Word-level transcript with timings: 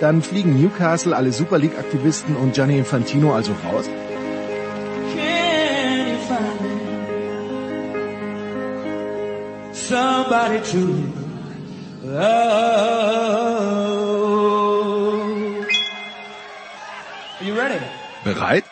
Dann 0.00 0.22
fliegen 0.22 0.60
Newcastle, 0.60 1.16
alle 1.16 1.32
Super 1.32 1.58
League-Aktivisten 1.58 2.36
und 2.36 2.54
Gianni 2.54 2.78
Infantino 2.78 3.34
also 3.34 3.52
raus? 3.64 3.88
Somebody 9.72 10.58
to 10.72 11.26
Are 17.38 17.44
you 17.44 17.54
ready? 17.54 17.80
Bereit? 18.24 18.64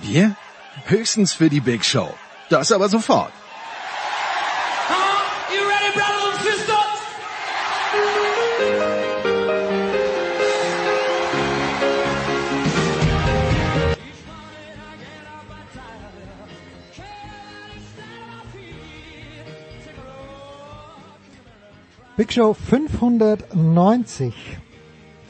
Wir? 0.00 0.34
Höchstens 0.86 1.32
für 1.32 1.48
die 1.48 1.60
Big 1.60 1.84
Show. 1.84 2.14
Das 2.50 2.72
aber 2.72 2.88
sofort. 2.88 3.32
Big 22.18 22.32
Show 22.32 22.52
590. 22.52 24.34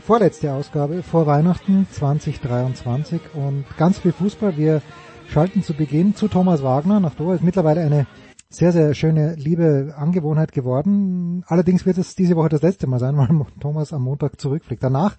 Vorletzte 0.06 0.55
Ausgabe 0.55 1.03
vor 1.03 1.27
Weihnachten 1.27 1.86
2023 1.92 3.20
und 3.34 3.67
ganz 3.77 3.98
viel 3.98 4.12
Fußball. 4.12 4.56
Wir 4.56 4.81
schalten 5.28 5.62
zu 5.62 5.75
Beginn 5.75 6.14
zu 6.14 6.28
Thomas 6.28 6.62
Wagner 6.62 6.98
nach 6.98 7.14
Doha. 7.14 7.34
Ist 7.34 7.44
mittlerweile 7.44 7.83
eine 7.83 8.06
sehr, 8.48 8.72
sehr 8.72 8.94
schöne, 8.94 9.34
liebe 9.34 9.94
Angewohnheit 9.98 10.53
geworden. 10.53 11.44
Allerdings 11.47 11.84
wird 11.84 11.98
es 11.98 12.14
diese 12.14 12.36
Woche 12.36 12.48
das 12.48 12.62
letzte 12.62 12.86
Mal 12.86 13.00
sein, 13.00 13.19
weil 13.19 13.28
Thomas 13.61 13.92
am 13.92 14.05
Montag 14.05 14.41
zurückfliegt. 14.41 14.83
Danach 14.83 15.19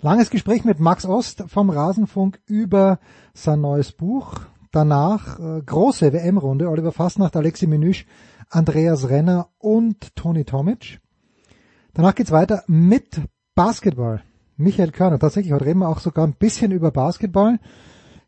langes 0.00 0.30
Gespräch 0.30 0.64
mit 0.64 0.80
Max 0.80 1.04
Ost 1.04 1.44
vom 1.48 1.68
Rasenfunk 1.68 2.40
über 2.46 2.98
sein 3.34 3.60
neues 3.60 3.92
Buch. 3.92 4.40
Danach 4.72 5.38
äh, 5.38 5.60
große 5.60 6.14
WM-Runde. 6.14 6.70
Oliver 6.70 6.92
Fastnacht, 6.92 7.36
Alexi 7.36 7.66
Menüsch, 7.66 8.06
Andreas 8.48 9.10
Renner 9.10 9.48
und 9.58 10.16
Toni 10.16 10.46
Tomic. 10.46 10.98
Danach 11.94 12.14
geht's 12.14 12.30
weiter 12.30 12.62
mit 12.68 13.20
Basketball. 13.56 14.22
Michael 14.56 14.92
Körner. 14.92 15.18
Tatsächlich, 15.18 15.52
heute 15.52 15.66
reden 15.66 15.80
wir 15.80 15.88
auch 15.88 15.98
sogar 15.98 16.26
ein 16.26 16.34
bisschen 16.34 16.70
über 16.70 16.92
Basketball. 16.92 17.58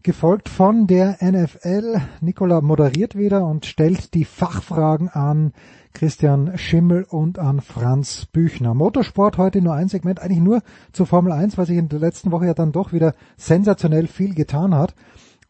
Gefolgt 0.03 0.49
von 0.49 0.89
der 0.89 1.19
NFL. 1.21 2.01
Nikola 2.21 2.61
moderiert 2.61 3.17
wieder 3.17 3.47
und 3.47 3.65
stellt 3.67 4.15
die 4.15 4.25
Fachfragen 4.25 5.09
an 5.09 5.53
Christian 5.93 6.59
Schimmel 6.59 7.05
und 7.09 7.39
an 7.39 7.61
Franz 7.61 8.27
Büchner. 8.27 8.75
Motorsport 8.75 9.39
heute 9.39 9.63
nur 9.63 9.75
ein 9.75 9.89
Segment, 9.89 10.19
eigentlich 10.21 10.41
nur 10.41 10.63
zur 10.93 11.07
Formel 11.07 11.31
1, 11.31 11.57
weil 11.57 11.67
sich 11.67 11.77
in 11.77 11.89
der 11.89 12.01
letzten 12.01 12.33
Woche 12.33 12.47
ja 12.47 12.55
dann 12.55 12.73
doch 12.73 12.93
wieder 12.93 13.15
sensationell 13.37 14.09
viel 14.09 14.35
getan 14.35 14.75
hat. 14.75 14.97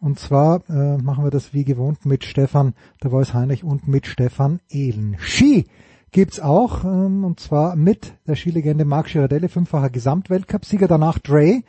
Und 0.00 0.18
zwar 0.18 0.68
äh, 0.68 0.98
machen 0.98 1.24
wir 1.24 1.30
das 1.30 1.54
wie 1.54 1.64
gewohnt 1.64 2.04
mit 2.04 2.24
Stefan 2.24 2.74
der 3.02 3.10
Voice 3.10 3.32
Heinrich 3.32 3.64
und 3.64 3.88
mit 3.88 4.06
Stefan 4.06 4.60
Ehlen. 4.68 5.16
Ski 5.18 5.64
gibt's 6.12 6.40
auch, 6.40 6.84
ähm, 6.84 7.24
und 7.24 7.40
zwar 7.40 7.74
mit 7.74 8.14
der 8.26 8.36
Skilegende 8.36 8.84
Marc 8.84 9.08
Girardelli, 9.08 9.48
fünffacher 9.48 9.90
Gesamtweltcup-Sieger, 9.90 10.86
danach 10.86 11.18
Dre, 11.18 11.62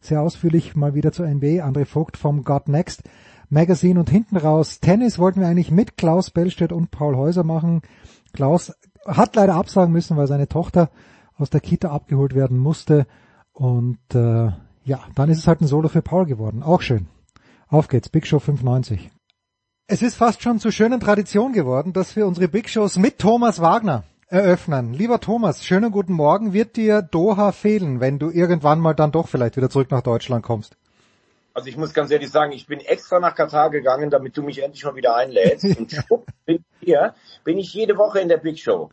sehr 0.00 0.22
ausführlich 0.22 0.74
mal 0.74 0.94
wieder 0.94 1.12
zur 1.12 1.28
NBA, 1.28 1.64
André 1.64 1.84
Vogt 1.84 2.16
vom 2.16 2.42
God 2.42 2.68
Next 2.68 3.02
Magazine 3.50 4.00
und 4.00 4.08
hinten 4.08 4.36
raus 4.36 4.80
Tennis 4.80 5.18
wollten 5.18 5.40
wir 5.40 5.48
eigentlich 5.48 5.70
mit 5.70 5.96
Klaus 5.96 6.30
Bellstedt 6.30 6.72
und 6.72 6.90
Paul 6.90 7.16
Häuser 7.16 7.44
machen. 7.44 7.82
Klaus 8.32 8.72
hat 9.06 9.36
leider 9.36 9.54
absagen 9.54 9.92
müssen, 9.92 10.16
weil 10.16 10.28
seine 10.28 10.48
Tochter 10.48 10.90
aus 11.36 11.50
der 11.50 11.60
Kita 11.60 11.90
abgeholt 11.90 12.34
werden 12.34 12.58
musste 12.58 13.06
und 13.52 13.98
äh, 14.14 14.50
ja, 14.84 15.00
dann 15.14 15.28
ist 15.28 15.38
es 15.38 15.46
halt 15.46 15.60
ein 15.60 15.66
Solo 15.66 15.88
für 15.88 16.02
Paul 16.02 16.26
geworden. 16.26 16.62
Auch 16.62 16.80
schön. 16.80 17.06
Auf 17.68 17.88
geht's, 17.88 18.08
Big 18.08 18.26
Show 18.26 18.38
95. 18.38 19.10
Es 19.92 20.02
ist 20.02 20.14
fast 20.14 20.40
schon 20.40 20.60
zur 20.60 20.70
schönen 20.70 21.00
Tradition 21.00 21.52
geworden, 21.52 21.92
dass 21.92 22.14
wir 22.14 22.24
unsere 22.24 22.46
Big 22.46 22.68
Shows 22.68 22.96
mit 22.96 23.18
Thomas 23.18 23.60
Wagner 23.60 24.04
eröffnen. 24.28 24.94
Lieber 24.94 25.18
Thomas, 25.18 25.64
schönen 25.64 25.90
guten 25.90 26.12
Morgen. 26.12 26.52
Wird 26.52 26.76
dir 26.76 27.02
Doha 27.02 27.50
fehlen, 27.50 27.98
wenn 27.98 28.20
du 28.20 28.30
irgendwann 28.30 28.78
mal 28.78 28.94
dann 28.94 29.10
doch 29.10 29.26
vielleicht 29.26 29.56
wieder 29.56 29.68
zurück 29.68 29.90
nach 29.90 30.02
Deutschland 30.02 30.44
kommst? 30.44 30.76
Also 31.54 31.68
ich 31.68 31.76
muss 31.76 31.92
ganz 31.92 32.12
ehrlich 32.12 32.30
sagen, 32.30 32.52
ich 32.52 32.68
bin 32.68 32.78
extra 32.78 33.18
nach 33.18 33.34
Katar 33.34 33.70
gegangen, 33.70 34.10
damit 34.10 34.36
du 34.36 34.44
mich 34.44 34.62
endlich 34.62 34.84
mal 34.84 34.94
wieder 34.94 35.16
einlädst. 35.16 35.64
Und 35.76 35.90
schwupp, 35.90 36.24
bin 36.46 36.64
hier, 36.78 37.16
bin 37.42 37.58
ich 37.58 37.74
jede 37.74 37.98
Woche 37.98 38.20
in 38.20 38.28
der 38.28 38.36
Big 38.36 38.60
Show. 38.60 38.90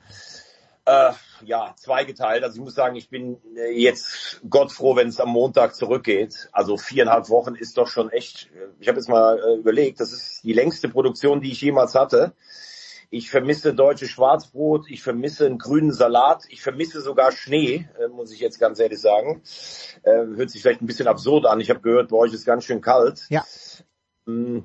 Äh, 0.87 1.11
ja, 1.43 1.75
zweigeteilt. 1.75 2.45
Also 2.45 2.55
ich 2.55 2.63
muss 2.63 2.73
sagen, 2.73 2.95
ich 2.95 3.09
bin 3.09 3.41
äh, 3.57 3.77
jetzt 3.77 4.39
Gott 4.49 4.71
froh, 4.71 4.95
wenn 4.95 5.09
es 5.09 5.19
am 5.19 5.27
Montag 5.27 5.75
zurückgeht. 5.75 6.47
Also 6.53 6.77
viereinhalb 6.77 7.29
Wochen 7.29 7.55
ist 7.55 7.77
doch 7.77 7.89
schon 7.89 8.09
echt, 8.09 8.49
äh, 8.55 8.69
ich 8.79 8.87
habe 8.87 8.97
jetzt 8.97 9.09
mal 9.09 9.37
äh, 9.37 9.55
überlegt, 9.57 9.99
das 9.99 10.13
ist 10.13 10.45
die 10.45 10.53
längste 10.53 10.87
Produktion, 10.87 11.41
die 11.41 11.51
ich 11.51 11.59
jemals 11.59 11.93
hatte. 11.93 12.31
Ich 13.09 13.29
vermisse 13.29 13.73
deutsche 13.73 14.07
Schwarzbrot, 14.07 14.89
ich 14.89 15.03
vermisse 15.03 15.45
einen 15.45 15.57
grünen 15.57 15.91
Salat, 15.91 16.45
ich 16.47 16.61
vermisse 16.61 17.01
sogar 17.01 17.33
Schnee, 17.33 17.89
äh, 17.99 18.07
muss 18.07 18.31
ich 18.31 18.39
jetzt 18.39 18.57
ganz 18.57 18.79
ehrlich 18.79 19.01
sagen. 19.01 19.41
Hört 20.03 20.49
sich 20.49 20.61
vielleicht 20.61 20.81
ein 20.81 20.87
bisschen 20.87 21.09
absurd 21.09 21.47
an. 21.47 21.59
Ich 21.59 21.69
habe 21.69 21.81
gehört, 21.81 22.11
bei 22.11 22.17
euch 22.17 22.31
ist 22.31 22.45
ganz 22.45 22.63
schön 22.63 22.79
kalt. 22.79 23.25
Ja. 23.27 23.45
Mm, 24.25 24.59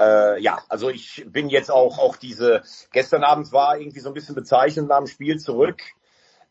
äh, 0.00 0.40
ja, 0.40 0.58
also 0.68 0.88
ich 0.88 1.24
bin 1.28 1.48
jetzt 1.50 1.70
auch, 1.70 1.98
auch 1.98 2.16
diese, 2.16 2.62
gestern 2.92 3.22
Abend 3.22 3.52
war 3.52 3.78
irgendwie 3.78 4.00
so 4.00 4.08
ein 4.08 4.14
bisschen 4.14 4.34
bezeichnend 4.34 4.88
nach 4.88 4.98
dem 4.98 5.06
Spiel 5.06 5.38
zurück. 5.38 5.82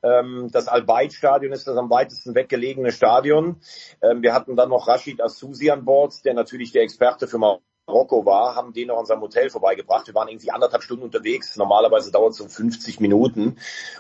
Ähm, 0.04 0.50
das 0.52 0.68
Al-Bayt-Stadion 0.68 1.52
ist 1.52 1.68
das 1.68 1.76
am 1.76 1.90
weitesten 1.90 2.36
weggelegene 2.36 2.92
Stadion. 2.92 3.58
Ähm, 4.02 4.22
wir 4.22 4.34
hatten 4.34 4.56
dann 4.56 4.70
noch 4.70 4.88
Rashid 4.88 5.22
Assouzi 5.22 5.72
an 5.72 5.84
Bord, 5.84 6.24
der 6.24 6.36
natürlich 6.36 6.72
der 6.72 6.84
Experte 6.84 7.28
für 7.28 7.38
Marokko 7.38 8.26
war, 8.26 8.56
haben 8.56 8.72
den 8.72 8.88
noch 8.88 9.00
an 9.00 9.06
seinem 9.06 9.22
Hotel 9.22 9.50
vorbeigebracht. 9.50 10.08
Wir 10.08 10.16
waren 10.16 10.30
irgendwie 10.30 10.52
anderthalb 10.52 10.84
Stunden 10.84 11.04
unterwegs. 11.04 11.58
Normalerweise 11.58 12.12
dauert 12.12 12.32
es 12.32 12.38
so 12.38 12.48
50 12.48 13.00
Minuten. 13.00 13.58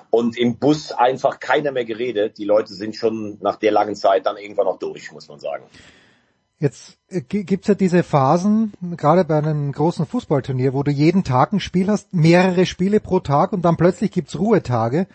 Und 0.10 0.38
im 0.38 0.57
Bus 0.57 0.92
einfach 0.92 1.40
keiner 1.40 1.72
mehr 1.72 1.86
geredet. 1.86 2.38
Die 2.38 2.46
Leute 2.46 2.74
sind 2.74 2.96
schon 2.96 3.38
nach 3.42 3.57
der 3.57 3.72
langen 3.72 3.96
Zeit 3.96 4.25
dann 4.25 4.38
irgendwann 4.38 4.68
noch 4.68 4.80
durch, 4.80 5.12
muss 5.12 5.28
man 5.28 5.40
sagen. 5.40 5.66
Jetzt 6.60 6.98
äh, 7.08 7.22
gibt's 7.22 7.68
ja 7.68 7.74
diese 7.74 8.04
Phasen, 8.04 8.74
gerade 8.98 9.24
bei 9.24 9.38
einem 9.38 9.72
großen 9.72 10.06
Fußballturnier, 10.06 10.74
wo 10.74 10.84
du 10.84 10.92
jeden 10.92 11.24
Tag 11.24 11.54
ein 11.54 11.62
Spiel 11.62 11.88
hast, 11.88 12.14
mehrere 12.14 12.66
Spiele 12.66 13.00
pro 13.00 13.22
Tag 13.22 13.54
und 13.54 13.64
dann 13.64 13.78
plötzlich 13.78 14.12
gibt's 14.12 14.38
Ruhetage. 14.38 15.08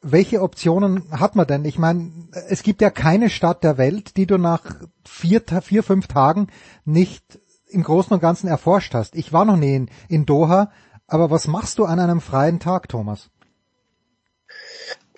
Welche 0.00 0.40
Optionen 0.40 1.10
hat 1.10 1.34
man 1.34 1.46
denn? 1.46 1.64
Ich 1.64 1.78
meine, 1.78 2.28
es 2.48 2.62
gibt 2.62 2.80
ja 2.80 2.90
keine 2.90 3.30
Stadt 3.30 3.64
der 3.64 3.78
Welt, 3.78 4.16
die 4.16 4.26
du 4.26 4.38
nach 4.38 4.62
vier, 5.04 5.42
vier 5.62 5.82
fünf 5.82 6.06
Tagen 6.06 6.46
nicht 6.84 7.40
im 7.68 7.82
Großen 7.82 8.12
und 8.12 8.20
Ganzen 8.20 8.46
erforscht 8.46 8.94
hast. 8.94 9.16
Ich 9.16 9.32
war 9.32 9.44
noch 9.44 9.56
nie 9.56 9.74
in, 9.74 9.90
in 10.08 10.24
Doha, 10.24 10.70
aber 11.08 11.30
was 11.30 11.48
machst 11.48 11.80
du 11.80 11.84
an 11.84 11.98
einem 11.98 12.20
freien 12.20 12.60
Tag, 12.60 12.88
Thomas? 12.88 13.30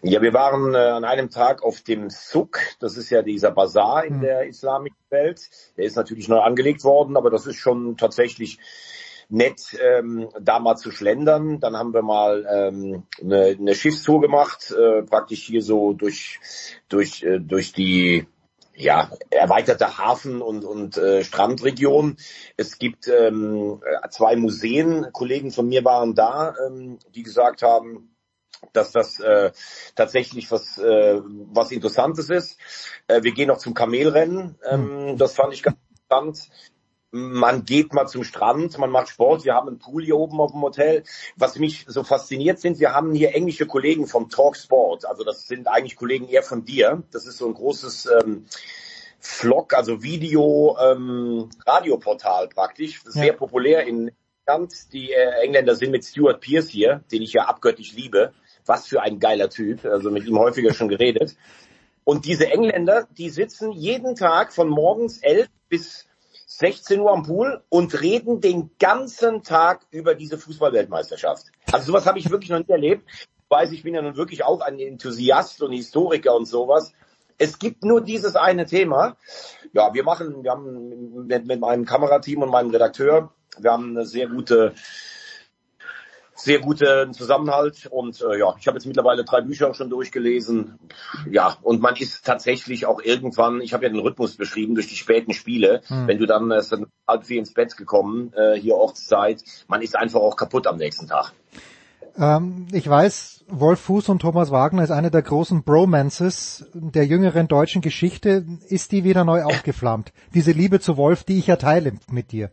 Ja, 0.03 0.23
wir 0.23 0.33
waren 0.33 0.75
äh, 0.75 0.79
an 0.79 1.05
einem 1.05 1.29
Tag 1.29 1.63
auf 1.63 1.81
dem 1.81 2.09
Suk. 2.09 2.61
Das 2.79 2.97
ist 2.97 3.11
ja 3.11 3.23
dieser 3.23 3.51
Bazar 3.51 4.05
in 4.05 4.19
mhm. 4.19 4.21
der 4.21 4.47
islamischen 4.47 4.97
Welt. 5.11 5.51
Der 5.77 5.85
ist 5.85 5.97
natürlich 5.97 6.29
neu 6.29 6.39
angelegt 6.39 6.85
worden, 6.85 7.17
aber 7.17 7.31
das 7.31 7.47
ist 7.47 7.57
schon 7.57 7.97
tatsächlich 7.97 8.59
nett, 9.29 9.77
ähm, 9.83 10.29
da 10.41 10.61
mal 10.61 10.77
zu 10.77 10.93
schlendern. 10.93 11.59
Dann 11.59 11.77
haben 11.77 11.93
wir 11.95 12.03
mal 12.03 12.47
ähm, 12.49 13.03
eine, 13.21 13.57
eine 13.59 13.75
Schiffstour 13.75 14.21
gemacht, 14.21 14.71
äh, 14.71 15.03
praktisch 15.03 15.43
hier 15.43 15.63
so 15.63 15.93
durch 15.95 16.39
durch 16.89 17.25
äh, 17.25 17.41
durch 17.41 17.73
die 17.73 18.27
ja, 18.77 19.11
erweiterte 19.31 19.99
Hafen- 19.99 20.41
und, 20.41 20.65
und 20.65 20.97
äh, 20.99 21.25
Strandregion. 21.25 22.17
Es 22.57 22.79
gibt 22.79 23.09
ähm, 23.09 23.83
zwei 24.11 24.37
Museen, 24.37 25.09
Kollegen 25.13 25.51
von 25.51 25.67
mir 25.67 25.85
waren 25.85 26.15
da, 26.15 26.55
ähm, 26.65 27.01
die 27.13 27.25
gesagt 27.25 27.63
haben, 27.63 28.15
dass 28.73 28.93
das 28.93 29.21
äh, 29.21 29.53
tatsächlich 29.95 30.51
was 30.51 30.79
äh, 30.79 31.21
was 31.53 31.71
Interessantes 31.71 32.31
ist. 32.31 32.59
Äh, 33.07 33.23
wir 33.23 33.33
gehen 33.33 33.49
noch 33.49 33.59
zum 33.59 33.75
Kamelrennen. 33.75 34.59
Ähm, 34.69 35.17
das 35.17 35.35
fand 35.35 35.53
ich 35.55 35.63
ganz 35.63 35.77
interessant. 35.91 36.51
Man 37.11 37.65
geht 37.65 37.95
mal 37.95 38.07
zum 38.07 38.23
Strand, 38.23 38.77
man 38.77 38.91
macht 38.91 39.09
Sport. 39.09 39.45
Wir 39.45 39.55
haben 39.55 39.69
einen 39.69 39.79
Pool 39.79 40.05
hier 40.05 40.19
oben 40.19 40.41
auf 40.41 40.53
dem 40.53 40.61
Hotel. 40.61 41.05
Was 41.37 41.59
mich 41.59 41.87
so 41.89 42.05
fasziniert 42.05 42.59
sind, 42.59 42.81
wir 42.81 42.93
haben 42.93 43.15
hier 43.15 43.35
englische 43.35 43.67
Kollegen 43.67 44.07
vom 44.07 44.29
Talk 44.29 44.57
Sport. 44.57 45.07
Also 45.07 45.25
das 45.25 45.47
sind 45.47 45.69
eigentlich 45.69 45.97
Kollegen 45.97 46.29
eher 46.29 46.43
von 46.43 46.67
dir. 46.67 47.03
Das 47.11 47.27
ist 47.27 47.39
so 47.39 47.47
ein 47.47 47.55
großes 47.55 48.11
ähm, 48.21 48.45
Vlog, 49.21 49.73
also 49.73 50.03
Video, 50.03 50.77
ähm, 50.79 51.49
Radioportal 51.67 52.49
praktisch. 52.49 53.03
Sehr 53.07 53.29
ja. 53.29 53.33
populär 53.33 53.87
in 53.87 54.13
England. 54.45 54.93
Die 54.93 55.11
äh, 55.11 55.43
Engländer 55.43 55.77
sind 55.77 55.91
mit 55.91 56.05
Stuart 56.05 56.41
Pierce 56.41 56.69
hier, 56.69 57.05
den 57.11 57.23
ich 57.23 57.33
ja 57.33 57.45
abgöttisch 57.45 57.93
liebe. 57.93 58.35
Was 58.69 58.87
für 58.87 59.03
ein 59.03 59.19
geiler 59.19 59.51
Typ. 59.51 59.85
Also 59.85 60.11
mit 60.11 60.27
ihm 60.27 60.39
häufiger 60.39 60.75
schon 60.75 60.89
geredet. 60.89 61.37
Und 62.05 62.25
diese 62.25 62.51
Engländer, 62.51 63.07
die 63.17 63.29
sitzen 63.29 63.73
jeden 63.73 64.15
Tag 64.15 64.53
von 64.53 64.69
morgens 64.69 65.19
elf 65.19 65.49
bis 65.69 66.07
16 66.47 67.01
Uhr 67.01 67.13
am 67.13 67.23
Pool 67.23 67.63
und 67.69 68.01
reden 68.01 68.41
den 68.41 68.71
ganzen 68.79 69.43
Tag 69.43 69.87
über 69.91 70.15
diese 70.15 70.39
Fußballweltmeisterschaft. 70.39 71.47
Also 71.71 71.87
sowas 71.87 72.07
habe 72.07 72.19
ich 72.19 72.31
wirklich 72.31 72.51
noch 72.51 72.59
nie 72.59 72.73
erlebt. 72.73 73.05
Ich 73.11 73.51
weiß, 73.51 73.73
ich 73.73 73.83
bin 73.83 73.95
ja 73.95 74.03
nun 74.03 74.17
wirklich 74.17 74.45
auch 74.45 74.61
ein 74.61 74.79
Enthusiast 74.79 75.63
und 75.63 75.73
Historiker 75.73 76.35
und 76.35 76.47
sowas. 76.47 76.93
Es 77.37 77.59
gibt 77.59 77.85
nur 77.85 78.01
dieses 78.01 78.35
eine 78.35 78.67
Thema. 78.67 79.17
Ja, 79.73 79.95
wir 79.95 80.03
machen, 80.03 80.43
wir 80.43 80.51
haben 80.51 81.27
mit, 81.27 81.47
mit 81.47 81.61
meinem 81.61 81.85
Kamerateam 81.85 82.43
und 82.43 82.51
meinem 82.51 82.71
Redakteur, 82.71 83.33
wir 83.59 83.71
haben 83.71 83.91
eine 83.91 84.07
sehr 84.07 84.29
gute 84.29 84.75
sehr 86.39 86.61
guten 86.61 87.13
Zusammenhalt 87.13 87.87
und 87.91 88.23
äh, 88.23 88.39
ja, 88.39 88.55
ich 88.59 88.67
habe 88.67 88.77
jetzt 88.77 88.87
mittlerweile 88.87 89.25
drei 89.25 89.41
Bücher 89.41 89.75
schon 89.75 89.91
durchgelesen. 89.91 90.79
Ja, 91.31 91.57
und 91.63 91.83
man 91.83 91.97
ist 91.97 92.25
tatsächlich 92.25 92.87
auch 92.87 93.01
irgendwann, 93.03 93.61
ich 93.61 93.75
habe 93.75 93.85
ja 93.85 93.91
den 93.91 94.01
Rhythmus 94.01 94.37
beschrieben 94.37 94.75
durch 94.75 94.87
die 94.87 94.97
späten 94.97 95.35
Spiele, 95.35 95.83
hm. 95.87 96.07
wenn 96.07 96.19
du 96.19 96.27
dann 96.27 96.51
äh, 96.51 96.63
halb 97.07 97.27
vier 97.27 97.41
ins 97.41 97.55
Bett 97.55 97.77
gekommen, 97.77 98.33
äh, 98.35 98.55
hier 98.55 98.77
Ortszeit, 98.77 99.43
man 99.67 99.83
ist 99.83 99.97
einfach 99.97 100.21
auch 100.21 100.37
kaputt 100.37 100.67
am 100.67 100.77
nächsten 100.77 101.09
Tag. 101.09 101.33
Ähm, 102.19 102.67
ich 102.73 102.89
weiß, 102.89 103.45
Wolf 103.49 103.81
Fuß 103.81 104.09
und 104.09 104.21
Thomas 104.21 104.51
Wagner 104.51 104.83
ist 104.83 104.91
eine 104.91 105.11
der 105.11 105.23
großen 105.23 105.63
Bromances 105.63 106.67
der 106.75 107.07
jüngeren 107.07 107.49
deutschen 107.49 107.81
Geschichte. 107.83 108.45
Ist 108.69 108.93
die 108.93 109.05
wieder 109.05 109.25
neu 109.25 109.43
aufgeflammt? 109.45 110.13
Diese 110.35 110.53
Liebe 110.53 110.81
zu 110.81 110.97
Wolf, 110.97 111.25
die 111.25 111.39
ich 111.39 111.47
ja 111.47 111.57
teile 111.57 111.95
mit 112.11 112.33
dir. 112.33 112.51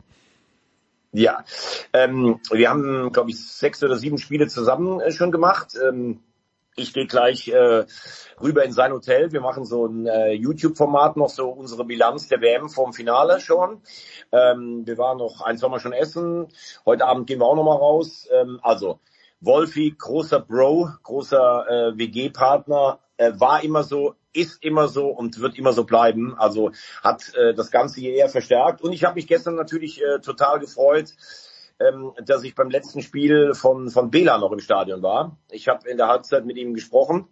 Ja, 1.18 1.46
ähm, 1.94 2.42
wir 2.52 2.70
haben, 2.70 3.10
glaube 3.14 3.30
ich, 3.30 3.40
sechs 3.40 3.82
oder 3.82 3.96
sieben 3.96 4.18
Spiele 4.18 4.48
zusammen 4.48 5.00
äh, 5.00 5.14
schon 5.14 5.32
gemacht. 5.32 5.74
Ähm, 5.82 6.20
ich 6.76 6.94
gehe 6.94 7.08
gleich 7.08 7.48
äh, 7.48 7.86
rüber 8.42 8.66
in 8.66 8.74
sein 8.74 8.92
Hotel. 8.92 9.32
Wir 9.32 9.40
machen 9.40 9.64
so 9.64 9.86
ein 9.86 10.08
äh, 10.08 10.34
YouTube-Format 10.34 11.16
noch 11.16 11.30
so 11.30 11.48
unsere 11.48 11.86
Bilanz 11.86 12.28
der 12.28 12.42
WM 12.42 12.68
vom 12.68 12.92
Finale 12.92 13.40
schon. 13.40 13.82
Ähm, 14.34 14.86
wir 14.86 14.98
waren 14.98 15.18
noch 15.18 15.40
ein, 15.40 15.58
zwei 15.58 15.70
Mal 15.70 15.80
schon 15.80 15.94
essen. 15.94 16.50
Heute 16.86 17.06
Abend 17.06 17.28
gehen 17.28 17.40
wir 17.40 17.46
auch 17.46 17.56
noch 17.56 17.64
mal 17.64 17.78
raus. 17.78 18.28
Ähm, 18.34 18.60
also 18.62 19.00
Wolfi, 19.40 19.96
großer 19.98 20.42
Bro, 20.42 20.90
großer 21.04 21.94
äh, 21.94 21.98
WG-Partner, 21.98 23.00
äh, 23.16 23.32
war 23.36 23.64
immer 23.64 23.86
so, 23.86 24.16
ist 24.36 24.64
immer 24.64 24.88
so 24.88 25.08
und 25.08 25.40
wird 25.40 25.58
immer 25.58 25.74
so 25.74 25.84
bleiben. 25.84 26.36
Also 26.38 26.72
hat 27.04 27.34
äh, 27.36 27.54
das 27.54 27.72
Ganze 27.72 28.00
hier 28.00 28.14
eher 28.14 28.30
verstärkt. 28.30 28.82
Und 28.82 28.94
ich 28.94 29.04
habe 29.04 29.16
mich 29.16 29.28
gestern 29.28 29.56
natürlich 29.56 30.02
äh, 30.04 30.20
total 30.20 30.60
gefreut, 30.60 31.14
ähm, 31.80 32.14
dass 32.24 32.44
ich 32.44 32.56
beim 32.56 32.70
letzten 32.70 33.02
Spiel 33.02 33.54
von, 33.54 33.90
von 33.90 34.10
Bela 34.10 34.38
noch 34.38 34.52
im 34.54 34.60
Stadion 34.60 35.02
war. 35.02 35.38
Ich 35.52 35.68
habe 35.68 35.90
in 35.90 35.98
der 35.98 36.08
Halbzeit 36.08 36.46
mit 36.46 36.58
ihm 36.58 36.74
gesprochen. 36.74 37.28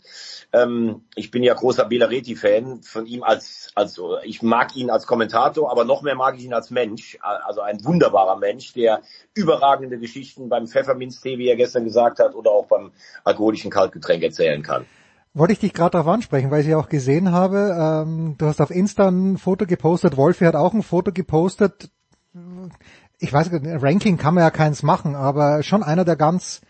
Ähm, 0.52 1.06
ich 1.16 1.32
bin 1.32 1.44
ja 1.44 1.54
großer 1.54 1.86
Belareti-Fan 1.86 2.84
von 2.84 3.06
ihm 3.06 3.24
als, 3.24 3.72
als, 3.76 4.02
ich 4.24 4.42
mag 4.42 4.76
ihn 4.76 4.90
als 4.90 5.08
Kommentator, 5.08 5.72
aber 5.72 5.86
noch 5.86 6.02
mehr 6.02 6.16
mag 6.16 6.36
ich 6.38 6.44
ihn 6.44 6.54
als 6.54 6.72
Mensch. 6.72 7.18
Also 7.22 7.62
ein 7.62 7.86
wunderbarer 7.86 8.38
Mensch, 8.38 8.74
der 8.74 9.02
überragende 9.34 9.98
Geschichten 9.98 10.50
beim 10.50 10.68
Pfefferminztee, 10.68 11.38
wie 11.38 11.48
er 11.48 11.56
gestern 11.56 11.86
gesagt 11.86 12.20
hat, 12.20 12.36
oder 12.36 12.52
auch 12.52 12.68
beim 12.68 12.92
alkoholischen 13.24 13.72
Kaltgetränk 13.72 14.24
erzählen 14.24 14.62
kann. 14.62 14.86
Wollte 15.36 15.54
ich 15.54 15.60
dich 15.60 15.74
gerade 15.74 15.92
darauf 15.92 16.08
ansprechen, 16.08 16.52
weil 16.52 16.62
ich 16.62 16.68
ja 16.68 16.78
auch 16.78 16.90
gesehen 16.90 17.32
habe, 17.32 17.76
ähm, 18.06 18.36
du 18.38 18.46
hast 18.46 18.62
auf 18.62 18.70
Insta 18.70 19.08
ein 19.08 19.40
Foto 19.40 19.66
gepostet, 19.66 20.16
Wolfi 20.16 20.46
hat 20.46 20.56
auch 20.56 20.74
ein 20.74 20.84
Foto 20.84 21.12
gepostet. 21.12 21.90
Ich 23.18 23.34
weiß, 23.34 23.50
Ranking 23.52 24.18
kann 24.18 24.36
man 24.36 24.44
ja 24.44 24.52
keins 24.52 24.84
machen, 24.84 25.16
aber 25.16 25.64
schon 25.64 25.82
einer 25.82 26.06
der 26.06 26.18
ganz, 26.18 26.62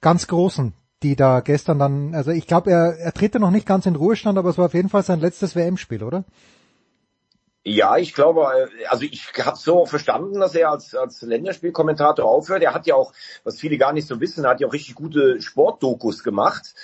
ganz 0.00 0.26
großen, 0.26 0.72
die 1.04 1.14
da 1.14 1.38
gestern 1.40 1.78
dann, 1.78 2.12
also 2.12 2.32
ich 2.32 2.48
glaube, 2.48 2.72
er, 2.72 2.98
er 2.98 3.12
tritt 3.12 3.34
ja 3.34 3.40
noch 3.40 3.52
nicht 3.52 3.66
ganz 3.66 3.86
in 3.86 3.94
Ruhestand, 3.94 4.36
aber 4.36 4.50
es 4.50 4.58
war 4.58 4.66
auf 4.66 4.74
jeden 4.74 4.88
Fall 4.88 5.04
sein 5.04 5.20
letztes 5.20 5.54
WM-Spiel, 5.54 6.02
oder? 6.02 6.24
Ja, 7.62 7.98
ich 7.98 8.14
glaube, 8.14 8.48
also 8.88 9.04
ich 9.04 9.30
habe 9.44 9.58
so 9.58 9.86
verstanden, 9.86 10.40
dass 10.40 10.56
er 10.56 10.70
als, 10.70 10.94
als 10.94 11.22
Länderspielkommentator 11.22 12.24
aufhört. 12.24 12.62
Er 12.62 12.74
hat 12.74 12.86
ja 12.86 12.96
auch, 12.96 13.12
was 13.44 13.60
viele 13.60 13.78
gar 13.78 13.92
nicht 13.92 14.08
so 14.08 14.20
wissen, 14.20 14.44
er 14.44 14.50
hat 14.50 14.60
ja 14.60 14.66
auch 14.66 14.72
richtig 14.72 14.96
gute 14.96 15.40
Sportdokus 15.40 16.24
gemacht 16.24 16.74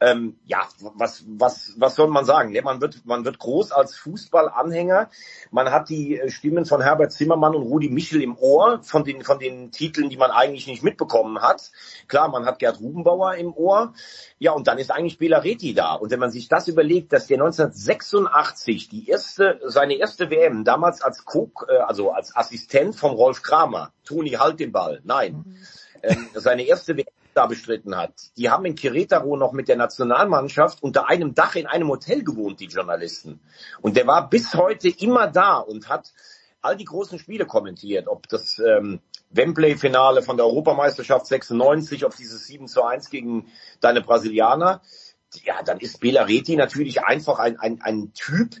ähm, 0.00 0.38
ja, 0.46 0.66
was, 0.80 1.24
was, 1.28 1.74
was 1.76 1.94
soll 1.94 2.08
man 2.08 2.24
sagen? 2.24 2.56
Man 2.64 2.80
wird, 2.80 3.04
man 3.04 3.24
wird 3.26 3.38
groß 3.38 3.70
als 3.70 3.96
Fußballanhänger. 3.96 5.10
Man 5.50 5.70
hat 5.70 5.90
die 5.90 6.18
äh, 6.18 6.30
Stimmen 6.30 6.64
von 6.64 6.80
Herbert 6.80 7.12
Zimmermann 7.12 7.54
und 7.54 7.64
Rudi 7.64 7.90
Michel 7.90 8.22
im 8.22 8.36
Ohr 8.38 8.80
von 8.82 9.04
den, 9.04 9.22
von 9.22 9.38
den 9.38 9.72
Titeln, 9.72 10.08
die 10.08 10.16
man 10.16 10.30
eigentlich 10.30 10.66
nicht 10.66 10.82
mitbekommen 10.82 11.42
hat. 11.42 11.70
Klar, 12.08 12.28
man 12.28 12.46
hat 12.46 12.58
Gerd 12.60 12.80
Rubenbauer 12.80 13.34
im 13.34 13.52
Ohr. 13.52 13.92
Ja, 14.38 14.52
und 14.52 14.68
dann 14.68 14.78
ist 14.78 14.90
eigentlich 14.90 15.18
Bela 15.18 15.38
Reti 15.38 15.74
da. 15.74 15.94
Und 15.94 16.10
wenn 16.10 16.20
man 16.20 16.30
sich 16.30 16.48
das 16.48 16.66
überlegt, 16.66 17.12
dass 17.12 17.26
der 17.26 17.36
1986 17.36 18.88
die 18.88 19.06
erste, 19.06 19.60
seine 19.66 19.94
erste 19.94 20.30
WM 20.30 20.64
damals 20.64 21.02
als 21.02 21.26
Co 21.26 21.52
äh, 21.68 21.76
also 21.76 22.10
als 22.10 22.34
Assistent 22.34 22.96
von 22.96 23.10
Rolf 23.12 23.42
Kramer, 23.42 23.92
Toni 24.04 24.30
halt 24.30 24.60
den 24.60 24.72
Ball, 24.72 25.00
nein, 25.04 25.44
ähm, 26.02 26.28
seine 26.34 26.62
erste 26.62 26.96
WM 26.96 27.19
da 27.34 27.46
bestritten 27.46 27.96
hat. 27.96 28.12
Die 28.36 28.50
haben 28.50 28.64
in 28.64 28.74
Querétaro 28.74 29.36
noch 29.36 29.52
mit 29.52 29.68
der 29.68 29.76
Nationalmannschaft 29.76 30.82
unter 30.82 31.08
einem 31.08 31.34
Dach 31.34 31.54
in 31.54 31.66
einem 31.66 31.88
Hotel 31.88 32.22
gewohnt, 32.22 32.60
die 32.60 32.66
Journalisten. 32.66 33.40
Und 33.80 33.96
der 33.96 34.06
war 34.06 34.28
bis 34.28 34.54
heute 34.54 34.88
immer 34.88 35.28
da 35.28 35.58
und 35.58 35.88
hat 35.88 36.12
all 36.62 36.76
die 36.76 36.84
großen 36.84 37.18
Spiele 37.18 37.46
kommentiert, 37.46 38.08
ob 38.08 38.28
das 38.28 38.58
ähm, 38.58 39.00
Wembley-Finale 39.30 40.22
von 40.22 40.36
der 40.36 40.46
Europameisterschaft 40.46 41.26
96, 41.26 42.04
ob 42.04 42.16
dieses 42.16 42.46
7 42.46 42.66
zu 42.68 42.82
1 42.82 43.10
gegen 43.10 43.46
deine 43.80 44.02
Brasilianer. 44.02 44.82
Ja, 45.44 45.62
dann 45.62 45.78
ist 45.78 46.00
Bela 46.00 46.24
Reti 46.24 46.56
natürlich 46.56 47.04
einfach 47.04 47.38
ein, 47.38 47.58
ein, 47.58 47.80
ein 47.82 48.12
Typ, 48.14 48.56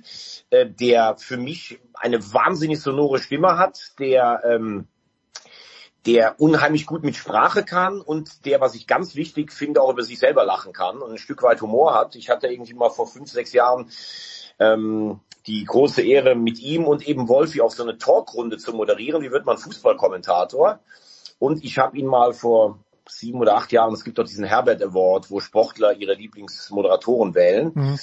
äh, 0.50 0.66
der 0.66 1.16
für 1.18 1.36
mich 1.36 1.80
eine 1.94 2.32
wahnsinnig 2.32 2.80
sonore 2.80 3.18
Stimme 3.18 3.58
hat, 3.58 3.92
der 3.98 4.42
ähm, 4.44 4.86
der 6.06 6.40
unheimlich 6.40 6.86
gut 6.86 7.02
mit 7.02 7.16
Sprache 7.16 7.64
kann 7.64 8.00
und 8.00 8.46
der, 8.46 8.60
was 8.60 8.74
ich 8.74 8.86
ganz 8.86 9.14
wichtig 9.14 9.52
finde, 9.52 9.82
auch 9.82 9.90
über 9.90 10.02
sich 10.02 10.18
selber 10.18 10.44
lachen 10.44 10.72
kann 10.72 10.98
und 10.98 11.10
ein 11.10 11.18
Stück 11.18 11.42
weit 11.42 11.60
Humor 11.60 11.94
hat. 11.94 12.16
Ich 12.16 12.30
hatte 12.30 12.46
irgendwie 12.46 12.74
mal 12.74 12.90
vor 12.90 13.06
fünf, 13.06 13.30
sechs 13.30 13.52
Jahren 13.52 13.90
ähm, 14.58 15.20
die 15.46 15.64
große 15.64 16.02
Ehre, 16.02 16.34
mit 16.34 16.58
ihm 16.60 16.84
und 16.84 17.06
eben 17.06 17.28
Wolfi 17.28 17.60
auf 17.60 17.72
so 17.72 17.82
eine 17.82 17.98
Talkrunde 17.98 18.58
zu 18.58 18.72
moderieren. 18.72 19.22
Wie 19.22 19.30
wird 19.30 19.46
man 19.46 19.58
Fußballkommentator? 19.58 20.80
Und 21.38 21.64
ich 21.64 21.78
habe 21.78 21.96
ihn 21.98 22.06
mal 22.06 22.32
vor 22.32 22.78
sieben 23.08 23.40
oder 23.40 23.56
acht 23.56 23.72
Jahren, 23.72 23.94
es 23.94 24.04
gibt 24.04 24.18
doch 24.18 24.24
diesen 24.24 24.44
Herbert 24.44 24.82
Award, 24.82 25.30
wo 25.30 25.40
Sportler 25.40 25.94
ihre 25.94 26.14
Lieblingsmoderatoren 26.14 27.34
wählen. 27.34 27.72
Mhm. 27.74 27.98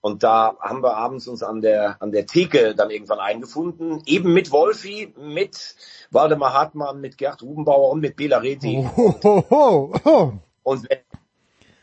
Und 0.00 0.24
da 0.24 0.56
haben 0.60 0.82
wir 0.82 0.96
abends 0.96 1.28
uns 1.28 1.44
an 1.44 1.60
der, 1.60 1.96
an 2.02 2.10
der 2.10 2.26
Theke 2.26 2.74
dann 2.74 2.90
irgendwann 2.90 3.20
eingefunden, 3.20 4.02
eben 4.04 4.32
mit 4.32 4.50
Wolfi, 4.50 5.14
mit 5.16 5.76
Waldemar 6.12 6.52
Hartmann, 6.52 7.00
mit 7.00 7.18
Gerd 7.18 7.42
Rubenbauer 7.42 7.90
und 7.90 8.00
mit 8.00 8.16
Bela 8.16 8.38
Reti. 8.38 8.88
Oh, 8.96 9.14
oh, 9.22 9.44
oh, 9.50 9.94
oh. 10.04 10.32
Und, 10.62 10.88
wenn, 10.88 10.98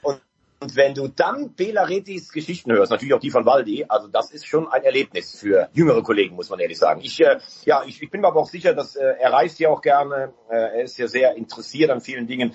und, 0.03 0.21
und 0.59 0.75
wenn 0.75 0.93
du 0.93 1.07
dann 1.07 1.53
Bela 1.55 1.83
Retis 1.83 2.31
Geschichten 2.31 2.71
hörst, 2.71 2.91
natürlich 2.91 3.13
auch 3.13 3.19
die 3.19 3.31
von 3.31 3.45
Waldi, 3.45 3.86
also 3.89 4.07
das 4.07 4.31
ist 4.31 4.48
schon 4.48 4.67
ein 4.67 4.83
Erlebnis 4.83 5.38
für 5.38 5.69
jüngere 5.74 6.03
Kollegen, 6.03 6.36
muss 6.36 6.50
man 6.50 6.59
ehrlich 6.59 6.77
sagen. 6.77 7.01
Ich, 7.03 7.19
äh, 7.19 7.39
ja, 7.65 7.83
ich, 7.86 8.01
ich 8.01 8.09
bin 8.09 8.21
mir 8.21 8.27
aber 8.27 8.39
auch 8.39 8.50
sicher, 8.50 8.74
dass 8.74 8.95
äh, 8.95 9.03
er 9.19 9.33
reist 9.33 9.59
ja 9.59 9.69
auch 9.69 9.81
gerne, 9.81 10.33
äh, 10.50 10.55
er 10.55 10.83
ist 10.83 10.98
ja 10.98 11.07
sehr 11.07 11.36
interessiert 11.36 11.89
an 11.89 12.01
vielen 12.01 12.27
Dingen 12.27 12.53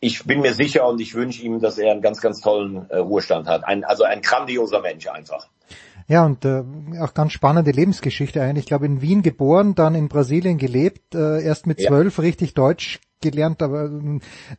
ich 0.00 0.24
bin 0.24 0.40
mir 0.40 0.54
sicher 0.54 0.86
und 0.86 1.00
ich 1.00 1.14
wünsche 1.14 1.42
ihm, 1.42 1.60
dass 1.60 1.78
er 1.78 1.90
einen 1.90 2.02
ganz, 2.02 2.20
ganz 2.20 2.40
tollen 2.40 2.88
äh, 2.90 2.98
Ruhestand 2.98 3.48
hat. 3.48 3.64
Ein, 3.64 3.84
also 3.84 4.04
ein 4.04 4.22
grandioser 4.22 4.80
Mensch 4.80 5.08
einfach. 5.08 5.48
Ja, 6.08 6.24
und 6.24 6.44
äh, 6.44 6.64
auch 7.00 7.14
ganz 7.14 7.32
spannende 7.32 7.70
Lebensgeschichte 7.70 8.42
eigentlich. 8.42 8.64
Ich 8.64 8.68
glaube, 8.68 8.86
in 8.86 9.02
Wien 9.02 9.22
geboren, 9.22 9.74
dann 9.74 9.94
in 9.94 10.08
Brasilien 10.08 10.58
gelebt, 10.58 11.14
äh, 11.14 11.42
erst 11.42 11.66
mit 11.66 11.80
zwölf 11.80 12.16
ja. 12.16 12.22
richtig 12.22 12.54
Deutsch 12.54 13.00
gelernt, 13.20 13.62
aber 13.62 13.90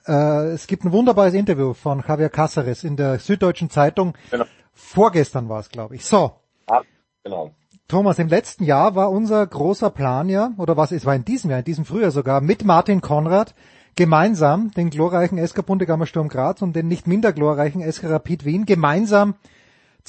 äh, 0.06 0.48
es 0.52 0.68
gibt 0.68 0.86
ein 0.86 0.92
wunderbares 0.92 1.34
Interview 1.34 1.74
von 1.74 2.04
Javier 2.08 2.30
Cáceres 2.30 2.86
in 2.86 2.98
der 2.98 3.20
Süddeutschen 3.20 3.70
Zeitung. 3.70 4.14
Genau. 4.32 4.46
Vorgestern 4.74 5.50
war 5.50 5.60
es, 5.60 5.70
glaube 5.70 5.96
ich. 5.96 6.06
So. 6.06 6.34
Ja, 6.70 6.82
Genau. 7.24 7.52
Thomas, 7.88 8.20
im 8.20 8.28
letzten 8.28 8.64
Jahr 8.64 8.96
war 8.96 9.12
unser 9.12 9.46
großer 9.46 9.90
Plan 9.90 10.30
ja, 10.30 10.52
oder 10.58 10.78
was, 10.78 10.92
es 10.92 11.06
war 11.06 11.16
in 11.16 11.26
diesem 11.26 11.50
Jahr, 11.50 11.60
in 11.60 11.66
diesem 11.66 11.86
Frühjahr 11.86 12.12
sogar, 12.12 12.40
mit 12.40 12.64
Martin 12.64 13.02
Konrad 13.02 13.56
gemeinsam 13.96 14.72
den 14.72 14.90
glorreichen 14.90 15.46
SK 15.46 15.66
Bundegammer 15.66 16.06
Sturm 16.06 16.30
Graz 16.30 16.62
und 16.62 16.76
den 16.76 16.88
nicht 16.88 17.08
minder 17.08 17.34
glorreichen 17.34 17.82
SK 17.92 18.06
Rapid 18.06 18.46
Wien 18.46 18.66
gemeinsam 18.66 19.36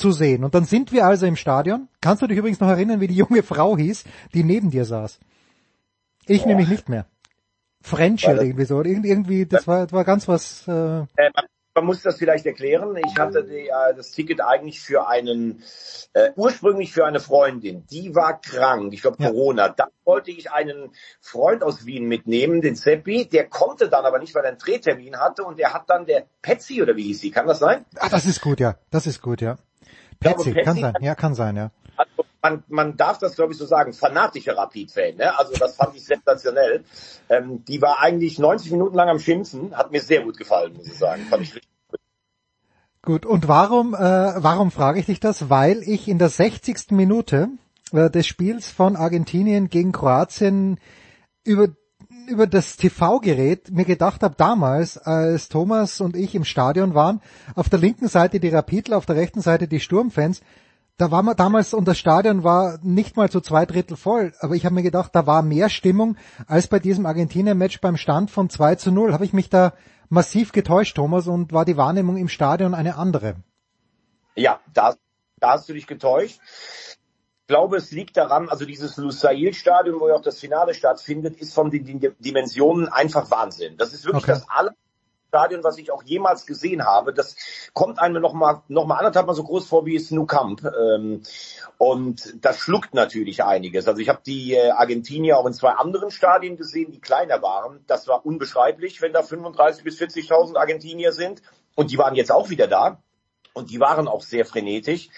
zu 0.01 0.11
sehen. 0.11 0.43
Und 0.43 0.55
dann 0.55 0.65
sind 0.65 0.93
wir 0.93 1.07
also 1.07 1.27
im 1.27 1.37
Stadion. 1.37 1.89
Kannst 2.01 2.23
du 2.23 2.27
dich 2.27 2.39
übrigens 2.39 2.61
noch 2.61 2.69
erinnern, 2.69 3.01
wie 3.01 3.09
die 3.09 3.15
junge 3.15 3.43
Frau 3.43 3.77
hieß, 3.77 4.05
die 4.35 4.43
neben 4.43 4.71
dir 4.71 4.85
saß? 4.85 5.21
Ich 6.27 6.47
nämlich 6.47 6.69
nicht 6.69 6.89
mehr. 6.89 7.07
Oder 7.93 8.43
irgendwie 8.43 8.65
so. 8.65 8.83
Irgendwie, 8.83 9.47
das 9.47 9.67
war, 9.67 9.85
das 9.85 9.93
war 9.93 10.05
ganz 10.05 10.29
was. 10.29 10.67
Äh, 10.69 11.01
äh 11.17 11.31
man 11.75 11.87
muss 11.87 12.03
das 12.03 12.19
vielleicht 12.19 12.47
erklären. 12.47 12.97
Ich 12.97 13.17
hatte 13.17 13.45
die, 13.45 13.69
äh, 13.69 13.95
das 13.97 14.11
Ticket 14.11 14.41
eigentlich 14.41 14.81
für 14.81 15.09
einen, 15.09 15.63
äh, 16.13 16.31
ursprünglich 16.37 16.93
für 16.93 17.07
eine 17.07 17.21
Freundin. 17.21 17.87
Die 17.91 18.15
war 18.15 18.41
krank, 18.41 18.93
ich 18.93 19.03
glaube 19.03 19.23
ja. 19.23 19.31
Corona. 19.31 19.69
Dann 19.69 19.89
wollte 20.05 20.31
ich 20.31 20.51
einen 20.51 20.91
Freund 21.21 21.63
aus 21.63 21.87
Wien 21.87 22.07
mitnehmen, 22.07 22.61
den 22.61 22.75
Seppi. 22.75 23.27
Der 23.27 23.49
konnte 23.49 23.89
dann 23.89 24.05
aber 24.05 24.19
nicht, 24.19 24.35
weil 24.35 24.45
er 24.45 24.51
einen 24.51 24.59
Drehtermin 24.59 25.17
hatte. 25.19 25.45
Und 25.45 25.59
der 25.59 25.73
hat 25.73 25.89
dann 25.89 26.07
der 26.07 26.27
Petsy 26.43 26.83
oder 26.83 26.97
wie 26.97 27.05
hieß 27.05 27.21
sie? 27.21 27.31
Kann 27.31 27.47
das 27.47 27.61
sein? 27.61 27.85
Ah, 27.97 28.09
das 28.09 28.27
ist 28.27 28.41
gut, 28.41 28.61
ja. 28.61 28.77
Das 28.91 29.07
ist 29.07 29.23
gut, 29.23 29.41
ja. 29.41 29.57
Petsy, 30.21 30.53
kann 30.53 30.77
sein. 30.77 30.95
Ja, 31.01 31.15
kann 31.15 31.35
sein, 31.35 31.57
ja. 31.57 31.71
Also 31.97 32.25
man, 32.43 32.63
man 32.69 32.97
darf 32.97 33.19
das 33.19 33.35
glaube 33.35 33.53
ich 33.53 33.59
so 33.59 33.67
sagen, 33.67 33.93
fanatischer 33.93 34.57
Rapid-Fan. 34.57 35.17
Ne? 35.17 35.39
Also 35.39 35.55
das 35.55 35.77
fand 35.77 35.97
ich 35.97 36.05
sensationell. 36.05 36.85
Ähm, 37.29 37.65
die 37.65 37.83
war 37.83 38.01
eigentlich 38.01 38.39
90 38.39 38.71
Minuten 38.73 38.97
lang 38.97 39.09
am 39.09 39.19
Schimpfen, 39.19 39.77
hat 39.77 39.93
mir 39.93 40.01
sehr 40.01 40.23
gut 40.23 40.39
gefallen, 40.39 40.75
muss 40.75 40.87
ich 40.87 40.97
sagen. 40.97 41.23
Fand 41.29 41.43
ich 41.43 41.55
richtig 41.55 41.71
gut. 41.89 42.01
Gut, 43.03 43.27
und 43.27 43.49
warum, 43.49 43.95
äh, 43.95 43.99
warum 43.99 44.71
frage 44.71 45.01
ich 45.01 45.07
dich 45.07 45.21
das? 45.21 45.49
Weil 45.49 45.83
ich 45.83 46.07
in 46.07 46.19
der 46.19 46.29
60. 46.29 46.91
Minute 46.91 47.49
äh, 47.93 48.11
des 48.11 48.27
Spiels 48.27 48.71
von 48.71 48.97
Argentinien 48.97 49.69
gegen 49.69 49.93
Kroatien 49.93 50.79
über 51.45 51.69
über 52.31 52.47
das 52.47 52.77
TV-Gerät 52.77 53.71
mir 53.71 53.85
gedacht 53.85 54.23
habe 54.23 54.35
damals, 54.37 54.97
als 54.97 55.49
Thomas 55.49 56.01
und 56.01 56.17
ich 56.17 56.35
im 56.35 56.45
Stadion 56.45 56.95
waren, 56.95 57.21
auf 57.55 57.69
der 57.69 57.79
linken 57.79 58.09
Seite 58.09 58.41
die 58.41 58.49
Rapidler, 58.49 58.97
auf 58.97 59.07
der 59.07 59.17
rechten 59.17 59.41
Seite 59.41 59.69
die 59.69 59.81
Sturmfans, 59.81 60.41
da 60.97 61.11
war 61.11 61.23
man 61.23 61.35
damals 61.35 61.73
und 61.73 61.89
das 61.89 61.99
Stadion 61.99 62.45
war 62.45 62.79
nicht 62.83 63.17
mal 63.17 63.31
zu 63.31 63.41
zwei 63.41 63.67
Drittel 63.67 63.97
voll, 63.97 64.33
aber 64.41 64.55
ich 64.55 64.65
habe 64.65 64.75
mir 64.75 64.83
gedacht, 64.83 65.15
da 65.15 65.27
war 65.27 65.43
mehr 65.43 65.69
Stimmung 65.71 66.17
als 66.47 66.69
bei 66.69 66.79
diesem 66.79 67.07
Argentinien-Match 67.07 67.81
beim 67.81 67.97
Stand 67.97 68.31
von 68.31 68.51
2 68.51 68.75
zu 68.75 68.93
0. 68.93 69.13
Habe 69.13 69.25
ich 69.25 69.33
mich 69.33 69.49
da 69.49 69.73
massiv 70.11 70.53
getäuscht, 70.53 70.97
Thomas, 70.97 71.27
und 71.27 71.53
war 71.53 71.65
die 71.65 71.79
Wahrnehmung 71.79 72.17
im 72.19 72.29
Stadion 72.29 72.75
eine 72.75 72.97
andere? 72.97 73.37
Ja, 74.35 74.61
da, 74.75 74.95
da 75.39 75.53
hast 75.53 75.69
du 75.69 75.73
dich 75.73 75.87
getäuscht. 75.87 76.39
Ich 77.51 77.53
glaube, 77.53 77.79
es 77.79 77.91
liegt 77.91 78.17
daran, 78.17 78.49
also 78.49 78.65
dieses 78.65 78.97
Lusail-Stadion, 78.97 79.99
wo 79.99 80.07
ja 80.07 80.15
auch 80.15 80.23
das 80.23 80.39
Finale 80.39 80.73
stattfindet, 80.73 81.37
ist 81.41 81.53
von 81.53 81.69
den 81.69 82.15
Dimensionen 82.21 82.87
einfach 82.87 83.29
Wahnsinn. 83.33 83.77
Das 83.77 83.93
ist 83.93 84.05
wirklich 84.05 84.23
okay. 84.23 84.35
das 84.35 84.49
aller 84.49 84.73
Stadion, 85.27 85.65
was 85.65 85.77
ich 85.77 85.91
auch 85.91 86.05
jemals 86.05 86.47
gesehen 86.47 86.85
habe. 86.85 87.13
Das 87.13 87.35
kommt 87.73 87.99
einem 87.99 88.23
noch 88.23 88.35
mal, 88.35 88.63
noch 88.69 88.87
mal 88.87 88.99
anderthalb 88.99 89.27
Mal 89.27 89.35
so 89.35 89.43
groß 89.43 89.67
vor 89.67 89.85
wie 89.85 89.97
es 89.97 90.13
Nou 90.13 90.27
Camp. 90.27 90.63
Ähm, 90.63 91.25
und 91.77 92.37
das 92.41 92.61
schluckt 92.61 92.95
natürlich 92.95 93.43
einiges. 93.43 93.89
Also 93.89 94.01
ich 94.01 94.09
habe 94.09 94.21
die 94.25 94.55
äh, 94.55 94.71
Argentinier 94.71 95.37
auch 95.37 95.47
in 95.47 95.53
zwei 95.53 95.71
anderen 95.71 96.13
Stadien 96.13 96.57
gesehen, 96.57 96.93
die 96.93 97.01
kleiner 97.01 97.43
waren. 97.43 97.85
Das 97.89 98.07
war 98.07 98.25
unbeschreiblich, 98.25 99.03
wenn 99.03 99.13
da 99.13 99.25
35 99.25 99.83
bis 99.83 100.01
40.000 100.01 100.57
Argentinier 100.57 101.11
sind. 101.11 101.43
Und 101.75 101.91
die 101.91 101.99
waren 101.99 102.15
jetzt 102.15 102.31
auch 102.31 102.49
wieder 102.49 102.69
da. 102.69 103.03
Und 103.55 103.71
die 103.71 103.81
waren 103.81 104.07
auch 104.07 104.23
sehr 104.23 104.47
frenetisch. 104.47 105.09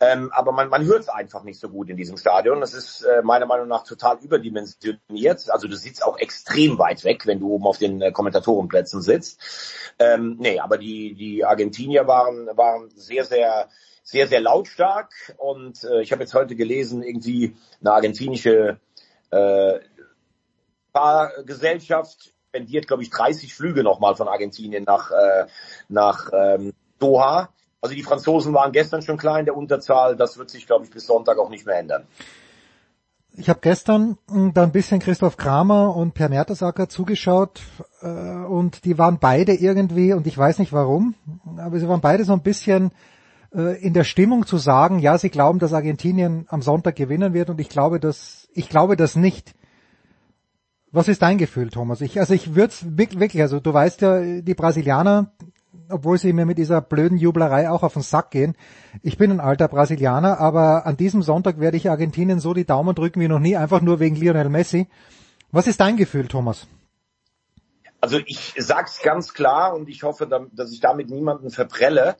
Ähm, 0.00 0.30
aber 0.32 0.52
man, 0.52 0.68
man 0.68 0.84
hört 0.84 1.00
es 1.00 1.08
einfach 1.08 1.44
nicht 1.44 1.60
so 1.60 1.68
gut 1.68 1.88
in 1.88 1.96
diesem 1.96 2.16
Stadion. 2.16 2.60
Das 2.60 2.74
ist 2.74 3.02
äh, 3.02 3.22
meiner 3.22 3.46
Meinung 3.46 3.68
nach 3.68 3.84
total 3.84 4.18
überdimensioniert. 4.18 5.50
Also 5.50 5.68
du 5.68 5.76
sitzt 5.76 6.04
auch 6.04 6.18
extrem 6.18 6.78
weit 6.78 7.04
weg, 7.04 7.26
wenn 7.26 7.40
du 7.40 7.52
oben 7.52 7.66
auf 7.66 7.78
den 7.78 8.00
äh, 8.00 8.12
Kommentatorenplätzen 8.12 9.02
sitzt. 9.02 9.40
Ähm, 9.98 10.36
nee, 10.38 10.58
aber 10.58 10.78
die, 10.78 11.14
die 11.14 11.44
Argentinier 11.44 12.06
waren, 12.06 12.48
waren 12.56 12.90
sehr, 12.90 13.24
sehr 13.24 13.68
sehr, 14.04 14.26
sehr 14.26 14.40
lautstark 14.40 15.12
und 15.38 15.84
äh, 15.84 16.02
ich 16.02 16.10
habe 16.10 16.22
jetzt 16.22 16.34
heute 16.34 16.56
gelesen, 16.56 17.04
irgendwie 17.04 17.56
eine 17.80 17.92
argentinische 17.92 18.80
äh, 19.30 19.78
Fahrgesellschaft 20.92 22.32
spendiert, 22.48 22.86
glaube 22.86 23.02
ich, 23.02 23.10
30 23.10 23.54
Flüge 23.54 23.82
nochmal 23.82 24.14
von 24.14 24.28
Argentinien 24.28 24.84
nach, 24.84 25.10
äh, 25.10 25.46
nach 25.88 26.30
ähm, 26.34 26.74
Doha 26.98 27.48
also 27.82 27.94
die 27.96 28.02
Franzosen 28.02 28.54
waren 28.54 28.72
gestern 28.72 29.02
schon 29.02 29.18
klar 29.18 29.38
in 29.40 29.44
der 29.44 29.56
Unterzahl. 29.56 30.16
Das 30.16 30.38
wird 30.38 30.50
sich, 30.50 30.66
glaube 30.66 30.84
ich, 30.84 30.90
bis 30.90 31.06
Sonntag 31.06 31.38
auch 31.38 31.50
nicht 31.50 31.66
mehr 31.66 31.78
ändern. 31.78 32.04
Ich 33.34 33.48
habe 33.48 33.58
gestern 33.60 34.18
hm, 34.30 34.54
da 34.54 34.62
ein 34.62 34.72
bisschen 34.72 35.00
Christoph 35.00 35.36
Kramer 35.36 35.96
und 35.96 36.14
Per 36.14 36.28
Mertesacker 36.28 36.88
zugeschaut 36.88 37.60
äh, 38.00 38.06
und 38.06 38.84
die 38.84 38.98
waren 38.98 39.18
beide 39.18 39.54
irgendwie, 39.54 40.12
und 40.12 40.26
ich 40.26 40.38
weiß 40.38 40.58
nicht 40.58 40.72
warum, 40.72 41.14
aber 41.56 41.78
sie 41.80 41.88
waren 41.88 42.02
beide 42.02 42.24
so 42.24 42.34
ein 42.34 42.42
bisschen 42.42 42.92
äh, 43.54 43.82
in 43.82 43.94
der 43.94 44.04
Stimmung 44.04 44.46
zu 44.46 44.58
sagen, 44.58 44.98
ja, 44.98 45.18
sie 45.18 45.30
glauben, 45.30 45.58
dass 45.58 45.72
Argentinien 45.72 46.46
am 46.50 46.62
Sonntag 46.62 46.94
gewinnen 46.94 47.32
wird 47.32 47.50
und 47.50 47.58
ich 47.58 47.70
glaube 47.70 47.98
das, 47.98 48.48
ich 48.52 48.68
glaube 48.68 48.96
das 48.96 49.16
nicht. 49.16 49.54
Was 50.92 51.08
ist 51.08 51.22
dein 51.22 51.38
Gefühl, 51.38 51.70
Thomas? 51.70 52.02
Ich, 52.02 52.20
also 52.20 52.34
ich 52.34 52.54
würde 52.54 52.74
wirklich, 52.82 53.40
also 53.40 53.60
du 53.60 53.72
weißt 53.72 54.02
ja, 54.02 54.20
die 54.42 54.54
Brasilianer, 54.54 55.32
obwohl 55.88 56.18
sie 56.18 56.32
mir 56.32 56.46
mit 56.46 56.58
dieser 56.58 56.80
blöden 56.80 57.18
Jublerei 57.18 57.70
auch 57.70 57.82
auf 57.82 57.94
den 57.94 58.02
Sack 58.02 58.30
gehen. 58.30 58.56
Ich 59.02 59.16
bin 59.18 59.30
ein 59.30 59.40
alter 59.40 59.68
Brasilianer, 59.68 60.38
aber 60.38 60.86
an 60.86 60.96
diesem 60.96 61.22
Sonntag 61.22 61.60
werde 61.60 61.76
ich 61.76 61.90
Argentinien 61.90 62.40
so 62.40 62.54
die 62.54 62.64
Daumen 62.64 62.94
drücken 62.94 63.20
wie 63.20 63.28
noch 63.28 63.38
nie, 63.38 63.56
einfach 63.56 63.80
nur 63.80 64.00
wegen 64.00 64.16
Lionel 64.16 64.48
Messi. 64.48 64.88
Was 65.50 65.66
ist 65.66 65.80
dein 65.80 65.96
Gefühl, 65.96 66.28
Thomas? 66.28 66.66
Also 68.00 68.18
ich 68.26 68.54
sag's 68.58 69.00
ganz 69.02 69.32
klar 69.32 69.74
und 69.74 69.88
ich 69.88 70.02
hoffe, 70.02 70.26
dass 70.52 70.72
ich 70.72 70.80
damit 70.80 71.08
niemanden 71.08 71.50
verprelle. 71.50 72.16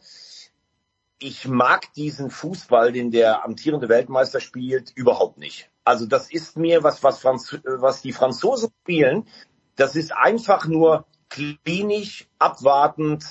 Ich 1.18 1.49
mag 1.49 1.92
diesen 1.94 2.30
Fußball, 2.30 2.92
den 2.92 3.11
der 3.11 3.44
amtierende 3.44 3.88
Weltmeister 3.88 4.40
spielt, 4.40 4.92
überhaupt 4.94 5.38
nicht. 5.38 5.71
Also 5.85 6.06
das 6.06 6.30
ist 6.30 6.56
mir 6.56 6.85
was, 6.85 7.02
was, 7.02 7.18
Franz 7.21 7.59
was 7.64 8.02
die 8.02 8.12
Franzosen 8.12 8.71
spielen. 8.82 9.26
Das 9.75 9.97
ist 9.97 10.12
einfach 10.12 10.66
nur 10.66 11.06
klinisch, 11.33 12.29
abwartend 12.39 13.25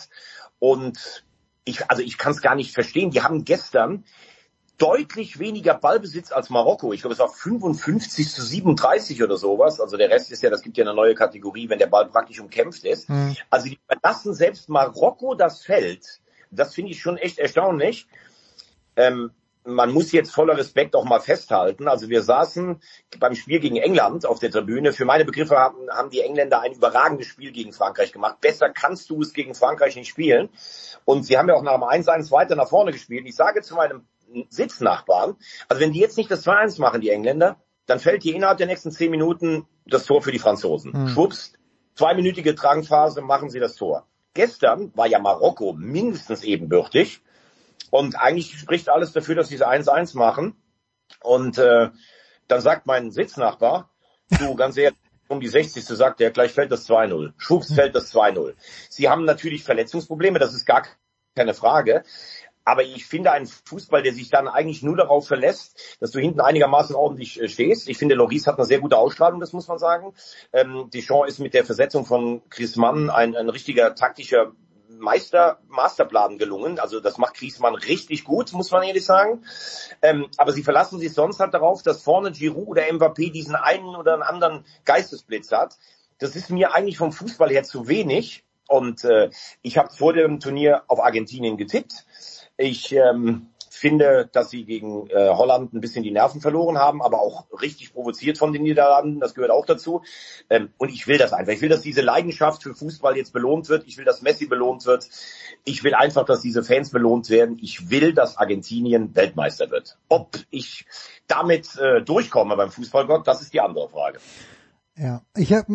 und 0.59 1.23
ich, 1.63 1.89
also 1.89 2.01
ich 2.01 2.17
kann 2.17 2.31
es 2.31 2.41
gar 2.41 2.55
nicht 2.55 2.73
verstehen. 2.73 3.11
Die 3.11 3.21
haben 3.21 3.45
gestern 3.45 4.03
deutlich 4.77 5.37
weniger 5.37 5.75
Ballbesitz 5.75 6.31
als 6.31 6.49
Marokko. 6.49 6.91
Ich 6.91 7.01
glaube, 7.01 7.13
es 7.13 7.19
war 7.19 7.29
55 7.29 8.29
zu 8.29 8.41
37 8.41 9.21
oder 9.21 9.37
sowas. 9.37 9.79
Also 9.79 9.95
der 9.95 10.09
Rest 10.09 10.31
ist 10.31 10.41
ja, 10.41 10.49
das 10.49 10.63
gibt 10.63 10.77
ja 10.77 10.83
eine 10.83 10.95
neue 10.95 11.13
Kategorie, 11.13 11.69
wenn 11.69 11.77
der 11.77 11.87
Ball 11.87 12.07
praktisch 12.07 12.39
umkämpft 12.39 12.83
ist. 12.83 13.07
Mhm. 13.07 13.35
Also 13.51 13.69
die 13.69 13.79
verlassen 13.87 14.33
selbst 14.33 14.69
Marokko 14.69 15.35
das 15.35 15.61
Feld. 15.61 16.21
Das 16.49 16.73
finde 16.73 16.91
ich 16.91 17.01
schon 17.01 17.17
echt 17.17 17.37
erstaunlich. 17.37 18.07
Ähm, 18.95 19.31
man 19.63 19.91
muss 19.91 20.11
jetzt 20.11 20.33
voller 20.33 20.57
Respekt 20.57 20.95
auch 20.95 21.05
mal 21.05 21.19
festhalten. 21.19 21.87
Also 21.87 22.09
wir 22.09 22.23
saßen 22.23 22.81
beim 23.19 23.35
Spiel 23.35 23.59
gegen 23.59 23.77
England 23.77 24.25
auf 24.25 24.39
der 24.39 24.51
Tribüne. 24.51 24.93
Für 24.93 25.05
meine 25.05 25.25
Begriffe 25.25 25.57
haben, 25.57 25.89
haben 25.89 26.09
die 26.09 26.21
Engländer 26.21 26.61
ein 26.61 26.73
überragendes 26.73 27.27
Spiel 27.27 27.51
gegen 27.51 27.71
Frankreich 27.73 28.11
gemacht. 28.11 28.41
Besser 28.41 28.69
kannst 28.69 29.09
du 29.09 29.21
es 29.21 29.33
gegen 29.33 29.53
Frankreich 29.53 29.95
nicht 29.95 30.09
spielen. 30.09 30.49
Und 31.05 31.25
sie 31.25 31.37
haben 31.37 31.47
ja 31.47 31.55
auch 31.55 31.63
nach 31.63 31.73
dem 31.73 31.83
1-1 31.83 32.31
weiter 32.31 32.55
nach 32.55 32.69
vorne 32.69 32.91
gespielt. 32.91 33.25
Ich 33.27 33.35
sage 33.35 33.61
zu 33.61 33.75
meinem 33.75 34.07
Sitznachbarn, 34.49 35.35
also 35.67 35.81
wenn 35.81 35.91
die 35.91 35.99
jetzt 35.99 36.17
nicht 36.17 36.31
das 36.31 36.45
2-1 36.45 36.79
machen, 36.79 37.01
die 37.01 37.09
Engländer, 37.09 37.57
dann 37.85 37.99
fällt 37.99 38.23
hier 38.23 38.35
innerhalb 38.35 38.57
der 38.57 38.67
nächsten 38.67 38.91
zehn 38.91 39.11
Minuten 39.11 39.67
das 39.85 40.05
Tor 40.05 40.21
für 40.21 40.31
die 40.31 40.39
Franzosen. 40.39 40.93
Mhm. 40.93 41.07
Schwupps, 41.09 41.53
zweiminütige 41.95 42.55
Tragphase, 42.55 43.21
machen 43.21 43.49
sie 43.49 43.59
das 43.59 43.75
Tor. 43.75 44.07
Gestern 44.33 44.91
war 44.95 45.07
ja 45.07 45.19
Marokko 45.19 45.73
mindestens 45.73 46.43
ebenbürtig. 46.43 47.21
Und 47.91 48.15
eigentlich 48.15 48.57
spricht 48.57 48.89
alles 48.89 49.11
dafür, 49.11 49.35
dass 49.35 49.49
sie 49.49 49.55
es 49.55 49.61
1-1 49.61 50.17
machen. 50.17 50.55
Und 51.21 51.59
äh, 51.59 51.89
dann 52.47 52.61
sagt 52.61 52.87
mein 52.87 53.11
Sitznachbar, 53.11 53.91
du 54.39 54.55
ganz 54.55 54.77
ehrlich, 54.77 54.97
um 55.27 55.39
die 55.39 55.47
60. 55.47 55.83
sagt 55.85 56.19
er, 56.21 56.31
gleich 56.31 56.53
fällt 56.53 56.71
das 56.71 56.89
2-0. 56.89 57.33
Schwupps 57.37 57.73
fällt 57.75 57.95
das 57.95 58.13
2-0. 58.13 58.55
Sie 58.89 59.09
haben 59.09 59.25
natürlich 59.25 59.63
Verletzungsprobleme, 59.63 60.39
das 60.39 60.53
ist 60.53 60.65
gar 60.65 60.87
keine 61.35 61.53
Frage. 61.53 62.03
Aber 62.63 62.83
ich 62.83 63.05
finde 63.05 63.31
einen 63.31 63.47
Fußball, 63.47 64.03
der 64.03 64.13
sich 64.13 64.29
dann 64.29 64.47
eigentlich 64.47 64.83
nur 64.83 64.95
darauf 64.95 65.27
verlässt, 65.27 65.97
dass 65.99 66.11
du 66.11 66.19
hinten 66.19 66.41
einigermaßen 66.41 66.95
ordentlich 66.95 67.41
äh, 67.41 67.49
stehst. 67.49 67.89
Ich 67.89 67.97
finde, 67.97 68.15
Loris 68.15 68.47
hat 68.47 68.57
eine 68.57 68.65
sehr 68.65 68.79
gute 68.79 68.97
Ausstrahlung, 68.97 69.39
das 69.39 69.51
muss 69.51 69.67
man 69.67 69.79
sagen. 69.79 70.13
Ähm, 70.53 70.89
Deschamps 70.93 71.29
ist 71.29 71.39
mit 71.39 71.53
der 71.53 71.65
Versetzung 71.65 72.05
von 72.05 72.47
Chris 72.49 72.75
Mann 72.75 73.09
ein, 73.09 73.35
ein 73.35 73.49
richtiger 73.49 73.95
taktischer 73.95 74.51
Meister, 75.01 75.59
Masterplan 75.67 76.37
gelungen. 76.37 76.79
Also 76.79 76.99
das 76.99 77.17
macht 77.17 77.35
Griezmann 77.35 77.75
richtig 77.75 78.23
gut, 78.23 78.53
muss 78.53 78.71
man 78.71 78.83
ehrlich 78.83 79.05
sagen. 79.05 79.43
Ähm, 80.01 80.27
aber 80.37 80.51
sie 80.51 80.63
verlassen 80.63 80.99
sich 80.99 81.13
sonst 81.13 81.39
halt 81.39 81.53
darauf, 81.53 81.83
dass 81.83 82.03
vorne 82.03 82.31
Giroud 82.31 82.67
oder 82.67 82.83
Mbappé 82.83 83.31
diesen 83.31 83.55
einen 83.55 83.95
oder 83.95 84.27
anderen 84.27 84.65
Geistesblitz 84.85 85.51
hat. 85.51 85.75
Das 86.19 86.35
ist 86.35 86.49
mir 86.49 86.73
eigentlich 86.73 86.97
vom 86.97 87.11
Fußball 87.11 87.49
her 87.49 87.63
zu 87.63 87.87
wenig. 87.87 88.43
Und 88.67 89.03
äh, 89.03 89.31
ich 89.61 89.77
habe 89.77 89.89
vor 89.89 90.13
dem 90.13 90.39
Turnier 90.39 90.83
auf 90.87 91.01
Argentinien 91.01 91.57
getippt. 91.57 92.05
Ich 92.55 92.93
ähm, 92.93 93.47
finde, 93.73 94.29
dass 94.31 94.49
sie 94.49 94.65
gegen 94.65 95.07
äh, 95.07 95.29
Holland 95.29 95.73
ein 95.73 95.81
bisschen 95.81 96.03
die 96.03 96.11
Nerven 96.11 96.41
verloren 96.41 96.77
haben, 96.77 97.01
aber 97.01 97.21
auch 97.21 97.45
richtig 97.61 97.93
provoziert 97.93 98.37
von 98.37 98.51
den 98.51 98.63
Niederlanden. 98.63 99.19
Das 99.19 99.33
gehört 99.33 99.51
auch 99.51 99.65
dazu. 99.65 100.03
Ähm, 100.49 100.69
und 100.77 100.89
ich 100.89 101.07
will 101.07 101.17
das 101.17 101.33
einfach. 101.33 101.53
Ich 101.53 101.61
will, 101.61 101.69
dass 101.69 101.81
diese 101.81 102.01
Leidenschaft 102.01 102.63
für 102.63 102.75
Fußball 102.75 103.15
jetzt 103.15 103.33
belohnt 103.33 103.69
wird. 103.69 103.87
Ich 103.87 103.97
will, 103.97 104.05
dass 104.05 104.21
Messi 104.21 104.45
belohnt 104.45 104.85
wird. 104.85 105.07
Ich 105.63 105.83
will 105.83 105.95
einfach, 105.95 106.25
dass 106.25 106.41
diese 106.41 106.63
Fans 106.63 106.91
belohnt 106.91 107.29
werden. 107.29 107.57
Ich 107.61 107.89
will, 107.89 108.13
dass 108.13 108.37
Argentinien 108.37 109.15
Weltmeister 109.15 109.71
wird. 109.71 109.97
Ob 110.09 110.37
ich 110.49 110.85
damit 111.27 111.77
äh, 111.77 112.01
durchkomme 112.01 112.57
beim 112.57 112.71
Fußballgott, 112.71 113.25
das 113.25 113.41
ist 113.41 113.53
die 113.53 113.61
andere 113.61 113.89
Frage. 113.89 114.19
Ja, 115.01 115.23
ich 115.35 115.51
hab, 115.51 115.65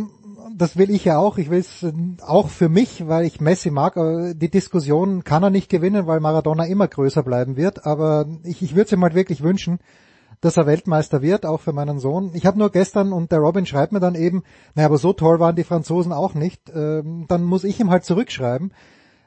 das 0.54 0.76
will 0.76 0.88
ich 0.88 1.04
ja 1.04 1.18
auch. 1.18 1.36
Ich 1.36 1.50
will 1.50 1.58
es 1.58 1.82
äh, 1.82 1.92
auch 2.22 2.48
für 2.48 2.68
mich, 2.68 3.08
weil 3.08 3.24
ich 3.24 3.40
Messi 3.40 3.72
mag. 3.72 3.94
Die 3.96 4.50
Diskussion 4.50 5.24
kann 5.24 5.42
er 5.42 5.50
nicht 5.50 5.68
gewinnen, 5.68 6.06
weil 6.06 6.20
Maradona 6.20 6.64
immer 6.66 6.86
größer 6.86 7.24
bleiben 7.24 7.56
wird. 7.56 7.86
Aber 7.86 8.26
ich, 8.44 8.62
ich 8.62 8.76
würde 8.76 8.86
es 8.86 8.92
ihm 8.92 9.02
halt 9.02 9.16
wirklich 9.16 9.42
wünschen, 9.42 9.80
dass 10.40 10.56
er 10.56 10.66
Weltmeister 10.66 11.22
wird, 11.22 11.44
auch 11.44 11.60
für 11.60 11.72
meinen 11.72 11.98
Sohn. 11.98 12.30
Ich 12.34 12.46
habe 12.46 12.56
nur 12.56 12.70
gestern 12.70 13.12
und 13.12 13.32
der 13.32 13.40
Robin 13.40 13.66
schreibt 13.66 13.90
mir 13.90 13.98
dann 13.98 14.14
eben, 14.14 14.44
naja, 14.76 14.86
aber 14.86 14.98
so 14.98 15.12
toll 15.12 15.40
waren 15.40 15.56
die 15.56 15.64
Franzosen 15.64 16.12
auch 16.12 16.34
nicht. 16.34 16.70
Ähm, 16.72 17.24
dann 17.26 17.42
muss 17.42 17.64
ich 17.64 17.80
ihm 17.80 17.90
halt 17.90 18.04
zurückschreiben. 18.04 18.72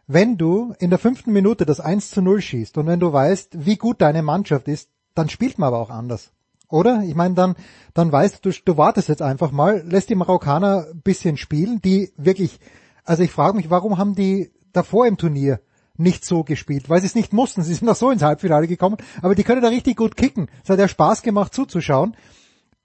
Wenn 0.07 0.37
du 0.37 0.73
in 0.79 0.91
der 0.91 0.99
fünften 0.99 1.33
Minute 1.33 1.65
das 1.65 1.81
1 1.81 2.11
zu 2.11 2.21
0 2.21 2.39
schießt 2.39 2.77
und 2.77 2.87
wenn 2.87 3.01
du 3.01 3.11
weißt, 3.11 3.65
wie 3.65 3.75
gut 3.75 4.01
deine 4.01 4.23
Mannschaft 4.23 4.69
ist, 4.69 4.89
dann 5.13 5.27
spielt 5.27 5.59
man 5.59 5.67
aber 5.67 5.79
auch 5.79 5.89
anders. 5.89 6.31
Oder? 6.69 7.03
Ich 7.03 7.15
meine, 7.15 7.35
dann, 7.35 7.55
dann 7.93 8.11
weißt 8.11 8.45
du, 8.45 8.51
du 8.51 8.77
wartest 8.77 9.09
jetzt 9.09 9.21
einfach 9.21 9.51
mal, 9.51 9.83
lässt 9.85 10.09
die 10.09 10.15
Marokkaner 10.15 10.85
bisschen 11.03 11.37
spielen, 11.37 11.81
die 11.81 12.13
wirklich, 12.15 12.59
also 13.03 13.23
ich 13.23 13.31
frage 13.31 13.57
mich, 13.57 13.69
warum 13.69 13.97
haben 13.97 14.15
die 14.15 14.51
davor 14.71 15.07
im 15.07 15.17
Turnier 15.17 15.59
nicht 15.97 16.25
so 16.25 16.43
gespielt, 16.43 16.89
weil 16.89 17.01
sie 17.01 17.07
es 17.07 17.15
nicht 17.15 17.33
mussten. 17.33 17.61
Sie 17.61 17.73
sind 17.73 17.85
noch 17.85 17.95
so 17.95 18.09
ins 18.09 18.21
Halbfinale 18.21 18.67
gekommen, 18.67 18.97
aber 19.21 19.35
die 19.35 19.43
können 19.43 19.61
da 19.61 19.67
richtig 19.67 19.97
gut 19.97 20.15
kicken. 20.15 20.47
Es 20.63 20.69
hat 20.69 20.79
ja 20.79 20.87
Spaß 20.87 21.23
gemacht 21.23 21.53
zuzuschauen. 21.53 22.15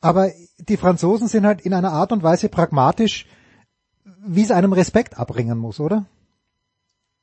Aber 0.01 0.31
die 0.59 0.77
Franzosen 0.77 1.29
sind 1.29 1.47
halt 1.47 1.63
in 1.63 1.73
einer 1.73 1.93
Art 1.93 2.13
und 2.13 2.23
Weise 2.23 2.49
pragmatisch, 2.49 3.27
wie 4.27 4.43
es 4.43 4.51
einem 4.51 4.73
Respekt 4.73 5.17
abbringen 5.17 5.57
muss, 5.57 5.81
oder? 5.81 6.07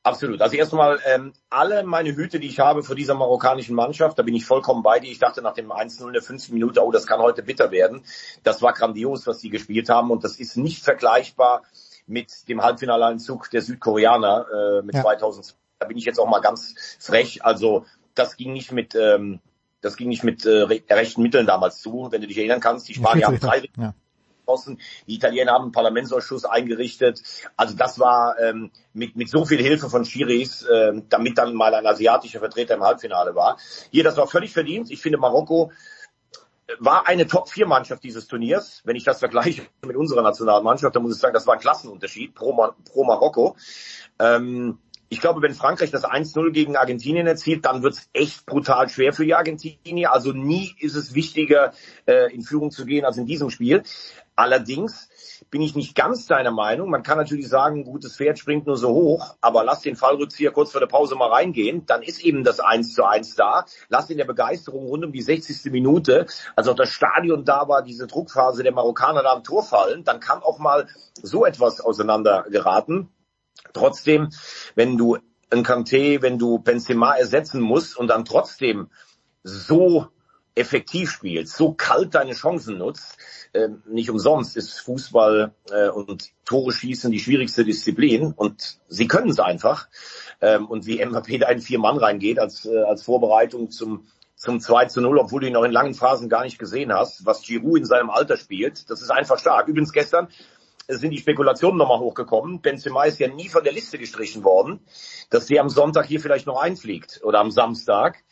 Absolut. 0.04 0.42
Also 0.42 0.56
erstmal 0.56 1.00
ähm, 1.06 1.34
alle 1.50 1.84
meine 1.84 2.16
Hüte, 2.16 2.40
die 2.40 2.48
ich 2.48 2.60
habe 2.60 2.82
vor 2.82 2.96
dieser 2.96 3.14
marokkanischen 3.14 3.76
Mannschaft, 3.76 4.18
da 4.18 4.24
bin 4.24 4.34
ich 4.34 4.46
vollkommen 4.46 4.82
bei 4.82 5.00
dir. 5.00 5.12
Ich 5.12 5.20
dachte 5.20 5.44
nach 5.44 5.54
dem 5.54 5.72
1-0 5.72 6.08
in 6.08 6.14
der 6.14 6.24
fünften 6.24 6.56
Minute, 6.56 6.84
oh, 6.84 6.92
das 6.92 7.06
kann 7.06 7.20
heute 7.20 7.44
bitter 7.44 7.70
werden. 7.70 8.04
Das 8.42 8.64
war 8.64 8.74
grandios, 8.74 9.28
was 9.28 9.38
die 9.40 9.50
gespielt 9.50 9.90
haben 9.90 10.10
und 10.10 10.24
das 10.24 10.40
ist 10.40 10.58
nicht 10.58 10.84
vergleichbar 10.84 11.62
mit 12.08 12.50
dem 12.50 12.64
Halbfinaleinzug 12.64 13.52
der 13.52 13.62
Südkoreaner 13.62 14.48
äh, 14.52 14.82
mit 14.82 14.96
ja. 14.96 15.02
2000. 15.02 15.56
Da 15.78 15.86
bin 15.86 15.98
ich 15.98 16.06
jetzt 16.06 16.20
auch 16.20 16.28
mal 16.28 16.42
ganz 16.42 16.74
frech. 17.00 17.46
Also 17.46 17.86
das 18.16 18.38
ging 18.38 18.54
nicht 18.54 18.72
mit 18.72 18.96
ähm, 18.96 19.40
das 19.82 19.98
ging 19.98 20.10
nicht 20.10 20.24
mit 20.24 20.46
äh, 20.46 20.82
rechten 20.90 21.22
Mitteln 21.22 21.46
damals 21.46 21.80
zu, 21.80 22.08
wenn 22.12 22.22
du 22.22 22.28
dich 22.28 22.38
erinnern 22.38 22.60
kannst. 22.60 22.88
Die 22.88 22.94
Spanier 22.96 23.26
haben 23.28 23.40
drei 23.40 23.64
ja 23.78 23.94
geschossen. 24.52 24.80
Die 25.08 25.16
Italiener 25.16 25.54
haben 25.54 25.64
einen 25.64 25.72
Parlamentsausschuss 25.72 26.46
eingerichtet. 26.46 27.22
Also 27.58 27.76
das 27.76 28.00
war 28.00 28.40
ähm, 28.40 28.72
mit, 28.94 29.16
mit 29.16 29.30
so 29.30 29.46
viel 29.46 29.62
Hilfe 29.62 29.90
von 29.90 30.06
Schiris, 30.06 30.64
äh, 30.64 31.02
damit 31.10 31.38
dann 31.38 31.54
mal 31.54 31.74
ein 31.74 31.86
asiatischer 31.86 32.40
Vertreter 32.40 32.76
im 32.76 32.84
Halbfinale 32.84 33.36
war. 33.36 33.58
Hier, 33.92 34.04
das 34.04 34.18
war 34.18 34.28
völlig 34.28 34.54
verdient. 34.54 34.92
Ich 34.92 35.02
finde 35.02 35.18
Marokko 35.18 35.72
war 36.80 37.06
eine 37.06 37.28
Top-4-Mannschaft 37.28 38.02
dieses 38.02 38.28
Turniers. 38.28 38.82
Wenn 38.86 38.96
ich 38.96 39.04
das 39.04 39.20
vergleiche 39.20 39.64
mit 39.86 39.98
unserer 39.98 40.22
Nationalmannschaft, 40.22 40.96
dann 40.96 41.04
muss 41.04 41.16
ich 41.16 41.22
sagen, 41.22 41.34
das 41.34 41.46
war 41.46 41.56
ein 41.56 41.60
Klassenunterschied 41.60 42.34
pro, 42.34 42.74
pro 42.86 43.04
Marokko. 43.04 43.58
Ähm, 44.20 44.80
ich 45.14 45.20
glaube, 45.20 45.42
wenn 45.42 45.54
Frankreich 45.54 45.92
das 45.92 46.06
1-0 46.06 46.52
gegen 46.52 46.78
Argentinien 46.78 47.28
erzielt, 47.28 47.66
dann 47.66 47.84
wird 47.84 47.96
es 47.96 48.10
echt 48.14 48.46
brutal 48.46 48.88
schwer 48.88 49.12
für 49.12 49.26
die 49.26 49.36
Argentinier. 49.36 50.14
Also 50.14 50.32
nie 50.32 50.74
ist 50.80 50.96
es 50.96 51.14
wichtiger, 51.14 51.74
äh, 52.06 52.34
in 52.34 52.44
Führung 52.44 52.72
zu 52.72 52.86
gehen 52.86 53.04
als 53.04 53.18
in 53.18 53.26
diesem 53.26 53.50
Spiel. 53.50 53.84
Allerdings 54.38 55.10
bin 55.50 55.62
ich 55.62 55.76
nicht 55.76 55.96
ganz 55.96 56.28
deiner 56.28 56.52
Meinung. 56.52 56.90
Man 56.90 57.04
kann 57.04 57.18
natürlich 57.18 57.50
sagen, 57.50 57.84
gutes 57.84 58.16
Pferd 58.16 58.40
springt 58.40 58.68
nur 58.68 58.78
so 58.78 58.88
hoch, 58.88 59.36
aber 59.42 59.66
lass 59.66 59.82
den 59.82 59.98
Fallrückzieher 59.98 60.52
kurz 60.52 60.72
vor 60.72 60.80
der 60.80 60.88
Pause 60.88 61.16
mal 61.16 61.30
reingehen, 61.30 61.86
dann 61.86 62.04
ist 62.04 62.24
eben 62.24 62.46
das 62.46 62.62
1 62.62 62.94
zu 62.94 63.04
1 63.04 63.36
da. 63.36 63.66
Lass 63.90 64.10
in 64.10 64.18
der 64.18 64.24
Begeisterung 64.24 64.86
rund 64.86 65.04
um 65.04 65.12
die 65.12 65.22
60. 65.22 65.74
Minute, 65.74 66.26
als 66.56 66.70
auch 66.70 66.76
das 66.76 66.88
Stadion 66.88 67.44
da 67.44 67.68
war, 67.68 67.82
diese 67.82 68.08
Druckphase 68.08 68.64
der 68.64 68.72
Marokkaner 68.72 69.24
da 69.24 69.34
am 69.34 69.44
Tor 69.44 69.64
fallen, 69.64 70.06
dann 70.06 70.22
kann 70.22 70.42
auch 70.42 70.60
mal 70.60 70.88
so 71.22 71.46
etwas 71.46 71.82
auseinander 71.82 72.46
geraten. 72.50 73.10
Trotzdem, 73.74 74.30
wenn 74.76 74.98
du 74.98 75.18
ein 75.50 75.64
Kanté, 75.64 76.22
wenn 76.22 76.40
du 76.40 76.60
Benzema 76.60 77.14
ersetzen 77.16 77.62
musst 77.62 77.98
und 77.98 78.08
dann 78.08 78.26
trotzdem 78.26 78.90
so 79.44 80.08
effektiv 80.56 81.12
spielst, 81.12 81.56
so 81.56 81.74
kalt 81.74 82.14
deine 82.14 82.34
Chancen 82.34 82.78
nutzt, 82.78 83.18
äh, 83.54 83.70
nicht 83.88 84.10
umsonst 84.10 84.58
ist 84.58 84.80
Fußball 84.82 85.54
äh, 85.72 85.90
und 85.90 86.32
Tore 86.46 86.72
schießen 86.72 87.12
die 87.12 87.20
schwierigste 87.20 87.64
Disziplin 87.64 88.34
und 88.34 88.80
sie 88.88 89.08
können 89.08 89.30
es 89.30 89.40
einfach. 89.40 89.88
Ähm, 90.42 90.68
und 90.68 90.86
wie 90.86 91.04
Mbappé 91.04 91.40
da 91.40 91.50
in 91.50 91.62
vier 91.62 91.80
Mann 91.80 91.98
reingeht 91.98 92.40
als, 92.40 92.66
äh, 92.66 92.84
als 92.84 93.04
Vorbereitung 93.04 93.72
zum 93.72 94.08
zum 94.42 94.60
2 94.60 94.86
zu 94.86 95.02
0, 95.02 95.20
obwohl 95.20 95.42
du 95.42 95.48
ihn 95.48 95.54
noch 95.54 95.64
in 95.64 95.72
langen 95.72 95.94
Phasen 95.94 96.28
gar 96.28 96.44
nicht 96.44 96.58
gesehen 96.58 96.92
hast, 96.92 97.28
was 97.28 97.44
Giroud 97.44 97.78
in 97.78 97.86
seinem 97.86 98.10
Alter 98.10 98.38
spielt, 98.38 98.90
das 98.90 99.04
ist 99.04 99.12
einfach 99.12 99.38
stark. 99.38 99.68
Übrigens 99.68 99.94
gestern 99.94 100.30
sind 100.98 101.12
die 101.12 101.18
Spekulationen 101.18 101.78
nochmal 101.78 102.00
hochgekommen. 102.00 102.62
Benzema 102.62 103.04
ist 103.04 103.20
ja 103.20 103.28
nie 103.28 103.50
von 103.50 103.64
der 103.64 103.74
Liste 103.74 103.98
gestrichen 103.98 104.44
worden, 104.44 104.80
dass 105.30 105.48
der 105.48 105.62
am 105.62 105.70
Sonntag 105.70 106.06
hier 106.06 106.20
vielleicht 106.20 106.48
noch 106.48 106.62
einfliegt 106.62 107.22
oder 107.24 107.40
am 107.40 107.52
Samstag. 107.52 108.24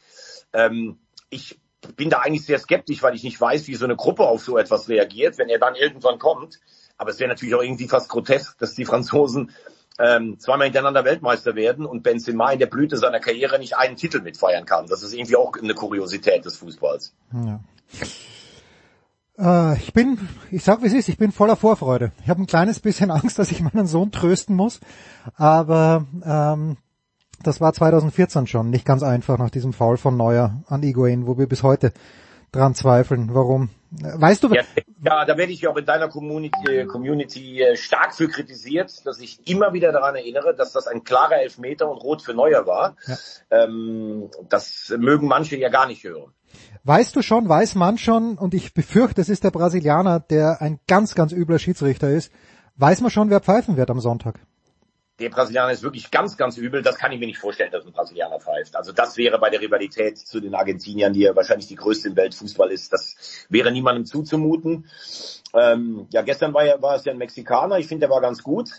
Ähm, 0.53 0.99
ich 1.29 1.59
bin 1.95 2.09
da 2.09 2.19
eigentlich 2.19 2.45
sehr 2.45 2.59
skeptisch, 2.59 3.01
weil 3.03 3.15
ich 3.15 3.23
nicht 3.23 3.39
weiß, 3.39 3.67
wie 3.67 3.75
so 3.75 3.85
eine 3.85 3.95
Gruppe 3.95 4.23
auf 4.23 4.41
so 4.43 4.57
etwas 4.57 4.89
reagiert, 4.89 5.37
wenn 5.37 5.49
er 5.49 5.59
dann 5.59 5.75
irgendwann 5.75 6.19
kommt. 6.19 6.59
Aber 6.97 7.11
es 7.11 7.19
wäre 7.19 7.29
natürlich 7.29 7.55
auch 7.55 7.61
irgendwie 7.61 7.87
fast 7.87 8.09
grotesk, 8.09 8.57
dass 8.57 8.75
die 8.75 8.85
Franzosen 8.85 9.51
ähm, 9.97 10.39
zweimal 10.39 10.65
hintereinander 10.65 11.05
Weltmeister 11.05 11.55
werden 11.55 11.85
und 11.85 12.03
Benzema 12.03 12.51
in 12.51 12.59
der 12.59 12.67
Blüte 12.67 12.97
seiner 12.97 13.19
Karriere 13.19 13.59
nicht 13.59 13.77
einen 13.77 13.95
Titel 13.95 14.21
mitfeiern 14.21 14.65
kann. 14.65 14.87
Das 14.87 15.03
ist 15.03 15.13
irgendwie 15.13 15.35
auch 15.35 15.53
eine 15.61 15.73
Kuriosität 15.73 16.45
des 16.45 16.57
Fußballs. 16.57 17.13
Ja. 17.33 17.59
Äh, 19.39 19.77
ich 19.77 19.93
bin, 19.93 20.17
ich 20.51 20.63
sag 20.63 20.81
wie 20.81 20.87
es 20.87 20.93
ist, 20.93 21.09
ich 21.09 21.17
bin 21.17 21.31
voller 21.31 21.55
Vorfreude. 21.55 22.11
Ich 22.23 22.29
habe 22.29 22.41
ein 22.41 22.47
kleines 22.47 22.79
bisschen 22.79 23.11
Angst, 23.11 23.39
dass 23.39 23.51
ich 23.51 23.61
meinen 23.61 23.87
Sohn 23.87 24.11
trösten 24.11 24.55
muss, 24.55 24.79
aber 25.35 26.05
ähm, 26.25 26.77
das 27.41 27.61
war 27.61 27.73
2014 27.73 28.47
schon 28.47 28.69
nicht 28.69 28.85
ganz 28.85 29.01
einfach 29.01 29.37
nach 29.37 29.49
diesem 29.49 29.71
Foul 29.71 29.97
von 29.97 30.17
Neuer 30.17 30.63
an 30.67 30.83
Iguain, 30.83 31.25
wo 31.25 31.37
wir 31.37 31.47
bis 31.47 31.63
heute 31.63 31.93
dran 32.51 32.75
zweifeln. 32.75 33.29
Warum? 33.33 33.69
Weißt 33.91 34.43
du? 34.43 34.53
Ja, 34.53 34.63
ja 35.03 35.25
da 35.25 35.37
werde 35.37 35.51
ich 35.51 35.67
auch 35.67 35.77
in 35.77 35.85
deiner 35.85 36.09
Community, 36.09 36.85
Community 36.85 37.61
äh, 37.61 37.77
stark 37.77 38.13
für 38.13 38.27
kritisiert, 38.27 39.05
dass 39.05 39.19
ich 39.19 39.47
immer 39.47 39.73
wieder 39.73 39.91
daran 39.91 40.15
erinnere, 40.15 40.53
dass 40.53 40.73
das 40.73 40.87
ein 40.87 41.03
klarer 41.03 41.41
Elfmeter 41.41 41.89
und 41.89 41.97
Rot 41.97 42.21
für 42.21 42.33
Neuer 42.33 42.67
war. 42.67 42.97
Ja. 43.07 43.17
Ähm, 43.51 44.29
das 44.49 44.93
mögen 44.97 45.27
manche 45.27 45.55
ja 45.57 45.69
gar 45.69 45.87
nicht 45.87 46.03
hören. 46.03 46.33
Weißt 46.83 47.15
du 47.15 47.21
schon, 47.21 47.49
weiß 47.49 47.75
man 47.75 47.97
schon, 47.97 48.37
und 48.37 48.53
ich 48.53 48.73
befürchte, 48.73 49.21
es 49.21 49.29
ist 49.29 49.43
der 49.43 49.51
Brasilianer, 49.51 50.19
der 50.19 50.61
ein 50.61 50.79
ganz, 50.87 51.15
ganz 51.15 51.31
übler 51.31 51.59
Schiedsrichter 51.59 52.09
ist, 52.09 52.31
weiß 52.77 53.01
man 53.01 53.11
schon, 53.11 53.29
wer 53.29 53.41
pfeifen 53.41 53.77
wird 53.77 53.89
am 53.89 53.99
Sonntag? 53.99 54.39
der 55.19 55.29
Brasilianer 55.29 55.71
ist 55.71 55.83
wirklich 55.83 56.11
ganz, 56.11 56.37
ganz 56.37 56.57
übel. 56.57 56.81
Das 56.81 56.97
kann 56.97 57.11
ich 57.11 57.19
mir 57.19 57.25
nicht 57.25 57.39
vorstellen, 57.39 57.71
dass 57.71 57.85
ein 57.85 57.91
Brasilianer 57.91 58.39
pfeift. 58.39 58.75
Also 58.75 58.91
das 58.91 59.17
wäre 59.17 59.37
bei 59.37 59.49
der 59.49 59.61
Rivalität 59.61 60.17
zu 60.17 60.39
den 60.39 60.55
Argentiniern, 60.55 61.13
die 61.13 61.21
ja 61.21 61.35
wahrscheinlich 61.35 61.67
die 61.67 61.75
größte 61.75 62.09
im 62.09 62.15
Weltfußball 62.15 62.71
ist, 62.71 62.93
das 62.93 63.45
wäre 63.49 63.71
niemandem 63.71 64.05
zuzumuten. 64.05 64.89
Ähm, 65.53 66.07
ja, 66.11 66.21
gestern 66.21 66.53
war, 66.53 66.65
ja, 66.65 66.81
war 66.81 66.95
es 66.95 67.05
ja 67.05 67.11
ein 67.11 67.17
Mexikaner. 67.17 67.79
Ich 67.79 67.87
finde, 67.87 68.07
der 68.07 68.09
war 68.13 68.21
ganz 68.21 68.43
gut. 68.43 68.69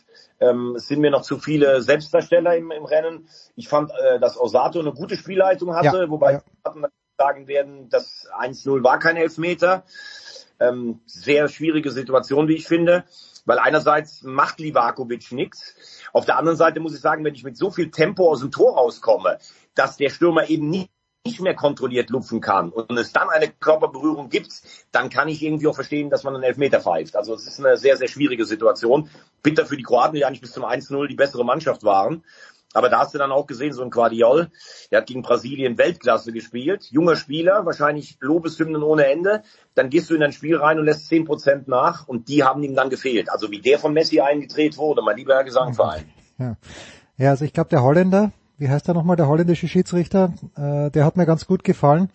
Ähm, 0.40 0.74
es 0.76 0.88
sind 0.88 1.00
mir 1.00 1.10
noch 1.10 1.22
zu 1.22 1.38
viele 1.38 1.82
Selbstdarsteller 1.82 2.56
im, 2.56 2.70
im 2.70 2.84
Rennen. 2.84 3.28
Ich 3.56 3.68
fand, 3.68 3.90
äh, 3.90 4.18
dass 4.18 4.40
Osato 4.40 4.80
eine 4.80 4.92
gute 4.92 5.16
Spielleitung 5.16 5.74
hatte, 5.74 5.98
ja, 5.98 6.10
wobei 6.10 6.34
ja. 6.34 6.42
Sagen 7.20 7.48
werden, 7.48 7.90
das 7.90 8.26
1-0 8.32 8.82
war 8.82 8.98
kein 8.98 9.16
Elfmeter. 9.16 9.84
Ähm, 10.58 11.00
sehr 11.04 11.48
schwierige 11.48 11.90
Situation, 11.90 12.48
wie 12.48 12.54
ich 12.54 12.66
finde. 12.66 13.04
Weil 13.44 13.58
einerseits 13.58 14.22
macht 14.22 14.58
Livakovic 14.58 15.30
nichts. 15.32 15.74
Auf 16.12 16.24
der 16.24 16.38
anderen 16.38 16.56
Seite 16.56 16.80
muss 16.80 16.94
ich 16.94 17.00
sagen, 17.00 17.24
wenn 17.24 17.34
ich 17.34 17.44
mit 17.44 17.58
so 17.58 17.70
viel 17.70 17.90
Tempo 17.90 18.30
aus 18.30 18.40
dem 18.40 18.50
Tor 18.50 18.76
rauskomme, 18.76 19.38
dass 19.74 19.96
der 19.98 20.08
Stürmer 20.08 20.48
eben 20.48 20.70
nicht 20.70 20.90
nicht 21.26 21.42
mehr 21.42 21.54
kontrolliert 21.54 22.08
lupfen 22.08 22.40
kann 22.40 22.70
und 22.70 22.96
es 22.96 23.12
dann 23.12 23.28
eine 23.28 23.48
Körperberührung 23.48 24.30
gibt, 24.30 24.62
dann 24.90 25.10
kann 25.10 25.28
ich 25.28 25.42
irgendwie 25.42 25.66
auch 25.66 25.74
verstehen, 25.74 26.08
dass 26.08 26.24
man 26.24 26.34
einen 26.34 26.44
Elfmeter 26.44 26.80
pfeift. 26.80 27.14
Also 27.14 27.34
es 27.34 27.46
ist 27.46 27.60
eine 27.60 27.76
sehr, 27.76 27.98
sehr 27.98 28.08
schwierige 28.08 28.46
Situation. 28.46 29.10
Bitter 29.42 29.66
für 29.66 29.76
die 29.76 29.82
Kroaten, 29.82 30.14
die 30.14 30.24
eigentlich 30.24 30.40
bis 30.40 30.52
zum 30.52 30.64
1-0 30.64 31.08
die 31.08 31.16
bessere 31.16 31.44
Mannschaft 31.44 31.84
waren. 31.84 32.24
Aber 32.72 32.88
da 32.88 33.00
hast 33.00 33.14
du 33.14 33.18
dann 33.18 33.32
auch 33.32 33.46
gesehen, 33.46 33.72
so 33.72 33.82
ein 33.82 33.90
Guardiol, 33.90 34.48
der 34.90 34.98
hat 34.98 35.06
gegen 35.06 35.22
Brasilien 35.22 35.76
Weltklasse 35.76 36.32
gespielt, 36.32 36.84
junger 36.90 37.16
Spieler, 37.16 37.66
wahrscheinlich 37.66 38.16
Lobeshymnen 38.20 38.82
ohne 38.82 39.06
Ende. 39.06 39.42
Dann 39.74 39.90
gehst 39.90 40.08
du 40.10 40.14
in 40.14 40.22
ein 40.22 40.32
Spiel 40.32 40.56
rein 40.56 40.78
und 40.78 40.84
lässt 40.84 41.06
zehn 41.06 41.24
Prozent 41.24 41.66
nach 41.66 42.06
und 42.06 42.28
die 42.28 42.44
haben 42.44 42.62
ihm 42.62 42.76
dann 42.76 42.88
gefehlt. 42.88 43.30
Also 43.30 43.50
wie 43.50 43.60
der 43.60 43.80
von 43.80 43.92
Messi 43.92 44.20
eingedreht 44.20 44.78
wurde, 44.78 45.02
mein 45.02 45.16
lieber 45.16 45.34
Herr 45.34 45.44
Gesangverein. 45.44 46.04
Ja, 46.38 46.56
ja 47.16 47.30
also 47.30 47.44
ich 47.44 47.52
glaube, 47.52 47.70
der 47.70 47.82
Holländer, 47.82 48.30
wie 48.58 48.68
heißt 48.68 48.86
der 48.86 48.94
nochmal, 48.94 49.16
der 49.16 49.26
holländische 49.26 49.66
Schiedsrichter, 49.66 50.32
äh, 50.56 50.90
der 50.90 51.04
hat 51.04 51.16
mir 51.16 51.26
ganz 51.26 51.46
gut 51.46 51.64
gefallen. 51.64 52.08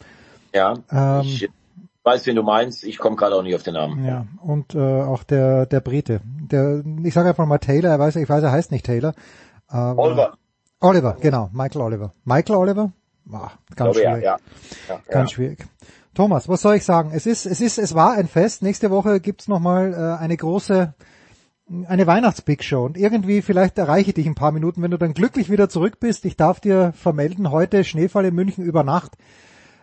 Ja, 0.53 0.75
ähm, 0.89 1.21
ich 1.21 1.49
weiß, 2.03 2.25
wen 2.27 2.37
du 2.37 2.43
meinst, 2.43 2.85
ich 2.85 2.97
komme 2.97 3.17
gerade 3.17 3.35
auch 3.35 3.43
nicht 3.43 3.55
auf 3.55 3.63
den 3.63 3.73
Namen. 3.73 4.05
Ja, 4.05 4.25
und 4.41 4.73
äh, 4.73 4.79
auch 4.79 5.23
der 5.23 5.65
der 5.65 5.81
Brite, 5.81 6.21
der, 6.23 6.81
ich 7.03 7.13
sage 7.13 7.27
einfach 7.27 7.45
mal 7.45 7.57
Taylor, 7.57 7.89
er 7.89 7.99
weiß, 7.99 8.15
ich 8.15 8.29
weiß, 8.29 8.41
er 8.41 8.53
heißt 8.53 8.71
nicht 8.71 8.85
Taylor. 8.85 9.13
Aber 9.67 10.01
Oliver. 10.01 10.37
Oliver, 10.79 11.17
genau, 11.19 11.49
Michael 11.53 11.81
Oliver. 11.81 12.11
Michael 12.25 12.55
Oliver? 12.55 12.91
Ah, 13.31 13.51
ganz 13.75 13.95
schwierig. 13.95 14.23
Ja, 14.23 14.37
ja. 14.87 14.99
ganz 15.09 15.31
schwierig. 15.31 15.65
Thomas, 16.13 16.47
was 16.47 16.61
soll 16.61 16.75
ich 16.75 16.85
sagen? 16.85 17.11
Es 17.13 17.25
ist, 17.25 17.45
es 17.45 17.59
ist, 17.59 17.77
es 17.77 17.93
war 17.93 18.13
ein 18.13 18.27
Fest. 18.27 18.61
Nächste 18.61 18.91
Woche 18.91 19.19
gibt's 19.19 19.47
noch 19.47 19.59
mal 19.59 19.93
äh, 19.93 20.21
eine 20.21 20.37
große 20.37 20.93
eine 21.87 22.05
Weihnachts-Big 22.05 22.63
Show 22.63 22.85
und 22.85 22.95
irgendwie 22.95 23.41
vielleicht 23.41 23.77
erreiche 23.79 24.09
ich 24.09 24.13
dich 24.13 24.27
ein 24.27 24.35
paar 24.35 24.51
Minuten, 24.51 24.83
wenn 24.83 24.91
du 24.91 24.99
dann 24.99 25.15
glücklich 25.15 25.49
wieder 25.49 25.67
zurück 25.67 25.99
bist. 25.99 26.23
Ich 26.25 26.37
darf 26.37 26.59
dir 26.59 26.93
vermelden, 26.93 27.49
heute 27.49 27.83
Schneefall 27.83 28.25
in 28.25 28.35
München 28.35 28.63
über 28.63 28.83
Nacht. 28.83 29.13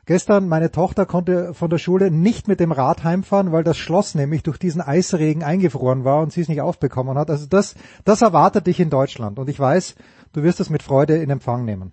Gestern 0.07 0.49
meine 0.49 0.71
Tochter 0.71 1.07
konnte 1.07 1.55
von 1.55 1.71
der 1.71 1.79
Schule 1.79 2.11
nicht 2.11 2.49
mit 2.49 2.61
dem 2.61 2.73
Rad 2.73 3.05
heimfahren, 3.05 3.53
weil 3.53 3.65
das 3.65 3.79
Schloss 3.79 4.15
nämlich 4.15 4.43
durch 4.43 4.59
diesen 4.59 4.81
Eisregen 4.81 5.43
eingefroren 5.43 6.05
war 6.05 6.23
und 6.23 6.33
sie 6.33 6.41
es 6.41 6.49
nicht 6.49 6.61
aufbekommen 6.61 7.19
hat. 7.19 7.31
Also 7.31 7.47
das, 7.47 7.75
das 8.05 8.23
erwartet 8.23 8.67
dich 8.67 8.79
in 8.81 8.91
Deutschland 8.91 9.39
und 9.39 9.49
ich 9.49 9.59
weiß, 9.59 9.95
du 10.33 10.43
wirst 10.43 10.61
es 10.61 10.71
mit 10.71 10.83
Freude 10.83 11.17
in 11.17 11.31
Empfang 11.31 11.65
nehmen. 11.65 11.93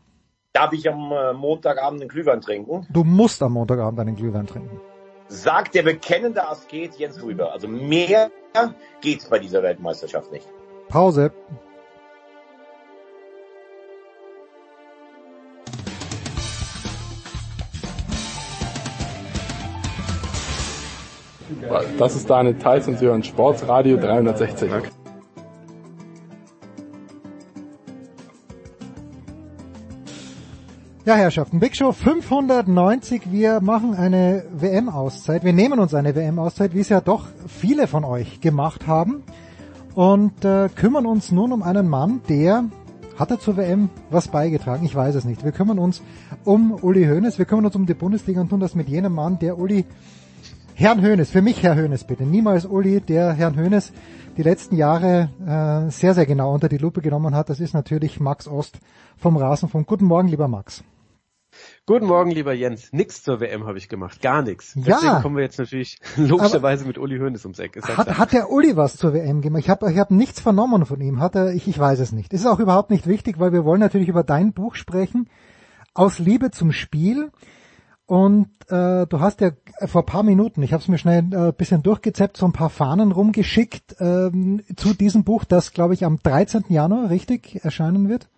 Darf 0.53 0.73
ich 0.73 0.89
am 0.89 1.11
äh, 1.11 1.33
Montagabend 1.33 2.01
einen 2.01 2.09
Glühwein 2.09 2.41
trinken? 2.41 2.87
Du 2.89 3.03
musst 3.03 3.41
am 3.43 3.53
Montagabend 3.53 3.99
einen 3.99 4.15
Glühwein 4.15 4.47
trinken 4.47 4.79
sagt 5.29 5.75
der 5.75 5.83
bekennende 5.83 6.47
Asket 6.47 6.95
Jens 6.95 7.21
Rüber. 7.21 7.53
Also 7.53 7.67
mehr 7.67 8.31
geht's 9.01 9.29
bei 9.29 9.39
dieser 9.39 9.63
Weltmeisterschaft 9.63 10.31
nicht. 10.31 10.47
Pause. 10.89 11.31
Das 21.97 22.15
ist 22.15 22.29
Daniel 22.29 22.57
Theiss 22.57 22.87
und 22.87 22.97
Sie 22.99 23.05
hören 23.05 23.23
Sportsradio 23.23 23.97
360. 23.97 24.71
Ja, 31.09 31.15
Herrschaften, 31.15 31.59
Big 31.59 31.75
Show 31.75 31.91
590. 31.91 33.31
Wir 33.31 33.61
machen 33.61 33.95
eine 33.95 34.43
WM-Auszeit. 34.51 35.43
Wir 35.43 35.53
nehmen 35.53 35.79
uns 35.79 35.95
eine 35.95 36.13
WM-Auszeit, 36.13 36.75
wie 36.75 36.81
es 36.81 36.89
ja 36.89 37.01
doch 37.01 37.25
viele 37.47 37.87
von 37.87 38.03
euch 38.03 38.41
gemacht 38.41 38.85
haben. 38.85 39.23
Und 39.95 40.45
äh, 40.45 40.69
kümmern 40.69 41.07
uns 41.07 41.31
nun 41.31 41.51
um 41.51 41.63
einen 41.63 41.87
Mann, 41.87 42.21
der 42.29 42.65
hat 43.17 43.31
er 43.31 43.39
zur 43.39 43.57
WM 43.57 43.89
was 44.11 44.27
beigetragen? 44.27 44.85
Ich 44.85 44.93
weiß 44.93 45.15
es 45.15 45.25
nicht. 45.25 45.43
Wir 45.43 45.51
kümmern 45.51 45.79
uns 45.79 46.03
um 46.45 46.73
Uli 46.73 47.07
Hoeneß. 47.07 47.39
Wir 47.39 47.45
kümmern 47.45 47.65
uns 47.65 47.75
um 47.75 47.87
die 47.87 47.95
Bundesliga 47.95 48.41
und 48.41 48.49
tun 48.49 48.59
das 48.59 48.75
mit 48.75 48.87
jenem 48.87 49.13
Mann, 49.15 49.39
der 49.39 49.57
Uli 49.57 49.85
Herrn 50.75 51.01
Hoeneß, 51.01 51.31
für 51.31 51.41
mich 51.41 51.63
Herr 51.63 51.75
Hoeneß 51.75 52.03
bitte, 52.03 52.23
niemals 52.23 52.67
Uli, 52.67 53.01
der 53.01 53.33
Herrn 53.33 53.57
Hoeneß 53.57 53.93
die 54.37 54.43
letzten 54.43 54.75
Jahre 54.75 55.29
äh, 55.43 55.89
sehr, 55.89 56.13
sehr 56.13 56.27
genau 56.27 56.53
unter 56.53 56.69
die 56.69 56.77
Lupe 56.77 57.01
genommen 57.01 57.33
hat. 57.33 57.49
Das 57.49 57.59
ist 57.59 57.73
natürlich 57.73 58.19
Max 58.19 58.47
Ost 58.47 58.77
vom 59.17 59.37
Rasenfunk. 59.37 59.87
Guten 59.87 60.05
Morgen, 60.05 60.27
lieber 60.27 60.47
Max. 60.47 60.83
Guten 61.89 62.05
Morgen, 62.05 62.29
lieber 62.29 62.53
Jens. 62.53 62.93
Nix 62.93 63.23
zur 63.23 63.39
WM 63.39 63.65
habe 63.65 63.79
ich 63.79 63.89
gemacht, 63.89 64.21
gar 64.21 64.43
nichts. 64.43 64.75
Ja, 64.75 64.99
Deswegen 65.01 65.23
kommen 65.23 65.35
wir 65.37 65.41
jetzt 65.41 65.57
natürlich 65.57 65.97
logischerweise 66.17 66.85
mit 66.85 66.99
Uli 66.99 67.17
Hoeneß 67.17 67.43
ums 67.45 67.57
Eck. 67.57 67.81
Hat, 67.81 68.15
hat 68.15 68.31
der 68.31 68.51
Uli 68.51 68.77
was 68.77 68.95
zur 68.95 69.15
WM 69.15 69.41
gemacht? 69.41 69.63
Ich 69.63 69.71
habe 69.71 69.91
ich 69.91 69.97
hab 69.97 70.11
nichts 70.11 70.39
vernommen 70.39 70.85
von 70.85 71.01
ihm. 71.01 71.19
Hat 71.19 71.33
er? 71.33 71.51
Ich, 71.51 71.67
ich 71.67 71.79
weiß 71.79 71.97
es 71.99 72.11
nicht. 72.11 72.31
Das 72.31 72.41
ist 72.41 72.45
auch 72.45 72.59
überhaupt 72.59 72.91
nicht 72.91 73.07
wichtig, 73.07 73.39
weil 73.39 73.53
wir 73.53 73.65
wollen 73.65 73.79
natürlich 73.79 74.07
über 74.07 74.23
dein 74.23 74.53
Buch 74.53 74.75
sprechen. 74.75 75.31
Aus 75.95 76.19
Liebe 76.19 76.51
zum 76.51 76.73
Spiel. 76.73 77.31
Und 78.05 78.51
äh, 78.67 79.07
du 79.07 79.19
hast 79.19 79.41
ja 79.41 79.49
vor 79.87 80.05
paar 80.05 80.21
Minuten, 80.21 80.61
ich 80.61 80.73
habe 80.73 80.83
es 80.83 80.89
mir 80.89 80.99
schnell 80.99 81.23
ein 81.23 81.33
äh, 81.33 81.53
bisschen 81.57 81.81
durchgezeppt, 81.81 82.37
so 82.37 82.45
ein 82.45 82.53
paar 82.53 82.69
Fahnen 82.69 83.11
rumgeschickt 83.11 83.95
ähm, 83.99 84.61
zu 84.75 84.93
diesem 84.93 85.23
Buch, 85.23 85.43
das, 85.43 85.73
glaube 85.73 85.95
ich, 85.95 86.05
am 86.05 86.19
13. 86.21 86.65
Januar 86.69 87.09
richtig 87.09 87.65
erscheinen 87.65 88.09
wird. 88.09 88.29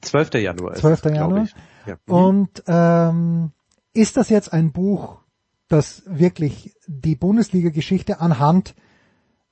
12. 0.00 0.34
Januar. 0.34 0.74
12. 0.74 1.04
Januar. 1.06 1.48
Ja. 1.86 1.96
Mhm. 2.06 2.12
Und 2.12 2.62
ähm, 2.66 3.52
ist 3.92 4.16
das 4.16 4.28
jetzt 4.28 4.52
ein 4.52 4.72
Buch, 4.72 5.20
das 5.68 6.02
wirklich 6.06 6.74
die 6.86 7.16
Bundesliga-Geschichte 7.16 8.20
anhand 8.20 8.74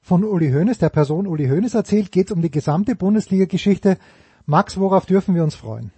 von 0.01 0.25
Uli 0.25 0.53
Hoeneß, 0.53 0.79
der 0.79 0.91
Person 0.91 1.27
Uli 1.27 1.49
Hoeneß 1.49 1.75
erzählt? 1.75 2.13
Geht 2.13 2.27
es 2.27 2.33
um 2.33 2.43
die 2.43 2.51
gesamte 2.51 2.95
Bundesliga-Geschichte? 2.95 3.99
Max, 4.47 4.77
worauf 4.77 5.07
dürfen 5.07 5.35
wir 5.35 5.45
uns 5.45 5.55
freuen? 5.55 5.93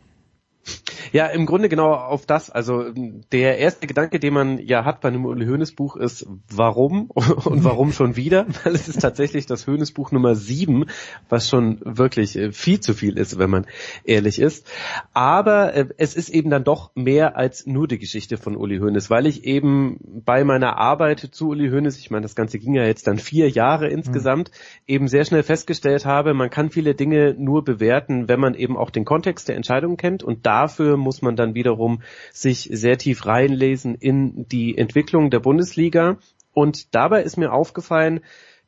Ja, 1.12 1.26
im 1.26 1.46
Grunde 1.46 1.68
genau 1.68 1.92
auf 1.92 2.26
das. 2.26 2.50
Also 2.50 2.84
der 3.32 3.58
erste 3.58 3.86
Gedanke, 3.86 4.18
den 4.20 4.34
man 4.34 4.58
ja 4.58 4.84
hat 4.84 5.00
bei 5.00 5.08
einem 5.08 5.24
Uli 5.24 5.46
Hoeneß 5.46 5.72
Buch 5.72 5.96
ist, 5.96 6.26
warum 6.48 7.10
und 7.14 7.64
warum 7.64 7.92
schon 7.92 8.16
wieder? 8.16 8.46
Weil 8.64 8.74
es 8.74 8.88
ist 8.88 9.00
tatsächlich 9.00 9.46
das 9.46 9.66
Hoeneß 9.66 9.92
Buch 9.92 10.12
Nummer 10.12 10.34
sieben, 10.34 10.86
was 11.28 11.48
schon 11.48 11.80
wirklich 11.84 12.36
äh, 12.36 12.52
viel 12.52 12.80
zu 12.80 12.94
viel 12.94 13.18
ist, 13.18 13.38
wenn 13.38 13.50
man 13.50 13.66
ehrlich 14.04 14.38
ist. 14.38 14.70
Aber 15.12 15.74
äh, 15.74 15.88
es 15.98 16.14
ist 16.14 16.28
eben 16.28 16.50
dann 16.50 16.64
doch 16.64 16.90
mehr 16.94 17.36
als 17.36 17.66
nur 17.66 17.88
die 17.88 17.98
Geschichte 17.98 18.36
von 18.36 18.56
Uli 18.56 18.78
Hoeneß, 18.78 19.10
weil 19.10 19.26
ich 19.26 19.44
eben 19.44 19.98
bei 20.24 20.44
meiner 20.44 20.78
Arbeit 20.78 21.20
zu 21.32 21.50
Uli 21.50 21.70
Hoeneß, 21.70 21.98
ich 21.98 22.10
meine, 22.10 22.22
das 22.22 22.34
Ganze 22.34 22.58
ging 22.58 22.74
ja 22.74 22.84
jetzt 22.84 23.06
dann 23.06 23.18
vier 23.18 23.48
Jahre 23.48 23.88
insgesamt, 23.88 24.50
mhm. 24.50 24.94
eben 24.94 25.08
sehr 25.08 25.24
schnell 25.24 25.42
festgestellt 25.42 26.06
habe, 26.06 26.34
man 26.34 26.50
kann 26.50 26.70
viele 26.70 26.94
Dinge 26.94 27.34
nur 27.38 27.64
bewerten, 27.64 28.28
wenn 28.28 28.40
man 28.40 28.54
eben 28.54 28.76
auch 28.76 28.90
den 28.90 29.04
Kontext 29.04 29.48
der 29.48 29.56
Entscheidung 29.56 29.96
kennt 29.96 30.22
und 30.22 30.46
dafür 30.46 30.85
muss 30.94 31.22
man 31.22 31.34
dann 31.34 31.54
wiederum 31.54 32.02
sich 32.32 32.68
sehr 32.72 32.98
tief 32.98 33.26
reinlesen 33.26 33.96
in 33.96 34.46
die 34.48 34.78
Entwicklung 34.78 35.30
der 35.30 35.40
Bundesliga. 35.40 36.18
Und 36.52 36.94
dabei 36.94 37.22
ist 37.22 37.36
mir 37.36 37.52
aufgefallen, 37.52 38.20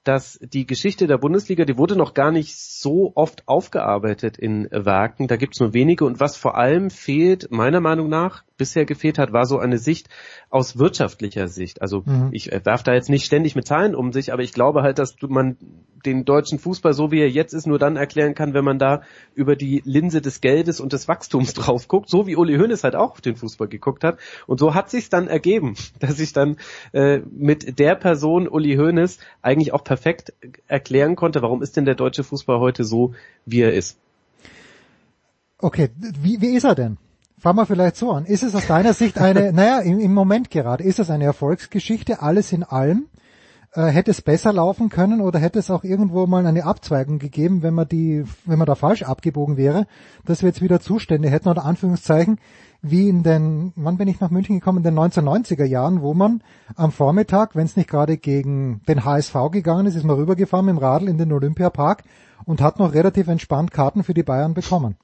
dass 0.05 0.39
die 0.43 0.67
Geschichte 0.67 1.07
der 1.07 1.19
Bundesliga, 1.19 1.65
die 1.65 1.77
wurde 1.77 1.97
noch 1.97 2.15
gar 2.15 2.33
nicht 2.33 2.57
so 2.57 3.13
oft 3.15 3.47
aufgearbeitet 3.47 4.39
in 4.39 4.69
Werken. 4.71 5.29
Da 5.29 5.37
gibt's 5.37 5.61
nur 5.61 5.75
wenige. 5.75 6.05
Und 6.05 6.19
was 6.19 6.37
vor 6.37 6.57
allem 6.57 6.91
fehlt, 6.91 7.51
meiner 7.51 7.81
Meinung 7.81 8.09
nach, 8.09 8.43
bisher 8.59 8.85
gefehlt 8.85 9.19
hat, 9.19 9.33
war 9.33 9.47
so 9.47 9.59
eine 9.59 9.79
Sicht 9.79 10.09
aus 10.51 10.79
wirtschaftlicher 10.79 11.49
Sicht. 11.49 11.81
Also 11.81 12.03
mhm. 12.05 12.29
ich 12.33 12.51
werfe 12.51 12.85
da 12.85 12.93
jetzt 12.93 13.09
nicht 13.09 13.25
ständig 13.25 13.57
mit 13.57 13.67
Zahlen 13.67 13.95
um 13.95 14.13
sich, 14.13 14.33
aber 14.33 14.43
ich 14.43 14.53
glaube 14.53 14.83
halt, 14.83 14.99
dass 14.99 15.17
man 15.27 15.57
den 16.05 16.25
deutschen 16.25 16.59
Fußball 16.59 16.93
so 16.93 17.11
wie 17.11 17.21
er 17.21 17.31
jetzt 17.31 17.53
ist 17.53 17.67
nur 17.67 17.79
dann 17.79 17.97
erklären 17.97 18.35
kann, 18.35 18.55
wenn 18.55 18.65
man 18.65 18.79
da 18.79 19.03
über 19.35 19.57
die 19.57 19.83
Linse 19.85 20.21
des 20.21 20.41
Geldes 20.41 20.81
und 20.81 20.93
des 20.93 21.09
Wachstums 21.09 21.55
drauf 21.55 21.89
guckt, 21.89 22.09
so 22.09 22.27
wie 22.27 22.37
Uli 22.37 22.57
Hoeneß 22.57 22.85
halt 22.85 22.97
auch 22.97 23.13
auf 23.13 23.21
den 23.21 23.37
Fußball 23.37 23.69
geguckt 23.69 24.05
hat. 24.05 24.19
Und 24.47 24.59
so 24.61 24.75
hat 24.75 24.91
sich 24.91 25.09
dann 25.09 25.29
ergeben, 25.29 25.75
dass 26.01 26.21
ich 26.21 26.33
dann 26.33 26.57
äh, 26.93 27.19
mit 27.31 27.79
der 27.79 27.95
Person 27.95 28.49
Uli 28.49 28.77
Hoeneß 28.77 29.19
eigentlich 29.43 29.73
auch 29.73 29.85
perfekt 29.85 30.33
erklären 30.67 31.17
konnte, 31.17 31.43
warum 31.43 31.63
ist 31.63 31.77
denn 31.77 31.85
der 31.85 31.95
deutsche 31.95 32.25
Fußball 32.25 32.59
heute 32.59 32.85
so, 32.85 33.15
wie 33.47 33.61
er 33.61 33.73
ist. 33.73 33.99
Okay, 35.61 35.91
wie, 35.99 36.41
wie 36.41 36.57
ist 36.57 36.65
er 36.65 36.75
denn? 36.75 36.99
Fangen 37.39 37.59
wir 37.59 37.67
vielleicht 37.67 37.97
so 37.97 38.11
an. 38.11 38.25
Ist 38.25 38.43
es 38.43 38.55
aus 38.55 38.67
deiner 38.67 38.95
Sicht 38.95 39.19
eine, 39.19 39.53
naja, 39.55 39.79
im, 39.81 40.01
im 40.01 40.13
Moment 40.13 40.51
gerade, 40.51 40.83
ist 40.83 40.99
es 40.99 41.09
eine 41.09 41.25
Erfolgsgeschichte, 41.25 42.21
alles 42.21 42.53
in 42.53 42.65
allem? 42.65 43.07
Äh, 43.75 43.87
hätte 43.87 44.11
es 44.11 44.23
besser 44.23 44.53
laufen 44.53 44.89
können 44.89 45.21
oder 45.21 45.39
hätte 45.39 45.59
es 45.59 45.71
auch 45.71 45.85
irgendwo 45.85 46.27
mal 46.27 46.47
eine 46.47 46.65
Abzweigung 46.65 47.19
gegeben, 47.19 47.63
wenn 47.63 47.75
man 47.75 47.87
die, 47.87 48.25
wenn 48.45 48.59
man 48.59 48.67
da 48.67 48.75
falsch 48.75 49.03
abgebogen 49.03 49.57
wäre, 49.57 49.87
dass 50.25 50.43
wir 50.43 50.49
jetzt 50.49 50.63
wieder 50.63 50.81
Zustände 50.81 51.29
hätten 51.29 51.49
oder 51.49 51.65
Anführungszeichen, 51.65 52.39
wie 52.81 53.09
in 53.09 53.23
den, 53.23 53.73
wann 53.77 53.99
bin 53.99 54.09
ich 54.09 54.21
nach 54.21 54.31
München 54.31 54.59
gekommen, 54.59 54.79
in 54.79 54.85
den 54.85 54.99
1990er 54.99 55.65
Jahren, 55.65 56.01
wo 56.01 56.15
man 56.15 56.43
am 56.77 56.93
Vormittag, 56.93 57.55
wenn 57.55 57.67
es 57.67 57.77
nicht 57.77 57.91
gerade 57.91 58.17
gegen 58.17 58.81
den 58.89 59.05
HSV 59.05 59.35
gegangen 59.53 59.87
ist, 59.87 59.97
ist 59.97 60.05
man 60.05 60.17
rübergefahren 60.17 60.67
dem 60.67 60.79
Radl 60.79 61.09
in 61.09 61.19
den 61.19 61.33
Olympiapark 61.33 62.05
und 62.47 62.63
hat 62.63 62.79
noch 62.79 62.95
relativ 62.95 63.29
entspannt 63.29 63.71
Karten 63.71 64.03
für 64.03 64.15
die 64.15 64.23
Bayern 64.23 64.55
bekommen. 64.55 64.97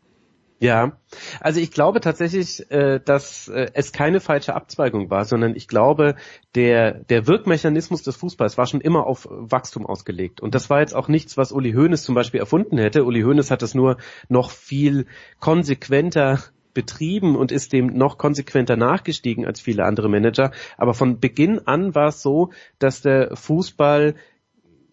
Ja, 0.65 0.97
also 1.41 1.61
ich 1.61 1.73
glaube 1.73 2.01
tatsächlich, 2.01 2.71
äh, 2.71 2.99
dass 2.99 3.49
äh, 3.49 3.67
es 3.75 3.93
keine 3.93 4.19
falsche 4.19 4.55
Abzweigung 4.55 5.11
war, 5.11 5.27
sondern 5.27 5.55
ich 5.55 5.69
glaube, 5.69 6.15
der, 6.55 7.05
der 7.05 7.27
Wirkmechanismus 7.27 8.03
des 8.03 8.17
Fußballs 8.17 8.57
war 8.57 8.65
schon 8.65 8.81
immer 8.81 9.07
auf 9.07 9.29
Wachstum 9.31 9.85
ausgelegt. 9.85 10.41
Und 10.41 10.55
das 10.55 10.71
war 10.71 10.81
jetzt 10.81 10.95
auch 10.95 11.09
nichts, 11.09 11.37
was 11.37 11.53
Uli 11.53 11.73
Hoeneß 11.73 12.03
zum 12.03 12.15
Beispiel 12.15 12.41
erfunden 12.41 12.79
hätte. 12.79 13.05
Uli 13.05 13.21
Hoeneß 13.21 13.51
hat 13.51 13.63
es 13.63 13.75
nur 13.75 13.99
noch 14.31 14.51
viel 14.51 15.05
konsequenter 15.39 16.39
betrieben 16.73 17.37
und 17.37 17.53
ist 17.53 17.75
dem 17.75 17.89
noch 17.89 18.17
konsequenter 18.17 18.77
nachgestiegen 18.77 19.45
als 19.45 19.61
viele 19.61 19.85
andere 19.85 20.09
Manager. 20.09 20.51
Aber 20.79 20.95
von 20.95 21.21
Beginn 21.21 21.67
an 21.67 21.95
war 21.95 22.09
es 22.09 22.23
so, 22.23 22.53
dass 22.79 23.03
der 23.03 23.37
Fußball, 23.37 24.15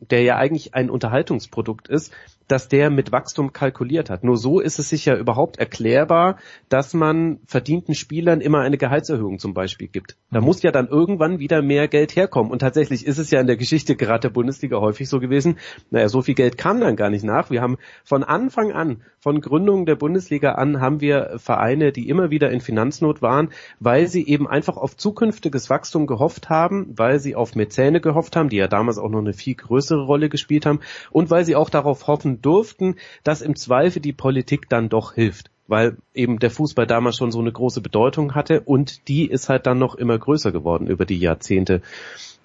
der 0.01 0.21
ja 0.23 0.35
eigentlich 0.35 0.75
ein 0.75 0.89
Unterhaltungsprodukt 0.89 1.87
ist, 1.87 2.11
dass 2.51 2.67
der 2.67 2.89
mit 2.89 3.13
Wachstum 3.13 3.53
kalkuliert 3.53 4.09
hat. 4.09 4.25
Nur 4.25 4.35
so 4.35 4.59
ist 4.59 4.77
es 4.77 4.89
sicher 4.89 5.17
überhaupt 5.17 5.57
erklärbar, 5.57 6.37
dass 6.67 6.93
man 6.93 7.39
verdienten 7.45 7.95
Spielern 7.95 8.41
immer 8.41 8.59
eine 8.59 8.77
Gehaltserhöhung 8.77 9.39
zum 9.39 9.53
Beispiel 9.53 9.87
gibt. 9.87 10.17
Da 10.31 10.41
mhm. 10.41 10.47
muss 10.47 10.61
ja 10.61 10.71
dann 10.71 10.87
irgendwann 10.87 11.39
wieder 11.39 11.61
mehr 11.61 11.87
Geld 11.87 12.15
herkommen. 12.17 12.51
Und 12.51 12.59
tatsächlich 12.59 13.05
ist 13.05 13.19
es 13.19 13.31
ja 13.31 13.39
in 13.39 13.47
der 13.47 13.55
Geschichte 13.55 13.95
gerade 13.95 14.21
der 14.21 14.29
Bundesliga 14.29 14.81
häufig 14.81 15.07
so 15.07 15.21
gewesen. 15.21 15.59
Naja, 15.91 16.09
so 16.09 16.21
viel 16.21 16.35
Geld 16.35 16.57
kam 16.57 16.81
dann 16.81 16.97
gar 16.97 17.09
nicht 17.09 17.23
nach. 17.23 17.49
Wir 17.51 17.61
haben 17.61 17.77
von 18.03 18.23
Anfang 18.23 18.73
an, 18.73 19.01
von 19.19 19.39
Gründung 19.39 19.85
der 19.85 19.95
Bundesliga 19.95 20.53
an, 20.53 20.81
haben 20.81 20.99
wir 20.99 21.35
Vereine, 21.37 21.93
die 21.93 22.09
immer 22.09 22.31
wieder 22.31 22.51
in 22.51 22.59
Finanznot 22.59 23.21
waren, 23.21 23.49
weil 23.79 24.07
sie 24.07 24.27
eben 24.27 24.47
einfach 24.47 24.75
auf 24.75 24.97
zukünftiges 24.97 25.69
Wachstum 25.69 26.05
gehofft 26.05 26.49
haben, 26.49 26.91
weil 26.97 27.19
sie 27.19 27.35
auf 27.35 27.55
Mäzene 27.55 28.01
gehofft 28.01 28.35
haben, 28.35 28.49
die 28.49 28.57
ja 28.57 28.67
damals 28.67 28.97
auch 28.97 29.09
noch 29.09 29.19
eine 29.19 29.33
viel 29.33 29.55
größere 29.55 30.03
Rolle 30.03 30.27
gespielt 30.27 30.65
haben 30.65 30.81
und 31.11 31.29
weil 31.29 31.45
sie 31.45 31.55
auch 31.55 31.69
darauf 31.69 32.07
hoffen 32.07 32.40
durften, 32.41 32.95
dass 33.23 33.41
im 33.41 33.55
Zweifel 33.55 34.01
die 34.01 34.13
Politik 34.13 34.69
dann 34.69 34.89
doch 34.89 35.13
hilft 35.13 35.51
weil 35.71 35.95
eben 36.13 36.37
der 36.37 36.51
Fußball 36.51 36.85
damals 36.85 37.15
schon 37.15 37.31
so 37.31 37.39
eine 37.39 37.53
große 37.53 37.79
Bedeutung 37.79 38.35
hatte 38.35 38.59
und 38.59 39.07
die 39.07 39.25
ist 39.25 39.47
halt 39.47 39.65
dann 39.65 39.79
noch 39.79 39.95
immer 39.95 40.19
größer 40.19 40.51
geworden 40.51 40.85
über 40.87 41.05
die 41.05 41.17
Jahrzehnte. 41.17 41.81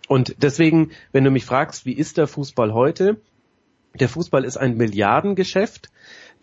Und 0.07 0.37
deswegen, 0.43 0.93
wenn 1.11 1.25
du 1.25 1.33
mich 1.33 1.45
fragst, 1.45 1.85
wie 1.87 1.93
ist 1.93 2.19
der 2.19 2.29
Fußball 2.29 2.73
heute? 2.73 3.17
Der 3.99 4.09
Fußball 4.09 4.45
ist 4.45 4.57
ein 4.57 4.77
Milliardengeschäft. 4.77 5.91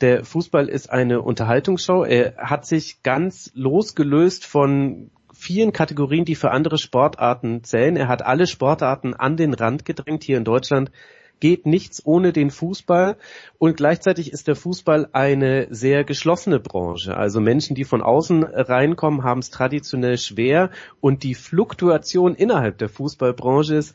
Der 0.02 0.26
Fußball 0.26 0.68
ist 0.68 0.90
eine 0.90 1.22
Unterhaltungsshow. 1.22 2.04
Er 2.04 2.36
hat 2.36 2.66
sich 2.66 3.02
ganz 3.02 3.52
losgelöst 3.54 4.46
von 4.46 5.10
vielen 5.34 5.72
Kategorien, 5.72 6.26
die 6.26 6.36
für 6.36 6.52
andere 6.52 6.78
Sportarten 6.78 7.64
zählen. 7.64 7.96
Er 7.96 8.10
hat 8.10 8.26
alle 8.26 8.46
Sportarten 8.46 9.14
an 9.14 9.38
den 9.38 9.54
Rand 9.54 9.86
gedrängt 9.86 10.24
hier 10.24 10.38
in 10.38 10.44
Deutschland 10.44 10.92
geht 11.44 11.66
nichts 11.66 12.06
ohne 12.06 12.32
den 12.32 12.52
Fußball 12.52 13.18
und 13.58 13.76
gleichzeitig 13.76 14.32
ist 14.32 14.48
der 14.48 14.56
Fußball 14.56 15.10
eine 15.12 15.68
sehr 15.72 16.06
geschlossene 16.06 16.62
Branche. 16.62 17.18
Also 17.18 17.42
Menschen, 17.42 17.76
die 17.76 17.84
von 17.84 18.02
außen 18.02 18.46
reinkommen, 18.46 19.26
haben 19.26 19.42
es 19.42 19.50
traditionell 19.50 20.18
schwer 20.18 20.70
und 21.02 21.24
die 21.24 21.36
Fluktuation 21.36 22.34
innerhalb 22.34 22.78
der 22.78 22.88
Fußballbranche 22.88 23.76
ist 23.76 23.94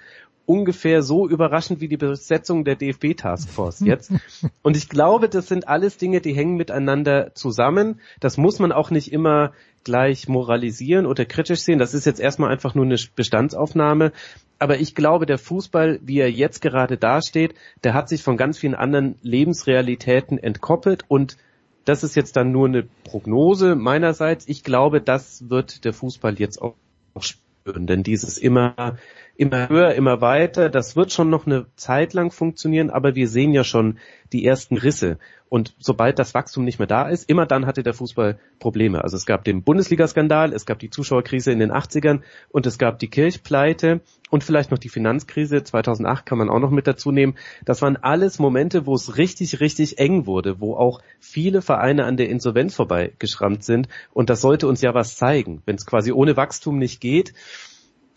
ungefähr 0.48 1.02
so 1.02 1.28
überraschend 1.28 1.80
wie 1.80 1.88
die 1.88 1.98
Besetzung 1.98 2.64
der 2.64 2.74
DFB 2.74 3.14
Taskforce 3.14 3.80
jetzt. 3.80 4.10
Und 4.62 4.76
ich 4.76 4.88
glaube, 4.88 5.28
das 5.28 5.46
sind 5.46 5.68
alles 5.68 5.98
Dinge, 5.98 6.20
die 6.20 6.32
hängen 6.32 6.56
miteinander 6.56 7.34
zusammen. 7.34 8.00
Das 8.18 8.38
muss 8.38 8.58
man 8.58 8.72
auch 8.72 8.90
nicht 8.90 9.12
immer 9.12 9.52
gleich 9.84 10.26
moralisieren 10.26 11.04
oder 11.04 11.26
kritisch 11.26 11.60
sehen. 11.60 11.78
Das 11.78 11.92
ist 11.92 12.06
jetzt 12.06 12.18
erstmal 12.18 12.50
einfach 12.50 12.74
nur 12.74 12.86
eine 12.86 12.96
Bestandsaufnahme. 13.14 14.12
Aber 14.58 14.80
ich 14.80 14.94
glaube, 14.94 15.26
der 15.26 15.38
Fußball, 15.38 16.00
wie 16.02 16.18
er 16.18 16.30
jetzt 16.30 16.62
gerade 16.62 16.96
dasteht, 16.96 17.54
der 17.84 17.92
hat 17.92 18.08
sich 18.08 18.22
von 18.22 18.38
ganz 18.38 18.58
vielen 18.58 18.74
anderen 18.74 19.16
Lebensrealitäten 19.22 20.38
entkoppelt 20.38 21.04
und 21.08 21.36
das 21.84 22.04
ist 22.04 22.16
jetzt 22.16 22.36
dann 22.36 22.52
nur 22.52 22.68
eine 22.68 22.86
Prognose 23.04 23.74
meinerseits. 23.74 24.46
Ich 24.48 24.62
glaube, 24.62 25.00
das 25.00 25.48
wird 25.48 25.84
der 25.84 25.92
Fußball 25.92 26.38
jetzt 26.38 26.60
auch 26.60 26.74
spüren, 27.20 27.86
denn 27.86 28.02
dieses 28.02 28.36
immer 28.36 28.98
immer 29.38 29.68
höher, 29.68 29.94
immer 29.94 30.20
weiter. 30.20 30.68
Das 30.68 30.96
wird 30.96 31.12
schon 31.12 31.30
noch 31.30 31.46
eine 31.46 31.66
Zeit 31.76 32.12
lang 32.12 32.32
funktionieren, 32.32 32.90
aber 32.90 33.14
wir 33.14 33.28
sehen 33.28 33.52
ja 33.52 33.62
schon 33.62 33.98
die 34.32 34.44
ersten 34.44 34.76
Risse. 34.76 35.18
Und 35.48 35.74
sobald 35.78 36.18
das 36.18 36.34
Wachstum 36.34 36.64
nicht 36.64 36.80
mehr 36.80 36.88
da 36.88 37.08
ist, 37.08 37.30
immer 37.30 37.46
dann 37.46 37.64
hatte 37.64 37.84
der 37.84 37.94
Fußball 37.94 38.38
Probleme. 38.58 39.02
Also 39.02 39.16
es 39.16 39.26
gab 39.26 39.44
den 39.44 39.62
Bundesliga-Skandal, 39.62 40.52
es 40.52 40.66
gab 40.66 40.80
die 40.80 40.90
Zuschauerkrise 40.90 41.52
in 41.52 41.60
den 41.60 41.72
80ern 41.72 42.20
und 42.50 42.66
es 42.66 42.78
gab 42.78 42.98
die 42.98 43.08
Kirchpleite 43.08 44.00
und 44.28 44.42
vielleicht 44.42 44.72
noch 44.72 44.78
die 44.78 44.90
Finanzkrise 44.90 45.62
2008 45.62 46.26
kann 46.26 46.36
man 46.36 46.50
auch 46.50 46.58
noch 46.58 46.72
mit 46.72 46.88
dazu 46.88 47.12
nehmen. 47.12 47.36
Das 47.64 47.80
waren 47.80 47.96
alles 47.96 48.40
Momente, 48.40 48.86
wo 48.86 48.94
es 48.94 49.16
richtig, 49.16 49.60
richtig 49.60 49.98
eng 49.98 50.26
wurde, 50.26 50.60
wo 50.60 50.74
auch 50.74 51.00
viele 51.20 51.62
Vereine 51.62 52.04
an 52.04 52.16
der 52.16 52.28
Insolvenz 52.28 52.74
vorbeigeschrammt 52.74 53.62
sind. 53.62 53.88
Und 54.12 54.30
das 54.30 54.40
sollte 54.40 54.66
uns 54.66 54.82
ja 54.82 54.94
was 54.94 55.16
zeigen. 55.16 55.62
Wenn 55.64 55.76
es 55.76 55.86
quasi 55.86 56.10
ohne 56.10 56.36
Wachstum 56.36 56.76
nicht 56.78 57.00
geht, 57.00 57.32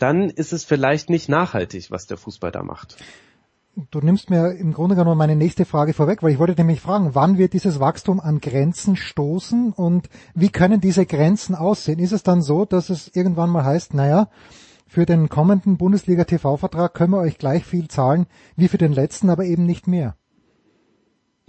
dann 0.02 0.30
ist 0.30 0.54
es 0.54 0.64
vielleicht 0.64 1.10
nicht 1.10 1.30
nachhaltig, 1.30 1.92
was 1.92 2.08
der 2.08 2.18
Fußball 2.18 2.52
da 2.52 2.64
macht. 2.64 2.98
Du 3.90 4.00
nimmst 4.00 4.30
mir 4.30 4.52
im 4.52 4.74
Grunde 4.74 4.96
genommen 4.96 5.18
meine 5.18 5.36
nächste 5.36 5.64
Frage 5.64 5.94
vorweg, 5.94 6.22
weil 6.22 6.34
ich 6.34 6.40
wollte 6.40 6.56
nämlich 6.56 6.82
fragen, 6.82 7.16
wann 7.16 7.38
wird 7.38 7.54
dieses 7.54 7.80
Wachstum 7.80 8.20
an 8.20 8.42
Grenzen 8.42 8.98
stoßen 8.98 9.72
und 9.72 10.10
wie 10.36 10.50
können 10.50 10.82
diese 10.82 11.06
Grenzen 11.06 11.56
aussehen? 11.56 12.00
Ist 12.00 12.12
es 12.12 12.24
dann 12.24 12.42
so, 12.42 12.66
dass 12.66 12.90
es 12.90 13.16
irgendwann 13.16 13.50
mal 13.50 13.64
heißt, 13.64 13.94
naja, 13.94 14.28
für 14.88 15.06
den 15.06 15.30
kommenden 15.30 15.78
Bundesliga 15.78 16.26
TV-Vertrag 16.26 16.94
können 16.94 17.14
wir 17.14 17.20
euch 17.20 17.38
gleich 17.38 17.64
viel 17.64 17.88
zahlen 17.88 18.26
wie 18.58 18.68
für 18.68 18.78
den 18.78 18.92
letzten, 18.92 19.30
aber 19.30 19.46
eben 19.46 19.66
nicht 19.66 19.88
mehr? 19.88 20.18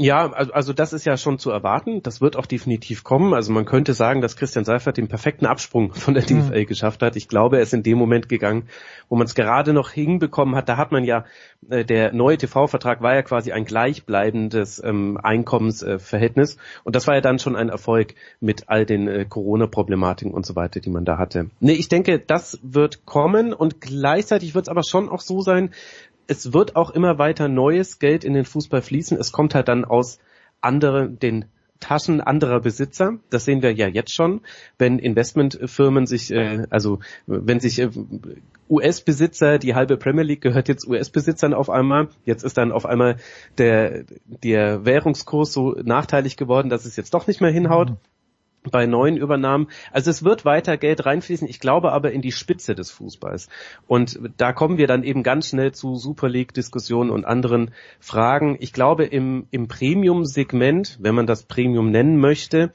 Ja, 0.02 0.32
also, 0.32 0.72
das 0.72 0.92
ist 0.92 1.06
ja 1.06 1.16
schon 1.16 1.38
zu 1.38 1.50
erwarten. 1.50 2.02
Das 2.02 2.20
wird 2.20 2.36
auch 2.36 2.46
definitiv 2.46 3.04
kommen. 3.04 3.34
Also 3.34 3.52
man 3.52 3.64
könnte 3.64 3.94
sagen, 3.94 4.20
dass 4.20 4.36
Christian 4.36 4.64
Seifert 4.64 4.96
den 4.96 5.06
perfekten 5.06 5.46
Absprung 5.46 5.94
von 5.94 6.14
der 6.14 6.24
DFL 6.24 6.62
mhm. 6.62 6.66
geschafft 6.66 7.02
hat. 7.02 7.14
Ich 7.14 7.28
glaube, 7.28 7.58
er 7.58 7.62
ist 7.62 7.72
in 7.72 7.84
dem 7.84 7.98
Moment 7.98 8.28
gegangen, 8.28 8.64
wo 9.08 9.14
man 9.14 9.26
es 9.26 9.36
gerade 9.36 9.72
noch 9.72 9.90
hinbekommen 9.90 10.56
hat. 10.56 10.68
Da 10.68 10.76
hat 10.76 10.90
man 10.90 11.04
ja, 11.04 11.24
äh, 11.70 11.84
der 11.84 12.12
neue 12.12 12.36
TV-Vertrag 12.36 13.00
war 13.00 13.14
ja 13.14 13.22
quasi 13.22 13.52
ein 13.52 13.64
gleichbleibendes 13.64 14.82
ähm, 14.84 15.18
Einkommensverhältnis. 15.22 16.56
Äh, 16.56 16.58
und 16.82 16.96
das 16.96 17.06
war 17.06 17.14
ja 17.14 17.20
dann 17.20 17.38
schon 17.38 17.54
ein 17.54 17.68
Erfolg 17.68 18.16
mit 18.40 18.68
all 18.68 18.84
den 18.84 19.06
äh, 19.06 19.24
Corona-Problematiken 19.24 20.34
und 20.34 20.44
so 20.44 20.56
weiter, 20.56 20.80
die 20.80 20.90
man 20.90 21.04
da 21.04 21.16
hatte. 21.16 21.50
Nee, 21.60 21.74
ich 21.74 21.88
denke, 21.88 22.18
das 22.18 22.58
wird 22.64 23.06
kommen 23.06 23.52
und 23.52 23.80
gleichzeitig 23.80 24.56
wird 24.56 24.64
es 24.64 24.68
aber 24.68 24.82
schon 24.82 25.08
auch 25.08 25.20
so 25.20 25.42
sein, 25.42 25.70
es 26.26 26.52
wird 26.52 26.76
auch 26.76 26.90
immer 26.90 27.18
weiter 27.18 27.48
neues 27.48 27.98
Geld 27.98 28.24
in 28.24 28.34
den 28.34 28.44
Fußball 28.44 28.82
fließen. 28.82 29.18
Es 29.18 29.32
kommt 29.32 29.54
halt 29.54 29.68
dann 29.68 29.84
aus 29.84 30.18
anderen, 30.60 31.18
den 31.18 31.46
Taschen 31.80 32.20
anderer 32.20 32.60
Besitzer. 32.60 33.18
Das 33.28 33.44
sehen 33.44 33.60
wir 33.60 33.72
ja 33.74 33.88
jetzt 33.88 34.14
schon, 34.14 34.40
wenn 34.78 34.98
Investmentfirmen 34.98 36.06
sich, 36.06 36.30
äh, 36.30 36.64
also 36.70 37.00
wenn 37.26 37.60
sich 37.60 37.80
äh, 37.80 37.90
US-Besitzer, 38.70 39.58
die 39.58 39.74
halbe 39.74 39.96
Premier 39.96 40.22
League 40.22 40.40
gehört 40.40 40.68
jetzt 40.68 40.86
US-Besitzern 40.86 41.52
auf 41.52 41.68
einmal. 41.68 42.08
Jetzt 42.24 42.44
ist 42.44 42.56
dann 42.56 42.72
auf 42.72 42.86
einmal 42.86 43.16
der, 43.58 44.04
der 44.24 44.86
Währungskurs 44.86 45.52
so 45.52 45.72
nachteilig 45.82 46.36
geworden, 46.36 46.70
dass 46.70 46.84
es 46.84 46.96
jetzt 46.96 47.12
doch 47.14 47.26
nicht 47.26 47.40
mehr 47.40 47.50
hinhaut. 47.50 47.90
Mhm 47.90 47.96
bei 48.70 48.86
neuen 48.86 49.16
Übernahmen. 49.16 49.68
Also 49.90 50.10
es 50.10 50.22
wird 50.22 50.44
weiter 50.44 50.76
Geld 50.76 51.04
reinfließen. 51.04 51.48
Ich 51.48 51.60
glaube 51.60 51.92
aber 51.92 52.12
in 52.12 52.22
die 52.22 52.32
Spitze 52.32 52.74
des 52.74 52.90
Fußballs. 52.90 53.48
Und 53.86 54.20
da 54.36 54.52
kommen 54.52 54.78
wir 54.78 54.86
dann 54.86 55.02
eben 55.02 55.22
ganz 55.22 55.48
schnell 55.48 55.72
zu 55.72 55.96
Super 55.96 56.28
League-Diskussionen 56.28 57.10
und 57.10 57.24
anderen 57.24 57.72
Fragen. 57.98 58.56
Ich 58.60 58.72
glaube 58.72 59.04
im, 59.04 59.46
im 59.50 59.68
Premium-Segment, 59.68 60.98
wenn 61.00 61.14
man 61.14 61.26
das 61.26 61.44
Premium 61.44 61.90
nennen 61.90 62.18
möchte, 62.18 62.72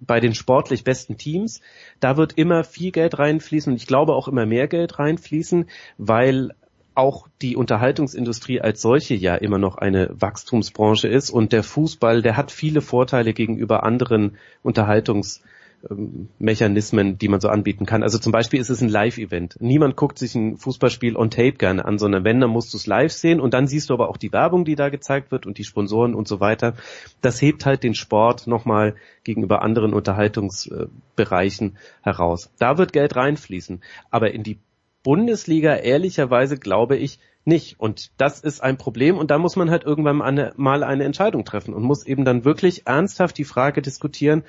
bei 0.00 0.20
den 0.20 0.34
sportlich 0.34 0.84
besten 0.84 1.16
Teams, 1.16 1.60
da 2.00 2.16
wird 2.16 2.34
immer 2.34 2.64
viel 2.64 2.92
Geld 2.92 3.18
reinfließen 3.18 3.72
und 3.72 3.76
ich 3.76 3.86
glaube 3.86 4.14
auch 4.14 4.28
immer 4.28 4.46
mehr 4.46 4.68
Geld 4.68 4.98
reinfließen, 4.98 5.68
weil 5.96 6.52
auch 6.98 7.28
die 7.40 7.56
Unterhaltungsindustrie 7.56 8.60
als 8.60 8.82
solche 8.82 9.14
ja 9.14 9.36
immer 9.36 9.58
noch 9.58 9.78
eine 9.78 10.10
Wachstumsbranche 10.12 11.06
ist 11.06 11.30
und 11.30 11.52
der 11.52 11.62
Fußball, 11.62 12.22
der 12.22 12.36
hat 12.36 12.50
viele 12.50 12.80
Vorteile 12.80 13.32
gegenüber 13.32 13.84
anderen 13.84 14.36
Unterhaltungsmechanismen, 14.64 17.18
die 17.18 17.28
man 17.28 17.40
so 17.40 17.48
anbieten 17.48 17.86
kann. 17.86 18.02
Also 18.02 18.18
zum 18.18 18.32
Beispiel 18.32 18.60
ist 18.60 18.70
es 18.70 18.82
ein 18.82 18.88
Live-Event. 18.88 19.58
Niemand 19.60 19.94
guckt 19.94 20.18
sich 20.18 20.34
ein 20.34 20.56
Fußballspiel 20.56 21.16
on 21.16 21.30
Tape 21.30 21.52
gerne 21.52 21.84
an, 21.84 21.98
sondern 21.98 22.24
wenn, 22.24 22.40
dann 22.40 22.50
musst 22.50 22.74
du 22.74 22.76
es 22.76 22.88
live 22.88 23.12
sehen 23.12 23.38
und 23.38 23.54
dann 23.54 23.68
siehst 23.68 23.90
du 23.90 23.94
aber 23.94 24.08
auch 24.08 24.16
die 24.16 24.32
Werbung, 24.32 24.64
die 24.64 24.74
da 24.74 24.88
gezeigt 24.88 25.30
wird 25.30 25.46
und 25.46 25.58
die 25.58 25.64
Sponsoren 25.64 26.16
und 26.16 26.26
so 26.26 26.40
weiter. 26.40 26.74
Das 27.20 27.40
hebt 27.40 27.64
halt 27.64 27.84
den 27.84 27.94
Sport 27.94 28.48
nochmal 28.48 28.96
gegenüber 29.22 29.62
anderen 29.62 29.94
Unterhaltungsbereichen 29.94 31.76
heraus. 32.02 32.50
Da 32.58 32.76
wird 32.76 32.92
Geld 32.92 33.14
reinfließen. 33.14 33.84
Aber 34.10 34.32
in 34.32 34.42
die 34.42 34.58
Bundesliga 35.02 35.76
ehrlicherweise 35.76 36.58
glaube 36.58 36.96
ich 36.96 37.18
nicht. 37.44 37.80
Und 37.80 38.12
das 38.18 38.40
ist 38.40 38.62
ein 38.62 38.78
Problem 38.78 39.16
und 39.18 39.30
da 39.30 39.38
muss 39.38 39.56
man 39.56 39.70
halt 39.70 39.84
irgendwann 39.84 40.22
eine, 40.22 40.52
mal 40.56 40.84
eine 40.84 41.04
Entscheidung 41.04 41.44
treffen 41.44 41.74
und 41.74 41.82
muss 41.82 42.06
eben 42.06 42.24
dann 42.24 42.44
wirklich 42.44 42.86
ernsthaft 42.86 43.38
die 43.38 43.44
Frage 43.44 43.82
diskutieren, 43.82 44.44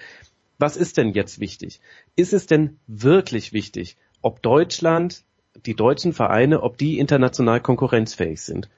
was 0.59 0.75
ist 0.75 0.97
denn 0.97 1.13
jetzt 1.13 1.39
wichtig? 1.39 1.79
Ist 2.15 2.33
es 2.33 2.45
denn 2.45 2.79
wirklich 2.85 3.53
wichtig, 3.53 3.97
ob 4.21 4.41
Deutschland, 4.41 5.23
die 5.65 5.75
deutschen 5.75 6.13
Vereine, 6.13 6.61
ob 6.61 6.77
die 6.77 6.99
international 6.99 7.61
konkurrenzfähig 7.61 8.41
sind? 8.41 8.69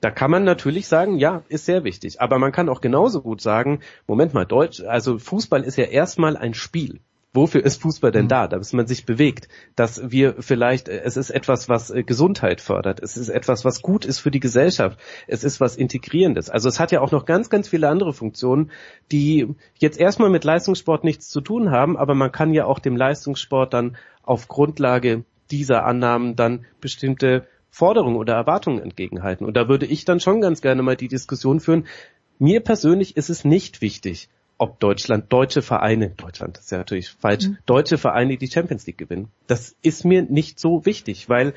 Da 0.00 0.10
kann 0.10 0.30
man 0.30 0.44
natürlich 0.44 0.86
sagen, 0.86 1.18
ja, 1.18 1.42
ist 1.48 1.64
sehr 1.64 1.84
wichtig. 1.84 2.20
Aber 2.20 2.38
man 2.38 2.52
kann 2.52 2.68
auch 2.68 2.80
genauso 2.80 3.22
gut 3.22 3.40
sagen, 3.40 3.80
Moment 4.06 4.34
mal, 4.34 4.44
Deutsch, 4.44 4.80
also 4.80 5.18
Fußball 5.18 5.64
ist 5.64 5.76
ja 5.76 5.84
erstmal 5.84 6.36
ein 6.36 6.54
Spiel. 6.54 7.00
Wofür 7.34 7.62
ist 7.62 7.82
Fußball 7.82 8.10
denn 8.10 8.24
mhm. 8.24 8.28
da? 8.28 8.48
Dass 8.48 8.72
man 8.72 8.86
sich 8.86 9.04
bewegt, 9.04 9.48
dass 9.76 10.10
wir 10.10 10.36
vielleicht, 10.40 10.88
äh, 10.88 11.00
es 11.04 11.16
ist 11.16 11.30
etwas, 11.30 11.68
was 11.68 11.90
äh, 11.90 12.02
Gesundheit 12.02 12.60
fördert, 12.60 13.00
es 13.00 13.16
ist 13.16 13.28
etwas, 13.28 13.64
was 13.64 13.82
gut 13.82 14.06
ist 14.06 14.18
für 14.18 14.30
die 14.30 14.40
Gesellschaft, 14.40 14.98
es 15.26 15.44
ist 15.44 15.60
was 15.60 15.76
Integrierendes. 15.76 16.48
Also 16.48 16.68
es 16.68 16.80
hat 16.80 16.90
ja 16.90 17.00
auch 17.00 17.12
noch 17.12 17.26
ganz, 17.26 17.50
ganz 17.50 17.68
viele 17.68 17.88
andere 17.88 18.14
Funktionen, 18.14 18.70
die 19.12 19.54
jetzt 19.78 20.00
erstmal 20.00 20.30
mit 20.30 20.44
Leistungssport 20.44 21.04
nichts 21.04 21.28
zu 21.28 21.42
tun 21.42 21.70
haben, 21.70 21.98
aber 21.98 22.14
man 22.14 22.32
kann 22.32 22.54
ja 22.54 22.64
auch 22.64 22.78
dem 22.78 22.96
Leistungssport 22.96 23.74
dann 23.74 23.96
auf 24.22 24.48
Grundlage 24.48 25.24
dieser 25.50 25.84
Annahmen 25.84 26.34
dann 26.34 26.64
bestimmte 26.80 27.46
Forderungen 27.70 28.16
oder 28.16 28.34
Erwartungen 28.34 28.80
entgegenhalten. 28.80 29.46
Und 29.46 29.56
da 29.56 29.68
würde 29.68 29.86
ich 29.86 30.04
dann 30.06 30.20
schon 30.20 30.40
ganz 30.40 30.62
gerne 30.62 30.82
mal 30.82 30.96
die 30.96 31.08
Diskussion 31.08 31.60
führen, 31.60 31.86
Mir 32.38 32.60
persönlich 32.60 33.16
ist 33.16 33.30
es 33.30 33.44
nicht 33.44 33.80
wichtig, 33.80 34.28
ob 34.58 34.80
Deutschland, 34.80 35.32
deutsche 35.32 35.62
Vereine, 35.62 36.10
Deutschland 36.10 36.58
ist 36.58 36.70
ja 36.70 36.78
natürlich 36.78 37.10
falsch, 37.10 37.46
mhm. 37.46 37.58
deutsche 37.64 37.96
Vereine 37.96 38.36
die 38.36 38.48
Champions 38.48 38.86
League 38.86 38.98
gewinnen. 38.98 39.30
Das 39.46 39.76
ist 39.82 40.04
mir 40.04 40.22
nicht 40.22 40.58
so 40.58 40.84
wichtig, 40.84 41.28
weil 41.28 41.54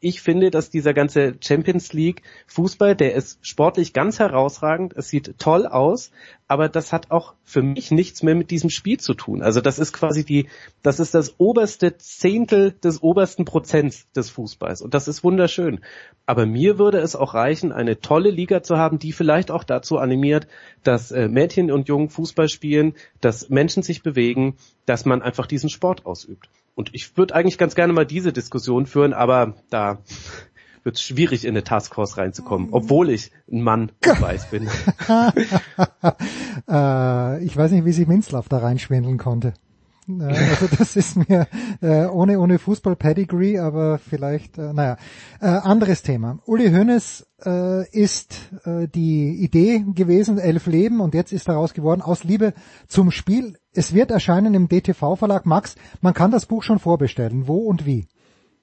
ich 0.00 0.20
finde, 0.20 0.50
dass 0.50 0.70
dieser 0.70 0.94
ganze 0.94 1.36
Champions 1.40 1.92
League 1.92 2.22
Fußball, 2.46 2.96
der 2.96 3.14
ist 3.14 3.38
sportlich 3.46 3.92
ganz 3.92 4.18
herausragend, 4.18 4.94
es 4.96 5.08
sieht 5.08 5.38
toll 5.38 5.66
aus, 5.66 6.10
aber 6.48 6.68
das 6.68 6.92
hat 6.92 7.10
auch 7.10 7.34
für 7.42 7.62
mich 7.62 7.90
nichts 7.90 8.22
mehr 8.22 8.34
mit 8.34 8.50
diesem 8.50 8.70
Spiel 8.70 8.98
zu 8.98 9.14
tun. 9.14 9.42
Also 9.42 9.60
das 9.60 9.78
ist 9.78 9.92
quasi 9.92 10.24
die, 10.24 10.48
das 10.82 11.00
ist 11.00 11.14
das 11.14 11.34
oberste 11.38 11.96
Zehntel 11.98 12.72
des 12.72 13.02
obersten 13.02 13.44
Prozents 13.44 14.10
des 14.12 14.30
Fußballs 14.30 14.82
und 14.82 14.94
das 14.94 15.08
ist 15.08 15.24
wunderschön. 15.24 15.80
Aber 16.26 16.46
mir 16.46 16.78
würde 16.78 16.98
es 16.98 17.16
auch 17.16 17.34
reichen, 17.34 17.72
eine 17.72 18.00
tolle 18.00 18.30
Liga 18.30 18.62
zu 18.62 18.76
haben, 18.76 18.98
die 18.98 19.12
vielleicht 19.12 19.50
auch 19.50 19.64
dazu 19.64 19.98
animiert, 19.98 20.46
dass 20.82 21.10
äh, 21.12 21.28
Mädchen 21.28 21.70
und 21.70 21.88
Jungen 21.88 22.10
Fußball 22.10 22.48
spielen, 22.48 22.94
dass 23.20 23.48
Menschen 23.48 23.82
sich 23.82 24.02
bewegen, 24.02 24.56
dass 24.86 25.04
man 25.04 25.22
einfach 25.22 25.46
diesen 25.46 25.70
Sport 25.70 26.06
ausübt. 26.06 26.48
Und 26.76 26.90
ich 26.92 27.16
würde 27.16 27.34
eigentlich 27.34 27.56
ganz 27.56 27.74
gerne 27.74 27.94
mal 27.94 28.04
diese 28.04 28.34
Diskussion 28.34 28.86
führen, 28.86 29.14
aber 29.14 29.54
da 29.70 29.98
wird 30.84 30.96
es 30.96 31.02
schwierig 31.02 31.44
in 31.46 31.50
eine 31.50 31.64
Taskforce 31.64 32.18
reinzukommen, 32.18 32.68
obwohl 32.70 33.08
ich 33.08 33.32
ein 33.50 33.62
Mann 33.62 33.92
weiß 34.20 34.50
bin. 34.50 34.68
äh, 36.68 37.44
ich 37.44 37.56
weiß 37.56 37.72
nicht, 37.72 37.86
wie 37.86 37.92
sich 37.92 38.06
Minzlaff 38.06 38.50
da 38.50 38.58
reinschwindeln 38.58 39.16
konnte. 39.16 39.54
Also 40.08 40.68
das 40.78 40.94
ist 40.94 41.16
mir 41.28 41.48
äh, 41.82 42.06
ohne 42.06 42.38
ohne 42.38 42.60
Fußball 42.60 42.94
Pedigree, 42.94 43.58
aber 43.58 43.98
vielleicht 43.98 44.56
äh, 44.56 44.72
naja 44.72 44.96
äh, 45.40 45.46
anderes 45.46 46.02
Thema. 46.02 46.38
Uli 46.46 46.70
Hoeneß 46.70 47.26
äh, 47.44 47.88
ist 47.90 48.50
äh, 48.64 48.86
die 48.86 49.42
Idee 49.42 49.84
gewesen, 49.94 50.38
elf 50.38 50.66
Leben 50.66 51.00
und 51.00 51.14
jetzt 51.14 51.32
ist 51.32 51.48
daraus 51.48 51.74
geworden 51.74 52.02
aus 52.02 52.22
Liebe 52.22 52.54
zum 52.86 53.10
Spiel. 53.10 53.58
Es 53.72 53.94
wird 53.94 54.12
erscheinen 54.12 54.54
im 54.54 54.68
DTV 54.68 55.16
Verlag. 55.16 55.44
Max, 55.44 55.74
man 56.00 56.14
kann 56.14 56.30
das 56.30 56.46
Buch 56.46 56.62
schon 56.62 56.78
vorbestellen. 56.78 57.48
Wo 57.48 57.58
und 57.58 57.84
wie? 57.84 58.06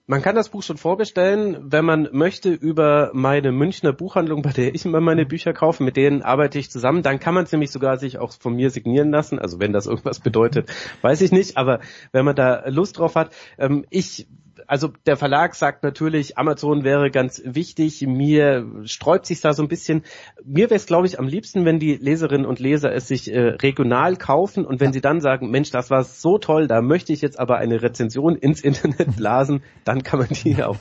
Man 0.05 0.21
kann 0.21 0.35
das 0.35 0.49
Buch 0.49 0.63
schon 0.63 0.75
vorbestellen, 0.75 1.71
wenn 1.71 1.85
man 1.85 2.09
möchte, 2.11 2.51
über 2.51 3.11
meine 3.13 3.53
Münchner 3.53 3.93
Buchhandlung, 3.93 4.41
bei 4.41 4.51
der 4.51 4.75
ich 4.75 4.83
immer 4.83 4.99
meine 4.99 5.25
Bücher 5.25 5.53
kaufe, 5.53 5.81
mit 5.81 5.95
denen 5.95 6.21
arbeite 6.21 6.59
ich 6.59 6.69
zusammen. 6.69 7.03
Dann 7.03 7.21
kann 7.21 7.33
man 7.33 7.45
es 7.45 7.53
nämlich 7.53 7.71
sogar 7.71 7.97
sich 7.97 8.17
auch 8.17 8.33
von 8.33 8.53
mir 8.53 8.69
signieren 8.69 9.11
lassen. 9.11 9.39
Also 9.39 9.61
wenn 9.61 9.71
das 9.71 9.87
irgendwas 9.87 10.19
bedeutet, 10.19 10.69
weiß 11.01 11.21
ich 11.21 11.31
nicht. 11.31 11.55
Aber 11.55 11.79
wenn 12.11 12.25
man 12.25 12.35
da 12.35 12.67
Lust 12.67 12.97
drauf 12.97 13.15
hat, 13.15 13.33
ähm, 13.57 13.85
ich 13.89 14.27
also 14.67 14.89
der 15.05 15.17
Verlag 15.17 15.55
sagt 15.55 15.83
natürlich, 15.83 16.37
Amazon 16.37 16.83
wäre 16.83 17.11
ganz 17.11 17.41
wichtig. 17.45 18.05
Mir 18.07 18.65
sträubt 18.85 19.25
sich 19.25 19.41
da 19.41 19.53
so 19.53 19.63
ein 19.63 19.67
bisschen. 19.67 20.03
Mir 20.43 20.69
wäre 20.69 20.75
es, 20.75 20.85
glaube 20.85 21.07
ich, 21.07 21.19
am 21.19 21.27
liebsten, 21.27 21.65
wenn 21.65 21.79
die 21.79 21.95
Leserinnen 21.95 22.45
und 22.45 22.59
Leser 22.59 22.93
es 22.93 23.07
sich 23.07 23.33
äh, 23.33 23.39
regional 23.39 24.15
kaufen 24.15 24.65
und 24.65 24.79
wenn 24.79 24.87
ja. 24.87 24.93
sie 24.93 25.01
dann 25.01 25.21
sagen, 25.21 25.51
Mensch, 25.51 25.71
das 25.71 25.89
war 25.89 26.03
so 26.03 26.37
toll, 26.37 26.67
da 26.67 26.81
möchte 26.81 27.13
ich 27.13 27.21
jetzt 27.21 27.39
aber 27.39 27.57
eine 27.57 27.81
Rezension 27.81 28.35
ins 28.35 28.61
Internet 28.61 29.15
blasen, 29.17 29.63
dann 29.83 30.03
kann 30.03 30.19
man 30.19 30.29
die 30.29 30.61
auf 30.63 30.79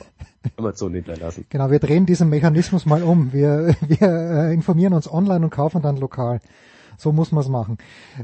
Amazon 0.57 0.93
hinterlassen. 0.93 1.45
Genau, 1.49 1.71
wir 1.71 1.79
drehen 1.79 2.05
diesen 2.05 2.29
Mechanismus 2.29 2.85
mal 2.85 3.03
um. 3.03 3.33
Wir, 3.33 3.75
wir 3.87 4.01
äh, 4.01 4.53
informieren 4.53 4.93
uns 4.93 5.11
online 5.11 5.45
und 5.45 5.51
kaufen 5.51 5.81
dann 5.81 5.97
lokal. 5.97 6.39
So 6.97 7.11
muss 7.11 7.31
man 7.31 7.43
es 7.43 7.49
machen. 7.49 7.77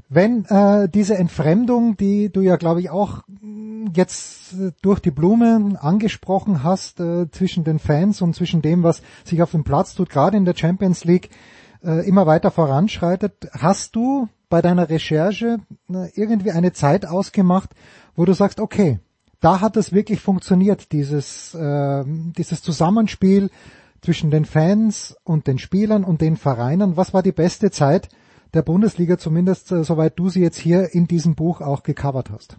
Wenn 0.09 0.45
äh, 0.45 0.89
diese 0.89 1.17
Entfremdung, 1.17 1.97
die 1.97 2.31
du 2.31 2.41
ja, 2.41 2.55
glaube 2.55 2.81
ich, 2.81 2.89
auch 2.89 3.23
jetzt 3.93 4.55
durch 4.81 4.99
die 4.99 5.11
Blume 5.11 5.77
angesprochen 5.79 6.63
hast, 6.63 6.99
äh, 6.99 7.29
zwischen 7.31 7.63
den 7.63 7.79
Fans 7.79 8.21
und 8.21 8.35
zwischen 8.35 8.61
dem, 8.61 8.83
was 8.83 9.01
sich 9.23 9.41
auf 9.41 9.51
dem 9.51 9.63
Platz 9.63 9.95
tut, 9.95 10.09
gerade 10.09 10.37
in 10.37 10.45
der 10.45 10.55
Champions 10.55 11.05
League, 11.05 11.29
äh, 11.83 12.07
immer 12.07 12.25
weiter 12.25 12.51
voranschreitet, 12.51 13.49
hast 13.51 13.95
du 13.95 14.27
bei 14.49 14.61
deiner 14.61 14.89
Recherche 14.89 15.59
äh, 15.89 16.09
irgendwie 16.15 16.51
eine 16.51 16.73
Zeit 16.73 17.05
ausgemacht, 17.05 17.69
wo 18.15 18.25
du 18.25 18.33
sagst, 18.33 18.59
okay, 18.59 18.99
da 19.39 19.61
hat 19.61 19.77
es 19.77 19.93
wirklich 19.93 20.19
funktioniert, 20.19 20.91
dieses, 20.91 21.53
äh, 21.53 22.03
dieses 22.05 22.61
Zusammenspiel 22.61 23.49
zwischen 24.01 24.31
den 24.31 24.45
Fans 24.45 25.15
und 25.23 25.47
den 25.47 25.59
Spielern 25.59 26.03
und 26.03 26.21
den 26.21 26.37
Vereinen. 26.37 26.97
Was 26.97 27.13
war 27.13 27.23
die 27.23 27.31
beste 27.31 27.71
Zeit 27.71 28.09
der 28.53 28.61
Bundesliga, 28.61 29.17
zumindest 29.17 29.71
äh, 29.71 29.83
soweit 29.83 30.17
du 30.17 30.29
sie 30.29 30.41
jetzt 30.41 30.57
hier 30.57 30.93
in 30.93 31.07
diesem 31.07 31.35
Buch 31.35 31.61
auch 31.61 31.83
gecovert 31.83 32.29
hast? 32.31 32.57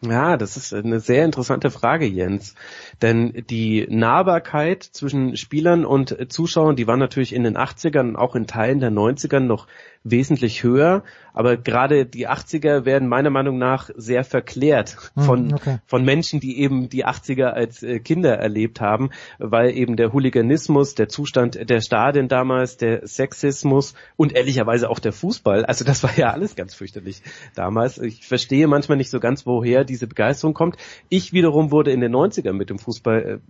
Ja, 0.00 0.36
das 0.36 0.56
ist 0.56 0.72
eine 0.72 1.00
sehr 1.00 1.24
interessante 1.24 1.70
Frage, 1.70 2.06
Jens. 2.06 2.54
Denn 3.02 3.44
die 3.50 3.84
Nahbarkeit 3.90 4.84
zwischen 4.84 5.36
Spielern 5.36 5.84
und 5.84 6.16
Zuschauern, 6.32 6.76
die 6.76 6.86
war 6.86 6.96
natürlich 6.96 7.34
in 7.34 7.42
den 7.42 7.56
80ern 7.56 8.10
und 8.10 8.16
auch 8.16 8.36
in 8.36 8.46
Teilen 8.46 8.78
der 8.78 8.92
90ern 8.92 9.40
noch 9.40 9.66
wesentlich 10.10 10.62
höher. 10.62 11.02
Aber 11.32 11.56
gerade 11.56 12.04
die 12.04 12.28
80er 12.28 12.84
werden 12.84 13.08
meiner 13.08 13.30
Meinung 13.30 13.58
nach 13.58 13.90
sehr 13.94 14.24
verklärt 14.24 14.96
hm, 15.14 15.22
von, 15.22 15.54
okay. 15.54 15.78
von 15.86 16.04
Menschen, 16.04 16.40
die 16.40 16.58
eben 16.60 16.88
die 16.88 17.06
80er 17.06 17.46
als 17.46 17.82
äh, 17.82 18.00
Kinder 18.00 18.36
erlebt 18.36 18.80
haben, 18.80 19.10
weil 19.38 19.70
eben 19.70 19.96
der 19.96 20.12
Hooliganismus, 20.12 20.94
der 20.94 21.08
Zustand 21.08 21.70
der 21.70 21.80
Stadien 21.80 22.28
damals, 22.28 22.76
der 22.76 23.06
Sexismus 23.06 23.94
und 24.16 24.32
ehrlicherweise 24.32 24.90
auch 24.90 24.98
der 24.98 25.12
Fußball, 25.12 25.64
also 25.64 25.84
das 25.84 26.02
war 26.02 26.16
ja 26.16 26.30
alles 26.30 26.56
ganz 26.56 26.74
fürchterlich 26.74 27.22
damals. 27.54 27.98
Ich 27.98 28.26
verstehe 28.26 28.66
manchmal 28.66 28.98
nicht 28.98 29.10
so 29.10 29.20
ganz, 29.20 29.46
woher 29.46 29.84
diese 29.84 30.06
Begeisterung 30.06 30.54
kommt. 30.54 30.76
Ich 31.08 31.32
wiederum 31.32 31.70
wurde 31.70 31.92
in 31.92 32.00
den 32.00 32.14
90ern 32.14 32.54
mit 32.54 32.70
dem 32.70 32.78
Fußball 32.78 33.40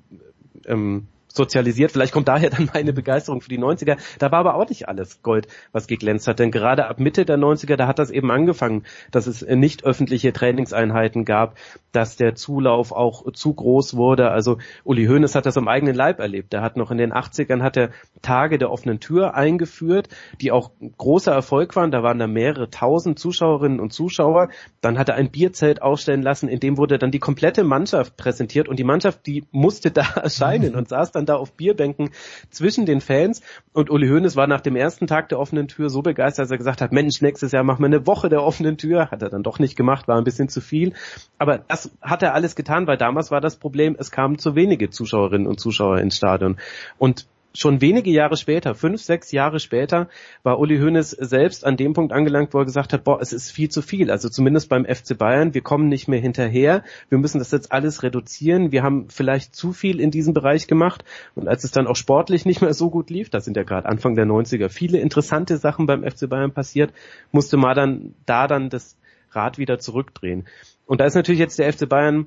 äh, 0.66 0.70
ähm, 0.72 1.08
sozialisiert. 1.38 1.90
Vielleicht 1.92 2.12
kommt 2.12 2.28
daher 2.28 2.50
dann 2.50 2.68
meine 2.74 2.92
Begeisterung 2.92 3.40
für 3.40 3.48
die 3.48 3.58
90er. 3.58 3.96
Da 4.18 4.30
war 4.30 4.40
aber 4.40 4.56
auch 4.56 4.68
nicht 4.68 4.88
alles 4.88 5.22
Gold, 5.22 5.48
was 5.72 5.86
geglänzt 5.86 6.28
hat. 6.28 6.38
Denn 6.38 6.50
gerade 6.50 6.86
ab 6.86 7.00
Mitte 7.00 7.24
der 7.24 7.38
90er, 7.38 7.76
da 7.76 7.86
hat 7.86 7.98
das 7.98 8.10
eben 8.10 8.30
angefangen, 8.30 8.84
dass 9.10 9.26
es 9.26 9.40
nicht 9.40 9.84
öffentliche 9.84 10.34
Trainingseinheiten 10.34 11.24
gab, 11.24 11.56
dass 11.92 12.16
der 12.16 12.34
Zulauf 12.34 12.92
auch 12.92 13.32
zu 13.32 13.54
groß 13.54 13.96
wurde. 13.96 14.30
Also 14.30 14.58
Uli 14.84 15.06
Hoeneß 15.06 15.34
hat 15.34 15.46
das 15.46 15.56
am 15.56 15.68
eigenen 15.68 15.94
Leib 15.94 16.18
erlebt. 16.20 16.52
Er 16.52 16.60
hat 16.60 16.76
noch 16.76 16.90
in 16.90 16.98
den 16.98 17.12
80ern 17.12 17.62
hat 17.62 17.76
er 17.76 17.90
Tage 18.20 18.58
der 18.58 18.70
offenen 18.70 19.00
Tür 19.00 19.34
eingeführt, 19.34 20.08
die 20.40 20.52
auch 20.52 20.72
großer 20.98 21.32
Erfolg 21.32 21.74
waren. 21.76 21.90
Da 21.90 22.02
waren 22.02 22.18
da 22.18 22.26
mehrere 22.26 22.68
tausend 22.68 23.18
Zuschauerinnen 23.18 23.80
und 23.80 23.92
Zuschauer. 23.92 24.48
Dann 24.80 24.98
hat 24.98 25.08
er 25.08 25.14
ein 25.14 25.30
Bierzelt 25.30 25.80
aufstellen 25.80 26.22
lassen, 26.22 26.48
in 26.48 26.60
dem 26.60 26.76
wurde 26.76 26.98
dann 26.98 27.10
die 27.10 27.18
komplette 27.18 27.64
Mannschaft 27.64 28.16
präsentiert 28.16 28.68
und 28.68 28.78
die 28.78 28.84
Mannschaft, 28.84 29.26
die 29.26 29.44
musste 29.50 29.90
da 29.90 30.02
erscheinen 30.22 30.74
und 30.74 30.88
saß 30.88 31.12
dann 31.12 31.26
da 31.28 31.36
auf 31.36 31.52
Bierbänken 31.52 32.10
zwischen 32.50 32.86
den 32.86 33.00
Fans 33.00 33.42
und 33.72 33.90
Uli 33.90 34.08
Hoeneß 34.08 34.36
war 34.36 34.46
nach 34.46 34.60
dem 34.60 34.76
ersten 34.76 35.06
Tag 35.06 35.28
der 35.28 35.38
offenen 35.38 35.68
Tür 35.68 35.90
so 35.90 36.02
begeistert, 36.02 36.44
dass 36.44 36.50
er 36.50 36.58
gesagt 36.58 36.80
hat, 36.80 36.92
Mensch, 36.92 37.20
nächstes 37.20 37.52
Jahr 37.52 37.64
machen 37.64 37.80
wir 37.82 37.86
eine 37.86 38.06
Woche 38.06 38.28
der 38.28 38.42
offenen 38.42 38.76
Tür. 38.76 39.10
Hat 39.10 39.22
er 39.22 39.30
dann 39.30 39.42
doch 39.42 39.58
nicht 39.58 39.76
gemacht, 39.76 40.08
war 40.08 40.16
ein 40.16 40.24
bisschen 40.24 40.48
zu 40.48 40.60
viel. 40.60 40.94
Aber 41.38 41.58
das 41.58 41.90
hat 42.00 42.22
er 42.22 42.34
alles 42.34 42.56
getan, 42.56 42.86
weil 42.86 42.96
damals 42.96 43.30
war 43.30 43.40
das 43.40 43.56
Problem, 43.56 43.96
es 43.98 44.10
kamen 44.10 44.38
zu 44.38 44.54
wenige 44.54 44.90
Zuschauerinnen 44.90 45.46
und 45.46 45.60
Zuschauer 45.60 45.98
ins 45.98 46.16
Stadion. 46.16 46.56
Und 46.98 47.26
schon 47.58 47.80
wenige 47.80 48.10
Jahre 48.10 48.36
später, 48.36 48.74
fünf, 48.76 49.02
sechs 49.02 49.32
Jahre 49.32 49.58
später, 49.58 50.08
war 50.44 50.60
Uli 50.60 50.78
Hoeneß 50.78 51.10
selbst 51.10 51.64
an 51.64 51.76
dem 51.76 51.92
Punkt 51.92 52.12
angelangt, 52.12 52.54
wo 52.54 52.58
er 52.58 52.64
gesagt 52.64 52.92
hat, 52.92 53.02
boah, 53.02 53.20
es 53.20 53.32
ist 53.32 53.50
viel 53.50 53.68
zu 53.68 53.82
viel. 53.82 54.12
Also 54.12 54.28
zumindest 54.28 54.68
beim 54.68 54.84
FC 54.84 55.18
Bayern, 55.18 55.54
wir 55.54 55.62
kommen 55.62 55.88
nicht 55.88 56.06
mehr 56.06 56.20
hinterher. 56.20 56.84
Wir 57.08 57.18
müssen 57.18 57.40
das 57.40 57.50
jetzt 57.50 57.72
alles 57.72 58.04
reduzieren. 58.04 58.70
Wir 58.70 58.84
haben 58.84 59.08
vielleicht 59.08 59.56
zu 59.56 59.72
viel 59.72 59.98
in 59.98 60.12
diesem 60.12 60.34
Bereich 60.34 60.68
gemacht. 60.68 61.04
Und 61.34 61.48
als 61.48 61.64
es 61.64 61.72
dann 61.72 61.88
auch 61.88 61.96
sportlich 61.96 62.46
nicht 62.46 62.60
mehr 62.60 62.74
so 62.74 62.90
gut 62.90 63.10
lief, 63.10 63.28
das 63.28 63.44
sind 63.44 63.56
ja 63.56 63.64
gerade 63.64 63.88
Anfang 63.88 64.14
der 64.14 64.26
90er 64.26 64.68
viele 64.68 64.98
interessante 64.98 65.56
Sachen 65.56 65.86
beim 65.86 66.08
FC 66.08 66.28
Bayern 66.28 66.52
passiert, 66.52 66.92
musste 67.32 67.56
man 67.56 67.74
dann 67.74 68.14
da 68.24 68.46
dann 68.46 68.70
das 68.70 68.96
Rad 69.32 69.58
wieder 69.58 69.80
zurückdrehen. 69.80 70.46
Und 70.86 71.00
da 71.00 71.06
ist 71.06 71.14
natürlich 71.14 71.40
jetzt 71.40 71.58
der 71.58 71.72
FC 71.72 71.88
Bayern 71.88 72.26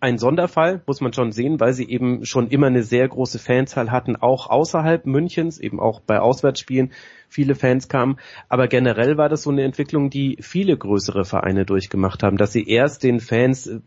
ein 0.00 0.18
Sonderfall, 0.18 0.82
muss 0.86 1.00
man 1.00 1.12
schon 1.12 1.32
sehen, 1.32 1.58
weil 1.60 1.72
sie 1.72 1.88
eben 1.88 2.24
schon 2.24 2.48
immer 2.48 2.68
eine 2.68 2.82
sehr 2.82 3.08
große 3.08 3.38
Fanzahl 3.38 3.90
hatten, 3.90 4.16
auch 4.16 4.48
außerhalb 4.48 5.06
Münchens, 5.06 5.58
eben 5.58 5.80
auch 5.80 6.00
bei 6.00 6.20
Auswärtsspielen 6.20 6.92
viele 7.28 7.54
Fans 7.54 7.88
kamen. 7.88 8.18
Aber 8.48 8.68
generell 8.68 9.16
war 9.16 9.28
das 9.28 9.42
so 9.42 9.50
eine 9.50 9.64
Entwicklung, 9.64 10.10
die 10.10 10.38
viele 10.40 10.76
größere 10.76 11.24
Vereine 11.24 11.64
durchgemacht 11.64 12.22
haben, 12.22 12.36
dass 12.36 12.52
sie 12.52 12.68
erst 12.68 13.02
den 13.02 13.20
Fans 13.20 13.66
äh, 13.66 13.80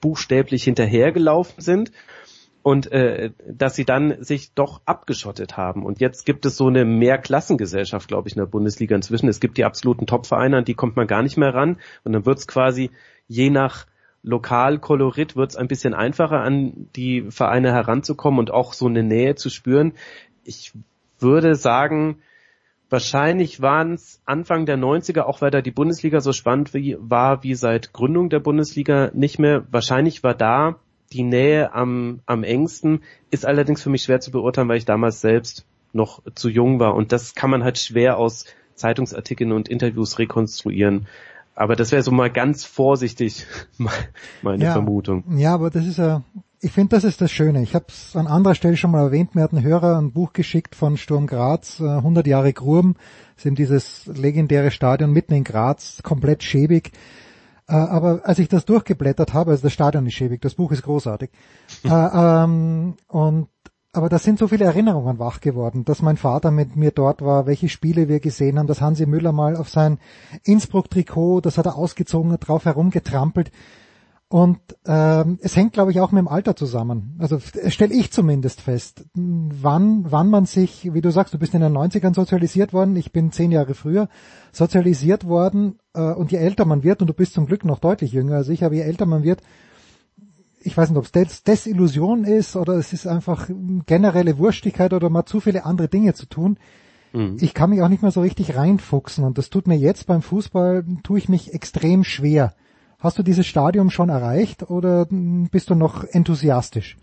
buchstäblich 0.00 0.64
hinterhergelaufen 0.64 1.62
sind 1.62 1.92
und 2.62 2.90
äh, 2.90 3.30
dass 3.46 3.76
sie 3.76 3.84
dann 3.84 4.24
sich 4.24 4.54
doch 4.54 4.80
abgeschottet 4.86 5.56
haben. 5.56 5.84
Und 5.84 6.00
jetzt 6.00 6.24
gibt 6.24 6.46
es 6.46 6.56
so 6.56 6.66
eine 6.66 6.84
Mehrklassengesellschaft, 6.84 8.08
glaube 8.08 8.28
ich, 8.28 8.34
in 8.34 8.40
der 8.40 8.48
Bundesliga 8.48 8.96
inzwischen. 8.96 9.28
Es 9.28 9.38
gibt 9.38 9.58
die 9.58 9.64
absoluten 9.64 10.06
Top-Vereine, 10.06 10.56
an 10.56 10.64
die 10.64 10.74
kommt 10.74 10.96
man 10.96 11.06
gar 11.06 11.22
nicht 11.22 11.36
mehr 11.36 11.54
ran. 11.54 11.78
Und 12.04 12.12
dann 12.14 12.26
wird 12.26 12.38
es 12.38 12.46
quasi 12.46 12.90
je 13.28 13.50
nach 13.50 13.86
Lokalkolorit 14.24 15.36
wird 15.36 15.50
es 15.50 15.56
ein 15.56 15.68
bisschen 15.68 15.94
einfacher, 15.94 16.40
an 16.40 16.88
die 16.96 17.30
Vereine 17.30 17.72
heranzukommen 17.72 18.40
und 18.40 18.50
auch 18.50 18.72
so 18.72 18.86
eine 18.86 19.02
Nähe 19.02 19.34
zu 19.34 19.50
spüren. 19.50 19.92
Ich 20.44 20.72
würde 21.18 21.54
sagen, 21.54 22.16
wahrscheinlich 22.88 23.60
waren 23.60 23.92
es 23.92 24.22
Anfang 24.24 24.64
der 24.64 24.78
90er, 24.78 25.22
auch 25.22 25.42
weil 25.42 25.50
da 25.50 25.60
die 25.60 25.70
Bundesliga 25.70 26.20
so 26.20 26.32
spannend 26.32 26.72
wie, 26.72 26.96
war 26.98 27.42
wie 27.42 27.54
seit 27.54 27.92
Gründung 27.92 28.30
der 28.30 28.40
Bundesliga 28.40 29.10
nicht 29.12 29.38
mehr. 29.38 29.66
Wahrscheinlich 29.70 30.22
war 30.22 30.34
da 30.34 30.80
die 31.12 31.22
Nähe 31.22 31.74
am, 31.74 32.20
am 32.24 32.44
engsten, 32.44 33.02
ist 33.30 33.44
allerdings 33.44 33.82
für 33.82 33.90
mich 33.90 34.02
schwer 34.02 34.20
zu 34.20 34.30
beurteilen, 34.30 34.68
weil 34.68 34.78
ich 34.78 34.86
damals 34.86 35.20
selbst 35.20 35.66
noch 35.92 36.22
zu 36.34 36.48
jung 36.48 36.80
war. 36.80 36.94
Und 36.94 37.12
das 37.12 37.34
kann 37.34 37.50
man 37.50 37.62
halt 37.62 37.78
schwer 37.78 38.16
aus 38.16 38.46
Zeitungsartikeln 38.74 39.52
und 39.52 39.68
Interviews 39.68 40.18
rekonstruieren. 40.18 41.06
Aber 41.54 41.76
das 41.76 41.92
wäre 41.92 42.02
so 42.02 42.10
mal 42.10 42.30
ganz 42.30 42.64
vorsichtig 42.64 43.46
meine 44.42 44.64
ja, 44.64 44.72
Vermutung. 44.72 45.24
Ja, 45.36 45.54
aber 45.54 45.70
das 45.70 45.86
ist 45.86 45.98
ja, 45.98 46.22
ich 46.60 46.72
finde, 46.72 46.96
das 46.96 47.04
ist 47.04 47.20
das 47.20 47.30
Schöne. 47.30 47.62
Ich 47.62 47.74
habe 47.74 47.86
es 47.88 48.16
an 48.16 48.26
anderer 48.26 48.54
Stelle 48.54 48.76
schon 48.76 48.90
mal 48.90 49.02
erwähnt. 49.02 49.34
Mir 49.34 49.42
hat 49.42 49.52
ein 49.52 49.62
Hörer 49.62 49.98
ein 49.98 50.12
Buch 50.12 50.32
geschickt 50.32 50.74
von 50.74 50.96
Sturm 50.96 51.26
Graz, 51.26 51.80
100 51.80 52.26
äh, 52.26 52.30
Jahre 52.30 52.52
Grum. 52.52 52.94
Das 53.34 53.42
ist 53.42 53.46
eben 53.46 53.56
dieses 53.56 54.06
legendäre 54.06 54.70
Stadion 54.70 55.12
mitten 55.12 55.34
in 55.34 55.44
Graz, 55.44 56.00
komplett 56.02 56.42
schäbig. 56.42 56.92
Äh, 57.68 57.74
aber 57.74 58.22
als 58.24 58.38
ich 58.38 58.48
das 58.48 58.64
durchgeblättert 58.64 59.32
habe, 59.32 59.52
also 59.52 59.62
das 59.62 59.72
Stadion 59.72 60.06
ist 60.06 60.14
schäbig, 60.14 60.40
das 60.40 60.54
Buch 60.54 60.72
ist 60.72 60.82
großartig. 60.82 61.30
äh, 61.84 61.88
ähm, 61.88 62.96
und 63.08 63.48
aber 63.94 64.08
da 64.08 64.18
sind 64.18 64.38
so 64.38 64.48
viele 64.48 64.64
Erinnerungen 64.64 65.18
wach 65.18 65.40
geworden, 65.40 65.84
dass 65.84 66.02
mein 66.02 66.16
Vater 66.16 66.50
mit 66.50 66.76
mir 66.76 66.90
dort 66.90 67.22
war, 67.22 67.46
welche 67.46 67.68
Spiele 67.68 68.08
wir 68.08 68.20
gesehen 68.20 68.58
haben, 68.58 68.66
dass 68.66 68.80
Hansi 68.80 69.06
Müller 69.06 69.32
mal 69.32 69.56
auf 69.56 69.68
sein 69.68 69.98
Innsbruck-Trikot, 70.42 71.40
das 71.40 71.58
hat 71.58 71.66
er 71.66 71.76
ausgezogen, 71.76 72.36
drauf 72.40 72.64
herumgetrampelt. 72.64 73.52
Und 74.28 74.58
ähm, 74.84 75.38
es 75.42 75.54
hängt, 75.54 75.74
glaube 75.74 75.92
ich, 75.92 76.00
auch 76.00 76.10
mit 76.10 76.18
dem 76.18 76.28
Alter 76.28 76.56
zusammen. 76.56 77.16
Also 77.20 77.38
stelle 77.68 77.94
ich 77.94 78.10
zumindest 78.10 78.62
fest, 78.62 79.04
wann, 79.14 80.10
wann 80.10 80.28
man 80.28 80.46
sich, 80.46 80.92
wie 80.92 81.00
du 81.00 81.10
sagst, 81.10 81.32
du 81.34 81.38
bist 81.38 81.54
in 81.54 81.60
den 81.60 81.76
90ern 81.76 82.14
sozialisiert 82.14 82.72
worden, 82.72 82.96
ich 82.96 83.12
bin 83.12 83.30
zehn 83.30 83.52
Jahre 83.52 83.74
früher 83.74 84.08
sozialisiert 84.50 85.28
worden 85.28 85.78
äh, 85.94 86.12
und 86.12 86.32
je 86.32 86.38
älter 86.38 86.64
man 86.64 86.82
wird, 86.82 87.00
und 87.00 87.06
du 87.06 87.14
bist 87.14 87.34
zum 87.34 87.46
Glück 87.46 87.64
noch 87.64 87.78
deutlich 87.78 88.10
jünger 88.10 88.36
als 88.36 88.48
ich, 88.48 88.64
aber 88.64 88.74
je 88.74 88.80
älter 88.80 89.06
man 89.06 89.22
wird, 89.22 89.40
ich 90.64 90.76
weiß 90.76 90.90
nicht, 90.90 90.98
ob 90.98 91.04
es 91.04 91.12
Des 91.12 91.42
Desillusion 91.42 92.24
ist 92.24 92.56
oder 92.56 92.74
es 92.74 92.92
ist 92.92 93.06
einfach 93.06 93.48
generelle 93.86 94.38
Wurstigkeit 94.38 94.92
oder 94.92 95.10
mal 95.10 95.26
zu 95.26 95.40
viele 95.40 95.64
andere 95.64 95.88
Dinge 95.88 96.14
zu 96.14 96.26
tun. 96.26 96.58
Mhm. 97.12 97.36
Ich 97.40 97.54
kann 97.54 97.70
mich 97.70 97.82
auch 97.82 97.88
nicht 97.88 98.02
mehr 98.02 98.10
so 98.10 98.22
richtig 98.22 98.56
reinfuchsen 98.56 99.24
und 99.24 99.38
das 99.38 99.50
tut 99.50 99.66
mir 99.66 99.76
jetzt 99.76 100.06
beim 100.06 100.22
Fußball, 100.22 100.84
tue 101.02 101.18
ich 101.18 101.28
mich 101.28 101.54
extrem 101.54 102.02
schwer. 102.02 102.54
Hast 102.98 103.18
du 103.18 103.22
dieses 103.22 103.46
Stadium 103.46 103.90
schon 103.90 104.08
erreicht 104.08 104.70
oder 104.70 105.06
bist 105.10 105.68
du 105.68 105.74
noch 105.74 106.04
enthusiastisch? 106.04 106.96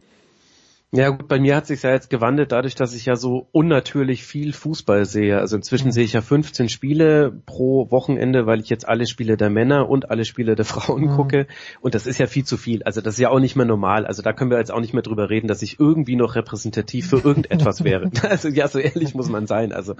Ja 0.94 1.08
gut, 1.08 1.30
bei 1.30 1.39
mir 1.39 1.56
hat 1.56 1.68
sich 1.68 1.84
ja 1.84 1.92
jetzt 1.92 2.10
gewandelt, 2.10 2.52
dadurch, 2.52 2.76
dass 2.76 2.94
ich 2.94 3.06
ja 3.06 3.16
so 3.16 3.48
unnatürlich 3.54 4.26
viel 4.26 4.52
Fußball 4.52 5.06
sehe. 5.06 5.39
Also 5.39 5.56
inzwischen 5.56 5.88
mhm. 5.88 5.92
sehe 5.94 6.04
ich 6.04 6.12
ja 6.12 6.22
15 6.22 6.68
Spiele 6.68 7.32
pro 7.46 7.89
Wochenende, 7.92 8.46
weil 8.46 8.60
ich 8.60 8.70
jetzt 8.70 8.86
alle 8.86 9.08
Spiele 9.08 9.38
der 9.38 9.50
Männer 9.50 9.88
und 9.88 10.12
alle 10.12 10.26
Spiele 10.26 10.56
der 10.56 10.66
Frauen 10.66 11.04
mhm. 11.04 11.16
gucke. 11.16 11.48
Und 11.80 11.96
das 11.96 12.08
ist 12.08 12.18
ja 12.18 12.28
viel 12.28 12.44
zu 12.44 12.58
viel. 12.58 12.84
Also 12.84 13.00
das 13.00 13.14
ist 13.14 13.22
ja 13.22 13.30
auch 13.30 13.39
nicht 13.39 13.56
mehr 13.56 13.66
normal. 13.66 14.06
Also 14.06 14.22
da 14.22 14.34
können 14.34 14.52
wir 14.52 14.58
jetzt 14.58 14.72
auch 14.72 14.82
nicht 14.82 14.94
mehr 14.94 15.02
drüber 15.02 15.30
reden, 15.30 15.48
dass 15.48 15.62
ich 15.62 15.80
irgendwie 15.80 16.18
noch 16.18 16.36
repräsentativ 16.36 17.08
für 17.08 17.20
irgendetwas 17.20 17.84
wäre. 17.86 18.12
Also 18.32 18.50
ja, 18.50 18.68
so 18.68 18.80
ehrlich 18.80 19.14
muss 19.14 19.30
man 19.30 19.46
sein. 19.48 19.74
Also 19.74 19.96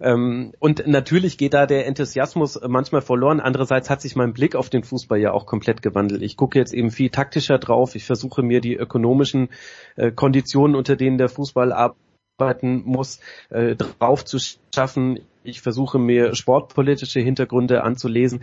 ähm, 0.00 0.52
und 0.58 0.86
natürlich 0.86 1.36
geht 1.36 1.52
da 1.52 1.66
der 1.66 1.86
Enthusiasmus 1.86 2.58
manchmal 2.66 3.00
verloren. 3.00 3.40
Andererseits 3.40 3.90
hat 3.90 4.00
sich 4.00 4.16
mein 4.16 4.32
Blick 4.32 4.54
auf 4.54 4.70
den 4.70 4.82
Fußball 4.82 5.18
ja 5.18 5.32
auch 5.32 5.46
komplett 5.46 5.82
gewandelt. 5.82 6.22
Ich 6.22 6.36
gucke 6.36 6.58
jetzt 6.58 6.72
eben 6.72 6.90
viel 6.90 7.10
taktischer 7.10 7.58
drauf. 7.58 7.94
Ich 7.94 8.04
versuche 8.04 8.42
mir 8.42 8.60
die 8.60 8.74
ökonomischen 8.74 9.48
äh, 9.96 10.10
Konditionen, 10.26 10.74
unter 10.74 10.96
denen 10.96 11.18
der 11.18 11.28
Fußball 11.28 11.72
arbeiten 11.72 12.82
muss, 12.84 13.20
äh, 13.50 13.76
drauf 13.76 14.24
zu 14.24 14.38
schaffen. 14.74 15.20
Ich 15.44 15.60
versuche 15.60 16.00
mir 16.00 16.34
sportpolitische 16.34 17.20
Hintergründe 17.20 17.84
anzulesen 17.84 18.40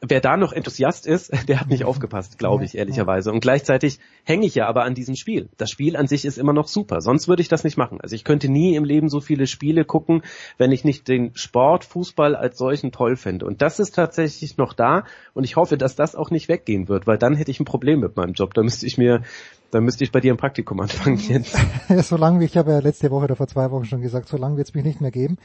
wer 0.00 0.20
da 0.20 0.36
noch 0.36 0.52
Enthusiast 0.52 1.06
ist, 1.06 1.32
der 1.48 1.60
hat 1.60 1.68
nicht 1.68 1.84
aufgepasst, 1.84 2.38
glaube 2.38 2.64
ich, 2.64 2.76
ehrlicherweise. 2.76 3.32
Und 3.32 3.40
gleichzeitig 3.40 3.98
hänge 4.24 4.46
ich 4.46 4.54
ja 4.54 4.66
aber 4.66 4.84
an 4.84 4.94
diesem 4.94 5.16
Spiel. 5.16 5.48
Das 5.56 5.70
Spiel 5.70 5.96
an 5.96 6.06
sich 6.06 6.24
ist 6.24 6.38
immer 6.38 6.52
noch 6.52 6.68
super. 6.68 7.00
Sonst 7.00 7.28
würde 7.28 7.42
ich 7.42 7.48
das 7.48 7.64
nicht 7.64 7.76
machen. 7.76 8.00
Also 8.00 8.14
ich 8.14 8.24
könnte 8.24 8.48
nie 8.48 8.76
im 8.76 8.84
Leben 8.84 9.08
so 9.08 9.20
viele 9.20 9.46
Spiele 9.46 9.84
gucken, 9.84 10.22
wenn 10.56 10.72
ich 10.72 10.84
nicht 10.84 11.08
den 11.08 11.34
Sport, 11.34 11.84
Fußball 11.84 12.36
als 12.36 12.58
solchen 12.58 12.92
toll 12.92 13.16
fände. 13.16 13.46
Und 13.46 13.62
das 13.62 13.80
ist 13.80 13.94
tatsächlich 13.94 14.56
noch 14.56 14.72
da. 14.72 15.04
Und 15.34 15.44
ich 15.44 15.56
hoffe, 15.56 15.76
dass 15.76 15.96
das 15.96 16.14
auch 16.14 16.30
nicht 16.30 16.48
weggehen 16.48 16.88
wird, 16.88 17.06
weil 17.06 17.18
dann 17.18 17.34
hätte 17.34 17.50
ich 17.50 17.60
ein 17.60 17.64
Problem 17.64 18.00
mit 18.00 18.16
meinem 18.16 18.32
Job. 18.32 18.54
Da 18.54 18.62
müsste 18.62 18.86
ich 18.86 18.98
mir 18.98 19.22
dann 19.70 19.84
müsste 19.84 20.04
ich 20.04 20.12
bei 20.12 20.20
dir 20.20 20.32
ein 20.32 20.36
Praktikum 20.36 20.80
anfangen 20.80 21.18
jetzt. 21.28 21.56
solange, 21.88 22.44
ich 22.44 22.56
habe 22.56 22.72
ja 22.72 22.78
letzte 22.78 23.10
Woche 23.10 23.24
oder 23.24 23.36
vor 23.36 23.48
zwei 23.48 23.70
Wochen 23.70 23.84
schon 23.84 24.00
gesagt, 24.00 24.28
solange 24.28 24.56
wird 24.56 24.68
es 24.68 24.74
mich 24.74 24.84
nicht 24.84 25.00
mehr 25.00 25.10
geben. 25.10 25.36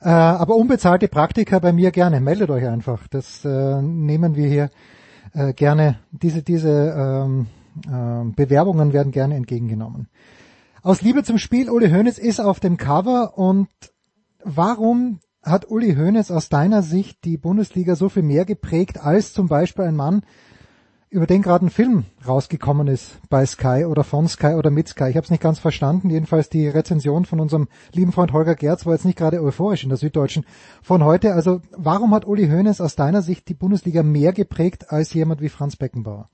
Äh, 0.00 0.08
aber 0.08 0.56
unbezahlte 0.56 1.08
Praktika 1.08 1.58
bei 1.58 1.72
mir 1.72 1.90
gerne. 1.90 2.20
Meldet 2.20 2.50
euch 2.50 2.66
einfach. 2.66 3.06
Das 3.08 3.44
äh, 3.44 3.82
nehmen 3.82 4.34
wir 4.36 4.48
hier 4.48 4.70
äh, 5.34 5.52
gerne. 5.52 5.98
Diese, 6.10 6.42
diese 6.42 6.68
ähm, 6.70 7.46
äh, 7.86 8.32
Bewerbungen 8.34 8.92
werden 8.92 9.12
gerne 9.12 9.36
entgegengenommen. 9.36 10.08
Aus 10.82 11.02
Liebe 11.02 11.22
zum 11.22 11.38
Spiel, 11.38 11.68
Uli 11.68 11.90
Hoeneß 11.90 12.18
ist 12.18 12.40
auf 12.40 12.58
dem 12.58 12.76
Cover 12.76 13.36
und 13.36 13.68
warum 14.42 15.20
hat 15.42 15.70
Uli 15.70 15.94
Hoeneß 15.94 16.30
aus 16.30 16.48
deiner 16.48 16.82
Sicht 16.82 17.24
die 17.24 17.36
Bundesliga 17.36 17.94
so 17.96 18.08
viel 18.08 18.22
mehr 18.22 18.44
geprägt 18.44 18.98
als 18.98 19.32
zum 19.32 19.46
Beispiel 19.46 19.84
ein 19.84 19.96
Mann, 19.96 20.22
über 21.10 21.26
den 21.26 21.42
gerade 21.42 21.66
ein 21.66 21.70
Film 21.70 22.04
rausgekommen 22.26 22.86
ist 22.86 23.18
bei 23.28 23.44
Sky 23.44 23.84
oder 23.84 24.04
von 24.04 24.28
Sky 24.28 24.54
oder 24.54 24.70
mit 24.70 24.88
Sky. 24.88 25.08
Ich 25.10 25.16
habe 25.16 25.24
es 25.24 25.30
nicht 25.30 25.42
ganz 25.42 25.58
verstanden. 25.58 26.08
Jedenfalls 26.08 26.48
die 26.48 26.68
Rezension 26.68 27.24
von 27.24 27.40
unserem 27.40 27.66
lieben 27.92 28.12
Freund 28.12 28.32
Holger 28.32 28.54
Gerz 28.54 28.86
war 28.86 28.92
jetzt 28.92 29.04
nicht 29.04 29.18
gerade 29.18 29.42
euphorisch 29.42 29.82
in 29.82 29.88
der 29.88 29.98
Süddeutschen 29.98 30.46
von 30.82 31.04
heute. 31.04 31.34
Also 31.34 31.60
warum 31.72 32.14
hat 32.14 32.26
Uli 32.26 32.48
Hoeneß 32.48 32.80
aus 32.80 32.94
deiner 32.94 33.22
Sicht 33.22 33.48
die 33.48 33.54
Bundesliga 33.54 34.04
mehr 34.04 34.32
geprägt 34.32 34.92
als 34.92 35.12
jemand 35.12 35.40
wie 35.40 35.48
Franz 35.48 35.74
Beckenbauer? 35.74 36.30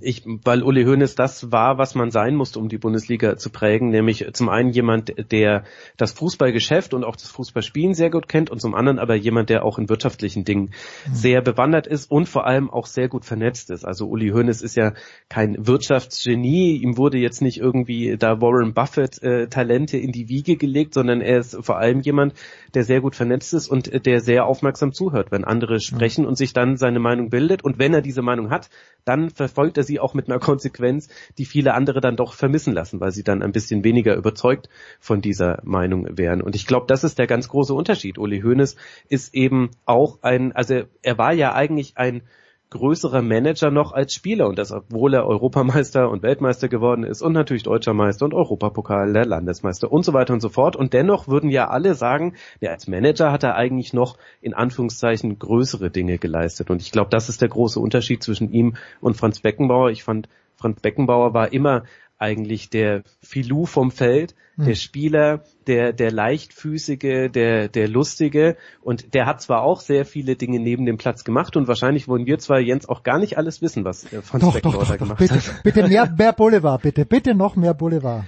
Ich, 0.00 0.22
weil 0.44 0.62
Uli 0.62 0.84
Hoeneß 0.84 1.14
das 1.14 1.52
war, 1.52 1.76
was 1.76 1.94
man 1.94 2.10
sein 2.10 2.34
musste, 2.34 2.58
um 2.58 2.68
die 2.68 2.78
Bundesliga 2.78 3.36
zu 3.36 3.50
prägen, 3.50 3.90
nämlich 3.90 4.26
zum 4.32 4.48
einen 4.48 4.70
jemand, 4.70 5.12
der 5.30 5.64
das 5.96 6.12
Fußballgeschäft 6.12 6.94
und 6.94 7.04
auch 7.04 7.16
das 7.16 7.28
Fußballspielen 7.28 7.92
sehr 7.92 8.10
gut 8.10 8.28
kennt 8.28 8.50
und 8.50 8.60
zum 8.60 8.74
anderen 8.74 8.98
aber 8.98 9.14
jemand, 9.14 9.50
der 9.50 9.64
auch 9.64 9.78
in 9.78 9.90
wirtschaftlichen 9.90 10.44
Dingen 10.44 10.70
mhm. 11.06 11.14
sehr 11.14 11.42
bewandert 11.42 11.86
ist 11.86 12.10
und 12.10 12.28
vor 12.28 12.46
allem 12.46 12.70
auch 12.70 12.86
sehr 12.86 13.08
gut 13.08 13.26
vernetzt 13.26 13.70
ist. 13.70 13.84
Also 13.84 14.06
Uli 14.08 14.30
Hoeneß 14.30 14.62
ist 14.62 14.76
ja 14.76 14.94
kein 15.28 15.66
Wirtschaftsgenie, 15.66 16.76
ihm 16.76 16.96
wurde 16.96 17.18
jetzt 17.18 17.42
nicht 17.42 17.58
irgendwie 17.58 18.16
da 18.18 18.40
Warren 18.40 18.72
Buffett 18.72 19.22
äh, 19.22 19.48
Talente 19.48 19.98
in 19.98 20.12
die 20.12 20.28
Wiege 20.28 20.56
gelegt, 20.56 20.94
sondern 20.94 21.20
er 21.20 21.40
ist 21.40 21.56
vor 21.60 21.78
allem 21.78 22.00
jemand, 22.00 22.32
der 22.74 22.84
sehr 22.84 23.00
gut 23.00 23.16
vernetzt 23.16 23.54
ist 23.54 23.68
und 23.68 24.06
der 24.06 24.20
sehr 24.20 24.46
aufmerksam 24.46 24.92
zuhört, 24.92 25.30
wenn 25.30 25.44
andere 25.44 25.80
sprechen 25.80 26.26
und 26.26 26.36
sich 26.36 26.52
dann 26.52 26.76
seine 26.76 26.98
Meinung 26.98 27.30
bildet 27.30 27.64
und 27.64 27.78
wenn 27.78 27.94
er 27.94 28.02
diese 28.02 28.22
Meinung 28.22 28.50
hat, 28.50 28.68
dann 29.04 29.30
verfolgt 29.30 29.78
er 29.78 29.84
sie 29.84 30.00
auch 30.00 30.14
mit 30.14 30.28
einer 30.28 30.38
Konsequenz, 30.48 31.08
die 31.38 31.44
viele 31.44 31.74
andere 31.74 32.00
dann 32.00 32.16
doch 32.16 32.34
vermissen 32.34 32.74
lassen, 32.74 33.00
weil 33.00 33.12
sie 33.12 33.24
dann 33.24 33.42
ein 33.42 33.52
bisschen 33.52 33.84
weniger 33.84 34.14
überzeugt 34.14 34.68
von 35.00 35.20
dieser 35.20 35.60
Meinung 35.64 36.18
wären. 36.18 36.42
Und 36.42 36.54
ich 36.54 36.66
glaube, 36.66 36.86
das 36.86 37.04
ist 37.04 37.18
der 37.18 37.26
ganz 37.26 37.48
große 37.48 37.74
Unterschied. 37.74 38.18
Uli 38.18 38.40
Hoeneß 38.40 38.76
ist 39.08 39.34
eben 39.34 39.70
auch 39.84 40.18
ein, 40.22 40.52
also 40.52 40.82
er 41.02 41.18
war 41.18 41.32
ja 41.32 41.54
eigentlich 41.54 41.96
ein 41.96 42.22
größerer 42.70 43.22
Manager 43.22 43.70
noch 43.70 43.92
als 43.92 44.14
Spieler. 44.14 44.48
Und 44.48 44.58
das 44.58 44.72
obwohl 44.72 45.14
er 45.14 45.26
Europameister 45.26 46.10
und 46.10 46.22
Weltmeister 46.22 46.68
geworden 46.68 47.04
ist 47.04 47.22
und 47.22 47.32
natürlich 47.32 47.62
Deutscher 47.62 47.94
Meister 47.94 48.24
und 48.24 48.34
Europapokal 48.34 49.12
der 49.12 49.26
Landesmeister 49.26 49.90
und 49.90 50.04
so 50.04 50.12
weiter 50.12 50.34
und 50.34 50.40
so 50.40 50.48
fort. 50.48 50.76
Und 50.76 50.92
dennoch 50.92 51.28
würden 51.28 51.50
ja 51.50 51.68
alle 51.68 51.94
sagen, 51.94 52.34
ja, 52.60 52.70
als 52.70 52.86
Manager 52.86 53.32
hat 53.32 53.42
er 53.42 53.56
eigentlich 53.56 53.92
noch 53.92 54.18
in 54.40 54.54
Anführungszeichen 54.54 55.38
größere 55.38 55.90
Dinge 55.90 56.18
geleistet. 56.18 56.70
Und 56.70 56.82
ich 56.82 56.92
glaube, 56.92 57.10
das 57.10 57.28
ist 57.28 57.40
der 57.40 57.48
große 57.48 57.80
Unterschied 57.80 58.22
zwischen 58.22 58.52
ihm 58.52 58.76
und 59.00 59.16
Franz 59.16 59.40
Beckenbauer. 59.40 59.90
Ich 59.90 60.04
fand 60.04 60.28
Franz 60.56 60.80
Beckenbauer 60.80 61.34
war 61.34 61.52
immer 61.52 61.84
eigentlich 62.18 62.68
der 62.68 63.04
Filou 63.20 63.64
vom 63.64 63.90
Feld, 63.90 64.34
hm. 64.58 64.66
der 64.66 64.74
Spieler, 64.74 65.44
der, 65.66 65.92
der 65.92 66.10
leichtfüßige, 66.10 67.30
der, 67.32 67.68
der 67.68 67.88
lustige 67.88 68.56
und 68.82 69.14
der 69.14 69.26
hat 69.26 69.40
zwar 69.40 69.62
auch 69.62 69.80
sehr 69.80 70.04
viele 70.04 70.36
Dinge 70.36 70.58
neben 70.58 70.84
dem 70.84 70.98
Platz 70.98 71.24
gemacht 71.24 71.56
und 71.56 71.68
wahrscheinlich 71.68 72.08
wollen 72.08 72.26
wir 72.26 72.38
zwar 72.38 72.58
Jens 72.58 72.88
auch 72.88 73.02
gar 73.02 73.18
nicht 73.18 73.38
alles 73.38 73.62
wissen, 73.62 73.84
was 73.84 74.12
äh, 74.12 74.20
Franz 74.20 74.44
doch, 74.44 74.54
Beckenbauer 74.54 74.80
doch, 74.80 74.88
da 74.88 74.96
gemacht 74.96 75.18
bitte, 75.18 75.36
hat. 75.36 75.62
Bitte 75.62 75.88
mehr, 75.88 76.12
mehr 76.16 76.32
Boulevard, 76.32 76.82
bitte, 76.82 77.06
bitte 77.06 77.34
noch 77.34 77.56
mehr 77.56 77.74
Boulevard. 77.74 78.24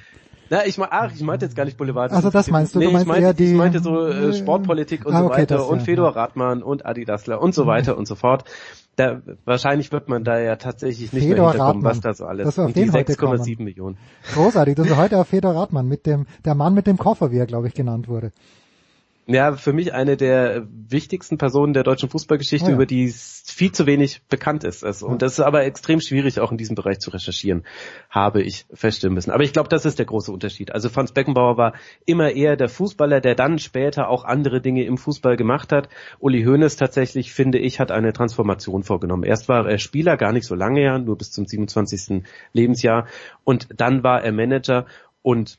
Na, 0.52 0.66
ich, 0.66 0.80
ach, 0.80 1.12
ich 1.14 1.22
meinte 1.22 1.44
jetzt 1.44 1.54
gar 1.54 1.64
nicht 1.64 1.76
Boulevard. 1.76 2.10
Also 2.10 2.28
das 2.28 2.50
meinst 2.50 2.74
du? 2.74 2.80
Nee, 2.80 2.86
du 2.86 2.90
meinst 2.90 3.04
ich, 3.04 3.08
meinte, 3.08 3.24
eher 3.24 3.34
die, 3.34 3.50
ich 3.52 3.54
meinte 3.54 3.78
so 3.78 4.04
äh, 4.04 4.32
Sportpolitik 4.34 5.06
und 5.06 5.14
ah, 5.14 5.20
so 5.20 5.26
okay, 5.26 5.42
weiter 5.42 5.58
das, 5.58 5.66
und 5.66 5.78
ja, 5.78 5.84
Fedor. 5.84 6.16
Radmann 6.16 6.64
und 6.64 6.84
Adidasler 6.84 7.40
und 7.40 7.54
so 7.54 7.66
weiter 7.66 7.96
und 7.96 8.08
so 8.08 8.16
fort. 8.16 8.44
Da, 8.96 9.22
wahrscheinlich 9.44 9.92
wird 9.92 10.08
man 10.08 10.24
da 10.24 10.38
ja 10.38 10.56
tatsächlich 10.56 11.12
nicht 11.12 11.22
Fedor 11.22 11.36
mehr 11.36 11.52
hinterkommen, 11.52 11.84
Radmann. 11.84 11.90
was 11.90 12.00
da 12.00 12.12
so 12.12 12.26
alles 12.26 12.58
und 12.58 12.76
die 12.76 12.84
den 12.84 12.92
heute 12.92 13.12
6,7 13.14 13.62
Millionen. 13.62 13.96
Großartig, 14.34 14.74
das 14.74 14.90
war 14.90 14.96
heute 15.04 15.18
auf 15.18 15.28
Fedor 15.28 15.54
Radmann 15.54 15.86
mit 15.86 16.06
dem, 16.06 16.26
der 16.44 16.54
Mann 16.54 16.74
mit 16.74 16.86
dem 16.86 16.98
Koffer, 16.98 17.30
wie 17.30 17.38
er 17.38 17.46
glaube 17.46 17.68
ich 17.68 17.74
genannt 17.74 18.08
wurde. 18.08 18.32
Ja, 19.26 19.54
für 19.54 19.72
mich 19.72 19.92
eine 19.92 20.16
der 20.16 20.66
wichtigsten 20.88 21.38
Personen 21.38 21.72
der 21.72 21.84
deutschen 21.84 22.08
Fußballgeschichte, 22.08 22.66
Oh 22.66 22.70
ja. 22.70 22.74
über 22.74 22.86
die 22.86 23.04
es 23.04 23.44
viel 23.46 23.70
zu 23.70 23.86
wenig 23.86 24.22
bekannt 24.28 24.64
ist. 24.64 24.84
Also. 24.84 25.06
Und 25.06 25.22
das 25.22 25.34
ist 25.34 25.40
aber 25.40 25.64
extrem 25.64 26.00
schwierig, 26.00 26.40
auch 26.40 26.50
in 26.50 26.58
diesem 26.58 26.74
Bereich 26.74 26.98
zu 26.98 27.10
recherchieren, 27.10 27.64
habe 28.08 28.42
ich 28.42 28.66
feststellen 28.72 29.14
müssen. 29.14 29.30
Aber 29.30 29.44
ich 29.44 29.52
glaube, 29.52 29.68
das 29.68 29.84
ist 29.84 29.98
der 29.98 30.06
große 30.06 30.32
Unterschied. 30.32 30.72
Also 30.72 30.88
Franz 30.88 31.12
Beckenbauer 31.12 31.56
war 31.56 31.74
immer 32.06 32.32
eher 32.32 32.56
der 32.56 32.68
Fußballer, 32.68 33.20
der 33.20 33.34
dann 33.34 33.58
später 33.58 34.08
auch 34.08 34.24
andere 34.24 34.60
Dinge 34.60 34.84
im 34.84 34.98
Fußball 34.98 35.36
gemacht 35.36 35.70
hat. 35.70 35.88
Uli 36.18 36.42
Hoeneß 36.42 36.76
tatsächlich, 36.76 37.32
finde 37.32 37.58
ich, 37.58 37.78
hat 37.78 37.92
eine 37.92 38.12
Transformation 38.12 38.82
vorgenommen. 38.82 39.22
Erst 39.22 39.48
war 39.48 39.68
er 39.68 39.78
Spieler, 39.78 40.16
gar 40.16 40.32
nicht 40.32 40.46
so 40.46 40.54
lange 40.54 40.82
ja, 40.82 40.98
nur 40.98 41.16
bis 41.16 41.30
zum 41.30 41.46
27. 41.46 42.24
Lebensjahr. 42.52 43.06
Und 43.44 43.68
dann 43.76 44.02
war 44.02 44.24
er 44.24 44.32
Manager 44.32 44.86
und 45.22 45.58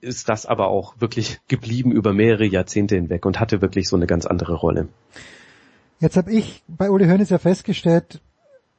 ist 0.00 0.28
das 0.28 0.46
aber 0.46 0.68
auch 0.68 1.00
wirklich 1.00 1.40
geblieben 1.48 1.90
über 1.92 2.12
mehrere 2.12 2.46
Jahrzehnte 2.46 2.94
hinweg 2.96 3.26
und 3.26 3.40
hatte 3.40 3.60
wirklich 3.60 3.88
so 3.88 3.96
eine 3.96 4.06
ganz 4.06 4.26
andere 4.26 4.54
Rolle. 4.54 4.88
Jetzt 6.00 6.16
habe 6.16 6.32
ich 6.32 6.62
bei 6.66 6.90
Uli 6.90 7.06
Hoeneß 7.06 7.30
ja 7.30 7.38
festgestellt, 7.38 8.20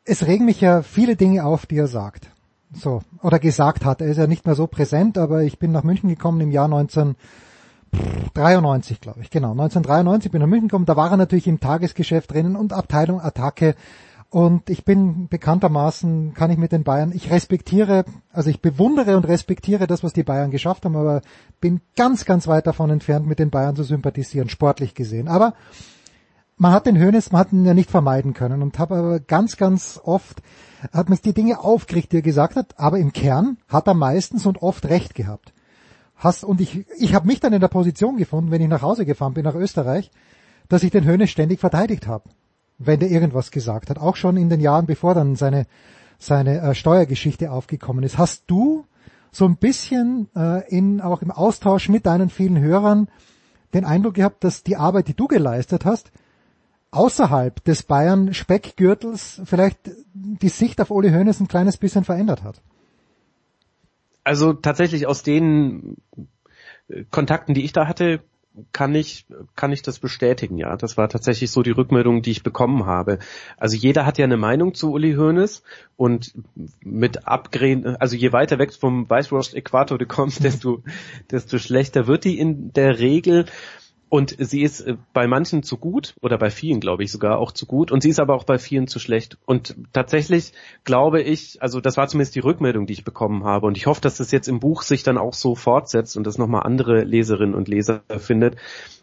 es 0.05 0.26
regen 0.26 0.45
mich 0.45 0.61
ja 0.61 0.82
viele 0.82 1.15
Dinge 1.15 1.45
auf, 1.45 1.67
die 1.67 1.78
er 1.78 1.88
sagt. 1.88 2.32
So, 2.74 3.01
oder 3.22 3.38
gesagt 3.38 3.86
hat. 3.86 4.01
Er 4.01 4.07
ist 4.07 4.17
ja 4.17 4.26
nicht 4.28 4.45
mehr 4.45 4.55
so 4.55 4.65
präsent, 4.65 5.17
aber 5.17 5.43
ich 5.43 5.59
bin 5.59 5.72
nach 5.72 5.84
München 5.84 6.09
gekommen 6.09 6.41
im 6.41 6.51
Jahr 6.51 6.65
1993, 6.65 9.01
glaube 9.01 9.22
ich. 9.22 9.30
Genau, 9.30 9.51
1993 9.51 10.32
bin 10.32 10.41
ich 10.41 10.45
nach 10.45 10.49
München 10.49 10.69
gekommen. 10.69 10.86
Da 10.86 10.95
war 10.95 11.11
er 11.11 11.17
natürlich 11.17 11.47
im 11.47 11.59
Tagesgeschäft 11.59 12.32
drinnen 12.32 12.55
und 12.55 12.74
Abteilung 12.74 13.22
Attacke. 13.22 13.76
Und 14.32 14.70
ich 14.70 14.86
bin 14.86 15.28
bekanntermaßen, 15.28 16.34
kann 16.34 16.52
ich 16.52 16.58
mit 16.58 16.72
den 16.72 16.86
Bayern, 16.86 17.12
ich 17.14 17.32
respektiere, 17.32 18.06
also 18.32 18.50
ich 18.50 18.62
bewundere 18.62 19.18
und 19.18 19.28
respektiere 19.28 19.88
das, 19.88 20.06
was 20.06 20.14
die 20.14 20.24
Bayern 20.24 20.52
geschafft 20.52 20.86
haben, 20.86 20.96
aber 20.96 21.22
bin 21.60 21.82
ganz, 21.98 22.24
ganz 22.24 22.48
weit 22.48 22.66
davon 22.66 22.90
entfernt, 22.92 23.28
mit 23.28 23.40
den 23.40 23.50
Bayern 23.50 23.76
zu 23.76 23.84
sympathisieren, 23.84 24.48
sportlich 24.48 24.96
gesehen. 24.96 25.28
Aber 25.28 25.54
man 26.56 26.72
hat 26.72 26.86
den 26.86 26.98
Hönes, 26.98 27.34
man 27.34 27.42
hat 27.42 27.52
ihn 27.52 27.66
ja 27.66 27.74
nicht 27.74 27.92
vermeiden 27.92 28.34
können 28.34 28.62
und 28.62 28.80
habe 28.80 28.96
aber 28.96 29.20
ganz, 29.20 29.58
ganz 29.58 30.00
oft, 30.02 30.42
hat 30.94 31.10
mich 31.10 31.20
die 31.20 31.34
Dinge 31.34 31.60
aufgeregt, 31.60 32.14
die 32.14 32.20
er 32.20 32.22
gesagt 32.22 32.56
hat, 32.56 32.80
aber 32.80 33.00
im 33.00 33.12
Kern 33.12 33.58
hat 33.68 33.88
er 33.88 33.96
meistens 33.96 34.46
und 34.46 34.62
oft 34.62 34.86
recht 34.86 35.14
gehabt. 35.14 35.52
Hast, 36.16 36.46
und 36.46 36.62
ich, 36.62 36.86
ich 36.98 37.16
habe 37.16 37.28
mich 37.28 37.42
dann 37.42 37.52
in 37.52 37.60
der 37.60 37.68
Position 37.68 38.16
gefunden, 38.16 38.50
wenn 38.50 38.62
ich 38.62 38.70
nach 38.70 38.82
Hause 38.82 39.06
gefahren 39.06 39.34
bin, 39.34 39.44
nach 39.44 39.56
Österreich, 39.56 40.10
dass 40.70 40.84
ich 40.84 40.92
den 40.92 41.04
Hönes 41.04 41.32
ständig 41.32 41.60
verteidigt 41.60 42.08
habe, 42.08 42.30
wenn 42.86 43.00
der 43.00 43.10
irgendwas 43.10 43.52
gesagt 43.52 43.90
hat. 43.90 44.00
Auch 44.00 44.16
schon 44.16 44.38
in 44.38 44.50
den 44.50 44.60
Jahren, 44.60 44.86
bevor 44.86 45.14
dann 45.14 45.36
seine, 45.36 45.68
seine 46.18 46.62
äh, 46.62 46.76
Steuergeschichte 46.76 47.52
aufgekommen 47.52 48.04
ist. 48.04 48.18
Hast 48.18 48.44
du 48.48 48.86
so 49.32 49.46
ein 49.46 49.58
bisschen 49.58 50.30
äh, 50.36 50.68
in, 50.70 51.02
auch 51.02 51.22
im 51.22 51.32
Austausch 51.32 51.90
mit 51.90 52.06
deinen 52.06 52.30
vielen 52.30 52.60
Hörern 52.60 53.08
den 53.74 53.86
Eindruck 53.86 54.16
gehabt, 54.16 54.44
dass 54.44 54.64
die 54.64 54.76
Arbeit, 54.76 55.08
die 55.08 55.14
du 55.14 55.28
geleistet 55.28 55.86
hast, 55.86 56.12
außerhalb 56.92 57.64
des 57.64 57.84
Bayern 57.84 58.34
Speckgürtels 58.34 59.42
vielleicht 59.46 59.80
die 60.14 60.50
Sicht 60.50 60.82
auf 60.82 60.92
Uli 60.92 61.10
Hoeneß 61.10 61.40
ein 61.40 61.48
kleines 61.48 61.78
bisschen 61.78 62.04
verändert 62.04 62.44
hat? 62.44 62.62
Also 64.24 64.54
tatsächlich 64.54 65.08
aus 65.08 65.24
den 65.24 65.98
äh, 66.90 67.06
Kontakten, 67.10 67.54
die 67.54 67.64
ich 67.64 67.72
da 67.72 67.88
hatte, 67.88 68.22
kann 68.74 68.95
ich, 68.95 69.26
kann 69.56 69.72
ich 69.72 69.82
das 69.82 69.99
bestätigen, 69.99 70.58
ja. 70.58 70.76
Das 70.76 70.97
war 70.97 71.08
tatsächlich 71.08 71.52
so 71.52 71.64
die 71.64 71.72
Rückmeldung, 71.72 72.22
die 72.22 72.32
ich 72.32 72.43
bekommen 72.43 72.86
habe. 72.86 73.20
Also 73.58 73.78
jeder 73.78 74.06
hat 74.06 74.18
ja 74.18 74.26
eine 74.26 74.38
Meinung 74.38 74.74
zu 74.74 74.91
Uli 74.91 75.14
Hoeneß 75.14 75.64
und 75.95 76.34
mit 76.82 77.28
Abgren, 77.28 77.95
also 77.97 78.16
je 78.16 78.34
weiter 78.34 78.60
weg 78.60 78.74
vom 78.74 79.10
Weißwurst-Äquator 79.10 79.97
du 79.97 80.06
kommst, 80.06 80.43
desto, 80.43 80.84
desto 81.30 81.58
schlechter 81.58 82.08
wird 82.08 82.26
die 82.26 82.39
in 82.39 82.74
der 82.74 82.99
Regel. 82.99 83.45
Und 84.12 84.36
sie 84.39 84.62
ist 84.62 84.82
äh, 84.82 84.97
bei 85.14 85.26
manchen 85.26 85.64
zu 85.64 85.78
gut 85.78 86.16
oder 86.22 86.38
bei 86.38 86.49
vielen, 86.49 86.82
glaube 86.82 87.01
ich, 87.01 87.14
sogar 87.14 87.39
auch 87.39 87.53
zu 87.53 87.66
gut. 87.66 87.93
Und 87.93 88.03
sie 88.03 88.09
ist 88.09 88.20
aber 88.20 88.36
auch 88.36 88.43
bei 88.43 88.57
vielen 88.57 88.88
zu 88.88 88.99
schlecht. 88.99 89.38
Und 89.45 89.78
tatsächlich 89.93 90.51
glaube 90.84 91.22
ich, 91.22 91.62
also 91.62 91.80
das 91.80 91.95
war 91.95 92.09
zumindest 92.09 92.36
die 92.36 92.41
Rückmeldung, 92.41 92.88
die 92.88 92.91
ich 92.91 93.05
bekommen 93.05 93.45
habe. 93.45 93.68
Und 93.68 93.78
ich 93.78 93.86
hoffe, 93.86 94.01
dass 94.01 94.18
das 94.18 94.32
jetzt 94.32 94.49
im 94.49 94.59
Buch 94.59 94.82
sich 94.82 95.03
dann 95.03 95.18
auch 95.18 95.34
so 95.34 95.55
fortsetzt 95.55 96.18
und 96.18 96.28
das 96.28 96.38
nochmal 96.38 96.64
andere 96.64 97.05
Leserinnen 97.05 97.55
und 97.55 97.70
Leser 97.70 98.01
findet, 98.18 98.57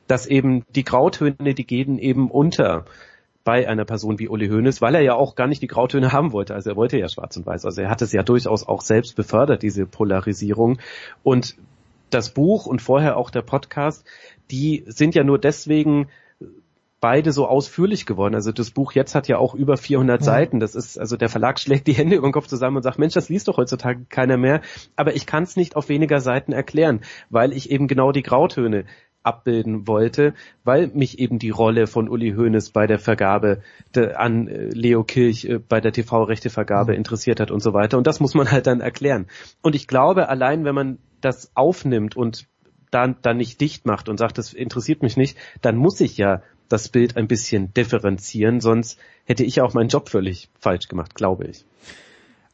dass 0.09 0.27
eben 0.27 0.67
die 0.75 0.85
Grautöne, 0.85 1.55
die 1.55 1.67
gehen 1.67 1.99
eben 1.99 2.31
unter 2.31 2.85
bei 3.45 3.67
einer 3.67 3.87
Person 3.87 4.19
wie 4.19 4.29
Uli 4.29 4.49
Hoeneß, 4.49 4.83
weil 4.83 4.95
er 4.95 5.01
ja 5.01 5.15
auch 5.15 5.37
gar 5.37 5.47
nicht 5.47 5.63
die 5.63 5.69
Grautöne 5.69 6.13
haben 6.13 6.35
wollte. 6.35 6.55
Also 6.55 6.69
er 6.69 6.77
wollte 6.77 6.99
ja 6.99 7.09
schwarz 7.09 7.35
und 7.39 7.47
weiß. 7.47 7.65
Also 7.65 7.81
er 7.81 7.89
hat 7.89 8.03
es 8.03 8.13
ja 8.13 8.23
durchaus 8.23 8.69
auch 8.69 8.83
selbst 8.83 9.17
befördert, 9.17 9.63
diese 9.63 9.87
Polarisierung. 9.87 10.79
Und 11.23 11.57
das 12.11 12.31
Buch 12.31 12.67
und 12.67 12.83
vorher 12.83 13.17
auch 13.17 13.31
der 13.31 13.43
Podcast, 13.43 14.05
die 14.51 14.85
sind 14.87 15.15
ja 15.15 15.25
nur 15.25 15.39
deswegen 15.39 16.09
beide 17.01 17.33
so 17.33 17.47
ausführlich 17.47 18.07
geworden. 18.07 18.35
Also 18.35 18.51
das 18.53 18.71
Buch 18.71 18.93
jetzt 18.93 19.15
hat 19.15 19.29
ja 19.29 19.39
auch 19.39 19.55
über 19.55 19.77
400 19.77 20.21
ja. 20.21 20.25
Seiten. 20.25 20.61
Das 20.61 20.75
ist 20.75 20.99
also 20.99 21.17
der 21.17 21.29
Verlag 21.29 21.59
schlägt 21.61 21.87
die 21.87 21.93
Hände 21.93 22.17
über 22.17 22.29
den 22.29 22.33
Kopf 22.33 22.47
zusammen 22.47 22.77
und 22.77 22.83
sagt, 22.83 22.99
Mensch, 22.99 23.15
das 23.15 23.29
liest 23.29 23.49
doch 23.49 23.57
heutzutage 23.57 24.05
keiner 24.09 24.37
mehr. 24.37 24.61
Aber 24.97 25.15
ich 25.15 25.27
kann 25.27 25.45
es 25.45 25.57
nicht 25.57 25.77
auf 25.77 25.89
weniger 25.89 26.21
Seiten 26.21 26.53
erklären, 26.53 27.01
weil 27.31 27.53
ich 27.53 27.71
eben 27.71 27.89
genau 27.89 28.13
die 28.13 28.23
Grautöne 28.23 28.85
abbilden 29.23 29.87
wollte, 29.87 30.33
weil 30.65 30.89
mich 30.89 31.19
eben 31.19 31.39
die 31.39 31.51
Rolle 31.51 31.87
von 31.87 32.09
Uli 32.09 32.33
Hoeneß 32.33 32.71
bei 32.71 32.87
der 32.87 32.99
Vergabe 32.99 33.61
an 34.15 34.49
äh, 34.49 34.69
Leo 34.69 35.05
Kirch 35.05 35.45
äh, 35.45 35.59
bei 35.59 35.81
der 35.81 35.93
TV-Rechtevergabe 35.93 36.93
mhm. 36.93 36.99
interessiert 36.99 37.41
hat 37.41 37.51
und 37.51 37.61
so 37.61 37.75
weiter. 37.75 37.99
Und 37.99 38.07
das 38.07 38.21
muss 38.21 38.35
man 38.35 38.51
halt 38.51 38.67
dann 38.67 38.81
erklären. 38.81 39.27
Und 39.61 39.75
ich 39.75 39.87
glaube, 39.87 40.29
allein 40.29 40.65
wenn 40.65 40.75
man 40.75 40.99
das 41.21 41.51
aufnimmt 41.55 42.17
und 42.17 42.47
dann, 42.91 43.17
dann 43.23 43.37
nicht 43.37 43.61
dicht 43.61 43.87
macht 43.87 44.09
und 44.09 44.19
sagt, 44.19 44.39
das 44.39 44.53
interessiert 44.53 45.03
mich 45.03 45.17
nicht, 45.17 45.37
dann 45.63 45.77
muss 45.77 46.01
ich 46.01 46.17
ja 46.17 46.43
das 46.69 46.89
Bild 46.89 47.17
ein 47.17 47.29
bisschen 47.29 47.73
differenzieren, 47.75 48.61
sonst 48.61 48.99
hätte 49.25 49.45
ich 49.45 49.61
auch 49.61 49.75
meinen 49.75 49.89
Job 49.89 50.09
völlig 50.09 50.51
falsch 50.59 50.89
gemacht, 50.89 51.15
glaube 51.15 51.47
ich. 51.47 51.65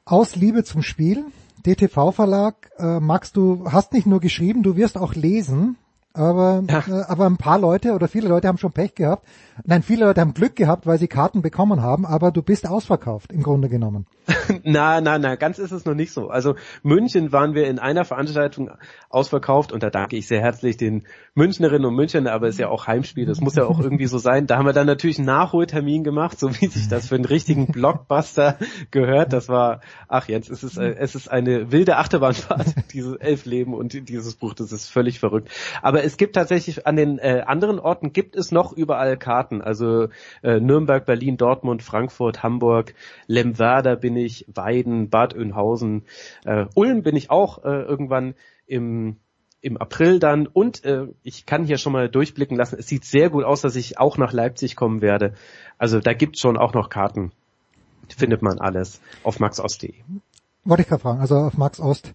Aus 0.04 0.36
Liebe 0.36 0.64
zum 0.64 0.82
Spiel, 0.82 1.24
DTV 1.66 2.12
Verlag, 2.12 2.70
äh, 2.78 3.00
Max, 3.00 3.32
du 3.32 3.70
hast 3.70 3.92
nicht 3.92 4.06
nur 4.06 4.20
geschrieben, 4.20 4.62
du 4.62 4.76
wirst 4.76 4.98
auch 4.98 5.14
lesen 5.14 5.76
aber, 6.14 6.62
ja. 6.68 6.84
äh, 6.88 7.04
aber 7.08 7.26
ein 7.26 7.36
paar 7.36 7.58
Leute 7.58 7.92
oder 7.92 8.06
viele 8.08 8.28
Leute 8.28 8.46
haben 8.48 8.58
schon 8.58 8.72
Pech 8.72 8.94
gehabt. 8.94 9.26
Nein, 9.64 9.82
viele 9.82 10.06
Leute 10.06 10.20
haben 10.20 10.34
Glück 10.34 10.56
gehabt, 10.56 10.86
weil 10.86 10.98
sie 10.98 11.08
Karten 11.08 11.42
bekommen 11.42 11.82
haben, 11.82 12.06
aber 12.06 12.30
du 12.30 12.42
bist 12.42 12.68
ausverkauft 12.68 13.32
im 13.32 13.42
Grunde 13.42 13.68
genommen. 13.68 14.06
na, 14.64 15.00
na, 15.00 15.18
na, 15.18 15.34
ganz 15.34 15.58
ist 15.58 15.72
es 15.72 15.84
noch 15.84 15.94
nicht 15.94 16.12
so. 16.12 16.28
Also 16.28 16.54
München 16.82 17.32
waren 17.32 17.54
wir 17.54 17.66
in 17.66 17.78
einer 17.78 18.04
Veranstaltung 18.04 18.70
ausverkauft 19.10 19.72
und 19.72 19.82
da 19.82 19.90
danke 19.90 20.16
ich 20.16 20.26
sehr 20.26 20.40
herzlich 20.40 20.76
den 20.76 21.04
Münchnerinnen 21.34 21.84
und 21.84 21.94
Münchnern, 21.94 22.26
aber 22.26 22.46
es 22.46 22.54
ist 22.54 22.60
ja 22.60 22.68
auch 22.68 22.86
Heimspiel, 22.86 23.26
das 23.26 23.40
muss 23.40 23.56
ja 23.56 23.64
auch 23.64 23.80
irgendwie 23.80 24.06
so 24.06 24.18
sein. 24.18 24.46
Da 24.46 24.56
haben 24.56 24.66
wir 24.66 24.72
dann 24.72 24.86
natürlich 24.86 25.18
einen 25.18 25.26
Nachholtermin 25.26 26.04
gemacht, 26.04 26.38
so 26.38 26.50
wie 26.60 26.66
sich 26.68 26.88
das 26.88 27.08
für 27.08 27.16
einen 27.16 27.24
richtigen 27.24 27.66
Blockbuster 27.66 28.58
gehört. 28.90 29.32
Das 29.32 29.48
war, 29.48 29.80
ach 30.08 30.28
Jens, 30.28 30.48
es 30.48 30.62
ist, 30.62 30.78
äh, 30.78 30.94
es 30.94 31.14
ist 31.14 31.28
eine 31.28 31.72
wilde 31.72 31.96
Achterbahnfahrt, 31.96 32.74
dieses 32.92 33.16
Elfleben 33.16 33.74
und 33.74 34.08
dieses 34.08 34.36
Buch, 34.36 34.54
das 34.54 34.72
ist 34.72 34.88
völlig 34.88 35.18
verrückt. 35.18 35.50
Aber 35.82 36.03
es 36.04 36.16
gibt 36.16 36.34
tatsächlich 36.34 36.86
an 36.86 36.96
den 36.96 37.18
äh, 37.18 37.42
anderen 37.46 37.78
Orten 37.78 38.12
gibt 38.12 38.36
es 38.36 38.52
noch 38.52 38.72
überall 38.72 39.16
Karten. 39.16 39.62
Also 39.62 40.08
äh, 40.42 40.60
Nürnberg, 40.60 41.04
Berlin, 41.04 41.36
Dortmund, 41.36 41.82
Frankfurt, 41.82 42.42
Hamburg, 42.42 42.94
Lemwerder 43.26 43.96
bin 43.96 44.16
ich, 44.16 44.46
Weiden, 44.52 45.10
Bad 45.10 45.34
Oeynhausen, 45.34 46.04
äh, 46.44 46.66
Ulm 46.74 47.02
bin 47.02 47.16
ich 47.16 47.30
auch 47.30 47.64
äh, 47.64 47.82
irgendwann 47.82 48.34
im 48.66 49.16
im 49.60 49.78
April 49.78 50.18
dann 50.18 50.46
und 50.46 50.84
äh, 50.84 51.06
ich 51.22 51.46
kann 51.46 51.64
hier 51.64 51.78
schon 51.78 51.94
mal 51.94 52.10
durchblicken 52.10 52.54
lassen, 52.54 52.76
es 52.78 52.86
sieht 52.86 53.06
sehr 53.06 53.30
gut 53.30 53.44
aus, 53.44 53.62
dass 53.62 53.76
ich 53.76 53.98
auch 53.98 54.18
nach 54.18 54.34
Leipzig 54.34 54.76
kommen 54.76 55.00
werde. 55.00 55.32
Also 55.78 56.00
da 56.00 56.12
gibt 56.12 56.38
schon 56.38 56.58
auch 56.58 56.74
noch 56.74 56.90
Karten. 56.90 57.32
Findet 58.14 58.42
man 58.42 58.58
alles 58.58 59.00
auf 59.22 59.40
maxost.de. 59.40 59.94
Wollte 60.64 60.82
ich 60.82 60.88
gerade 60.88 61.00
fragen, 61.00 61.20
also 61.20 61.36
auf 61.36 61.56
maxost.de 61.56 62.12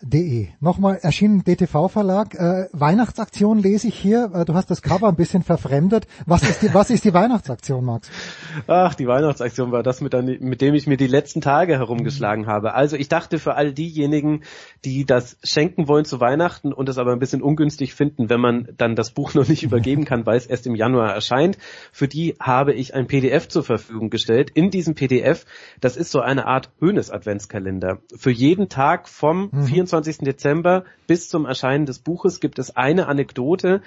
De. 0.00 0.46
Nochmal 0.60 1.00
erschienen 1.02 1.42
DTV 1.42 1.88
Verlag. 1.88 2.36
Äh, 2.36 2.68
Weihnachtsaktion 2.72 3.58
lese 3.58 3.88
ich 3.88 3.98
hier. 3.98 4.30
Äh, 4.32 4.44
du 4.44 4.54
hast 4.54 4.70
das 4.70 4.80
Cover 4.80 5.08
ein 5.08 5.16
bisschen 5.16 5.42
verfremdet. 5.42 6.06
Was 6.24 6.44
ist 6.44 6.62
die, 6.62 6.72
was 6.72 6.90
ist 6.90 7.04
die 7.04 7.12
Weihnachtsaktion, 7.12 7.84
Max? 7.84 8.08
Ach, 8.68 8.94
die 8.94 9.08
Weihnachtsaktion 9.08 9.72
war 9.72 9.82
das, 9.82 10.00
mit, 10.00 10.14
mit 10.40 10.60
dem 10.60 10.74
ich 10.74 10.86
mir 10.86 10.98
die 10.98 11.08
letzten 11.08 11.40
Tage 11.40 11.78
herumgeschlagen 11.78 12.44
mhm. 12.44 12.48
habe. 12.48 12.74
Also 12.74 12.94
ich 12.94 13.08
dachte 13.08 13.40
für 13.40 13.56
all 13.56 13.72
diejenigen, 13.72 14.42
die 14.84 15.04
das 15.04 15.36
schenken 15.42 15.88
wollen 15.88 16.04
zu 16.04 16.20
Weihnachten 16.20 16.72
und 16.72 16.88
es 16.88 16.96
aber 16.96 17.10
ein 17.12 17.18
bisschen 17.18 17.42
ungünstig 17.42 17.92
finden, 17.92 18.30
wenn 18.30 18.40
man 18.40 18.68
dann 18.76 18.94
das 18.94 19.10
Buch 19.10 19.34
noch 19.34 19.48
nicht 19.48 19.64
übergeben 19.64 20.04
kann, 20.04 20.24
weil 20.26 20.36
es 20.36 20.46
erst 20.46 20.68
im 20.68 20.76
Januar 20.76 21.12
erscheint, 21.12 21.58
für 21.90 22.06
die 22.06 22.36
habe 22.38 22.72
ich 22.72 22.94
ein 22.94 23.08
PDF 23.08 23.48
zur 23.48 23.64
Verfügung 23.64 24.10
gestellt. 24.10 24.50
In 24.54 24.70
diesem 24.70 24.94
PDF, 24.94 25.44
das 25.80 25.96
ist 25.96 26.12
so 26.12 26.20
eine 26.20 26.46
Art 26.46 26.70
Höhnes 26.78 27.10
Adventskalender. 27.10 27.98
Für 28.16 28.30
jeden 28.30 28.68
Tag 28.68 29.08
vom 29.08 29.48
mhm. 29.50 29.66
24. 29.88 30.18
Dezember 30.18 30.84
bis 31.06 31.28
zum 31.28 31.46
Erscheinen 31.46 31.86
des 31.86 31.98
Buches 31.98 32.40
gibt 32.40 32.58
es 32.58 32.76
eine 32.76 33.06
Anekdote 33.06 33.82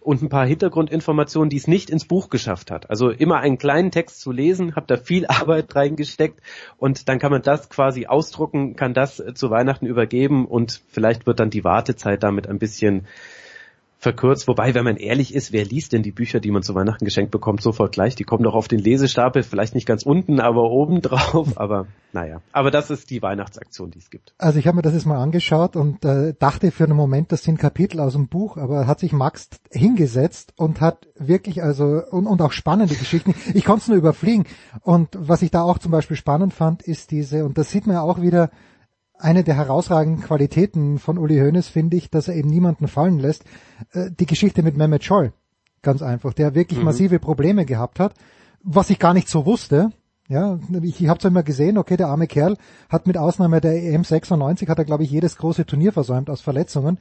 und 0.00 0.22
ein 0.22 0.28
paar 0.28 0.46
Hintergrundinformationen, 0.46 1.50
die 1.50 1.56
es 1.56 1.66
nicht 1.66 1.90
ins 1.90 2.04
Buch 2.04 2.30
geschafft 2.30 2.70
hat. 2.70 2.90
Also 2.90 3.10
immer 3.10 3.40
einen 3.40 3.58
kleinen 3.58 3.90
Text 3.90 4.20
zu 4.20 4.30
lesen, 4.30 4.76
habe 4.76 4.86
da 4.86 4.96
viel 4.96 5.26
Arbeit 5.28 5.74
reingesteckt 5.74 6.40
und 6.76 7.08
dann 7.08 7.18
kann 7.18 7.32
man 7.32 7.42
das 7.42 7.68
quasi 7.70 8.06
ausdrucken, 8.06 8.76
kann 8.76 8.94
das 8.94 9.22
zu 9.34 9.50
Weihnachten 9.50 9.86
übergeben 9.86 10.46
und 10.46 10.82
vielleicht 10.88 11.26
wird 11.26 11.40
dann 11.40 11.50
die 11.50 11.64
Wartezeit 11.64 12.22
damit 12.22 12.46
ein 12.48 12.58
bisschen 12.58 13.06
verkürzt. 13.98 14.46
Wobei, 14.48 14.74
wenn 14.74 14.84
man 14.84 14.96
ehrlich 14.96 15.34
ist, 15.34 15.52
wer 15.52 15.64
liest 15.64 15.92
denn 15.92 16.02
die 16.02 16.12
Bücher, 16.12 16.40
die 16.40 16.50
man 16.50 16.62
zu 16.62 16.74
Weihnachten 16.74 17.04
geschenkt 17.04 17.30
bekommt, 17.30 17.62
sofort 17.62 17.92
gleich? 17.92 18.14
Die 18.14 18.24
kommen 18.24 18.44
doch 18.44 18.54
auf 18.54 18.68
den 18.68 18.78
Lesestapel, 18.78 19.42
vielleicht 19.42 19.74
nicht 19.74 19.86
ganz 19.86 20.02
unten, 20.04 20.40
aber 20.40 20.70
oben 20.70 21.02
drauf. 21.02 21.52
Aber 21.56 21.86
naja, 22.12 22.40
aber 22.52 22.70
das 22.70 22.90
ist 22.90 23.10
die 23.10 23.20
Weihnachtsaktion, 23.20 23.90
die 23.90 23.98
es 23.98 24.08
gibt. 24.08 24.32
Also 24.38 24.58
ich 24.58 24.66
habe 24.66 24.76
mir 24.76 24.82
das 24.82 24.94
jetzt 24.94 25.04
mal 25.04 25.20
angeschaut 25.20 25.76
und 25.76 26.02
äh, 26.06 26.32
dachte 26.38 26.70
für 26.70 26.84
einen 26.84 26.96
Moment, 26.96 27.30
das 27.30 27.42
sind 27.42 27.58
Kapitel 27.58 28.00
aus 28.00 28.14
dem 28.14 28.28
Buch, 28.28 28.56
aber 28.56 28.86
hat 28.86 29.00
sich 29.00 29.12
Max 29.12 29.50
hingesetzt 29.70 30.54
und 30.56 30.80
hat 30.80 31.08
wirklich 31.18 31.62
also 31.62 32.02
und, 32.10 32.26
und 32.26 32.40
auch 32.40 32.52
spannende 32.52 32.94
Geschichten. 32.94 33.34
Ich 33.52 33.66
konnte 33.66 33.82
es 33.82 33.88
nur 33.88 33.98
überfliegen. 33.98 34.46
Und 34.80 35.10
was 35.12 35.42
ich 35.42 35.50
da 35.50 35.62
auch 35.62 35.76
zum 35.78 35.92
Beispiel 35.92 36.16
spannend 36.16 36.54
fand, 36.54 36.82
ist 36.82 37.10
diese, 37.10 37.44
und 37.44 37.58
das 37.58 37.70
sieht 37.70 37.86
man 37.86 37.96
ja 37.96 38.02
auch 38.02 38.22
wieder, 38.22 38.50
eine 39.18 39.44
der 39.44 39.56
herausragenden 39.56 40.22
Qualitäten 40.22 40.98
von 40.98 41.18
Uli 41.18 41.38
Hoeneß 41.38 41.68
finde 41.68 41.96
ich, 41.96 42.10
dass 42.10 42.28
er 42.28 42.34
eben 42.34 42.50
niemanden 42.50 42.88
fallen 42.88 43.18
lässt. 43.18 43.44
Äh, 43.92 44.10
die 44.18 44.26
Geschichte 44.26 44.62
mit 44.62 44.76
Mehmet 44.76 45.04
Scholl, 45.04 45.32
ganz 45.82 46.02
einfach, 46.02 46.32
der 46.34 46.54
wirklich 46.54 46.78
mhm. 46.78 46.84
massive 46.84 47.18
Probleme 47.18 47.64
gehabt 47.64 48.00
hat, 48.00 48.14
was 48.62 48.90
ich 48.90 48.98
gar 48.98 49.14
nicht 49.14 49.28
so 49.28 49.46
wusste. 49.46 49.90
Ja, 50.28 50.58
ich, 50.82 51.00
ich 51.00 51.08
habe 51.08 51.18
es 51.18 51.24
immer 51.24 51.44
gesehen, 51.44 51.78
okay, 51.78 51.96
der 51.96 52.08
arme 52.08 52.26
Kerl 52.26 52.56
hat 52.88 53.06
mit 53.06 53.16
Ausnahme 53.16 53.60
der 53.60 53.80
EM 53.80 54.02
96 54.02 54.68
hat 54.68 54.78
er 54.78 54.84
glaube 54.84 55.04
ich 55.04 55.10
jedes 55.10 55.36
große 55.36 55.66
Turnier 55.66 55.92
versäumt 55.92 56.30
aus 56.30 56.40
Verletzungen. 56.40 56.98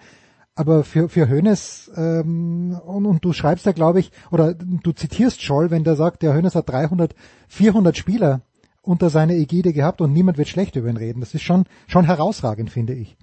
Aber 0.57 0.85
für, 0.85 1.09
für 1.09 1.27
Hönes, 1.27 1.91
ähm, 1.97 2.79
und, 2.85 3.05
und 3.05 3.25
du 3.25 3.33
schreibst 3.33 3.65
ja, 3.65 3.73
glaube 3.73 3.99
ich, 3.99 4.11
oder 4.31 4.53
du 4.53 4.93
zitierst 4.93 5.41
Scholl, 5.41 5.69
wenn 5.69 5.83
der 5.83 5.97
sagt, 5.97 6.21
der 6.21 6.33
Hönes 6.33 6.55
hat 6.55 6.69
300, 6.69 7.13
400 7.49 7.97
Spieler 7.97 8.41
unter 8.85 9.09
seiner 9.09 9.33
Ägide 9.33 9.73
gehabt 9.73 10.01
und 10.01 10.13
niemand 10.13 10.37
wird 10.37 10.47
schlecht 10.47 10.75
über 10.75 10.89
ihn 10.89 10.97
reden. 10.97 11.19
Das 11.19 11.33
ist 11.33 11.43
schon, 11.43 11.65
schon 11.87 12.05
herausragend, 12.05 12.69
finde 12.69 12.93
ich. 12.93 13.17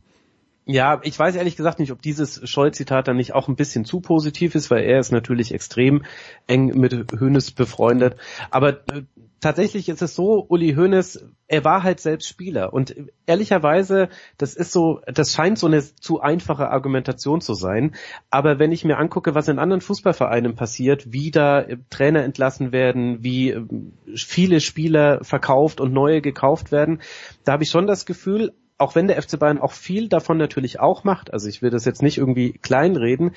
Ja, 0.65 1.01
ich 1.03 1.19
weiß 1.19 1.35
ehrlich 1.35 1.57
gesagt 1.57 1.81
nicht, 1.81 1.91
ob 1.91 2.03
dieses 2.03 2.49
Scholl-Zitat 2.49 3.09
dann 3.09 3.17
nicht 3.17 3.35
auch 3.35 3.49
ein 3.49 3.57
bisschen 3.57 3.85
zu 3.85 4.01
positiv 4.01 4.55
ist, 4.55 4.71
weil 4.71 4.85
er 4.85 5.01
ist 5.01 5.11
natürlich 5.11 5.53
extrem 5.53 6.05
eng 6.47 6.79
mit 6.79 6.93
Hönes 7.19 7.51
befreundet. 7.51 8.15
Aber 8.51 8.75
äh, 8.93 9.03
tatsächlich 9.41 9.89
ist 9.89 10.03
es 10.03 10.15
so, 10.15 10.47
Uli 10.49 10.75
Hoeneß, 10.75 11.27
er 11.49 11.65
war 11.65 11.83
halt 11.83 11.99
selbst 11.99 12.29
Spieler 12.29 12.73
und 12.73 12.95
ehrlicherweise, 13.27 14.09
das 14.39 14.55
ist 14.55 14.71
so, 14.71 15.01
das 15.07 15.33
scheint 15.33 15.59
so 15.59 15.67
eine 15.67 15.83
zu 15.83 16.21
einfache 16.21 16.71
Argumentation 16.71 17.41
zu 17.41 17.55
sein, 17.55 17.97
aber 18.31 18.61
wenn 18.61 18.71
ich 18.71 18.85
mir 18.85 18.99
angucke, 18.99 19.35
was 19.35 19.49
in 19.49 19.59
anderen 19.59 19.81
Fußballvereinen 19.81 20.55
passiert, 20.55 21.13
wie 21.13 21.33
da 21.33 21.67
Trainer 21.91 22.23
entlassen 22.23 22.71
werden, 22.71 23.25
wie 23.25 23.51
ähm, 23.51 23.95
viele 24.15 24.61
Spieler 24.61 25.25
verkauft 25.25 25.81
und 25.81 25.93
neue 25.93 26.23
gekauft 26.23 26.71
werden, 26.71 27.03
da 27.45 27.53
habe 27.53 27.65
ich 27.65 27.71
schon 27.71 27.89
das 27.89 28.07
Gefühl, 28.07 28.55
auch 28.83 28.95
wenn 28.95 29.09
der 29.09 29.23
FC 29.23 29.39
Bayern 29.39 29.59
auch 29.59 29.73
viel 29.73 30.09
davon 30.09 30.37
natürlich 30.37 30.81
auch 30.81 31.05
macht, 31.05 31.33
also 31.33 31.49
ich 31.49 31.63
will 31.63 31.71
das 31.71 31.85
jetzt 31.85 32.03
nicht 32.03 32.19
irgendwie 32.19 32.53
kleinreden, 32.53 33.35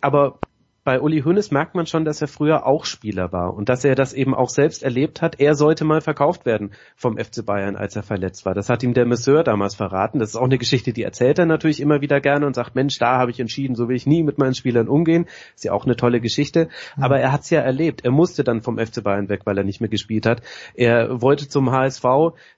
aber 0.00 0.38
bei 0.86 1.00
Uli 1.00 1.22
Hoeneß 1.22 1.50
merkt 1.50 1.74
man 1.74 1.86
schon, 1.86 2.04
dass 2.04 2.22
er 2.22 2.28
früher 2.28 2.64
auch 2.64 2.84
Spieler 2.84 3.32
war 3.32 3.54
und 3.54 3.68
dass 3.68 3.84
er 3.84 3.96
das 3.96 4.12
eben 4.12 4.36
auch 4.36 4.48
selbst 4.48 4.84
erlebt 4.84 5.20
hat. 5.20 5.40
Er 5.40 5.56
sollte 5.56 5.84
mal 5.84 6.00
verkauft 6.00 6.46
werden 6.46 6.70
vom 6.94 7.18
FC 7.18 7.44
Bayern, 7.44 7.74
als 7.74 7.96
er 7.96 8.04
verletzt 8.04 8.46
war. 8.46 8.54
Das 8.54 8.68
hat 8.68 8.84
ihm 8.84 8.94
der 8.94 9.04
Masseur 9.04 9.42
damals 9.42 9.74
verraten. 9.74 10.20
Das 10.20 10.28
ist 10.28 10.36
auch 10.36 10.44
eine 10.44 10.58
Geschichte, 10.58 10.92
die 10.92 11.02
erzählt 11.02 11.40
er 11.40 11.46
natürlich 11.46 11.80
immer 11.80 12.02
wieder 12.02 12.20
gerne 12.20 12.46
und 12.46 12.54
sagt, 12.54 12.76
Mensch, 12.76 13.00
da 13.00 13.18
habe 13.18 13.32
ich 13.32 13.40
entschieden, 13.40 13.74
so 13.74 13.88
will 13.88 13.96
ich 13.96 14.06
nie 14.06 14.22
mit 14.22 14.38
meinen 14.38 14.54
Spielern 14.54 14.86
umgehen. 14.86 15.26
Ist 15.56 15.64
ja 15.64 15.72
auch 15.72 15.86
eine 15.86 15.96
tolle 15.96 16.20
Geschichte. 16.20 16.68
Mhm. 16.94 17.02
Aber 17.02 17.18
er 17.18 17.32
hat 17.32 17.40
es 17.40 17.50
ja 17.50 17.62
erlebt. 17.62 18.04
Er 18.04 18.12
musste 18.12 18.44
dann 18.44 18.62
vom 18.62 18.78
FC 18.78 19.02
Bayern 19.02 19.28
weg, 19.28 19.40
weil 19.42 19.58
er 19.58 19.64
nicht 19.64 19.80
mehr 19.80 19.90
gespielt 19.90 20.24
hat. 20.24 20.42
Er 20.74 21.20
wollte 21.20 21.48
zum 21.48 21.72
HSV, 21.72 22.04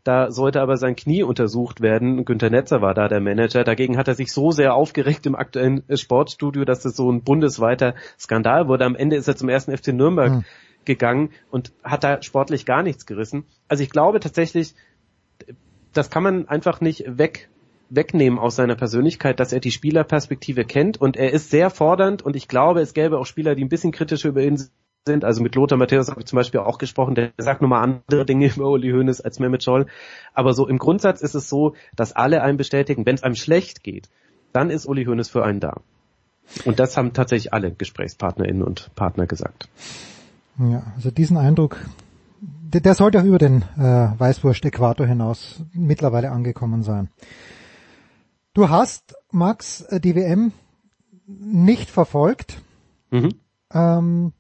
da 0.05 0.31
sollte 0.31 0.61
aber 0.61 0.77
sein 0.77 0.97
Knie 0.97 1.23
untersucht 1.23 1.81
werden. 1.81 2.27
Günter 2.27 2.51
Netzer 2.51 2.83
war 2.83 2.93
da 2.93 3.09
der 3.09 3.21
Manager. 3.21 3.65
Dagegen 3.65 3.97
hat 3.97 4.07
er 4.07 4.15
sich 4.15 4.35
so 4.35 4.51
sehr 4.51 4.75
aufgeregt 4.75 5.25
im 5.25 5.35
aktuellen 5.35 5.83
Sportstudio, 5.95 6.67
dass 6.67 6.85
es 6.85 6.95
so 6.95 7.11
ein 7.11 7.23
bundesweiter 7.23 7.95
Skandal 8.19 8.69
wurde. 8.69 8.85
Am 8.85 8.97
Ende 8.97 9.17
ist 9.17 9.29
er 9.29 9.37
zum 9.37 9.49
ersten 9.49 9.77
FC 9.77 9.89
Nürnberg 9.89 10.33
mhm. 10.33 10.45
gegangen 10.85 11.31
und 11.51 11.73
hat 11.83 12.05
da 12.05 12.23
sportlich 12.23 12.67
gar 12.67 12.83
nichts 12.83 13.07
gerissen. 13.07 13.45
Also 13.69 13.83
ich 13.83 13.91
glaube 13.91 14.21
tatsächlich, 14.21 14.75
das 15.93 16.11
kann 16.11 16.23
man 16.23 16.49
einfach 16.49 16.81
nicht 16.81 17.19
weg 17.19 17.49
wegnehmen 17.91 18.39
aus 18.39 18.57
seiner 18.57 18.77
Persönlichkeit, 18.77 19.41
dass 19.41 19.53
er 19.53 19.61
die 19.61 19.71
Spielerperspektive 19.71 20.65
kennt 20.65 21.01
und 21.01 21.17
er 21.17 21.33
ist 21.33 21.51
sehr 21.51 21.71
fordernd 21.71 22.23
und 22.23 22.37
ich 22.37 22.49
glaube, 22.49 22.81
es 22.81 22.93
gäbe 22.93 23.19
auch 23.19 23.25
Spieler, 23.25 23.55
die 23.55 23.65
ein 23.65 23.71
bisschen 23.71 23.93
kritischer 23.93 24.29
über 24.29 24.43
ihn 24.43 24.63
sind. 25.07 25.25
Also 25.25 25.43
mit 25.43 25.55
Lothar 25.55 25.79
Matthäus 25.79 26.11
habe 26.11 26.21
ich 26.21 26.27
zum 26.27 26.37
Beispiel 26.37 26.61
auch 26.61 26.79
gesprochen, 26.79 27.15
der 27.15 27.33
sagt 27.39 27.63
nochmal 27.63 27.83
andere 27.83 28.27
Dinge 28.27 28.47
über 28.57 28.69
Uli 28.69 28.91
Hoeneß 28.91 29.23
als 29.23 29.39
Mehmet 29.39 29.63
Scholl. 29.65 29.87
Aber 30.35 30.53
so 30.53 30.69
im 30.69 30.79
Grundsatz 30.79 31.23
ist 31.23 31.35
es 31.35 31.49
so, 31.49 31.75
dass 31.97 32.13
alle 32.13 32.43
einen 32.43 32.59
bestätigen, 32.59 33.07
wenn 33.07 33.15
es 33.15 33.23
einem 33.23 33.37
schlecht 33.37 33.83
geht, 33.83 34.09
dann 34.53 34.71
ist 34.71 34.87
Uli 34.87 35.05
Hoeneß 35.05 35.31
für 35.31 35.45
einen 35.45 35.61
da. 35.61 35.81
Und 36.65 36.79
das 36.79 36.97
haben 36.97 37.13
tatsächlich 37.13 37.53
alle 37.53 37.73
GesprächspartnerInnen 37.73 38.63
und 38.63 38.95
Partner 38.95 39.27
gesagt. 39.27 39.69
Ja, 40.59 40.83
also 40.97 41.11
diesen 41.11 41.37
Eindruck, 41.37 41.79
der, 42.41 42.81
der 42.81 42.95
sollte 42.95 43.21
auch 43.21 43.25
über 43.25 43.39
den 43.39 43.63
äh, 43.77 44.19
Weißwurst-Äquator 44.19 45.07
hinaus 45.07 45.63
mittlerweile 45.73 46.31
angekommen 46.31 46.83
sein. 46.83 47.09
Du 48.55 48.69
hast, 48.69 49.15
Max, 49.31 49.83
äh, 49.83 50.01
die 50.01 50.15
WM 50.15 50.53
nicht 51.27 51.91
verfolgt. 51.91 52.61
Mhm. 53.11 53.35
Ähm, 53.73 54.33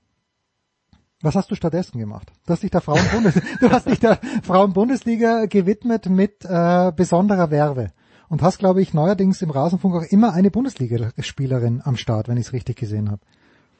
was 1.20 1.34
hast 1.34 1.50
du 1.50 1.54
stattdessen 1.54 1.98
gemacht? 1.98 2.32
Du 2.46 2.52
hast 2.52 2.62
dich 2.62 2.70
der 2.70 2.80
Frauenbundesliga, 2.80 3.46
du 3.60 3.70
hast 3.70 3.86
dich 3.86 4.00
der 4.00 4.18
Frauenbundesliga 4.42 5.46
gewidmet 5.46 6.08
mit 6.08 6.44
äh, 6.44 6.92
besonderer 6.94 7.50
Werbe 7.50 7.92
und 8.28 8.42
hast, 8.42 8.58
glaube 8.58 8.82
ich, 8.82 8.94
neuerdings 8.94 9.42
im 9.42 9.50
Rasenfunk 9.50 9.94
auch 9.94 10.10
immer 10.10 10.32
eine 10.32 10.50
Bundesligaspielerin 10.50 11.82
am 11.84 11.96
Start, 11.96 12.28
wenn 12.28 12.36
ich 12.36 12.46
es 12.46 12.52
richtig 12.52 12.76
gesehen 12.76 13.10
habe. 13.10 13.20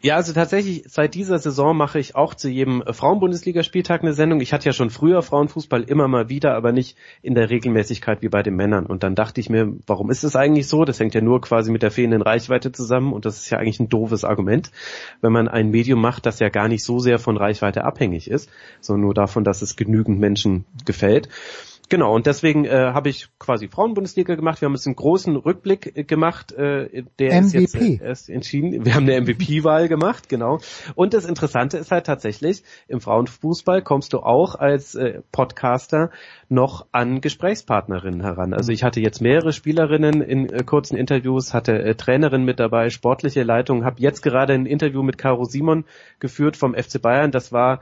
Ja, 0.00 0.14
also 0.14 0.32
tatsächlich 0.32 0.84
seit 0.86 1.16
dieser 1.16 1.40
Saison 1.40 1.76
mache 1.76 1.98
ich 1.98 2.14
auch 2.14 2.34
zu 2.34 2.48
jedem 2.48 2.84
Frauenbundesligaspieltag 2.88 4.02
eine 4.02 4.12
Sendung. 4.12 4.40
Ich 4.40 4.52
hatte 4.52 4.66
ja 4.66 4.72
schon 4.72 4.90
früher 4.90 5.22
Frauenfußball 5.22 5.82
immer 5.82 6.06
mal 6.06 6.28
wieder, 6.28 6.54
aber 6.54 6.70
nicht 6.70 6.96
in 7.20 7.34
der 7.34 7.50
Regelmäßigkeit 7.50 8.22
wie 8.22 8.28
bei 8.28 8.44
den 8.44 8.54
Männern. 8.54 8.86
Und 8.86 9.02
dann 9.02 9.16
dachte 9.16 9.40
ich 9.40 9.50
mir, 9.50 9.74
warum 9.88 10.12
ist 10.12 10.22
es 10.22 10.36
eigentlich 10.36 10.68
so? 10.68 10.84
Das 10.84 11.00
hängt 11.00 11.14
ja 11.14 11.20
nur 11.20 11.40
quasi 11.40 11.72
mit 11.72 11.82
der 11.82 11.90
fehlenden 11.90 12.22
Reichweite 12.22 12.70
zusammen 12.70 13.12
und 13.12 13.24
das 13.24 13.38
ist 13.38 13.50
ja 13.50 13.58
eigentlich 13.58 13.80
ein 13.80 13.88
doofes 13.88 14.22
Argument, 14.22 14.70
wenn 15.20 15.32
man 15.32 15.48
ein 15.48 15.70
Medium 15.70 16.00
macht, 16.00 16.26
das 16.26 16.38
ja 16.38 16.48
gar 16.48 16.68
nicht 16.68 16.84
so 16.84 17.00
sehr 17.00 17.18
von 17.18 17.36
Reichweite 17.36 17.82
abhängig 17.82 18.30
ist, 18.30 18.50
sondern 18.80 19.00
nur 19.00 19.14
davon, 19.14 19.42
dass 19.42 19.62
es 19.62 19.74
genügend 19.74 20.20
Menschen 20.20 20.64
gefällt. 20.84 21.28
Genau, 21.90 22.14
und 22.14 22.26
deswegen 22.26 22.66
äh, 22.66 22.92
habe 22.92 23.08
ich 23.08 23.28
quasi 23.38 23.68
Frauenbundesliga 23.68 24.34
gemacht. 24.34 24.60
Wir 24.60 24.66
haben 24.66 24.74
jetzt 24.74 24.86
einen 24.86 24.96
großen 24.96 25.36
Rückblick 25.36 25.96
äh, 25.96 26.04
gemacht. 26.04 26.52
Äh, 26.52 27.04
der 27.18 27.42
MVP. 27.42 27.58
ist 27.58 27.74
jetzt 27.74 27.74
äh, 27.76 27.98
erst 28.04 28.28
entschieden. 28.28 28.84
Wir 28.84 28.94
haben 28.94 29.08
eine 29.08 29.22
MVP-Wahl 29.22 29.88
gemacht, 29.88 30.28
genau. 30.28 30.60
Und 30.94 31.14
das 31.14 31.24
Interessante 31.24 31.78
ist 31.78 31.90
halt 31.90 32.04
tatsächlich, 32.04 32.62
im 32.88 33.00
Frauenfußball 33.00 33.80
kommst 33.80 34.12
du 34.12 34.18
auch 34.18 34.54
als 34.54 34.96
äh, 34.96 35.22
Podcaster 35.32 36.10
noch 36.50 36.86
an 36.92 37.22
Gesprächspartnerinnen 37.22 38.20
heran. 38.22 38.52
Also 38.52 38.70
ich 38.72 38.82
hatte 38.82 39.00
jetzt 39.00 39.22
mehrere 39.22 39.52
Spielerinnen 39.52 40.20
in 40.20 40.50
äh, 40.50 40.64
kurzen 40.64 40.96
Interviews, 40.96 41.54
hatte 41.54 41.72
äh, 41.72 41.94
Trainerinnen 41.94 42.44
mit 42.44 42.60
dabei, 42.60 42.90
sportliche 42.90 43.44
Leitung, 43.44 43.86
habe 43.86 43.96
jetzt 44.00 44.22
gerade 44.22 44.52
ein 44.52 44.66
Interview 44.66 45.02
mit 45.02 45.16
Caro 45.16 45.44
Simon 45.44 45.86
geführt 46.20 46.58
vom 46.58 46.74
FC 46.74 47.00
Bayern. 47.00 47.30
Das 47.30 47.50
war 47.50 47.80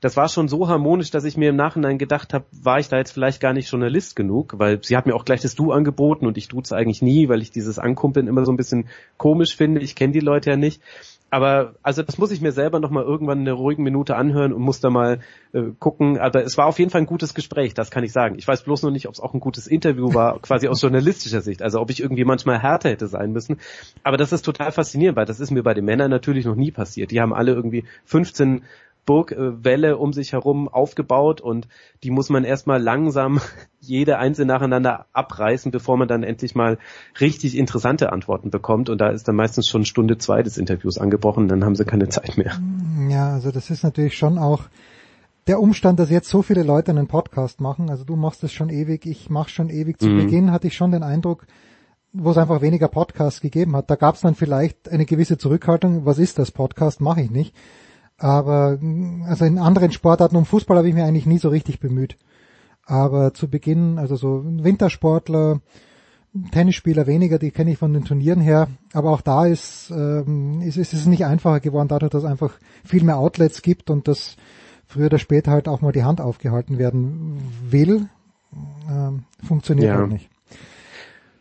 das 0.00 0.16
war 0.16 0.28
schon 0.28 0.48
so 0.48 0.68
harmonisch, 0.68 1.10
dass 1.10 1.24
ich 1.24 1.36
mir 1.36 1.50
im 1.50 1.56
Nachhinein 1.56 1.98
gedacht 1.98 2.32
habe, 2.32 2.44
war 2.52 2.78
ich 2.78 2.88
da 2.88 2.98
jetzt 2.98 3.12
vielleicht 3.12 3.40
gar 3.40 3.52
nicht 3.52 3.70
Journalist 3.70 4.14
genug, 4.14 4.54
weil 4.58 4.82
sie 4.82 4.96
hat 4.96 5.06
mir 5.06 5.14
auch 5.14 5.24
gleich 5.24 5.40
das 5.40 5.54
Du 5.54 5.72
angeboten 5.72 6.26
und 6.26 6.38
ich 6.38 6.48
duze 6.48 6.76
eigentlich 6.76 7.02
nie, 7.02 7.28
weil 7.28 7.42
ich 7.42 7.50
dieses 7.50 7.78
Ankumpeln 7.78 8.28
immer 8.28 8.44
so 8.44 8.52
ein 8.52 8.56
bisschen 8.56 8.88
komisch 9.16 9.56
finde. 9.56 9.80
Ich 9.80 9.96
kenne 9.96 10.12
die 10.12 10.20
Leute 10.20 10.50
ja 10.50 10.56
nicht. 10.56 10.80
Aber 11.30 11.74
also 11.82 12.02
das 12.02 12.16
muss 12.16 12.30
ich 12.30 12.40
mir 12.40 12.52
selber 12.52 12.80
nochmal 12.80 13.04
irgendwann 13.04 13.40
in 13.40 13.48
einer 13.48 13.56
ruhigen 13.56 13.82
Minute 13.82 14.16
anhören 14.16 14.52
und 14.52 14.62
muss 14.62 14.80
da 14.80 14.88
mal 14.88 15.20
äh, 15.52 15.62
gucken. 15.78 16.18
Aber 16.18 16.42
es 16.42 16.56
war 16.56 16.66
auf 16.66 16.78
jeden 16.78 16.90
Fall 16.90 17.02
ein 17.02 17.06
gutes 17.06 17.34
Gespräch, 17.34 17.74
das 17.74 17.90
kann 17.90 18.02
ich 18.02 18.12
sagen. 18.12 18.36
Ich 18.38 18.48
weiß 18.48 18.62
bloß 18.62 18.82
noch 18.82 18.90
nicht, 18.90 19.08
ob 19.08 19.14
es 19.14 19.20
auch 19.20 19.34
ein 19.34 19.40
gutes 19.40 19.66
Interview 19.66 20.14
war, 20.14 20.38
quasi 20.42 20.68
aus 20.68 20.80
journalistischer 20.80 21.42
Sicht. 21.42 21.60
Also 21.60 21.80
ob 21.80 21.90
ich 21.90 22.00
irgendwie 22.00 22.24
manchmal 22.24 22.62
härter 22.62 22.88
hätte 22.88 23.08
sein 23.08 23.32
müssen. 23.32 23.58
Aber 24.04 24.16
das 24.16 24.32
ist 24.32 24.42
total 24.42 24.72
faszinierend, 24.72 25.16
weil 25.16 25.26
das 25.26 25.38
ist 25.38 25.50
mir 25.50 25.62
bei 25.62 25.74
den 25.74 25.84
Männern 25.84 26.10
natürlich 26.10 26.46
noch 26.46 26.56
nie 26.56 26.70
passiert. 26.70 27.10
Die 27.10 27.20
haben 27.20 27.34
alle 27.34 27.52
irgendwie 27.52 27.84
15 28.06 28.62
Burgwelle 29.08 29.96
um 29.96 30.12
sich 30.12 30.34
herum 30.34 30.68
aufgebaut 30.68 31.40
und 31.40 31.66
die 32.02 32.10
muss 32.10 32.28
man 32.28 32.44
erstmal 32.44 32.78
langsam 32.78 33.40
jede 33.80 34.18
einzelne 34.18 34.52
nacheinander 34.52 35.06
abreißen, 35.14 35.72
bevor 35.72 35.96
man 35.96 36.08
dann 36.08 36.22
endlich 36.22 36.54
mal 36.54 36.76
richtig 37.18 37.56
interessante 37.56 38.12
Antworten 38.12 38.50
bekommt. 38.50 38.90
Und 38.90 39.00
da 39.00 39.08
ist 39.08 39.26
dann 39.26 39.34
meistens 39.34 39.66
schon 39.66 39.86
Stunde 39.86 40.18
zwei 40.18 40.42
des 40.42 40.58
Interviews 40.58 40.98
angebrochen, 40.98 41.48
dann 41.48 41.64
haben 41.64 41.74
sie 41.74 41.86
keine 41.86 42.10
Zeit 42.10 42.36
mehr. 42.36 42.60
Ja, 43.08 43.32
also 43.32 43.50
das 43.50 43.70
ist 43.70 43.82
natürlich 43.82 44.18
schon 44.18 44.36
auch 44.36 44.64
der 45.46 45.58
Umstand, 45.58 45.98
dass 45.98 46.10
jetzt 46.10 46.28
so 46.28 46.42
viele 46.42 46.62
Leute 46.62 46.90
einen 46.90 47.06
Podcast 47.06 47.62
machen. 47.62 47.88
Also 47.88 48.04
du 48.04 48.14
machst 48.14 48.44
es 48.44 48.52
schon 48.52 48.68
ewig, 48.68 49.06
ich 49.06 49.30
mache 49.30 49.48
schon 49.48 49.70
ewig. 49.70 49.98
Zu 49.98 50.10
mhm. 50.10 50.18
Beginn 50.18 50.52
hatte 50.52 50.66
ich 50.66 50.76
schon 50.76 50.92
den 50.92 51.02
Eindruck, 51.02 51.46
wo 52.12 52.32
es 52.32 52.36
einfach 52.36 52.60
weniger 52.60 52.88
Podcasts 52.88 53.40
gegeben 53.40 53.74
hat. 53.74 53.88
Da 53.88 53.94
gab 53.94 54.16
es 54.16 54.20
dann 54.20 54.34
vielleicht 54.34 54.90
eine 54.90 55.06
gewisse 55.06 55.38
Zurückhaltung. 55.38 56.04
Was 56.04 56.18
ist 56.18 56.38
das 56.38 56.50
Podcast? 56.50 57.00
Mache 57.00 57.22
ich 57.22 57.30
nicht. 57.30 57.54
Aber 58.18 58.78
also 59.26 59.44
in 59.44 59.58
anderen 59.58 59.92
Sportarten 59.92 60.36
um 60.36 60.44
Fußball 60.44 60.76
habe 60.76 60.88
ich 60.88 60.94
mir 60.94 61.04
eigentlich 61.04 61.26
nie 61.26 61.38
so 61.38 61.48
richtig 61.48 61.78
bemüht. 61.78 62.16
Aber 62.84 63.32
zu 63.32 63.48
Beginn, 63.48 63.98
also 63.98 64.16
so 64.16 64.42
Wintersportler, 64.44 65.60
Tennisspieler 66.50 67.06
weniger, 67.06 67.38
die 67.38 67.50
kenne 67.50 67.72
ich 67.72 67.78
von 67.78 67.92
den 67.92 68.04
Turnieren 68.04 68.40
her. 68.40 68.68
Aber 68.92 69.10
auch 69.10 69.20
da 69.20 69.46
ist, 69.46 69.90
ähm, 69.90 70.62
ist, 70.62 70.76
ist 70.76 70.92
es 70.92 71.06
nicht 71.06 71.24
einfacher 71.24 71.60
geworden, 71.60 71.88
dadurch, 71.88 72.10
dass 72.10 72.24
es 72.24 72.30
einfach 72.30 72.54
viel 72.84 73.04
mehr 73.04 73.18
Outlets 73.18 73.62
gibt 73.62 73.88
und 73.88 74.08
dass 74.08 74.36
früher 74.86 75.06
oder 75.06 75.18
später 75.18 75.52
halt 75.52 75.68
auch 75.68 75.80
mal 75.80 75.92
die 75.92 76.04
Hand 76.04 76.20
aufgehalten 76.20 76.78
werden 76.78 77.38
will. 77.68 78.08
Ähm, 78.90 79.24
funktioniert 79.46 79.88
ja. 79.88 79.98
halt 79.98 80.10
nicht. 80.10 80.30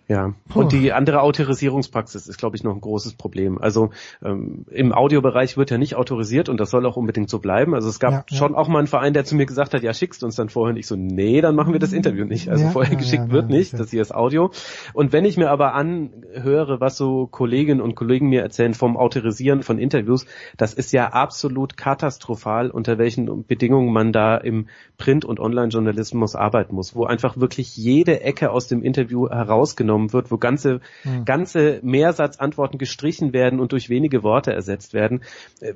Ja, 0.10 0.34
und 0.54 0.72
die 0.72 0.94
andere 0.94 1.22
Autorisierungspraxis 1.22 2.28
ist, 2.28 2.38
glaube 2.38 2.56
ich, 2.56 2.64
noch 2.64 2.74
ein 2.74 2.80
großes 2.80 3.16
Problem. 3.16 3.58
Also 3.58 3.90
ähm, 4.24 4.66
im 4.72 4.94
Audiobereich 4.94 5.58
wird 5.58 5.70
ja 5.70 5.78
nicht 5.78 5.96
autorisiert 5.96 6.48
und 6.48 6.62
das 6.62 6.70
soll 6.70 6.86
auch 6.86 6.96
unbedingt 6.96 7.30
so 7.30 7.40
bleiben. 7.40 7.76
Also 7.76 7.90
es 7.90 8.00
gab 8.00 8.32
ja, 8.32 8.38
schon 8.38 8.54
ja. 8.54 8.58
auch 8.58 8.70
mal 8.70 8.80
einen 8.80 8.88
Verein, 8.88 9.12
der 9.12 9.26
zu 9.26 9.36
mir 9.36 9.46
gesagt 9.46 9.74
hat, 9.74 9.84
ja, 9.84 9.94
schickst 9.94 10.24
uns 10.24 10.38
dann 10.38 10.48
vorher. 10.48 10.74
Und 10.74 10.80
ich 10.80 10.88
so, 10.88 10.96
nee, 10.96 11.42
dann 11.42 11.56
machen 11.56 11.74
wir 11.74 11.82
das 11.82 11.92
Interview 11.92 12.24
nicht. 12.24 12.48
Also 12.48 12.64
ja, 12.64 12.72
vorher 12.72 12.96
geschickt 12.96 13.32
wird 13.32 13.50
nicht, 13.50 13.78
das 13.78 13.92
hier 13.92 14.02
ist 14.02 14.16
Audio. 14.16 14.52
Und 14.94 15.12
wenn 15.12 15.26
ich 15.26 15.36
mir 15.36 15.50
aber 15.52 15.74
anhöre, 15.74 16.80
was 16.80 16.96
so 16.96 17.28
Kolleginnen 17.28 17.82
und 17.82 17.96
Kollegen 17.96 18.30
mir 18.30 18.44
erzählen 18.44 18.74
vom 18.74 18.96
Autorisieren 18.96 19.62
von 19.62 19.78
Interviews, 19.78 20.26
das 20.56 20.74
ist 20.74 20.94
ja 20.94 21.10
absolut 21.10 21.76
katastrophal, 21.76 22.72
unter 22.72 22.98
welchen 22.98 23.46
Bedingungen 23.46 23.92
man 23.92 24.14
da 24.14 24.38
im 24.38 24.68
Print- 24.98 25.26
und 25.26 25.42
Online-Journalismus 25.42 26.38
arbeiten 26.38 26.76
muss, 26.76 26.96
wo 26.96 27.04
einfach 27.04 27.36
wirklich 27.36 27.76
jede 27.76 28.22
Ecke 28.22 28.52
aus 28.52 28.68
dem 28.68 28.84
Interview 28.84 29.28
herausgenommen 29.28 29.97
genommen 29.98 30.14
wird, 30.14 30.32
wo 30.32 30.38
ganze, 30.38 30.82
hm. 31.04 31.26
ganze 31.26 31.80
Mehrsatzantworten 31.84 32.78
gestrichen 32.78 33.34
werden 33.34 33.60
und 33.60 33.72
durch 33.72 33.90
wenige 33.90 34.24
Worte 34.24 34.54
ersetzt 34.54 34.94
werden. 34.94 35.24
Äh, 35.60 35.74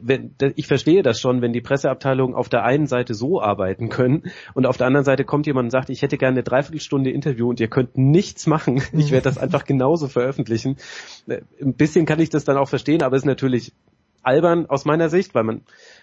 ich 0.56 0.68
verstehe 0.68 1.04
das 1.04 1.20
schon, 1.20 1.42
wenn 1.42 1.54
die 1.54 1.62
Presseabteilungen 1.62 2.36
auf 2.36 2.50
der 2.50 2.64
einen 2.64 2.88
Seite 2.88 3.14
so 3.14 3.42
arbeiten 3.42 3.90
können 3.90 4.24
und 4.54 4.66
auf 4.66 4.78
der 4.78 4.88
anderen 4.88 5.06
Seite 5.06 5.26
kommt 5.26 5.48
jemand 5.48 5.68
und 5.68 5.72
sagt, 5.72 5.90
ich 5.90 6.02
hätte 6.02 6.18
gerne 6.18 6.36
eine 6.36 6.44
Dreiviertelstunde 6.44 7.10
Interview 7.10 7.50
und 7.50 7.60
ihr 7.60 7.68
könnt 7.68 7.98
nichts 7.98 8.48
machen. 8.48 8.82
Ich 9.02 9.12
werde 9.12 9.24
das 9.24 9.40
einfach 9.40 9.66
genauso 9.66 10.08
veröffentlichen. 10.08 10.78
Äh, 11.28 11.42
ein 11.60 11.74
bisschen 11.74 12.06
kann 12.06 12.20
ich 12.20 12.30
das 12.30 12.44
dann 12.44 12.58
auch 12.58 12.70
verstehen, 12.70 13.02
aber 13.02 13.16
es 13.16 13.24
ist 13.24 13.28
natürlich 13.28 13.74
albern 14.22 14.68
aus 14.68 14.86
meiner 14.86 15.10
Sicht, 15.10 15.34
weil 15.34 15.44
man 15.44 15.62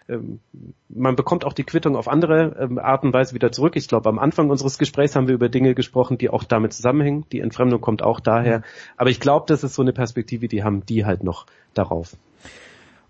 ähm, 0.08 0.40
man 0.88 1.16
bekommt 1.16 1.44
auch 1.44 1.52
die 1.52 1.64
Quittung 1.64 1.96
auf 1.96 2.08
andere 2.08 2.56
ähm, 2.58 2.78
Art 2.78 3.04
und 3.04 3.12
Weise 3.12 3.34
wieder 3.34 3.52
zurück. 3.52 3.76
Ich 3.76 3.88
glaube, 3.88 4.08
am 4.08 4.18
Anfang 4.18 4.50
unseres 4.50 4.78
Gesprächs 4.78 5.14
haben 5.14 5.28
wir 5.28 5.34
über 5.34 5.48
Dinge 5.48 5.74
gesprochen, 5.74 6.18
die 6.18 6.30
auch 6.30 6.44
damit 6.44 6.72
zusammenhängen. 6.72 7.24
Die 7.32 7.40
Entfremdung 7.40 7.80
kommt 7.80 8.02
auch 8.02 8.20
daher. 8.20 8.62
Aber 8.96 9.10
ich 9.10 9.20
glaube, 9.20 9.46
das 9.48 9.64
ist 9.64 9.74
so 9.74 9.82
eine 9.82 9.92
Perspektive, 9.92 10.48
die 10.48 10.64
haben 10.64 10.84
die 10.86 11.04
halt 11.04 11.22
noch 11.22 11.46
darauf. 11.74 12.16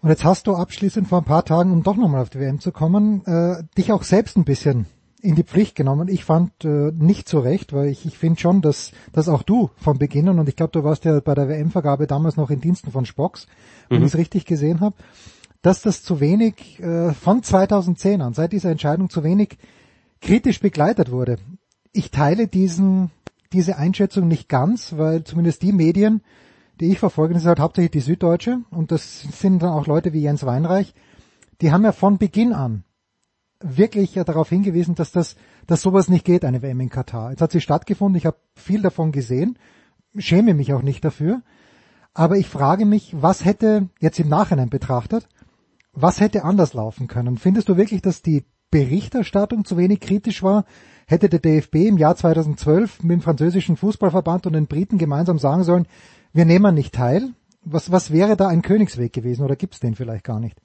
Und 0.01 0.11
jetzt 0.11 0.25
hast 0.25 0.47
du 0.47 0.55
abschließend 0.55 1.09
vor 1.09 1.19
ein 1.19 1.25
paar 1.25 1.45
Tagen, 1.45 1.73
um 1.73 1.83
doch 1.83 1.97
nochmal 1.97 2.23
auf 2.23 2.31
die 2.31 2.39
WM 2.39 2.61
zu 2.61 2.71
kommen, 2.71 3.25
äh, 3.27 3.65
dich 3.77 3.93
auch 3.93 4.05
selbst 4.05 4.37
ein 4.37 4.45
bisschen 4.45 4.87
in 5.21 5.35
die 5.35 5.43
Pflicht 5.43 5.75
genommen. 5.75 6.09
Ich 6.09 6.25
fand 6.25 6.65
äh, 6.65 6.93
nicht 6.93 7.29
so 7.29 7.41
recht, 7.41 7.73
weil 7.73 7.89
ich, 7.89 8.07
ich 8.07 8.17
finde 8.17 8.39
schon, 8.39 8.63
dass, 8.63 8.93
dass 9.13 9.29
auch 9.29 9.43
du 9.43 9.71
von 9.77 9.99
Beginn 9.99 10.29
an, 10.29 10.39
und 10.39 10.49
ich 10.49 10.55
glaube, 10.55 10.71
du 10.73 10.85
warst 10.85 11.05
ja 11.05 11.19
bei 11.19 11.35
der 11.35 11.49
WM-Vergabe 11.49 12.07
damals 12.07 12.37
noch 12.37 12.51
in 12.51 12.61
Diensten 12.61 12.93
von 12.93 13.07
Spocks, 13.07 13.49
wenn 13.89 13.99
mhm. 13.99 14.07
ich 14.07 14.13
es 14.13 14.19
richtig 14.19 14.47
gesehen 14.47 14.81
habe, 14.81 14.95
dass 15.63 15.83
das 15.83 16.03
zu 16.03 16.21
wenig 16.21 16.81
äh, 16.81 17.13
von 17.13 17.43
2010 17.43 18.23
an, 18.23 18.35
seit 18.35 18.53
dieser 18.53 18.71
Entscheidung 18.71 19.11
zu 19.11 19.25
wenig 19.25 19.59
kritisch 20.21 20.61
begleitet 20.61 21.11
wurde. 21.11 21.37
Ich 21.93 22.11
teile 22.11 22.49
diesen, 22.49 23.11
diese 23.53 23.77
Einschätzung 23.77 24.29
nicht 24.29 24.49
ganz, 24.49 24.97
weil 24.97 25.25
zumindest 25.25 25.63
die 25.63 25.73
Medien, 25.73 26.23
die 26.81 26.93
ich 26.93 26.99
verfolge, 26.99 27.35
das 27.35 27.43
ist 27.43 27.49
halt 27.49 27.61
hauptsächlich 27.61 27.91
die 27.91 28.01
Süddeutsche 28.01 28.61
und 28.71 28.93
das 28.93 29.23
sind 29.23 29.63
dann 29.63 29.71
auch 29.71 29.87
Leute 29.87 30.13
wie 30.13 30.23
Jens 30.23 30.47
Weinreich, 30.47 30.95
die 31.61 31.73
haben 31.73 31.85
ja 31.85 31.93
von 31.93 32.19
Beginn 32.19 32.53
an 32.53 32.85
wirklich 33.61 34.15
ja 34.15 34.23
darauf 34.23 34.49
hingewiesen, 34.49 34.95
dass 34.95 35.11
das, 35.11 35.37
dass 35.67 35.83
sowas 35.83 36.09
nicht 36.09 36.25
geht, 36.25 36.45
eine 36.45 36.63
WM 36.63 36.79
in 36.81 36.91
Katar. 36.91 37.31
Jetzt 37.31 37.43
hat 37.43 37.51
sie 37.51 37.61
stattgefunden, 37.61 38.17
ich 38.17 38.27
habe 38.27 38.37
viel 38.55 38.83
davon 38.83 39.11
gesehen, 39.11 39.59
schäme 40.17 40.55
mich 40.55 40.73
auch 40.73 40.83
nicht 40.83 41.05
dafür, 41.05 41.43
aber 42.15 42.37
ich 42.37 42.49
frage 42.49 42.85
mich, 42.85 43.15
was 43.21 43.45
hätte 43.45 43.89
jetzt 44.01 44.21
im 44.21 44.29
Nachhinein 44.29 44.71
betrachtet, 44.71 45.29
was 46.03 46.21
hätte 46.21 46.45
anders 46.45 46.75
laufen 46.75 47.09
können? 47.09 47.39
Findest 47.39 47.69
du 47.69 47.77
wirklich, 47.77 48.03
dass 48.03 48.23
die 48.23 48.45
Berichterstattung 48.71 49.65
zu 49.65 49.77
wenig 49.77 50.01
kritisch 50.01 50.43
war? 50.43 50.65
Hätte 51.07 51.29
der 51.29 51.41
DFB 51.41 51.75
im 51.87 51.99
Jahr 51.99 52.17
2012 52.17 53.03
mit 53.03 53.13
dem 53.13 53.21
französischen 53.21 53.77
Fußballverband 53.77 54.47
und 54.47 54.53
den 54.53 54.67
Briten 54.67 54.99
gemeinsam 54.99 55.39
sagen 55.39 55.65
sollen, 55.65 55.87
wir 56.33 56.45
nehmen 56.45 56.75
nicht 56.75 56.95
teil? 56.95 57.31
Was, 57.63 57.91
was 57.91 58.13
wäre 58.13 58.37
da 58.37 58.49
ein 58.49 58.63
Königsweg 58.63 59.13
gewesen 59.13 59.45
oder 59.45 59.57
gibt 59.57 59.75
es 59.75 59.81
den 59.81 59.95
vielleicht 59.95 60.25
gar 60.25 60.39
nicht? 60.39 60.57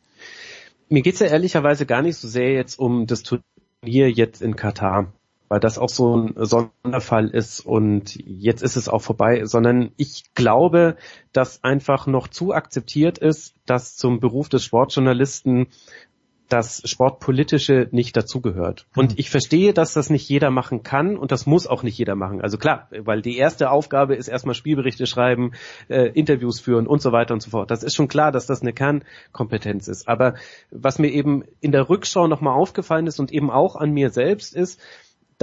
Mir 0.90 1.02
geht's 1.02 1.20
ja 1.20 1.28
ehrlicherweise 1.28 1.86
gar 1.86 2.02
nicht 2.02 2.18
so 2.18 2.28
sehr 2.28 2.52
jetzt 2.54 2.78
um 2.78 3.08
das 3.08 3.24
Turnier 3.24 4.12
jetzt 4.12 4.42
in 4.42 4.56
Katar 4.56 5.14
weil 5.54 5.60
das 5.60 5.78
auch 5.78 5.90
so 5.90 6.18
ein 6.18 6.34
Sonderfall 6.36 7.30
ist 7.30 7.60
und 7.60 8.16
jetzt 8.26 8.64
ist 8.64 8.76
es 8.76 8.90
auch 8.90 9.04
vorbei, 9.04 9.46
sondern 9.46 9.92
ich 9.98 10.24
glaube, 10.34 10.96
dass 11.32 11.64
einfach 11.64 12.08
noch 12.08 12.28
zu 12.28 12.56
akzeptiert 12.56 13.20
ist, 13.20 13.54
dass 13.68 13.96
zum 13.96 14.20
Beruf 14.20 14.50
des 14.50 14.64
Sportjournalisten 14.64 15.68
das 16.50 16.82
Sportpolitische 16.86 17.88
nicht 17.92 18.18
dazugehört. 18.18 18.88
Und 18.96 19.12
mhm. 19.12 19.18
ich 19.20 19.30
verstehe, 19.30 19.74
dass 19.74 19.94
das 19.94 20.10
nicht 20.10 20.28
jeder 20.28 20.50
machen 20.50 20.82
kann 20.82 21.18
und 21.18 21.32
das 21.32 21.46
muss 21.46 21.68
auch 21.68 21.84
nicht 21.84 22.00
jeder 22.00 22.16
machen. 22.16 22.42
Also 22.42 22.58
klar, 22.58 22.90
weil 22.92 23.22
die 23.22 23.38
erste 23.38 23.70
Aufgabe 23.70 24.16
ist 24.16 24.28
erstmal 24.28 24.56
Spielberichte 24.56 25.06
schreiben, 25.06 25.52
äh, 25.88 26.10
Interviews 26.14 26.60
führen 26.60 26.88
und 26.88 27.02
so 27.02 27.12
weiter 27.12 27.36
und 27.36 27.42
so 27.42 27.52
fort. 27.52 27.70
Das 27.70 27.84
ist 27.84 27.96
schon 27.96 28.08
klar, 28.08 28.32
dass 28.32 28.48
das 28.48 28.62
eine 28.62 28.74
Kernkompetenz 28.74 29.88
ist. 29.88 30.08
Aber 30.08 30.34
was 30.72 30.98
mir 30.98 31.10
eben 31.10 31.44
in 31.62 31.72
der 31.72 31.90
Rückschau 31.90 32.28
nochmal 32.28 32.56
aufgefallen 32.56 33.06
ist 33.06 33.20
und 33.20 33.32
eben 33.32 33.52
auch 33.52 33.76
an 33.76 33.92
mir 33.92 34.10
selbst 34.10 34.56
ist, 34.56 34.82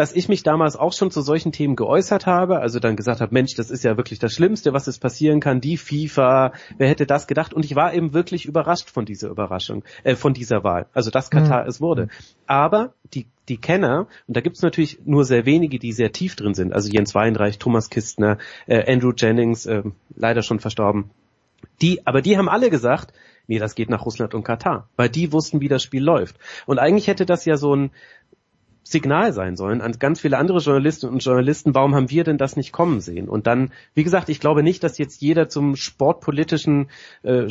dass 0.00 0.14
ich 0.14 0.30
mich 0.30 0.42
damals 0.42 0.76
auch 0.76 0.94
schon 0.94 1.10
zu 1.10 1.20
solchen 1.20 1.52
Themen 1.52 1.76
geäußert 1.76 2.24
habe, 2.24 2.60
also 2.60 2.80
dann 2.80 2.96
gesagt 2.96 3.20
habe, 3.20 3.34
Mensch, 3.34 3.54
das 3.54 3.70
ist 3.70 3.84
ja 3.84 3.98
wirklich 3.98 4.18
das 4.18 4.32
Schlimmste, 4.32 4.72
was 4.72 4.86
es 4.86 4.98
passieren 4.98 5.40
kann, 5.40 5.60
die 5.60 5.76
FIFA, 5.76 6.54
wer 6.78 6.88
hätte 6.88 7.04
das 7.04 7.26
gedacht? 7.26 7.52
Und 7.52 7.66
ich 7.66 7.76
war 7.76 7.92
eben 7.92 8.14
wirklich 8.14 8.46
überrascht 8.46 8.88
von 8.88 9.04
dieser 9.04 9.28
Überraschung, 9.28 9.84
äh, 10.02 10.16
von 10.16 10.32
dieser 10.32 10.64
Wahl, 10.64 10.86
also 10.94 11.10
dass 11.10 11.28
Katar 11.28 11.64
mhm. 11.64 11.68
es 11.68 11.82
wurde. 11.82 12.08
Aber 12.46 12.94
die 13.12 13.26
die 13.50 13.58
Kenner, 13.58 14.06
und 14.26 14.36
da 14.38 14.40
gibt's 14.40 14.62
natürlich 14.62 15.00
nur 15.04 15.26
sehr 15.26 15.44
wenige, 15.44 15.78
die 15.78 15.92
sehr 15.92 16.12
tief 16.12 16.34
drin 16.34 16.54
sind, 16.54 16.72
also 16.72 16.88
Jens 16.88 17.14
Weinreich, 17.14 17.58
Thomas 17.58 17.90
Kistner, 17.90 18.38
äh, 18.66 18.90
Andrew 18.90 19.12
Jennings, 19.14 19.66
äh, 19.66 19.82
leider 20.16 20.40
schon 20.40 20.60
verstorben, 20.60 21.10
die, 21.82 22.06
aber 22.06 22.22
die 22.22 22.38
haben 22.38 22.48
alle 22.48 22.70
gesagt, 22.70 23.12
nee, 23.50 23.58
das 23.58 23.74
geht 23.74 23.90
nach 23.90 24.06
Russland 24.06 24.32
und 24.34 24.44
Katar, 24.44 24.88
weil 24.96 25.08
die 25.08 25.32
wussten, 25.32 25.60
wie 25.60 25.68
das 25.68 25.82
Spiel 25.82 26.04
läuft. 26.04 26.36
Und 26.66 26.78
eigentlich 26.78 27.08
hätte 27.08 27.26
das 27.26 27.44
ja 27.44 27.56
so 27.56 27.74
ein, 27.74 27.90
Signal 28.90 29.32
sein 29.32 29.56
sollen 29.56 29.80
an 29.80 29.92
ganz 29.98 30.20
viele 30.20 30.38
andere 30.38 30.58
Journalistinnen 30.58 31.14
und 31.14 31.24
Journalisten, 31.24 31.74
warum 31.74 31.94
haben 31.94 32.10
wir 32.10 32.24
denn 32.24 32.38
das 32.38 32.56
nicht 32.56 32.72
kommen 32.72 33.00
sehen? 33.00 33.28
Und 33.28 33.46
dann, 33.46 33.72
wie 33.94 34.04
gesagt, 34.04 34.28
ich 34.28 34.40
glaube 34.40 34.62
nicht, 34.62 34.82
dass 34.82 34.98
jetzt 34.98 35.20
jeder 35.20 35.48
zum 35.48 35.76
sportpolitischen 35.76 36.90
äh, 37.22 37.46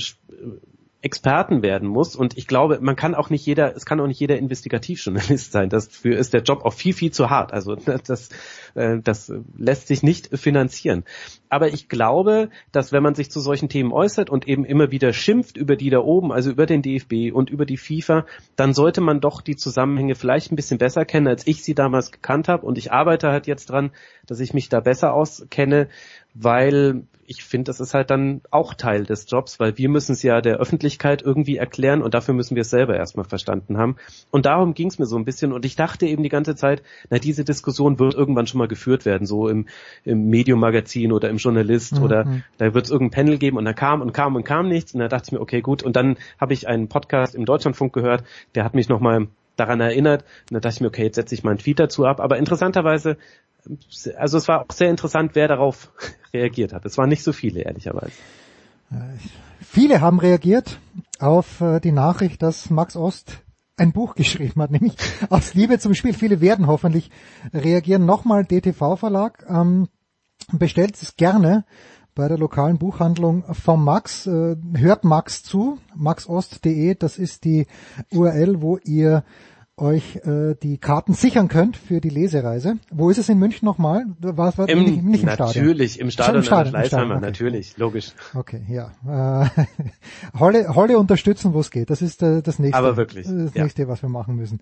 Experten 1.01 1.61
werden 1.61 1.87
muss. 1.87 2.15
Und 2.15 2.37
ich 2.37 2.45
glaube, 2.45 2.79
man 2.81 2.97
kann 2.97 3.15
auch 3.15 3.29
nicht 3.29 3.45
jeder, 3.45 3.73
es 3.75 3.85
kann 3.85 4.01
auch 4.01 4.07
nicht 4.07 4.19
jeder 4.19 4.37
Investigativjournalist 4.37 5.51
sein. 5.51 5.69
Dafür 5.69 6.17
ist 6.17 6.33
der 6.33 6.41
Job 6.41 6.65
auch 6.65 6.73
viel, 6.73 6.93
viel 6.93 7.11
zu 7.11 7.29
hart. 7.29 7.53
Also 7.53 7.75
das, 8.05 8.29
äh, 8.75 8.99
das 9.01 9.31
lässt 9.57 9.87
sich 9.87 10.03
nicht 10.03 10.37
finanzieren. 10.37 11.05
Aber 11.47 11.69
ich 11.69 11.87
glaube, 11.87 12.49
dass 12.73 12.91
wenn 12.91 13.01
man 13.01 13.15
sich 13.15 13.31
zu 13.31 13.39
solchen 13.39 13.69
Themen 13.69 13.93
äußert 13.93 14.29
und 14.29 14.47
eben 14.47 14.65
immer 14.65 14.91
wieder 14.91 15.13
schimpft 15.13 15.55
über 15.55 15.77
die 15.77 15.89
da 15.89 15.99
oben, 15.99 16.33
also 16.33 16.51
über 16.51 16.65
den 16.65 16.81
DFB 16.81 17.33
und 17.33 17.49
über 17.49 17.65
die 17.65 17.77
FIFA, 17.77 18.25
dann 18.57 18.73
sollte 18.73 18.99
man 18.99 19.21
doch 19.21 19.41
die 19.41 19.55
Zusammenhänge 19.55 20.15
vielleicht 20.15 20.51
ein 20.51 20.57
bisschen 20.57 20.79
besser 20.79 21.05
kennen, 21.05 21.27
als 21.27 21.47
ich 21.47 21.63
sie 21.63 21.75
damals 21.75 22.11
gekannt 22.11 22.49
habe. 22.49 22.65
Und 22.65 22.77
ich 22.77 22.91
arbeite 22.91 23.29
halt 23.29 23.47
jetzt 23.47 23.69
dran, 23.69 23.91
dass 24.27 24.41
ich 24.41 24.53
mich 24.53 24.67
da 24.67 24.81
besser 24.81 25.13
auskenne, 25.13 25.87
weil 26.33 27.03
ich 27.29 27.43
finde, 27.43 27.69
das 27.69 27.79
ist 27.79 27.93
halt 27.93 28.09
dann 28.09 28.41
auch 28.49 28.73
Teil 28.73 29.05
des 29.05 29.29
Jobs, 29.29 29.59
weil 29.59 29.77
wir 29.77 29.87
müssen 29.87 30.13
es 30.13 30.23
ja 30.23 30.41
der 30.41 30.57
Öffentlichkeit 30.57 31.21
irgendwie 31.21 31.57
erklären 31.57 32.01
und 32.01 32.15
dafür 32.15 32.33
müssen 32.33 32.55
wir 32.55 32.61
es 32.61 32.71
selber 32.71 32.97
erstmal 32.97 33.23
verstanden 33.23 33.77
haben. 33.77 33.97
Und 34.31 34.47
darum 34.47 34.73
ging 34.73 34.87
es 34.87 34.97
mir 34.97 35.05
so 35.05 35.15
ein 35.15 35.25
bisschen 35.25 35.53
und 35.53 35.63
ich 35.63 35.75
dachte 35.75 36.07
eben 36.07 36.23
die 36.23 36.29
ganze 36.29 36.55
Zeit, 36.55 36.81
na 37.11 37.19
diese 37.19 37.45
Diskussion 37.45 37.99
wird 37.99 38.15
irgendwann 38.15 38.47
schon 38.47 38.57
mal 38.57 38.67
geführt 38.67 39.05
werden, 39.05 39.27
so 39.27 39.47
im, 39.47 39.67
im 40.05 40.27
Medium-Magazin 40.31 41.11
oder 41.11 41.29
im 41.29 41.37
Journalist 41.37 41.97
mhm. 41.97 42.03
oder 42.03 42.41
da 42.57 42.73
wird 42.73 42.85
es 42.85 42.91
irgendein 42.91 43.25
Panel 43.25 43.37
geben 43.37 43.57
und 43.57 43.65
dann 43.65 43.75
kam 43.75 44.01
und 44.01 44.11
kam 44.11 44.35
und 44.35 44.43
kam 44.43 44.67
nichts 44.67 44.95
und 44.95 44.99
da 44.99 45.07
dachte 45.07 45.25
ich 45.27 45.31
mir, 45.31 45.39
okay 45.39 45.61
gut 45.61 45.83
und 45.83 45.95
dann 45.95 46.17
habe 46.41 46.53
ich 46.53 46.67
einen 46.67 46.87
Podcast 46.89 47.35
im 47.35 47.45
Deutschlandfunk 47.45 47.93
gehört, 47.93 48.23
der 48.55 48.63
hat 48.63 48.73
mich 48.73 48.89
nochmal 48.89 49.27
daran 49.59 49.81
erinnert. 49.81 50.23
Und 50.49 50.55
da 50.55 50.59
dachte 50.61 50.75
ich 50.75 50.81
mir, 50.81 50.87
okay, 50.87 51.03
jetzt 51.03 51.15
setze 51.15 51.35
ich 51.35 51.43
meinen 51.43 51.57
Tweet 51.57 51.79
dazu 51.79 52.05
ab. 52.05 52.21
Aber 52.21 52.37
interessanterweise 52.37 53.17
also 54.17 54.37
es 54.37 54.47
war 54.47 54.61
auch 54.61 54.71
sehr 54.71 54.89
interessant, 54.89 55.31
wer 55.33 55.47
darauf 55.47 55.91
reagiert 56.33 56.73
hat. 56.73 56.85
Es 56.85 56.97
waren 56.97 57.09
nicht 57.09 57.23
so 57.23 57.33
viele, 57.33 57.61
ehrlicherweise. 57.61 58.13
Viele 59.61 60.01
haben 60.01 60.19
reagiert 60.19 60.79
auf 61.19 61.61
äh, 61.61 61.79
die 61.79 61.91
Nachricht, 61.91 62.41
dass 62.41 62.69
Max 62.69 62.95
Ost 62.95 63.43
ein 63.77 63.91
Buch 63.91 64.15
geschrieben 64.15 64.61
hat, 64.61 64.71
nämlich 64.71 64.95
aus 65.29 65.53
Liebe 65.53 65.79
zum 65.79 65.93
Spiel. 65.93 66.13
Viele 66.13 66.41
werden 66.41 66.67
hoffentlich 66.67 67.11
reagieren. 67.53 68.05
Nochmal 68.05 68.45
DTV 68.45 68.95
Verlag. 68.95 69.45
Ähm, 69.47 69.87
bestellt 70.51 70.95
es 71.01 71.17
gerne 71.17 71.65
bei 72.15 72.27
der 72.27 72.37
lokalen 72.37 72.77
Buchhandlung 72.79 73.43
von 73.53 73.83
Max. 73.83 74.25
Äh, 74.25 74.55
hört 74.75 75.03
Max 75.03 75.43
zu, 75.43 75.77
maxost.de, 75.95 76.95
das 76.95 77.17
ist 77.17 77.45
die 77.45 77.67
URL, 78.11 78.61
wo 78.61 78.77
ihr 78.77 79.23
euch 79.79 80.17
äh, 80.17 80.55
die 80.61 80.77
Karten 80.77 81.13
sichern 81.13 81.47
könnt 81.47 81.77
für 81.77 82.01
die 82.01 82.09
Lesereise. 82.09 82.77
Wo 82.91 83.09
ist 83.09 83.17
es 83.17 83.29
in 83.29 83.37
München 83.37 83.65
nochmal? 83.65 84.05
War, 84.19 84.57
war 84.57 84.69
Im, 84.69 84.83
nicht, 84.83 85.03
nicht 85.03 85.23
im 85.23 85.29
Stadion? 85.29 85.65
Natürlich, 85.65 85.99
im 85.99 86.11
Stadion, 86.11 86.35
im 86.37 86.43
Stadion, 86.43 86.75
im 86.75 86.85
Stadion 86.85 87.11
okay. 87.11 87.21
natürlich, 87.21 87.77
logisch. 87.77 88.13
Okay, 88.33 88.61
ja. 88.67 88.91
Äh, 89.43 89.49
Holle, 90.39 90.75
Holle 90.75 90.99
unterstützen, 90.99 91.53
wo 91.53 91.59
es 91.59 91.71
geht. 91.71 91.89
Das 91.89 92.01
ist 92.01 92.21
äh, 92.21 92.41
das 92.41 92.59
nächste. 92.59 92.77
Aber 92.77 92.97
wirklich. 92.97 93.25
Das 93.25 93.53
nächste, 93.53 93.83
ja. 93.83 93.87
was 93.87 94.01
wir 94.01 94.09
machen 94.09 94.35
müssen. 94.35 94.59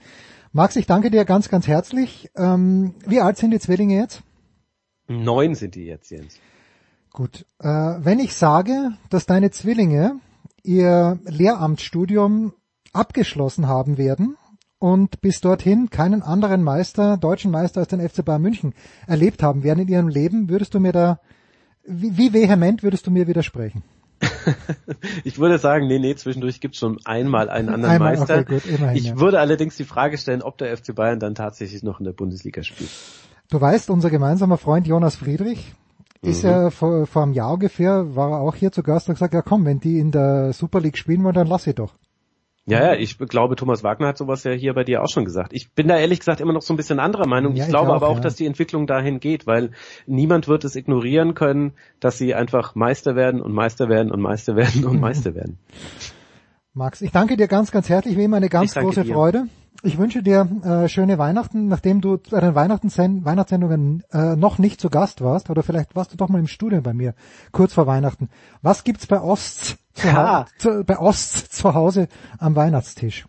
Max, 0.53 0.75
ich 0.75 0.85
danke 0.85 1.11
dir 1.11 1.25
ganz, 1.25 1.49
ganz 1.49 1.67
herzlich. 1.67 2.29
Ähm, 2.35 2.95
wie 3.05 3.19
alt 3.19 3.37
sind 3.37 3.51
die 3.51 3.59
Zwillinge 3.59 3.95
jetzt? 3.95 4.21
Neun 5.07 5.55
sind 5.55 5.75
die 5.75 5.85
jetzt, 5.85 6.11
Jens. 6.11 6.37
Gut. 7.11 7.45
Äh, 7.59 7.67
wenn 7.67 8.19
ich 8.19 8.33
sage, 8.33 8.91
dass 9.09 9.25
deine 9.25 9.51
Zwillinge 9.51 10.19
ihr 10.63 11.19
Lehramtsstudium 11.25 12.53
abgeschlossen 12.93 13.67
haben 13.67 13.97
werden 13.97 14.37
und 14.79 15.21
bis 15.21 15.41
dorthin 15.41 15.89
keinen 15.89 16.21
anderen 16.21 16.63
Meister, 16.63 17.17
deutschen 17.17 17.51
Meister 17.51 17.81
als 17.81 17.89
den 17.89 18.07
FC 18.07 18.23
Bayern 18.23 18.41
München 18.41 18.73
erlebt 19.07 19.43
haben 19.43 19.63
werden 19.63 19.79
in 19.79 19.87
ihrem 19.87 20.07
Leben, 20.07 20.49
würdest 20.49 20.73
du 20.73 20.79
mir 20.79 20.91
da, 20.91 21.19
wie, 21.85 22.17
wie 22.17 22.33
vehement 22.33 22.83
würdest 22.83 23.07
du 23.07 23.11
mir 23.11 23.27
widersprechen? 23.27 23.83
ich 25.23 25.37
würde 25.37 25.59
sagen, 25.59 25.87
nee, 25.87 25.99
nee, 25.99 26.15
zwischendurch 26.15 26.59
gibt 26.59 26.73
es 26.73 26.79
schon 26.79 26.99
einmal 27.05 27.49
einen 27.49 27.69
anderen 27.69 27.95
einmal, 27.95 28.17
Meister. 28.17 28.39
Okay, 28.39 28.55
gut, 28.55 28.65
immerhin, 28.65 28.97
ich 28.97 29.05
ja. 29.05 29.19
würde 29.19 29.39
allerdings 29.39 29.77
die 29.77 29.83
Frage 29.83 30.17
stellen, 30.17 30.41
ob 30.41 30.57
der 30.57 30.75
FC 30.75 30.95
Bayern 30.95 31.19
dann 31.19 31.35
tatsächlich 31.35 31.83
noch 31.83 31.99
in 31.99 32.05
der 32.05 32.13
Bundesliga 32.13 32.63
spielt. 32.63 32.89
Du 33.49 33.61
weißt, 33.61 33.89
unser 33.89 34.09
gemeinsamer 34.09 34.57
Freund 34.57 34.87
Jonas 34.87 35.15
Friedrich 35.15 35.73
ist 36.21 36.43
mhm. 36.43 36.49
ja 36.49 36.69
vor, 36.69 37.05
vor 37.05 37.23
einem 37.23 37.33
Jahr 37.33 37.53
ungefähr, 37.53 38.15
war 38.15 38.31
er 38.31 38.39
auch 38.39 38.55
hier 38.55 38.71
zu 38.71 38.83
Gast 38.83 39.07
und 39.07 39.15
gesagt, 39.15 39.33
ja 39.33 39.41
komm, 39.41 39.65
wenn 39.65 39.79
die 39.79 39.99
in 39.99 40.11
der 40.11 40.51
Super 40.53 40.79
League 40.79 40.97
spielen 40.97 41.23
wollen, 41.23 41.35
dann 41.35 41.47
lass 41.47 41.63
sie 41.63 41.73
doch. 41.73 41.93
Ja, 42.69 42.83
ja, 42.83 42.93
ich 42.95 43.17
glaube, 43.17 43.55
Thomas 43.55 43.81
Wagner 43.81 44.07
hat 44.07 44.17
sowas 44.17 44.43
ja 44.43 44.51
hier 44.51 44.73
bei 44.73 44.83
dir 44.83 45.01
auch 45.01 45.07
schon 45.07 45.23
gesagt. 45.23 45.53
Ich 45.53 45.71
bin 45.71 45.87
da 45.87 45.97
ehrlich 45.97 46.19
gesagt 46.19 46.41
immer 46.41 46.51
noch 46.51 46.61
so 46.61 46.73
ein 46.73 46.77
bisschen 46.77 46.99
anderer 46.99 47.25
Meinung. 47.25 47.55
Ja, 47.55 47.63
ich, 47.63 47.69
ich 47.69 47.69
glaube 47.69 47.91
auch, 47.91 47.95
aber 47.95 48.07
auch, 48.09 48.15
ja. 48.15 48.21
dass 48.21 48.35
die 48.35 48.45
Entwicklung 48.45 48.87
dahin 48.87 49.21
geht, 49.21 49.47
weil 49.47 49.71
niemand 50.05 50.49
wird 50.49 50.65
es 50.65 50.75
ignorieren 50.75 51.33
können, 51.33 51.73
dass 52.01 52.17
sie 52.17 52.35
einfach 52.35 52.75
Meister 52.75 53.15
werden 53.15 53.41
und 53.41 53.53
Meister 53.53 53.87
werden 53.87 54.11
und 54.11 54.19
Meister 54.19 54.57
werden 54.57 54.83
und 54.83 54.99
Meister 54.99 55.33
werden. 55.33 55.59
Max, 56.73 57.01
ich 57.01 57.11
danke 57.11 57.37
dir 57.37 57.47
ganz, 57.47 57.71
ganz 57.71 57.87
herzlich. 57.87 58.17
Wie 58.17 58.25
immer 58.25 58.37
eine 58.37 58.49
ganz 58.49 58.75
große 58.75 59.03
dir. 59.03 59.13
Freude. 59.13 59.47
Ich 59.83 59.97
wünsche 59.97 60.23
dir 60.23 60.47
äh, 60.63 60.89
schöne 60.89 61.17
Weihnachten, 61.17 61.67
nachdem 61.67 62.01
du 62.01 62.17
bei 62.17 62.39
den 62.39 62.55
Weihnachten 62.55 62.89
Weihnachtssendungen 63.25 64.03
äh, 64.11 64.35
noch 64.35 64.57
nicht 64.57 64.81
zu 64.81 64.89
Gast 64.89 65.21
warst, 65.21 65.49
oder 65.49 65.61
vielleicht 65.61 65.95
warst 65.95 66.13
du 66.13 66.17
doch 66.17 66.29
mal 66.29 66.39
im 66.39 66.47
Studio 66.47 66.81
bei 66.81 66.93
mir, 66.93 67.13
kurz 67.51 67.73
vor 67.73 67.85
Weihnachten. 67.85 68.29
Was 68.61 68.83
gibt's 68.83 69.05
bei 69.05 69.21
Osts 69.21 69.77
zu, 69.93 70.07
ja. 70.07 70.45
zu, 70.57 70.83
bei 70.83 70.97
Osts 70.97 71.51
zu 71.51 71.73
Hause 71.73 72.07
am 72.39 72.55
Weihnachtstisch? 72.55 73.27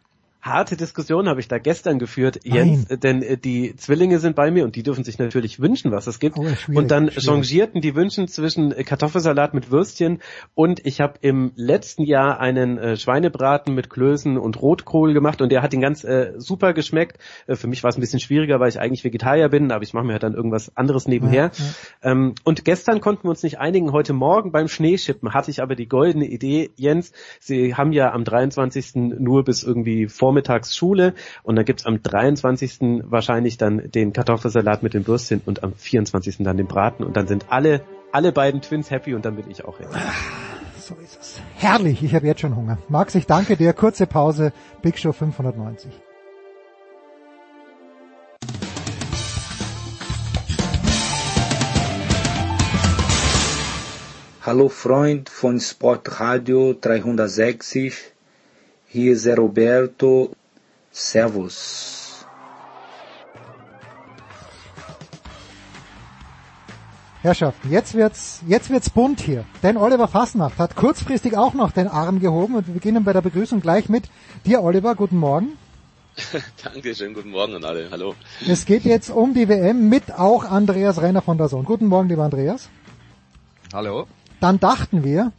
Harte 0.48 0.76
Diskussion 0.76 1.28
habe 1.28 1.40
ich 1.40 1.48
da 1.48 1.58
gestern 1.58 1.98
geführt, 1.98 2.40
Jens, 2.44 2.88
Nein. 2.88 3.00
denn 3.00 3.22
äh, 3.22 3.36
die 3.36 3.76
Zwillinge 3.76 4.18
sind 4.18 4.36
bei 4.36 4.50
mir 4.50 4.64
und 4.64 4.76
die 4.76 4.82
dürfen 4.82 5.04
sich 5.04 5.18
natürlich 5.18 5.60
wünschen, 5.60 5.92
was 5.92 6.06
es 6.06 6.18
gibt. 6.18 6.38
Oh, 6.38 6.46
und 6.74 6.90
dann 6.90 7.10
changierten 7.10 7.80
die 7.80 7.94
Wünschen 7.94 8.28
zwischen 8.28 8.72
äh, 8.72 8.84
Kartoffelsalat 8.84 9.54
mit 9.54 9.70
Würstchen 9.70 10.20
und 10.54 10.84
ich 10.84 11.00
habe 11.00 11.14
im 11.20 11.52
letzten 11.56 12.02
Jahr 12.02 12.40
einen 12.40 12.78
äh, 12.78 12.96
Schweinebraten 12.96 13.74
mit 13.74 13.90
Klößen 13.90 14.38
und 14.38 14.60
Rotkohl 14.60 15.14
gemacht 15.14 15.40
und 15.40 15.50
der 15.52 15.62
hat 15.62 15.72
den 15.72 15.80
ganz 15.80 16.04
äh, 16.04 16.32
super 16.36 16.72
geschmeckt. 16.72 17.18
Für 17.46 17.66
mich 17.66 17.82
war 17.82 17.90
es 17.90 17.96
ein 17.96 18.00
bisschen 18.00 18.20
schwieriger, 18.20 18.60
weil 18.60 18.68
ich 18.68 18.80
eigentlich 18.80 19.04
Vegetarier 19.04 19.48
bin, 19.48 19.70
aber 19.72 19.82
ich 19.82 19.94
mache 19.94 20.04
mir 20.04 20.12
halt 20.12 20.22
dann 20.22 20.34
irgendwas 20.34 20.76
anderes 20.76 21.06
nebenher. 21.06 21.50
Ja, 21.54 21.64
ja. 22.04 22.10
Ähm, 22.12 22.34
und 22.44 22.64
gestern 22.64 23.00
konnten 23.00 23.24
wir 23.24 23.30
uns 23.30 23.42
nicht 23.42 23.58
einigen. 23.58 23.92
Heute 23.92 24.12
Morgen 24.12 24.52
beim 24.52 24.68
Schneeschippen 24.68 25.32
hatte 25.34 25.50
ich 25.50 25.62
aber 25.62 25.74
die 25.74 25.88
goldene 25.88 26.26
Idee, 26.26 26.70
Jens, 26.76 27.12
Sie 27.40 27.74
haben 27.74 27.92
ja 27.92 28.12
am 28.12 28.24
23. 28.24 28.94
nur 28.94 29.44
bis 29.44 29.62
irgendwie 29.62 30.08
vor 30.08 30.32
vormittags 30.38 30.76
Schule 30.76 31.14
und 31.42 31.56
dann 31.56 31.64
gibt's 31.64 31.86
am 31.86 32.02
23. 32.02 33.02
wahrscheinlich 33.04 33.58
dann 33.58 33.90
den 33.90 34.12
Kartoffelsalat 34.12 34.82
mit 34.82 34.94
den 34.94 35.06
Würstchen 35.06 35.40
und 35.44 35.62
am 35.62 35.74
24. 35.74 36.38
dann 36.38 36.56
den 36.56 36.66
Braten 36.66 37.04
und 37.04 37.16
dann 37.16 37.26
sind 37.26 37.46
alle, 37.50 37.82
alle 38.12 38.32
beiden 38.32 38.60
Twins 38.60 38.90
happy 38.90 39.14
und 39.14 39.24
dann 39.24 39.36
bin 39.36 39.50
ich 39.50 39.64
auch 39.64 39.78
happy. 39.80 39.96
So 40.80 40.94
ist 41.02 41.18
es. 41.20 41.40
Herrlich, 41.56 42.02
ich 42.02 42.14
habe 42.14 42.26
jetzt 42.26 42.40
schon 42.40 42.56
Hunger. 42.56 42.78
Max, 42.88 43.14
ich 43.14 43.26
danke 43.26 43.56
dir. 43.56 43.72
Kurze 43.72 44.06
Pause, 44.06 44.52
Big 44.80 44.98
Show 44.98 45.12
590. 45.12 45.90
Hallo 54.46 54.70
Freund 54.70 55.28
von 55.28 55.60
Sportradio 55.60 56.72
360. 56.72 58.14
Hier 58.90 59.12
ist 59.12 59.26
Roberto. 59.26 60.30
Servus. 60.90 62.24
Herrschaften, 67.20 67.70
jetzt 67.70 67.94
wird's, 67.94 68.40
jetzt 68.46 68.70
wird's 68.70 68.88
bunt 68.88 69.20
hier. 69.20 69.44
Denn 69.62 69.76
Oliver 69.76 70.08
Fassnacht 70.08 70.58
hat 70.58 70.74
kurzfristig 70.74 71.36
auch 71.36 71.52
noch 71.52 71.72
den 71.72 71.86
Arm 71.86 72.20
gehoben 72.20 72.54
und 72.54 72.66
wir 72.66 72.72
beginnen 72.72 73.04
bei 73.04 73.12
der 73.12 73.20
Begrüßung 73.20 73.60
gleich 73.60 73.90
mit 73.90 74.04
dir, 74.46 74.62
Oliver. 74.62 74.94
Guten 74.94 75.18
Morgen. 75.18 75.58
Dankeschön, 76.64 77.12
guten 77.12 77.30
Morgen 77.30 77.56
an 77.56 77.64
alle. 77.64 77.90
Hallo. 77.90 78.14
Es 78.48 78.64
geht 78.64 78.84
jetzt 78.84 79.10
um 79.10 79.34
die 79.34 79.50
WM 79.50 79.90
mit 79.90 80.12
auch 80.12 80.44
Andreas 80.44 81.02
Renner 81.02 81.20
von 81.20 81.36
der 81.36 81.48
Sohn. 81.48 81.66
Guten 81.66 81.88
Morgen, 81.88 82.08
lieber 82.08 82.24
Andreas. 82.24 82.70
Hallo. 83.74 84.06
Dann 84.40 84.58
dachten 84.58 85.04
wir, 85.04 85.32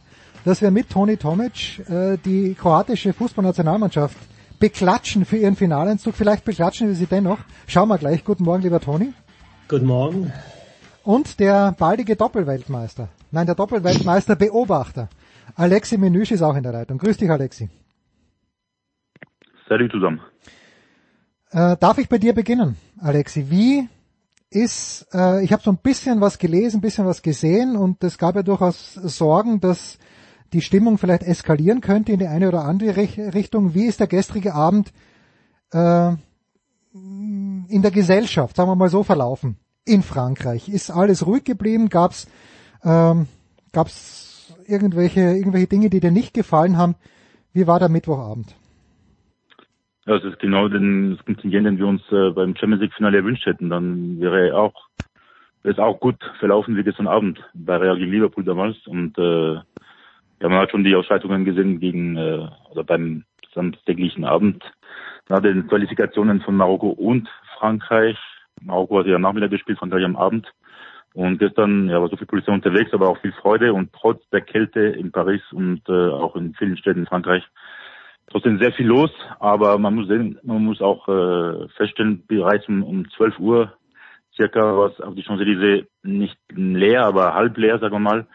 dass 0.44 0.62
wir 0.62 0.70
mit 0.70 0.90
Toni 0.90 1.16
Tomic 1.16 1.80
äh, 1.88 2.16
die 2.24 2.54
kroatische 2.54 3.12
Fußballnationalmannschaft 3.12 4.16
beklatschen 4.58 5.24
für 5.24 5.36
ihren 5.36 5.56
Finaleinzug. 5.56 6.14
Vielleicht 6.14 6.44
beklatschen 6.44 6.88
wir 6.88 6.94
sie 6.94 7.06
dennoch. 7.06 7.38
Schauen 7.66 7.88
wir 7.88 7.98
gleich. 7.98 8.24
Guten 8.24 8.44
Morgen, 8.44 8.62
lieber 8.62 8.80
Toni. 8.80 9.12
Guten 9.68 9.86
Morgen. 9.86 10.32
Und 11.02 11.40
der 11.40 11.72
baldige 11.72 12.16
Doppelweltmeister. 12.16 13.08
Nein, 13.30 13.46
der 13.46 13.54
Doppelweltmeister 13.54 14.36
Beobachter. 14.36 15.08
Alexi 15.56 15.96
Menüsch 15.98 16.30
ist 16.30 16.42
auch 16.42 16.54
in 16.54 16.62
der 16.62 16.72
Leitung. 16.72 16.98
Grüß 16.98 17.16
dich, 17.16 17.30
Alexi. 17.30 17.68
Salut 19.68 19.90
zusammen. 19.90 20.20
Äh, 21.52 21.76
darf 21.78 21.98
ich 21.98 22.08
bei 22.08 22.18
dir 22.18 22.32
beginnen, 22.32 22.76
Alexi? 23.00 23.50
Wie 23.50 23.88
ist, 24.50 25.06
äh, 25.12 25.42
ich 25.42 25.52
habe 25.52 25.62
so 25.62 25.70
ein 25.70 25.78
bisschen 25.78 26.20
was 26.20 26.38
gelesen, 26.38 26.78
ein 26.78 26.80
bisschen 26.80 27.06
was 27.06 27.22
gesehen 27.22 27.76
und 27.76 28.02
es 28.04 28.18
gab 28.18 28.34
ja 28.34 28.42
durchaus 28.42 28.94
Sorgen, 28.94 29.60
dass 29.60 29.98
die 30.52 30.60
Stimmung 30.60 30.98
vielleicht 30.98 31.22
eskalieren 31.22 31.80
könnte 31.80 32.12
in 32.12 32.18
die 32.18 32.26
eine 32.26 32.48
oder 32.48 32.64
andere 32.64 32.96
Richtung. 32.96 33.74
Wie 33.74 33.86
ist 33.86 34.00
der 34.00 34.06
gestrige 34.06 34.54
Abend 34.54 34.92
äh, 35.72 36.12
in 36.92 37.82
der 37.82 37.90
Gesellschaft, 37.90 38.56
sagen 38.56 38.68
wir 38.68 38.76
mal 38.76 38.88
so, 38.88 39.02
verlaufen 39.02 39.56
in 39.84 40.02
Frankreich? 40.02 40.68
Ist 40.68 40.90
alles 40.90 41.26
ruhig 41.26 41.44
geblieben? 41.44 41.88
Gab's 41.88 42.28
ähm, 42.84 43.26
gab's 43.72 44.54
irgendwelche 44.66 45.20
irgendwelche 45.20 45.66
Dinge, 45.66 45.90
die 45.90 46.00
dir 46.00 46.10
nicht 46.10 46.34
gefallen 46.34 46.76
haben? 46.76 46.96
Wie 47.52 47.66
war 47.66 47.78
der 47.78 47.88
Mittwochabend? 47.88 48.54
Ja, 50.06 50.16
es 50.16 50.24
ist 50.24 50.38
genau 50.40 50.68
den, 50.68 51.16
das 51.16 51.24
Kontingent, 51.24 51.66
den 51.66 51.78
wir 51.78 51.86
uns 51.86 52.02
äh, 52.10 52.30
beim 52.30 52.56
Champions 52.56 52.82
League 52.82 52.94
Finale 52.94 53.18
erwünscht 53.18 53.46
hätten. 53.46 53.70
Dann 53.70 54.20
wäre 54.20 54.56
auch 54.56 54.74
ist 55.62 55.78
auch 55.78 56.00
gut 56.00 56.16
verlaufen 56.38 56.76
wie 56.76 56.82
gestern 56.82 57.06
Abend 57.06 57.38
bei 57.52 57.76
Real 57.76 57.98
gegen 57.98 58.10
Liverpool 58.10 58.44
damals 58.44 58.76
und 58.86 59.18
äh, 59.18 59.58
ja, 60.40 60.48
man 60.48 60.58
hat 60.58 60.70
schon 60.70 60.84
die 60.84 60.94
Ausschreitungen 60.94 61.44
gesehen 61.44 61.80
gegen, 61.80 62.16
äh, 62.16 62.48
oder 62.70 62.84
beim 62.84 63.24
samstäglichen 63.54 64.24
Abend 64.24 64.64
nach 65.28 65.40
den 65.40 65.66
Qualifikationen 65.68 66.40
von 66.40 66.56
Marokko 66.56 66.90
und 66.90 67.28
Frankreich. 67.58 68.18
Marokko 68.62 69.00
hat 69.00 69.06
ja 69.06 69.18
Nachmittag 69.18 69.50
gespielt, 69.50 69.78
Frankreich 69.78 70.04
am 70.04 70.16
Abend. 70.16 70.50
Und 71.12 71.38
gestern 71.38 71.88
ja, 71.88 72.00
war 72.00 72.08
so 72.08 72.16
viel 72.16 72.26
Polizei 72.26 72.52
unterwegs, 72.52 72.92
aber 72.92 73.08
auch 73.08 73.18
viel 73.18 73.32
Freude 73.32 73.74
und 73.74 73.92
trotz 73.92 74.22
der 74.30 74.42
Kälte 74.42 74.80
in 74.80 75.10
Paris 75.10 75.42
und 75.52 75.82
äh, 75.88 76.08
auch 76.08 76.36
in 76.36 76.54
vielen 76.54 76.76
Städten 76.76 77.00
in 77.00 77.06
Frankreich 77.06 77.42
trotzdem 78.30 78.60
sehr 78.60 78.72
viel 78.72 78.86
los. 78.86 79.10
Aber 79.40 79.76
man 79.78 79.94
muss 79.96 80.08
sehen, 80.08 80.38
man 80.44 80.64
muss 80.64 80.80
auch 80.80 81.08
äh, 81.08 81.68
feststellen, 81.76 82.24
bereits 82.28 82.68
um, 82.68 82.82
um 82.84 83.10
12 83.10 83.38
Uhr 83.40 83.72
circa 84.36 84.60
war 84.60 84.90
es 84.90 85.00
auf 85.00 85.14
die 85.14 85.22
Champs-Élysées 85.22 85.86
nicht 86.02 86.38
leer, 86.50 87.04
aber 87.04 87.34
halb 87.34 87.56
leer, 87.58 87.78
sagen 87.78 87.94
wir 87.94 87.98
mal, 87.98 88.26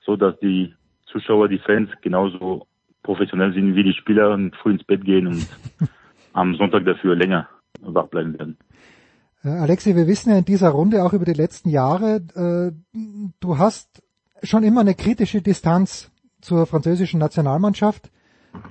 so 0.00 0.16
dass 0.16 0.38
die 0.40 0.74
Zuschauer, 1.10 1.48
die 1.48 1.58
Fans 1.58 1.90
genauso 2.02 2.66
professionell 3.02 3.52
sind 3.52 3.74
wie 3.74 3.84
die 3.84 3.94
Spieler 3.94 4.32
und 4.32 4.54
früh 4.56 4.72
ins 4.72 4.84
Bett 4.84 5.04
gehen 5.04 5.26
und 5.26 5.46
am 6.32 6.54
Sonntag 6.56 6.84
dafür 6.84 7.16
länger 7.16 7.48
wach 7.80 8.08
bleiben 8.08 8.38
werden. 8.38 8.58
Äh, 9.44 9.48
Alexi, 9.48 9.94
wir 9.96 10.06
wissen 10.06 10.30
ja 10.30 10.38
in 10.38 10.44
dieser 10.44 10.70
Runde 10.70 11.04
auch 11.04 11.12
über 11.12 11.24
die 11.24 11.32
letzten 11.32 11.70
Jahre, 11.70 12.22
äh, 12.34 12.98
du 13.40 13.58
hast 13.58 14.02
schon 14.42 14.62
immer 14.62 14.80
eine 14.80 14.94
kritische 14.94 15.42
Distanz 15.42 16.10
zur 16.40 16.66
französischen 16.66 17.18
Nationalmannschaft 17.18 18.10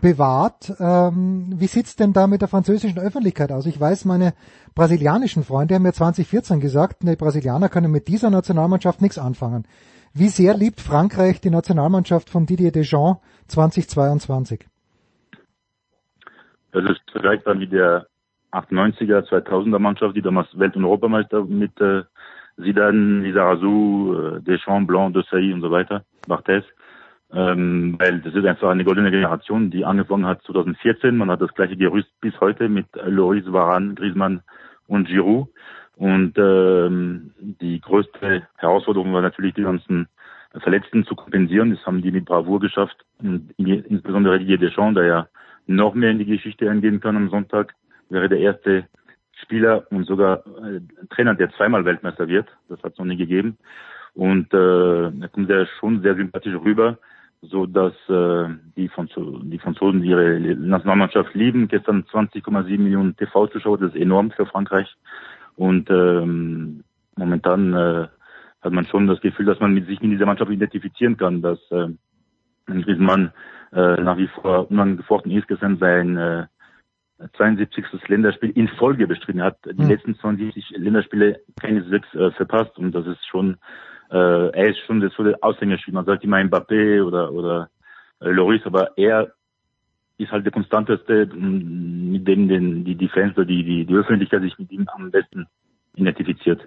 bewahrt. 0.01 0.73
Ähm, 0.79 1.53
wie 1.57 1.67
sieht's 1.67 1.95
denn 1.95 2.13
da 2.13 2.27
mit 2.27 2.41
der 2.41 2.47
französischen 2.47 2.99
Öffentlichkeit 2.99 3.51
aus? 3.51 3.65
Ich 3.65 3.79
weiß, 3.79 4.05
meine 4.05 4.33
brasilianischen 4.75 5.43
Freunde 5.43 5.75
haben 5.75 5.83
mir 5.83 5.93
2014 5.93 6.59
gesagt, 6.59 7.03
die 7.03 7.15
Brasilianer 7.15 7.69
können 7.69 7.91
mit 7.91 8.07
dieser 8.07 8.29
Nationalmannschaft 8.29 9.01
nichts 9.01 9.17
anfangen. 9.17 9.65
Wie 10.13 10.29
sehr 10.29 10.55
liebt 10.55 10.81
Frankreich 10.81 11.41
die 11.41 11.49
Nationalmannschaft 11.49 12.29
von 12.29 12.45
Didier 12.45 12.71
Deschamps 12.71 13.21
2022? 13.47 14.65
Das 16.71 16.83
ist 16.85 17.01
vergleichbar 17.11 17.55
mit 17.55 17.71
der 17.71 18.07
98er, 18.51 19.27
2000er 19.27 19.79
Mannschaft, 19.79 20.15
die 20.15 20.21
damals 20.21 20.47
Welt- 20.57 20.75
und 20.75 20.85
Europameister 20.85 21.43
mit 21.43 21.79
äh, 21.81 22.03
Zidane, 22.55 23.21
Lizarazu, 23.23 24.15
äh, 24.15 24.41
Deschamps, 24.41 24.87
Blanc, 24.87 25.13
Desailly 25.13 25.53
und 25.53 25.61
so 25.61 25.71
weiter, 25.71 26.03
Barthez. 26.27 26.63
Ähm, 27.31 27.97
weil 27.99 28.21
das 28.21 28.33
ist 28.33 28.45
einfach 28.45 28.69
eine 28.69 28.85
goldene 28.85 29.11
Generation, 29.11 29.69
die 29.69 29.83
angefangen 29.83 30.25
hat 30.25 30.41
2014. 30.43 31.17
Man 31.17 31.29
hat 31.29 31.41
das 31.41 31.53
gleiche 31.53 31.75
Gerüst 31.75 32.09
bis 32.21 32.39
heute 32.39 32.69
mit 32.69 32.87
Loris, 33.05 33.43
Varane, 33.51 33.95
Griezmann 33.95 34.41
und 34.87 35.07
Giroud. 35.07 35.49
Und 35.97 36.33
ähm, 36.37 37.31
die 37.39 37.81
größte 37.81 38.47
Herausforderung 38.57 39.13
war 39.13 39.21
natürlich 39.21 39.55
die 39.55 39.63
ganzen 39.63 40.07
Verletzten 40.59 41.05
zu 41.05 41.15
kompensieren. 41.15 41.71
Das 41.71 41.85
haben 41.85 42.01
die 42.01 42.11
mit 42.11 42.25
Bravour 42.25 42.59
geschafft. 42.59 42.97
Und 43.19 43.51
insbesondere 43.57 44.39
Didier 44.39 44.59
Deschamps, 44.59 44.95
der 44.95 45.05
ja 45.05 45.27
noch 45.65 45.95
mehr 45.95 46.11
in 46.11 46.19
die 46.19 46.25
Geschichte 46.25 46.69
eingehen 46.69 46.99
kann 46.99 47.15
am 47.15 47.29
Sonntag, 47.29 47.73
wäre 48.09 48.29
der 48.29 48.39
erste 48.39 48.87
Spieler 49.41 49.85
und 49.91 50.05
sogar 50.05 50.43
äh, 50.63 50.81
Trainer, 51.09 51.35
der 51.35 51.51
zweimal 51.51 51.85
Weltmeister 51.85 52.27
wird. 52.27 52.47
Das 52.69 52.81
hat 52.83 52.93
es 52.93 52.99
noch 52.99 53.05
nie 53.05 53.17
gegeben. 53.17 53.57
Und 54.13 54.53
äh, 54.53 55.11
da 55.11 55.27
kommt 55.31 55.49
er 55.49 55.67
schon 55.79 56.01
sehr 56.01 56.15
sympathisch 56.15 56.55
rüber, 56.55 56.97
so 57.41 57.65
dass 57.65 57.93
äh, 58.09 58.49
die, 58.75 58.87
Franzosen, 58.87 59.51
die 59.51 59.59
Franzosen 59.59 60.03
ihre 60.03 60.39
Nationalmannschaft 60.39 61.35
lieben. 61.35 61.67
Gestern 61.67 62.03
20,7 62.03 62.79
Millionen 62.79 63.15
TV-Zuschauer, 63.15 63.77
das 63.77 63.93
ist 63.93 64.01
enorm 64.01 64.31
für 64.31 64.45
Frankreich. 64.45 64.87
Und 65.57 65.89
ähm, 65.89 66.83
momentan 67.17 67.73
äh, 67.73 68.07
hat 68.61 68.73
man 68.73 68.85
schon 68.85 69.07
das 69.07 69.19
Gefühl, 69.21 69.45
dass 69.45 69.59
man 69.59 69.73
mit 69.73 69.87
sich 69.87 70.01
in 70.01 70.11
dieser 70.11 70.25
Mannschaft 70.25 70.51
identifizieren 70.51 71.17
kann, 71.17 71.41
dass 71.41 71.59
äh, 71.71 71.87
Griezmann 72.67 73.33
äh, 73.73 74.01
nach 74.01 74.17
wie 74.17 74.27
vor 74.27 74.69
unangefochten 74.71 75.31
ist, 75.31 75.47
gestern 75.47 75.77
sein 75.77 76.15
äh, 76.15 76.45
72. 77.37 77.85
Länderspiel 78.07 78.51
in 78.51 78.67
Folge 78.67 79.07
bestritten 79.07 79.41
hat. 79.41 79.57
Die 79.65 79.81
hm. 79.81 79.89
letzten 79.89 80.15
72 80.15 80.69
Länderspiele 80.77 81.41
keineswegs 81.59 82.13
äh, 82.13 82.31
verpasst 82.31 82.77
und 82.77 82.93
das 82.93 83.07
ist 83.07 83.25
schon, 83.25 83.57
äh, 84.11 84.49
er 84.49 84.69
ist 84.69 84.79
schon 84.85 85.01
das 85.01 85.13
so 85.13 85.23
der 85.23 85.37
Aushängerspiel. 85.41 85.93
Man 85.93 86.05
sagt 86.05 86.23
immer 86.23 86.37
Mbappé 86.37 87.03
oder 87.03 87.31
oder 87.31 87.69
äh, 88.21 88.29
Loris, 88.29 88.61
aber 88.65 88.97
er 88.97 89.33
ist 90.18 90.32
halt 90.32 90.45
der 90.45 90.51
konstanteste, 90.51 91.28
mit 91.28 92.28
dem 92.28 92.47
den, 92.47 92.84
die, 92.84 92.95
die 92.95 93.07
Fans 93.09 93.36
oder 93.38 93.45
die, 93.45 93.63
die, 93.63 93.86
die 93.86 93.93
Öffentlichkeit 93.93 94.41
sich 94.41 94.57
mit 94.57 94.72
ihm 94.72 94.88
am 94.95 95.11
besten 95.11 95.45
identifiziert. 95.95 96.61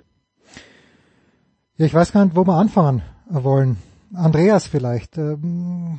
Ja, 1.77 1.87
ich 1.87 1.95
weiß 1.95 2.13
gar 2.13 2.25
nicht, 2.25 2.37
wo 2.37 2.47
wir 2.47 2.55
anfangen 2.55 3.03
wollen. 3.29 3.77
Andreas 4.15 4.67
vielleicht. 4.67 5.19
Ähm, 5.19 5.99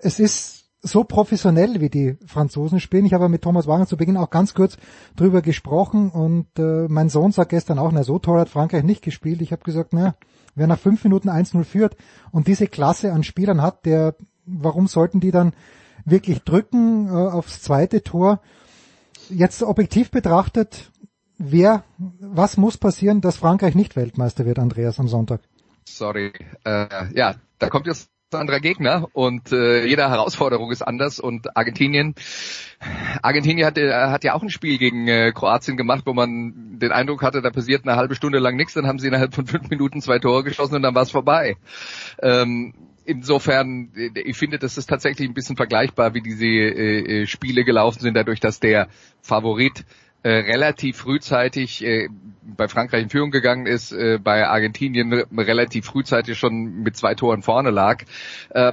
es 0.00 0.18
ist 0.18 0.62
so 0.82 1.04
professionell, 1.04 1.80
wie 1.80 1.88
die 1.88 2.16
Franzosen 2.26 2.80
spielen. 2.80 3.06
Ich 3.06 3.14
habe 3.14 3.28
mit 3.28 3.42
Thomas 3.42 3.68
Wagner 3.68 3.86
zu 3.86 3.96
Beginn 3.96 4.16
auch 4.16 4.30
ganz 4.30 4.52
kurz 4.52 4.76
drüber 5.14 5.40
gesprochen 5.40 6.10
und 6.10 6.46
äh, 6.58 6.88
mein 6.88 7.08
Sohn 7.08 7.30
sagt 7.30 7.50
gestern 7.50 7.78
auch, 7.78 7.92
na 7.92 8.02
so 8.02 8.18
toll 8.18 8.40
hat 8.40 8.48
Frankreich 8.48 8.82
nicht 8.82 9.02
gespielt. 9.02 9.40
Ich 9.42 9.52
habe 9.52 9.62
gesagt, 9.62 9.92
na, 9.92 10.16
wer 10.56 10.66
nach 10.66 10.78
fünf 10.78 11.04
Minuten 11.04 11.30
1-0 11.30 11.62
führt 11.62 11.96
und 12.32 12.48
diese 12.48 12.66
Klasse 12.66 13.12
an 13.12 13.22
Spielern 13.22 13.62
hat, 13.62 13.86
der, 13.86 14.16
warum 14.44 14.88
sollten 14.88 15.20
die 15.20 15.30
dann 15.30 15.52
wirklich 16.04 16.42
drücken 16.42 17.08
äh, 17.08 17.10
aufs 17.10 17.62
zweite 17.62 18.02
Tor? 18.02 18.40
Jetzt 19.28 19.62
objektiv 19.62 20.10
betrachtet, 20.10 20.90
wer, 21.38 21.84
was 21.98 22.56
muss 22.56 22.76
passieren, 22.76 23.20
dass 23.20 23.36
Frankreich 23.36 23.74
nicht 23.74 23.96
Weltmeister 23.96 24.44
wird, 24.44 24.58
Andreas, 24.58 24.98
am 24.98 25.08
Sonntag? 25.08 25.40
Sorry. 25.84 26.32
Äh, 26.64 27.14
ja, 27.14 27.34
da 27.58 27.68
kommt 27.68 27.86
jetzt 27.86 28.10
ein 28.32 28.40
anderer 28.40 28.60
Gegner 28.60 29.08
und 29.12 29.52
äh, 29.52 29.84
jede 29.84 30.08
Herausforderung 30.08 30.70
ist 30.70 30.82
anders 30.82 31.20
und 31.20 31.56
Argentinien 31.56 32.14
Argentinien 33.22 33.66
hat, 33.66 33.78
äh, 33.78 33.92
hat 33.92 34.24
ja 34.24 34.34
auch 34.34 34.42
ein 34.42 34.50
Spiel 34.50 34.78
gegen 34.78 35.06
äh, 35.08 35.32
Kroatien 35.32 35.76
gemacht, 35.76 36.02
wo 36.06 36.14
man 36.14 36.78
den 36.78 36.92
Eindruck 36.92 37.22
hatte, 37.22 37.42
da 37.42 37.50
passiert 37.50 37.86
eine 37.86 37.96
halbe 37.96 38.14
Stunde 38.14 38.38
lang 38.38 38.56
nichts, 38.56 38.74
dann 38.74 38.86
haben 38.86 38.98
sie 38.98 39.08
innerhalb 39.08 39.34
von 39.34 39.46
fünf 39.46 39.68
Minuten 39.68 40.00
zwei 40.00 40.18
Tore 40.18 40.44
geschossen 40.44 40.76
und 40.76 40.82
dann 40.82 40.94
war 40.94 41.02
es 41.02 41.10
vorbei. 41.10 41.56
Ähm, 42.22 42.72
insofern, 43.04 43.90
äh, 43.96 44.20
ich 44.20 44.36
finde, 44.36 44.58
das 44.58 44.78
ist 44.78 44.86
tatsächlich 44.86 45.28
ein 45.28 45.34
bisschen 45.34 45.56
vergleichbar, 45.56 46.14
wie 46.14 46.22
diese 46.22 46.44
äh, 46.44 47.22
äh 47.22 47.26
Spiele 47.26 47.64
gelaufen 47.64 48.00
sind, 48.00 48.14
dadurch, 48.14 48.40
dass 48.40 48.60
der 48.60 48.88
Favorit 49.20 49.84
äh, 50.22 50.30
relativ 50.30 50.98
frühzeitig 50.98 51.84
äh, 51.84 52.08
bei 52.42 52.68
Frankreich 52.68 53.02
in 53.02 53.10
Führung 53.10 53.30
gegangen 53.30 53.66
ist, 53.66 53.92
äh, 53.92 54.18
bei 54.22 54.46
Argentinien 54.46 55.12
relativ 55.12 55.86
frühzeitig 55.86 56.38
schon 56.38 56.82
mit 56.82 56.96
zwei 56.96 57.14
Toren 57.14 57.42
vorne 57.42 57.70
lag. 57.70 58.04
Äh, 58.50 58.72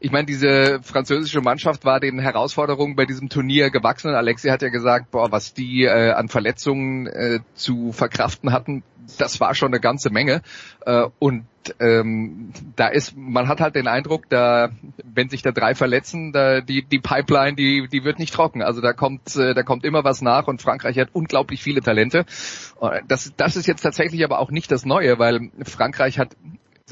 ich 0.00 0.10
meine, 0.10 0.26
diese 0.26 0.80
französische 0.82 1.42
Mannschaft 1.42 1.84
war 1.84 2.00
den 2.00 2.18
Herausforderungen 2.18 2.96
bei 2.96 3.06
diesem 3.06 3.28
Turnier 3.28 3.70
gewachsen. 3.70 4.12
Alexi 4.14 4.48
hat 4.48 4.60
ja 4.60 4.68
gesagt, 4.68 5.12
boah, 5.12 5.30
was 5.30 5.54
die 5.54 5.84
äh, 5.84 6.10
an 6.10 6.28
Verletzungen 6.28 7.06
äh, 7.06 7.38
zu 7.54 7.92
verkraften 7.92 8.50
hatten, 8.50 8.82
das 9.18 9.40
war 9.40 9.54
schon 9.54 9.68
eine 9.68 9.80
ganze 9.80 10.10
Menge. 10.10 10.42
Äh, 10.84 11.06
und 11.18 11.46
ähm, 11.80 12.52
da 12.76 12.88
ist, 12.88 13.16
man 13.16 13.48
hat 13.48 13.60
halt 13.60 13.76
den 13.76 13.86
Eindruck, 13.86 14.28
da, 14.28 14.70
wenn 15.04 15.28
sich 15.28 15.42
da 15.42 15.52
drei 15.52 15.74
verletzen, 15.74 16.32
da 16.32 16.60
die 16.60 16.82
die 16.82 16.98
Pipeline, 16.98 17.54
die 17.54 17.88
die 17.88 18.04
wird 18.04 18.18
nicht 18.18 18.34
trocken. 18.34 18.62
Also 18.62 18.80
da 18.80 18.92
kommt 18.92 19.36
äh, 19.36 19.54
da 19.54 19.62
kommt 19.62 19.84
immer 19.84 20.04
was 20.04 20.22
nach 20.22 20.48
und 20.48 20.60
Frankreich 20.60 20.98
hat 20.98 21.10
unglaublich 21.12 21.62
viele 21.62 21.80
Talente. 21.80 22.24
Äh, 22.80 23.02
das 23.06 23.32
das 23.36 23.56
ist 23.56 23.66
jetzt 23.66 23.82
tatsächlich 23.82 24.24
aber 24.24 24.40
auch 24.40 24.50
nicht 24.50 24.70
das 24.72 24.84
Neue, 24.84 25.18
weil 25.18 25.50
Frankreich 25.64 26.18
hat 26.18 26.36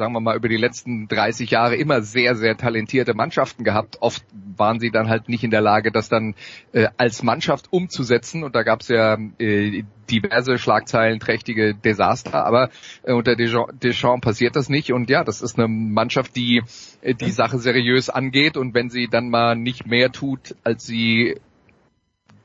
sagen 0.01 0.15
wir 0.15 0.21
mal, 0.21 0.35
über 0.35 0.49
die 0.49 0.57
letzten 0.57 1.09
30 1.09 1.51
Jahre 1.51 1.77
immer 1.77 2.01
sehr, 2.01 2.35
sehr 2.35 2.57
talentierte 2.57 3.13
Mannschaften 3.13 3.65
gehabt. 3.65 3.99
Oft 4.01 4.25
waren 4.57 4.81
sie 4.81 4.91
dann 4.91 5.11
halt 5.11 5.29
nicht 5.29 5.45
in 5.45 5.51
der 5.51 5.61
Lage, 5.61 5.93
das 5.93 6.09
dann 6.09 6.35
äh, 6.73 6.89
als 6.97 7.23
Mannschaft 7.23 7.71
umzusetzen. 7.71 8.43
Und 8.43 8.55
da 8.55 8.63
gab 8.63 8.81
es 8.81 8.89
ja 8.89 9.19
äh, 9.39 9.85
diverse 10.11 10.57
schlagzeilenträchtige 10.57 11.75
Desaster. 11.75 12.47
Aber 12.47 12.71
äh, 13.03 13.13
unter 13.13 13.37
Deschamps 13.37 14.25
passiert 14.25 14.57
das 14.57 14.71
nicht. 14.71 14.91
Und 14.91 15.11
ja, 15.11 15.23
das 15.23 15.43
ist 15.43 15.59
eine 15.59 15.69
Mannschaft, 15.69 16.35
die 16.35 16.63
äh, 17.03 17.15
die 17.15 17.31
Sache 17.31 17.59
seriös 17.59 18.09
angeht. 18.09 18.57
Und 18.57 18.73
wenn 18.73 18.89
sie 18.89 19.07
dann 19.07 19.29
mal 19.29 19.55
nicht 19.55 19.87
mehr 19.87 20.11
tut, 20.11 20.57
als 20.65 20.87
sie 20.87 21.39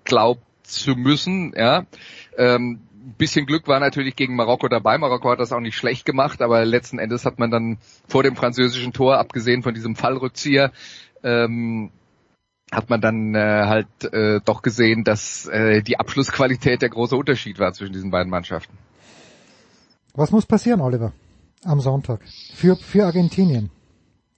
glaubt 0.04 0.44
zu 0.64 0.96
müssen, 0.98 1.54
ja, 1.56 1.86
ähm, 2.38 2.82
bisschen 3.18 3.46
Glück 3.46 3.68
war 3.68 3.80
natürlich 3.80 4.16
gegen 4.16 4.36
Marokko 4.36 4.68
dabei. 4.68 4.98
Marokko 4.98 5.32
hat 5.32 5.40
das 5.40 5.52
auch 5.52 5.60
nicht 5.60 5.76
schlecht 5.76 6.06
gemacht, 6.06 6.42
aber 6.42 6.66
letzten 6.66 7.00
Endes 7.00 7.26
hat 7.26 7.40
man 7.40 7.52
dann 7.52 7.78
vor 8.08 8.24
dem 8.24 8.36
französischen 8.36 8.94
Tor, 8.94 9.18
abgesehen 9.18 9.64
von 9.64 9.74
diesem 9.74 9.96
Fallrückzieher, 9.96 10.72
ähm, 11.24 11.92
hat 12.72 12.90
man 12.90 13.02
dann 13.02 13.36
äh, 13.36 13.40
halt 13.40 14.14
äh, 14.14 14.40
doch 14.44 14.62
gesehen, 14.62 15.04
dass 15.04 15.46
äh, 15.46 15.82
die 15.82 16.00
Abschlussqualität 16.00 16.82
der 16.82 16.90
große 16.90 17.16
Unterschied 17.16 17.60
war 17.60 17.74
zwischen 17.74 17.94
diesen 17.94 18.12
beiden 18.12 18.30
Mannschaften. 18.30 18.78
Was 20.14 20.32
muss 20.32 20.46
passieren, 20.46 20.82
Oliver, 20.82 21.14
am 21.64 21.80
Sonntag 21.82 22.22
für, 22.54 22.76
für 22.76 23.06
Argentinien? 23.06 23.70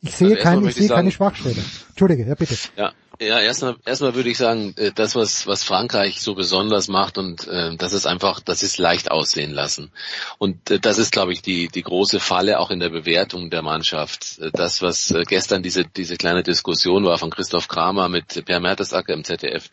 Ich 0.01 0.15
sehe, 0.15 0.31
also 0.31 0.43
kein, 0.43 0.65
ich 0.65 0.75
sehe 0.75 0.89
keine 0.89 1.11
Schwachstelle. 1.11 1.61
Entschuldige, 1.89 2.25
ja 2.25 2.35
bitte. 2.35 2.55
Ja, 2.75 2.91
ja, 3.19 3.39
erstmal 3.39 3.75
erstmal 3.85 4.15
würde 4.15 4.29
ich 4.29 4.37
sagen, 4.37 4.73
äh, 4.77 4.91
das 4.93 5.15
was 5.15 5.47
was 5.47 5.63
Frankreich 5.63 6.21
so 6.21 6.35
besonders 6.35 6.87
macht 6.87 7.17
und 7.17 7.47
äh, 7.47 7.75
das 7.75 7.93
ist 7.93 8.05
einfach, 8.05 8.39
das 8.39 8.63
ist 8.63 8.77
leicht 8.77 9.09
aussehen 9.09 9.51
lassen. 9.51 9.91
Und 10.37 10.69
äh, 10.69 10.79
das 10.79 10.97
ist, 10.97 11.11
glaube 11.11 11.33
ich, 11.33 11.41
die 11.41 11.67
die 11.67 11.81
große 11.81 12.19
Falle 12.19 12.59
auch 12.59 12.69
in 12.69 12.79
der 12.79 12.89
Bewertung 12.89 13.49
der 13.49 13.61
Mannschaft. 13.61 14.39
Äh, 14.39 14.51
das, 14.51 14.81
was 14.81 15.11
äh, 15.11 15.23
gestern 15.23 15.63
diese 15.63 15.85
diese 15.85 16.17
kleine 16.17 16.43
Diskussion 16.43 17.05
war 17.05 17.17
von 17.17 17.29
Christoph 17.29 17.67
Kramer 17.67 18.07
mit 18.09 18.45
Per 18.45 18.59
Mertesacker 18.59 19.13
im 19.13 19.23
ZDF, 19.23 19.69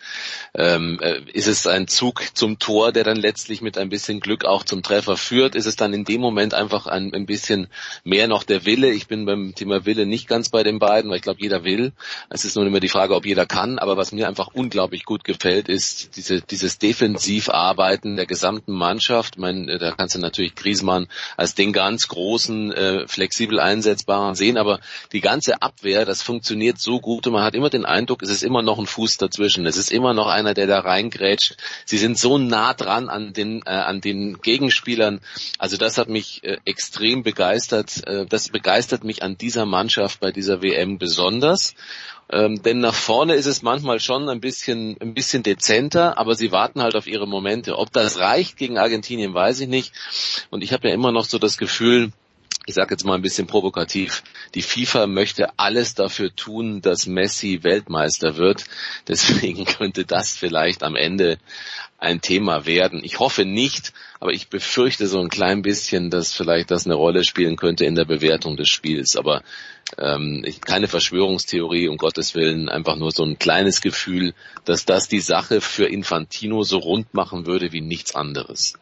ähm, 0.54 0.98
äh, 1.02 1.20
ist 1.32 1.48
es 1.48 1.66
ein 1.66 1.86
Zug 1.86 2.22
zum 2.34 2.58
Tor, 2.58 2.92
der 2.92 3.04
dann 3.04 3.16
letztlich 3.16 3.60
mit 3.60 3.76
ein 3.76 3.88
bisschen 3.88 4.20
Glück 4.20 4.44
auch 4.44 4.64
zum 4.64 4.82
Treffer 4.82 5.16
führt? 5.16 5.54
Ist 5.54 5.66
es 5.66 5.76
dann 5.76 5.92
in 5.92 6.04
dem 6.04 6.20
Moment 6.20 6.54
einfach 6.54 6.86
ein, 6.86 7.12
ein 7.12 7.26
bisschen 7.26 7.68
mehr 8.04 8.28
noch 8.28 8.44
der 8.44 8.64
Wille? 8.64 8.90
Ich 8.90 9.06
bin 9.06 9.26
beim 9.26 9.54
Thema 9.54 9.84
Wille 9.84 10.06
nicht 10.06 10.28
ganz 10.28 10.48
bei 10.48 10.62
den 10.62 10.78
beiden, 10.78 11.10
weil 11.10 11.18
ich 11.18 11.22
glaube, 11.22 11.42
jeder 11.42 11.64
will. 11.64 11.92
Es 12.30 12.44
ist 12.44 12.56
nur 12.56 12.66
immer 12.66 12.80
die 12.80 12.88
Frage, 12.88 13.14
ob 13.14 13.26
jeder 13.26 13.33
jeder 13.34 13.46
kann, 13.46 13.80
aber 13.80 13.96
was 13.96 14.12
mir 14.12 14.28
einfach 14.28 14.48
unglaublich 14.52 15.04
gut 15.04 15.24
gefällt, 15.24 15.68
ist 15.68 16.16
diese, 16.16 16.40
dieses 16.40 16.78
Defensivarbeiten 16.78 18.14
der 18.14 18.26
gesamten 18.26 18.72
Mannschaft. 18.72 19.34
Ich 19.34 19.40
meine, 19.40 19.76
da 19.78 19.90
kannst 19.90 20.14
du 20.14 20.20
natürlich 20.20 20.54
Griezmann 20.54 21.08
als 21.36 21.56
den 21.56 21.72
ganz 21.72 22.06
großen, 22.06 22.72
äh, 22.72 23.08
flexibel 23.08 23.58
einsetzbaren 23.58 24.36
sehen, 24.36 24.56
aber 24.56 24.78
die 25.10 25.20
ganze 25.20 25.62
Abwehr, 25.62 26.04
das 26.04 26.22
funktioniert 26.22 26.78
so 26.78 27.00
gut 27.00 27.26
und 27.26 27.32
man 27.32 27.42
hat 27.42 27.56
immer 27.56 27.70
den 27.70 27.84
Eindruck, 27.84 28.22
es 28.22 28.30
ist 28.30 28.44
immer 28.44 28.62
noch 28.62 28.78
ein 28.78 28.86
Fuß 28.86 29.16
dazwischen. 29.16 29.66
Es 29.66 29.76
ist 29.76 29.90
immer 29.90 30.14
noch 30.14 30.28
einer, 30.28 30.54
der 30.54 30.68
da 30.68 30.78
reingrätscht. 30.78 31.56
Sie 31.84 31.98
sind 31.98 32.16
so 32.16 32.38
nah 32.38 32.72
dran 32.72 33.08
an 33.08 33.32
den, 33.32 33.62
äh, 33.66 33.70
an 33.70 34.00
den 34.00 34.40
Gegenspielern. 34.42 35.20
Also 35.58 35.76
das 35.76 35.98
hat 35.98 36.08
mich 36.08 36.44
äh, 36.44 36.58
extrem 36.64 37.24
begeistert. 37.24 38.06
Äh, 38.06 38.26
das 38.26 38.50
begeistert 38.50 39.02
mich 39.02 39.24
an 39.24 39.36
dieser 39.36 39.66
Mannschaft 39.66 40.20
bei 40.20 40.30
dieser 40.30 40.62
WM 40.62 40.98
besonders. 40.98 41.74
Ähm, 42.30 42.62
denn 42.62 42.80
nach 42.80 42.94
vorne 42.94 43.34
ist 43.34 43.46
es 43.46 43.62
manchmal 43.62 44.00
schon 44.00 44.28
ein 44.28 44.40
bisschen, 44.40 44.96
ein 45.00 45.14
bisschen 45.14 45.42
dezenter, 45.42 46.18
aber 46.18 46.34
sie 46.34 46.52
warten 46.52 46.82
halt 46.82 46.96
auf 46.96 47.06
ihre 47.06 47.28
Momente. 47.28 47.78
Ob 47.78 47.92
das 47.92 48.18
reicht 48.18 48.56
gegen 48.56 48.78
Argentinien, 48.78 49.34
weiß 49.34 49.60
ich 49.60 49.68
nicht. 49.68 49.92
Und 50.50 50.62
ich 50.62 50.72
habe 50.72 50.88
ja 50.88 50.94
immer 50.94 51.12
noch 51.12 51.24
so 51.24 51.38
das 51.38 51.58
Gefühl, 51.58 52.12
ich 52.66 52.74
sage 52.74 52.94
jetzt 52.94 53.04
mal 53.04 53.14
ein 53.14 53.22
bisschen 53.22 53.46
provokativ, 53.46 54.22
die 54.54 54.62
FIFA 54.62 55.06
möchte 55.06 55.58
alles 55.58 55.94
dafür 55.94 56.34
tun, 56.34 56.80
dass 56.80 57.06
Messi 57.06 57.62
Weltmeister 57.62 58.36
wird. 58.36 58.64
Deswegen 59.06 59.64
könnte 59.66 60.04
das 60.04 60.36
vielleicht 60.36 60.82
am 60.82 60.96
Ende 60.96 61.38
ein 62.04 62.20
Thema 62.20 62.66
werden. 62.66 63.00
Ich 63.02 63.18
hoffe 63.18 63.44
nicht, 63.44 63.92
aber 64.20 64.32
ich 64.32 64.48
befürchte 64.48 65.06
so 65.06 65.20
ein 65.20 65.28
klein 65.28 65.62
bisschen, 65.62 66.10
dass 66.10 66.32
vielleicht 66.32 66.70
das 66.70 66.86
eine 66.86 66.94
Rolle 66.94 67.24
spielen 67.24 67.56
könnte 67.56 67.84
in 67.84 67.94
der 67.94 68.04
Bewertung 68.04 68.56
des 68.56 68.68
Spiels. 68.68 69.16
Aber 69.16 69.42
ähm, 69.98 70.44
keine 70.64 70.88
Verschwörungstheorie, 70.88 71.88
um 71.88 71.96
Gottes 71.96 72.34
Willen, 72.34 72.68
einfach 72.68 72.96
nur 72.96 73.10
so 73.10 73.24
ein 73.24 73.38
kleines 73.38 73.80
Gefühl, 73.80 74.34
dass 74.64 74.84
das 74.84 75.08
die 75.08 75.20
Sache 75.20 75.60
für 75.60 75.86
Infantino 75.86 76.62
so 76.62 76.78
rund 76.78 77.12
machen 77.14 77.46
würde 77.46 77.72
wie 77.72 77.80
nichts 77.80 78.14
anderes. 78.14 78.74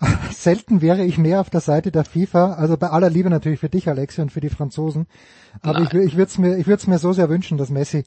selten 0.30 0.82
wäre 0.82 1.04
ich 1.04 1.18
mehr 1.18 1.40
auf 1.40 1.50
der 1.50 1.60
Seite 1.60 1.90
der 1.90 2.04
FIFA, 2.04 2.54
also 2.54 2.76
bei 2.76 2.88
aller 2.88 3.10
Liebe 3.10 3.30
natürlich 3.30 3.60
für 3.60 3.68
dich, 3.68 3.88
Alexi, 3.88 4.20
und 4.20 4.32
für 4.32 4.40
die 4.40 4.50
Franzosen. 4.50 5.06
Aber 5.62 5.80
Nein. 5.80 5.88
ich, 5.92 6.08
ich 6.12 6.16
würde 6.16 6.30
es 6.30 6.38
mir, 6.38 6.56
ich 6.56 6.66
würde 6.66 6.80
es 6.80 6.86
mir 6.86 6.98
so 6.98 7.12
sehr 7.12 7.28
wünschen, 7.28 7.58
dass 7.58 7.70
Messi 7.70 8.04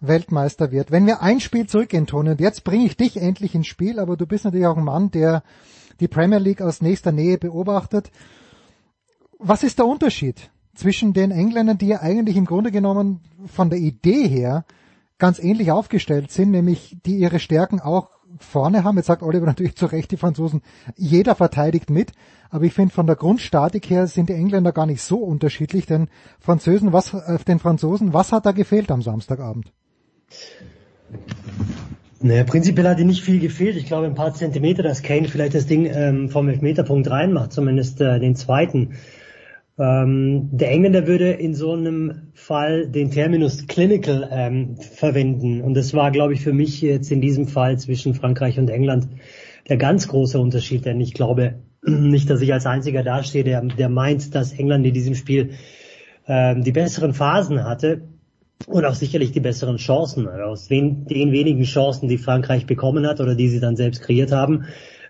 Weltmeister 0.00 0.70
wird. 0.70 0.90
Wenn 0.90 1.06
wir 1.06 1.22
ein 1.22 1.40
Spiel 1.40 1.66
zurückgehen, 1.66 2.06
Toni, 2.06 2.30
und 2.30 2.40
jetzt 2.40 2.64
bringe 2.64 2.84
ich 2.84 2.96
dich 2.96 3.16
endlich 3.16 3.54
ins 3.54 3.66
Spiel, 3.66 3.98
aber 3.98 4.16
du 4.16 4.26
bist 4.26 4.44
natürlich 4.44 4.66
auch 4.66 4.76
ein 4.76 4.84
Mann, 4.84 5.10
der 5.10 5.42
die 6.00 6.08
Premier 6.08 6.38
League 6.38 6.62
aus 6.62 6.82
nächster 6.82 7.12
Nähe 7.12 7.38
beobachtet. 7.38 8.10
Was 9.38 9.62
ist 9.62 9.78
der 9.78 9.86
Unterschied 9.86 10.50
zwischen 10.74 11.12
den 11.12 11.30
Engländern, 11.30 11.78
die 11.78 11.88
ja 11.88 12.00
eigentlich 12.00 12.36
im 12.36 12.46
Grunde 12.46 12.70
genommen 12.70 13.20
von 13.46 13.70
der 13.70 13.78
Idee 13.78 14.26
her 14.28 14.64
ganz 15.18 15.38
ähnlich 15.38 15.70
aufgestellt 15.70 16.30
sind, 16.30 16.50
nämlich 16.50 16.98
die 17.06 17.16
ihre 17.16 17.38
Stärken 17.38 17.80
auch 17.80 18.10
vorne 18.38 18.84
haben. 18.84 18.96
Jetzt 18.96 19.06
sagt 19.06 19.22
Oliver 19.22 19.46
natürlich 19.46 19.76
zu 19.76 19.86
Recht, 19.86 20.10
die 20.10 20.16
Franzosen, 20.16 20.62
jeder 20.96 21.34
verteidigt 21.34 21.90
mit. 21.90 22.12
Aber 22.50 22.64
ich 22.64 22.74
finde, 22.74 22.94
von 22.94 23.06
der 23.06 23.16
Grundstatik 23.16 23.88
her 23.90 24.06
sind 24.06 24.28
die 24.28 24.34
Engländer 24.34 24.72
gar 24.72 24.86
nicht 24.86 25.02
so 25.02 25.18
unterschiedlich. 25.18 25.86
Den 25.86 26.08
Franzosen, 26.38 26.92
was, 26.92 27.12
äh, 27.14 27.38
den 27.46 27.58
Franzosen, 27.58 28.12
was 28.12 28.32
hat 28.32 28.46
da 28.46 28.52
gefehlt 28.52 28.90
am 28.90 29.02
Samstagabend? 29.02 29.72
Naja, 32.24 32.44
prinzipiell 32.44 32.88
hat 32.88 32.98
ihm 33.00 33.08
nicht 33.08 33.22
viel 33.22 33.38
gefehlt. 33.38 33.76
Ich 33.76 33.84
glaube 33.84 34.06
ein 34.06 34.14
paar 34.14 34.32
Zentimeter, 34.32 34.82
dass 34.82 35.02
Kane 35.02 35.28
vielleicht 35.28 35.54
das 35.54 35.66
Ding 35.66 35.84
ähm, 35.84 36.30
vom 36.30 36.48
Elfmeterpunkt 36.48 37.10
reinmacht, 37.10 37.52
zumindest 37.52 38.00
äh, 38.00 38.18
den 38.18 38.34
zweiten. 38.34 38.94
Ähm, 39.78 40.48
der 40.50 40.70
Engländer 40.70 41.06
würde 41.06 41.32
in 41.32 41.54
so 41.54 41.72
einem 41.72 42.28
Fall 42.32 42.88
den 42.88 43.10
Terminus 43.10 43.66
clinical 43.66 44.26
ähm, 44.32 44.76
verwenden. 44.76 45.60
Und 45.60 45.74
das 45.74 45.92
war, 45.92 46.12
glaube 46.12 46.32
ich, 46.32 46.40
für 46.40 46.54
mich 46.54 46.80
jetzt 46.80 47.12
in 47.12 47.20
diesem 47.20 47.46
Fall 47.46 47.78
zwischen 47.78 48.14
Frankreich 48.14 48.58
und 48.58 48.70
England 48.70 49.08
der 49.68 49.76
ganz 49.76 50.08
große 50.08 50.38
Unterschied. 50.38 50.86
Denn 50.86 51.02
ich 51.02 51.12
glaube 51.12 51.56
nicht, 51.82 52.30
dass 52.30 52.40
ich 52.40 52.54
als 52.54 52.64
einziger 52.64 53.02
dastehe, 53.02 53.44
der, 53.44 53.60
der 53.60 53.90
meint, 53.90 54.34
dass 54.34 54.54
England 54.54 54.86
in 54.86 54.94
diesem 54.94 55.14
Spiel 55.14 55.50
ähm, 56.26 56.62
die 56.64 56.72
besseren 56.72 57.12
Phasen 57.12 57.64
hatte 57.64 58.00
und 58.66 58.84
auch 58.84 58.94
sicherlich 58.94 59.32
die 59.32 59.40
besseren 59.40 59.76
Chancen. 59.76 60.28
Aus 60.28 60.68
den, 60.68 61.06
den 61.06 61.32
wenigen 61.32 61.64
Chancen, 61.64 62.08
die 62.08 62.18
Frankreich 62.18 62.66
bekommen 62.66 63.06
hat 63.06 63.20
oder 63.20 63.34
die 63.34 63.48
sie 63.48 63.60
dann 63.60 63.76
selbst 63.76 64.02
kreiert 64.02 64.32
haben. 64.32 64.64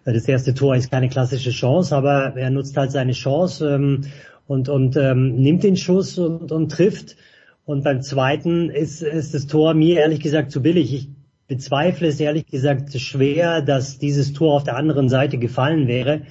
Das 0.05 0.28
erste 0.28 0.55
Tor 0.55 0.76
ist 0.76 0.90
keine 0.90 1.09
klassische 1.09 1.51
Chance, 1.51 1.97
aber 1.97 2.36
er 2.36 2.51
nutzt 2.51 2.76
halt 2.76 2.92
seine 2.92 3.12
Chance 3.12 3.74
ähm, 3.74 4.03
und, 4.47 4.68
und 4.68 4.97
ähm, 4.97 5.36
nimmt 5.36 5.62
den 5.62 5.76
Schuss 5.76 6.18
und, 6.18 6.53
und 6.53 6.70
trifft. 6.70 7.16
Und 7.64 7.84
beim 7.84 8.03
zweiten 8.03 8.68
ist, 8.68 9.03
ist 9.03 9.32
das 9.32 9.47
Tor 9.47 9.72
mir 9.72 10.01
ehrlich 10.01 10.20
gesagt 10.20 10.51
zu 10.51 10.61
billig. 10.61 10.92
Ich 10.92 11.09
bezweifle 11.47 12.09
es 12.09 12.20
ehrlich 12.20 12.47
gesagt 12.47 12.92
schwer, 12.99 13.62
dass 13.62 13.99
dieses 13.99 14.34
Tor 14.34 14.55
auf 14.55 14.64
der 14.64 14.76
anderen 14.76 15.09
Seite 15.09 15.38
gefallen 15.38 15.88
wäre. 15.88 16.22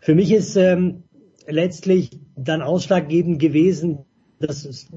Für 0.00 0.14
mich 0.14 0.32
ist 0.32 0.56
ähm, 0.56 1.04
letztlich 1.46 2.10
dann 2.36 2.62
ausschlaggebend 2.62 3.38
gewesen, 3.38 3.98
dass 4.40 4.88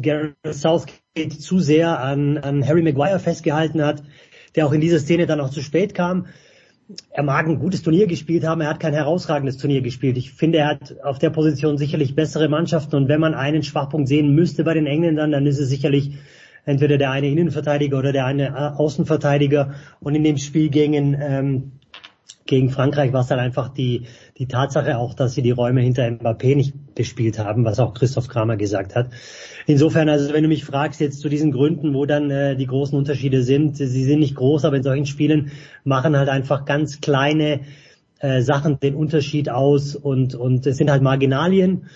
Gareth 0.00 0.34
Southgate 0.50 1.40
zu 1.40 1.60
sehr 1.60 2.00
an, 2.00 2.38
an 2.38 2.66
Harry 2.66 2.82
Maguire 2.82 3.18
festgehalten 3.18 3.82
hat, 3.82 4.02
der 4.56 4.66
auch 4.66 4.72
in 4.72 4.80
dieser 4.80 4.98
Szene 4.98 5.26
dann 5.26 5.40
auch 5.40 5.50
zu 5.50 5.60
spät 5.60 5.94
kam 5.94 6.26
er 7.10 7.22
mag 7.22 7.46
ein 7.46 7.58
gutes 7.58 7.82
Turnier 7.82 8.06
gespielt 8.06 8.44
haben, 8.44 8.60
er 8.60 8.68
hat 8.68 8.80
kein 8.80 8.92
herausragendes 8.92 9.56
Turnier 9.56 9.80
gespielt. 9.80 10.18
Ich 10.18 10.32
finde, 10.32 10.58
er 10.58 10.68
hat 10.68 10.96
auf 11.02 11.18
der 11.18 11.30
Position 11.30 11.78
sicherlich 11.78 12.14
bessere 12.14 12.48
Mannschaften 12.48 12.96
und 12.96 13.08
wenn 13.08 13.20
man 13.20 13.34
einen 13.34 13.62
Schwachpunkt 13.62 14.08
sehen 14.08 14.34
müsste 14.34 14.64
bei 14.64 14.74
den 14.74 14.86
Engländern, 14.86 15.32
dann 15.32 15.46
ist 15.46 15.58
es 15.58 15.68
sicherlich 15.68 16.18
entweder 16.66 16.98
der 16.98 17.10
eine 17.10 17.28
Innenverteidiger 17.28 17.98
oder 17.98 18.12
der 18.12 18.26
eine 18.26 18.78
Außenverteidiger 18.78 19.74
und 20.00 20.14
in 20.14 20.24
dem 20.24 20.36
Spiel 20.36 20.68
gegen 20.68 21.14
ähm, 21.20 21.72
gegen 22.46 22.68
Frankreich 22.68 23.12
war 23.12 23.22
es 23.22 23.28
dann 23.28 23.38
einfach 23.38 23.68
die, 23.68 24.06
die 24.36 24.46
Tatsache 24.46 24.98
auch, 24.98 25.14
dass 25.14 25.34
sie 25.34 25.42
die 25.42 25.50
Räume 25.50 25.80
hinter 25.80 26.04
Mbappé 26.06 26.54
nicht 26.54 26.94
bespielt 26.94 27.38
haben, 27.38 27.64
was 27.64 27.78
auch 27.78 27.94
Christoph 27.94 28.28
Kramer 28.28 28.56
gesagt 28.56 28.94
hat. 28.94 29.08
Insofern, 29.66 30.08
also 30.08 30.32
wenn 30.32 30.42
du 30.42 30.48
mich 30.48 30.64
fragst 30.64 31.00
jetzt 31.00 31.20
zu 31.20 31.28
diesen 31.28 31.52
Gründen, 31.52 31.94
wo 31.94 32.04
dann 32.04 32.30
äh, 32.30 32.54
die 32.54 32.66
großen 32.66 32.96
Unterschiede 32.96 33.42
sind, 33.42 33.76
sie 33.76 34.04
sind 34.04 34.18
nicht 34.18 34.34
groß, 34.34 34.64
aber 34.66 34.76
in 34.76 34.82
solchen 34.82 35.06
Spielen 35.06 35.52
machen 35.84 36.16
halt 36.16 36.28
einfach 36.28 36.66
ganz 36.66 37.00
kleine 37.00 37.60
äh, 38.20 38.42
Sachen 38.42 38.78
den 38.78 38.94
Unterschied 38.94 39.48
aus 39.48 39.96
und, 39.96 40.34
und 40.34 40.66
es 40.66 40.76
sind 40.76 40.90
halt 40.90 41.02
Marginalien. 41.02 41.86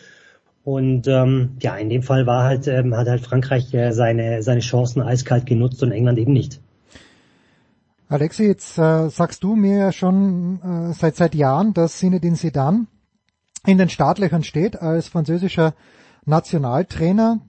Und 0.64 1.08
ähm, 1.08 1.56
ja, 1.62 1.76
in 1.76 1.88
dem 1.88 2.02
Fall 2.02 2.26
war 2.26 2.44
halt, 2.44 2.66
ähm, 2.68 2.94
hat 2.94 3.08
halt 3.08 3.20
Frankreich 3.20 3.72
äh, 3.72 3.92
seine, 3.92 4.42
seine 4.42 4.60
Chancen 4.60 5.00
eiskalt 5.00 5.46
genutzt 5.46 5.82
und 5.82 5.92
England 5.92 6.18
eben 6.18 6.32
nicht. 6.32 6.60
Alexi, 8.10 8.44
jetzt 8.44 8.78
äh, 8.78 9.10
sagst 9.10 9.42
du 9.42 9.54
mir 9.54 9.76
ja 9.76 9.92
schon 9.92 10.62
äh, 10.62 10.94
seit 10.94 11.16
seit 11.16 11.34
Jahren, 11.34 11.74
dass 11.74 11.98
Zinedine 11.98 12.36
Zidane 12.36 12.86
in 13.66 13.76
den 13.76 13.90
Startlöchern 13.90 14.44
steht 14.44 14.80
als 14.80 15.08
französischer 15.08 15.74
Nationaltrainer. 16.24 17.40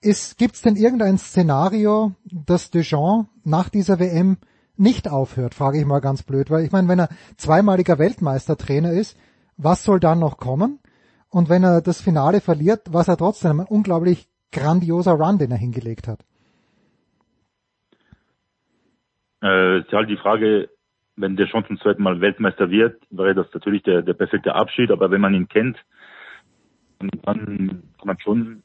Gibt 0.00 0.54
es 0.54 0.62
denn 0.62 0.76
irgendein 0.76 1.18
Szenario, 1.18 2.12
dass 2.24 2.70
Deschamps 2.70 3.28
nach 3.44 3.68
dieser 3.68 3.98
WM 3.98 4.38
nicht 4.76 5.08
aufhört, 5.08 5.54
frage 5.54 5.78
ich 5.78 5.84
mal 5.84 6.00
ganz 6.00 6.22
blöd, 6.22 6.50
weil 6.50 6.64
ich 6.64 6.72
meine, 6.72 6.88
wenn 6.88 6.98
er 6.98 7.08
zweimaliger 7.36 7.98
Weltmeistertrainer 7.98 8.92
ist, 8.92 9.16
was 9.56 9.84
soll 9.84 10.00
dann 10.00 10.18
noch 10.18 10.38
kommen? 10.38 10.80
Und 11.28 11.48
wenn 11.48 11.62
er 11.62 11.82
das 11.82 12.00
Finale 12.00 12.40
verliert, 12.40 12.92
was 12.92 13.08
er 13.08 13.18
trotzdem 13.18 13.60
ein 13.60 13.66
unglaublich 13.66 14.28
grandioser 14.50 15.12
Run, 15.12 15.38
den 15.38 15.50
er 15.50 15.58
hingelegt 15.58 16.08
hat. 16.08 16.24
Äh, 19.44 19.80
ist 19.80 19.92
halt 19.92 20.08
die 20.08 20.16
Frage, 20.16 20.70
wenn 21.16 21.36
der 21.36 21.46
schon 21.46 21.66
zum 21.66 21.78
zweiten 21.78 22.02
Mal 22.02 22.20
Weltmeister 22.20 22.70
wird, 22.70 23.00
wäre 23.10 23.34
das 23.34 23.46
natürlich 23.52 23.82
der, 23.82 24.02
der 24.02 24.14
perfekte 24.14 24.54
Abschied. 24.54 24.90
Aber 24.90 25.10
wenn 25.10 25.20
man 25.20 25.34
ihn 25.34 25.48
kennt, 25.48 25.76
dann 26.98 27.82
kann 27.98 28.06
man 28.06 28.18
schon 28.20 28.62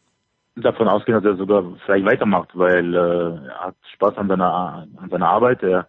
davon 0.56 0.88
ausgehen, 0.88 1.16
dass 1.16 1.26
er 1.26 1.38
sogar 1.38 1.64
vielleicht 1.86 2.06
weitermacht, 2.06 2.50
weil 2.54 2.94
äh, 2.94 3.48
er 3.48 3.60
hat 3.60 3.76
Spaß 3.94 4.18
an 4.18 4.28
seiner 4.30 4.88
an 4.98 5.10
seiner 5.10 5.28
Arbeit. 5.28 5.64
Er 5.64 5.88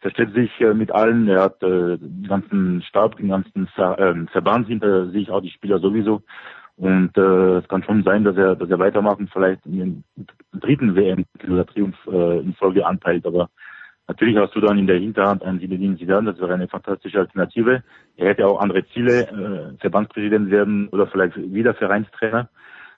versteht 0.00 0.34
sich 0.34 0.50
äh, 0.60 0.74
mit 0.74 0.92
allen. 0.92 1.26
Er 1.28 1.42
hat 1.42 1.62
äh, 1.62 1.96
den 1.98 2.26
ganzen 2.28 2.82
Stab, 2.82 3.16
den 3.16 3.28
ganzen 3.28 3.66
Ver, 3.68 3.98
äh, 3.98 4.26
Verband 4.30 4.68
hinter 4.68 5.10
sich, 5.10 5.30
auch 5.30 5.40
die 5.40 5.50
Spieler 5.50 5.78
sowieso. 5.78 6.22
Und 6.76 7.16
äh, 7.16 7.58
es 7.58 7.68
kann 7.68 7.82
schon 7.82 8.04
sein, 8.04 8.24
dass 8.24 8.36
er, 8.36 8.54
dass 8.54 8.70
er 8.70 8.78
weitermacht 8.78 9.18
und 9.18 9.30
vielleicht 9.32 9.64
in 9.66 9.78
den 9.78 10.04
dritten 10.52 10.94
WM 10.94 11.24
oder 11.48 11.66
Triumph 11.66 11.96
äh, 12.06 12.38
in 12.38 12.54
Folge 12.54 12.86
anteilt. 12.86 13.26
Aber 13.26 13.48
Natürlich 14.08 14.38
hast 14.38 14.54
du 14.54 14.60
dann 14.60 14.78
in 14.78 14.86
der 14.86 14.98
Hinterhand 14.98 15.42
einen 15.42 15.60
Zinedine 15.60 15.98
Zidane, 15.98 16.32
das 16.32 16.40
wäre 16.40 16.54
eine 16.54 16.66
fantastische 16.66 17.18
Alternative. 17.18 17.82
Er 18.16 18.28
hätte 18.30 18.46
auch 18.46 18.58
andere 18.58 18.86
Ziele, 18.88 19.28
äh, 19.28 19.80
Verbandspräsident 19.80 20.50
werden 20.50 20.88
oder 20.88 21.06
vielleicht 21.08 21.36
wieder 21.36 21.74
Vereinstrainer. 21.74 22.48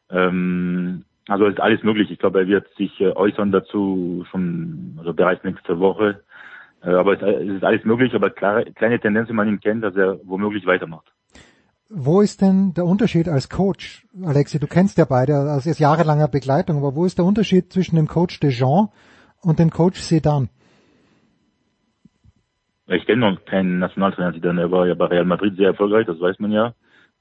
Ähm, 0.09 1.05
also 1.27 1.47
ist 1.47 1.61
alles 1.61 1.83
möglich. 1.83 2.13
Ich 2.13 2.21
glaube, 2.21 2.41
er 2.41 2.47
wird 2.47 2.69
sich 2.77 3.01
äh, 3.01 3.11
äußern 3.11 3.51
dazu 3.51 4.25
schon 4.31 4.95
also 4.99 5.13
bereits 5.13 5.43
nächste 5.43 5.81
Woche. 5.81 6.23
Äh, 6.83 6.91
aber 6.91 7.21
es, 7.21 7.57
ist 7.57 7.65
alles 7.65 7.85
möglich, 7.85 8.15
aber 8.15 8.31
klare, 8.31 8.67
kleine 8.73 9.01
Tendenz, 9.01 9.29
wenn 9.29 9.37
man 9.37 9.49
ihn 9.49 9.61
kennt, 9.61 9.83
dass 9.83 9.97
er 9.97 10.21
womöglich 10.25 10.65
weitermacht. 10.65 11.13
Wo 11.89 12.21
ist 12.21 12.41
denn 12.41 12.73
der 12.75 12.85
Unterschied 12.85 13.29
als 13.29 13.49
Coach? 13.49 14.07
Alexi, 14.25 14.61
du 14.61 14.69
kennst 14.69 14.97
ja 14.97 15.07
beide 15.07 15.37
aus 15.39 15.67
also 15.67 15.83
jahrelanger 15.83 16.29
Begleitung, 16.29 16.79
aber 16.79 16.95
wo 16.95 17.05
ist 17.05 17.19
der 17.19 17.25
Unterschied 17.25 17.73
zwischen 17.73 17.97
dem 17.97 18.07
Coach 18.07 18.39
Dejean 18.39 18.91
und 19.43 19.59
dem 19.59 19.71
Coach 19.71 19.99
Sedan? 19.99 20.51
Ich 22.93 23.07
kenne 23.07 23.31
noch 23.31 23.45
keinen 23.45 23.79
Nationaltrainer, 23.79 24.33
der 24.33 24.71
war 24.73 24.85
ja 24.85 24.95
bei 24.95 25.05
Real 25.07 25.25
Madrid 25.25 25.55
sehr 25.57 25.69
erfolgreich, 25.69 26.07
das 26.07 26.21
weiß 26.21 26.41
man 26.41 26.51
ja, 26.51 26.75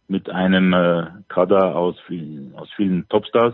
mit 0.08 0.28
einem 0.28 0.74
äh, 0.74 1.06
Kader 1.28 1.76
aus, 1.76 1.96
vielen, 2.08 2.56
aus 2.56 2.70
vielen 2.76 3.08
Topstars, 3.08 3.54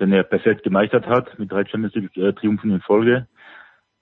den 0.00 0.12
er 0.12 0.24
perfekt 0.24 0.64
gemeistert 0.64 1.06
hat, 1.06 1.38
mit 1.38 1.52
drei 1.52 1.64
Champions 1.64 1.94
League 1.94 2.16
äh, 2.16 2.34
in 2.42 2.80
Folge. 2.80 3.28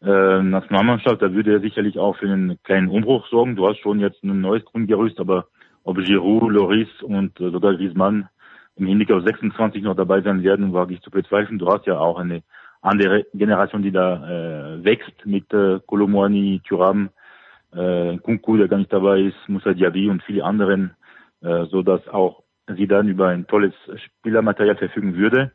Äh, 0.02 0.42
Nationalmannschaft, 0.42 1.20
da 1.20 1.34
würde 1.34 1.52
er 1.52 1.60
sicherlich 1.60 1.98
auch 1.98 2.16
für 2.16 2.24
einen 2.24 2.62
kleinen 2.62 2.88
Umbruch 2.88 3.26
sorgen. 3.28 3.56
Du 3.56 3.68
hast 3.68 3.78
schon 3.80 4.00
jetzt 4.00 4.24
ein 4.24 4.40
neues 4.40 4.64
Grundgerüst, 4.64 5.20
aber 5.20 5.48
ob 5.82 5.98
Giroud, 5.98 6.50
Loris 6.50 6.88
und 7.02 7.38
äh, 7.40 7.50
sogar 7.50 7.74
Griezmann 7.74 8.26
im 8.76 8.86
Hinblick 8.86 9.12
auf 9.12 9.22
26 9.22 9.82
noch 9.82 9.96
dabei 9.96 10.22
sein 10.22 10.42
werden, 10.42 10.72
wage 10.72 10.94
ich 10.94 11.02
zu 11.02 11.10
bezweifeln. 11.10 11.58
Du 11.58 11.68
hast 11.68 11.84
ja 11.86 11.98
auch 11.98 12.18
eine 12.18 12.42
andere 12.80 13.26
Generation, 13.34 13.82
die 13.82 13.92
da 13.92 14.14
äh, 14.78 14.84
wächst 14.84 15.26
mit 15.26 15.52
äh, 15.52 15.80
Kolomwani, 15.86 16.62
Thuram, 16.66 17.10
äh, 17.74 18.18
Kunku, 18.18 18.56
der 18.56 18.68
gar 18.68 18.78
nicht 18.78 18.92
dabei 18.92 19.20
ist, 19.20 19.48
Musa 19.48 19.72
Diaby 19.74 20.08
und 20.08 20.22
viele 20.22 20.44
anderen, 20.44 20.92
äh, 21.42 21.64
so 21.66 21.82
dass 21.82 22.06
auch 22.08 22.42
sie 22.68 22.86
dann 22.86 23.08
über 23.08 23.28
ein 23.28 23.46
tolles 23.46 23.74
Spielermaterial 23.96 24.76
verfügen 24.76 25.16
würde. 25.16 25.52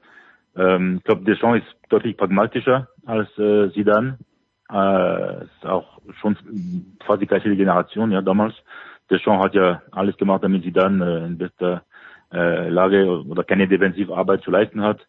Ähm, 0.56 0.98
ich 0.98 1.04
glaube, 1.04 1.24
Deschamps 1.24 1.66
ist 1.66 1.76
deutlich 1.90 2.18
pragmatischer 2.18 2.88
als 3.06 3.30
äh, 3.38 3.72
Zidane. 3.74 4.18
Äh, 4.72 5.44
ist 5.46 5.66
auch 5.66 6.00
schon 6.20 6.38
fast 7.06 7.22
die 7.22 7.28
gleiche 7.28 7.56
Generation, 7.56 8.12
ja, 8.12 8.22
damals. 8.22 8.54
Deschamps 9.10 9.44
hat 9.44 9.56
ja 9.56 9.82
alles 9.92 10.16
gemacht, 10.18 10.44
damit 10.44 10.64
Zidane 10.64 11.04
äh, 11.04 11.26
in 11.26 11.38
bester 11.38 11.84
äh, 12.32 12.70
Lage 12.70 13.24
oder 13.26 13.44
keine 13.44 13.68
Defensivarbeit 13.68 14.44
zu 14.44 14.52
leisten 14.52 14.82
hat. 14.82 15.00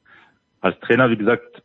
Als 0.62 0.78
Trainer, 0.80 1.10
wie 1.10 1.16
gesagt, 1.16 1.62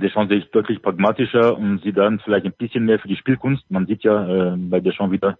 Deschamps 0.00 0.32
ich 0.32 0.50
deutlich 0.50 0.82
pragmatischer 0.82 1.56
und 1.56 1.82
sie 1.82 1.92
dann 1.92 2.20
vielleicht 2.20 2.46
ein 2.46 2.52
bisschen 2.52 2.84
mehr 2.84 2.98
für 2.98 3.08
die 3.08 3.16
Spielkunst. 3.16 3.70
Man 3.70 3.86
sieht 3.86 4.02
ja 4.02 4.54
äh, 4.54 4.56
bei 4.56 4.80
Deschamps 4.80 5.12
wieder, 5.12 5.38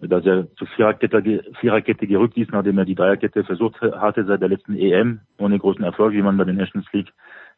dass 0.00 0.24
er 0.24 0.54
zu 0.56 0.66
Viererkette, 0.66 1.44
Viererkette 1.60 2.06
gerückt 2.06 2.36
ist, 2.36 2.52
nachdem 2.52 2.78
er 2.78 2.84
die 2.84 2.94
Dreierkette 2.94 3.44
versucht 3.44 3.80
hatte 3.80 4.24
seit 4.24 4.40
der 4.40 4.48
letzten 4.48 4.76
EM, 4.76 5.20
ohne 5.38 5.58
großen 5.58 5.84
Erfolg, 5.84 6.12
wie 6.14 6.22
man 6.22 6.36
bei 6.36 6.44
den 6.44 6.56
Nations 6.56 6.86
League 6.92 7.12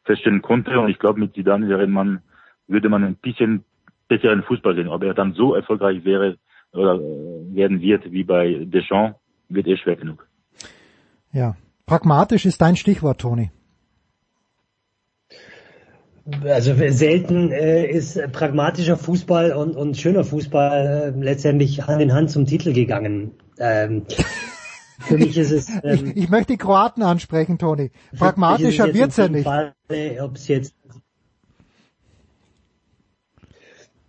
feststellen 0.05 0.43
konnte. 0.43 0.79
Und 0.79 0.89
ich 0.89 0.99
glaube, 0.99 1.21
mit 1.21 1.35
Zidane 1.35 1.69
wäre 1.69 1.87
man, 1.87 2.23
würde 2.69 2.89
man 2.89 3.05
ein 3.05 3.17
bisschen 3.17 3.65
besseren 4.09 4.43
Fußball 4.43 4.75
sehen. 4.75 4.89
Ob 4.89 5.03
er 5.03 5.15
dann 5.15 5.33
so 5.33 5.55
erfolgreich 5.55 6.05
wäre 6.05 6.37
oder 6.73 6.95
äh, 6.95 7.55
werden 7.55 7.81
wird 7.81 8.11
wie 8.11 8.25
bei 8.25 8.65
Deschamps, 8.65 9.19
wird 9.49 9.67
eh 9.67 9.77
schwer 9.77 9.97
genug. 9.97 10.27
Ja, 11.33 11.57
pragmatisch 11.87 12.47
ist 12.47 12.61
dein 12.61 12.77
Stichwort, 12.77 13.21
Toni. 13.21 13.51
Also 16.43 16.75
selten 16.89 17.53
äh, 17.53 17.87
ist 17.87 18.21
pragmatischer 18.33 18.97
Fußball 18.97 19.53
und, 19.53 19.77
und 19.77 19.97
schöner 19.97 20.25
Fußball 20.25 21.15
äh, 21.17 21.21
letztendlich 21.25 21.87
Hand 21.87 22.03
in 22.03 22.13
Hand 22.13 22.31
zum 22.31 22.47
Titel 22.47 22.73
gegangen. 22.73 23.33
Ähm, 23.59 24.07
für 25.01 25.19
mich 25.19 25.37
ist 25.37 25.53
es. 25.53 25.69
Ähm, 25.85 26.13
ich, 26.15 26.25
ich 26.25 26.29
möchte 26.29 26.55
die 26.55 26.59
Kroaten 26.59 27.05
ansprechen, 27.05 27.59
Toni. 27.59 27.93
Pragmatischer 28.17 28.93
wird's 28.93 29.17
ja 29.17 29.29
nicht. 29.29 29.45
Fall, 29.45 29.75
ob 30.21 30.37
es 30.37 30.49
jetzt 30.49 30.75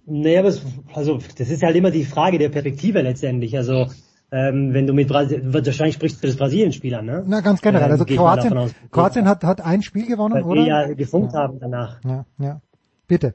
Naja, 0.10 0.40
aber 0.40 0.50
es, 0.50 0.62
also 0.94 1.20
das 1.38 1.50
ist 1.50 1.64
halt 1.64 1.76
immer 1.76 1.92
die 1.92 2.06
Frage 2.06 2.40
der 2.40 2.50
Perspektive 2.50 3.02
letztendlich. 3.02 3.58
Also 3.58 3.88
ähm, 4.32 4.74
wenn 4.74 4.88
du 4.88 4.94
mit 4.94 5.08
Brasilien, 5.08 5.54
wahrscheinlich 5.54 5.96
sprichst 5.96 6.22
du 6.22 6.28
das 6.28 6.36
Brasilien-Spiel 6.36 6.94
an, 6.96 7.06
ne? 7.06 7.24
Na, 7.26 7.40
ganz 7.40 7.62
generell. 7.62 7.90
Also 7.90 8.06
ähm, 8.08 8.16
Kroatien, 8.18 8.58
aus, 8.58 8.72
Kroatien 8.92 9.28
hat, 9.28 9.44
hat 9.44 9.62
ein 9.62 9.82
Spiel 9.82 10.06
gewonnen, 10.06 10.36
weil 10.36 10.44
oder? 10.44 10.64
Die 10.64 10.68
ja 10.68 10.94
gefunkt 10.94 11.34
ja. 11.34 11.40
haben 11.40 11.60
danach. 11.60 12.00
Ja, 12.04 12.26
ja. 12.38 12.62
Bitte. 13.08 13.34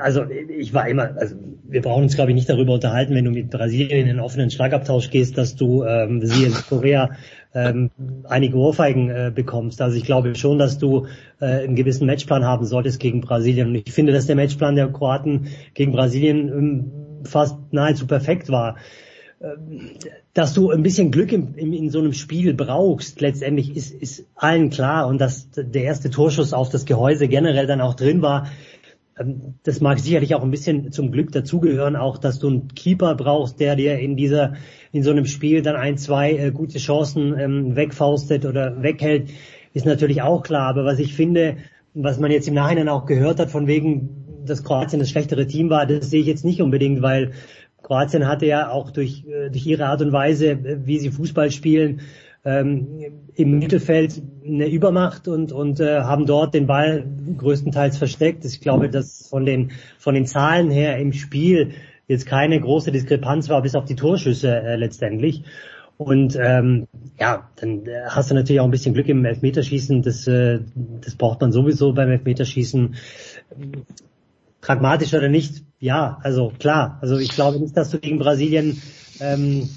Also 0.00 0.24
ich 0.30 0.72
war 0.72 0.88
immer, 0.88 1.14
also 1.18 1.36
wir 1.64 1.82
brauchen 1.82 2.04
uns 2.04 2.14
glaube 2.14 2.30
ich 2.30 2.34
nicht 2.34 2.48
darüber 2.48 2.72
unterhalten, 2.72 3.14
wenn 3.14 3.26
du 3.26 3.30
mit 3.30 3.50
Brasilien 3.50 4.00
in 4.00 4.08
einen 4.08 4.20
offenen 4.20 4.50
Schlagabtausch 4.50 5.10
gehst, 5.10 5.36
dass 5.36 5.56
du 5.56 5.84
ähm, 5.84 6.24
sie 6.24 6.44
in 6.44 6.54
Korea 6.54 7.10
ähm, 7.54 7.90
einige 8.24 8.56
Ohrfeigen 8.56 9.10
äh, 9.10 9.32
bekommst. 9.34 9.82
Also 9.82 9.96
ich 9.96 10.04
glaube 10.04 10.34
schon, 10.36 10.58
dass 10.58 10.78
du 10.78 11.06
äh, 11.40 11.64
einen 11.64 11.76
gewissen 11.76 12.06
Matchplan 12.06 12.44
haben 12.44 12.64
solltest 12.64 12.98
gegen 12.98 13.20
Brasilien. 13.20 13.68
Und 13.68 13.74
ich 13.74 13.92
finde, 13.92 14.12
dass 14.12 14.26
der 14.26 14.36
Matchplan 14.36 14.76
der 14.76 14.88
Kroaten 14.88 15.48
gegen 15.74 15.92
Brasilien 15.92 16.48
ähm, 16.48 16.92
fast 17.24 17.56
nahezu 17.72 18.06
perfekt 18.06 18.48
war. 18.48 18.76
Ähm, 19.40 19.92
dass 20.34 20.54
du 20.54 20.70
ein 20.70 20.82
bisschen 20.82 21.10
Glück 21.10 21.32
in, 21.32 21.54
in, 21.54 21.72
in, 21.72 21.90
so 21.90 22.00
einem 22.00 22.12
Spiel 22.12 22.54
brauchst, 22.54 23.20
letztendlich 23.20 23.76
ist, 23.76 23.92
ist 23.92 24.26
allen 24.34 24.70
klar. 24.70 25.06
Und 25.06 25.20
dass 25.20 25.48
der 25.54 25.82
erste 25.82 26.10
Torschuss 26.10 26.52
auf 26.52 26.70
das 26.70 26.86
Gehäuse 26.86 27.28
generell 27.28 27.66
dann 27.66 27.80
auch 27.80 27.94
drin 27.94 28.20
war, 28.20 28.48
ähm, 29.18 29.54
das 29.62 29.80
mag 29.80 29.98
sicherlich 29.98 30.34
auch 30.34 30.42
ein 30.42 30.50
bisschen 30.50 30.90
zum 30.92 31.12
Glück 31.12 31.32
dazugehören, 31.32 31.96
auch 31.96 32.18
dass 32.18 32.38
du 32.38 32.48
einen 32.48 32.74
Keeper 32.74 33.14
brauchst, 33.14 33.60
der 33.60 33.76
dir 33.76 33.98
in 33.98 34.16
dieser, 34.16 34.54
in 34.92 35.02
so 35.02 35.10
einem 35.10 35.26
Spiel 35.26 35.62
dann 35.62 35.76
ein, 35.76 35.98
zwei 35.98 36.32
äh, 36.32 36.50
gute 36.50 36.78
Chancen 36.78 37.38
ähm, 37.38 37.76
wegfaustet 37.76 38.44
oder 38.44 38.82
weghält, 38.82 39.30
ist 39.72 39.86
natürlich 39.86 40.22
auch 40.22 40.42
klar. 40.42 40.68
Aber 40.68 40.84
was 40.84 40.98
ich 40.98 41.14
finde, 41.14 41.58
was 41.94 42.18
man 42.18 42.30
jetzt 42.30 42.48
im 42.48 42.54
Nachhinein 42.54 42.88
auch 42.88 43.06
gehört 43.06 43.38
hat, 43.38 43.50
von 43.50 43.66
wegen, 43.66 44.27
dass 44.48 44.64
Kroatien 44.64 45.00
das 45.00 45.10
schlechtere 45.10 45.46
Team 45.46 45.70
war, 45.70 45.86
das 45.86 46.10
sehe 46.10 46.20
ich 46.20 46.26
jetzt 46.26 46.44
nicht 46.44 46.62
unbedingt, 46.62 47.02
weil 47.02 47.32
Kroatien 47.82 48.26
hatte 48.26 48.46
ja 48.46 48.70
auch 48.70 48.90
durch, 48.90 49.24
äh, 49.26 49.50
durch 49.50 49.66
ihre 49.66 49.86
Art 49.86 50.02
und 50.02 50.12
Weise, 50.12 50.50
äh, 50.50 50.78
wie 50.84 50.98
sie 50.98 51.10
Fußball 51.10 51.50
spielen, 51.50 52.00
ähm, 52.44 52.86
im 53.34 53.58
Mittelfeld 53.58 54.22
eine 54.44 54.68
Übermacht 54.68 55.28
und, 55.28 55.52
und 55.52 55.80
äh, 55.80 56.00
haben 56.00 56.26
dort 56.26 56.54
den 56.54 56.66
Ball 56.66 57.04
größtenteils 57.36 57.98
versteckt. 57.98 58.44
Ich 58.44 58.60
glaube, 58.60 58.88
dass 58.88 59.28
von 59.28 59.44
den, 59.44 59.72
von 59.98 60.14
den 60.14 60.26
Zahlen 60.26 60.70
her 60.70 60.98
im 60.98 61.12
Spiel 61.12 61.72
jetzt 62.06 62.26
keine 62.26 62.60
große 62.60 62.90
Diskrepanz 62.90 63.48
war, 63.48 63.62
bis 63.62 63.74
auf 63.74 63.84
die 63.84 63.96
Torschüsse 63.96 64.54
äh, 64.54 64.76
letztendlich. 64.76 65.44
Und 65.98 66.38
ähm, 66.40 66.86
ja, 67.18 67.50
dann 67.56 67.84
äh, 67.86 68.04
hast 68.06 68.30
du 68.30 68.34
natürlich 68.34 68.60
auch 68.60 68.64
ein 68.64 68.70
bisschen 68.70 68.94
Glück 68.94 69.08
im 69.08 69.24
Elfmeterschießen. 69.24 70.02
Das, 70.02 70.26
äh, 70.28 70.60
das 71.00 71.16
braucht 71.16 71.40
man 71.40 71.50
sowieso 71.50 71.92
beim 71.92 72.08
Elfmeterschießen. 72.08 72.94
Pragmatisch 74.60 75.14
oder 75.14 75.28
nicht? 75.28 75.64
Ja, 75.78 76.18
also 76.22 76.52
klar. 76.58 76.98
Also 77.00 77.18
ich 77.18 77.30
glaube 77.30 77.60
nicht, 77.60 77.76
dass 77.76 77.90
du 77.90 77.98
gegen 77.98 78.18
Brasilien 78.18 78.82
ähm, 79.20 79.68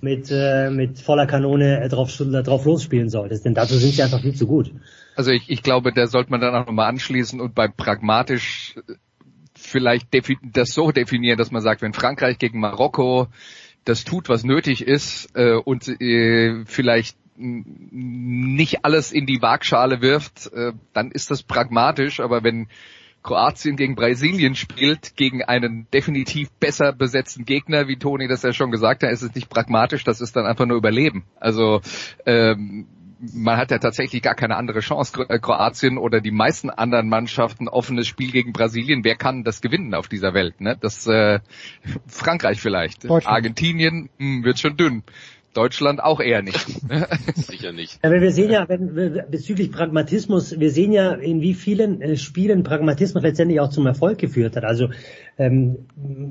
mit, 0.00 0.30
äh, 0.30 0.70
mit 0.70 0.98
voller 0.98 1.26
Kanone 1.26 1.80
äh, 1.80 1.88
drauf, 1.88 2.14
drauf 2.16 2.64
losspielen 2.64 3.08
solltest, 3.08 3.44
denn 3.44 3.54
dazu 3.54 3.76
sind 3.76 3.94
sie 3.94 4.02
einfach 4.02 4.20
viel 4.20 4.34
zu 4.34 4.46
gut. 4.46 4.72
Also 5.16 5.30
ich, 5.30 5.48
ich 5.48 5.62
glaube, 5.62 5.92
da 5.92 6.06
sollte 6.06 6.30
man 6.30 6.40
dann 6.40 6.54
auch 6.54 6.66
nochmal 6.66 6.88
anschließen 6.88 7.40
und 7.40 7.54
bei 7.54 7.68
pragmatisch 7.68 8.76
äh, 8.76 8.94
vielleicht 9.56 10.08
das 10.42 10.70
so 10.70 10.90
definieren, 10.90 11.38
dass 11.38 11.50
man 11.50 11.62
sagt, 11.62 11.82
wenn 11.82 11.92
Frankreich 11.92 12.38
gegen 12.38 12.60
Marokko 12.60 13.28
das 13.84 14.04
tut, 14.04 14.28
was 14.28 14.44
nötig 14.44 14.86
ist 14.86 15.28
äh, 15.34 15.54
und 15.54 15.88
äh, 16.00 16.64
vielleicht 16.66 17.16
nicht 17.36 18.84
alles 18.84 19.12
in 19.12 19.26
die 19.26 19.40
Waagschale 19.40 20.02
wirft, 20.02 20.52
äh, 20.52 20.72
dann 20.92 21.10
ist 21.10 21.30
das 21.30 21.42
pragmatisch, 21.42 22.20
aber 22.20 22.44
wenn 22.44 22.68
Kroatien 23.22 23.76
gegen 23.76 23.94
Brasilien 23.94 24.54
spielt, 24.54 25.16
gegen 25.16 25.42
einen 25.42 25.86
definitiv 25.92 26.50
besser 26.52 26.92
besetzten 26.92 27.44
Gegner, 27.44 27.86
wie 27.86 27.96
Toni 27.96 28.28
das 28.28 28.42
ja 28.42 28.52
schon 28.52 28.70
gesagt 28.70 29.02
hat, 29.02 29.10
ist 29.10 29.22
es 29.22 29.34
nicht 29.34 29.50
pragmatisch, 29.50 30.04
das 30.04 30.20
ist 30.20 30.36
dann 30.36 30.46
einfach 30.46 30.66
nur 30.66 30.78
Überleben. 30.78 31.24
Also 31.38 31.80
ähm, 32.24 32.86
man 33.20 33.58
hat 33.58 33.70
ja 33.70 33.78
tatsächlich 33.78 34.22
gar 34.22 34.34
keine 34.34 34.56
andere 34.56 34.80
Chance. 34.80 35.26
Äh, 35.28 35.38
Kroatien 35.38 35.98
oder 35.98 36.20
die 36.20 36.30
meisten 36.30 36.70
anderen 36.70 37.08
Mannschaften 37.08 37.68
offenes 37.68 38.06
Spiel 38.06 38.32
gegen 38.32 38.52
Brasilien. 38.52 39.04
Wer 39.04 39.16
kann 39.16 39.44
das 39.44 39.60
gewinnen 39.60 39.94
auf 39.94 40.08
dieser 40.08 40.34
Welt? 40.34 40.60
Ne? 40.60 40.76
Das 40.80 41.06
äh, 41.06 41.40
Frankreich 42.06 42.60
vielleicht. 42.60 43.08
Argentinien 43.10 44.08
mh, 44.18 44.36
hm, 44.36 44.44
wird 44.44 44.58
schon 44.58 44.76
dünn. 44.76 45.02
Deutschland 45.54 46.02
auch 46.02 46.20
eher 46.20 46.42
nicht. 46.42 46.64
Sicher 47.34 47.72
nicht. 47.72 47.98
Aber 48.02 48.20
wir 48.20 48.30
sehen 48.30 48.50
ja, 48.50 48.68
wenn, 48.68 49.24
bezüglich 49.30 49.72
Pragmatismus, 49.72 50.60
wir 50.60 50.70
sehen 50.70 50.92
ja, 50.92 51.12
in 51.12 51.40
wie 51.40 51.54
vielen 51.54 52.00
äh, 52.00 52.16
Spielen 52.16 52.62
Pragmatismus 52.62 53.22
letztendlich 53.22 53.60
auch 53.60 53.70
zum 53.70 53.86
Erfolg 53.86 54.18
geführt 54.18 54.56
hat. 54.56 54.64
Also 54.64 54.90
ähm, 55.38 55.86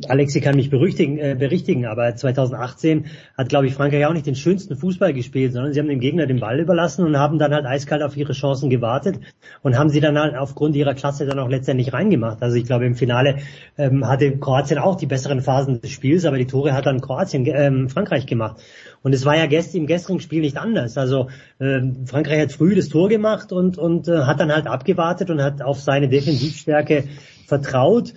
Alexi 0.07 0.39
kann 0.39 0.55
mich 0.55 0.69
berichtigen, 0.69 1.17
äh, 1.17 1.35
berichtigen, 1.37 1.85
aber 1.85 2.15
2018 2.15 3.07
hat, 3.37 3.49
glaube 3.49 3.65
ich, 3.65 3.73
Frankreich 3.73 4.05
auch 4.05 4.13
nicht 4.13 4.27
den 4.27 4.35
schönsten 4.35 4.77
Fußball 4.77 5.13
gespielt, 5.13 5.51
sondern 5.51 5.73
sie 5.73 5.79
haben 5.79 5.87
dem 5.87 5.99
Gegner 5.99 6.27
den 6.27 6.39
Ball 6.39 6.59
überlassen 6.59 7.05
und 7.05 7.17
haben 7.17 7.39
dann 7.39 7.53
halt 7.53 7.65
eiskalt 7.65 8.03
auf 8.03 8.15
ihre 8.15 8.33
Chancen 8.33 8.69
gewartet 8.69 9.19
und 9.63 9.77
haben 9.77 9.89
sie 9.89 9.99
dann 9.99 10.17
halt 10.17 10.35
aufgrund 10.35 10.75
ihrer 10.75 10.93
Klasse 10.93 11.25
dann 11.25 11.39
auch 11.39 11.49
letztendlich 11.49 11.91
reingemacht. 11.91 12.41
Also 12.41 12.55
ich 12.55 12.65
glaube, 12.65 12.85
im 12.85 12.95
Finale 12.95 13.39
ähm, 13.77 14.07
hatte 14.07 14.37
Kroatien 14.37 14.77
auch 14.77 14.95
die 14.95 15.07
besseren 15.07 15.41
Phasen 15.41 15.81
des 15.81 15.89
Spiels, 15.89 16.25
aber 16.25 16.37
die 16.37 16.45
Tore 16.45 16.73
hat 16.73 16.85
dann 16.85 17.01
Kroatien, 17.01 17.45
ähm, 17.47 17.89
Frankreich 17.89 18.27
gemacht. 18.27 18.61
Und 19.01 19.13
es 19.13 19.25
war 19.25 19.37
ja 19.37 19.45
gest 19.45 19.75
im 19.75 19.87
gestrigen 19.87 20.19
Spiel 20.19 20.41
nicht 20.41 20.57
anders. 20.57 20.97
Also 20.97 21.29
äh, 21.59 21.81
Frankreich 22.05 22.41
hat 22.41 22.51
früh 22.51 22.75
das 22.75 22.89
Tor 22.89 23.09
gemacht 23.09 23.51
und, 23.51 23.77
und 23.77 24.07
äh, 24.07 24.23
hat 24.23 24.39
dann 24.39 24.51
halt 24.51 24.67
abgewartet 24.67 25.29
und 25.29 25.41
hat 25.41 25.61
auf 25.61 25.79
seine 25.79 26.09
Defensivstärke 26.09 27.05
vertraut. 27.47 28.13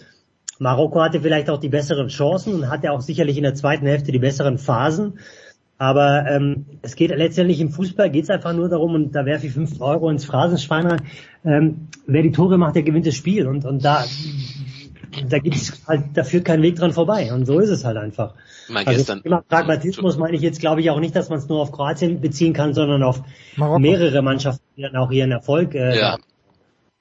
Marokko 0.58 1.00
hatte 1.00 1.20
vielleicht 1.20 1.50
auch 1.50 1.58
die 1.58 1.68
besseren 1.68 2.08
Chancen 2.08 2.54
und 2.54 2.68
hatte 2.68 2.92
auch 2.92 3.00
sicherlich 3.00 3.36
in 3.36 3.42
der 3.42 3.54
zweiten 3.54 3.86
Hälfte 3.86 4.12
die 4.12 4.18
besseren 4.18 4.58
Phasen. 4.58 5.18
Aber 5.78 6.26
ähm, 6.28 6.66
es 6.82 6.94
geht 6.94 7.10
letztendlich 7.10 7.60
im 7.60 7.70
Fußball 7.70 8.08
geht 8.10 8.24
es 8.24 8.30
einfach 8.30 8.52
nur 8.52 8.68
darum, 8.68 8.94
und 8.94 9.16
da 9.16 9.26
werfe 9.26 9.48
ich 9.48 9.52
fünf 9.52 9.80
Euro 9.80 10.10
ins 10.10 10.24
Phrasenschwein 10.24 10.86
rein, 10.86 11.02
ähm, 11.44 11.88
wer 12.06 12.22
die 12.22 12.30
Tore 12.30 12.56
macht, 12.56 12.76
der 12.76 12.84
gewinnt 12.84 13.06
das 13.06 13.16
Spiel. 13.16 13.48
Und, 13.48 13.64
und 13.64 13.84
da, 13.84 14.04
da 15.28 15.38
gibt's 15.38 15.82
halt, 15.86 16.04
da 16.14 16.24
führt 16.24 16.44
kein 16.44 16.62
Weg 16.62 16.76
dran 16.76 16.92
vorbei. 16.92 17.32
Und 17.32 17.46
so 17.46 17.58
ist 17.58 17.70
es 17.70 17.84
halt 17.84 17.96
einfach. 17.96 18.34
Mein 18.68 18.86
also 18.86 18.98
gestern, 18.98 19.22
Thema 19.22 19.42
Pragmatismus 19.46 20.16
meine 20.16 20.36
ich 20.36 20.42
jetzt, 20.42 20.60
glaube 20.60 20.80
ich, 20.80 20.90
auch 20.90 21.00
nicht, 21.00 21.14
dass 21.14 21.28
man 21.28 21.38
es 21.38 21.48
nur 21.48 21.60
auf 21.60 21.72
Kroatien 21.72 22.20
beziehen 22.20 22.52
kann, 22.52 22.74
sondern 22.74 23.02
auf 23.02 23.22
Marokko. 23.56 23.78
mehrere 23.78 24.22
Mannschaften, 24.22 24.64
die 24.76 24.82
dann 24.82 24.96
auch 24.96 25.10
ihren 25.10 25.32
Erfolg 25.32 25.74
äh, 25.74 25.98
ja. 25.98 26.18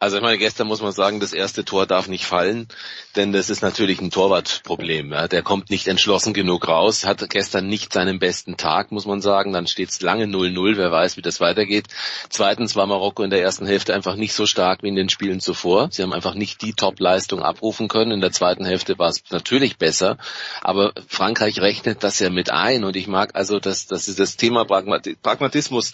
Also 0.02 0.18
ich 0.18 0.24
meine, 0.24 0.40
gestern 0.40 0.66
muss 0.66 0.82
man 0.82 0.94
sagen, 0.94 1.20
das 1.20 1.32
erste 1.32 1.64
Tor 1.64 1.86
darf 1.86 2.08
nicht 2.08 2.26
fallen, 2.26 2.68
denn 3.16 3.34
das 3.34 3.52
ist 3.52 3.62
natürlich 3.62 4.02
ein 4.02 4.10
Torwartproblem. 4.10 5.12
Ja. 5.12 5.28
Der 5.28 5.44
kommt 5.44 5.70
nicht 5.70 5.88
entschlossen 5.88 6.34
genug 6.34 6.68
raus, 6.68 7.06
hat 7.06 7.30
gestern 7.30 7.68
nicht 7.68 7.94
seinen 7.94 8.18
besten 8.18 8.58
Tag, 8.58 8.92
muss 8.92 9.06
man 9.06 9.22
sagen. 9.22 9.54
Dann 9.54 9.68
steht 9.68 9.90
es 9.90 10.02
lange 10.02 10.26
0-0, 10.26 10.76
wer 10.76 10.92
weiß, 10.92 11.18
wie 11.18 11.22
das 11.22 11.40
weitergeht. 11.40 11.86
Zweitens 12.30 12.76
war 12.76 12.88
Marokko 12.88 13.22
in 13.22 13.30
der 13.30 13.44
ersten 13.44 13.68
Hälfte 13.68 13.94
einfach 13.94 14.16
nicht 14.16 14.34
so 14.34 14.48
stark 14.48 14.82
wie 14.82 14.88
in 14.88 14.96
den 14.96 15.10
Spielen 15.10 15.40
zuvor. 15.40 15.90
Sie 15.92 16.02
haben 16.02 16.14
einfach 16.14 16.34
nicht 16.34 16.64
die 16.64 16.74
Top-Leistung 16.74 17.44
abrufen 17.44 17.88
können. 17.88 18.12
In 18.12 18.22
der 18.22 18.32
zweiten 18.32 18.66
Hälfte 18.66 18.98
war 18.98 19.10
es 19.10 19.22
natürlich 19.30 19.78
besser, 19.78 20.18
aber 20.62 20.94
Frankreich 21.10 21.62
rechnet 21.62 22.04
das 22.04 22.18
ja 22.18 22.32
mit 22.32 22.50
ein 22.50 22.86
und 22.86 22.96
ich 22.96 23.06
mag 23.06 23.36
also, 23.36 23.60
dass 23.60 23.86
das 23.86 24.08
ist 24.08 24.20
das 24.20 24.36
Thema 24.36 24.66
Pragmatismus 24.66 25.92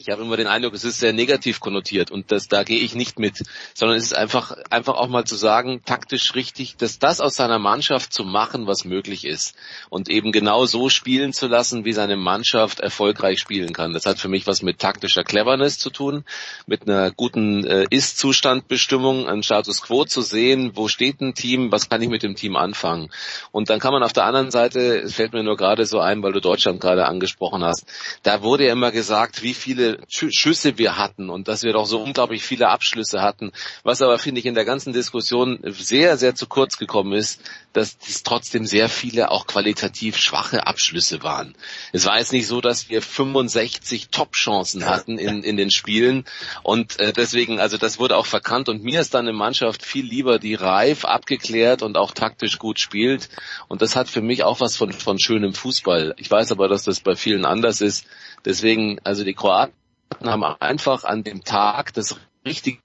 ich 0.00 0.08
habe 0.08 0.22
immer 0.22 0.38
den 0.38 0.46
Eindruck, 0.46 0.72
es 0.72 0.84
ist 0.84 0.98
sehr 0.98 1.12
negativ 1.12 1.60
konnotiert 1.60 2.10
und 2.10 2.32
das, 2.32 2.48
da 2.48 2.62
gehe 2.64 2.80
ich 2.80 2.94
nicht 2.94 3.18
mit, 3.18 3.42
sondern 3.74 3.98
es 3.98 4.04
ist 4.04 4.16
einfach, 4.16 4.56
einfach 4.70 4.94
auch 4.94 5.08
mal 5.08 5.24
zu 5.24 5.36
sagen, 5.36 5.82
taktisch 5.84 6.34
richtig, 6.34 6.76
dass 6.78 6.98
das 6.98 7.20
aus 7.20 7.34
seiner 7.34 7.58
Mannschaft 7.58 8.12
zu 8.14 8.24
machen, 8.24 8.66
was 8.66 8.86
möglich 8.86 9.26
ist 9.26 9.54
und 9.90 10.08
eben 10.08 10.32
genau 10.32 10.64
so 10.64 10.88
spielen 10.88 11.34
zu 11.34 11.48
lassen, 11.48 11.84
wie 11.84 11.92
seine 11.92 12.16
Mannschaft 12.16 12.80
erfolgreich 12.80 13.40
spielen 13.40 13.74
kann. 13.74 13.92
Das 13.92 14.06
hat 14.06 14.18
für 14.18 14.28
mich 14.28 14.46
was 14.46 14.62
mit 14.62 14.78
taktischer 14.78 15.22
Cleverness 15.22 15.78
zu 15.78 15.90
tun, 15.90 16.24
mit 16.66 16.88
einer 16.88 17.10
guten 17.10 17.66
äh, 17.66 17.84
Ist-Zustandbestimmung, 17.90 19.28
einen 19.28 19.42
Status 19.42 19.82
Quo 19.82 20.06
zu 20.06 20.22
sehen, 20.22 20.72
wo 20.76 20.88
steht 20.88 21.20
ein 21.20 21.34
Team, 21.34 21.72
was 21.72 21.90
kann 21.90 22.00
ich 22.00 22.08
mit 22.08 22.22
dem 22.22 22.36
Team 22.36 22.56
anfangen. 22.56 23.10
Und 23.52 23.68
dann 23.68 23.80
kann 23.80 23.92
man 23.92 24.02
auf 24.02 24.14
der 24.14 24.24
anderen 24.24 24.50
Seite, 24.50 25.00
es 25.00 25.14
fällt 25.14 25.34
mir 25.34 25.42
nur 25.42 25.58
gerade 25.58 25.84
so 25.84 26.00
ein, 26.00 26.22
weil 26.22 26.32
du 26.32 26.40
Deutschland 26.40 26.80
gerade 26.80 27.04
angesprochen 27.04 27.62
hast, 27.62 27.84
da 28.22 28.42
wurde 28.42 28.64
ja 28.64 28.72
immer 28.72 28.92
gesagt, 28.92 29.42
wie 29.42 29.52
viele 29.52 29.89
Schüsse 30.08 30.78
wir 30.78 30.96
hatten 30.96 31.30
und 31.30 31.48
dass 31.48 31.62
wir 31.62 31.72
doch 31.72 31.86
so 31.86 32.00
unglaublich 32.00 32.42
viele 32.42 32.68
Abschlüsse 32.68 33.22
hatten. 33.22 33.52
Was 33.82 34.02
aber, 34.02 34.18
finde 34.18 34.40
ich, 34.40 34.46
in 34.46 34.54
der 34.54 34.64
ganzen 34.64 34.92
Diskussion 34.92 35.58
sehr, 35.64 36.16
sehr 36.16 36.34
zu 36.34 36.46
kurz 36.46 36.76
gekommen 36.76 37.12
ist, 37.12 37.40
dass 37.72 37.96
es 38.08 38.22
trotzdem 38.22 38.66
sehr 38.66 38.88
viele 38.88 39.30
auch 39.30 39.46
qualitativ 39.46 40.16
schwache 40.16 40.66
Abschlüsse 40.66 41.22
waren. 41.22 41.54
Es 41.92 42.04
war 42.04 42.18
jetzt 42.18 42.32
nicht 42.32 42.46
so, 42.46 42.60
dass 42.60 42.88
wir 42.88 43.00
65 43.00 44.08
Top-Chancen 44.08 44.86
hatten 44.86 45.18
in, 45.18 45.42
in 45.42 45.56
den 45.56 45.70
Spielen 45.70 46.24
und 46.62 46.98
äh, 46.98 47.12
deswegen, 47.12 47.60
also 47.60 47.76
das 47.76 47.98
wurde 47.98 48.16
auch 48.16 48.26
verkannt 48.26 48.68
und 48.68 48.82
mir 48.82 49.00
ist 49.00 49.14
dann 49.14 49.28
eine 49.28 49.36
Mannschaft 49.36 49.84
viel 49.84 50.04
lieber, 50.04 50.38
die 50.38 50.54
reif, 50.54 51.04
abgeklärt 51.04 51.82
und 51.82 51.96
auch 51.96 52.12
taktisch 52.12 52.58
gut 52.58 52.80
spielt 52.80 53.28
und 53.68 53.82
das 53.82 53.94
hat 53.94 54.08
für 54.08 54.22
mich 54.22 54.42
auch 54.42 54.60
was 54.60 54.76
von, 54.76 54.92
von 54.92 55.18
schönem 55.18 55.54
Fußball. 55.54 56.14
Ich 56.16 56.30
weiß 56.30 56.52
aber, 56.52 56.68
dass 56.68 56.82
das 56.84 57.00
bei 57.00 57.14
vielen 57.14 57.44
anders 57.44 57.80
ist. 57.80 58.06
Deswegen, 58.44 58.98
also 59.04 59.24
die 59.24 59.34
Kroaten 59.34 59.74
haben 60.22 60.44
einfach 60.44 61.04
an 61.04 61.22
dem 61.22 61.42
Tag 61.44 61.92
das 61.94 62.20
richtige 62.46 62.78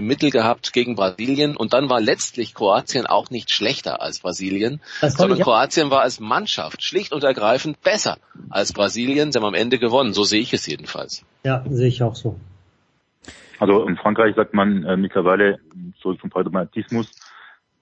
Mittel 0.00 0.30
gehabt 0.30 0.72
gegen 0.72 0.94
Brasilien 0.94 1.56
und 1.56 1.74
dann 1.74 1.90
war 1.90 2.00
letztlich 2.00 2.54
Kroatien 2.54 3.06
auch 3.06 3.30
nicht 3.30 3.50
schlechter 3.50 4.00
als 4.00 4.20
Brasilien, 4.20 4.80
sondern 5.00 5.38
Kroatien 5.38 5.90
war 5.90 6.00
als 6.00 6.18
Mannschaft 6.18 6.82
schlicht 6.82 7.12
und 7.12 7.24
ergreifend 7.24 7.82
besser 7.82 8.16
als 8.48 8.72
Brasilien. 8.72 9.32
Sie 9.32 9.38
haben 9.38 9.46
am 9.46 9.54
Ende 9.54 9.78
gewonnen, 9.78 10.14
so 10.14 10.24
sehe 10.24 10.40
ich 10.40 10.54
es 10.54 10.66
jedenfalls. 10.66 11.24
Ja, 11.44 11.62
sehe 11.68 11.88
ich 11.88 12.02
auch 12.02 12.14
so. 12.14 12.38
Also 13.58 13.86
in 13.86 13.96
Frankreich 13.96 14.34
sagt 14.34 14.54
man 14.54 14.84
äh, 14.84 14.96
mittlerweile, 14.96 15.60
zurück 16.00 16.20
zum 16.20 16.30
Pragmatismus, 16.30 17.10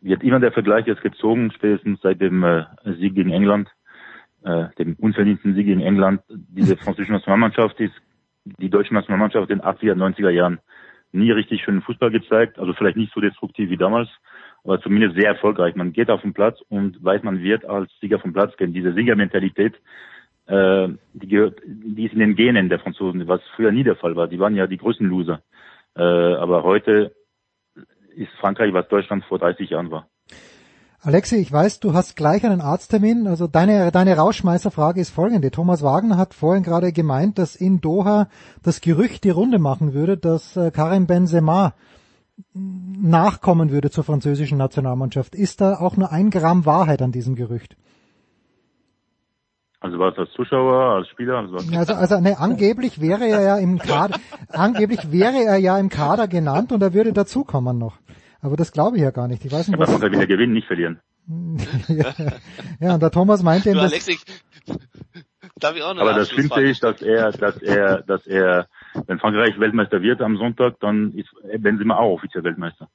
wird 0.02 0.22
immer 0.22 0.40
der 0.40 0.52
Vergleich 0.52 0.86
jetzt 0.86 1.02
gezogen, 1.02 1.52
spätestens 1.52 2.01
seit 2.02 2.20
dem 2.20 2.43
äh, 2.43 2.64
Sieg 2.98 3.14
gegen 3.14 3.31
England, 3.31 3.68
äh, 4.43 4.66
dem 4.78 4.97
unverdienten 4.98 5.55
Sieg 5.55 5.66
gegen 5.66 5.81
England. 5.81 6.22
Diese 6.28 6.77
französische 6.77 7.12
Nationalmannschaft 7.12 7.78
ist 7.81 7.94
die 8.44 8.70
deutsche 8.70 8.94
Nationalmannschaft 8.94 9.50
in 9.50 9.58
den 9.58 9.66
80er, 9.66 9.94
90er 9.94 10.30
Jahren 10.30 10.60
nie 11.12 11.30
richtig 11.30 11.62
schönen 11.62 11.82
Fußball 11.82 12.10
gezeigt, 12.10 12.58
also 12.58 12.72
vielleicht 12.72 12.96
nicht 12.96 13.12
so 13.12 13.20
destruktiv 13.20 13.70
wie 13.70 13.76
damals, 13.76 14.08
aber 14.64 14.80
zumindest 14.80 15.16
sehr 15.16 15.28
erfolgreich. 15.28 15.74
Man 15.74 15.92
geht 15.92 16.10
auf 16.10 16.22
den 16.22 16.34
Platz 16.34 16.60
und 16.68 17.02
weiß, 17.02 17.22
man 17.22 17.42
wird 17.42 17.64
als 17.64 17.90
Sieger 18.00 18.18
vom 18.18 18.32
Platz 18.32 18.56
gehen. 18.56 18.72
Diese 18.72 18.92
Siegermentalität, 18.92 19.74
äh, 20.46 20.88
die, 21.14 21.28
gehört, 21.28 21.60
die 21.66 22.06
ist 22.06 22.12
in 22.12 22.20
den 22.20 22.36
Genen 22.36 22.68
der 22.68 22.78
Franzosen, 22.78 23.26
was 23.26 23.40
früher 23.56 23.72
nie 23.72 23.84
der 23.84 23.96
Fall 23.96 24.16
war. 24.16 24.28
Die 24.28 24.38
waren 24.38 24.56
ja 24.56 24.66
die 24.66 24.78
größten 24.78 25.06
Loser. 25.06 25.42
Äh, 25.96 26.02
aber 26.02 26.62
heute 26.62 27.12
ist 28.14 28.32
Frankreich, 28.40 28.72
was 28.72 28.88
Deutschland 28.88 29.24
vor 29.24 29.38
30 29.38 29.70
Jahren 29.70 29.90
war. 29.90 30.08
Alexi, 31.02 31.36
ich 31.36 31.51
weiß, 31.51 31.81
du 31.81 31.94
hast 31.94 32.14
gleich 32.14 32.44
einen 32.44 32.60
Arzttermin. 32.60 33.27
Also 33.27 33.47
deine, 33.47 33.90
deine 33.90 34.16
Rauschmeißerfrage 34.16 35.01
ist 35.01 35.10
folgende. 35.10 35.51
Thomas 35.51 35.82
Wagner 35.82 36.18
hat 36.18 36.35
vorhin 36.35 36.62
gerade 36.62 36.93
gemeint, 36.93 37.39
dass 37.39 37.56
in 37.56 37.81
Doha 37.81 38.28
das 38.62 38.82
Gerücht 38.82 39.24
die 39.24 39.31
Runde 39.31 39.59
machen 39.59 39.94
würde, 39.94 40.18
dass 40.18 40.59
äh, 40.59 40.70
Karim 40.70 41.06
Benzema 41.06 41.72
nachkommen 42.55 43.70
würde 43.70 43.90
zur 43.90 44.05
französischen 44.05 44.59
Nationalmannschaft. 44.59 45.35
Ist 45.35 45.62
da 45.62 45.78
auch 45.78 45.97
nur 45.97 46.12
ein 46.12 46.28
Gramm 46.28 46.66
Wahrheit 46.66 47.01
an 47.01 47.12
diesem 47.12 47.35
Gerücht? 47.35 47.77
Also 49.81 49.98
war 49.98 50.12
es 50.12 50.18
als 50.18 50.31
Zuschauer, 50.32 50.97
als 50.97 51.09
Spieler? 51.09 51.39
Also, 51.39 51.56
also, 51.74 51.94
also 51.94 52.20
ne, 52.20 52.39
angeblich 52.39 53.01
wäre 53.01 53.27
er 53.27 53.40
ja 53.40 53.56
im 53.56 53.78
Kader, 53.78 54.18
angeblich 54.51 55.10
wäre 55.10 55.43
er 55.44 55.56
ja 55.56 55.78
im 55.78 55.89
Kader 55.89 56.28
genannt 56.28 56.72
und 56.72 56.82
er 56.82 56.93
würde 56.93 57.14
dazukommen 57.14 57.78
noch. 57.78 57.97
Aber 58.42 58.56
das 58.56 58.72
glaube 58.72 58.96
ich 58.96 59.02
ja 59.02 59.10
gar 59.10 59.28
nicht. 59.28 59.44
Ich 59.44 59.52
weiß 59.52 59.68
nicht, 59.68 59.78
was. 59.78 59.94
Aber 59.94 60.10
wieder 60.10 60.26
gewinnen, 60.26 60.52
nicht 60.52 60.66
verlieren. 60.66 61.00
ja, 61.88 62.14
ja, 62.80 62.94
und 62.94 63.02
der 63.02 63.10
Thomas 63.10 63.42
meinte 63.42 63.70
eben, 63.70 63.78
dass, 63.78 63.92
Darf 65.58 65.76
ich 65.76 65.82
auch 65.82 65.94
noch 65.94 66.02
Aber 66.02 66.14
das 66.14 66.30
Schlimmste 66.30 66.62
ist, 66.62 66.82
dass 66.82 67.02
er, 67.02 67.32
dass 67.32 67.56
er, 67.58 68.02
dass 68.02 68.26
er, 68.26 68.66
wenn 69.06 69.18
Frankreich 69.18 69.58
Weltmeister 69.60 70.00
wird 70.00 70.22
am 70.22 70.36
Sonntag, 70.36 70.80
dann 70.80 71.12
ist 71.12 71.28
Benzema 71.58 71.96
auch 71.96 72.14
offiziell 72.14 72.44
Weltmeister. 72.44 72.88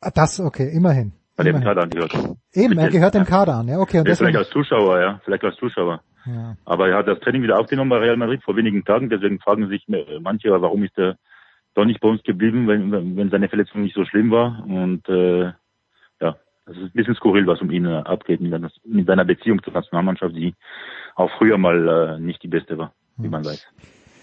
Ah, 0.00 0.10
das, 0.14 0.38
okay, 0.40 0.70
immerhin. 0.74 1.12
Weil 1.36 1.46
er 1.48 1.54
im 1.54 1.62
Kader 1.62 1.82
angehört. 1.82 2.14
Eben, 2.52 2.78
er 2.78 2.90
gehört 2.90 3.14
dem 3.14 3.24
Kader 3.24 3.54
an, 3.56 3.68
ja, 3.68 3.78
okay. 3.78 3.98
Und 3.98 4.08
deswegen, 4.08 4.30
vielleicht 4.30 4.46
als 4.46 4.50
Zuschauer, 4.50 5.00
ja, 5.00 5.20
vielleicht 5.24 5.42
als 5.44 5.56
Zuschauer. 5.56 6.02
Ja. 6.26 6.56
Aber 6.64 6.88
er 6.88 6.98
hat 6.98 7.08
das 7.08 7.18
Training 7.20 7.42
wieder 7.42 7.58
aufgenommen 7.58 7.90
bei 7.90 7.98
Real 7.98 8.16
Madrid 8.16 8.42
vor 8.44 8.56
wenigen 8.56 8.84
Tagen, 8.84 9.08
deswegen 9.08 9.40
fragen 9.40 9.68
sich 9.68 9.84
manche, 10.20 10.50
warum 10.50 10.84
ist 10.84 10.96
er 10.96 11.16
doch 11.74 11.84
nicht 11.84 12.00
bei 12.00 12.08
uns 12.08 12.22
geblieben, 12.22 12.68
wenn, 12.68 13.16
wenn 13.16 13.30
seine 13.30 13.48
Verletzung 13.48 13.82
nicht 13.82 13.94
so 13.94 14.04
schlimm 14.04 14.30
war. 14.30 14.64
Und 14.66 15.08
äh, 15.08 15.52
ja, 16.20 16.36
das 16.66 16.76
ist 16.76 16.82
ein 16.82 16.92
bisschen 16.92 17.16
skurril, 17.16 17.46
was 17.46 17.60
um 17.60 17.70
ihn 17.70 17.86
äh, 17.86 18.02
abgeht 18.04 18.40
mit, 18.40 18.52
mit 18.84 19.06
seiner 19.06 19.24
Beziehung 19.24 19.62
zur 19.62 19.72
Nationalmannschaft, 19.72 20.34
die 20.34 20.54
auch 21.14 21.30
früher 21.38 21.58
mal 21.58 22.16
äh, 22.16 22.20
nicht 22.20 22.42
die 22.42 22.48
beste 22.48 22.78
war, 22.78 22.92
wie 23.16 23.28
man 23.28 23.44
weiß. 23.44 23.66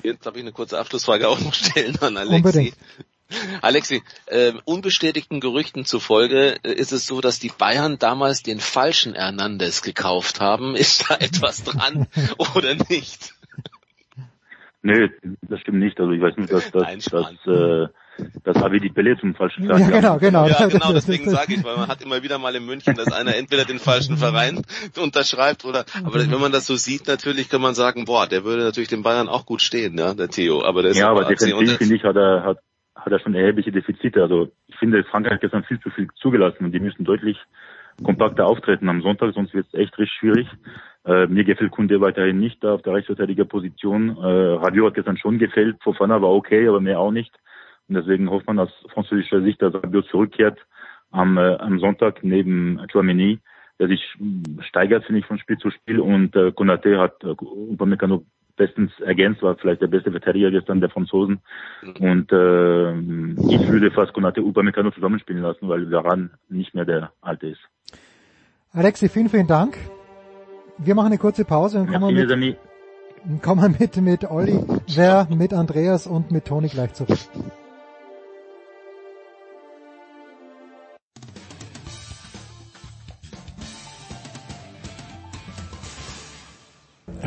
Jetzt 0.03 0.25
habe 0.25 0.37
ich 0.37 0.43
eine 0.43 0.51
kurze 0.51 0.79
Abschlussfrage 0.79 1.27
auch 1.27 1.39
noch 1.39 1.53
stellen 1.53 1.97
an 2.01 2.17
Alexi. 2.17 2.35
Unbedingt. 2.35 2.77
Alexi, 3.61 4.03
äh, 4.25 4.53
unbestätigten 4.65 5.39
Gerüchten 5.39 5.85
zufolge 5.85 6.57
äh, 6.63 6.73
ist 6.73 6.91
es 6.91 7.07
so, 7.07 7.21
dass 7.21 7.39
die 7.39 7.51
Bayern 7.55 7.97
damals 7.97 8.43
den 8.43 8.59
falschen 8.59 9.13
Hernandez 9.13 9.81
gekauft 9.81 10.41
haben. 10.41 10.75
Ist 10.75 11.09
da 11.09 11.15
etwas 11.15 11.63
dran 11.63 12.07
oder 12.55 12.75
nicht? 12.89 13.33
Nee, 14.83 15.11
das 15.47 15.59
stimmt 15.59 15.79
nicht. 15.79 15.99
Also 15.99 16.11
ich 16.11 16.21
weiß 16.21 16.37
nicht, 16.37 16.51
dass, 16.51 16.71
dass, 16.71 17.05
dass, 17.05 17.31
äh, 17.45 17.87
dass 18.43 18.57
Avi 18.57 18.77
Pelé 18.89 19.19
zum 19.19 19.35
falschen 19.35 19.65
Verein 19.65 19.81
Ja, 19.81 19.89
genau, 19.89 20.17
genau. 20.17 20.47
Ja, 20.47 20.67
genau, 20.69 20.91
deswegen 20.91 21.29
sage 21.29 21.53
ich, 21.53 21.63
weil 21.63 21.77
man 21.77 21.87
hat 21.87 22.01
immer 22.01 22.23
wieder 22.23 22.39
mal 22.39 22.55
in 22.55 22.65
München, 22.65 22.95
dass 22.95 23.11
einer 23.11 23.35
entweder 23.35 23.65
den 23.65 23.77
falschen 23.77 24.17
Verein 24.17 24.63
unterschreibt 24.97 25.65
oder, 25.65 25.85
aber 26.03 26.19
wenn 26.19 26.41
man 26.41 26.51
das 26.51 26.65
so 26.65 26.75
sieht, 26.75 27.07
natürlich 27.07 27.49
kann 27.49 27.61
man 27.61 27.75
sagen, 27.75 28.05
boah, 28.05 28.27
der 28.27 28.43
würde 28.43 28.63
natürlich 28.63 28.89
den 28.89 29.03
Bayern 29.03 29.29
auch 29.29 29.45
gut 29.45 29.61
stehen, 29.61 29.97
ja, 29.99 30.15
der 30.15 30.29
Theo. 30.29 30.63
Aber 30.63 30.81
der 30.81 30.91
ist 30.91 30.97
ja, 30.97 31.09
aber 31.09 31.25
definitiv 31.25 31.77
finde 31.77 31.95
ich, 31.95 32.03
hat 32.03 32.15
er, 32.15 32.43
hat, 32.43 32.57
hat 32.95 33.11
er 33.11 33.19
schon 33.19 33.35
erhebliche 33.35 33.71
Defizite. 33.71 34.23
Also 34.23 34.51
ich 34.67 34.77
finde, 34.77 35.03
Frankreich 35.03 35.33
hat 35.33 35.41
gestern 35.41 35.63
viel 35.63 35.79
zu 35.79 35.91
viel 35.91 36.07
zugelassen 36.15 36.65
und 36.65 36.71
die 36.71 36.79
müssen 36.79 37.05
deutlich 37.05 37.37
kompakter 38.03 38.45
auftreten 38.45 38.89
am 38.89 39.01
Sonntag, 39.01 39.33
sonst 39.33 39.53
wird 39.53 39.67
es 39.67 39.79
echt 39.79 39.97
richtig 39.97 40.17
schwierig. 40.17 40.47
Äh, 41.05 41.27
mir 41.27 41.43
gefällt 41.43 41.71
Kunde 41.71 41.99
weiterhin 42.01 42.39
nicht 42.39 42.63
da 42.63 42.75
auf 42.75 42.81
der 42.83 42.93
Rechtsverteidigerposition. 42.93 44.17
Äh, 44.17 44.21
Radio 44.21 44.85
hat 44.85 44.93
gestern 44.93 45.17
schon 45.17 45.39
gefällt, 45.39 45.77
Fofana 45.81 46.21
war 46.21 46.31
okay, 46.31 46.67
aber 46.67 46.79
mehr 46.79 46.99
auch 46.99 47.11
nicht. 47.11 47.33
Und 47.87 47.95
deswegen 47.95 48.29
hofft 48.29 48.47
man 48.47 48.59
aus 48.59 48.71
französischer 48.93 49.41
Sicht, 49.41 49.61
dass 49.61 49.73
Radio 49.73 50.01
zurückkehrt 50.03 50.59
am, 51.11 51.37
äh, 51.37 51.55
am 51.55 51.79
Sonntag 51.79 52.23
neben 52.23 52.79
Chouameni, 52.91 53.39
der 53.79 53.87
sich 53.87 54.01
steigert, 54.67 55.05
finde 55.05 55.19
ich, 55.19 55.25
von 55.25 55.39
Spiel 55.39 55.57
zu 55.57 55.71
Spiel. 55.71 55.99
Und 55.99 56.35
äh, 56.35 56.51
Konate 56.51 56.99
hat 56.99 57.23
äh, 57.23 57.29
Upamecano 57.29 58.23
bestens 58.61 58.91
ergänzt, 58.99 59.41
war 59.41 59.55
vielleicht 59.55 59.81
der 59.81 59.87
beste 59.87 60.11
Verteidiger 60.11 60.51
gestern 60.51 60.81
der 60.81 60.89
Franzosen. 60.89 61.39
Und 61.99 62.31
äh, 62.31 62.91
ich 63.55 63.67
würde 63.67 63.89
fast 63.89 64.13
Konate 64.13 64.41
Upamecano 64.41 64.91
zusammenspielen 64.91 65.41
lassen, 65.41 65.67
weil 65.67 65.87
daran 65.87 66.29
nicht 66.47 66.75
mehr 66.75 66.85
der 66.85 67.11
Alte 67.21 67.47
ist. 67.47 67.61
Alexi, 68.73 69.09
vielen, 69.09 69.29
vielen 69.29 69.47
Dank. 69.47 69.77
Wir 70.77 70.93
machen 70.95 71.07
eine 71.07 71.17
kurze 71.17 71.43
Pause 71.43 71.79
und 71.79 71.87
kommen, 71.87 72.15
ja, 72.15 72.35
mit, 72.35 72.57
kommen 73.41 73.75
mit, 73.79 73.97
mit 73.97 74.29
Olli, 74.29 74.59
Wer, 74.95 75.27
mit 75.29 75.53
Andreas 75.53 76.05
und 76.05 76.31
mit 76.31 76.45
Toni 76.45 76.67
gleich 76.67 76.93
zurück. 76.93 77.19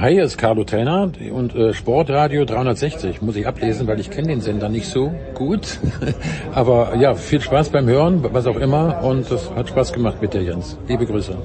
Hi, 0.05 0.13
hier 0.13 0.25
ist 0.25 0.37
Carlo 0.37 0.65
Trainer 0.65 1.11
und 1.33 1.55
äh, 1.55 1.73
Sportradio 1.73 2.45
360 2.45 3.23
muss 3.23 3.37
ich 3.37 3.47
ablesen, 3.47 3.87
weil 3.87 3.99
ich 4.01 4.11
kenne 4.11 4.29
den 4.29 4.43
Sender 4.43 4.69
nicht 4.69 4.87
so 4.87 5.15
gut. 5.33 5.79
Aber 6.55 6.95
ja, 6.97 7.15
viel 7.15 7.41
Spaß 7.41 7.71
beim 7.71 7.87
Hören, 7.87 8.23
was 8.35 8.47
auch 8.47 8.57
immer 8.57 9.03
und 9.03 9.31
das 9.31 9.51
hat 9.53 9.71
Spaß 9.71 9.95
gemacht 9.95 10.21
mit 10.21 10.35
dir, 10.35 10.43
Jens. 10.43 10.77
Liebe 10.89 11.07
Grüße. 11.07 11.39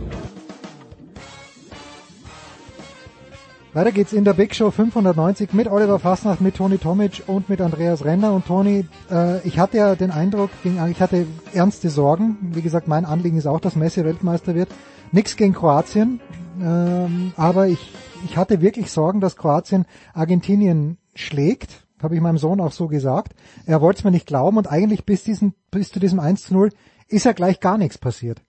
Weiter 3.72 3.94
geht's 3.94 4.12
in 4.12 4.26
der 4.26 4.34
Big 4.34 4.54
Show 4.54 4.72
590 4.72 5.54
mit 5.54 5.70
Oliver 5.70 5.98
Fasnacht, 5.98 6.42
mit 6.42 6.58
Toni 6.58 6.80
Tomic 6.80 7.24
und 7.28 7.48
mit 7.48 7.62
Andreas 7.62 8.04
Renner. 8.04 8.34
Und 8.34 8.46
Toni, 8.46 8.86
äh, 9.10 9.40
ich 9.48 9.58
hatte 9.58 9.78
ja 9.78 9.96
den 9.96 10.12
Eindruck, 10.12 10.50
ich 10.66 11.00
hatte 11.00 11.28
ernste 11.54 11.90
Sorgen. 11.90 12.36
Wie 12.42 12.62
gesagt, 12.62 12.90
mein 12.90 13.06
Anliegen 13.06 13.38
ist 13.38 13.48
auch, 13.48 13.62
dass 13.62 13.78
Messi 13.78 14.04
Weltmeister 14.04 14.54
wird. 14.54 14.68
Nix 15.14 15.38
gegen 15.38 15.54
Kroatien, 15.54 16.20
ähm, 16.62 17.34
aber 17.36 17.68
ich, 17.68 17.92
ich 18.26 18.38
hatte 18.38 18.62
wirklich 18.62 18.92
Sorgen, 18.92 19.22
dass 19.22 19.36
Kroatien 19.36 19.86
Argentinien 20.14 20.98
schlägt. 21.16 21.86
habe 22.02 22.16
ich 22.16 22.22
meinem 22.22 22.38
Sohn 22.38 22.60
auch 22.60 22.72
so 22.72 22.88
gesagt. 22.88 23.34
Er 23.66 23.82
wollte 23.82 24.00
es 24.00 24.04
mir 24.04 24.12
nicht 24.12 24.28
glauben 24.28 24.58
und 24.58 24.70
eigentlich 24.70 25.06
bis, 25.06 25.24
diesen, 25.24 25.54
bis 25.72 25.92
zu 25.92 26.00
diesem 26.00 26.20
1 26.20 26.44
zu 26.44 26.54
0 26.54 26.70
ist 27.08 27.26
ja 27.26 27.34
gleich 27.34 27.60
gar 27.60 27.78
nichts 27.78 27.98
passiert. 27.98 28.42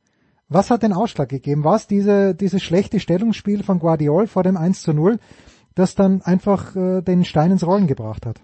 Was 0.49 0.71
hat 0.71 0.83
den 0.83 0.93
Ausschlag 0.93 1.29
gegeben? 1.29 1.65
War 1.65 1.77
es 1.77 1.87
diese, 1.87 2.35
dieses 2.35 2.63
schlechte 2.63 2.99
Stellungsspiel 2.99 3.63
von 3.63 3.79
Guardiol 3.79 4.27
vor 4.27 4.43
dem 4.43 4.57
1 4.57 4.83
zu 4.83 4.93
0, 4.93 5.19
das 5.75 5.95
dann 5.95 6.23
einfach 6.23 6.75
äh, 6.75 7.03
den 7.03 7.25
Stein 7.25 7.53
ins 7.53 7.65
Rollen 7.65 7.87
gebracht 7.87 8.27
hat? 8.27 8.41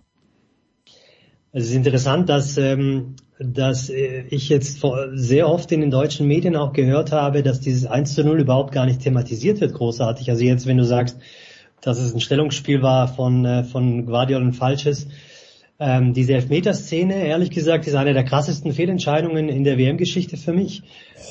Es 1.53 1.65
ist 1.65 1.75
interessant, 1.75 2.29
dass, 2.29 2.57
ähm, 2.59 3.17
dass 3.39 3.91
äh, 3.91 4.25
ich 4.31 4.49
jetzt 4.49 4.83
sehr 5.13 5.49
oft 5.49 5.71
in 5.73 5.81
den 5.81 5.91
deutschen 5.91 6.27
Medien 6.27 6.57
auch 6.57 6.73
gehört 6.73 7.13
habe, 7.13 7.43
dass 7.43 7.61
dieses 7.61 7.87
1 7.87 8.15
zu 8.15 8.25
0 8.25 8.41
überhaupt 8.41 8.73
gar 8.73 8.87
nicht 8.87 9.01
thematisiert 9.01 9.61
wird, 9.61 9.75
großartig. 9.75 10.31
Also 10.31 10.45
jetzt, 10.45 10.67
wenn 10.67 10.79
du 10.79 10.85
sagst, 10.85 11.19
dass 11.83 11.99
es 11.99 12.15
ein 12.15 12.21
Stellungsspiel 12.21 12.83
war 12.83 13.09
von, 13.09 13.45
äh, 13.45 13.65
von 13.65 14.07
Guardiol 14.07 14.43
und 14.43 14.55
Falsches, 14.55 15.09
ähm, 15.79 16.15
diese 16.15 16.33
Elfmeterszene, 16.33 17.27
ehrlich 17.27 17.51
gesagt, 17.51 17.87
ist 17.87 17.95
eine 17.95 18.15
der 18.15 18.25
krassesten 18.25 18.73
Fehlentscheidungen 18.73 19.51
in 19.51 19.63
der 19.63 19.77
WM-Geschichte 19.77 20.39
für 20.39 20.55
mich. 20.55 20.83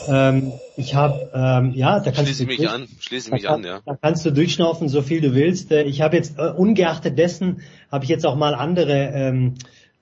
Ähm, 0.08 0.52
ich 0.78 0.94
habe, 0.94 1.32
ähm, 1.34 1.74
ja, 1.74 2.00
da 2.00 2.12
kannst 2.12 2.28
schließe 2.28 2.46
du 2.46 2.50
mich 2.50 2.70
an, 2.70 2.88
schließe 3.00 3.32
mich 3.32 3.44
da, 3.44 3.56
an, 3.56 3.64
ja. 3.64 3.82
Da 3.84 3.98
kannst 4.00 4.24
du 4.24 4.30
durchschnaufen, 4.30 4.88
so 4.88 5.02
viel 5.02 5.22
du 5.22 5.34
willst. 5.34 5.72
Äh, 5.72 5.84
ich 5.84 6.02
habe 6.02 6.18
jetzt, 6.18 6.38
äh, 6.38 6.52
ungeachtet 6.52 7.18
dessen, 7.18 7.62
habe 7.92 8.04
ich 8.04 8.10
jetzt 8.10 8.26
auch 8.28 8.36
mal 8.36 8.54
andere 8.54 9.12
ähm, 9.16 9.56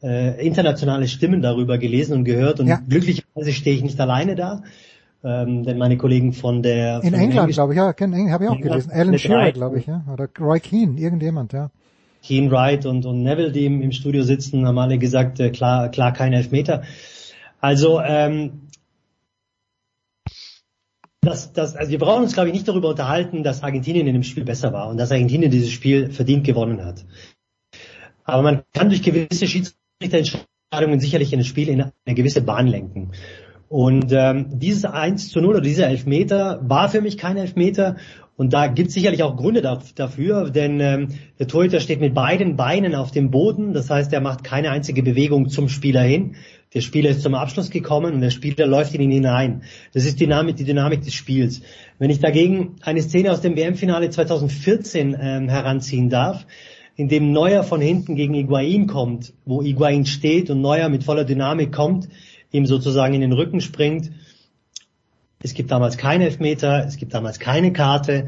äh, 0.04 0.46
internationale 0.46 1.08
Stimmen 1.08 1.42
darüber 1.42 1.78
gelesen 1.78 2.18
und 2.18 2.24
gehört 2.26 2.60
und 2.60 2.68
Ja. 2.68 2.82
glücklicherweise 2.88 3.54
stehe 3.54 3.76
ich 3.76 3.84
nicht 3.84 4.00
alleine 4.00 4.36
da. 4.36 4.64
Ähm, 5.26 5.64
denn 5.64 5.78
meine 5.78 5.96
Kollegen 5.96 6.34
von 6.34 6.62
der 6.62 7.02
In 7.02 7.12
von 7.12 7.20
England, 7.20 7.52
glaube 7.54 7.72
ich, 7.72 7.78
ja, 7.78 7.86
habe 7.86 8.44
ich 8.44 8.50
auch 8.50 8.60
gelesen. 8.60 8.92
Alan 8.92 9.18
Shearer, 9.18 9.52
glaube 9.54 9.80
ich, 9.80 9.86
ja. 9.86 10.04
Oder 10.12 10.28
Roy 10.38 10.60
Keane, 10.60 11.00
irgendjemand, 11.00 11.54
ja. 11.54 11.72
Keen 12.22 12.52
Wright 12.52 12.86
und, 12.86 13.06
und 13.06 13.24
Neville, 13.24 13.52
die 13.52 13.66
im, 13.66 13.82
im 13.82 13.94
Studio 13.94 14.24
sitzen, 14.24 14.68
haben 14.68 14.78
alle 14.78 14.98
gesagt, 14.98 15.40
äh, 15.40 15.50
klar, 15.50 15.90
klar 15.90 16.12
kein 16.12 16.34
Elfmeter. 16.34 16.84
Also 17.62 18.02
ähm, 18.02 18.68
das, 21.22 21.54
das, 21.54 21.76
also 21.78 21.90
wir 21.92 22.00
brauchen 22.00 22.24
uns, 22.24 22.34
glaube 22.34 22.50
ich, 22.50 22.54
nicht 22.54 22.68
darüber 22.68 22.90
unterhalten, 22.90 23.44
dass 23.44 23.64
Argentinien 23.64 24.08
in 24.08 24.14
dem 24.14 24.24
Spiel 24.24 24.44
besser 24.44 24.74
war 24.74 24.90
und 24.90 24.98
dass 24.98 25.12
Argentinien 25.12 25.52
dieses 25.52 25.72
Spiel 25.72 26.12
verdient 26.12 26.46
gewonnen 26.46 26.84
hat. 26.84 27.06
Aber 28.26 28.42
man 28.42 28.64
kann 28.74 28.90
durch 28.90 29.04
gewisse 29.04 29.48
Schiedsrichterentscheidungen 30.04 31.00
sicherlich 31.00 31.34
in 31.34 31.40
das 31.40 31.48
Spiel 31.48 31.70
in 31.70 31.82
eine 31.82 32.16
gewisse 32.16 32.42
Bahn 32.42 32.68
lenken. 32.68 33.12
Und 33.70 34.12
ähm, 34.12 34.60
dieses 34.60 34.86
1 34.86 35.30
zu 35.30 35.42
0 35.42 35.50
oder 35.56 35.62
dieser 35.62 35.88
Elfmeter 35.88 36.60
war 36.64 36.90
für 36.90 37.02
mich 37.02 37.18
kein 37.18 37.38
Elfmeter. 37.38 37.96
Und 38.36 38.54
da 38.54 38.68
gibt 38.68 38.90
es 38.90 38.94
sicherlich 38.94 39.24
auch 39.24 39.36
Gründe 39.36 39.62
da- 39.62 39.82
dafür, 39.96 40.50
denn 40.50 40.80
ähm, 40.80 41.08
der 41.40 41.48
Torhüter 41.48 41.80
steht 41.80 42.00
mit 42.00 42.14
beiden 42.14 42.56
Beinen 42.56 42.94
auf 42.94 43.12
dem 43.12 43.32
Boden. 43.32 43.74
Das 43.74 43.90
heißt, 43.90 44.12
er 44.14 44.22
macht 44.22 44.44
keine 44.44 44.70
einzige 44.70 45.02
Bewegung 45.02 45.50
zum 45.50 45.70
Spieler 45.70 46.02
hin. 46.02 46.36
Der 46.74 46.82
Spieler 46.82 47.12
ist 47.12 47.22
zum 47.22 47.36
Abschluss 47.36 47.70
gekommen 47.70 48.14
und 48.14 48.22
der 48.22 48.32
Spieler 48.32 48.66
läuft 48.66 48.94
in 48.96 49.02
ihn 49.02 49.12
hinein. 49.12 49.64
Das 49.94 50.06
ist 50.06 50.20
Dynamik, 50.20 50.56
die 50.56 50.66
Dynamik 50.66 51.02
des 51.02 51.14
Spiels. 51.14 51.62
Wenn 52.00 52.10
ich 52.10 52.20
dagegen 52.20 52.76
eine 52.82 53.02
Szene 53.02 53.32
aus 53.32 53.42
dem 53.42 53.56
WM-Finale 53.56 54.10
2014 54.10 55.16
ähm, 55.20 55.50
heranziehen 55.50 56.10
darf, 56.10 56.46
in 56.96 57.10
dem 57.10 57.32
Neuer 57.32 57.64
von 57.64 57.82
hinten 57.82 58.16
gegen 58.16 58.34
Higuain 58.34 58.88
kommt, 58.88 59.34
wo 59.46 59.64
Higuain 59.64 60.06
steht 60.06 60.50
und 60.50 60.62
Neuer 60.62 60.90
mit 60.90 61.04
voller 61.04 61.26
Dynamik 61.26 61.72
kommt, 61.72 62.08
ihm 62.52 62.66
sozusagen 62.66 63.14
in 63.16 63.22
den 63.22 63.34
Rücken 63.34 63.62
springt. 63.62 64.12
Es 65.42 65.54
gibt 65.54 65.72
damals 65.72 65.98
keine 65.98 66.26
Elfmeter, 66.26 66.86
es 66.86 66.98
gibt 66.98 67.14
damals 67.14 67.40
keine 67.40 67.74
Karte. 67.74 68.28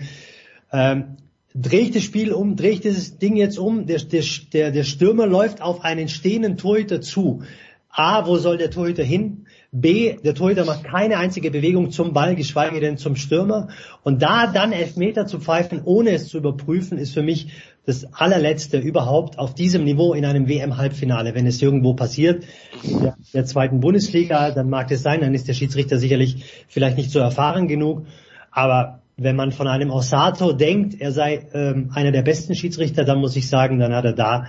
Ähm, 0.71 1.17
drehe 1.53 1.81
ich 1.81 1.91
das 1.91 2.03
Spiel 2.03 2.33
um, 2.33 2.55
drehe 2.55 2.71
ich 2.71 2.81
dieses 2.81 3.17
Ding 3.17 3.37
jetzt 3.37 3.57
um, 3.57 3.85
der, 3.85 3.99
der, 3.99 4.71
der 4.71 4.83
Stürmer 4.83 5.27
läuft 5.27 5.61
auf 5.61 5.83
einen 5.83 6.09
stehenden 6.09 6.57
Torhüter 6.57 7.01
zu. 7.01 7.43
A, 7.89 8.27
wo 8.27 8.37
soll 8.37 8.57
der 8.57 8.71
Torhüter 8.71 9.03
hin? 9.03 9.45
B, 9.71 10.17
der 10.21 10.35
Torhüter 10.35 10.65
macht 10.65 10.83
keine 10.83 11.17
einzige 11.17 11.51
Bewegung 11.51 11.91
zum 11.91 12.13
Ball, 12.13 12.35
geschweige 12.35 12.79
denn 12.81 12.97
zum 12.97 13.15
Stürmer. 13.15 13.69
Und 14.03 14.21
da 14.21 14.47
dann 14.47 14.73
Elfmeter 14.73 15.27
zu 15.27 15.39
pfeifen, 15.39 15.81
ohne 15.83 16.11
es 16.11 16.27
zu 16.27 16.37
überprüfen, 16.37 16.97
ist 16.97 17.13
für 17.13 17.23
mich 17.23 17.53
das 17.85 18.11
allerletzte 18.13 18.77
überhaupt 18.77 19.37
auf 19.37 19.53
diesem 19.53 19.83
Niveau 19.83 20.13
in 20.13 20.25
einem 20.25 20.47
WM-Halbfinale. 20.47 21.35
Wenn 21.35 21.45
es 21.45 21.61
irgendwo 21.61 21.93
passiert, 21.93 22.43
in 22.83 23.01
der, 23.01 23.15
der 23.33 23.45
zweiten 23.45 23.79
Bundesliga, 23.79 24.51
dann 24.51 24.69
mag 24.69 24.89
es 24.91 25.03
sein, 25.03 25.21
dann 25.21 25.33
ist 25.33 25.47
der 25.47 25.53
Schiedsrichter 25.53 25.97
sicherlich 25.97 26.65
vielleicht 26.67 26.97
nicht 26.97 27.11
so 27.11 27.19
erfahren 27.19 27.67
genug. 27.67 28.05
Aber 28.51 29.01
wenn 29.17 29.35
man 29.35 29.51
von 29.51 29.67
einem 29.67 29.91
Osato 29.91 30.51
denkt, 30.51 30.99
er 30.99 31.11
sei 31.11 31.47
ähm, 31.53 31.91
einer 31.93 32.11
der 32.11 32.23
besten 32.23 32.55
Schiedsrichter, 32.55 33.05
dann 33.05 33.19
muss 33.19 33.35
ich 33.35 33.47
sagen, 33.47 33.79
dann 33.79 33.93
hat 33.93 34.05
er 34.05 34.13
da 34.13 34.45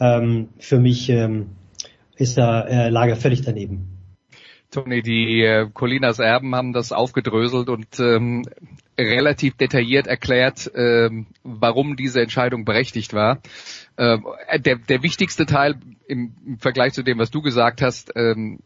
ähm, 0.00 0.48
für 0.58 0.80
mich 0.80 1.08
ähm, 1.10 1.50
ist 2.16 2.38
er, 2.38 2.68
äh, 2.68 2.88
lag 2.88 3.06
er 3.08 3.16
völlig 3.16 3.42
daneben. 3.42 3.96
Tony, 4.70 5.02
die 5.02 5.42
äh, 5.42 5.68
Colinas 5.72 6.18
Erben 6.20 6.54
haben 6.54 6.72
das 6.72 6.92
aufgedröselt 6.92 7.68
und 7.68 7.98
ähm, 7.98 8.44
relativ 9.00 9.56
detailliert 9.56 10.06
erklärt, 10.06 10.70
ähm, 10.74 11.26
warum 11.42 11.96
diese 11.96 12.20
Entscheidung 12.20 12.64
berechtigt 12.64 13.12
war. 13.12 13.40
Ähm, 13.98 14.24
der, 14.58 14.76
der 14.76 15.02
wichtigste 15.02 15.46
Teil 15.46 15.76
im, 16.06 16.34
im 16.46 16.58
Vergleich 16.58 16.92
zu 16.92 17.02
dem, 17.02 17.18
was 17.18 17.30
du 17.30 17.42
gesagt 17.42 17.82
hast, 17.82 18.12
ähm, 18.16 18.60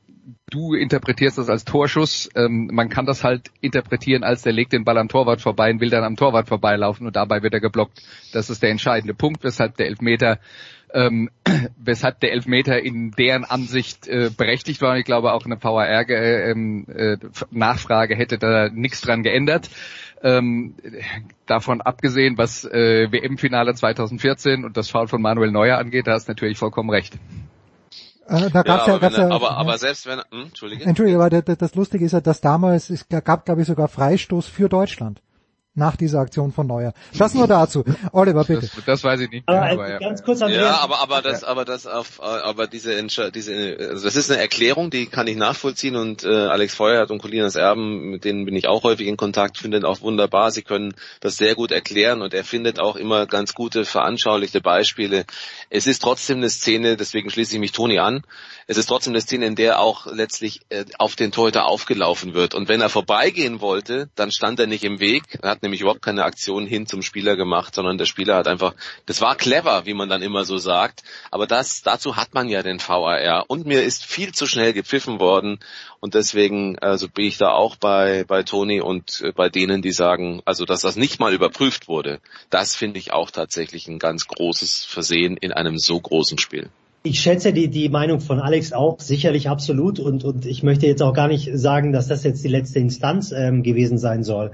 du 0.51 0.74
interpretierst 0.74 1.39
das 1.39 1.48
als 1.48 1.65
Torschuss. 1.65 2.28
Ähm, 2.35 2.70
man 2.73 2.89
kann 2.89 3.06
das 3.06 3.24
halt 3.24 3.51
interpretieren 3.61 4.24
als 4.24 4.43
der 4.43 4.52
legt 4.52 4.73
den 4.73 4.85
Ball 4.85 4.98
am 4.98 5.09
Torwart 5.09 5.40
vorbei 5.40 5.70
und 5.70 5.81
will 5.81 5.90
dann 5.90 6.05
am 6.05 6.16
Torwart 6.16 6.48
vorbeilaufen 6.48 7.06
und 7.06 7.16
dabei 7.16 7.43
wird 7.43 7.55
er 7.55 7.61
geblockt. 7.61 8.02
Das 8.32 8.51
ist 8.51 8.62
der 8.62 8.70
entscheidende 8.70 9.15
Punkt, 9.15 9.44
weshalb 9.44 9.77
der 9.77 9.86
Elfmeter 9.86 10.39
ähm, 10.93 11.31
weshalb 11.77 12.20
der 12.20 12.32
Elfmeter 12.32 12.81
in 12.81 13.11
deren 13.11 13.44
Ansicht 13.44 14.06
äh, 14.06 14.31
berechtigt 14.35 14.81
war. 14.81 14.97
Ich 14.97 15.05
glaube 15.05 15.32
auch 15.32 15.44
eine 15.44 15.62
VAR 15.62 16.09
äh, 16.09 16.51
ähm, 16.51 16.86
äh, 16.89 18.15
hätte 18.15 18.39
da 18.39 18.69
nichts 18.69 19.01
dran 19.01 19.23
geändert. 19.23 19.69
Ähm, 20.24 20.74
davon 21.44 21.82
abgesehen, 21.82 22.38
was 22.38 22.64
äh, 22.64 23.12
WM-Finale 23.12 23.74
2014 23.74 24.64
und 24.64 24.74
das 24.74 24.88
Foul 24.88 25.06
von 25.06 25.20
Manuel 25.20 25.52
Neuer 25.52 25.76
angeht, 25.76 26.06
da 26.06 26.12
hast 26.12 26.28
du 26.28 26.32
natürlich 26.32 26.56
vollkommen 26.56 26.88
recht. 26.88 27.18
Äh, 28.26 28.48
da 28.51 28.62
gab's 28.62 28.86
ja, 28.86 28.94
aber, 28.94 29.01
gab's 29.01 29.18
wenn 29.18 29.28
ja, 29.28 29.34
aber, 29.34 29.46
ja. 29.46 29.56
aber 29.56 29.76
selbst 29.76 30.06
wenn 30.06 30.20
hm, 30.30 30.46
Entschuldige. 30.46 30.84
Entschuldige, 30.84 31.18
aber 31.18 31.28
das, 31.28 31.59
das 31.59 31.74
Lustige 31.74 32.06
ist 32.06 32.12
ja, 32.12 32.22
dass 32.22 32.40
damals, 32.40 32.88
es 32.88 33.06
gab 33.09 33.44
glaube 33.44 33.60
ich 33.60 33.66
sogar 33.66 33.88
Freistoß 33.88 34.46
für 34.46 34.70
Deutschland. 34.70 35.20
Nach 35.76 35.96
dieser 35.96 36.20
Aktion 36.20 36.52
von 36.52 36.68
Neuer. 36.68 36.94
Das 37.18 37.34
nur 37.34 37.48
dazu. 37.48 37.84
Oliver, 38.12 38.44
bitte. 38.44 38.70
Das, 38.72 38.84
das 38.84 39.05
weiß 39.05 39.20
ich 39.20 39.30
nicht. 39.30 39.48
Aber, 39.48 39.59
mehr, 39.59 39.70
also 39.70 39.80
aber 39.82 39.90
ja. 39.90 39.98
ganz 39.98 40.22
kurz, 40.22 40.40
Andreas, 40.40 40.62
Ja, 40.62 40.78
aber 40.78 41.01
aber 41.01 41.20
das 41.20 41.42
aber 41.42 41.64
das 41.64 41.88
auf 41.88 42.22
aber 42.22 42.68
diese 42.68 43.05
diese 43.34 43.76
also 43.90 44.05
das 44.05 44.14
ist 44.14 44.30
eine 44.30 44.40
Erklärung, 44.40 44.90
die 44.90 45.06
kann 45.06 45.26
ich 45.26 45.36
nachvollziehen 45.36 45.96
und 45.96 46.22
äh, 46.22 46.28
Alex 46.28 46.76
Feuerhardt 46.76 47.10
und 47.10 47.18
Colinas 47.20 47.56
Erben, 47.56 48.10
mit 48.10 48.24
denen 48.24 48.44
bin 48.44 48.55
ich 48.55 48.68
auch 48.68 48.84
häufig 48.84 49.09
in 49.09 49.16
Kontakt, 49.16 49.59
finden 49.59 49.84
auch 49.84 50.01
wunderbar. 50.01 50.52
Sie 50.52 50.62
können 50.62 50.94
das 51.18 51.38
sehr 51.38 51.56
gut 51.56 51.72
erklären 51.72 52.22
und 52.22 52.34
er 52.34 52.44
findet 52.44 52.78
auch 52.78 52.94
immer 52.94 53.26
ganz 53.26 53.52
gute 53.52 53.84
veranschaulichte 53.84 54.60
Beispiele. 54.60 55.24
Es 55.70 55.88
ist 55.88 56.02
trotzdem 56.02 56.36
eine 56.36 56.51
Szene, 56.51 56.96
deswegen 56.96 57.30
schließe 57.30 57.55
ich 57.55 57.60
mich 57.60 57.72
Toni 57.72 57.98
an. 57.98 58.22
Es 58.66 58.78
ist 58.78 58.86
trotzdem 58.86 59.12
eine 59.12 59.20
Szene, 59.20 59.46
in 59.46 59.56
der 59.56 59.80
auch 59.80 60.06
letztlich 60.06 60.60
äh, 60.68 60.84
auf 60.98 61.16
den 61.16 61.32
Torhüter 61.32 61.66
aufgelaufen 61.66 62.32
wird. 62.32 62.55
Und 62.55 62.68
wenn 62.68 62.80
er 62.80 62.88
vorbeigehen 62.88 63.60
wollte, 63.60 64.09
dann 64.14 64.30
stand 64.30 64.60
er 64.60 64.66
nicht 64.66 64.84
im 64.84 65.01
Weg. 65.01 65.24
Er 65.42 65.51
hat 65.51 65.64
nämlich 65.65 65.81
überhaupt 65.81 66.03
keine 66.03 66.23
Aktion 66.23 66.66
hin 66.66 66.86
zum 66.86 67.03
Spieler 67.03 67.35
gemacht, 67.35 67.74
sondern 67.74 67.99
der 67.99 68.05
Spieler 68.05 68.36
hat 68.36 68.47
einfach, 68.47 68.74
das 69.07 69.20
war 69.20 69.35
clever, 69.35 69.86
wie 69.86 69.95
man 69.95 70.09
dann 70.09 70.23
immer 70.23 70.45
so 70.45 70.59
sagt. 70.59 71.03
Aber 71.32 71.49
das, 71.49 71.82
dazu 71.82 72.16
hat 72.16 72.35
man 72.35 72.49
ja 72.49 72.62
den 72.62 72.78
VAR. 72.78 73.45
Und 73.49 73.66
mir 73.66 73.82
ist 73.82 74.05
viel 74.05 74.32
zu 74.32 74.47
schnell 74.47 74.73
gepfiffen 74.73 75.19
worden. 75.19 75.59
Und 75.99 76.15
deswegen, 76.15 76.78
also 76.78 77.09
bin 77.09 77.24
ich 77.24 77.39
da 77.39 77.51
auch 77.51 77.74
bei, 77.77 78.24
bei 78.28 78.43
Toni 78.45 78.81
und 78.81 79.23
äh, 79.23 79.32
bei 79.32 79.49
denen, 79.49 79.82
die 79.82 79.93
sagen, 79.93 80.43
also, 80.45 80.65
dass 80.65 80.82
das 80.82 80.97
nicht 80.97 81.19
mal 81.19 81.32
überprüft 81.32 81.89
wurde. 81.89 82.20
Das 82.51 82.77
finde 82.77 82.99
ich 82.99 83.12
auch 83.12 83.31
tatsächlich 83.31 83.89
ein 83.89 83.99
ganz 83.99 84.27
großes 84.27 84.85
Versehen 84.85 85.36
in 85.36 85.53
einem 85.53 85.78
so 85.78 85.99
großen 85.99 86.39
Spiel. 86.39 86.70
Ich 87.07 87.20
schätze 87.20 87.53
die, 87.53 87.69
die 87.69 87.91
Meinung 87.91 88.20
von 88.20 88.41
Alex 88.41 88.73
auch 88.73 88.99
sicherlich 88.99 89.51
absolut 89.51 89.99
und, 89.99 90.24
und 90.24 90.47
ich 90.47 90.62
möchte 90.62 90.86
jetzt 90.86 91.03
auch 91.03 91.12
gar 91.12 91.28
nicht 91.28 91.51
sagen, 91.53 91.93
dass 91.93 92.09
das 92.09 92.24
jetzt 92.24 92.43
die 92.43 92.49
letzte 92.49 92.78
Instanz 92.78 93.31
ähm, 93.31 93.62
gewesen 93.62 93.99
sein 93.99 94.24
soll. 94.24 94.53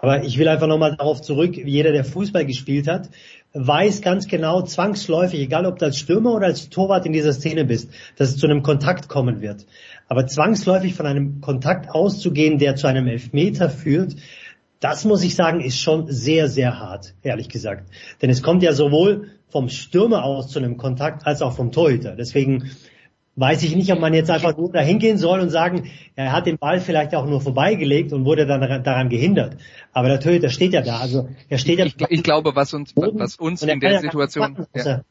Aber 0.00 0.24
ich 0.24 0.38
will 0.38 0.48
einfach 0.48 0.66
nochmal 0.66 0.96
darauf 0.96 1.20
zurück, 1.20 1.56
jeder, 1.56 1.92
der 1.92 2.04
Fußball 2.04 2.46
gespielt 2.46 2.88
hat, 2.88 3.10
weiß 3.52 4.00
ganz 4.00 4.28
genau 4.28 4.62
zwangsläufig, 4.62 5.40
egal 5.40 5.66
ob 5.66 5.78
du 5.78 5.84
als 5.84 5.98
Stürmer 5.98 6.34
oder 6.34 6.46
als 6.46 6.70
Torwart 6.70 7.04
in 7.04 7.12
dieser 7.12 7.32
Szene 7.32 7.64
bist, 7.64 7.90
dass 8.16 8.30
es 8.30 8.36
zu 8.38 8.46
einem 8.46 8.62
Kontakt 8.62 9.08
kommen 9.08 9.42
wird. 9.42 9.66
Aber 10.08 10.26
zwangsläufig 10.26 10.94
von 10.94 11.06
einem 11.06 11.40
Kontakt 11.40 11.90
auszugehen, 11.90 12.58
der 12.58 12.76
zu 12.76 12.86
einem 12.86 13.06
Elfmeter 13.08 13.68
führt, 13.68 14.16
das 14.80 15.04
muss 15.04 15.22
ich 15.22 15.34
sagen, 15.34 15.60
ist 15.60 15.78
schon 15.78 16.10
sehr, 16.10 16.48
sehr 16.48 16.78
hart, 16.78 17.14
ehrlich 17.22 17.50
gesagt. 17.50 17.90
Denn 18.22 18.30
es 18.30 18.42
kommt 18.42 18.62
ja 18.62 18.72
sowohl 18.72 19.28
vom 19.50 19.68
Stürmer 19.68 20.24
aus 20.24 20.48
zu 20.48 20.58
einem 20.58 20.78
Kontakt 20.78 21.26
als 21.26 21.42
auch 21.42 21.54
vom 21.54 21.70
Torhüter. 21.70 22.16
Deswegen 22.16 22.70
weiß 23.40 23.62
ich 23.62 23.74
nicht, 23.74 23.90
ob 23.90 23.98
man 24.00 24.12
jetzt 24.12 24.30
einfach 24.30 24.56
nur 24.56 24.70
dahin 24.70 24.98
gehen 24.98 25.16
soll 25.16 25.40
und 25.40 25.48
sagen, 25.48 25.90
er 26.14 26.30
hat 26.30 26.46
den 26.46 26.58
Ball 26.58 26.80
vielleicht 26.80 27.14
auch 27.14 27.26
nur 27.26 27.40
vorbeigelegt 27.40 28.12
und 28.12 28.26
wurde 28.26 28.46
dann 28.46 28.84
daran 28.84 29.08
gehindert. 29.08 29.56
Aber 29.92 30.08
der 30.08 30.20
Torhüter 30.20 30.50
steht 30.50 30.74
ja 30.74 30.82
da. 30.82 30.98
Also 30.98 31.28
er 31.48 31.58
steht 31.58 31.78
ja. 31.78 31.86
Ich, 31.86 31.96
ich 32.08 32.22
glaube, 32.22 32.54
was 32.54 32.74
uns, 32.74 32.94
was 32.94 33.36
uns 33.36 33.62
in 33.62 33.80
der 33.80 34.00
Situation, 34.00 34.66
ja, 34.74 35.02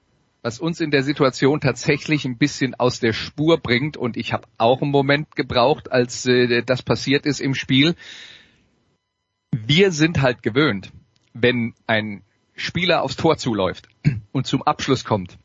was 0.43 0.60
uns 0.60 0.80
in 0.80 0.91
der 0.91 1.01
Situation 1.01 1.60
tatsächlich 1.60 2.23
ein 2.26 2.38
bisschen 2.38 2.76
aus 2.76 2.99
der 2.99 3.14
Spur 3.14 3.57
bringt 3.57 3.97
und 3.97 4.15
ich 4.15 4.31
habe 4.31 4.47
auch 4.60 4.81
einen 4.81 4.91
Moment 4.91 5.35
gebraucht, 5.35 5.91
als 5.91 6.26
äh, 6.27 6.61
das 6.64 6.84
passiert 6.84 7.26
ist 7.26 7.41
im 7.41 7.56
Spiel. 7.56 7.95
Wir 9.51 9.91
sind 9.91 10.22
halt 10.22 10.43
gewöhnt, 10.43 10.91
wenn 11.34 11.73
ein 11.88 12.22
Spieler 12.53 13.01
aufs 13.01 13.15
Tor 13.15 13.38
zuläuft 13.38 13.89
und 14.31 14.45
zum 14.45 14.61
Abschluss 14.61 15.03
kommt 15.03 15.39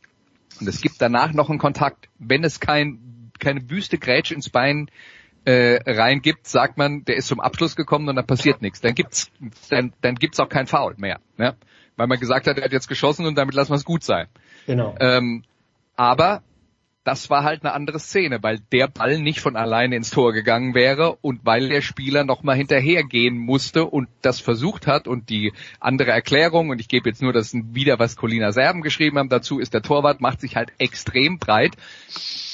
und 0.60 0.68
es 0.68 0.80
gibt 0.80 1.00
danach 1.00 1.32
noch 1.32 1.50
einen 1.50 1.58
Kontakt, 1.58 2.08
wenn 2.18 2.44
es 2.44 2.60
kein, 2.60 3.30
keine 3.38 3.68
wüste 3.70 3.98
Grätsche 3.98 4.34
ins 4.34 4.48
Bein 4.48 4.90
äh, 5.44 5.78
rein 5.86 6.22
gibt, 6.22 6.46
sagt 6.46 6.78
man, 6.78 7.04
der 7.04 7.16
ist 7.16 7.26
zum 7.26 7.40
Abschluss 7.40 7.76
gekommen 7.76 8.08
und 8.08 8.16
dann 8.16 8.26
passiert 8.26 8.62
nichts. 8.62 8.80
Dann 8.80 8.94
gibt's 8.94 9.30
dann, 9.68 9.92
dann 10.00 10.14
gibt's 10.14 10.40
auch 10.40 10.48
kein 10.48 10.66
Foul 10.66 10.94
mehr, 10.96 11.20
ne? 11.36 11.54
weil 11.96 12.06
man 12.06 12.18
gesagt 12.18 12.46
hat, 12.46 12.58
er 12.58 12.64
hat 12.64 12.72
jetzt 12.72 12.88
geschossen 12.88 13.26
und 13.26 13.36
damit 13.36 13.54
lassen 13.54 13.70
wir 13.70 13.76
es 13.76 13.84
gut 13.84 14.02
sein. 14.02 14.26
Genau. 14.66 14.94
Ähm, 15.00 15.44
aber 15.96 16.42
das 17.04 17.28
war 17.28 17.44
halt 17.44 17.62
eine 17.62 17.74
andere 17.74 18.00
Szene, 18.00 18.42
weil 18.42 18.60
der 18.72 18.88
Ball 18.88 19.20
nicht 19.20 19.40
von 19.40 19.56
alleine 19.56 19.94
ins 19.94 20.08
Tor 20.08 20.32
gegangen 20.32 20.74
wäre 20.74 21.16
und 21.20 21.44
weil 21.44 21.68
der 21.68 21.82
Spieler 21.82 22.24
nochmal 22.24 22.56
hinterhergehen 22.56 23.36
musste 23.36 23.84
und 23.84 24.08
das 24.22 24.40
versucht 24.40 24.86
hat 24.86 25.06
und 25.06 25.28
die 25.28 25.52
andere 25.80 26.12
Erklärung, 26.12 26.70
und 26.70 26.80
ich 26.80 26.88
gebe 26.88 27.10
jetzt 27.10 27.20
nur 27.20 27.34
das 27.34 27.52
wieder, 27.54 27.98
was 27.98 28.16
Colina 28.16 28.52
Serben 28.52 28.80
geschrieben 28.80 29.18
haben, 29.18 29.28
dazu 29.28 29.58
ist 29.58 29.74
der 29.74 29.82
Torwart, 29.82 30.22
macht 30.22 30.40
sich 30.40 30.56
halt 30.56 30.72
extrem 30.78 31.38
breit. 31.38 31.76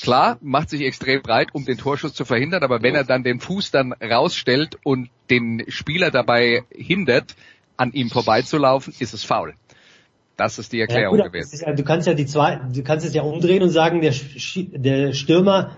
Klar, 0.02 0.38
macht 0.40 0.70
sich 0.70 0.80
extrem 0.82 1.22
breit, 1.22 1.48
um 1.52 1.64
den 1.64 1.78
Torschuss 1.78 2.14
zu 2.14 2.24
verhindern, 2.24 2.64
aber 2.64 2.82
wenn 2.82 2.96
er 2.96 3.04
dann 3.04 3.22
den 3.22 3.38
Fuß 3.38 3.70
dann 3.70 3.92
rausstellt 3.92 4.78
und 4.82 5.10
den 5.30 5.64
Spieler 5.68 6.10
dabei 6.10 6.64
hindert, 6.70 7.36
an 7.76 7.92
ihm 7.92 8.10
vorbeizulaufen, 8.10 8.92
ist 8.98 9.14
es 9.14 9.24
faul. 9.24 9.54
Das 10.40 10.58
ist 10.58 10.72
die 10.72 10.80
Erklärung 10.80 11.18
ja, 11.18 11.24
gut, 11.24 11.34
gewesen. 11.34 11.52
Ist, 11.52 11.78
du 11.78 11.84
kannst 11.84 12.06
ja 12.06 12.14
die 12.14 12.24
zwei, 12.24 12.56
du 12.72 12.82
kannst 12.82 13.04
es 13.04 13.12
ja 13.12 13.20
umdrehen 13.20 13.62
und 13.62 13.68
sagen, 13.68 14.00
der, 14.00 14.14
der 14.72 15.12
Stürmer, 15.12 15.76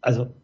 also 0.00 0.34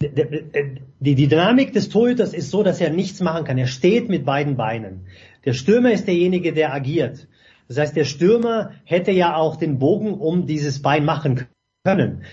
die, 0.00 1.14
die 1.14 1.28
Dynamik 1.28 1.74
des 1.74 1.90
Torhüters 1.90 2.32
ist 2.32 2.50
so, 2.50 2.62
dass 2.62 2.80
er 2.80 2.88
nichts 2.88 3.20
machen 3.20 3.44
kann. 3.44 3.58
Er 3.58 3.66
steht 3.66 4.08
mit 4.08 4.24
beiden 4.24 4.56
Beinen. 4.56 5.06
Der 5.44 5.52
Stürmer 5.52 5.92
ist 5.92 6.06
derjenige, 6.06 6.54
der 6.54 6.72
agiert. 6.72 7.28
Das 7.68 7.76
heißt, 7.76 7.94
der 7.94 8.06
Stürmer 8.06 8.70
hätte 8.84 9.10
ja 9.10 9.36
auch 9.36 9.56
den 9.56 9.78
Bogen 9.78 10.14
um 10.14 10.46
dieses 10.46 10.80
Bein 10.80 11.04
machen 11.04 11.46
können. 11.84 12.24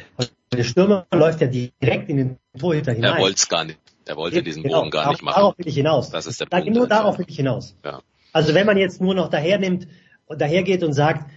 Der 0.54 0.64
Stürmer 0.64 1.06
läuft 1.14 1.42
ja 1.42 1.48
direkt 1.48 2.08
in 2.08 2.16
den 2.16 2.38
Torhüter 2.58 2.94
hinein. 2.94 3.18
Er 3.18 3.22
wollte 3.22 3.36
es 3.36 3.50
gar 3.50 3.66
nicht. 3.66 3.78
Er 4.06 4.16
wollte 4.16 4.42
diesen 4.42 4.64
genau, 4.64 4.80
Bogen 4.80 4.92
gar 4.92 5.10
nicht 5.10 5.22
machen. 5.22 5.36
Darauf 5.36 5.58
will 5.58 5.68
ich 5.68 5.76
hinaus. 5.76 6.12
Das 6.12 6.28
ist 6.28 6.40
der 6.40 6.48
da, 6.48 6.62
Punkt. 6.62 6.74
Nur 6.74 6.88
darauf 6.88 7.20
will 7.20 7.26
ich 7.28 7.36
hinaus. 7.36 7.76
Ja. 7.84 8.02
Also 8.32 8.54
wenn 8.54 8.66
man 8.66 8.78
jetzt 8.78 9.02
nur 9.02 9.16
noch 9.16 9.30
dahernimmt, 9.30 9.84
und 9.84 9.90
dahergeht 10.38 10.84
und 10.84 10.94
sagt, 10.94 11.30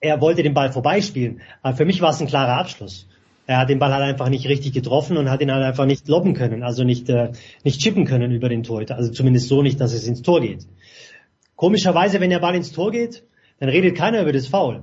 er 0.00 0.20
wollte 0.20 0.42
den 0.42 0.54
Ball 0.54 0.72
vorbeispielen. 0.72 1.40
Aber 1.62 1.76
für 1.76 1.84
mich 1.84 2.00
war 2.00 2.10
es 2.10 2.20
ein 2.20 2.26
klarer 2.26 2.58
Abschluss. 2.58 3.08
Er 3.46 3.58
hat 3.58 3.70
den 3.70 3.78
Ball 3.78 3.92
halt 3.92 4.02
einfach 4.02 4.28
nicht 4.28 4.48
richtig 4.48 4.72
getroffen 4.72 5.16
und 5.16 5.30
hat 5.30 5.40
ihn 5.40 5.52
halt 5.52 5.64
einfach 5.64 5.86
nicht 5.86 6.08
lobben 6.08 6.34
können, 6.34 6.62
also 6.62 6.84
nicht, 6.84 7.08
äh, 7.08 7.32
nicht 7.64 7.80
chippen 7.80 8.04
können 8.04 8.30
über 8.30 8.48
den 8.48 8.62
Torhüter. 8.62 8.96
Also 8.96 9.10
zumindest 9.10 9.48
so 9.48 9.62
nicht, 9.62 9.80
dass 9.80 9.92
es 9.92 10.06
ins 10.06 10.22
Tor 10.22 10.40
geht. 10.40 10.66
Komischerweise, 11.56 12.20
wenn 12.20 12.30
der 12.30 12.38
Ball 12.38 12.54
ins 12.54 12.72
Tor 12.72 12.90
geht, 12.90 13.24
dann 13.58 13.68
redet 13.68 13.96
keiner 13.96 14.22
über 14.22 14.32
das 14.32 14.46
Foul. 14.46 14.82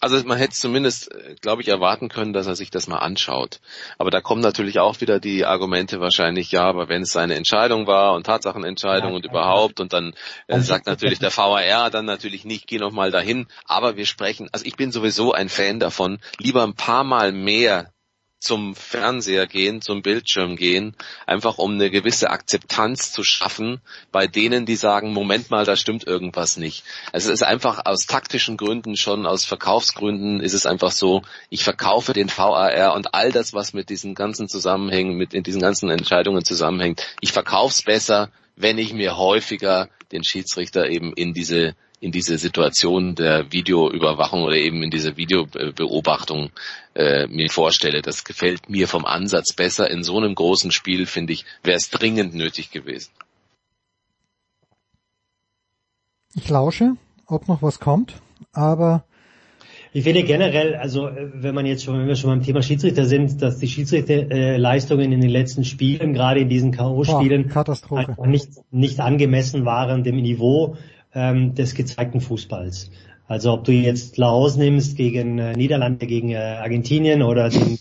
Also 0.00 0.22
man 0.24 0.38
hätte 0.38 0.54
zumindest, 0.54 1.12
äh, 1.12 1.34
glaube 1.40 1.62
ich, 1.62 1.68
erwarten 1.68 2.08
können, 2.08 2.32
dass 2.32 2.46
er 2.46 2.56
sich 2.56 2.70
das 2.70 2.86
mal 2.86 2.98
anschaut. 2.98 3.60
Aber 3.98 4.10
da 4.10 4.20
kommen 4.20 4.42
natürlich 4.42 4.78
auch 4.78 5.00
wieder 5.00 5.20
die 5.20 5.44
Argumente 5.44 6.00
wahrscheinlich, 6.00 6.52
ja, 6.52 6.62
aber 6.62 6.88
wenn 6.88 7.02
es 7.02 7.12
seine 7.12 7.34
Entscheidung 7.34 7.86
war 7.86 8.14
und 8.14 8.26
Tatsachenentscheidung 8.26 9.10
ja, 9.10 9.16
und 9.16 9.24
überhaupt 9.24 9.80
und 9.80 9.92
dann 9.92 10.14
äh, 10.46 10.60
sagt 10.60 10.86
natürlich 10.86 11.18
der 11.18 11.36
VAR 11.36 11.90
dann 11.90 12.04
natürlich 12.04 12.44
nicht, 12.44 12.66
geh 12.66 12.78
noch 12.78 12.92
mal 12.92 13.10
dahin. 13.10 13.46
Aber 13.64 13.96
wir 13.96 14.06
sprechen, 14.06 14.48
also 14.52 14.64
ich 14.64 14.76
bin 14.76 14.92
sowieso 14.92 15.32
ein 15.32 15.48
Fan 15.48 15.80
davon, 15.80 16.18
lieber 16.38 16.62
ein 16.62 16.74
paar 16.74 17.04
Mal 17.04 17.32
mehr 17.32 17.92
zum 18.38 18.74
Fernseher 18.74 19.46
gehen, 19.46 19.80
zum 19.80 20.02
Bildschirm 20.02 20.56
gehen, 20.56 20.94
einfach 21.26 21.58
um 21.58 21.74
eine 21.74 21.90
gewisse 21.90 22.30
Akzeptanz 22.30 23.10
zu 23.10 23.24
schaffen 23.24 23.80
bei 24.12 24.26
denen, 24.26 24.66
die 24.66 24.76
sagen, 24.76 25.12
Moment 25.12 25.50
mal, 25.50 25.64
da 25.64 25.74
stimmt 25.74 26.06
irgendwas 26.06 26.56
nicht. 26.56 26.84
Also 27.12 27.28
es 27.28 27.40
ist 27.40 27.42
einfach 27.42 27.86
aus 27.86 28.06
taktischen 28.06 28.56
Gründen 28.56 28.96
schon, 28.96 29.26
aus 29.26 29.44
Verkaufsgründen 29.44 30.40
ist 30.40 30.52
es 30.52 30.66
einfach 30.66 30.92
so, 30.92 31.22
ich 31.48 31.64
verkaufe 31.64 32.12
den 32.12 32.28
VAR 32.28 32.94
und 32.94 33.14
all 33.14 33.32
das, 33.32 33.54
was 33.54 33.72
mit 33.72 33.88
diesen 33.88 34.14
ganzen 34.14 34.48
Zusammenhängen, 34.48 35.16
mit 35.16 35.46
diesen 35.46 35.62
ganzen 35.62 35.90
Entscheidungen 35.90 36.44
zusammenhängt, 36.44 37.06
ich 37.20 37.32
verkaufe 37.32 37.72
es 37.72 37.82
besser, 37.82 38.30
wenn 38.54 38.78
ich 38.78 38.92
mir 38.92 39.16
häufiger 39.16 39.88
den 40.12 40.24
Schiedsrichter 40.24 40.88
eben 40.88 41.12
in 41.12 41.34
diese 41.34 41.74
in 42.06 42.12
diese 42.12 42.38
Situation 42.38 43.16
der 43.16 43.50
Videoüberwachung 43.50 44.44
oder 44.44 44.54
eben 44.54 44.80
in 44.84 44.90
diese 44.90 45.16
Videobeobachtung 45.16 46.50
äh, 46.94 47.26
mir 47.26 47.50
vorstelle. 47.50 48.00
Das 48.00 48.22
gefällt 48.22 48.70
mir 48.70 48.86
vom 48.86 49.04
Ansatz 49.04 49.52
besser. 49.52 49.90
In 49.90 50.04
so 50.04 50.16
einem 50.16 50.36
großen 50.36 50.70
Spiel, 50.70 51.06
finde 51.06 51.32
ich, 51.32 51.44
wäre 51.64 51.76
es 51.76 51.90
dringend 51.90 52.32
nötig 52.32 52.70
gewesen. 52.70 53.10
Ich 56.36 56.48
lausche, 56.48 56.92
ob 57.26 57.48
noch 57.48 57.60
was 57.60 57.80
kommt, 57.80 58.14
aber 58.52 59.04
ich 59.92 60.04
finde 60.04 60.22
generell, 60.24 60.76
also 60.76 61.08
wenn 61.10 61.54
man 61.54 61.64
jetzt 61.66 61.82
schon, 61.82 61.98
wenn 61.98 62.06
wir 62.06 62.16
schon 62.16 62.30
beim 62.30 62.42
Thema 62.42 62.62
Schiedsrichter 62.62 63.06
sind, 63.06 63.40
dass 63.40 63.58
die 63.58 63.66
Schiedsrichterleistungen 63.66 65.10
in 65.10 65.22
den 65.22 65.30
letzten 65.30 65.64
Spielen, 65.64 66.12
gerade 66.12 66.40
in 66.40 66.50
diesen 66.50 66.70
K.O.-Spielen, 66.70 67.50
nicht, 68.28 68.50
nicht 68.70 69.00
angemessen 69.00 69.64
waren 69.64 70.04
dem 70.04 70.16
Niveau 70.16 70.76
ähm, 71.16 71.54
des 71.54 71.74
gezeigten 71.74 72.20
Fußballs. 72.20 72.90
Also 73.26 73.52
ob 73.52 73.64
du 73.64 73.72
jetzt 73.72 74.18
Laos 74.18 74.56
nimmst 74.56 74.96
gegen 74.96 75.38
äh, 75.38 75.54
Niederlande, 75.54 76.06
gegen 76.06 76.30
äh, 76.30 76.36
Argentinien 76.36 77.22
oder 77.22 77.48
den, 77.48 77.78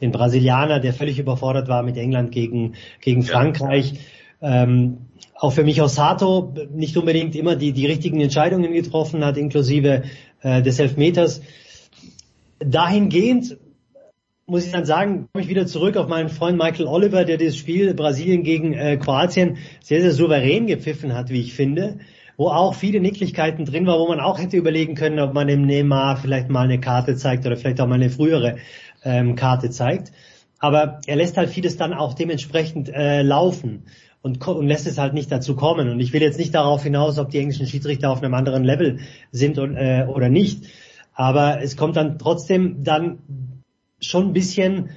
den 0.00 0.10
Brasilianer, 0.10 0.80
der 0.80 0.94
völlig 0.94 1.18
überfordert 1.18 1.68
war 1.68 1.82
mit 1.82 1.96
England 1.96 2.32
gegen, 2.32 2.74
gegen 3.00 3.22
Frankreich. 3.22 4.00
Ähm, 4.42 4.96
auch 5.36 5.52
für 5.52 5.62
mich 5.62 5.80
Osato 5.80 6.54
nicht 6.74 6.96
unbedingt 6.96 7.36
immer 7.36 7.54
die, 7.54 7.72
die 7.72 7.86
richtigen 7.86 8.20
Entscheidungen 8.20 8.72
getroffen 8.72 9.24
hat, 9.24 9.36
inklusive 9.36 10.02
äh, 10.40 10.62
des 10.62 10.78
Elfmeters. 10.78 11.42
Dahingehend 12.58 13.58
muss 14.46 14.64
ich 14.64 14.72
dann 14.72 14.86
sagen, 14.86 15.28
komme 15.32 15.44
ich 15.44 15.48
wieder 15.48 15.66
zurück 15.66 15.96
auf 15.96 16.08
meinen 16.08 16.30
Freund 16.30 16.58
Michael 16.58 16.86
Oliver, 16.86 17.24
der 17.24 17.36
das 17.36 17.56
Spiel 17.56 17.94
Brasilien 17.94 18.42
gegen 18.42 18.72
äh, 18.72 18.96
Kroatien 18.96 19.58
sehr, 19.80 20.00
sehr 20.00 20.12
souverän 20.12 20.66
gepfiffen 20.66 21.14
hat, 21.14 21.28
wie 21.28 21.40
ich 21.40 21.52
finde 21.52 22.00
wo 22.40 22.48
auch 22.48 22.74
viele 22.74 23.00
Nicklichkeiten 23.00 23.66
drin 23.66 23.84
war, 23.84 23.98
wo 23.98 24.08
man 24.08 24.18
auch 24.18 24.38
hätte 24.38 24.56
überlegen 24.56 24.94
können, 24.94 25.18
ob 25.18 25.34
man 25.34 25.46
dem 25.46 25.66
Neymar 25.66 26.16
vielleicht 26.16 26.48
mal 26.48 26.64
eine 26.64 26.80
Karte 26.80 27.14
zeigt 27.14 27.44
oder 27.44 27.54
vielleicht 27.54 27.82
auch 27.82 27.86
mal 27.86 27.96
eine 27.96 28.08
frühere 28.08 28.56
ähm, 29.04 29.36
Karte 29.36 29.68
zeigt. 29.68 30.10
Aber 30.58 31.02
er 31.06 31.16
lässt 31.16 31.36
halt 31.36 31.50
vieles 31.50 31.76
dann 31.76 31.92
auch 31.92 32.14
dementsprechend 32.14 32.88
äh, 32.88 33.20
laufen 33.20 33.82
und, 34.22 34.46
und 34.48 34.66
lässt 34.66 34.86
es 34.86 34.96
halt 34.96 35.12
nicht 35.12 35.30
dazu 35.30 35.54
kommen. 35.54 35.90
Und 35.90 36.00
ich 36.00 36.14
will 36.14 36.22
jetzt 36.22 36.38
nicht 36.38 36.54
darauf 36.54 36.82
hinaus, 36.82 37.18
ob 37.18 37.28
die 37.28 37.40
englischen 37.40 37.66
Schiedsrichter 37.66 38.10
auf 38.10 38.22
einem 38.22 38.32
anderen 38.32 38.64
Level 38.64 39.00
sind 39.30 39.58
und, 39.58 39.76
äh, 39.76 40.06
oder 40.08 40.30
nicht. 40.30 40.64
Aber 41.12 41.60
es 41.60 41.76
kommt 41.76 41.96
dann 41.96 42.18
trotzdem 42.18 42.82
dann 42.82 43.18
schon 44.00 44.28
ein 44.28 44.32
bisschen 44.32 44.88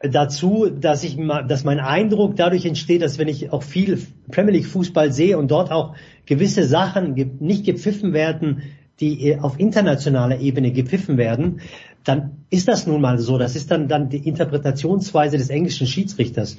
dazu, 0.00 0.68
dass 0.68 1.02
ich 1.02 1.16
dass 1.48 1.64
mein 1.64 1.80
Eindruck 1.80 2.36
dadurch 2.36 2.64
entsteht, 2.64 3.02
dass 3.02 3.18
wenn 3.18 3.28
ich 3.28 3.52
auch 3.52 3.62
viel 3.62 4.00
Premier 4.30 4.52
League 4.52 4.66
Fußball 4.66 5.12
sehe 5.12 5.38
und 5.38 5.50
dort 5.50 5.72
auch 5.72 5.94
gewisse 6.26 6.64
Sachen 6.64 7.14
nicht 7.40 7.64
gepfiffen 7.64 8.12
werden, 8.12 8.62
die 9.00 9.36
auf 9.40 9.58
internationaler 9.58 10.40
Ebene 10.40 10.72
gepfiffen 10.72 11.16
werden, 11.18 11.60
dann 12.04 12.44
ist 12.50 12.68
das 12.68 12.86
nun 12.86 13.00
mal 13.00 13.18
so. 13.18 13.38
Das 13.38 13.56
ist 13.56 13.70
dann, 13.70 13.88
dann 13.88 14.08
die 14.08 14.26
Interpretationsweise 14.26 15.36
des 15.36 15.50
englischen 15.50 15.86
Schiedsrichters. 15.86 16.58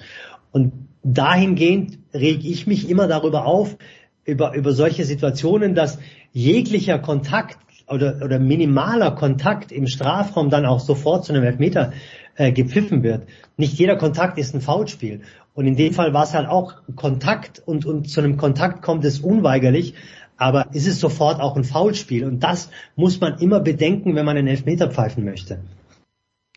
Und 0.51 0.73
dahingehend 1.03 1.97
reg 2.13 2.43
ich 2.43 2.67
mich 2.67 2.89
immer 2.89 3.07
darüber 3.07 3.45
auf, 3.45 3.77
über, 4.25 4.53
über 4.53 4.73
solche 4.73 5.05
Situationen, 5.05 5.75
dass 5.75 5.99
jeglicher 6.31 6.99
Kontakt 6.99 7.57
oder, 7.87 8.19
oder 8.23 8.39
minimaler 8.39 9.11
Kontakt 9.11 9.71
im 9.71 9.87
Strafraum 9.87 10.49
dann 10.49 10.65
auch 10.65 10.79
sofort 10.79 11.25
zu 11.25 11.33
einem 11.33 11.43
Elfmeter 11.43 11.93
äh, 12.39 12.53
gepfiffen 12.53 13.03
wird. 13.03 13.27
Nicht 13.57 13.73
jeder 13.73 13.97
Kontakt 13.97 14.37
ist 14.37 14.55
ein 14.55 14.61
Foulspiel. 14.61 15.21
Und 15.53 15.67
in 15.67 15.75
dem 15.75 15.93
Fall 15.93 16.13
war 16.13 16.23
es 16.23 16.33
halt 16.33 16.47
auch 16.47 16.75
Kontakt 16.95 17.61
und, 17.65 17.85
und 17.85 18.09
zu 18.09 18.21
einem 18.21 18.37
Kontakt 18.37 18.81
kommt 18.81 19.03
es 19.03 19.19
unweigerlich, 19.19 19.93
aber 20.37 20.73
ist 20.73 20.87
es 20.87 21.01
sofort 21.01 21.41
auch 21.41 21.57
ein 21.57 21.65
Foulspiel. 21.65 22.23
Und 22.23 22.39
das 22.39 22.69
muss 22.95 23.19
man 23.19 23.39
immer 23.39 23.59
bedenken, 23.59 24.15
wenn 24.15 24.25
man 24.25 24.37
einen 24.37 24.47
Elfmeter 24.47 24.89
pfeifen 24.89 25.25
möchte. 25.25 25.59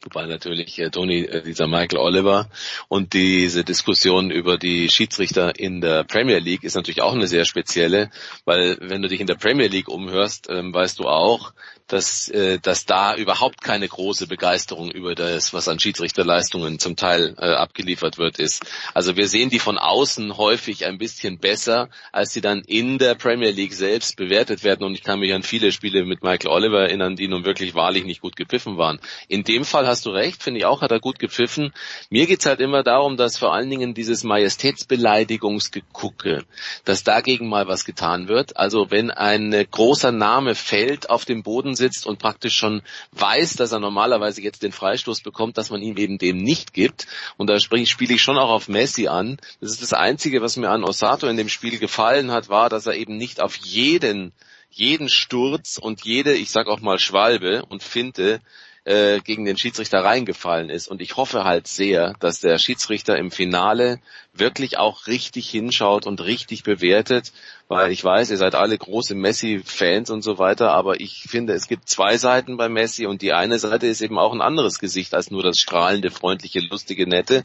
Wobei 0.04 0.26
natürlich 0.26 0.78
äh, 0.78 0.90
Tony, 0.90 1.22
äh, 1.22 1.42
dieser 1.42 1.66
Michael 1.66 1.98
Oliver 1.98 2.48
und 2.88 3.12
diese 3.12 3.64
Diskussion 3.64 4.30
über 4.30 4.58
die 4.58 4.88
Schiedsrichter 4.88 5.58
in 5.58 5.80
der 5.80 6.04
Premier 6.04 6.38
League 6.38 6.64
ist 6.64 6.74
natürlich 6.74 7.02
auch 7.02 7.12
eine 7.12 7.28
sehr 7.28 7.44
spezielle, 7.44 8.10
weil 8.44 8.78
wenn 8.80 9.02
du 9.02 9.08
dich 9.08 9.20
in 9.20 9.28
der 9.28 9.36
Premier 9.36 9.68
League 9.68 9.88
umhörst, 9.88 10.48
ähm, 10.48 10.74
weißt 10.74 10.98
du 10.98 11.04
auch, 11.04 11.54
dass, 11.88 12.28
äh, 12.28 12.58
dass 12.58 12.86
da 12.86 13.16
überhaupt 13.16 13.62
keine 13.62 13.88
große 13.88 14.26
Begeisterung 14.26 14.90
über 14.90 15.14
das, 15.14 15.52
was 15.52 15.68
an 15.68 15.78
Schiedsrichterleistungen 15.78 16.78
zum 16.78 16.96
Teil 16.96 17.34
äh, 17.38 17.52
abgeliefert 17.52 18.16
wird, 18.18 18.38
ist. 18.38 18.64
Also 18.94 19.16
wir 19.16 19.28
sehen 19.28 19.50
die 19.50 19.58
von 19.58 19.78
außen 19.78 20.36
häufig 20.36 20.86
ein 20.86 20.98
bisschen 20.98 21.38
besser, 21.38 21.88
als 22.12 22.32
sie 22.32 22.40
dann 22.40 22.60
in 22.60 22.98
der 22.98 23.14
Premier 23.14 23.50
League 23.50 23.74
selbst 23.74 24.16
bewertet 24.16 24.64
werden. 24.64 24.84
Und 24.84 24.94
ich 24.94 25.02
kann 25.02 25.20
mich 25.20 25.34
an 25.34 25.42
viele 25.42 25.72
Spiele 25.72 26.04
mit 26.04 26.22
Michael 26.22 26.50
Oliver 26.50 26.82
erinnern, 26.82 27.16
die 27.16 27.28
nun 27.28 27.44
wirklich 27.44 27.74
wahrlich 27.74 28.04
nicht 28.04 28.20
gut 28.20 28.36
gepfiffen 28.36 28.78
waren. 28.78 29.00
In 29.28 29.44
dem 29.44 29.64
Fall 29.64 29.86
hast 29.86 30.06
du 30.06 30.10
recht, 30.10 30.42
finde 30.42 30.60
ich 30.60 30.66
auch, 30.66 30.82
hat 30.82 30.92
er 30.92 31.00
gut 31.00 31.18
gepfiffen. 31.18 31.72
Mir 32.10 32.26
geht's 32.26 32.46
halt 32.46 32.60
immer 32.60 32.82
darum, 32.82 33.16
dass 33.16 33.38
vor 33.38 33.52
allen 33.52 33.70
Dingen 33.70 33.94
dieses 33.94 34.24
Majestätsbeleidigungsgegucke, 34.24 36.44
dass 36.84 37.04
dagegen 37.04 37.48
mal 37.48 37.68
was 37.68 37.84
getan 37.84 38.26
wird. 38.28 38.56
Also 38.56 38.90
wenn 38.90 39.10
ein 39.10 39.66
großer 39.70 40.12
Name 40.12 40.54
fällt 40.54 41.10
auf 41.10 41.24
dem 41.24 41.42
Boden 41.42 41.71
sitzt 41.74 42.06
und 42.06 42.18
praktisch 42.18 42.54
schon 42.54 42.82
weiß, 43.12 43.56
dass 43.56 43.72
er 43.72 43.80
normalerweise 43.80 44.42
jetzt 44.42 44.62
den 44.62 44.72
Freistoß 44.72 45.22
bekommt, 45.22 45.58
dass 45.58 45.70
man 45.70 45.82
ihm 45.82 45.96
eben 45.96 46.18
dem 46.18 46.36
nicht 46.36 46.72
gibt. 46.72 47.06
Und 47.36 47.48
da 47.48 47.58
spiele 47.58 47.82
ich 48.14 48.22
schon 48.22 48.38
auch 48.38 48.50
auf 48.50 48.68
Messi 48.68 49.08
an. 49.08 49.38
Das 49.60 49.70
ist 49.70 49.82
das 49.82 49.92
Einzige, 49.92 50.42
was 50.42 50.56
mir 50.56 50.70
an 50.70 50.84
Osato 50.84 51.26
in 51.26 51.36
dem 51.36 51.48
Spiel 51.48 51.78
gefallen 51.78 52.30
hat, 52.30 52.48
war, 52.48 52.68
dass 52.68 52.86
er 52.86 52.94
eben 52.94 53.16
nicht 53.16 53.40
auf 53.40 53.56
jeden 53.56 54.32
jeden 54.74 55.10
Sturz 55.10 55.76
und 55.76 56.02
jede, 56.04 56.34
ich 56.34 56.50
sag 56.50 56.66
auch 56.66 56.80
mal 56.80 56.98
Schwalbe 56.98 57.64
und 57.66 57.82
Finte 57.82 58.40
äh, 58.84 59.20
gegen 59.20 59.44
den 59.44 59.56
Schiedsrichter 59.56 60.02
reingefallen 60.02 60.70
ist. 60.70 60.88
Und 60.88 61.00
ich 61.00 61.16
hoffe 61.16 61.44
halt 61.44 61.68
sehr, 61.68 62.14
dass 62.20 62.40
der 62.40 62.58
Schiedsrichter 62.58 63.16
im 63.16 63.30
Finale 63.30 64.00
wirklich 64.34 64.78
auch 64.78 65.06
richtig 65.06 65.50
hinschaut 65.50 66.06
und 66.06 66.22
richtig 66.22 66.62
bewertet, 66.62 67.32
weil 67.68 67.92
ich 67.92 68.02
weiß, 68.02 68.30
ihr 68.30 68.38
seid 68.38 68.54
alle 68.54 68.76
große 68.76 69.14
Messi-Fans 69.14 70.08
und 70.10 70.22
so 70.22 70.38
weiter, 70.38 70.72
aber 70.72 71.00
ich 71.00 71.26
finde, 71.28 71.52
es 71.52 71.68
gibt 71.68 71.88
zwei 71.88 72.16
Seiten 72.16 72.56
bei 72.56 72.68
Messi 72.70 73.06
und 73.06 73.20
die 73.20 73.34
eine 73.34 73.58
Seite 73.58 73.86
ist 73.86 74.00
eben 74.00 74.18
auch 74.18 74.32
ein 74.32 74.40
anderes 74.40 74.78
Gesicht 74.78 75.14
als 75.14 75.30
nur 75.30 75.42
das 75.42 75.58
strahlende, 75.58 76.10
freundliche, 76.10 76.60
lustige, 76.60 77.06
nette. 77.06 77.44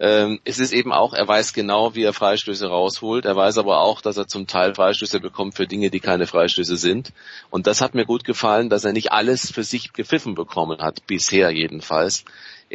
Ähm, 0.00 0.40
es 0.44 0.58
ist 0.58 0.72
eben 0.72 0.92
auch, 0.92 1.14
er 1.14 1.26
weiß 1.26 1.52
genau, 1.52 1.94
wie 1.94 2.02
er 2.02 2.12
Freistöße 2.12 2.66
rausholt, 2.66 3.24
er 3.24 3.36
weiß 3.36 3.58
aber 3.58 3.80
auch, 3.80 4.00
dass 4.00 4.16
er 4.16 4.26
zum 4.26 4.48
Teil 4.48 4.74
Freistöße 4.74 5.20
bekommt 5.20 5.54
für 5.54 5.68
Dinge, 5.68 5.90
die 5.90 6.00
keine 6.00 6.26
Freistöße 6.26 6.76
sind. 6.76 7.12
Und 7.50 7.68
das 7.68 7.80
hat 7.80 7.94
mir 7.94 8.06
gut 8.06 8.24
gefallen, 8.24 8.70
dass 8.70 8.84
er 8.84 8.92
nicht 8.92 9.12
alles 9.12 9.52
für 9.52 9.64
sich 9.64 9.92
gepfiffen 9.92 10.34
bekommen 10.34 10.80
hat, 10.80 11.06
bisher 11.06 11.50
jedenfalls 11.50 12.24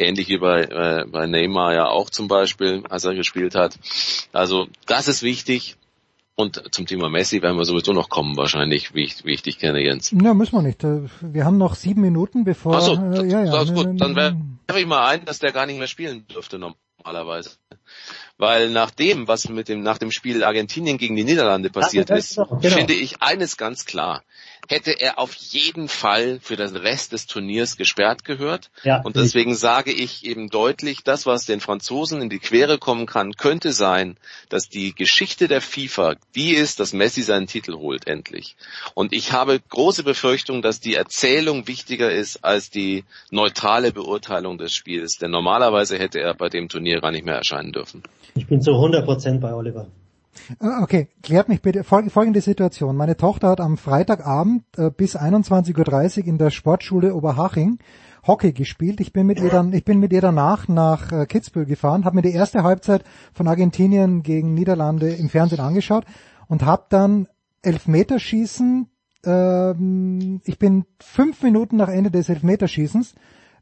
ähnlich 0.00 0.28
wie 0.28 0.38
bei, 0.38 0.62
äh, 0.62 1.04
bei 1.06 1.26
Neymar 1.26 1.74
ja 1.74 1.86
auch 1.86 2.10
zum 2.10 2.28
Beispiel, 2.28 2.82
als 2.88 3.04
er 3.04 3.14
gespielt 3.14 3.54
hat. 3.54 3.78
Also 4.32 4.68
das 4.86 5.08
ist 5.08 5.22
wichtig. 5.22 5.76
Und 6.36 6.74
zum 6.74 6.86
Thema 6.86 7.10
Messi 7.10 7.42
werden 7.42 7.58
wir 7.58 7.66
sowieso 7.66 7.92
noch 7.92 8.08
kommen, 8.08 8.34
wahrscheinlich, 8.38 8.94
wie 8.94 9.04
ich, 9.04 9.26
wie 9.26 9.34
ich 9.34 9.42
dich 9.42 9.58
kenne, 9.58 9.84
Jens. 9.84 10.10
Ja, 10.10 10.32
müssen 10.32 10.56
wir 10.56 10.62
nicht. 10.62 10.82
Wir 10.82 11.44
haben 11.44 11.58
noch 11.58 11.74
sieben 11.74 12.00
Minuten, 12.00 12.44
bevor... 12.44 12.76
Ach 12.76 12.80
so, 12.80 12.94
äh, 12.94 13.26
ja, 13.28 13.44
ja, 13.44 13.50
das, 13.50 13.74
gut, 13.74 14.00
dann 14.00 14.16
werfe 14.16 14.80
ich 14.80 14.86
mal 14.86 15.06
ein, 15.06 15.26
dass 15.26 15.38
der 15.38 15.52
gar 15.52 15.66
nicht 15.66 15.78
mehr 15.78 15.86
spielen 15.86 16.26
dürfte 16.28 16.58
normalerweise. 16.58 17.50
Weil 18.38 18.70
nach 18.70 18.90
dem, 18.90 19.28
was 19.28 19.50
mit 19.50 19.68
dem, 19.68 19.82
nach 19.82 19.98
dem 19.98 20.10
Spiel 20.10 20.42
Argentinien 20.42 20.96
gegen 20.96 21.14
die 21.14 21.24
Niederlande 21.24 21.68
passiert 21.68 22.08
ist, 22.08 22.36
genau. 22.36 22.58
finde 22.58 22.94
ich 22.94 23.20
eines 23.20 23.58
ganz 23.58 23.84
klar 23.84 24.22
hätte 24.70 24.92
er 24.92 25.18
auf 25.18 25.34
jeden 25.34 25.88
Fall 25.88 26.38
für 26.40 26.54
den 26.54 26.76
Rest 26.76 27.12
des 27.12 27.26
Turniers 27.26 27.76
gesperrt 27.76 28.24
gehört. 28.24 28.70
Ja, 28.84 29.02
und 29.02 29.16
deswegen 29.16 29.56
sage 29.56 29.90
ich 29.90 30.24
eben 30.24 30.48
deutlich, 30.48 31.02
das, 31.02 31.26
was 31.26 31.44
den 31.44 31.58
Franzosen 31.58 32.22
in 32.22 32.30
die 32.30 32.38
Quere 32.38 32.78
kommen 32.78 33.06
kann, 33.06 33.32
könnte 33.32 33.72
sein, 33.72 34.16
dass 34.48 34.68
die 34.68 34.94
Geschichte 34.94 35.48
der 35.48 35.60
FIFA 35.60 36.14
die 36.36 36.52
ist, 36.52 36.78
dass 36.78 36.92
Messi 36.92 37.22
seinen 37.22 37.48
Titel 37.48 37.74
holt, 37.74 38.06
endlich. 38.06 38.54
Und 38.94 39.12
ich 39.12 39.32
habe 39.32 39.58
große 39.58 40.04
Befürchtung, 40.04 40.62
dass 40.62 40.78
die 40.78 40.94
Erzählung 40.94 41.66
wichtiger 41.66 42.12
ist 42.12 42.44
als 42.44 42.70
die 42.70 43.04
neutrale 43.30 43.92
Beurteilung 43.92 44.56
des 44.56 44.72
Spiels. 44.72 45.18
Denn 45.18 45.32
normalerweise 45.32 45.98
hätte 45.98 46.20
er 46.20 46.34
bei 46.34 46.48
dem 46.48 46.68
Turnier 46.68 47.00
gar 47.00 47.10
nicht 47.10 47.24
mehr 47.24 47.34
erscheinen 47.34 47.72
dürfen. 47.72 48.04
Ich 48.36 48.46
bin 48.46 48.60
zu 48.60 48.70
100 48.70 49.04
Prozent 49.04 49.40
bei 49.40 49.52
Oliver. 49.52 49.88
Ah, 50.58 50.82
okay, 50.82 51.08
klärt 51.22 51.48
mich 51.48 51.62
bitte 51.62 51.84
folgende 51.84 52.40
Situation. 52.40 52.96
Meine 52.96 53.16
Tochter 53.16 53.48
hat 53.48 53.60
am 53.60 53.76
Freitagabend 53.76 54.64
äh, 54.76 54.90
bis 54.90 55.16
21.30 55.16 56.20
Uhr 56.20 56.26
in 56.26 56.38
der 56.38 56.50
Sportschule 56.50 57.14
Oberhaching 57.14 57.78
Hockey 58.26 58.52
gespielt. 58.52 59.00
Ich 59.00 59.12
bin 59.12 59.26
mit 59.26 59.40
ihr 59.40 59.50
dann, 59.50 59.72
ich 59.72 59.84
bin 59.84 59.98
mit 59.98 60.12
ihr 60.12 60.20
danach 60.20 60.68
nach 60.68 61.10
äh, 61.12 61.26
Kitzbühel 61.26 61.66
gefahren, 61.66 62.04
habe 62.04 62.16
mir 62.16 62.22
die 62.22 62.32
erste 62.32 62.62
Halbzeit 62.62 63.04
von 63.32 63.48
Argentinien 63.48 64.22
gegen 64.22 64.54
Niederlande 64.54 65.10
im 65.10 65.28
Fernsehen 65.28 65.60
angeschaut 65.60 66.04
und 66.48 66.64
habe 66.64 66.84
dann 66.90 67.28
Elfmeterschießen. 67.62 68.88
Ähm, 69.24 70.40
ich 70.44 70.58
bin 70.58 70.84
fünf 71.00 71.42
Minuten 71.42 71.76
nach 71.76 71.88
Ende 71.88 72.10
des 72.10 72.28
Elfmeterschießens 72.28 73.14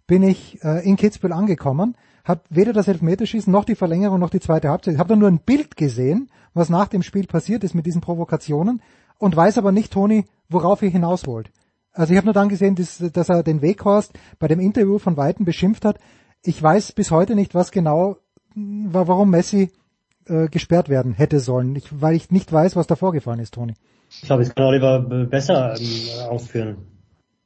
bin 0.08 0.22
ich 0.22 0.58
äh, 0.64 0.84
in 0.88 0.96
Kitzbühel 0.96 1.32
angekommen, 1.32 1.94
habe 2.28 2.42
weder 2.50 2.72
das 2.72 2.88
Elfmeterschießen 2.88 3.52
noch 3.52 3.64
die 3.64 3.74
Verlängerung 3.74 4.20
noch 4.20 4.30
die 4.30 4.40
zweite 4.40 4.68
Halbzeit. 4.68 4.94
Ich 4.94 5.00
habe 5.00 5.16
nur 5.16 5.28
ein 5.28 5.40
Bild 5.40 5.76
gesehen 5.76 6.28
was 6.58 6.68
nach 6.68 6.88
dem 6.88 7.02
Spiel 7.02 7.26
passiert 7.26 7.64
ist 7.64 7.74
mit 7.74 7.86
diesen 7.86 8.00
Provokationen 8.00 8.82
und 9.18 9.34
weiß 9.34 9.58
aber 9.58 9.72
nicht, 9.72 9.92
Toni, 9.92 10.26
worauf 10.48 10.82
ihr 10.82 10.90
hinaus 10.90 11.26
wollt. 11.26 11.50
Also 11.92 12.12
ich 12.12 12.16
habe 12.16 12.26
nur 12.26 12.34
dann 12.34 12.48
gesehen, 12.48 12.74
dass, 12.74 12.98
dass 12.98 13.28
er 13.28 13.42
den 13.42 13.62
Weghorst 13.62 14.12
bei 14.38 14.48
dem 14.48 14.60
Interview 14.60 14.98
von 14.98 15.16
Weitem 15.16 15.44
beschimpft 15.44 15.84
hat. 15.84 15.98
Ich 16.44 16.62
weiß 16.62 16.92
bis 16.92 17.10
heute 17.10 17.34
nicht, 17.34 17.54
was 17.54 17.72
genau 17.72 18.16
war, 18.54 19.08
warum 19.08 19.30
Messi 19.30 19.70
äh, 20.26 20.48
gesperrt 20.48 20.88
werden 20.88 21.12
hätte 21.12 21.40
sollen, 21.40 21.74
ich, 21.76 21.88
weil 22.00 22.14
ich 22.14 22.30
nicht 22.30 22.52
weiß, 22.52 22.76
was 22.76 22.86
da 22.86 22.96
vorgefallen 22.96 23.40
ist, 23.40 23.54
Toni. 23.54 23.74
Ich 24.10 24.22
glaube, 24.22 24.42
es 24.42 24.54
kann 24.54 24.66
Oliver 24.66 25.00
besser 25.00 25.76
ähm, 25.78 26.28
ausführen. 26.28 26.76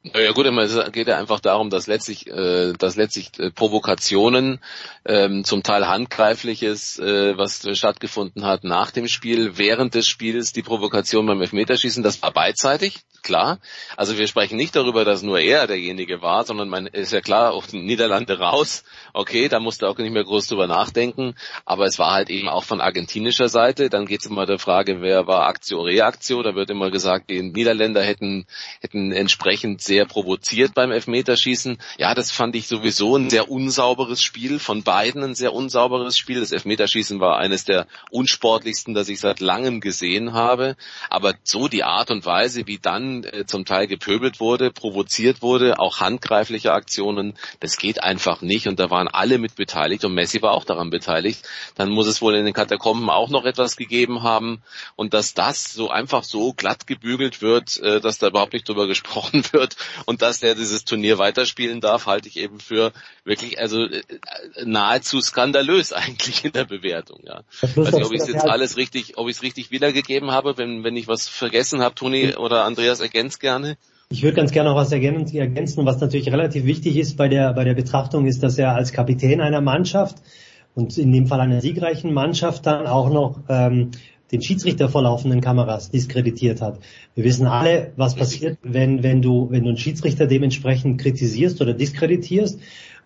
Ja 0.04 0.32
gut, 0.32 0.46
es 0.46 0.92
geht 0.92 1.06
ja 1.06 1.16
einfach 1.16 1.38
darum, 1.38 1.70
dass 1.70 1.86
letztlich, 1.86 2.26
äh, 2.26 2.72
dass 2.72 2.96
letztlich 2.96 3.30
äh, 3.38 3.52
Provokationen, 3.52 4.58
ähm, 5.04 5.44
zum 5.44 5.62
Teil 5.62 5.86
handgreifliches, 5.86 6.98
äh, 6.98 7.36
was 7.38 7.64
stattgefunden 7.78 8.44
hat 8.44 8.64
nach 8.64 8.90
dem 8.90 9.06
Spiel, 9.06 9.58
während 9.58 9.94
des 9.94 10.08
Spiels, 10.08 10.52
die 10.52 10.62
Provokation 10.62 11.26
beim 11.26 11.40
Elfmeterschießen, 11.40 12.02
das 12.02 12.20
war 12.20 12.32
beidseitig, 12.32 13.02
klar. 13.22 13.60
Also 13.96 14.18
wir 14.18 14.26
sprechen 14.26 14.56
nicht 14.56 14.74
darüber, 14.74 15.04
dass 15.04 15.22
nur 15.22 15.38
er 15.38 15.68
derjenige 15.68 16.20
war, 16.20 16.44
sondern 16.44 16.68
man 16.68 16.86
ist 16.88 17.12
ja 17.12 17.20
klar, 17.20 17.52
auf 17.52 17.68
die 17.68 17.80
Niederlande 17.80 18.40
raus, 18.40 18.82
okay, 19.12 19.48
da 19.48 19.60
musste 19.60 19.88
auch 19.88 19.98
nicht 19.98 20.12
mehr 20.12 20.24
groß 20.24 20.48
drüber 20.48 20.66
nachdenken, 20.66 21.36
aber 21.64 21.86
es 21.86 22.00
war 22.00 22.12
halt 22.12 22.28
eben 22.28 22.48
auch 22.48 22.64
von 22.64 22.80
argentinischer 22.80 23.48
Seite, 23.48 23.88
dann 23.88 24.06
geht 24.06 24.20
es 24.20 24.26
immer 24.26 24.46
der 24.46 24.58
Frage, 24.58 25.00
wer 25.00 25.28
war 25.28 25.46
Aktio, 25.46 25.82
Reaktio, 25.82 26.42
da 26.42 26.56
wird 26.56 26.70
immer 26.70 26.90
gesagt, 26.90 27.30
die 27.30 27.40
Niederländer 27.42 28.02
hätten, 28.02 28.46
hätten 28.80 29.12
entsprechend 29.12 29.80
sehr 29.92 30.06
provoziert 30.06 30.72
beim 30.72 30.90
Elfmeterschießen. 30.90 31.76
Ja, 31.98 32.14
das 32.14 32.30
fand 32.30 32.56
ich 32.56 32.66
sowieso 32.66 33.14
ein 33.14 33.28
sehr 33.28 33.50
unsauberes 33.50 34.22
Spiel, 34.22 34.58
von 34.58 34.82
beiden 34.82 35.22
ein 35.22 35.34
sehr 35.34 35.52
unsauberes 35.52 36.16
Spiel. 36.16 36.40
Das 36.40 36.50
Elfmeterschießen 36.50 37.20
war 37.20 37.36
eines 37.36 37.66
der 37.66 37.86
unsportlichsten, 38.10 38.94
das 38.94 39.10
ich 39.10 39.20
seit 39.20 39.40
langem 39.40 39.82
gesehen 39.82 40.32
habe, 40.32 40.76
aber 41.10 41.34
so 41.44 41.68
die 41.68 41.84
Art 41.84 42.10
und 42.10 42.24
Weise, 42.24 42.66
wie 42.66 42.78
dann 42.78 43.24
äh, 43.24 43.44
zum 43.44 43.66
Teil 43.66 43.86
gepöbelt 43.86 44.40
wurde, 44.40 44.70
provoziert 44.70 45.42
wurde, 45.42 45.78
auch 45.78 46.00
handgreifliche 46.00 46.72
Aktionen, 46.72 47.34
das 47.60 47.76
geht 47.76 48.02
einfach 48.02 48.40
nicht 48.40 48.68
und 48.68 48.80
da 48.80 48.88
waren 48.88 49.08
alle 49.08 49.36
mit 49.36 49.56
beteiligt 49.56 50.06
und 50.06 50.14
Messi 50.14 50.40
war 50.40 50.52
auch 50.52 50.64
daran 50.64 50.88
beteiligt. 50.88 51.46
Dann 51.74 51.90
muss 51.90 52.06
es 52.06 52.22
wohl 52.22 52.34
in 52.34 52.46
den 52.46 52.54
Katakomben 52.54 53.10
auch 53.10 53.28
noch 53.28 53.44
etwas 53.44 53.76
gegeben 53.76 54.22
haben 54.22 54.62
und 54.96 55.12
dass 55.12 55.34
das 55.34 55.70
so 55.70 55.90
einfach 55.90 56.24
so 56.24 56.54
glatt 56.54 56.86
gebügelt 56.86 57.42
wird, 57.42 57.78
äh, 57.80 58.00
dass 58.00 58.16
da 58.16 58.28
überhaupt 58.28 58.54
nicht 58.54 58.66
drüber 58.66 58.86
gesprochen 58.92 59.44
wird 59.52 59.76
und 60.06 60.22
dass 60.22 60.42
er 60.42 60.54
dieses 60.54 60.84
Turnier 60.84 61.18
weiterspielen 61.18 61.80
darf, 61.80 62.06
halte 62.06 62.28
ich 62.28 62.38
eben 62.38 62.60
für 62.60 62.92
wirklich 63.24 63.58
also 63.58 63.84
äh, 63.84 64.02
nahezu 64.64 65.20
skandalös 65.20 65.92
eigentlich 65.92 66.44
in 66.44 66.52
der 66.52 66.64
Bewertung. 66.64 67.20
Ja. 67.24 67.42
Ich 67.62 67.76
weiß 67.76 67.92
nicht, 67.92 68.06
ob 68.06 68.12
ich 68.12 68.20
es 68.20 68.28
jetzt 68.28 68.44
alles 68.44 68.76
richtig, 68.76 69.18
ob 69.18 69.28
ich 69.28 69.36
es 69.36 69.42
richtig 69.42 69.70
wiedergegeben 69.70 70.30
habe, 70.30 70.56
wenn 70.58 70.84
wenn 70.84 70.96
ich 70.96 71.08
was 71.08 71.28
vergessen 71.28 71.82
habe, 71.82 71.94
Toni 71.94 72.34
oder 72.34 72.64
Andreas 72.64 73.00
ergänzt 73.00 73.40
gerne. 73.40 73.76
Ich 74.12 74.22
würde 74.22 74.36
ganz 74.36 74.52
gerne 74.52 74.68
noch 74.68 74.76
was 74.76 74.92
ergänzen. 74.92 75.86
Was 75.86 76.00
natürlich 76.00 76.30
relativ 76.30 76.66
wichtig 76.66 76.96
ist 76.98 77.16
bei 77.16 77.28
der, 77.28 77.54
bei 77.54 77.64
der 77.64 77.72
Betrachtung 77.72 78.26
ist, 78.26 78.42
dass 78.42 78.58
er 78.58 78.74
als 78.74 78.92
Kapitän 78.92 79.40
einer 79.40 79.62
Mannschaft 79.62 80.18
und 80.74 80.98
in 80.98 81.12
dem 81.12 81.26
Fall 81.26 81.40
einer 81.40 81.62
siegreichen 81.62 82.12
Mannschaft 82.12 82.66
dann 82.66 82.86
auch 82.86 83.08
noch 83.10 83.40
ähm, 83.48 83.90
den 84.32 84.40
Schiedsrichter 84.40 84.88
vor 84.88 85.02
laufenden 85.02 85.40
Kameras 85.40 85.90
diskreditiert 85.90 86.62
hat. 86.62 86.78
Wir 87.14 87.24
wissen 87.24 87.46
alle, 87.46 87.92
was 87.96 88.14
passiert, 88.14 88.58
wenn, 88.62 89.02
wenn 89.02 89.20
du, 89.20 89.50
wenn 89.50 89.64
du 89.64 89.68
einen 89.68 89.78
Schiedsrichter 89.78 90.26
dementsprechend 90.26 91.00
kritisierst 91.00 91.60
oder 91.60 91.74
diskreditierst. 91.74 92.58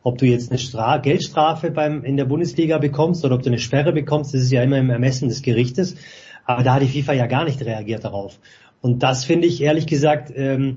Ob 0.03 0.19
du 0.19 0.27
jetzt 0.27 0.51
eine 0.51 0.61
Stra 0.61 0.99
Geldstrafe 0.99 1.73
beim, 1.73 2.05
in 2.05 2.17
der 2.17 2.27
Bundesliga 2.27 2.79
bekommst 2.79 3.25
oder 3.25 3.35
ob 3.35 3.43
du 3.43 3.51
eine 3.51 3.59
Sperre 3.59 3.93
bekommst, 3.93 4.35
das 4.35 4.43
ist 4.43 4.53
ja 4.53 4.63
immer 4.63 4.79
im 4.79 4.89
Ermessen 4.89 5.29
des 5.29 5.43
Gerichtes. 5.43 5.97
Aber 6.45 6.63
da 6.63 6.75
hat 6.75 6.83
die 6.83 6.87
FIFA 6.87 7.15
ja 7.15 7.27
gar 7.27 7.45
nicht 7.45 7.61
reagiert 7.61 8.05
darauf. 8.05 8.39
Und 8.81 9.03
das 9.03 9.25
finde 9.25 9.49
ich 9.49 9.61
ehrlich 9.61 9.89
gesagt, 9.89 10.33
ähm, 10.37 10.77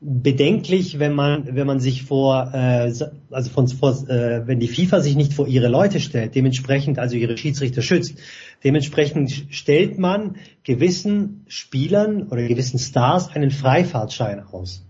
bedenklich, 0.00 0.98
wenn 0.98 1.12
man 1.12 1.54
wenn 1.54 1.66
man 1.66 1.78
sich 1.78 2.04
vor 2.04 2.50
äh, 2.54 2.90
also 3.30 3.50
von 3.50 3.68
vor, 3.68 3.90
äh, 4.08 4.46
wenn 4.46 4.58
die 4.58 4.68
FIFA 4.68 5.00
sich 5.00 5.14
nicht 5.14 5.34
vor 5.34 5.46
ihre 5.46 5.68
Leute 5.68 6.00
stellt, 6.00 6.34
dementsprechend 6.34 6.98
also 6.98 7.16
ihre 7.16 7.36
Schiedsrichter 7.36 7.82
schützt. 7.82 8.18
Dementsprechend 8.64 9.46
stellt 9.50 9.98
man 9.98 10.36
gewissen 10.64 11.44
Spielern 11.48 12.28
oder 12.28 12.46
gewissen 12.46 12.78
Stars 12.78 13.28
einen 13.34 13.50
Freifahrtschein 13.50 14.42
aus, 14.42 14.86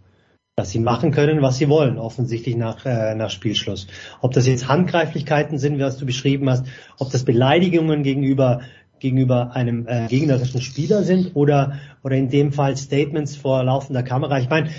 dass 0.54 0.70
sie 0.70 0.78
machen 0.78 1.10
können, 1.10 1.42
was 1.42 1.58
sie 1.58 1.68
wollen, 1.68 1.98
offensichtlich 1.98 2.56
nach 2.56 2.86
äh, 2.86 3.16
nach 3.16 3.30
Spielschluss. 3.30 3.88
Ob 4.20 4.32
das 4.32 4.46
jetzt 4.46 4.68
Handgreiflichkeiten 4.68 5.58
sind, 5.58 5.80
was 5.80 5.96
du 5.96 6.06
beschrieben 6.06 6.48
hast, 6.48 6.66
ob 6.98 7.10
das 7.10 7.24
Beleidigungen 7.24 8.04
gegenüber 8.04 8.60
gegenüber 9.00 9.56
einem 9.56 9.88
äh, 9.88 10.06
gegnerischen 10.08 10.60
Spieler 10.60 11.02
sind 11.02 11.34
oder 11.34 11.80
oder 12.04 12.16
in 12.16 12.28
dem 12.28 12.52
Fall 12.52 12.76
Statements 12.76 13.34
vor 13.34 13.64
laufender 13.64 14.02
Kamera. 14.02 14.38
Ich 14.38 14.48
meine, 14.48 14.70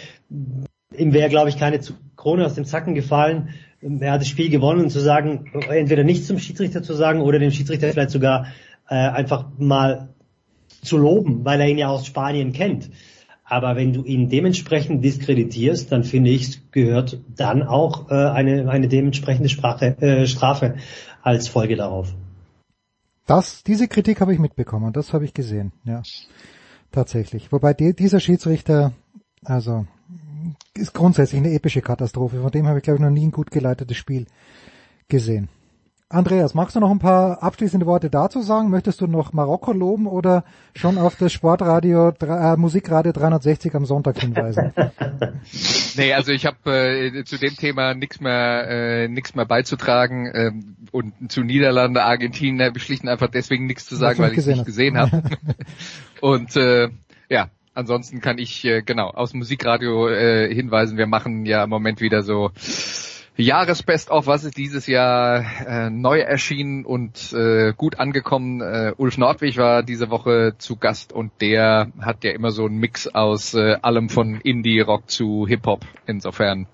ihm 0.97 1.13
wäre, 1.13 1.29
glaube 1.29 1.49
ich, 1.49 1.57
keine 1.57 1.79
Krone 2.15 2.45
aus 2.45 2.55
dem 2.55 2.65
Zacken 2.65 2.95
gefallen. 2.95 3.49
Er 3.81 4.13
hat 4.13 4.21
das 4.21 4.27
Spiel 4.27 4.49
gewonnen 4.49 4.81
und 4.81 4.89
zu 4.89 4.99
sagen, 4.99 5.51
entweder 5.69 6.03
nicht 6.03 6.25
zum 6.25 6.39
Schiedsrichter 6.39 6.83
zu 6.83 6.93
sagen 6.93 7.21
oder 7.21 7.39
den 7.39 7.51
Schiedsrichter 7.51 7.89
vielleicht 7.89 8.11
sogar 8.11 8.47
äh, 8.87 8.95
einfach 8.95 9.45
mal 9.57 10.09
zu 10.81 10.97
loben, 10.97 11.45
weil 11.45 11.59
er 11.61 11.67
ihn 11.67 11.77
ja 11.77 11.87
aus 11.87 12.05
Spanien 12.05 12.53
kennt. 12.53 12.89
Aber 13.43 13.75
wenn 13.75 13.91
du 13.91 14.03
ihn 14.03 14.29
dementsprechend 14.29 15.03
diskreditierst, 15.03 15.91
dann 15.91 16.03
finde 16.03 16.29
ich, 16.29 16.71
gehört 16.71 17.19
dann 17.35 17.63
auch 17.63 18.09
äh, 18.09 18.13
eine, 18.13 18.69
eine 18.69 18.87
dementsprechende 18.87 19.49
Sprache, 19.49 20.01
äh, 20.01 20.25
Strafe 20.25 20.75
als 21.21 21.47
Folge 21.47 21.75
darauf. 21.75 22.15
Das, 23.25 23.63
diese 23.63 23.87
Kritik 23.87 24.21
habe 24.21 24.33
ich 24.33 24.39
mitbekommen, 24.39 24.93
das 24.93 25.13
habe 25.13 25.25
ich 25.25 25.33
gesehen, 25.33 25.73
ja. 25.83 26.01
Tatsächlich. 26.91 27.51
Wobei 27.51 27.73
die, 27.73 27.93
dieser 27.93 28.19
Schiedsrichter, 28.19 28.91
also 29.45 29.85
ist 30.73 30.93
grundsätzlich 30.93 31.41
eine 31.41 31.53
epische 31.53 31.81
Katastrophe. 31.81 32.41
Von 32.41 32.51
dem 32.51 32.67
habe 32.67 32.79
ich, 32.79 32.83
glaube 32.83 32.97
ich, 32.97 33.03
noch 33.03 33.11
nie 33.11 33.27
ein 33.27 33.31
gut 33.31 33.51
geleitetes 33.51 33.97
Spiel 33.97 34.25
gesehen. 35.07 35.49
Andreas, 36.11 36.53
magst 36.53 36.75
du 36.75 36.79
noch 36.81 36.91
ein 36.91 36.99
paar 36.99 37.41
abschließende 37.41 37.85
Worte 37.85 38.09
dazu 38.09 38.41
sagen? 38.41 38.69
Möchtest 38.69 38.99
du 38.99 39.07
noch 39.07 39.31
Marokko 39.31 39.71
loben 39.71 40.07
oder 40.07 40.43
schon 40.75 40.97
auf 40.97 41.15
das 41.15 41.31
Sportradio, 41.31 42.09
äh, 42.09 42.57
Musikradio 42.57 43.13
360 43.13 43.73
am 43.75 43.85
Sonntag 43.85 44.19
hinweisen? 44.19 44.73
nee, 45.95 46.13
also 46.13 46.33
ich 46.33 46.45
habe 46.45 46.57
äh, 46.69 47.23
zu 47.23 47.37
dem 47.37 47.55
Thema 47.55 47.93
nichts 47.93 48.19
mehr, 48.19 48.67
äh, 48.67 49.07
nichts 49.07 49.35
mehr 49.35 49.45
beizutragen 49.45 50.29
ähm, 50.33 50.75
und 50.91 51.31
zu 51.31 51.43
Niederlande, 51.43 52.03
Argentinien 52.03 52.61
habe 52.67 52.77
ich 52.77 52.83
schlicht 52.83 53.03
und 53.03 53.09
einfach 53.09 53.29
deswegen 53.29 53.65
nichts 53.65 53.85
zu 53.85 53.95
sagen, 53.95 54.19
weil 54.19 54.33
ich 54.33 54.39
es 54.39 54.47
nicht 54.47 54.65
gesehen 54.65 54.97
habe. 54.97 55.23
und 56.21 56.55
äh, 56.57 56.89
ja, 57.29 57.49
ansonsten 57.73 58.21
kann 58.21 58.37
ich 58.37 58.63
äh, 58.65 58.81
genau 58.81 59.09
aus 59.09 59.33
Musikradio 59.33 60.09
äh, 60.09 60.53
hinweisen. 60.53 60.97
Wir 60.97 61.07
machen 61.07 61.45
ja 61.45 61.63
im 61.63 61.69
Moment 61.69 62.01
wieder 62.01 62.23
so 62.23 62.51
Jahresbest-of, 63.37 64.27
was 64.27 64.43
ist 64.43 64.57
dieses 64.57 64.87
Jahr 64.87 65.45
äh, 65.65 65.89
neu 65.89 66.19
erschienen 66.19 66.85
und 66.85 67.33
äh, 67.33 67.73
gut 67.75 67.99
angekommen. 67.99 68.61
Äh, 68.61 68.93
Ulf 68.97 69.17
Nordwig 69.17 69.57
war 69.57 69.83
diese 69.83 70.09
Woche 70.09 70.55
zu 70.57 70.75
Gast 70.75 71.13
und 71.13 71.31
der 71.39 71.91
hat 71.99 72.23
ja 72.23 72.31
immer 72.31 72.51
so 72.51 72.65
einen 72.65 72.77
Mix 72.77 73.07
aus 73.07 73.53
äh, 73.53 73.77
allem 73.81 74.09
von 74.09 74.41
Indie-Rock 74.41 75.09
zu 75.09 75.47
Hip-Hop. 75.47 75.85
Insofern 76.05 76.67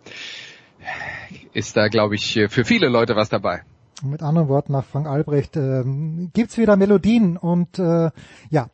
ist 1.53 1.77
da, 1.77 1.87
glaube 1.89 2.15
ich, 2.15 2.39
für 2.49 2.65
viele 2.65 2.89
Leute 2.89 3.15
was 3.15 3.29
dabei. 3.29 3.61
Mit 4.03 4.21
anderen 4.21 4.47
Worten, 4.47 4.73
nach 4.73 4.85
Frank 4.85 5.07
Albrecht 5.07 5.57
äh, 5.57 5.83
gibt's 6.33 6.57
wieder 6.57 6.75
Melodien 6.75 7.37
und 7.37 7.79
äh, 7.79 8.11
ja. 8.49 8.69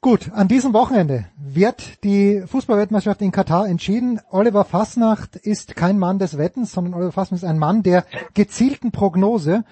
Gut, 0.00 0.30
an 0.32 0.46
diesem 0.46 0.72
Wochenende 0.72 1.26
wird 1.36 2.04
die 2.04 2.42
Fußballweltmeisterschaft 2.46 3.22
in 3.22 3.32
Katar 3.32 3.66
entschieden. 3.66 4.20
Oliver 4.30 4.64
Fasnacht 4.64 5.36
ist 5.36 5.74
kein 5.74 5.98
Mann 5.98 6.18
des 6.18 6.38
Wettens, 6.38 6.72
sondern 6.72 6.94
Oliver 6.94 7.12
Fasnacht 7.12 7.42
ist 7.42 7.48
ein 7.48 7.58
Mann 7.58 7.82
der 7.82 8.06
gezielten 8.34 8.92
Prognose. 8.92 9.64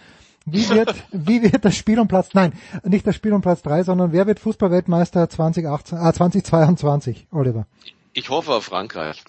Wie 0.44 0.68
wird, 0.70 0.94
wie 1.12 1.42
wird 1.42 1.64
das 1.64 1.76
Spiel 1.76 2.01
um 2.01 2.09
Platz, 2.09 2.30
nein, 2.34 2.52
nicht 2.82 3.06
das 3.06 3.14
Spiel 3.14 3.32
um 3.32 3.42
Platz 3.42 3.62
drei, 3.62 3.82
sondern 3.82 4.12
wer 4.12 4.26
wird 4.26 4.40
Fußballweltmeister 4.40 5.28
2018, 5.28 5.98
äh, 5.98 6.12
2022, 6.12 7.28
Oliver? 7.30 7.66
Ich 8.12 8.28
hoffe 8.28 8.55
auf 8.55 8.64
Frankreich. 8.64 9.22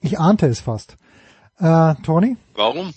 Ich 0.00 0.18
ahnte 0.18 0.46
es 0.46 0.60
fast. 0.60 0.96
Äh, 1.58 1.94
Tony? 2.02 2.36
Warum? 2.54 2.94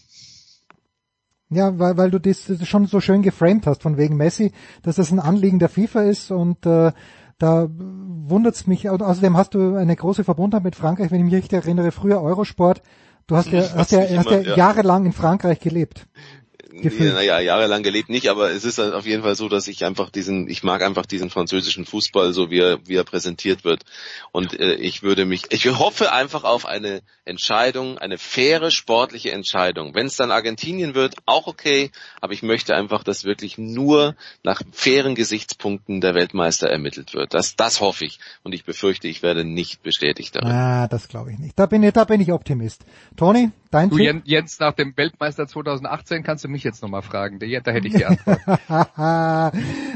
Ja, 1.56 1.78
weil, 1.80 1.98
weil 1.98 2.12
du 2.12 2.20
das, 2.20 2.52
schon 2.64 2.86
so 2.86 3.00
schön 3.00 3.22
geframed 3.22 3.68
hast 3.68 3.84
von 3.84 3.98
wegen 3.98 4.18
Messi, 4.18 4.52
dass 4.82 4.96
das 4.96 5.12
ein 5.12 5.20
Anliegen 5.20 5.60
der 5.60 5.70
FIFA 5.70 6.04
ist 6.04 6.32
und 6.32 6.66
äh, 6.66 6.92
da 7.40 7.68
wundert's 7.70 8.68
mich. 8.68 8.90
Außerdem 8.90 9.38
hast 9.38 9.54
du 9.54 9.76
eine 9.76 9.96
große 9.96 10.24
Verbundenheit 10.24 10.64
mit 10.64 10.76
Frankreich, 10.76 11.12
wenn 11.12 11.20
ich 11.20 11.26
mich 11.26 11.36
richtig 11.36 11.54
erinnere, 11.54 11.92
früher 11.92 12.22
Eurosport. 12.22 12.82
Du 13.28 13.36
hast 13.36 13.50
ja, 13.50 13.62
hast 13.76 13.92
ja, 13.92 14.02
hast 14.18 14.30
ja, 14.30 14.40
ja 14.40 14.56
jahrelang 14.58 15.06
in 15.06 15.14
Frankreich 15.14 15.60
gelebt 15.60 16.08
gefühlt. 16.82 17.14
Naja, 17.14 17.40
jahrelang 17.40 17.84
gelebt 17.84 18.10
nicht, 18.10 18.30
aber 18.30 18.52
es 18.52 18.66
ist 18.66 18.80
auf 18.80 19.06
jeden 19.06 19.24
Fall 19.24 19.36
so, 19.36 19.50
dass 19.50 19.68
ich 19.68 19.86
einfach 19.86 20.10
diesen, 20.10 20.50
ich 20.50 20.64
mag 20.64 20.82
einfach 20.82 21.06
diesen 21.06 21.30
französischen 21.30 21.86
Fußball, 21.86 22.34
so 22.34 22.50
wie 22.50 22.60
er, 22.60 22.80
wie 22.88 22.96
er 22.96 23.04
präsentiert 23.04 23.64
wird. 23.64 23.84
Und 24.32 24.60
äh, 24.60 24.76
ich 24.76 25.04
würde 25.04 25.26
mich, 25.26 25.44
ich 25.50 25.68
hoffe 25.68 26.12
einfach 26.12 26.44
auf 26.44 26.66
eine 26.66 27.02
Entscheidung, 27.26 27.98
eine 27.98 28.18
faire 28.18 28.72
sportliche 28.72 29.32
Entscheidung. 29.32 29.96
Wenn 29.96 30.08
es 30.08 30.16
dann 30.16 30.32
Argentinien 30.32 30.96
wird, 30.96 31.16
auch 31.26 31.48
okay, 31.48 31.92
aber 32.20 32.34
ich 32.34 32.44
möchte 32.44 32.76
einfach, 32.76 33.04
dass 33.04 33.24
wirklich 33.24 33.58
nur 33.58 34.16
nach 34.44 34.62
fairen 34.72 35.16
Gesichtspunkten 35.16 36.02
der 36.02 36.16
Weltmeister 36.16 36.68
ermittelt 36.70 37.14
wird. 37.14 37.34
Das, 37.34 37.56
das 37.56 37.82
hoffe 37.82 38.06
ich. 38.06 38.20
Und 38.44 38.54
ich 38.54 38.66
befürchte, 38.66 39.08
ich 39.08 39.22
werde 39.22 39.44
nicht 39.46 39.84
bestätigt 39.84 40.36
darin. 40.36 40.50
Ah, 40.50 40.88
das 40.88 41.08
glaube 41.08 41.32
ich 41.32 41.40
nicht. 41.40 41.58
Da 41.58 41.66
bin 41.66 41.84
ich, 41.84 41.94
da 41.94 42.04
bin 42.04 42.20
ich 42.20 42.32
Optimist. 42.32 42.84
Tony, 43.16 43.52
dein 43.72 43.90
du, 43.90 43.98
Tipp? 43.98 44.22
Jens, 44.26 44.60
nach 44.60 44.74
dem 44.74 44.96
Weltmeister 44.98 45.48
2018 45.48 46.24
kannst 46.24 46.44
du 46.44 46.50
mich 46.50 46.63
jetzt 46.64 46.82
nochmal 46.82 47.02
fragen. 47.02 47.40
Da, 47.40 47.46
da 47.64 47.72
hätte 47.72 47.88
ich 47.88 47.94
die 47.94 48.06
Antwort. 48.06 48.40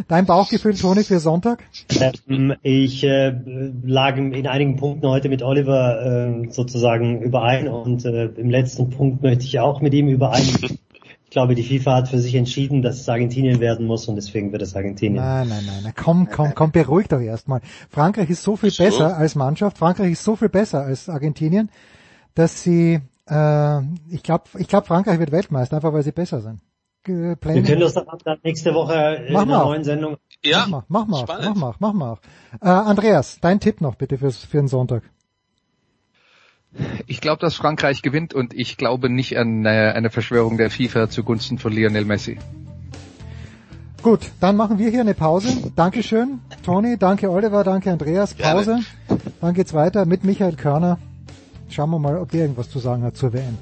Dein 0.07 0.26
Bauchgefühl, 0.26 0.76
Toni, 0.76 1.03
für 1.03 1.19
Sonntag? 1.19 1.64
Ähm, 2.27 2.56
ich 2.61 3.03
äh, 3.03 3.35
lag 3.84 4.18
in 4.18 4.48
einigen 4.48 4.76
Punkten 4.77 5.07
heute 5.07 5.30
mit 5.30 5.41
Oliver 5.41 6.02
äh, 6.06 6.52
sozusagen 6.52 7.22
überein 7.22 7.68
und 7.68 8.06
äh, 8.06 8.26
im 8.26 8.49
letzten 8.49 8.89
Punkt 8.89 9.23
möchte 9.23 9.45
ich 9.45 9.60
auch 9.60 9.81
mit 9.81 9.94
ihm 9.94 10.07
überein. 10.07 10.44
Ich 11.30 11.31
glaube, 11.31 11.56
die 11.56 11.64
FIFA 11.64 11.95
hat 11.95 12.07
für 12.07 12.19
sich 12.19 12.35
entschieden, 12.35 12.81
dass 12.81 13.02
es 13.02 13.10
Argentinien 13.10 13.60
werden 13.60 13.85
muss 13.85 14.07
und 14.07 14.15
deswegen 14.15 14.53
wird 14.53 14.61
es 14.61 14.76
Argentinien. 14.76 15.22
Nein, 15.22 15.49
nein, 15.49 15.64
nein, 15.65 15.84
nein. 15.84 15.94
komm, 15.95 16.30
komm, 16.30 16.56
komm, 16.56 16.72
beruhigt 16.72 17.11
doch 17.11 17.19
erstmal. 17.19 17.60
Frankreich 17.89 18.30
ist 18.30 18.44
so 18.44 18.56
viel 18.56 18.72
so. 18.72 18.84
besser 18.84 19.18
als 19.18 19.35
Mannschaft, 19.35 19.77
Frankreich 19.77 20.14
ist 20.14 20.23
so 20.23 20.38
viel 20.38 20.48
besser 20.48 20.84
als 20.84 21.10
Argentinien, 21.10 21.69
dass 22.34 22.64
sie 22.64 23.02
äh, 23.27 23.81
ich 24.09 24.23
glaube, 24.23 24.45
ich 24.57 24.67
glaub, 24.67 24.87
Frankreich 24.87 25.19
wird 25.19 25.31
Weltmeister, 25.31 25.77
einfach 25.77 25.93
weil 25.93 26.03
sie 26.03 26.11
besser 26.11 26.41
sind. 26.41 26.61
Äh, 27.07 27.35
Wir 27.41 27.63
können 27.63 27.79
das 27.79 27.93
dann 27.93 28.05
nächste 28.43 28.73
Woche 28.73 29.27
mach 29.31 29.43
in 29.43 29.49
der 29.49 29.57
neuen 29.59 29.83
Sendung. 29.83 30.17
Ja, 30.43 30.65
mach 30.69 30.87
mal, 30.87 31.05
mach 31.07 31.27
mal, 31.27 31.53
mach 31.53 31.55
mal, 31.55 31.75
mach 31.79 31.93
mal. 31.93 32.17
Äh, 32.61 32.67
Andreas, 32.67 33.39
dein 33.41 33.59
Tipp 33.59 33.81
noch 33.81 33.95
bitte 33.95 34.17
fürs, 34.17 34.37
für 34.43 34.57
den 34.57 34.67
Sonntag. 34.67 35.03
Ich 37.07 37.21
glaube, 37.21 37.39
dass 37.39 37.55
Frankreich 37.55 38.01
gewinnt 38.01 38.33
und 38.33 38.53
ich 38.53 38.77
glaube 38.77 39.09
nicht 39.09 39.37
an 39.37 39.65
äh, 39.65 39.93
eine 39.95 40.09
Verschwörung 40.09 40.57
der 40.57 40.69
FIFA 40.69 41.09
zugunsten 41.09 41.57
von 41.57 41.71
Lionel 41.71 42.05
Messi. 42.05 42.37
Gut, 44.03 44.31
dann 44.39 44.55
machen 44.55 44.77
wir 44.77 44.89
hier 44.89 45.01
eine 45.01 45.15
Pause. 45.15 45.71
Dankeschön, 45.75 46.39
Toni, 46.63 46.97
danke 46.97 47.31
Oliver, 47.31 47.63
danke 47.63 47.91
Andreas. 47.91 48.35
Pause. 48.35 48.79
Gerne. 49.07 49.21
Dann 49.41 49.53
geht's 49.53 49.73
weiter 49.73 50.05
mit 50.05 50.23
Michael 50.23 50.55
Körner. 50.55 50.99
Schauen 51.69 51.89
wir 51.91 51.99
mal, 51.99 52.18
ob 52.18 52.31
der 52.31 52.41
irgendwas 52.41 52.69
zu 52.69 52.80
sagen 52.80 53.03
hat 53.03 53.15
zur 53.15 53.34
WM. 53.34 53.57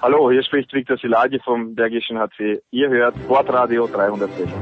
Hallo, 0.00 0.30
hier 0.30 0.42
spricht 0.42 0.72
Viktor 0.72 0.96
Silagi 0.98 1.38
vom 1.44 1.74
Bergischen 1.74 2.18
HC. 2.18 2.60
Ihr 2.72 2.88
hört 2.88 3.14
Sportradio 3.24 3.86
360. 3.86 4.52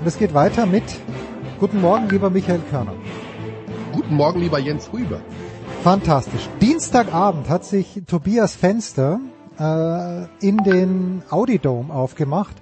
Und 0.00 0.06
es 0.06 0.18
geht 0.18 0.34
weiter 0.34 0.66
mit 0.66 0.82
Guten 1.60 1.80
Morgen, 1.80 2.08
lieber 2.08 2.28
Michael 2.28 2.60
Körner. 2.68 2.94
Guten 3.92 4.16
Morgen, 4.16 4.40
lieber 4.40 4.58
Jens 4.58 4.92
Rüber. 4.92 5.20
Fantastisch. 5.82 6.48
Dienstagabend 6.60 7.48
hat 7.48 7.64
sich 7.64 8.02
Tobias 8.06 8.54
Fenster 8.54 9.18
äh, 9.58 10.26
in 10.46 10.58
den 10.58 11.24
Audi 11.28 11.58
Dome 11.58 11.92
aufgemacht 11.92 12.54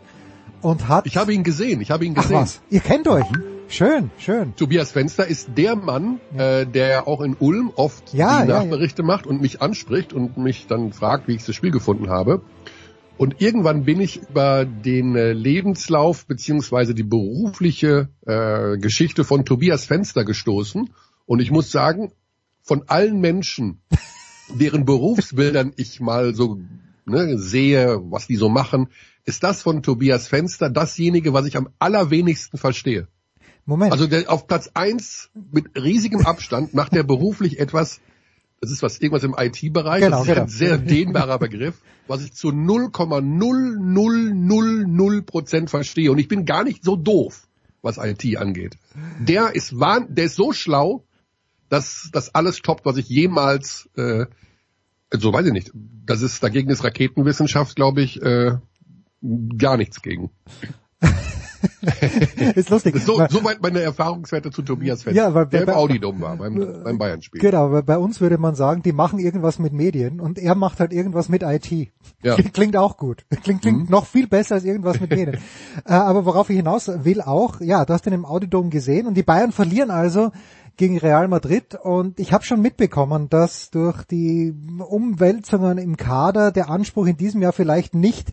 und 0.62 0.88
hat. 0.88 1.06
Ich 1.06 1.18
habe 1.18 1.34
ihn 1.34 1.44
gesehen. 1.44 1.82
Ich 1.82 1.90
habe 1.90 2.06
ihn 2.06 2.14
gesehen. 2.14 2.36
Ach 2.36 2.42
was? 2.42 2.62
Ihr 2.70 2.80
kennt 2.80 3.06
euch? 3.08 3.26
Schön, 3.68 4.10
schön. 4.16 4.56
Tobias 4.56 4.92
Fenster 4.92 5.26
ist 5.26 5.50
der 5.58 5.76
Mann, 5.76 6.18
ja. 6.34 6.60
äh, 6.60 6.66
der 6.66 7.06
auch 7.06 7.20
in 7.20 7.36
Ulm 7.38 7.70
oft 7.76 8.14
ja, 8.14 8.40
die 8.40 8.48
Nachberichte 8.48 9.02
ja, 9.02 9.06
macht 9.06 9.26
und 9.26 9.42
mich 9.42 9.60
anspricht 9.60 10.14
und 10.14 10.38
mich 10.38 10.66
dann 10.66 10.94
fragt, 10.94 11.28
wie 11.28 11.34
ich 11.34 11.44
das 11.44 11.54
Spiel 11.54 11.72
gefunden 11.72 12.08
habe. 12.08 12.40
Und 13.18 13.42
irgendwann 13.42 13.84
bin 13.84 14.00
ich 14.00 14.22
über 14.30 14.64
den 14.64 15.14
äh, 15.14 15.34
Lebenslauf 15.34 16.24
beziehungsweise 16.24 16.94
die 16.94 17.02
berufliche 17.02 18.08
äh, 18.24 18.78
Geschichte 18.78 19.24
von 19.24 19.44
Tobias 19.44 19.84
Fenster 19.84 20.24
gestoßen. 20.24 20.88
Und 21.26 21.40
ich 21.40 21.50
muss 21.50 21.70
sagen, 21.70 22.12
von 22.70 22.84
allen 22.86 23.20
Menschen, 23.20 23.80
deren 24.54 24.84
Berufsbildern 24.84 25.72
ich 25.74 25.98
mal 25.98 26.36
so 26.36 26.60
ne, 27.04 27.36
sehe, 27.36 27.98
was 28.12 28.28
die 28.28 28.36
so 28.36 28.48
machen, 28.48 28.90
ist 29.24 29.42
das 29.42 29.62
von 29.62 29.82
Tobias 29.82 30.28
Fenster 30.28 30.70
dasjenige, 30.70 31.32
was 31.32 31.46
ich 31.46 31.56
am 31.56 31.70
allerwenigsten 31.80 32.58
verstehe. 32.58 33.08
Moment. 33.66 33.90
Also 33.90 34.06
der 34.06 34.30
auf 34.30 34.46
Platz 34.46 34.70
eins 34.74 35.30
mit 35.50 35.74
riesigem 35.74 36.24
Abstand 36.24 36.72
macht 36.72 36.94
er 36.94 37.02
beruflich 37.02 37.58
etwas, 37.58 37.98
das 38.60 38.70
ist 38.70 38.84
was 38.84 39.00
irgendwas 39.00 39.24
im 39.24 39.34
IT-Bereich, 39.36 40.04
Genau, 40.04 40.18
das 40.18 40.28
ist 40.28 40.34
genau. 40.34 40.42
ein 40.42 40.48
sehr 40.48 40.78
dehnbarer 40.78 41.40
Begriff, 41.40 41.74
was 42.06 42.22
ich 42.22 42.34
zu 42.34 42.50
0,0000 42.50 45.22
Prozent 45.22 45.70
verstehe. 45.70 46.12
Und 46.12 46.18
ich 46.18 46.28
bin 46.28 46.44
gar 46.44 46.62
nicht 46.62 46.84
so 46.84 46.94
doof, 46.94 47.48
was 47.82 47.98
IT 47.98 48.36
angeht. 48.36 48.76
Der 49.18 49.56
ist 49.56 49.80
wahn, 49.80 50.14
der 50.14 50.26
ist 50.26 50.36
so 50.36 50.52
schlau, 50.52 51.04
dass 51.70 52.10
das 52.12 52.34
alles 52.34 52.60
toppt, 52.60 52.84
was 52.84 52.98
ich 52.98 53.08
jemals, 53.08 53.88
äh, 53.96 54.26
so 55.12 55.32
weiß 55.32 55.46
ich 55.46 55.52
nicht. 55.52 55.70
Das 55.74 56.20
ist 56.20 56.42
dagegen 56.42 56.68
ist 56.68 56.84
Raketenwissenschaft, 56.84 57.74
glaube 57.76 58.02
ich, 58.02 58.20
äh, 58.20 58.56
gar 59.56 59.76
nichts 59.78 60.02
gegen. 60.02 60.30
ist 62.54 62.70
lustig. 62.70 62.96
So, 63.02 63.18
weil- 63.18 63.30
soweit 63.30 63.62
meine 63.62 63.80
Erfahrungswerte 63.80 64.50
zu 64.50 64.62
Tobias 64.62 65.02
Fenster, 65.02 65.22
Ja, 65.22 65.34
weil- 65.34 65.46
der 65.46 65.60
im 65.60 65.66
bei- 65.66 65.74
Audidom 65.76 66.20
war, 66.20 66.36
beim, 66.36 66.82
beim 66.84 66.98
Bayern-Spiel. 66.98 67.40
Genau, 67.40 67.70
weil 67.70 67.82
bei 67.82 67.98
uns 67.98 68.20
würde 68.20 68.38
man 68.38 68.54
sagen, 68.54 68.82
die 68.82 68.92
machen 68.92 69.18
irgendwas 69.18 69.58
mit 69.58 69.72
Medien 69.72 70.20
und 70.20 70.38
er 70.38 70.54
macht 70.54 70.80
halt 70.80 70.92
irgendwas 70.92 71.28
mit 71.28 71.42
IT. 71.42 71.90
Ja. 72.22 72.36
Klingt, 72.52 72.76
auch 72.76 72.96
gut. 72.96 73.24
Klingt, 73.42 73.62
klingt 73.62 73.90
noch 73.90 74.06
viel 74.06 74.26
besser 74.26 74.56
als 74.56 74.64
irgendwas 74.64 75.00
mit 75.00 75.10
Medien. 75.10 75.38
äh, 75.84 75.92
aber 75.92 76.24
worauf 76.24 76.50
ich 76.50 76.56
hinaus 76.56 76.90
will 77.04 77.20
auch, 77.20 77.60
ja, 77.60 77.84
du 77.84 77.92
hast 77.92 78.06
den 78.06 78.12
im 78.14 78.24
Audidom 78.24 78.70
gesehen 78.70 79.06
und 79.06 79.14
die 79.14 79.22
Bayern 79.22 79.52
verlieren 79.52 79.90
also 79.90 80.32
gegen 80.76 80.98
Real 80.98 81.28
Madrid 81.28 81.74
und 81.74 82.18
ich 82.18 82.32
habe 82.32 82.44
schon 82.44 82.60
mitbekommen, 82.60 83.28
dass 83.28 83.70
durch 83.70 84.04
die 84.04 84.54
Umwälzungen 84.78 85.78
im 85.78 85.96
Kader 85.96 86.52
der 86.52 86.70
Anspruch 86.70 87.06
in 87.06 87.16
diesem 87.16 87.42
Jahr 87.42 87.52
vielleicht 87.52 87.94
nicht 87.94 88.32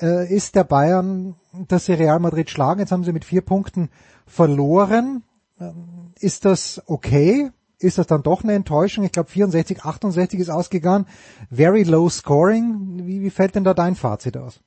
äh, 0.00 0.32
ist 0.32 0.54
der 0.54 0.64
Bayern, 0.64 1.36
dass 1.68 1.86
sie 1.86 1.94
Real 1.94 2.18
Madrid 2.18 2.50
schlagen. 2.50 2.80
Jetzt 2.80 2.92
haben 2.92 3.04
sie 3.04 3.12
mit 3.12 3.24
vier 3.24 3.42
Punkten 3.42 3.90
verloren. 4.26 5.22
Ähm, 5.60 6.12
Ist 6.18 6.44
das 6.44 6.82
okay? 6.86 7.50
Ist 7.78 7.98
das 7.98 8.06
dann 8.06 8.22
doch 8.22 8.42
eine 8.42 8.54
Enttäuschung? 8.54 9.04
Ich 9.04 9.12
glaube 9.12 9.30
64, 9.30 9.84
68 9.84 10.40
ist 10.40 10.50
ausgegangen. 10.50 11.06
Very 11.50 11.82
low 11.82 12.08
scoring. 12.08 13.06
Wie, 13.06 13.20
wie 13.22 13.30
fällt 13.30 13.54
denn 13.54 13.64
da 13.64 13.74
dein 13.74 13.94
Fazit 13.94 14.36
aus? 14.36 14.60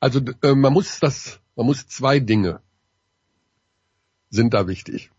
Also 0.00 0.20
äh, 0.42 0.54
man 0.54 0.72
muss 0.72 1.00
das, 1.00 1.40
man 1.56 1.66
muss 1.66 1.86
zwei 1.88 2.20
Dinge 2.20 2.60
sind 4.30 4.54
da 4.54 4.66
wichtig. 4.66 5.10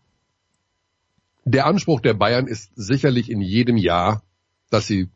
Der 1.52 1.66
Anspruch 1.66 2.00
der 2.00 2.14
Bayern 2.14 2.46
ist 2.46 2.70
sicherlich 2.76 3.28
in 3.28 3.40
jedem 3.40 3.76
Jahr, 3.76 4.22
dass 4.70 4.86
sie 4.86 5.08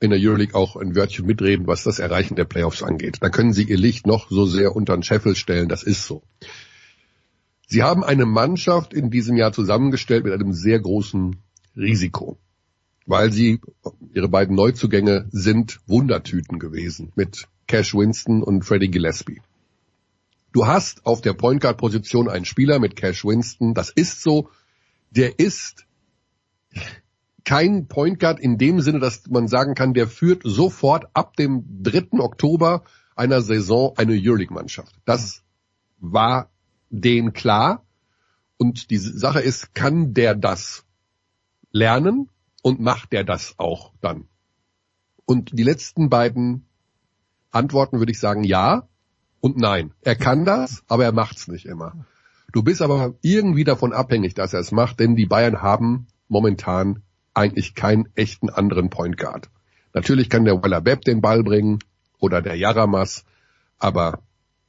in 0.00 0.10
der 0.10 0.18
Euroleague 0.20 0.54
auch 0.54 0.76
ein 0.76 0.94
Wörtchen 0.94 1.24
mitreden, 1.24 1.66
was 1.66 1.82
das 1.82 1.98
Erreichen 1.98 2.36
der 2.36 2.44
Playoffs 2.44 2.82
angeht. 2.82 3.16
Da 3.20 3.30
können 3.30 3.54
sie 3.54 3.62
ihr 3.62 3.78
Licht 3.78 4.06
noch 4.06 4.28
so 4.28 4.44
sehr 4.44 4.76
unter 4.76 4.94
den 4.94 5.02
Scheffel 5.02 5.34
stellen, 5.34 5.70
das 5.70 5.82
ist 5.82 6.04
so. 6.04 6.22
Sie 7.66 7.82
haben 7.82 8.04
eine 8.04 8.26
Mannschaft 8.26 8.92
in 8.92 9.10
diesem 9.10 9.38
Jahr 9.38 9.54
zusammengestellt 9.54 10.24
mit 10.24 10.34
einem 10.34 10.52
sehr 10.52 10.78
großen 10.78 11.36
Risiko, 11.74 12.36
weil 13.06 13.32
sie, 13.32 13.62
ihre 14.12 14.28
beiden 14.28 14.56
Neuzugänge 14.56 15.26
sind 15.30 15.80
Wundertüten 15.86 16.58
gewesen 16.58 17.12
mit 17.14 17.48
Cash 17.66 17.94
Winston 17.94 18.42
und 18.42 18.62
Freddie 18.62 18.90
Gillespie. 18.90 19.40
Du 20.52 20.66
hast 20.66 21.06
auf 21.06 21.22
der 21.22 21.32
Point 21.32 21.62
Guard 21.62 21.78
Position 21.78 22.28
einen 22.28 22.44
Spieler 22.44 22.78
mit 22.78 22.94
Cash 22.94 23.24
Winston, 23.24 23.72
das 23.72 23.88
ist 23.88 24.22
so, 24.22 24.50
der 25.10 25.38
ist 25.38 25.86
kein 27.44 27.88
Point 27.88 28.20
Guard 28.20 28.40
in 28.40 28.58
dem 28.58 28.80
Sinne, 28.80 28.98
dass 28.98 29.26
man 29.28 29.48
sagen 29.48 29.74
kann, 29.74 29.94
der 29.94 30.06
führt 30.06 30.42
sofort 30.44 31.06
ab 31.14 31.34
dem 31.36 31.64
3. 31.82 32.18
Oktober 32.20 32.84
einer 33.16 33.40
Saison 33.40 33.94
eine 33.96 34.12
Euroleague-Mannschaft. 34.12 34.94
Das 35.04 35.42
war 35.98 36.50
denen 36.90 37.32
klar. 37.32 37.84
Und 38.58 38.90
die 38.90 38.98
Sache 38.98 39.40
ist, 39.40 39.74
kann 39.74 40.14
der 40.14 40.34
das 40.34 40.84
lernen 41.72 42.28
und 42.62 42.80
macht 42.80 43.12
der 43.12 43.24
das 43.24 43.54
auch 43.56 43.92
dann? 44.00 44.28
Und 45.24 45.58
die 45.58 45.62
letzten 45.62 46.10
beiden 46.10 46.66
Antworten 47.50 47.98
würde 47.98 48.12
ich 48.12 48.20
sagen 48.20 48.44
ja 48.44 48.88
und 49.40 49.56
nein. 49.56 49.94
Er 50.02 50.16
kann 50.16 50.44
das, 50.44 50.82
aber 50.88 51.04
er 51.04 51.12
macht's 51.12 51.48
nicht 51.48 51.66
immer. 51.66 52.06
Du 52.52 52.62
bist 52.62 52.80
aber 52.80 53.14
irgendwie 53.20 53.64
davon 53.64 53.92
abhängig, 53.92 54.34
dass 54.34 54.54
er 54.54 54.60
es 54.60 54.72
macht, 54.72 55.00
denn 55.00 55.16
die 55.16 55.26
Bayern 55.26 55.60
haben 55.60 56.06
momentan 56.28 57.02
eigentlich 57.34 57.74
keinen 57.74 58.08
echten 58.14 58.48
anderen 58.48 58.90
Point 58.90 59.16
Guard. 59.18 59.50
Natürlich 59.92 60.30
kann 60.30 60.44
der 60.44 60.62
Waller 60.62 60.84
Webb 60.84 61.02
den 61.02 61.20
Ball 61.20 61.42
bringen 61.42 61.78
oder 62.18 62.40
der 62.42 62.54
Jaramas, 62.54 63.24
aber 63.78 64.22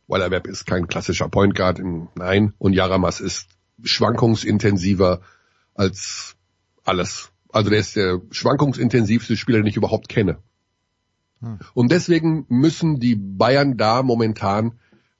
Waller 0.08 0.32
Webb 0.32 0.48
ist 0.48 0.66
kein 0.66 0.88
klassischer 0.88 1.30
Point 1.30 1.56
Guard, 1.56 1.80
in, 1.80 2.10
nein, 2.16 2.54
und 2.58 2.74
Jaramas 2.74 3.22
ist 3.22 3.48
schwankungsintensiver 3.84 5.22
als 5.74 6.36
alles. 6.84 7.32
Also 7.52 7.70
der 7.70 7.80
ist 7.80 7.96
der 7.96 8.22
schwankungsintensivste 8.32 9.38
Spieler, 9.38 9.60
den 9.60 9.68
ich 9.68 9.78
überhaupt 9.78 10.10
kenne. 10.10 10.40
Und 11.74 11.92
deswegen 11.92 12.46
müssen 12.50 13.00
die 13.00 13.16
Bayern 13.16 13.78
da 13.78 14.04
momentan 14.04 14.80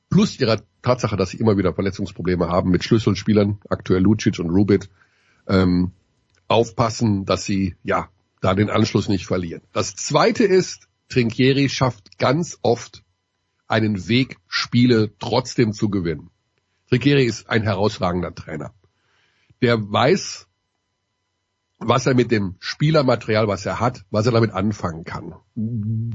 plus 0.10 0.40
ihrer 0.40 0.62
Tatsache, 0.82 1.18
dass 1.18 1.32
sie 1.32 1.38
immer 1.38 1.58
wieder 1.58 1.74
Verletzungsprobleme 1.74 2.48
haben 2.48 2.72
mit 2.72 2.84
Schlüsselspielern, 2.84 3.60
aktuell 3.70 4.02
Lucic 4.02 4.40
und 4.40 4.50
Rubit, 4.50 4.90
ähm, 5.48 5.92
aufpassen, 6.48 7.26
dass 7.26 7.46
sie 7.46 7.76
ja 7.84 8.10
da 8.42 8.56
den 8.56 8.70
Anschluss 8.70 9.10
nicht 9.10 9.26
verlieren. 9.26 9.62
Das 9.74 9.96
zweite 9.96 10.44
ist, 10.44 10.88
Trinkieri 11.10 11.70
schafft 11.70 12.18
ganz 12.18 12.58
oft 12.62 13.04
einen 13.68 14.08
Weg, 14.08 14.38
Spiele 14.48 15.12
trotzdem 15.20 15.74
zu 15.74 15.90
gewinnen. 15.90 16.30
Trinkieri 16.90 17.26
ist 17.26 17.50
ein 17.50 17.64
herausragender 17.64 18.34
Trainer. 18.34 18.74
Der 19.62 19.92
weiß, 19.92 20.48
was 21.78 22.06
er 22.06 22.16
mit 22.16 22.32
dem 22.32 22.56
Spielermaterial, 22.60 23.48
was 23.48 23.66
er 23.66 23.80
hat, 23.80 24.06
was 24.10 24.26
er 24.26 24.32
damit 24.32 24.52
anfangen 24.52 25.04
kann. 25.04 25.36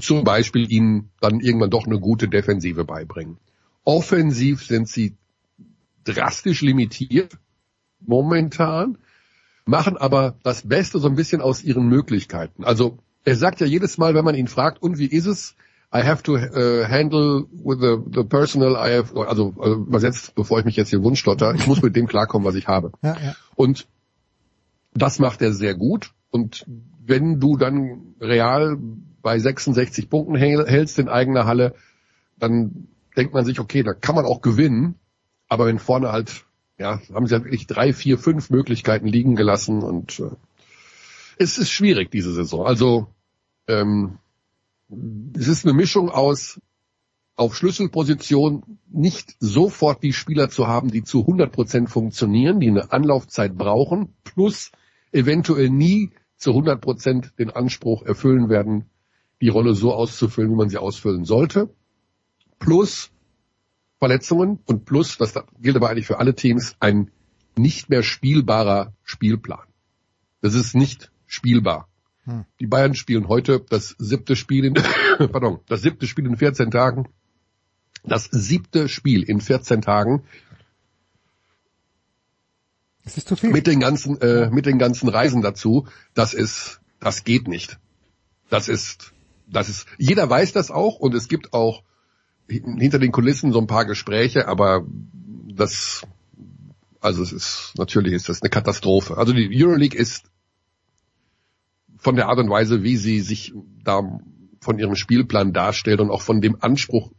Zum 0.00 0.24
Beispiel 0.24 0.70
ihnen 0.70 1.10
dann 1.20 1.40
irgendwann 1.40 1.70
doch 1.70 1.86
eine 1.86 2.00
gute 2.00 2.28
Defensive 2.28 2.84
beibringen. 2.84 3.38
Offensiv 3.84 4.64
sind 4.64 4.88
sie 4.88 5.16
drastisch 6.04 6.60
limitiert 6.62 7.38
momentan, 8.00 8.98
machen 9.64 9.96
aber 9.96 10.36
das 10.42 10.66
Beste 10.66 10.98
so 10.98 11.08
ein 11.08 11.16
bisschen 11.16 11.40
aus 11.40 11.62
ihren 11.62 11.88
Möglichkeiten. 11.88 12.64
Also 12.64 12.98
er 13.24 13.36
sagt 13.36 13.60
ja 13.60 13.66
jedes 13.66 13.96
Mal, 13.98 14.14
wenn 14.14 14.24
man 14.24 14.34
ihn 14.34 14.48
fragt, 14.48 14.82
und 14.82 14.98
wie 14.98 15.06
ist 15.06 15.26
es? 15.26 15.54
I 15.94 16.02
have 16.02 16.24
to 16.24 16.34
uh, 16.34 16.84
handle 16.88 17.46
with 17.52 17.78
the, 17.80 17.96
the 18.12 18.24
personal, 18.24 18.72
I 18.72 18.96
have, 18.96 19.16
also 19.28 19.54
äh, 19.62 19.70
übersetzt, 19.70 20.34
bevor 20.34 20.58
ich 20.58 20.64
mich 20.64 20.76
jetzt 20.76 20.90
hier 20.90 21.02
wundstotter, 21.02 21.54
ich 21.54 21.66
muss 21.68 21.82
mit 21.82 21.94
dem 21.94 22.08
klarkommen, 22.08 22.46
was 22.46 22.56
ich 22.56 22.66
habe. 22.66 22.90
Ja, 23.02 23.16
ja. 23.22 23.36
Und 23.54 23.86
das 24.92 25.20
macht 25.20 25.40
er 25.40 25.52
sehr 25.52 25.74
gut. 25.76 26.10
Und 26.30 26.66
wenn 27.06 27.38
du 27.38 27.56
dann 27.56 28.14
real 28.20 28.76
bei 29.22 29.38
66 29.38 30.10
Punkten 30.10 30.36
häl- 30.36 30.66
hältst 30.66 30.98
in 30.98 31.08
eigener 31.08 31.46
Halle, 31.46 31.74
dann 32.38 32.88
denkt 33.16 33.34
man 33.34 33.44
sich, 33.44 33.60
okay, 33.60 33.82
da 33.82 33.94
kann 33.94 34.14
man 34.14 34.24
auch 34.24 34.40
gewinnen. 34.40 34.96
Aber 35.48 35.66
wenn 35.66 35.78
vorne 35.78 36.10
halt, 36.12 36.44
ja, 36.78 37.00
haben 37.12 37.26
sie 37.26 37.34
halt 37.34 37.44
wirklich 37.44 37.66
drei, 37.66 37.92
vier, 37.92 38.18
fünf 38.18 38.50
Möglichkeiten 38.50 39.06
liegen 39.06 39.36
gelassen 39.36 39.82
und 39.82 40.20
äh, 40.20 40.30
es 41.36 41.58
ist 41.58 41.70
schwierig 41.70 42.10
diese 42.10 42.32
Saison. 42.32 42.66
Also 42.66 43.08
ähm, 43.66 44.18
es 45.36 45.48
ist 45.48 45.64
eine 45.64 45.74
Mischung 45.74 46.10
aus 46.10 46.60
auf 47.36 47.56
Schlüsselposition 47.56 48.78
nicht 48.88 49.34
sofort 49.40 50.02
die 50.02 50.12
Spieler 50.12 50.50
zu 50.50 50.68
haben, 50.68 50.90
die 50.90 51.02
zu 51.02 51.20
100 51.20 51.50
Prozent 51.50 51.90
funktionieren, 51.90 52.60
die 52.60 52.68
eine 52.68 52.92
Anlaufzeit 52.92 53.56
brauchen, 53.56 54.14
plus 54.22 54.70
eventuell 55.10 55.68
nie 55.68 56.12
zu 56.36 56.50
100 56.50 56.80
Prozent 56.80 57.32
den 57.38 57.50
Anspruch 57.50 58.02
erfüllen 58.04 58.48
werden, 58.48 58.86
die 59.40 59.48
Rolle 59.48 59.74
so 59.74 59.92
auszufüllen, 59.92 60.52
wie 60.52 60.56
man 60.56 60.68
sie 60.68 60.78
ausfüllen 60.78 61.24
sollte, 61.24 61.74
plus 62.64 63.10
Verletzungen 63.98 64.58
und 64.64 64.86
plus, 64.86 65.18
das 65.18 65.34
gilt 65.60 65.76
aber 65.76 65.90
eigentlich 65.90 66.06
für 66.06 66.18
alle 66.18 66.34
Teams, 66.34 66.76
ein 66.80 67.10
nicht 67.56 67.90
mehr 67.90 68.02
spielbarer 68.02 68.92
Spielplan. 69.02 69.66
Das 70.40 70.54
ist 70.54 70.74
nicht 70.74 71.10
spielbar. 71.26 71.88
Hm. 72.24 72.44
Die 72.60 72.66
Bayern 72.66 72.94
spielen 72.94 73.28
heute 73.28 73.60
das 73.60 73.94
siebte 73.98 74.34
Spiel 74.34 74.64
in, 74.64 74.74
pardon, 75.18 75.60
das 75.66 75.82
siebte 75.82 76.06
Spiel 76.06 76.26
in 76.26 76.36
14 76.36 76.70
Tagen. 76.70 77.08
Das 78.02 78.24
siebte 78.30 78.88
Spiel 78.88 79.22
in 79.22 79.40
14 79.40 79.82
Tagen 79.82 80.24
Das 83.04 83.16
ist 83.16 83.28
zu 83.28 83.36
viel. 83.36 83.50
mit 83.50 83.66
den 83.66 83.80
ganzen, 83.80 84.20
äh, 84.20 84.50
mit 84.50 84.66
den 84.66 84.78
ganzen 84.78 85.08
Reisen 85.08 85.42
dazu. 85.42 85.86
Das 86.14 86.34
ist, 86.34 86.80
das 86.98 87.24
geht 87.24 87.46
nicht. 87.46 87.78
Das 88.50 88.68
ist, 88.68 89.12
das 89.46 89.68
ist, 89.68 89.86
jeder 89.98 90.28
weiß 90.28 90.52
das 90.52 90.70
auch 90.70 90.98
und 90.98 91.14
es 91.14 91.28
gibt 91.28 91.52
auch 91.52 91.82
hinter 92.48 92.98
den 92.98 93.12
Kulissen 93.12 93.52
so 93.52 93.60
ein 93.60 93.66
paar 93.66 93.84
Gespräche, 93.84 94.48
aber 94.48 94.86
das, 95.54 96.02
also 97.00 97.22
es 97.22 97.32
ist, 97.32 97.72
natürlich 97.76 98.12
ist 98.12 98.28
das 98.28 98.42
eine 98.42 98.50
Katastrophe. 98.50 99.16
Also 99.16 99.32
die 99.32 99.50
Euroleague 99.52 99.98
ist 99.98 100.24
von 101.96 102.16
der 102.16 102.28
Art 102.28 102.38
und 102.38 102.50
Weise, 102.50 102.82
wie 102.82 102.96
sie 102.96 103.20
sich 103.20 103.54
da 103.82 104.20
von 104.60 104.78
ihrem 104.78 104.94
Spielplan 104.94 105.52
darstellt 105.52 106.00
und 106.00 106.10
auch 106.10 106.22
von 106.22 106.40
dem 106.40 106.56
Anspruch, 106.60 107.10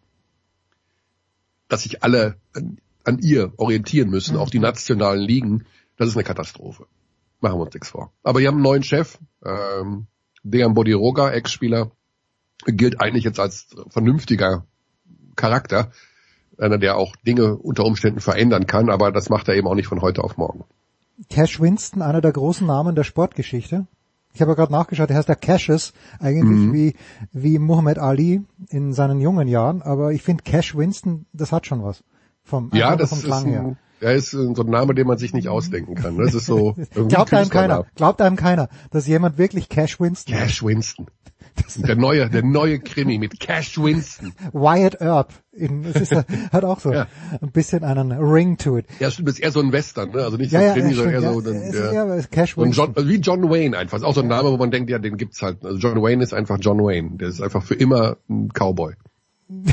dass 1.67 1.83
sich 1.83 2.03
alle 2.03 2.37
an, 2.53 2.77
an 3.03 3.19
ihr 3.19 3.53
orientieren 3.57 4.09
müssen, 4.09 4.37
auch 4.37 4.49
die 4.49 4.59
nationalen 4.59 5.21
Ligen, 5.21 5.65
das 5.97 6.09
ist 6.09 6.15
eine 6.15 6.23
Katastrophe. 6.23 6.87
Machen 7.41 7.59
wir 7.59 7.63
uns 7.63 7.73
nichts 7.73 7.89
vor. 7.89 8.11
Aber 8.23 8.39
wir 8.39 8.47
haben 8.47 8.55
einen 8.55 8.63
neuen 8.63 8.83
Chef, 8.83 9.17
ähm, 9.43 10.07
Dejan 10.43 10.73
Bodiroga, 10.73 11.31
Ex-Spieler, 11.31 11.91
gilt 12.65 13.01
eigentlich 13.01 13.23
jetzt 13.23 13.39
als 13.39 13.67
vernünftiger 13.89 14.65
Charakter, 15.35 15.91
einer, 16.57 16.77
der 16.77 16.97
auch 16.97 17.15
Dinge 17.17 17.55
unter 17.55 17.83
Umständen 17.83 18.19
verändern 18.21 18.65
kann, 18.67 18.89
aber 18.89 19.11
das 19.11 19.29
macht 19.29 19.47
er 19.47 19.55
eben 19.55 19.67
auch 19.67 19.75
nicht 19.75 19.87
von 19.87 20.01
heute 20.01 20.23
auf 20.23 20.37
morgen. 20.37 20.63
Cash 21.29 21.59
Winston, 21.61 22.01
einer 22.01 22.21
der 22.21 22.31
großen 22.33 22.65
Namen 22.67 22.95
der 22.95 23.03
Sportgeschichte. 23.03 23.87
Ich 24.33 24.41
habe 24.41 24.51
ja 24.51 24.55
gerade 24.55 24.71
nachgeschaut, 24.73 25.09
er 25.09 25.15
heißt 25.15 25.29
der 25.29 25.37
Cashes, 25.37 25.93
eigentlich 26.19 26.59
Mhm. 26.59 26.73
wie, 26.73 26.95
wie 27.31 27.57
Muhammad 27.57 27.99
Ali 27.99 28.41
in 28.69 28.91
seinen 28.91 29.21
jungen 29.21 29.47
Jahren, 29.47 29.81
aber 29.81 30.11
ich 30.11 30.23
finde 30.23 30.43
Cash 30.43 30.75
Winston, 30.75 31.25
das 31.31 31.53
hat 31.53 31.65
schon 31.65 31.83
was. 31.83 32.03
Vom, 32.43 32.69
Ja, 32.73 32.95
das 32.97 33.09
vom 33.09 33.19
ist 33.19 33.25
Klang 33.25 33.45
her. 33.45 33.77
Ein, 34.01 34.05
er 34.05 34.13
ist 34.15 34.31
so 34.31 34.39
ein 34.47 34.69
Name, 34.69 34.93
den 34.93 35.07
man 35.07 35.17
sich 35.17 35.33
nicht 35.33 35.47
ausdenken 35.47 35.95
kann. 35.95 36.17
Das 36.17 36.33
ist 36.33 36.45
so 36.45 36.75
irgendwie 36.95 37.15
Glaubt 37.15 37.33
einem 37.33 37.49
keiner, 37.49 37.85
glaubt 37.95 38.21
einem 38.21 38.35
keiner, 38.35 38.69
dass 38.91 39.07
jemand 39.07 39.37
wirklich 39.37 39.69
Cash 39.69 39.99
Winston 39.99 40.35
Cash 40.35 40.63
Winston. 40.63 41.07
Der 41.77 41.95
neue, 41.95 42.29
der 42.29 42.43
neue 42.43 42.79
Krimi 42.79 43.17
mit 43.17 43.39
Cash 43.39 43.77
Winston. 43.77 44.33
Wyatt 44.53 44.99
Earp. 44.99 45.31
In, 45.53 45.85
es 45.85 45.95
ist, 45.95 46.11
hat 46.51 46.63
auch 46.65 46.81
so 46.81 46.91
Ja. 46.91 47.07
ein 47.41 47.51
bisschen 47.51 47.85
einen 47.85 48.11
Ring 48.11 48.57
to 48.57 48.77
it. 48.77 48.85
Ja, 48.99 49.09
stimmt, 49.09 49.29
ist 49.29 49.39
eher 49.39 49.51
so 49.51 49.61
ein 49.61 49.71
Western, 49.71 50.11
ne? 50.11 50.23
Also 50.23 50.35
nicht 50.35 50.51
Ja, 50.51 50.59
so 50.59 50.65
ja, 50.65 50.73
Krimi, 50.73 50.89
ja, 50.89 50.95
sondern 50.95 51.13
eher 51.13 51.71
so 51.71 51.79
ja. 51.79 52.15
ist 52.15 52.25
eher 52.25 52.27
Cash 52.29 52.57
ein 52.57 52.63
Winston. 52.63 52.85
John, 52.87 52.95
also 52.97 53.09
wie 53.09 53.15
John 53.15 53.49
Wayne 53.49 53.77
einfach. 53.77 53.97
Ist 53.97 54.03
auch 54.03 54.13
so 54.13 54.21
ein 54.21 54.27
Name, 54.27 54.51
wo 54.51 54.57
man 54.57 54.69
denkt, 54.71 54.89
ja, 54.89 54.99
den 54.99 55.15
gibt's 55.15 55.41
halt. 55.41 55.63
Also 55.63 55.77
John 55.77 56.01
Wayne 56.01 56.21
ist 56.23 56.33
einfach 56.33 56.57
John 56.59 56.79
Wayne. 56.79 57.11
Der 57.17 57.29
ist 57.29 57.41
einfach 57.41 57.63
für 57.63 57.75
immer 57.75 58.17
ein 58.29 58.49
Cowboy. 58.53 58.93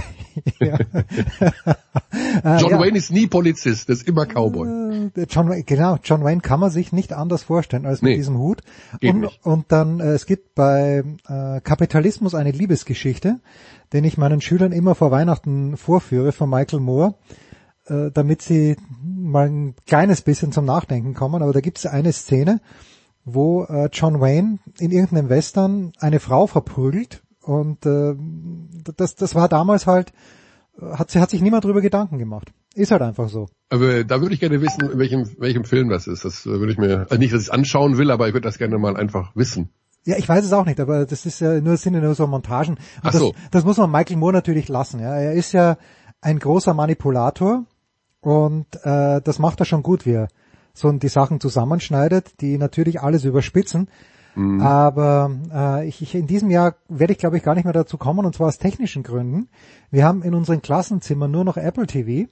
Ah, 2.45 2.59
John 2.59 2.71
ja. 2.73 2.81
Wayne 2.81 2.99
ist 2.99 3.11
nie 3.11 3.27
Polizist, 3.27 3.89
der 3.89 3.95
ist 3.95 4.07
immer 4.07 4.27
Cowboy. 4.27 5.11
Äh, 5.15 5.27
John 5.29 5.49
Wayne, 5.49 5.63
genau, 5.65 5.99
John 6.03 6.25
Wayne 6.25 6.41
kann 6.41 6.61
man 6.61 6.71
sich 6.71 6.93
nicht 6.93 7.13
anders 7.13 7.43
vorstellen 7.45 7.87
als 7.87 8.03
mit 8.03 8.11
Nee, 8.11 8.17
diesem 8.17 8.39
Hut. 8.39 8.63
Und, 9.03 9.31
und 9.43 9.73
dann, 9.73 10.01
äh, 10.01 10.13
es 10.13 10.27
gibt 10.27 10.55
bei 10.55 11.05
äh, 11.29 11.61
Kapitalismus 11.61 12.35
eine 12.35 12.51
Liebesgeschichte, 12.51 13.41
den 13.93 14.05
ich 14.05 14.19
meinen 14.19 14.41
Schülern 14.41 14.73
immer 14.73 14.95
vor 14.95 15.11
Weihnachten 15.11 15.77
vorführe 15.77 16.33
von 16.33 16.51
Michael 16.51 16.81
Moore, 16.81 17.15
äh, 17.87 18.11
damit 18.13 18.43
sie 18.43 18.77
mal 19.03 19.49
ein 19.49 19.75
kleines 19.87 20.23
bisschen 20.23 20.53
zum 20.53 20.65
Nachdenken 20.65 21.15
kommen. 21.15 21.43
Aber 21.43 21.53
da 21.53 21.61
gibt 21.61 21.79
es 21.79 21.87
eine 21.87 22.13
Szene, 22.13 22.61
wo 23.25 23.65
äh, 23.65 23.89
John 23.93 24.21
Wayne 24.21 24.59
in 24.79 24.91
irgendeinem 24.91 25.29
Western 25.29 25.93
eine 25.99 26.21
Frau 26.21 26.47
verprügelt 26.47 27.23
und 27.43 27.85
äh, 27.87 28.15
das, 28.97 29.17
das 29.17 29.35
war 29.35 29.49
damals 29.49 29.87
halt, 29.87 30.13
äh, 30.81 30.87
hat, 30.93 31.15
hat 31.15 31.31
sich 31.31 31.43
niemand 31.43 31.65
drüber 31.65 31.81
Gedanken 31.81 32.19
gemacht. 32.19 32.53
Ist 32.75 32.91
halt 32.91 33.03
einfach 33.03 33.29
so. 33.29 33.49
Aber 33.69 34.05
da 34.05 34.21
würde 34.21 34.35
ich 34.35 34.41
gerne 34.41 34.61
wissen, 34.63 34.91
in 34.91 34.99
welchem, 34.99 35.29
welchem 35.39 35.65
Film 35.65 35.89
das 35.89 36.07
ist. 36.07 36.25
Das 36.25 36.47
äh, 36.47 36.51
würde 36.51 36.73
ich 36.73 36.79
mir, 36.79 37.01
also 37.01 37.17
nicht, 37.17 37.33
dass 37.33 37.43
ich 37.43 37.49
es 37.49 37.51
anschauen 37.51 37.99
will, 37.99 38.11
aber 38.11 38.29
ich 38.29 38.35
würde 38.35 38.49
das 38.49 38.59
gerne 38.59 38.79
mal 38.79 38.97
einfach 38.97 39.37
wissen. 39.37 39.69
Ja, 40.05 40.17
ich 40.17 40.29
weiß 40.29 40.45
es 40.45 40.53
auch 40.53 40.65
nicht, 40.65 40.81
aber 40.81 41.07
das 41.07 41.27
ist 41.27 41.41
ja 41.41 41.61
nur, 41.61 41.77
sind 41.77 41.95
ja 41.95 42.01
nur 42.01 42.15
so 42.15 42.27
Montagen. 42.27 42.75
Und 42.75 42.81
Ach 43.03 43.13
das, 43.13 43.21
so. 43.21 43.35
das 43.51 43.65
muss 43.65 43.77
man 43.77 43.91
Michael 43.91 44.17
Moore 44.17 44.33
natürlich 44.33 44.69
lassen. 44.69 45.01
Ja. 45.01 45.15
Er 45.15 45.35
ist 45.35 45.53
ja 45.53 45.77
ein 46.21 46.39
großer 46.39 46.75
Manipulator 46.75 47.65
und 48.21 48.67
äh, 48.85 49.21
das 49.21 49.39
macht 49.39 49.61
er 49.61 49.67
schon 49.67 49.83
gut, 49.83 50.07
wie 50.07 50.13
er 50.13 50.29
so 50.75 50.91
die 50.91 51.09
Sachen 51.09 51.41
zusammenschneidet, 51.41 52.41
die 52.41 52.57
natürlich 52.59 53.01
alles 53.01 53.25
überspitzen. 53.25 53.89
Mhm. 54.35 54.61
Aber 54.61 55.31
äh, 55.53 55.89
ich, 55.89 56.01
ich, 56.03 56.15
in 56.15 56.27
diesem 56.27 56.51
Jahr 56.51 56.77
werde 56.89 57.13
ich, 57.13 57.19
glaube 57.19 57.37
ich, 57.37 57.43
gar 57.43 57.55
nicht 57.55 57.65
mehr 57.65 57.73
dazu 57.73 57.99
kommen, 57.99 58.25
und 58.25 58.35
zwar 58.35 58.49
aus 58.49 58.59
technischen 58.59 59.03
Gründen. 59.03 59.49
Wir 59.91 60.05
haben 60.05 60.23
in 60.23 60.35
unseren 60.35 60.63
Klassenzimmern 60.63 61.31
nur 61.31 61.45
noch 61.45 61.57
Apple 61.57 61.87
TV 61.87 62.31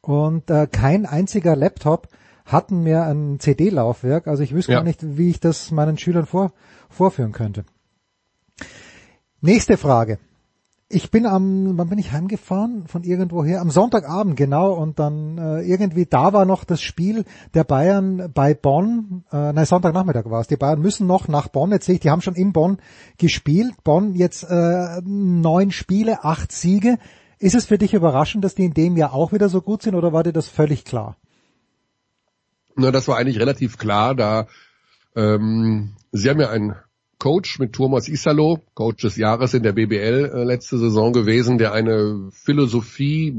und 0.00 0.50
äh, 0.50 0.66
kein 0.66 1.06
einziger 1.06 1.56
Laptop 1.56 2.08
hatten 2.44 2.82
mehr 2.82 3.06
ein 3.06 3.38
CD-Laufwerk. 3.40 4.26
Also 4.26 4.42
ich 4.42 4.54
wüsste 4.54 4.72
Ja. 4.72 4.78
gar 4.78 4.84
nicht, 4.84 5.16
wie 5.16 5.30
ich 5.30 5.40
das 5.40 5.70
meinen 5.70 5.98
Schülern 5.98 6.26
vor, 6.26 6.52
vorführen 6.90 7.32
könnte. 7.32 7.64
Nächste 9.40 9.76
Frage. 9.76 10.18
Ich 10.94 11.10
bin 11.10 11.24
am, 11.24 11.78
wann 11.78 11.88
bin 11.88 11.98
ich 11.98 12.12
heimgefahren? 12.12 12.86
Von 12.86 13.02
irgendwoher? 13.02 13.62
Am 13.62 13.70
Sonntagabend, 13.70 14.36
genau. 14.36 14.74
Und 14.74 14.98
dann 14.98 15.38
äh, 15.38 15.62
irgendwie, 15.62 16.04
da 16.04 16.34
war 16.34 16.44
noch 16.44 16.64
das 16.64 16.82
Spiel 16.82 17.24
der 17.54 17.64
Bayern 17.64 18.30
bei 18.34 18.52
Bonn. 18.52 19.24
Äh, 19.32 19.54
nein, 19.54 19.64
Sonntagnachmittag 19.64 20.26
war 20.26 20.42
es. 20.42 20.48
Die 20.48 20.58
Bayern 20.58 20.82
müssen 20.82 21.06
noch 21.06 21.28
nach 21.28 21.48
Bonn. 21.48 21.70
Jetzt 21.70 21.86
sehe 21.86 21.94
ich, 21.94 22.02
die 22.02 22.10
haben 22.10 22.20
schon 22.20 22.34
in 22.34 22.52
Bonn 22.52 22.76
gespielt. 23.16 23.72
Bonn 23.84 24.14
jetzt 24.14 24.42
äh, 24.42 25.00
neun 25.02 25.70
Spiele, 25.70 26.24
acht 26.24 26.52
Siege. 26.52 26.98
Ist 27.38 27.54
es 27.54 27.64
für 27.64 27.78
dich 27.78 27.94
überraschend, 27.94 28.44
dass 28.44 28.54
die 28.54 28.66
in 28.66 28.74
dem 28.74 28.98
Jahr 28.98 29.14
auch 29.14 29.32
wieder 29.32 29.48
so 29.48 29.62
gut 29.62 29.80
sind 29.80 29.94
oder 29.94 30.12
war 30.12 30.22
dir 30.24 30.34
das 30.34 30.48
völlig 30.48 30.84
klar? 30.84 31.16
Na, 32.76 32.90
das 32.90 33.08
war 33.08 33.16
eigentlich 33.16 33.40
relativ 33.40 33.78
klar, 33.78 34.14
da 34.14 34.46
ähm, 35.16 35.94
sie 36.10 36.28
haben 36.28 36.40
ja 36.40 36.50
einen 36.50 36.74
Coach 37.22 37.60
mit 37.60 37.72
Thomas 37.72 38.08
Isalo, 38.08 38.62
Coach 38.74 39.02
des 39.02 39.14
Jahres 39.14 39.54
in 39.54 39.62
der 39.62 39.70
BBL 39.70 40.32
äh, 40.34 40.42
letzte 40.42 40.76
Saison 40.76 41.12
gewesen, 41.12 41.56
der 41.56 41.72
eine 41.72 42.30
Philosophie 42.32 43.32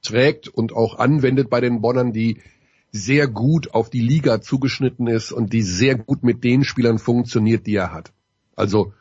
trägt 0.00 0.48
und 0.48 0.72
auch 0.72 0.98
anwendet 0.98 1.50
bei 1.50 1.60
den 1.60 1.82
Bonnern, 1.82 2.14
die 2.14 2.40
sehr 2.90 3.28
gut 3.28 3.74
auf 3.74 3.90
die 3.90 4.00
Liga 4.00 4.40
zugeschnitten 4.40 5.06
ist 5.06 5.32
und 5.32 5.52
die 5.52 5.60
sehr 5.60 5.96
gut 5.96 6.22
mit 6.22 6.44
den 6.44 6.64
Spielern 6.64 6.98
funktioniert, 6.98 7.66
die 7.66 7.74
er 7.74 7.92
hat. 7.92 8.14
Also 8.56 8.94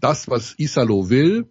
das, 0.00 0.28
was 0.28 0.58
Isalo 0.58 1.10
will, 1.10 1.46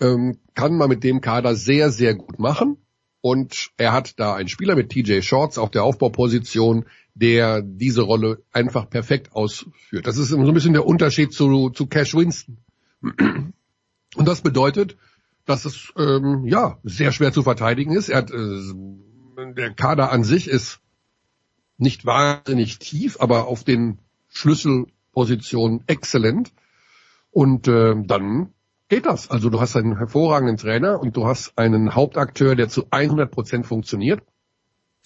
ähm, 0.00 0.38
kann 0.54 0.76
man 0.76 0.88
mit 0.88 1.04
dem 1.04 1.20
Kader 1.20 1.54
sehr, 1.54 1.92
sehr 1.92 2.16
gut 2.16 2.40
machen. 2.40 2.78
Und 3.20 3.70
er 3.76 3.92
hat 3.92 4.18
da 4.18 4.34
einen 4.34 4.48
Spieler 4.48 4.74
mit 4.74 4.90
TJ 4.90 5.22
Shorts 5.22 5.56
auf 5.56 5.70
der 5.70 5.84
Aufbauposition, 5.84 6.84
der 7.14 7.62
diese 7.62 8.02
Rolle 8.02 8.42
einfach 8.52 8.90
perfekt 8.90 9.32
ausführt. 9.32 10.06
Das 10.06 10.18
ist 10.18 10.28
so 10.28 10.38
ein 10.38 10.54
bisschen 10.54 10.72
der 10.72 10.86
Unterschied 10.86 11.32
zu, 11.32 11.70
zu 11.70 11.86
Cash 11.86 12.14
Winston. 12.14 12.58
Und 14.16 14.28
das 14.28 14.40
bedeutet, 14.40 14.96
dass 15.44 15.64
es 15.64 15.92
ähm, 15.96 16.44
ja 16.46 16.78
sehr 16.82 17.12
schwer 17.12 17.32
zu 17.32 17.42
verteidigen 17.42 17.92
ist. 17.92 18.08
Er 18.08 18.18
hat, 18.18 18.30
äh, 18.30 19.52
der 19.54 19.74
Kader 19.74 20.10
an 20.10 20.24
sich 20.24 20.48
ist 20.48 20.80
nicht 21.76 22.06
wahnsinnig 22.06 22.78
tief, 22.78 23.20
aber 23.20 23.46
auf 23.46 23.64
den 23.64 23.98
Schlüsselpositionen 24.28 25.84
exzellent. 25.86 26.52
Und 27.30 27.68
äh, 27.68 27.94
dann 28.04 28.54
geht 28.88 29.06
das. 29.06 29.30
Also 29.30 29.50
du 29.50 29.60
hast 29.60 29.76
einen 29.76 29.98
hervorragenden 29.98 30.56
Trainer 30.56 31.00
und 31.00 31.16
du 31.16 31.26
hast 31.26 31.58
einen 31.58 31.94
Hauptakteur, 31.94 32.54
der 32.54 32.68
zu 32.68 32.86
100 32.90 33.30
Prozent 33.30 33.66
funktioniert. 33.66 34.22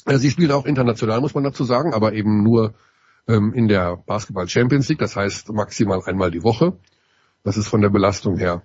Äh, 0.06 0.18
Sie 0.18 0.30
spielt 0.30 0.52
auch 0.52 0.66
international, 0.66 1.20
muss 1.20 1.34
man 1.34 1.44
dazu 1.44 1.64
sagen, 1.64 1.94
aber 1.94 2.12
eben 2.12 2.42
nur 2.42 2.74
ähm, 3.26 3.52
in 3.52 3.68
der 3.68 3.96
Basketball 3.96 4.48
Champions 4.48 4.88
League. 4.88 4.98
Das 4.98 5.16
heißt 5.16 5.52
maximal 5.52 6.02
einmal 6.04 6.30
die 6.30 6.42
Woche. 6.42 6.76
Das 7.44 7.56
ist 7.56 7.68
von 7.68 7.80
der 7.80 7.90
Belastung 7.90 8.36
her 8.36 8.62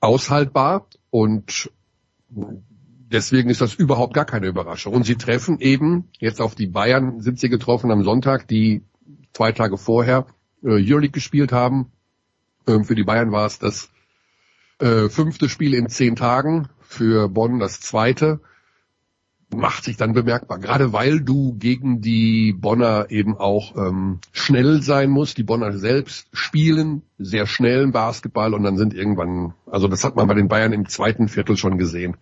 aushaltbar 0.00 0.86
und 1.10 1.70
deswegen 2.28 3.50
ist 3.50 3.60
das 3.60 3.74
überhaupt 3.74 4.14
gar 4.14 4.24
keine 4.24 4.46
Überraschung. 4.46 4.94
Und 4.94 5.04
sie 5.04 5.16
treffen 5.16 5.60
eben 5.60 6.08
jetzt 6.18 6.40
auf 6.40 6.54
die 6.54 6.66
Bayern, 6.66 7.20
sind 7.20 7.38
sie 7.40 7.48
getroffen 7.48 7.90
am 7.90 8.04
Sonntag, 8.04 8.46
die 8.48 8.82
zwei 9.32 9.52
Tage 9.52 9.78
vorher 9.78 10.26
äh, 10.62 10.68
Euroleague 10.68 11.10
gespielt 11.10 11.52
haben. 11.52 11.92
Ähm, 12.66 12.84
für 12.84 12.94
die 12.94 13.04
Bayern 13.04 13.32
war 13.32 13.46
es 13.46 13.58
das 13.58 13.90
äh, 14.78 15.08
fünfte 15.08 15.48
Spiel 15.48 15.74
in 15.74 15.88
zehn 15.88 16.16
Tagen, 16.16 16.68
für 16.80 17.28
Bonn 17.28 17.58
das 17.58 17.80
zweite. 17.80 18.40
Macht 19.54 19.84
sich 19.84 19.96
dann 19.96 20.12
bemerkbar, 20.12 20.58
gerade 20.58 20.92
weil 20.92 21.20
du 21.20 21.54
gegen 21.54 22.02
die 22.02 22.52
Bonner 22.52 23.06
eben 23.10 23.36
auch 23.38 23.74
ähm, 23.76 24.18
schnell 24.30 24.82
sein 24.82 25.08
musst. 25.08 25.38
Die 25.38 25.42
Bonner 25.42 25.72
selbst 25.78 26.28
spielen 26.32 27.02
sehr 27.18 27.46
schnellen 27.46 27.92
Basketball 27.92 28.52
und 28.52 28.62
dann 28.62 28.76
sind 28.76 28.92
irgendwann, 28.92 29.54
also 29.64 29.88
das 29.88 30.04
hat 30.04 30.16
man 30.16 30.28
bei 30.28 30.34
den 30.34 30.48
Bayern 30.48 30.74
im 30.74 30.86
zweiten 30.86 31.28
Viertel 31.28 31.56
schon 31.56 31.78
gesehen. 31.78 32.18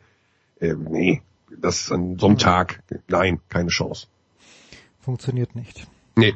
Äh, 0.60 0.74
nee, 0.74 1.20
das 1.60 1.90
an 1.90 2.16
so 2.18 2.26
einem 2.26 2.38
Tag, 2.38 2.82
nein, 3.08 3.40
keine 3.48 3.70
Chance. 3.70 4.06
Funktioniert 5.00 5.54
nicht. 5.54 5.86
Nee. 6.16 6.34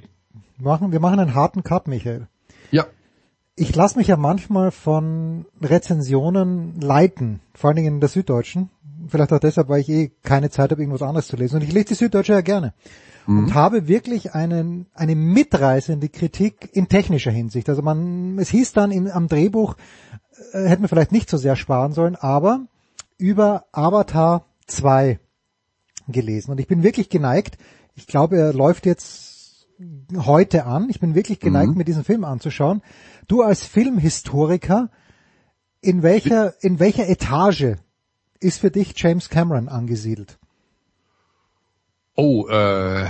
Wir 0.58 0.64
machen, 0.64 0.92
wir 0.92 1.00
machen 1.00 1.20
einen 1.20 1.34
harten 1.34 1.62
Cut, 1.62 1.88
Michael. 1.88 2.28
Ja. 2.70 2.86
Ich 3.56 3.74
lasse 3.74 3.98
mich 3.98 4.08
ja 4.08 4.16
manchmal 4.16 4.70
von 4.70 5.46
Rezensionen 5.60 6.80
leiten, 6.80 7.40
vor 7.54 7.68
allen 7.68 7.76
Dingen 7.76 7.94
in 7.94 8.00
der 8.00 8.08
Süddeutschen. 8.08 8.70
Vielleicht 9.08 9.32
auch 9.32 9.38
deshalb, 9.38 9.68
weil 9.68 9.80
ich 9.80 9.88
eh 9.88 10.10
keine 10.22 10.50
Zeit 10.50 10.70
habe, 10.70 10.82
irgendwas 10.82 11.02
anderes 11.02 11.26
zu 11.26 11.36
lesen. 11.36 11.56
Und 11.56 11.62
ich 11.62 11.72
lese 11.72 11.86
die 11.86 11.94
Süddeutsche 11.94 12.32
ja 12.32 12.40
gerne. 12.40 12.74
Und 13.26 13.54
habe 13.54 13.86
wirklich 13.86 14.34
einen, 14.34 14.86
eine 14.94 15.14
mitreißende 15.14 16.08
Kritik 16.08 16.68
in 16.72 16.88
technischer 16.88 17.30
Hinsicht. 17.30 17.68
Also 17.68 17.82
man, 17.82 18.38
es 18.38 18.48
hieß 18.48 18.72
dann 18.72 18.90
im, 18.90 19.06
am 19.06 19.28
Drehbuch, 19.28 19.76
äh, 20.52 20.64
hätten 20.66 20.82
wir 20.82 20.88
vielleicht 20.88 21.12
nicht 21.12 21.30
so 21.30 21.36
sehr 21.36 21.54
sparen 21.54 21.92
sollen, 21.92 22.16
aber 22.16 22.62
über 23.18 23.66
Avatar 23.72 24.46
2 24.66 25.20
gelesen. 26.08 26.50
Und 26.50 26.58
ich 26.60 26.66
bin 26.66 26.82
wirklich 26.82 27.08
geneigt. 27.08 27.56
Ich 27.94 28.06
glaube, 28.06 28.36
er 28.36 28.52
läuft 28.52 28.84
jetzt 28.86 29.66
heute 30.16 30.64
an. 30.66 30.88
Ich 30.90 30.98
bin 30.98 31.14
wirklich 31.14 31.40
geneigt, 31.40 31.72
Mhm. 31.72 31.78
mir 31.78 31.84
diesen 31.84 32.04
Film 32.04 32.24
anzuschauen. 32.24 32.82
Du 33.28 33.42
als 33.42 33.64
Filmhistoriker, 33.64 34.90
in 35.82 36.02
welcher, 36.02 36.54
in 36.64 36.80
welcher 36.80 37.08
Etage 37.08 37.76
ist 38.40 38.60
für 38.60 38.70
dich 38.70 38.94
James 38.96 39.28
Cameron 39.28 39.68
angesiedelt? 39.68 40.38
Oh, 42.16 42.48
äh, 42.48 43.06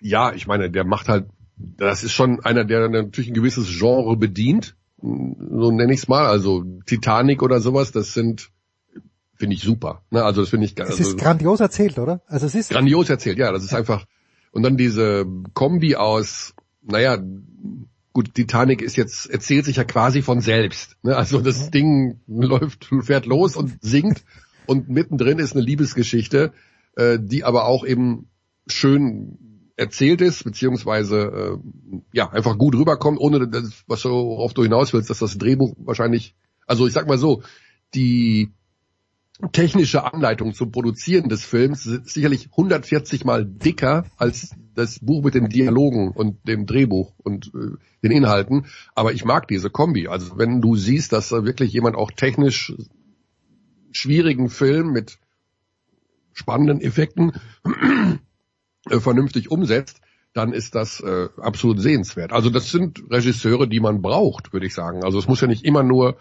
ja, 0.00 0.32
ich 0.32 0.46
meine, 0.46 0.70
der 0.70 0.84
macht 0.84 1.08
halt, 1.08 1.26
das 1.56 2.02
ist 2.02 2.12
schon 2.12 2.40
einer, 2.40 2.64
der 2.64 2.88
natürlich 2.88 3.30
ein 3.30 3.34
gewisses 3.34 3.68
Genre 3.68 4.16
bedient, 4.16 4.76
so 5.00 5.70
nenne 5.70 5.92
ich 5.92 6.00
es 6.00 6.08
mal. 6.08 6.26
Also 6.26 6.64
Titanic 6.86 7.42
oder 7.42 7.60
sowas, 7.60 7.92
das 7.92 8.12
sind, 8.12 8.50
finde 9.34 9.54
ich 9.54 9.62
super. 9.62 10.02
Ne? 10.10 10.22
Also 10.24 10.42
das 10.42 10.50
finde 10.50 10.66
ich 10.66 10.78
Es 10.78 10.90
also, 10.90 11.02
ist 11.02 11.18
grandios 11.18 11.60
erzählt, 11.60 11.98
oder? 11.98 12.22
Also 12.26 12.46
es 12.46 12.54
ist 12.54 12.70
grandios 12.70 13.08
erzählt, 13.08 13.38
ja, 13.38 13.52
das 13.52 13.64
ist 13.64 13.74
einfach. 13.74 14.06
Und 14.52 14.62
dann 14.62 14.76
diese 14.76 15.26
Kombi 15.54 15.96
aus, 15.96 16.54
naja, 16.82 17.18
gut, 18.12 18.34
Titanic 18.34 18.82
ist 18.82 18.96
jetzt, 18.96 19.26
erzählt 19.30 19.64
sich 19.64 19.76
ja 19.76 19.84
quasi 19.84 20.22
von 20.22 20.40
selbst. 20.40 20.96
Ne? 21.02 21.16
Also 21.16 21.40
das 21.40 21.70
Ding 21.70 22.20
läuft, 22.26 22.90
fährt 23.02 23.26
los 23.26 23.56
und 23.56 23.78
singt 23.80 24.24
und 24.66 24.88
mittendrin 24.88 25.38
ist 25.38 25.54
eine 25.54 25.64
Liebesgeschichte, 25.64 26.52
äh, 26.96 27.18
die 27.20 27.44
aber 27.44 27.66
auch 27.66 27.84
eben 27.84 28.28
schön 28.66 29.38
erzählt 29.76 30.20
ist, 30.20 30.44
beziehungsweise 30.44 31.58
äh, 31.62 31.98
ja, 32.12 32.30
einfach 32.30 32.58
gut 32.58 32.74
rüberkommt, 32.74 33.18
ohne 33.18 33.48
das, 33.48 33.84
was 33.86 34.02
du, 34.02 34.10
worauf 34.10 34.52
du 34.52 34.62
hinaus 34.62 34.92
willst, 34.92 35.08
dass 35.08 35.20
das 35.20 35.38
Drehbuch 35.38 35.74
wahrscheinlich, 35.78 36.34
also 36.66 36.86
ich 36.86 36.92
sag 36.92 37.08
mal 37.08 37.18
so, 37.18 37.42
die 37.94 38.52
technische 39.52 40.12
Anleitung 40.12 40.54
zum 40.54 40.70
Produzieren 40.70 41.28
des 41.28 41.44
Films 41.44 41.84
sicherlich 41.84 42.48
140 42.50 43.24
mal 43.24 43.44
dicker 43.44 44.04
als 44.16 44.54
das 44.74 44.98
Buch 45.00 45.24
mit 45.24 45.34
den 45.34 45.48
Dialogen 45.48 46.10
und 46.10 46.46
dem 46.46 46.66
Drehbuch 46.66 47.12
und 47.18 47.52
äh, 47.54 47.76
den 48.02 48.12
Inhalten. 48.12 48.66
Aber 48.94 49.12
ich 49.12 49.24
mag 49.24 49.48
diese 49.48 49.70
Kombi. 49.70 50.08
Also 50.08 50.38
wenn 50.38 50.60
du 50.60 50.76
siehst, 50.76 51.12
dass 51.12 51.28
da 51.30 51.44
wirklich 51.44 51.72
jemand 51.72 51.96
auch 51.96 52.10
technisch 52.10 52.72
schwierigen 53.92 54.48
Film 54.48 54.92
mit 54.92 55.18
spannenden 56.32 56.80
Effekten 56.80 57.32
äh, 58.88 59.00
vernünftig 59.00 59.50
umsetzt, 59.50 60.00
dann 60.32 60.52
ist 60.52 60.74
das 60.74 61.00
äh, 61.00 61.28
absolut 61.38 61.80
sehenswert. 61.80 62.32
Also 62.32 62.50
das 62.50 62.70
sind 62.70 63.02
Regisseure, 63.10 63.66
die 63.66 63.80
man 63.80 64.00
braucht, 64.00 64.52
würde 64.52 64.66
ich 64.66 64.74
sagen. 64.74 65.02
Also 65.04 65.18
es 65.18 65.26
muss 65.26 65.40
ja 65.40 65.48
nicht 65.48 65.64
immer 65.64 65.82
nur 65.82 66.18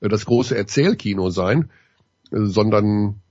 äh, 0.00 0.08
das 0.08 0.26
große 0.26 0.56
Erzählkino 0.56 1.30
sein, 1.30 1.70
sondern 2.32 3.22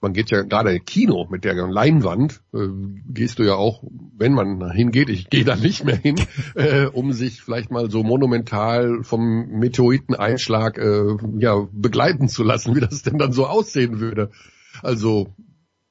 man 0.00 0.12
geht 0.12 0.30
ja 0.30 0.42
gerade 0.42 0.78
Kino 0.80 1.26
mit 1.30 1.44
der 1.44 1.54
Leinwand, 1.54 2.42
äh, 2.54 2.68
gehst 3.08 3.38
du 3.38 3.42
ja 3.42 3.54
auch, 3.54 3.82
wenn 4.16 4.34
man 4.34 4.70
hingeht, 4.70 5.08
ich 5.08 5.30
gehe 5.30 5.44
da 5.44 5.56
nicht 5.56 5.84
mehr 5.84 5.96
hin, 5.96 6.16
äh, 6.54 6.86
um 6.86 7.12
sich 7.12 7.42
vielleicht 7.42 7.70
mal 7.70 7.90
so 7.90 8.02
monumental 8.02 9.02
vom 9.02 9.48
Meteoriteneinschlag 9.48 10.78
äh, 10.78 11.16
ja 11.38 11.66
begleiten 11.72 12.28
zu 12.28 12.44
lassen, 12.44 12.76
wie 12.76 12.80
das 12.80 13.02
denn 13.02 13.18
dann 13.18 13.32
so 13.32 13.46
aussehen 13.46 14.00
würde. 14.00 14.30
Also 14.82 15.28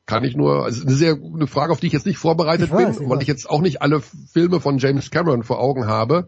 kann 0.06 0.24
ich 0.24 0.36
nur, 0.36 0.64
also 0.64 0.84
eine 0.84 0.96
sehr 0.96 1.16
eine 1.16 1.48
Frage, 1.48 1.72
auf 1.72 1.80
die 1.80 1.88
ich 1.88 1.94
jetzt 1.94 2.06
nicht 2.06 2.20
vorbereitet 2.20 2.68
Ich 2.68 2.72
weiß, 2.72 2.98
bin, 2.98 3.06
ich 3.06 3.10
weil 3.10 3.22
ich 3.22 3.28
jetzt 3.28 3.50
auch 3.50 3.62
nicht 3.62 3.82
alle 3.82 4.02
Filme 4.02 4.60
von 4.60 4.78
James 4.78 5.10
Cameron 5.10 5.44
vor 5.44 5.60
Augen 5.60 5.88
habe. 5.88 6.28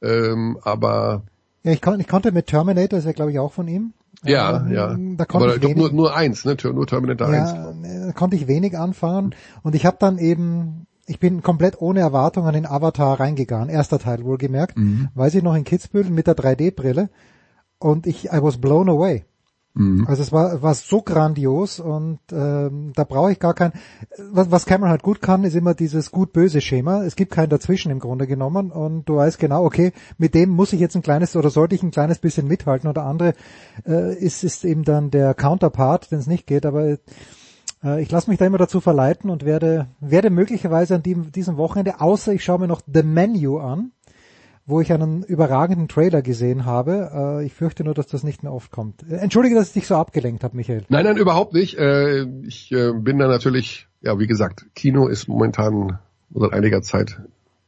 Ähm, 0.00 0.58
aber 0.62 1.24
Ja, 1.66 1.72
ich, 1.72 1.82
kon, 1.82 1.98
ich 1.98 2.06
konnte 2.06 2.30
mit 2.30 2.46
Terminator, 2.46 2.96
ist 2.96 3.06
ja 3.06 3.12
glaube 3.12 3.32
ich 3.32 3.40
auch 3.40 3.52
von 3.52 3.66
ihm. 3.66 3.92
ja, 4.22 4.58
Ähm, 4.58 4.72
ja. 4.72 4.96
Da 5.16 5.24
konnte 5.24 5.46
aber 5.48 5.56
ich 5.56 5.62
wenig, 5.62 5.76
nur, 5.76 5.92
nur 5.92 6.16
eins, 6.16 6.44
ne? 6.44 6.56
Nur 6.62 6.86
Terminator 6.86 7.26
1. 7.26 7.50
ja, 7.50 8.08
äh, 8.08 8.12
konnte 8.12 8.36
ich 8.36 8.46
wenig 8.46 8.78
anfangen. 8.78 9.34
Und 9.64 9.74
ich 9.74 9.84
habe 9.84 9.96
dann 9.98 10.18
eben, 10.18 10.86
ich 11.06 11.18
bin 11.18 11.42
komplett 11.42 11.80
ohne 11.80 11.98
Erwartung 11.98 12.46
an 12.46 12.54
den 12.54 12.66
Avatar 12.66 13.18
reingegangen. 13.18 13.68
Erster 13.68 13.98
Teil 13.98 14.24
wohlgemerkt. 14.24 14.78
Mhm. 14.78 15.08
Weiß 15.16 15.34
ich 15.34 15.42
noch 15.42 15.56
in 15.56 15.64
Kitzbühel 15.64 16.08
mit 16.08 16.28
der 16.28 16.36
3D-Brille. 16.36 17.10
Und 17.80 18.06
ich, 18.06 18.26
I 18.26 18.40
was 18.42 18.58
blown 18.58 18.88
away. 18.88 19.24
Mhm. 19.76 20.06
Also 20.06 20.22
es 20.22 20.32
war, 20.32 20.62
war 20.62 20.74
so 20.74 21.02
grandios 21.02 21.80
und 21.80 22.18
ähm, 22.32 22.92
da 22.94 23.04
brauche 23.04 23.30
ich 23.30 23.38
gar 23.38 23.52
kein. 23.52 23.72
Was, 24.32 24.50
was 24.50 24.64
Cameron 24.64 24.90
halt 24.90 25.02
gut 25.02 25.20
kann, 25.20 25.44
ist 25.44 25.54
immer 25.54 25.74
dieses 25.74 26.10
gut-böse 26.10 26.62
Schema. 26.62 27.04
Es 27.04 27.14
gibt 27.14 27.30
keinen 27.30 27.50
dazwischen 27.50 27.92
im 27.92 27.98
Grunde 27.98 28.26
genommen 28.26 28.70
und 28.70 29.06
du 29.06 29.16
weißt 29.16 29.38
genau, 29.38 29.64
okay, 29.64 29.92
mit 30.16 30.34
dem 30.34 30.48
muss 30.48 30.72
ich 30.72 30.80
jetzt 30.80 30.96
ein 30.96 31.02
kleines 31.02 31.36
oder 31.36 31.50
sollte 31.50 31.74
ich 31.74 31.82
ein 31.82 31.90
kleines 31.90 32.18
bisschen 32.18 32.48
mithalten 32.48 32.88
oder 32.88 33.04
andere 33.04 33.34
äh, 33.86 34.14
ist 34.16 34.44
ist 34.44 34.64
eben 34.64 34.82
dann 34.82 35.10
der 35.10 35.34
Counterpart, 35.34 36.10
wenn 36.10 36.20
es 36.20 36.26
nicht 36.26 36.46
geht. 36.46 36.64
Aber 36.64 36.96
äh, 37.84 38.00
ich 38.00 38.10
lasse 38.10 38.30
mich 38.30 38.38
da 38.38 38.46
immer 38.46 38.58
dazu 38.58 38.80
verleiten 38.80 39.28
und 39.28 39.44
werde 39.44 39.88
werde 40.00 40.30
möglicherweise 40.30 40.94
an 40.94 41.02
dem, 41.02 41.32
diesem 41.32 41.58
Wochenende, 41.58 42.00
außer 42.00 42.32
ich 42.32 42.42
schaue 42.42 42.60
mir 42.60 42.68
noch 42.68 42.80
The 42.90 43.02
Menu 43.02 43.58
an 43.58 43.92
wo 44.66 44.80
ich 44.80 44.92
einen 44.92 45.22
überragenden 45.22 45.88
Trailer 45.88 46.22
gesehen 46.22 46.64
habe. 46.64 47.40
Äh, 47.40 47.46
ich 47.46 47.54
fürchte 47.54 47.84
nur, 47.84 47.94
dass 47.94 48.08
das 48.08 48.24
nicht 48.24 48.42
mehr 48.42 48.52
oft 48.52 48.70
kommt. 48.70 49.02
Äh, 49.08 49.16
Entschuldige, 49.16 49.54
dass 49.54 49.68
ich 49.68 49.74
dich 49.74 49.86
so 49.86 49.94
abgelenkt 49.94 50.44
habe, 50.44 50.56
Michael. 50.56 50.84
Nein, 50.88 51.04
nein, 51.04 51.16
überhaupt 51.16 51.54
nicht. 51.54 51.78
Äh, 51.78 52.26
ich 52.46 52.70
bin 52.70 53.18
da 53.18 53.28
natürlich, 53.28 53.86
ja, 54.02 54.18
wie 54.18 54.26
gesagt, 54.26 54.66
Kino 54.74 55.06
ist 55.06 55.28
momentan 55.28 55.98
seit 56.34 56.52
einiger 56.52 56.82
Zeit 56.82 57.20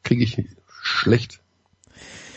kriege 0.03 0.25
ich 0.25 0.45
schlecht 0.83 1.41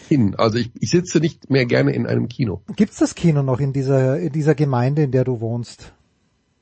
hin. 0.07 0.35
Also 0.35 0.57
ich, 0.57 0.71
ich 0.79 0.89
sitze 0.89 1.19
nicht 1.19 1.49
mehr 1.49 1.65
gerne 1.65 1.93
in 1.93 2.05
einem 2.05 2.27
Kino. 2.27 2.61
Gibt's 2.75 2.97
das 2.97 3.15
Kino 3.15 3.43
noch 3.43 3.59
in 3.59 3.73
dieser, 3.73 4.19
in 4.19 4.31
dieser 4.31 4.55
Gemeinde, 4.55 5.03
in 5.03 5.11
der 5.11 5.23
du 5.23 5.39
wohnst? 5.39 5.93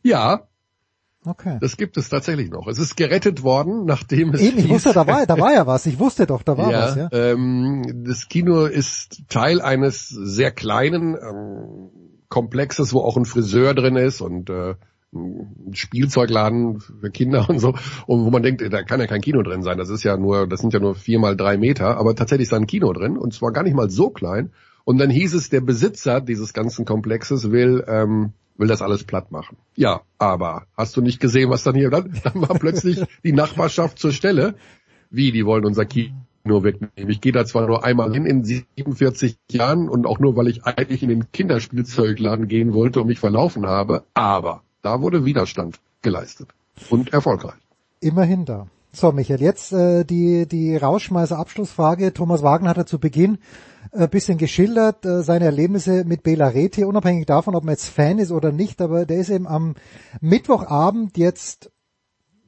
Ja, 0.03 0.47
Okay. 1.25 1.57
das 1.59 1.75
gibt 1.75 1.97
es 1.97 2.07
tatsächlich 2.07 2.49
noch. 2.49 2.67
Es 2.67 2.79
ist 2.79 2.95
gerettet 2.95 3.43
worden, 3.43 3.85
nachdem 3.85 4.33
es 4.33 4.41
Eben, 4.41 4.57
ich 4.59 4.65
hieß- 4.65 4.69
wusste, 4.69 4.93
da 4.93 5.05
war, 5.05 5.25
da 5.25 5.37
war 5.39 5.53
ja 5.53 5.67
was. 5.67 5.85
Ich 5.85 5.99
wusste 5.99 6.25
doch, 6.25 6.43
da 6.43 6.57
war 6.57 6.71
ja, 6.71 6.81
was, 6.81 6.95
ja. 6.95 7.09
Ähm, 7.11 8.03
das 8.05 8.29
Kino 8.29 8.65
ist 8.65 9.23
Teil 9.27 9.61
eines 9.61 10.07
sehr 10.07 10.51
kleinen 10.51 11.15
ähm, 11.15 11.89
Komplexes, 12.29 12.93
wo 12.93 12.99
auch 13.01 13.17
ein 13.17 13.25
Friseur 13.25 13.73
drin 13.73 13.97
ist 13.97 14.21
und 14.21 14.49
äh, 14.49 14.75
ein 15.13 15.73
Spielzeugladen 15.73 16.79
für 16.79 17.09
Kinder 17.11 17.45
und 17.49 17.59
so, 17.59 17.73
und 18.05 18.23
wo 18.25 18.29
man 18.29 18.43
denkt, 18.43 18.61
da 18.71 18.83
kann 18.83 18.99
ja 18.99 19.07
kein 19.07 19.21
Kino 19.21 19.41
drin 19.41 19.61
sein. 19.63 19.77
Das 19.77 19.89
ist 19.89 20.03
ja 20.03 20.15
nur, 20.15 20.47
das 20.47 20.61
sind 20.61 20.73
ja 20.73 20.79
nur 20.79 20.95
vier 20.95 21.19
mal 21.19 21.35
drei 21.35 21.57
Meter, 21.57 21.97
aber 21.97 22.15
tatsächlich 22.15 22.45
ist 22.45 22.51
da 22.53 22.57
ein 22.57 22.67
Kino 22.67 22.93
drin 22.93 23.17
und 23.17 23.33
zwar 23.33 23.51
gar 23.51 23.63
nicht 23.63 23.75
mal 23.75 23.89
so 23.89 24.09
klein. 24.09 24.51
Und 24.85 24.97
dann 24.99 25.09
hieß 25.09 25.33
es, 25.33 25.49
der 25.49 25.61
Besitzer 25.61 26.21
dieses 26.21 26.53
ganzen 26.53 26.85
Komplexes 26.85 27.51
will 27.51 27.83
ähm, 27.87 28.33
will 28.59 28.67
das 28.67 28.81
alles 28.81 29.03
platt 29.03 29.31
machen. 29.31 29.57
Ja, 29.75 30.01
aber 30.17 30.67
hast 30.77 30.95
du 30.95 31.01
nicht 31.01 31.19
gesehen, 31.19 31.49
was 31.49 31.63
dann 31.63 31.75
hier 31.75 31.89
dann, 31.89 32.13
dann 32.23 32.41
war 32.41 32.59
plötzlich 32.59 33.01
die 33.23 33.31
Nachbarschaft 33.31 33.97
zur 33.97 34.11
Stelle. 34.11 34.55
Wie, 35.09 35.31
die 35.31 35.45
wollen 35.45 35.65
unser 35.65 35.85
Kino 35.85 36.13
wegnehmen. 36.45 37.09
Ich 37.09 37.21
gehe 37.21 37.31
da 37.31 37.45
zwar 37.45 37.65
nur 37.65 37.83
einmal 37.83 38.13
hin 38.13 38.25
in 38.25 38.43
47 38.43 39.37
Jahren 39.49 39.89
und 39.89 40.05
auch 40.05 40.19
nur, 40.19 40.35
weil 40.35 40.47
ich 40.47 40.65
eigentlich 40.65 41.01
in 41.01 41.09
den 41.09 41.31
Kinderspielzeugladen 41.31 42.47
gehen 42.47 42.73
wollte 42.73 43.01
und 43.01 43.07
mich 43.07 43.19
verlaufen 43.19 43.65
habe, 43.65 44.03
aber 44.13 44.61
da 44.81 45.01
wurde 45.01 45.25
Widerstand 45.25 45.79
geleistet 46.01 46.49
und 46.89 47.13
erfolgreich. 47.13 47.59
Immerhin 48.01 48.45
da. 48.45 48.67
So, 48.91 49.11
Michael, 49.11 49.41
jetzt 49.41 49.71
äh, 49.71 50.03
die, 50.03 50.47
die 50.47 50.75
Rauschmeißer-Abschlussfrage. 50.75 52.11
Thomas 52.11 52.41
Wagner 52.41 52.71
hat 52.71 52.77
ja 52.77 52.85
zu 52.85 52.99
Beginn 52.99 53.37
ein 53.91 54.09
bisschen 54.09 54.37
geschildert, 54.37 55.05
äh, 55.05 55.21
seine 55.21 55.45
Erlebnisse 55.45 56.05
mit 56.05 56.23
Bela 56.23 56.47
Reti, 56.47 56.83
unabhängig 56.83 57.27
davon, 57.27 57.55
ob 57.55 57.63
man 57.63 57.73
jetzt 57.73 57.87
Fan 57.87 58.17
ist 58.17 58.31
oder 58.31 58.51
nicht, 58.51 58.81
aber 58.81 59.05
der 59.05 59.17
ist 59.17 59.29
eben 59.29 59.47
am 59.47 59.75
Mittwochabend 60.21 61.17
jetzt 61.17 61.71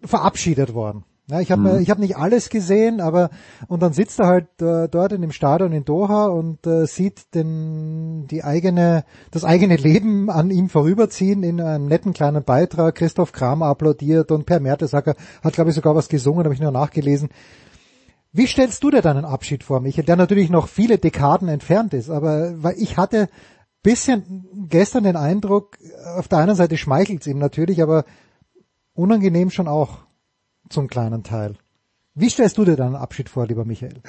verabschiedet 0.03 0.73
worden. 0.73 1.05
Ja, 1.31 1.39
ich 1.39 1.49
habe 1.49 1.61
Mhm. 1.61 1.79
ich 1.79 1.89
hab 1.89 1.97
nicht 1.97 2.17
alles 2.17 2.49
gesehen, 2.49 2.99
aber 2.99 3.29
und 3.69 3.81
dann 3.81 3.93
sitzt 3.93 4.19
er 4.19 4.27
halt 4.27 4.61
äh, 4.61 4.89
dort 4.89 5.13
in 5.13 5.21
dem 5.21 5.31
Stadion 5.31 5.71
in 5.71 5.85
Doha 5.85 6.25
und 6.25 6.67
äh, 6.67 6.85
sieht 6.85 7.33
den 7.33 8.27
die 8.27 8.43
eigene 8.43 9.05
das 9.31 9.45
eigene 9.45 9.77
Leben 9.77 10.29
an 10.29 10.51
ihm 10.51 10.67
vorüberziehen 10.67 11.43
in 11.43 11.61
einem 11.61 11.87
netten 11.87 12.11
kleinen 12.11 12.43
Beitrag. 12.43 12.95
Christoph 12.95 13.31
Kramer 13.31 13.67
applaudiert 13.67 14.29
und 14.31 14.45
Per 14.45 14.59
Mertesacker 14.59 15.15
hat 15.41 15.53
glaube 15.53 15.69
ich 15.69 15.75
sogar 15.77 15.95
was 15.95 16.09
gesungen, 16.09 16.43
habe 16.43 16.53
ich 16.53 16.59
nur 16.59 16.71
nachgelesen. 16.71 17.29
Wie 18.33 18.47
stellst 18.47 18.83
du 18.83 18.91
dir 18.91 19.01
deinen 19.01 19.25
Abschied 19.25 19.63
vor, 19.63 19.79
Michael, 19.79 20.05
der 20.05 20.17
natürlich 20.17 20.49
noch 20.49 20.67
viele 20.67 20.97
Dekaden 20.97 21.47
entfernt 21.47 21.93
ist, 21.93 22.09
aber 22.09 22.61
weil 22.61 22.75
ich 22.77 22.97
hatte 22.97 23.29
bisschen 23.83 24.67
gestern 24.69 25.05
den 25.05 25.15
Eindruck, 25.15 25.77
auf 26.17 26.27
der 26.27 26.39
einen 26.39 26.55
Seite 26.55 26.77
schmeichelt 26.77 27.21
es 27.21 27.27
ihm 27.27 27.39
natürlich, 27.39 27.81
aber 27.81 28.05
unangenehm 28.93 29.49
schon 29.49 29.67
auch 29.67 29.99
zum 30.72 30.88
kleinen 30.88 31.23
Teil. 31.23 31.56
Wie 32.14 32.30
stellst 32.30 32.57
du 32.57 32.65
dir 32.65 32.76
deinen 32.76 32.95
Abschied 32.95 33.30
vor, 33.30 33.48
lieber 33.48 33.65
Michael? 33.65 34.02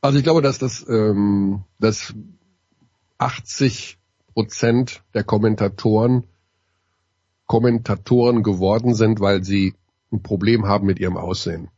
Also 0.00 0.18
ich 0.18 0.24
glaube, 0.24 0.42
dass 0.42 0.58
das, 0.58 0.84
ähm, 0.88 1.62
dass 1.78 2.14
80 3.18 3.98
Prozent 4.34 5.02
der 5.14 5.24
Kommentatoren 5.24 6.24
Kommentatoren 7.46 8.42
geworden 8.42 8.94
sind, 8.94 9.20
weil 9.20 9.44
sie 9.44 9.74
ein 10.10 10.22
Problem 10.22 10.66
haben 10.66 10.86
mit 10.86 10.98
ihrem 10.98 11.16
Aussehen. 11.16 11.68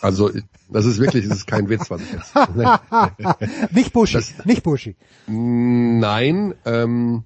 Also 0.00 0.30
das 0.68 0.84
ist 0.86 0.98
wirklich, 0.98 1.28
das 1.28 1.38
ist 1.38 1.46
kein 1.46 1.68
Witz, 1.68 1.88
was 1.88 2.02
ich 2.02 2.12
jetzt. 2.12 2.34
nicht 3.72 3.92
Buschi, 3.92 4.18
nicht 4.44 4.62
Buschi. 4.62 4.96
Nein, 5.26 6.54
ähm, 6.64 7.24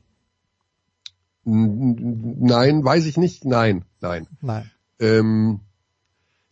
nein, 1.44 2.84
weiß 2.84 3.06
ich 3.06 3.16
nicht. 3.16 3.44
Nein, 3.44 3.84
nein. 4.00 4.28
Nein. 4.40 4.70
Ähm, 5.00 5.60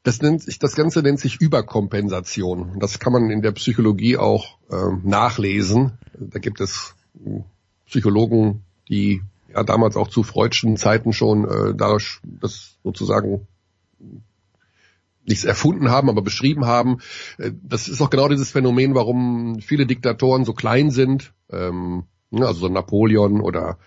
Das 0.03 0.23
nennt 0.23 0.43
sich, 0.43 0.61
das 0.61 0.77
Ganze 0.77 1.03
nennt 1.03 1.19
sich 1.19 1.41
Überkompensation. 1.41 2.79
Das 2.79 3.01
kann 3.01 3.13
man 3.13 3.31
in 3.31 3.43
der 3.43 3.51
Psychologie 3.53 4.17
auch 4.17 4.59
ähm, 4.71 5.01
nachlesen. 5.03 5.99
Da 6.19 6.39
gibt 6.39 6.61
es 6.61 6.95
äh, 7.25 7.41
Psychologen, 7.87 8.63
die 8.89 9.23
ja 9.53 9.65
damals 9.65 9.97
auch 9.97 10.09
zu 10.09 10.23
freudschen 10.23 10.77
Zeiten 10.77 11.13
schon 11.13 11.45
äh, 11.45 11.75
dadurch 11.75 12.21
das 12.23 12.77
sozusagen 12.85 13.49
nichts 15.25 15.45
erfunden 15.45 15.91
haben, 15.91 16.09
aber 16.09 16.23
beschrieben 16.23 16.67
haben. 16.67 16.99
Äh, 17.39 17.51
das 17.63 17.89
ist 17.89 18.01
auch 18.01 18.11
genau 18.11 18.29
dieses 18.29 18.53
Phänomen, 18.53 18.95
warum 18.95 19.59
viele 19.61 19.87
Diktatoren 19.87 20.45
so 20.45 20.53
klein 20.53 20.91
sind. 20.93 21.33
Ähm, 21.51 22.05
ne, 22.31 22.47
also 22.47 22.61
so 22.61 22.69
Napoleon 22.69 23.41
oder 23.41 23.79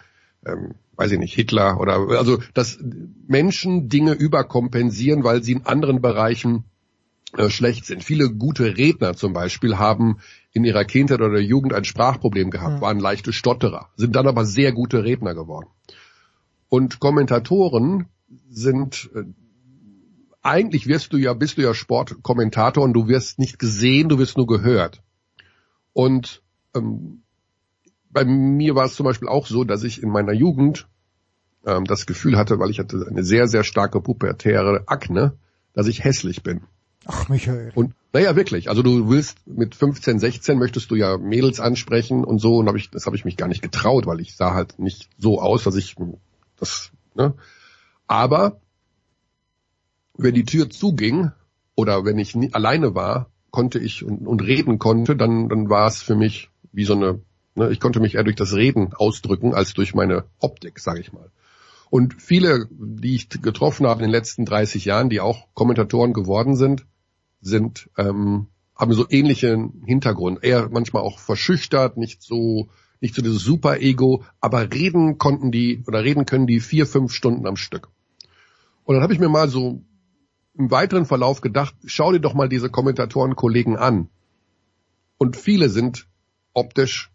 ähm, 0.45 0.75
weiß 0.99 1.13
ich 1.13 1.19
nicht, 1.19 1.33
Hitler 1.33 1.79
oder 1.79 1.93
also 2.17 2.39
dass 2.53 2.77
Menschen 3.25 3.87
Dinge 3.87 4.11
überkompensieren, 4.11 5.23
weil 5.23 5.41
sie 5.41 5.53
in 5.53 5.65
anderen 5.65 6.01
Bereichen 6.01 6.65
äh, 7.37 7.49
schlecht 7.49 7.85
sind. 7.85 8.03
Viele 8.03 8.29
gute 8.29 8.75
Redner 8.77 9.15
zum 9.15 9.31
Beispiel 9.31 9.77
haben 9.77 10.17
in 10.51 10.65
ihrer 10.65 10.83
Kindheit 10.83 11.21
oder 11.21 11.39
Jugend 11.39 11.73
ein 11.73 11.85
Sprachproblem 11.85 12.51
gehabt, 12.51 12.77
mhm. 12.77 12.81
waren 12.81 12.99
leichte 12.99 13.31
Stotterer, 13.31 13.87
sind 13.95 14.13
dann 14.17 14.27
aber 14.27 14.43
sehr 14.43 14.73
gute 14.73 15.05
Redner 15.05 15.35
geworden. 15.35 15.69
Und 16.67 16.99
Kommentatoren 16.99 18.07
sind 18.49 19.09
äh, 19.15 19.23
eigentlich 20.41 20.87
wirst 20.87 21.13
du 21.13 21.17
ja, 21.17 21.33
bist 21.33 21.57
du 21.57 21.61
ja 21.61 21.73
Sportkommentator 21.73 22.83
und 22.83 22.91
du 22.91 23.07
wirst 23.07 23.39
nicht 23.39 23.57
gesehen, 23.57 24.09
du 24.09 24.19
wirst 24.19 24.35
nur 24.35 24.47
gehört. 24.47 25.01
Und 25.93 26.41
ähm, 26.75 27.23
bei 28.09 28.25
mir 28.25 28.75
war 28.75 28.85
es 28.85 28.95
zum 28.95 29.05
Beispiel 29.05 29.27
auch 29.27 29.47
so, 29.47 29.63
dass 29.63 29.83
ich 29.83 30.01
in 30.01 30.09
meiner 30.09 30.33
Jugend 30.33 30.87
ähm, 31.65 31.85
das 31.85 32.05
Gefühl 32.05 32.37
hatte, 32.37 32.59
weil 32.59 32.69
ich 32.69 32.79
hatte 32.79 33.05
eine 33.09 33.23
sehr, 33.23 33.47
sehr 33.47 33.63
starke 33.63 34.01
pubertäre 34.01 34.83
Akne, 34.87 35.33
dass 35.73 35.87
ich 35.87 36.03
hässlich 36.03 36.43
bin. 36.43 36.61
Ach, 37.05 37.29
Michael. 37.29 37.71
Und 37.75 37.93
naja, 38.11 38.35
wirklich. 38.35 38.69
Also 38.69 38.81
du 38.81 39.09
willst 39.09 39.47
mit 39.47 39.75
15, 39.75 40.19
16 40.19 40.57
möchtest 40.57 40.91
du 40.91 40.95
ja 40.95 41.17
Mädels 41.17 41.59
ansprechen 41.59 42.23
und 42.23 42.39
so, 42.39 42.57
und 42.57 42.67
hab 42.67 42.75
ich, 42.75 42.89
das 42.89 43.05
habe 43.05 43.15
ich 43.15 43.25
mich 43.25 43.37
gar 43.37 43.47
nicht 43.47 43.61
getraut, 43.61 44.05
weil 44.05 44.19
ich 44.19 44.35
sah 44.35 44.53
halt 44.53 44.79
nicht 44.79 45.09
so 45.17 45.41
aus, 45.41 45.63
dass 45.63 45.75
ich 45.75 45.95
das, 46.57 46.91
ne? 47.15 47.35
Aber 48.07 48.59
wenn 50.17 50.33
die 50.33 50.43
Tür 50.43 50.69
zuging 50.69 51.31
oder 51.75 52.03
wenn 52.03 52.17
ich 52.17 52.35
nie, 52.35 52.51
alleine 52.53 52.95
war, 52.95 53.29
konnte 53.51 53.79
ich 53.79 54.03
und, 54.03 54.27
und 54.27 54.41
reden 54.41 54.79
konnte, 54.79 55.15
dann, 55.15 55.47
dann 55.47 55.69
war 55.69 55.87
es 55.87 56.01
für 56.01 56.15
mich 56.15 56.49
wie 56.71 56.83
so 56.83 56.93
eine 56.93 57.07
Ne, 57.07 57.19
ich 57.61 57.79
konnte 57.79 57.99
mich 57.99 58.15
eher 58.15 58.23
durch 58.23 58.35
das 58.35 58.53
Reden 58.53 58.93
ausdrücken 58.93 59.53
als 59.53 59.73
durch 59.73 59.93
meine 59.93 60.25
Optik, 60.39 60.79
sage 60.79 60.99
ich 61.01 61.13
mal. 61.13 61.31
Und 61.89 62.21
viele, 62.21 62.67
die 62.71 63.15
ich 63.15 63.29
getroffen 63.29 63.87
habe 63.87 64.01
in 64.01 64.09
den 64.09 64.11
letzten 64.11 64.45
30 64.45 64.85
Jahren, 64.85 65.09
die 65.09 65.21
auch 65.21 65.47
Kommentatoren 65.53 66.13
geworden 66.13 66.55
sind, 66.55 66.85
sind 67.41 67.89
ähm, 67.97 68.47
haben 68.75 68.93
so 68.93 69.05
ähnlichen 69.09 69.83
Hintergrund. 69.85 70.43
Eher 70.43 70.69
manchmal 70.69 71.03
auch 71.03 71.19
verschüchtert, 71.19 71.97
nicht 71.97 72.21
so 72.21 72.69
nicht 73.01 73.15
so 73.15 73.21
dieses 73.21 73.43
Super-Ego, 73.43 74.23
aber 74.41 74.73
reden 74.73 75.17
konnten 75.17 75.51
die 75.51 75.83
oder 75.87 76.03
reden 76.03 76.25
können 76.25 76.47
die 76.47 76.59
vier, 76.59 76.85
fünf 76.85 77.13
Stunden 77.13 77.47
am 77.47 77.55
Stück. 77.55 77.89
Und 78.83 78.95
dann 78.95 79.03
habe 79.03 79.13
ich 79.13 79.19
mir 79.19 79.29
mal 79.29 79.49
so 79.49 79.83
im 80.57 80.71
weiteren 80.71 81.05
Verlauf 81.05 81.41
gedacht, 81.41 81.75
schau 81.85 82.11
dir 82.11 82.19
doch 82.19 82.33
mal 82.33 82.49
diese 82.49 82.69
Kommentatoren-Kollegen 82.69 83.77
an. 83.77 84.09
Und 85.17 85.37
viele 85.37 85.69
sind 85.69 86.07
optisch 86.53 87.08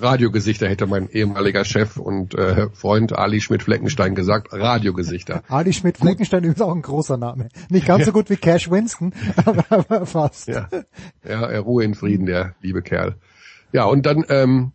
Radiogesichter 0.00 0.68
hätte 0.68 0.86
mein 0.86 1.08
ehemaliger 1.10 1.64
Chef 1.64 1.96
und 1.96 2.34
äh, 2.34 2.68
Freund 2.70 3.12
Ali 3.12 3.40
Schmidt-Fleckenstein 3.40 4.14
gesagt. 4.14 4.52
Radiogesichter. 4.52 5.42
Ali 5.48 5.72
Schmidt-Fleckenstein 5.72 6.44
ist 6.44 6.62
auch 6.62 6.74
ein 6.74 6.82
großer 6.82 7.16
Name. 7.16 7.48
Nicht 7.68 7.86
ganz 7.86 8.04
so 8.04 8.12
gut 8.12 8.30
wie 8.30 8.36
Cash 8.36 8.70
Winston, 8.70 9.12
aber, 9.44 9.64
aber 9.68 10.06
fast. 10.06 10.48
Ja. 10.48 10.68
ja, 11.24 11.46
er 11.46 11.60
ruhe 11.60 11.84
in 11.84 11.94
Frieden, 11.94 12.26
der 12.26 12.54
liebe 12.60 12.82
Kerl. 12.82 13.16
Ja, 13.72 13.84
und 13.84 14.06
dann, 14.06 14.24
ähm, 14.28 14.72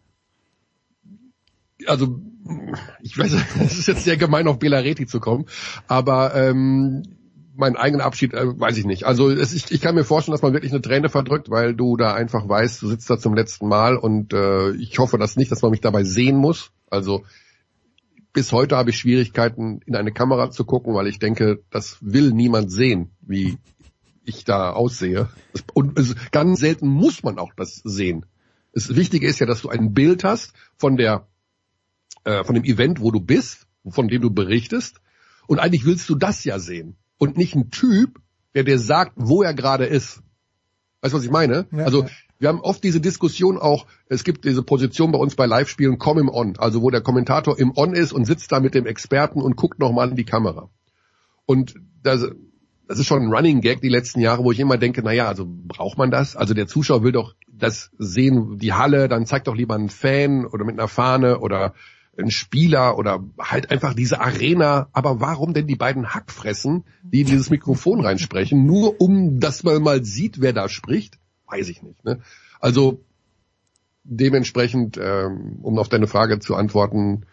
also 1.88 2.20
ich 3.02 3.18
weiß, 3.18 3.34
es 3.62 3.80
ist 3.80 3.88
jetzt 3.88 4.04
sehr 4.04 4.18
gemein, 4.18 4.48
auf 4.48 4.60
Belareti 4.60 5.06
zu 5.06 5.20
kommen, 5.20 5.46
aber 5.88 6.36
ähm, 6.36 7.04
meinen 7.56 7.76
eigenen 7.76 8.02
Abschied, 8.02 8.34
äh, 8.34 8.60
weiß 8.60 8.78
ich 8.78 8.86
nicht. 8.86 9.06
Also 9.06 9.30
es, 9.30 9.54
ich, 9.54 9.72
ich 9.72 9.82
kann 9.82 9.96
mir 9.96 10.04
vorstellen, 10.04 10.34
dass 10.34 10.42
man 10.42 10.54
wirklich 10.54 10.72
eine 10.72 10.82
Träne 10.82 11.10
verdrückt, 11.10 11.50
weil 11.50 11.76
du 11.76 11.98
da 11.98 12.14
einfach 12.14 12.48
weißt, 12.48 12.82
du 12.82 12.88
sitzt 12.88 13.10
da 13.10 13.18
zum 13.18 13.34
letzten 13.34 13.68
Mal 13.68 13.98
und 13.98 14.34
äh, 14.34 14.72
ich 14.72 14.98
hoffe 15.00 15.18
das 15.18 15.36
nicht, 15.36 15.52
dass 15.52 15.62
man 15.62 15.72
mich 15.72 15.82
dabei 15.82 16.04
sehen 16.04 16.38
muss. 16.38 16.72
Also 16.90 17.24
bis 18.34 18.52
heute 18.52 18.78
habe 18.78 18.92
ich 18.92 18.98
Schwierigkeiten, 18.98 19.82
in 19.86 19.96
eine 19.96 20.12
Kamera 20.12 20.52
zu 20.52 20.64
gucken, 20.64 20.94
weil 20.94 21.08
ich 21.08 21.20
denke, 21.20 21.62
das 21.70 21.98
will 22.02 22.32
niemand 22.32 22.72
sehen, 22.72 23.12
wie 23.22 23.58
ich 24.24 24.46
da 24.46 24.72
aussehe. 24.72 25.28
Und 25.74 26.00
es, 26.00 26.16
ganz 26.32 26.60
selten 26.60 26.88
muss 26.88 27.24
man 27.24 27.40
auch 27.40 27.54
das 27.56 27.82
sehen. 27.84 28.26
Das 28.74 28.96
Wichtige 28.96 29.28
ist 29.28 29.40
ja, 29.40 29.46
dass 29.46 29.62
du 29.62 29.70
ein 29.70 29.94
Bild 29.94 30.24
hast 30.24 30.54
von 30.78 30.96
der, 30.96 31.28
äh, 32.24 32.44
von 32.46 32.56
dem 32.56 32.64
Event, 32.64 33.02
wo 33.02 33.12
du 33.12 33.20
bist, 33.20 33.68
von 33.90 34.08
dem 34.08 34.22
du 34.22 34.32
berichtest. 34.32 35.02
Und 35.48 35.60
eigentlich 35.60 35.86
willst 35.86 36.08
du 36.10 36.16
das 36.16 36.46
ja 36.46 36.58
sehen 36.60 36.96
und 37.22 37.38
nicht 37.38 37.56
ein 37.56 37.70
Typ, 37.70 38.20
der 38.56 38.64
dir 38.64 38.80
sagt, 38.80 39.12
wo 39.16 39.44
er 39.44 39.54
gerade 39.54 39.86
ist. 39.86 40.24
Weißt 41.02 41.14
du, 41.14 41.20
was 41.20 41.24
ich 41.24 41.30
meine? 41.30 41.68
Ja, 41.72 41.86
also 41.86 42.08
wir 42.40 42.50
haben 42.50 42.62
oft 42.62 42.84
diese 42.84 43.00
Diskussion 43.00 43.60
auch, 43.60 43.86
es 44.08 44.24
gibt 44.24 44.44
diese 44.44 44.64
Position 44.64 45.12
bei 45.12 45.20
uns 45.20 45.36
bei 45.36 45.46
Live-Spielen, 45.46 46.00
komm 46.00 46.18
im 46.18 46.30
On, 46.30 46.58
also 46.58 46.82
wo 46.82 46.90
der 46.90 47.02
Kommentator 47.02 47.60
im 47.60 47.78
On 47.78 47.94
ist 47.94 48.12
und 48.12 48.26
sitzt 48.26 48.52
da 48.52 48.60
mit 48.60 48.74
dem 48.74 48.88
Experten 48.88 49.40
und 49.40 49.56
guckt 49.56 49.78
nochmal 49.78 50.10
in 50.10 50.16
die 50.16 50.26
Kamera. 50.26 50.72
Und 51.46 51.76
das, 52.02 52.28
das 52.88 52.98
ist 52.98 53.06
schon 53.06 53.22
ein 53.22 53.32
Running 53.32 53.62
Gag 53.62 53.82
die 53.82 53.90
letzten 53.90 54.20
Jahre, 54.20 54.44
wo 54.44 54.52
ich 54.52 54.60
immer 54.60 54.78
denke, 54.78 55.04
naja, 55.04 55.28
also 55.28 55.46
braucht 55.48 56.00
man 56.00 56.10
das? 56.10 56.36
Also 56.36 56.56
der 56.56 56.66
Zuschauer 56.66 57.04
will 57.04 57.12
doch 57.12 57.36
das 57.48 57.92
sehen, 58.00 58.58
die 58.58 58.74
Halle, 58.74 59.08
dann 59.08 59.28
zeigt 59.28 59.46
doch 59.46 59.56
lieber 59.56 59.76
einen 59.76 59.90
Fan 59.90 60.48
oder 60.48 60.66
mit 60.66 60.80
einer 60.80 60.88
Fahne 60.88 61.38
oder 61.38 61.76
ein 62.18 62.32
Spieler 62.32 62.98
oder 62.98 63.24
halt 63.40 63.72
einfach 63.72 63.94
diese 63.94 64.20
Arena. 64.20 64.90
Aber 64.92 65.22
warum 65.22 65.54
denn 65.54 65.68
die 65.68 65.76
beiden 65.76 66.14
Hackfressen, 66.14 66.84
die 67.04 67.22
in 67.22 67.28
dieses 67.28 67.50
Mikrofon 67.50 68.02
reinsprechen, 68.02 68.66
nur 68.66 69.00
um, 69.00 69.40
dass 69.40 69.64
man 69.64 69.82
mal 69.82 70.04
sieht, 70.04 70.42
wer 70.42 70.54
da 70.54 70.70
spricht? 70.70 71.20
Weiß 71.48 71.70
ich 71.70 71.82
nicht. 71.82 72.04
Ne? 72.04 72.20
Also 72.60 73.02
dementsprechend, 74.04 75.00
ähm, 75.02 75.60
um 75.62 75.78
auf 75.78 75.90
deine 75.90 76.08
Frage 76.08 76.40
zu 76.40 76.56
antworten, 76.56 77.26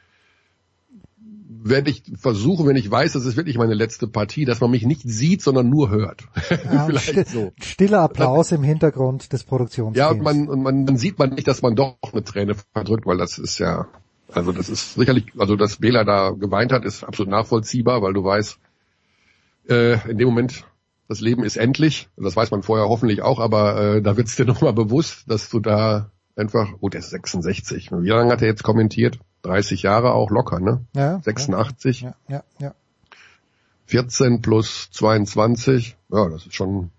werde 1.61 1.91
ich 1.91 2.03
versuchen, 2.17 2.67
wenn 2.67 2.77
ich 2.77 2.91
weiß, 2.91 3.15
das 3.15 3.25
ist 3.25 3.37
wirklich 3.37 3.59
meine 3.59 3.75
letzte 3.75 4.07
Partie, 4.07 4.45
dass 4.45 4.61
man 4.61 4.71
mich 4.71 4.85
nicht 4.85 5.03
sieht, 5.05 5.43
sondern 5.43 5.69
nur 5.69 5.91
hört. 5.91 6.25
Ja, 6.71 6.87
Vielleicht 6.87 7.29
so. 7.29 7.53
Stiller 7.61 8.01
Applaus 8.01 8.53
im 8.53 8.63
Hintergrund 8.63 9.33
des 9.33 9.45
Produktions. 9.45 9.97
Ja, 9.97 10.11
und 10.11 10.23
man, 10.23 10.49
und 10.49 10.63
man, 10.63 10.87
dann 10.87 10.97
sieht 10.97 11.19
man 11.19 11.31
nicht, 11.31 11.49
dass 11.49 11.63
man 11.63 11.75
doch 11.75 11.97
eine 12.13 12.23
Träne 12.23 12.55
verdrückt, 12.73 13.07
weil 13.07 13.17
das 13.17 13.39
ist 13.39 13.59
ja, 13.59 13.87
also 14.33 14.53
das 14.53 14.69
ist 14.69 14.95
sicherlich, 14.95 15.27
also 15.39 15.57
dass 15.57 15.77
Bela 15.77 16.05
da 16.05 16.31
geweint 16.31 16.73
hat, 16.73 16.85
ist 16.85 17.05
absolut 17.05 17.31
nachvollziehbar, 17.31 18.03
weil 18.03 18.13
du 18.13 18.25
weißt, 18.25 18.59
äh, 19.69 20.11
in 20.11 20.19
dem 20.19 20.29
Moment, 20.29 20.65
das 21.09 21.21
Leben 21.21 21.43
ist 21.43 21.57
endlich. 21.57 22.09
Das 22.17 22.37
weiß 22.37 22.51
man 22.51 22.63
vorher 22.63 22.89
hoffentlich 22.89 23.23
auch, 23.23 23.41
aber 23.41 23.97
äh, 23.97 24.03
da 24.03 24.17
wird 24.17 24.29
es 24.29 24.37
dir 24.37 24.45
nochmal 24.47 24.73
bewusst, 24.73 25.31
dass 25.31 25.49
du 25.49 25.61
da 25.61 26.11
einfach, 26.37 26.75
oh, 26.81 26.89
der 26.89 27.01
ist 27.01 27.11
66. 27.11 27.91
Wie 27.91 28.09
lange 28.09 28.33
hat 28.33 28.43
er 28.43 28.49
jetzt 28.49 28.63
kommentiert? 28.63 29.19
30 29.43 29.83
Jahre 29.83 30.13
auch 30.13 30.31
locker, 30.31 30.61
ne? 30.61 30.85
Ja. 30.95 31.21
86. 31.21 32.03
Ja, 32.03 32.15
ja, 32.29 32.45
ja. 32.61 32.75
14 33.87 34.43
plus 34.43 34.91
22, 34.91 35.97
ja, 36.13 36.29
das 36.29 36.45
ist 36.45 36.55
schon, 36.55 36.91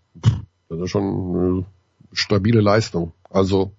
das 0.69 0.79
ist 0.79 0.89
schon 0.89 1.35
eine 1.35 1.65
stabile 2.13 2.61
Leistung. 2.61 3.13
Also 3.29 3.73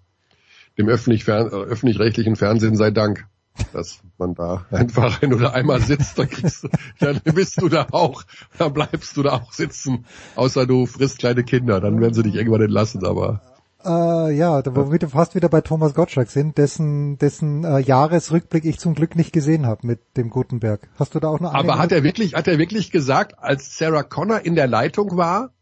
dem 0.79 0.89
öffentlich-rechtlichen 0.89 1.69
öffentlich 1.73 2.39
Fernsehen 2.39 2.77
sei 2.77 2.93
Dank 2.93 3.27
dass 3.73 4.01
man 4.19 4.35
da 4.35 4.67
einfach, 4.71 5.23
wenn 5.23 5.31
du 5.31 5.39
da 5.39 5.51
einmal 5.51 5.81
sitzt, 5.81 6.19
dann 6.19 6.29
kriegst 6.29 6.65
du, 6.65 6.69
dann 6.99 7.21
bist 7.35 7.61
du 7.61 7.69
da 7.69 7.87
auch, 7.93 8.25
dann 8.59 8.73
bleibst 8.73 9.17
du 9.17 9.23
da 9.23 9.33
auch 9.33 9.53
sitzen, 9.53 10.05
außer 10.37 10.67
du 10.67 10.87
frisst 10.87 11.19
kleine 11.19 11.45
Kinder, 11.45 11.81
dann 11.81 12.01
werden 12.01 12.15
sie 12.15 12.23
dich 12.23 12.35
irgendwann 12.35 12.63
entlassen, 12.63 13.05
aber. 13.05 13.41
Äh, 13.85 14.37
ja, 14.37 14.61
da 14.61 14.77
wo 14.77 14.93
wir 14.93 15.09
fast 15.09 15.35
wieder 15.35 15.49
bei 15.49 15.63
Thomas 15.63 15.95
Gottschalk 15.95 16.29
sind, 16.29 16.59
dessen, 16.59 17.17
dessen 17.17 17.65
äh, 17.65 17.79
Jahresrückblick 17.79 18.67
ich 18.67 18.79
zum 18.79 18.95
Glück 18.95 19.17
nicht 19.17 19.33
gesehen 19.33 19.67
habe 19.67 19.87
mit 19.87 20.19
dem 20.19 20.29
Gutenberg. 20.29 20.89
Hast 20.99 21.15
du 21.15 21.21
da 21.21 21.29
auch 21.29 21.41
noch 21.41 21.55
Aber 21.55 21.79
hat 21.79 21.91
er 21.91 22.03
wirklich, 22.03 22.35
hat 22.35 22.47
er 22.47 22.59
wirklich 22.59 22.91
gesagt, 22.91 23.39
als 23.39 23.79
Sarah 23.79 24.03
Connor 24.03 24.41
in 24.41 24.55
der 24.55 24.67
Leitung 24.67 25.17
war, 25.17 25.53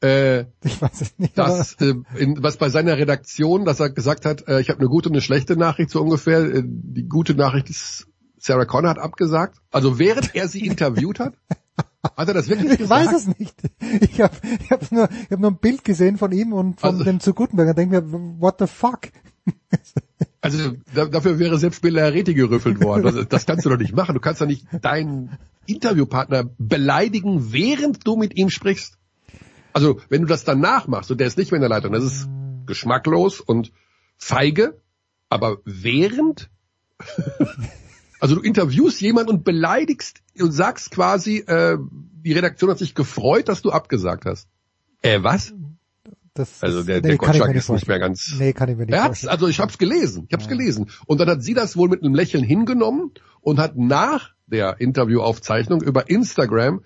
äh, 0.00 0.40
ich 0.62 0.80
weiß 0.80 1.00
es 1.00 1.18
nicht. 1.18 1.36
Das, 1.36 1.74
äh, 1.80 1.94
in, 2.16 2.42
was 2.42 2.56
bei 2.56 2.68
seiner 2.68 2.96
Redaktion, 2.96 3.64
dass 3.64 3.80
er 3.80 3.90
gesagt 3.90 4.24
hat, 4.24 4.46
äh, 4.48 4.60
ich 4.60 4.70
habe 4.70 4.80
eine 4.80 4.88
gute 4.88 5.08
und 5.08 5.14
eine 5.14 5.22
schlechte 5.22 5.56
Nachricht 5.56 5.90
so 5.90 6.00
ungefähr. 6.00 6.40
Äh, 6.40 6.62
die 6.64 7.08
gute 7.08 7.34
Nachricht 7.34 7.68
ist, 7.70 8.06
Sarah 8.38 8.64
Connor 8.64 8.90
hat 8.90 8.98
abgesagt. 8.98 9.58
Also 9.72 9.98
während 9.98 10.34
er 10.34 10.48
sie 10.48 10.64
interviewt 10.64 11.18
hat, 11.18 11.34
hat 12.16 12.28
er 12.28 12.34
das 12.34 12.48
wirklich 12.48 12.72
ich 12.72 12.78
gesagt? 12.78 13.06
Ich 13.06 13.12
weiß 13.12 13.16
es 13.16 13.38
nicht. 13.38 13.56
Ich 14.00 14.20
habe 14.20 14.36
ich 14.62 14.70
hab 14.70 14.92
nur, 14.92 15.08
ich 15.10 15.30
hab 15.30 15.40
nur 15.40 15.50
ein 15.50 15.58
Bild 15.58 15.84
gesehen 15.84 16.16
von 16.16 16.30
ihm 16.32 16.52
und 16.52 16.80
von 16.80 16.90
also, 16.90 17.04
dem 17.04 17.20
zu 17.20 17.34
Gutenberg 17.34 17.70
und 17.70 17.78
denke 17.78 18.00
mir, 18.00 18.12
what 18.40 18.56
the 18.60 18.66
fuck? 18.66 19.08
Also 20.40 20.72
da, 20.94 21.06
dafür 21.06 21.38
wäre 21.38 21.58
selbst 21.58 21.82
Bella 21.82 22.06
Reti 22.06 22.34
gerüffelt 22.34 22.80
worden. 22.82 23.02
Das, 23.02 23.28
das 23.28 23.46
kannst 23.46 23.66
du 23.66 23.70
doch 23.70 23.78
nicht 23.78 23.94
machen. 23.94 24.14
Du 24.14 24.20
kannst 24.20 24.40
doch 24.40 24.46
nicht 24.46 24.66
deinen 24.82 25.36
Interviewpartner 25.66 26.48
beleidigen, 26.58 27.52
während 27.52 28.06
du 28.06 28.16
mit 28.16 28.36
ihm 28.36 28.48
sprichst? 28.50 28.97
Also, 29.72 30.00
wenn 30.08 30.22
du 30.22 30.28
das 30.28 30.44
danach 30.44 30.86
machst 30.88 31.10
und 31.10 31.18
der 31.18 31.26
ist 31.26 31.38
nicht 31.38 31.50
mehr 31.50 31.58
in 31.58 31.62
der 31.62 31.70
Leitung, 31.70 31.92
das 31.92 32.04
ist 32.04 32.28
geschmacklos 32.66 33.40
und 33.40 33.72
feige, 34.16 34.80
aber 35.28 35.58
während? 35.64 36.50
also 38.20 38.34
du 38.34 38.40
interviewst 38.42 39.00
jemanden 39.00 39.30
und 39.30 39.44
beleidigst 39.44 40.22
und 40.40 40.52
sagst 40.52 40.90
quasi, 40.90 41.38
äh, 41.38 41.78
die 41.90 42.32
Redaktion 42.32 42.70
hat 42.70 42.78
sich 42.78 42.94
gefreut, 42.94 43.48
dass 43.48 43.62
du 43.62 43.70
abgesagt 43.70 44.24
hast. 44.24 44.48
Äh, 45.02 45.22
was? 45.22 45.54
Das, 46.34 46.62
Also 46.62 46.84
der, 46.84 46.96
nee, 46.96 47.16
der 47.18 47.46
nicht 47.46 47.56
ist 47.56 47.68
nicht 47.68 47.88
mehr 47.88 47.98
ganz. 47.98 48.34
Nee, 48.38 48.52
kann 48.52 48.68
ich 48.68 48.76
mir 48.76 48.86
nicht 48.86 48.94
Er 48.94 49.02
hat's, 49.02 49.20
vorstellen. 49.20 49.32
also 49.32 49.48
ich 49.48 49.58
hab's 49.60 49.78
gelesen, 49.78 50.26
ich 50.28 50.34
hab's 50.34 50.48
gelesen. 50.48 50.90
Und 51.06 51.20
dann 51.20 51.28
hat 51.28 51.42
sie 51.42 51.54
das 51.54 51.76
wohl 51.76 51.88
mit 51.88 52.02
einem 52.02 52.14
Lächeln 52.14 52.44
hingenommen 52.44 53.12
und 53.40 53.58
hat 53.58 53.76
nach 53.76 54.34
der 54.46 54.80
Interviewaufzeichnung 54.80 55.82
über 55.82 56.08
Instagram 56.08 56.84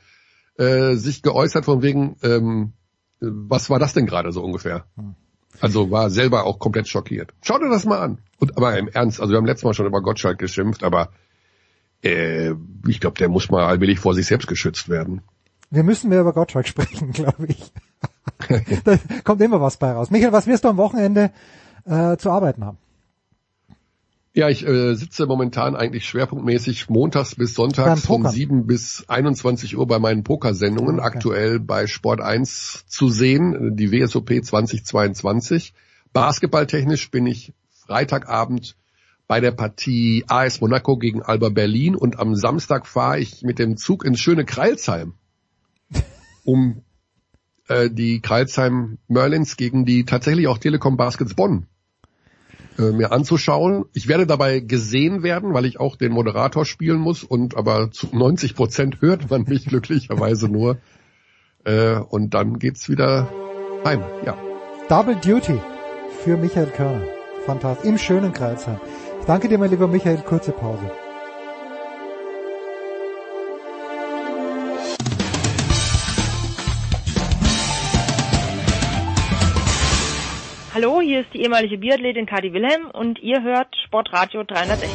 äh, 0.62 0.94
sich 0.94 1.22
geäußert 1.22 1.64
von 1.64 1.82
wegen, 1.82 2.16
ähm, 2.22 2.72
äh, 3.20 3.26
was 3.26 3.68
war 3.68 3.78
das 3.78 3.94
denn 3.94 4.06
gerade 4.06 4.32
so 4.32 4.42
ungefähr? 4.42 4.84
Hm. 4.96 5.14
Also 5.60 5.90
war 5.90 6.08
selber 6.10 6.44
auch 6.44 6.58
komplett 6.58 6.88
schockiert. 6.88 7.34
Schau 7.42 7.58
dir 7.58 7.68
das 7.68 7.84
mal 7.84 7.98
an. 7.98 8.18
Und 8.38 8.56
aber 8.56 8.78
im 8.78 8.88
Ernst, 8.88 9.20
also 9.20 9.32
wir 9.32 9.38
haben 9.38 9.46
letztes 9.46 9.64
Mal 9.64 9.74
schon 9.74 9.86
über 9.86 10.00
Gottschalk 10.00 10.38
geschimpft, 10.38 10.82
aber 10.82 11.10
äh, 12.02 12.54
ich 12.86 13.00
glaube, 13.00 13.18
der 13.18 13.28
muss 13.28 13.50
mal 13.50 13.66
allmählich 13.66 13.98
vor 13.98 14.14
sich 14.14 14.26
selbst 14.26 14.48
geschützt 14.48 14.88
werden. 14.88 15.22
Wir 15.70 15.82
müssen 15.82 16.10
mehr 16.10 16.20
über 16.20 16.32
Gottschalk 16.32 16.66
sprechen, 16.68 17.12
glaube 17.12 17.46
ich. 17.46 17.72
da 18.84 18.98
kommt 19.24 19.42
immer 19.42 19.60
was 19.60 19.76
bei 19.76 19.92
raus. 19.92 20.10
Michael, 20.10 20.32
was 20.32 20.46
wirst 20.46 20.64
du 20.64 20.68
am 20.68 20.76
Wochenende 20.76 21.32
äh, 21.84 22.16
zu 22.16 22.30
arbeiten 22.30 22.64
haben? 22.64 22.78
Ja, 24.34 24.48
ich 24.48 24.66
äh, 24.66 24.94
sitze 24.94 25.26
momentan 25.26 25.76
eigentlich 25.76 26.06
schwerpunktmäßig 26.06 26.88
montags 26.88 27.34
bis 27.34 27.52
sonntags 27.54 28.06
von 28.06 28.22
Pokern. 28.22 28.32
7 28.32 28.66
bis 28.66 29.04
21 29.06 29.76
Uhr 29.76 29.86
bei 29.86 29.98
meinen 29.98 30.24
Pokersendungen, 30.24 31.00
Okay. 31.00 31.06
aktuell 31.06 31.60
bei 31.60 31.86
Sport 31.86 32.22
1 32.22 32.84
zu 32.86 33.10
sehen, 33.10 33.76
die 33.76 33.92
WSOP 33.92 34.30
2022. 34.42 35.74
Basketballtechnisch 36.14 37.10
bin 37.10 37.26
ich 37.26 37.52
Freitagabend 37.86 38.76
bei 39.28 39.40
der 39.40 39.52
Partie 39.52 40.24
AS 40.28 40.62
Monaco 40.62 40.96
gegen 40.96 41.22
Alba 41.22 41.50
Berlin 41.50 41.94
und 41.94 42.18
am 42.18 42.34
Samstag 42.34 42.86
fahre 42.86 43.18
ich 43.18 43.42
mit 43.42 43.58
dem 43.58 43.76
Zug 43.76 44.02
ins 44.02 44.18
schöne 44.20 44.46
Kreilsheim, 44.46 45.12
um 46.44 46.82
äh, 47.68 47.90
die 47.90 48.20
Kreilsheim 48.20 48.96
Merlins 49.08 49.58
gegen 49.58 49.84
die 49.84 50.06
tatsächlich 50.06 50.48
auch 50.48 50.58
Telekom 50.58 50.96
Baskets 50.96 51.34
Bonn 51.34 51.66
äh, 52.78 52.92
mir 52.92 53.12
anzuschauen. 53.12 53.84
Ich 53.92 54.08
werde 54.08 54.26
dabei 54.26 54.60
gesehen 54.60 55.22
werden, 55.22 55.54
weil 55.54 55.64
ich 55.64 55.80
auch 55.80 55.96
den 55.96 56.12
Moderator 56.12 56.64
spielen 56.64 56.98
muss 56.98 57.22
und 57.22 57.56
aber 57.56 57.90
zu 57.90 58.08
90 58.12 58.54
Prozent 58.54 59.00
hört 59.00 59.30
man 59.30 59.44
mich 59.44 59.66
glücklicherweise 59.68 60.48
nur. 60.48 60.78
Äh, 61.64 61.96
und 61.96 62.34
dann 62.34 62.58
geht's 62.58 62.88
wieder 62.88 63.28
heim. 63.84 64.02
Ja. 64.24 64.36
Double 64.88 65.16
Duty 65.16 65.58
für 66.24 66.36
Michael 66.36 66.66
Körner. 66.66 67.04
Fantastisch. 67.46 67.88
Im 67.88 67.98
schönen 67.98 68.32
Kreisheim. 68.32 68.80
Ich 69.20 69.26
danke 69.26 69.48
dir, 69.48 69.58
mein 69.58 69.70
lieber 69.70 69.88
Michael. 69.88 70.18
Kurze 70.18 70.52
Pause. 70.52 70.90
Hallo, 80.74 81.02
hier 81.02 81.20
ist 81.20 81.34
die 81.34 81.42
ehemalige 81.42 81.76
Biathletin 81.76 82.24
Kadi 82.24 82.54
Wilhelm 82.54 82.86
und 82.94 83.18
ihr 83.18 83.42
hört 83.42 83.68
Sportradio 83.84 84.42
360. 84.42 84.88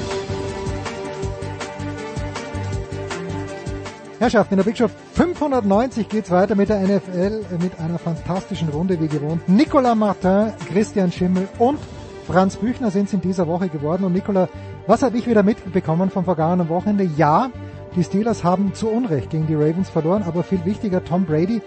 Herrschaften, 4.18 4.56
in 4.56 4.58
der 4.58 4.64
Big 4.64 4.76
Show 4.76 4.88
590 5.14 6.10
geht's 6.10 6.32
weiter 6.32 6.56
mit 6.56 6.70
der 6.70 6.80
NFL 6.80 7.46
mit 7.62 7.80
einer 7.80 8.00
fantastischen 8.00 8.70
Runde 8.70 9.00
wie 9.00 9.08
gewohnt. 9.08 9.48
Nicolas 9.48 9.96
Martin, 9.96 10.52
Christian 10.68 11.12
Schimmel 11.12 11.48
und 11.60 11.78
Franz 12.26 12.56
Büchner 12.56 12.90
sind 12.90 13.06
es 13.06 13.14
in 13.14 13.22
dieser 13.22 13.48
Woche 13.48 13.70
geworden. 13.70 14.04
Und 14.04 14.14
Nicolas, 14.14 14.50
was 14.88 15.04
habe 15.04 15.16
ich 15.20 15.28
wieder 15.28 15.44
mitbekommen 15.44 16.10
vom 16.10 16.26
vergangenen 16.26 16.70
Wochenende? 16.70 17.04
Ja, 17.04 17.52
die 17.96 18.04
Steelers 18.04 18.44
haben 18.44 18.74
zu 18.74 18.90
Unrecht 18.90 19.30
gegen 19.30 19.46
die 19.46 19.54
Ravens 19.54 19.92
verloren, 19.92 20.24
aber 20.24 20.42
viel 20.42 20.66
wichtiger, 20.66 21.06
Tom 21.06 21.26
Brady 21.26 21.62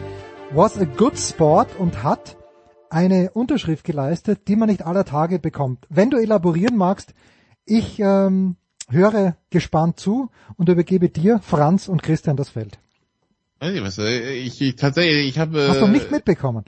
was 0.53 0.77
a 0.81 0.85
good 0.85 1.17
sport 1.17 1.69
und 1.79 2.03
hat 2.03 2.37
eine 2.91 3.31
Unterschrift 3.33 3.85
geleistet, 3.85 4.49
die 4.49 4.57
man 4.57 4.69
nicht 4.69 4.85
aller 4.87 5.05
Tage 5.05 5.39
bekommt. 5.39 5.87
Wenn 5.89 6.11
du 6.11 6.17
elaborieren 6.19 6.77
magst, 6.77 7.15
ich 7.65 7.99
ähm, 8.01 8.57
höre 8.89 9.37
gespannt 9.51 9.99
zu 10.01 10.31
und 10.57 10.69
übergebe 10.69 11.09
dir, 11.09 11.41
Franz 11.43 11.89
und 11.89 12.03
Christian 12.03 12.37
das 12.37 12.51
Feld. 12.51 12.79
Weiß 13.61 13.75
ich 13.75 13.83
was, 13.83 13.99
äh, 13.99 14.33
ich, 14.33 14.61
ich 14.61 14.77
tatsächlich, 14.77 15.29
ich 15.29 15.39
habe 15.39 15.69
Hast 15.69 15.81
du 15.81 15.87
nicht 15.87 16.11
mitbekommen? 16.11 16.65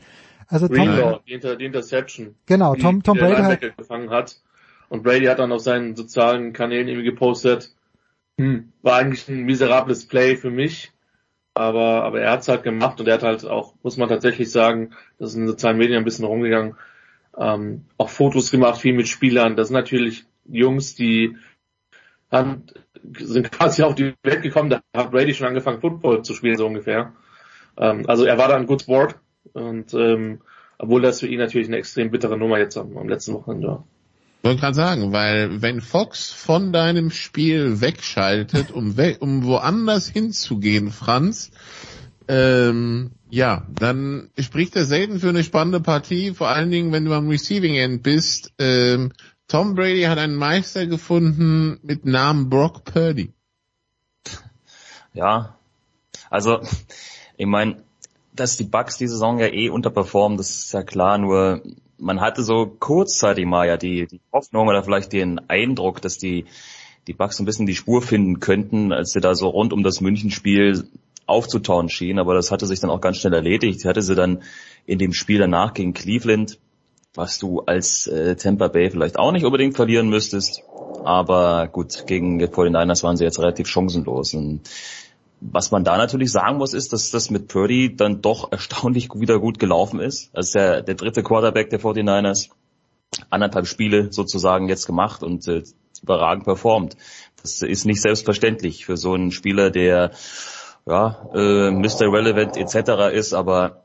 Also 0.46 0.68
Tom, 0.68 0.76
Greenlaw, 0.76 1.20
die, 1.26 1.32
Inter, 1.32 1.56
die 1.56 1.64
Interception. 1.64 2.34
Genau, 2.46 2.74
Tom- 2.74 3.02
Tom 3.02 3.16
Brady 3.18 3.42
hat- 3.42 3.76
gefangen 3.76 4.10
hat. 4.10 4.36
Und 4.90 5.02
Brady 5.02 5.24
hat 5.24 5.38
dann 5.38 5.50
auf 5.52 5.62
seinen 5.62 5.96
sozialen 5.96 6.52
Kanälen 6.52 6.86
irgendwie 6.88 7.06
gepostet, 7.06 7.74
hm, 8.38 8.72
war 8.82 8.96
eigentlich 8.98 9.26
ein 9.28 9.44
miserables 9.44 10.06
Play 10.06 10.36
für 10.36 10.50
mich. 10.50 10.91
Aber, 11.54 12.04
aber 12.04 12.20
er 12.20 12.32
hat's 12.32 12.48
halt 12.48 12.62
gemacht 12.62 12.98
und 13.00 13.08
er 13.08 13.14
hat 13.14 13.22
halt 13.22 13.44
auch, 13.44 13.74
muss 13.82 13.98
man 13.98 14.08
tatsächlich 14.08 14.50
sagen, 14.50 14.92
das 15.18 15.30
ist 15.30 15.34
in 15.34 15.42
den 15.42 15.48
sozialen 15.48 15.76
Medien 15.76 15.98
ein 15.98 16.04
bisschen 16.04 16.24
rumgegangen, 16.24 16.76
ähm, 17.36 17.84
auch 17.98 18.08
Fotos 18.08 18.50
gemacht, 18.50 18.80
viel 18.80 18.94
mit 18.94 19.08
Spielern. 19.08 19.56
Das 19.56 19.68
sind 19.68 19.74
natürlich 19.74 20.24
Jungs, 20.46 20.94
die 20.94 21.36
haben, 22.30 22.64
sind 23.18 23.52
quasi 23.52 23.82
auf 23.82 23.94
die 23.94 24.14
Welt 24.22 24.42
gekommen, 24.42 24.70
da 24.70 24.80
hat 24.96 25.10
Brady 25.10 25.34
schon 25.34 25.48
angefangen, 25.48 25.80
Football 25.80 26.22
zu 26.22 26.34
spielen, 26.34 26.56
so 26.56 26.66
ungefähr. 26.66 27.12
Ähm, 27.76 28.04
also 28.08 28.24
er 28.24 28.38
war 28.38 28.48
da 28.48 28.56
ein 28.56 28.66
good 28.66 28.82
Sport 28.82 29.16
und 29.52 29.92
ähm, 29.94 30.40
obwohl 30.78 31.02
das 31.02 31.20
für 31.20 31.26
ihn 31.26 31.38
natürlich 31.38 31.68
eine 31.68 31.76
extrem 31.76 32.10
bittere 32.10 32.38
Nummer 32.38 32.58
jetzt 32.58 32.76
am, 32.76 32.96
am 32.96 33.08
letzten 33.08 33.34
Wochenende 33.34 33.68
war. 33.68 33.84
Ich 34.42 34.44
wollte 34.48 34.60
gerade 34.60 34.74
sagen, 34.74 35.12
weil 35.12 35.62
wenn 35.62 35.80
Fox 35.80 36.32
von 36.32 36.72
deinem 36.72 37.12
Spiel 37.12 37.80
wegschaltet, 37.80 38.72
um, 38.72 38.96
we 38.96 39.16
um 39.20 39.44
woanders 39.44 40.08
hinzugehen, 40.08 40.90
Franz, 40.90 41.52
ähm, 42.26 43.12
ja, 43.30 43.64
dann 43.72 44.30
spricht 44.36 44.74
er 44.74 44.84
selten 44.84 45.20
für 45.20 45.28
eine 45.28 45.44
spannende 45.44 45.78
Partie, 45.78 46.34
vor 46.34 46.48
allen 46.48 46.72
Dingen, 46.72 46.90
wenn 46.90 47.04
du 47.04 47.12
am 47.12 47.28
Receiving 47.28 47.76
End 47.76 48.02
bist. 48.02 48.52
Ähm, 48.58 49.12
Tom 49.46 49.76
Brady 49.76 50.02
hat 50.02 50.18
einen 50.18 50.34
Meister 50.34 50.86
gefunden 50.88 51.78
mit 51.84 52.04
Namen 52.04 52.50
Brock 52.50 52.82
Purdy. 52.82 53.32
Ja, 55.14 55.56
also 56.30 56.62
ich 57.36 57.46
meine, 57.46 57.84
dass 58.32 58.56
die 58.56 58.64
Bucks 58.64 58.98
die 58.98 59.06
Saison 59.06 59.38
ja 59.38 59.46
eh 59.46 59.68
unterperformen, 59.68 60.36
das 60.36 60.50
ist 60.50 60.72
ja 60.72 60.82
klar, 60.82 61.16
nur 61.18 61.62
man 62.02 62.20
hatte 62.20 62.42
so 62.42 62.66
kurzzeitig 62.66 63.46
mal 63.46 63.66
ja 63.66 63.76
die, 63.76 64.06
die 64.06 64.20
Hoffnung 64.32 64.68
oder 64.68 64.82
vielleicht 64.82 65.12
den 65.12 65.40
Eindruck, 65.48 66.02
dass 66.02 66.18
die, 66.18 66.46
die 67.06 67.12
Bucks 67.14 67.38
ein 67.38 67.46
bisschen 67.46 67.66
die 67.66 67.76
Spur 67.76 68.02
finden 68.02 68.40
könnten, 68.40 68.92
als 68.92 69.12
sie 69.12 69.20
da 69.20 69.34
so 69.34 69.48
rund 69.48 69.72
um 69.72 69.82
das 69.82 70.00
Münchenspiel 70.00 70.88
aufzutauen 71.26 71.88
schienen, 71.88 72.18
aber 72.18 72.34
das 72.34 72.50
hatte 72.50 72.66
sich 72.66 72.80
dann 72.80 72.90
auch 72.90 73.00
ganz 73.00 73.18
schnell 73.18 73.32
erledigt. 73.32 73.80
Sie 73.80 73.88
hatte 73.88 74.02
sie 74.02 74.16
dann 74.16 74.42
in 74.84 74.98
dem 74.98 75.12
Spiel 75.12 75.38
danach 75.38 75.72
gegen 75.72 75.94
Cleveland, 75.94 76.58
was 77.14 77.38
du 77.38 77.60
als 77.60 78.08
äh, 78.08 78.34
Tampa 78.34 78.68
Bay 78.68 78.90
vielleicht 78.90 79.18
auch 79.18 79.30
nicht 79.30 79.44
unbedingt 79.44 79.76
verlieren 79.76 80.08
müsstest, 80.08 80.62
aber 81.04 81.68
gut, 81.68 82.06
gegen 82.06 82.38
die 82.38 82.46
49ers 82.46 83.02
waren 83.04 83.16
sie 83.16 83.24
jetzt 83.24 83.38
relativ 83.38 83.68
chancenlos. 83.68 84.34
Und 84.34 84.62
was 85.50 85.70
man 85.70 85.84
da 85.84 85.96
natürlich 85.96 86.30
sagen 86.30 86.58
muss, 86.58 86.72
ist, 86.72 86.92
dass 86.92 87.10
das 87.10 87.30
mit 87.30 87.48
Purdy 87.48 87.96
dann 87.96 88.22
doch 88.22 88.52
erstaunlich 88.52 89.08
wieder 89.14 89.38
gut 89.40 89.58
gelaufen 89.58 90.00
ist. 90.00 90.30
Das 90.34 90.48
ist 90.48 90.54
ja 90.54 90.80
der 90.80 90.94
dritte 90.94 91.22
Quarterback 91.22 91.70
der 91.70 91.80
49ers. 91.80 92.50
Anderthalb 93.28 93.66
Spiele 93.66 94.12
sozusagen 94.12 94.68
jetzt 94.68 94.86
gemacht 94.86 95.22
und 95.22 95.46
äh, 95.48 95.62
überragend 96.02 96.44
performt. 96.44 96.96
Das 97.42 97.62
ist 97.62 97.84
nicht 97.84 98.00
selbstverständlich 98.00 98.86
für 98.86 98.96
so 98.96 99.14
einen 99.14 99.32
Spieler, 99.32 99.70
der 99.70 100.12
ja, 100.86 101.28
äh, 101.34 101.70
Mr. 101.70 102.12
Relevant 102.12 102.56
etc. 102.56 103.12
ist, 103.12 103.34
aber 103.34 103.81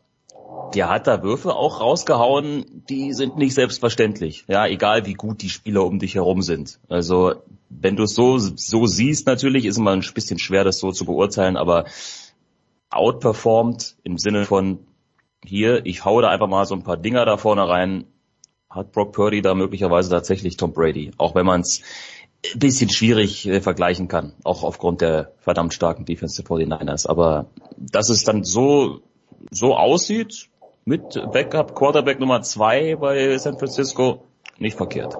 der 0.74 0.90
hat 0.90 1.08
da 1.08 1.24
Würfe 1.24 1.56
auch 1.56 1.80
rausgehauen, 1.80 2.84
die 2.90 3.14
sind 3.14 3.38
nicht 3.38 3.54
selbstverständlich. 3.54 4.46
Ja, 4.48 4.68
egal 4.68 5.06
wie 5.06 5.14
gut 5.14 5.42
die 5.42 5.50
Spieler 5.50 5.86
um 5.86 6.00
dich 6.00 6.16
herum 6.16 6.42
sind. 6.42 6.80
Also 6.90 7.36
wenn 7.70 7.96
du 7.96 8.04
es 8.04 8.16
so, 8.16 8.38
so 8.38 8.86
siehst, 8.86 9.28
natürlich 9.28 9.66
ist 9.66 9.78
immer 9.78 9.92
ein 9.92 10.04
bisschen 10.14 10.40
schwer, 10.40 10.64
das 10.64 10.80
so 10.80 10.92
zu 10.92 11.06
beurteilen, 11.06 11.58
aber 11.58 11.86
outperformed 12.90 13.98
im 14.04 14.18
Sinne 14.18 14.46
von 14.46 14.80
hier, 15.44 15.86
ich 15.86 16.06
hau 16.06 16.22
da 16.22 16.30
einfach 16.30 16.48
mal 16.48 16.66
so 16.66 16.76
ein 16.76 16.84
paar 16.84 16.98
Dinger 16.98 17.26
da 17.26 17.38
vorne 17.38 17.68
rein, 17.68 18.06
hat 18.70 18.92
Brock 18.92 19.14
Purdy 19.14 19.42
da 19.42 19.56
möglicherweise 19.56 20.10
tatsächlich 20.10 20.58
Tom 20.58 20.74
Brady. 20.74 21.12
Auch 21.18 21.36
wenn 21.36 21.46
man 21.46 21.62
es 21.62 21.82
ein 22.54 22.60
bisschen 22.60 22.90
schwierig 22.90 23.48
äh, 23.48 23.62
vergleichen 23.62 24.08
kann, 24.08 24.34
auch 24.44 24.64
aufgrund 24.64 25.02
der 25.02 25.32
verdammt 25.40 25.74
starken 25.74 26.06
Defense 26.06 26.42
der 26.42 26.50
49ers. 26.50 27.08
Aber 27.08 27.48
dass 27.78 28.10
es 28.10 28.24
dann 28.24 28.44
so, 28.44 29.02
so 29.52 29.76
aussieht, 29.76 30.50
mit 30.88 31.22
Backup 31.34 31.76
Quarterback 31.76 32.20
Nummer 32.20 32.42
zwei 32.44 32.96
bei 32.96 33.38
San 33.38 33.60
Francisco, 33.60 34.26
nicht 34.58 34.78
verkehrt. 34.78 35.18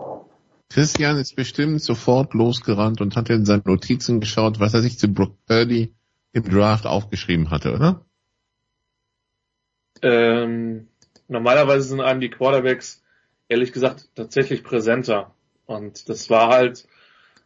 Christian 0.70 1.18
ist 1.18 1.36
bestimmt 1.36 1.82
sofort 1.82 2.34
losgerannt 2.34 3.02
und 3.02 3.18
hat 3.18 3.30
in 3.30 3.46
seine 3.46 3.64
Notizen 3.66 4.22
geschaut, 4.22 4.62
was 4.62 4.74
er 4.74 4.82
sich 4.82 4.98
zu 4.98 5.10
Brock 5.10 5.34
Purdy 5.46 5.94
im 6.32 6.44
Draft 6.44 6.86
aufgeschrieben 6.86 7.52
hatte, 7.52 7.74
oder? 7.74 8.06
Ähm, 10.02 10.88
normalerweise 11.28 11.90
sind 11.90 12.00
einem 12.00 12.22
die 12.22 12.30
Quarterbacks 12.30 13.04
ehrlich 13.50 13.74
gesagt 13.74 14.10
tatsächlich 14.16 14.64
präsenter. 14.64 15.34
Und 15.66 16.08
das 16.08 16.30
war 16.30 16.48
halt 16.48 16.88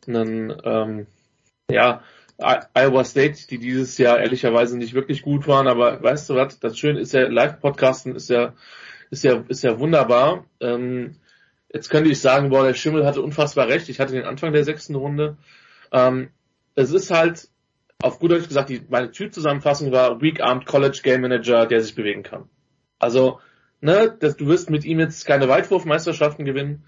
ein, 0.08 0.54
ähm, 0.64 1.08
ja, 1.72 2.04
Iowa 2.42 3.04
State, 3.04 3.48
die 3.50 3.58
dieses 3.58 3.98
Jahr 3.98 4.20
ehrlicherweise 4.20 4.78
nicht 4.78 4.94
wirklich 4.94 5.22
gut 5.22 5.48
waren, 5.48 5.68
aber 5.68 6.02
weißt 6.02 6.30
du 6.30 6.36
was, 6.36 6.60
das 6.60 6.78
Schöne 6.78 7.00
ist 7.00 7.14
ja, 7.14 7.28
Live-Podcasten 7.28 8.16
ist 8.16 8.30
ja, 8.30 8.54
ist 9.10 9.24
ja, 9.24 9.44
ist 9.48 9.64
ja 9.64 9.80
wunderbar. 9.80 10.46
Ähm, 10.60 11.16
jetzt 11.74 11.90
könnte 11.90 12.10
ich 12.10 12.20
sagen, 12.20 12.50
boah, 12.50 12.66
der 12.66 12.74
Schimmel 12.74 13.06
hatte 13.06 13.22
unfassbar 13.22 13.68
recht. 13.68 13.90
Ich 13.90 14.00
hatte 14.00 14.14
den 14.14 14.26
Anfang 14.26 14.54
der 14.54 14.64
sechsten 14.64 14.96
Runde. 14.96 15.38
Ähm, 15.92 16.30
es 16.76 16.92
ist 16.92 17.12
halt, 17.12 17.50
auf 18.02 18.20
gut 18.20 18.32
Deutsch 18.32 18.48
gesagt, 18.48 18.70
die, 18.70 18.82
meine 18.90 19.12
Typzusammenfassung 19.12 19.92
war 19.92 20.22
Weak 20.22 20.42
Armed 20.42 20.66
College 20.66 21.02
Game 21.04 21.22
Manager, 21.22 21.66
der 21.66 21.82
sich 21.82 21.96
bewegen 21.96 22.24
kann. 22.24 22.50
Also, 23.00 23.40
ne, 23.82 24.16
das, 24.20 24.38
du 24.38 24.48
wirst 24.48 24.70
mit 24.70 24.86
ihm 24.86 25.00
jetzt 25.00 25.26
keine 25.26 25.48
Weitwurfmeisterschaften 25.48 26.46
gewinnen. 26.46 26.86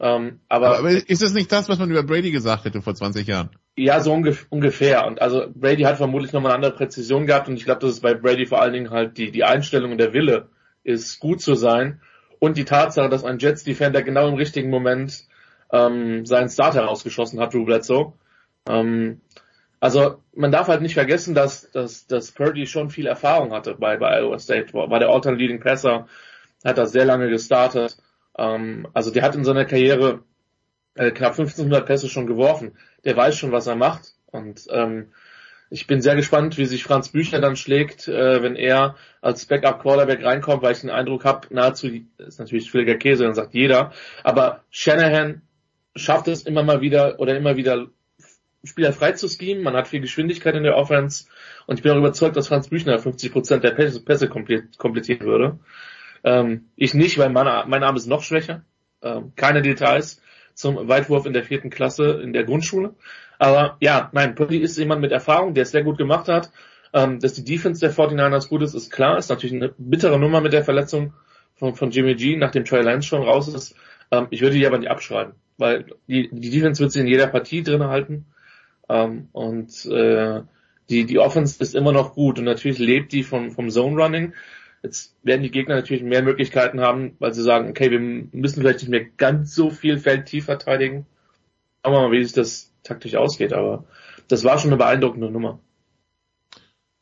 Ähm, 0.00 0.40
aber, 0.48 0.78
aber 0.78 0.90
ist 0.90 1.22
das 1.22 1.32
nicht 1.32 1.50
das, 1.52 1.68
was 1.68 1.78
man 1.78 1.90
über 1.90 2.02
Brady 2.02 2.30
gesagt 2.30 2.64
hätte 2.64 2.82
vor 2.82 2.94
20 2.94 3.26
Jahren? 3.26 3.50
Ja, 3.76 4.00
so 4.00 4.12
ungef 4.12 4.46
ungefähr. 4.50 5.06
Und 5.06 5.20
also 5.20 5.46
Brady 5.52 5.82
hat 5.82 5.96
vermutlich 5.96 6.32
nochmal 6.32 6.52
eine 6.52 6.66
andere 6.66 6.76
Präzision 6.76 7.26
gehabt 7.26 7.48
und 7.48 7.56
ich 7.56 7.64
glaube, 7.64 7.80
dass 7.80 7.90
es 7.90 8.00
bei 8.00 8.14
Brady 8.14 8.46
vor 8.46 8.62
allen 8.62 8.72
Dingen 8.72 8.90
halt 8.90 9.18
die, 9.18 9.32
die 9.32 9.44
Einstellung 9.44 9.92
und 9.92 9.98
der 9.98 10.12
Wille 10.12 10.48
ist, 10.84 11.18
gut 11.18 11.40
zu 11.42 11.54
sein. 11.54 12.00
Und 12.38 12.56
die 12.56 12.64
Tatsache, 12.64 13.08
dass 13.08 13.24
ein 13.24 13.38
Jets 13.38 13.64
Defender 13.64 14.02
genau 14.02 14.28
im 14.28 14.34
richtigen 14.34 14.70
Moment 14.70 15.24
ähm, 15.72 16.24
seinen 16.26 16.48
Starter 16.48 16.84
rausgeschossen 16.84 17.40
hat, 17.40 17.52
Drew 17.54 17.64
Bledsoe. 17.64 18.12
Ähm, 18.68 19.20
also 19.80 20.22
man 20.34 20.52
darf 20.52 20.68
halt 20.68 20.80
nicht 20.80 20.94
vergessen, 20.94 21.34
dass, 21.34 21.70
dass, 21.72 22.06
dass 22.06 22.32
Purdy 22.32 22.66
schon 22.66 22.90
viel 22.90 23.06
Erfahrung 23.06 23.52
hatte 23.52 23.74
bei, 23.74 23.96
bei 23.96 24.18
Iowa 24.20 24.38
State, 24.38 24.72
war 24.72 24.98
der 24.98 25.08
All-Time 25.08 25.36
Leading 25.36 25.60
Passer, 25.60 26.06
hat 26.64 26.78
das 26.78 26.92
sehr 26.92 27.04
lange 27.04 27.28
gestartet. 27.28 27.96
Ähm, 28.38 28.88
also 28.94 29.10
der 29.10 29.22
hat 29.22 29.34
in 29.34 29.44
seiner 29.44 29.64
Karriere 29.64 30.22
äh, 30.94 31.10
knapp 31.10 31.32
1500 31.32 31.86
Pässe 31.86 32.08
schon 32.08 32.26
geworfen. 32.26 32.72
Der 33.04 33.16
weiß 33.16 33.36
schon, 33.36 33.52
was 33.52 33.66
er 33.66 33.76
macht. 33.76 34.14
Und 34.26 34.66
ähm, 34.70 35.12
ich 35.70 35.86
bin 35.86 36.00
sehr 36.00 36.14
gespannt, 36.14 36.56
wie 36.58 36.66
sich 36.66 36.84
Franz 36.84 37.08
Büchner 37.08 37.40
dann 37.40 37.56
schlägt, 37.56 38.06
äh, 38.08 38.42
wenn 38.42 38.56
er 38.56 38.96
als 39.20 39.46
Backup 39.46 39.82
Quarterback 39.82 40.24
reinkommt, 40.24 40.62
weil 40.62 40.72
ich 40.72 40.80
den 40.80 40.90
Eindruck 40.90 41.24
habe, 41.24 41.48
nahezu, 41.50 41.88
ist 42.18 42.38
natürlich 42.38 42.70
völliger 42.70 42.94
Käse, 42.94 43.24
dann 43.24 43.34
sagt 43.34 43.54
jeder, 43.54 43.92
aber 44.22 44.62
Shanahan 44.70 45.42
schafft 45.96 46.28
es 46.28 46.42
immer 46.42 46.62
mal 46.62 46.80
wieder 46.80 47.18
oder 47.18 47.36
immer 47.36 47.56
wieder 47.56 47.88
Spieler 48.62 48.92
frei 48.92 49.12
zu 49.12 49.28
schemen. 49.28 49.62
Man 49.62 49.74
hat 49.74 49.88
viel 49.88 50.00
Geschwindigkeit 50.00 50.54
in 50.54 50.62
der 50.62 50.76
Offense 50.76 51.26
und 51.66 51.78
ich 51.78 51.82
bin 51.82 51.92
auch 51.92 51.98
überzeugt, 51.98 52.36
dass 52.36 52.48
Franz 52.48 52.68
Büchner 52.68 52.98
50 52.98 53.32
Prozent 53.32 53.64
der 53.64 53.72
Pässe, 53.72 54.04
Pässe 54.04 54.28
komplettieren 54.28 55.26
würde. 55.26 55.58
Ähm, 56.24 56.70
ich 56.76 56.94
nicht, 56.94 57.18
weil 57.18 57.30
mein, 57.30 57.68
mein 57.68 57.82
Arm 57.82 57.96
ist 57.96 58.06
noch 58.06 58.22
schwächer. 58.22 58.64
Ähm, 59.02 59.32
keine 59.36 59.60
Details 59.60 60.20
zum 60.54 60.88
Weitwurf 60.88 61.26
in 61.26 61.32
der 61.32 61.44
vierten 61.44 61.70
Klasse 61.70 62.20
in 62.22 62.32
der 62.32 62.44
Grundschule. 62.44 62.94
Aber 63.38 63.76
ja, 63.80 64.10
nein, 64.12 64.34
Purdy 64.34 64.58
ist 64.58 64.78
jemand 64.78 65.00
mit 65.00 65.12
Erfahrung, 65.12 65.54
der 65.54 65.62
es 65.62 65.70
sehr 65.70 65.82
gut 65.82 65.98
gemacht 65.98 66.28
hat. 66.28 66.50
Ähm, 66.92 67.18
dass 67.18 67.34
die 67.34 67.44
Defense 67.44 67.80
der 67.80 67.92
49ers 67.92 68.48
gut 68.48 68.62
ist, 68.62 68.74
ist 68.74 68.90
klar. 68.90 69.18
Ist 69.18 69.28
natürlich 69.28 69.54
eine 69.54 69.74
bittere 69.76 70.18
Nummer 70.18 70.40
mit 70.40 70.52
der 70.52 70.64
Verletzung 70.64 71.12
von, 71.56 71.74
von 71.74 71.90
Jimmy 71.90 72.14
G, 72.14 72.36
nachdem 72.36 72.64
Trey 72.64 72.82
Lance 72.82 73.08
schon 73.08 73.22
raus 73.22 73.48
ist. 73.48 73.74
Ähm, 74.10 74.28
ich 74.30 74.40
würde 74.40 74.56
die 74.56 74.66
aber 74.66 74.78
nicht 74.78 74.90
abschreiben, 74.90 75.34
weil 75.58 75.86
die, 76.06 76.28
die 76.30 76.50
Defense 76.50 76.80
wird 76.80 76.92
sie 76.92 77.00
in 77.00 77.08
jeder 77.08 77.26
Partie 77.26 77.62
drin 77.62 77.82
halten. 77.84 78.26
Ähm, 78.88 79.28
und 79.32 79.86
äh, 79.86 80.42
die, 80.88 81.04
die 81.06 81.18
Offense 81.18 81.60
ist 81.60 81.74
immer 81.74 81.92
noch 81.92 82.14
gut 82.14 82.38
und 82.38 82.44
natürlich 82.44 82.78
lebt 82.78 83.12
die 83.12 83.22
vom, 83.22 83.50
vom 83.50 83.70
Zone 83.70 84.00
Running. 84.00 84.34
Jetzt 84.84 85.14
werden 85.22 85.42
die 85.42 85.50
Gegner 85.50 85.76
natürlich 85.76 86.02
mehr 86.02 86.22
Möglichkeiten 86.22 86.80
haben, 86.80 87.16
weil 87.18 87.32
sie 87.32 87.42
sagen, 87.42 87.70
okay, 87.70 87.90
wir 87.90 87.98
müssen 87.98 88.60
vielleicht 88.60 88.80
nicht 88.80 88.90
mehr 88.90 89.06
ganz 89.16 89.54
so 89.54 89.70
viel 89.70 89.98
Feld 89.98 90.26
tief 90.26 90.44
verteidigen. 90.44 91.06
Schauen 91.82 91.94
wir 91.94 92.02
mal, 92.02 92.12
wie 92.12 92.22
sich 92.22 92.34
das 92.34 92.70
taktisch 92.82 93.14
ausgeht, 93.14 93.54
aber 93.54 93.84
das 94.28 94.44
war 94.44 94.58
schon 94.58 94.68
eine 94.68 94.76
beeindruckende 94.76 95.30
Nummer. 95.30 95.58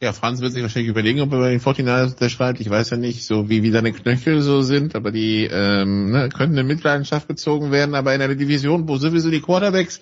Ja, 0.00 0.12
Franz 0.12 0.40
wird 0.40 0.52
sich 0.52 0.62
wahrscheinlich 0.62 0.90
überlegen, 0.90 1.20
ob 1.22 1.32
er 1.32 1.40
bei 1.40 1.50
den 1.50 1.60
49ers 1.60 2.12
unterschreibt. 2.12 2.60
Ich 2.60 2.70
weiß 2.70 2.90
ja 2.90 2.96
nicht, 2.98 3.26
so 3.26 3.48
wie, 3.48 3.64
wie 3.64 3.72
seine 3.72 3.92
Knöchel 3.92 4.42
so 4.42 4.62
sind, 4.62 4.94
aber 4.94 5.10
die 5.10 5.48
ähm, 5.50 6.12
ne, 6.12 6.28
könnten 6.28 6.58
in 6.58 6.66
Mitleidenschaft 6.68 7.26
gezogen 7.26 7.72
werden. 7.72 7.96
Aber 7.96 8.14
in 8.14 8.22
einer 8.22 8.36
Division, 8.36 8.88
wo 8.88 8.96
sowieso 8.96 9.30
die 9.30 9.40
Quarterbacks 9.40 10.00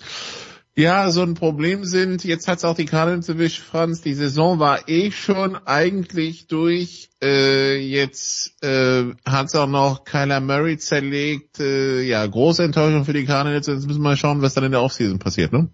ja, 0.75 1.11
so 1.11 1.21
ein 1.21 1.33
Problem 1.33 1.83
sind, 1.83 2.23
jetzt 2.23 2.47
hat's 2.47 2.63
auch 2.63 2.75
die 2.75 2.85
Cardinals 2.85 3.27
erwischt, 3.27 3.61
Franz, 3.61 4.01
die 4.01 4.13
Saison 4.13 4.59
war 4.59 4.87
eh 4.87 5.11
schon 5.11 5.57
eigentlich 5.65 6.47
durch, 6.47 7.09
äh, 7.21 7.77
jetzt 7.77 8.63
äh, 8.63 9.11
hat's 9.25 9.55
auch 9.55 9.67
noch 9.67 10.05
Kyler 10.05 10.39
Murray 10.39 10.77
zerlegt, 10.77 11.59
äh, 11.59 12.01
ja, 12.03 12.25
große 12.25 12.63
Enttäuschung 12.63 13.03
für 13.03 13.13
die 13.13 13.25
Cardinals, 13.25 13.67
jetzt 13.67 13.85
müssen 13.85 13.99
wir 13.99 14.09
mal 14.09 14.17
schauen, 14.17 14.41
was 14.41 14.53
dann 14.53 14.63
in 14.63 14.71
der 14.71 14.81
Offseason 14.81 15.19
passiert, 15.19 15.51
ne? 15.51 15.69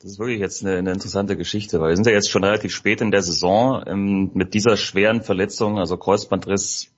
Das 0.00 0.10
ist 0.10 0.18
wirklich 0.18 0.40
jetzt 0.40 0.62
eine, 0.62 0.76
eine 0.76 0.92
interessante 0.92 1.36
Geschichte, 1.36 1.80
weil 1.80 1.90
wir 1.90 1.96
sind 1.96 2.06
ja 2.06 2.12
jetzt 2.12 2.30
schon 2.30 2.44
relativ 2.44 2.74
spät 2.74 3.00
in 3.00 3.10
der 3.10 3.22
Saison 3.22 3.82
ähm, 3.86 4.30
mit 4.34 4.54
dieser 4.54 4.76
schweren 4.76 5.22
Verletzung, 5.22 5.78
also 5.78 5.96
Kreuzbandriss 5.96 6.92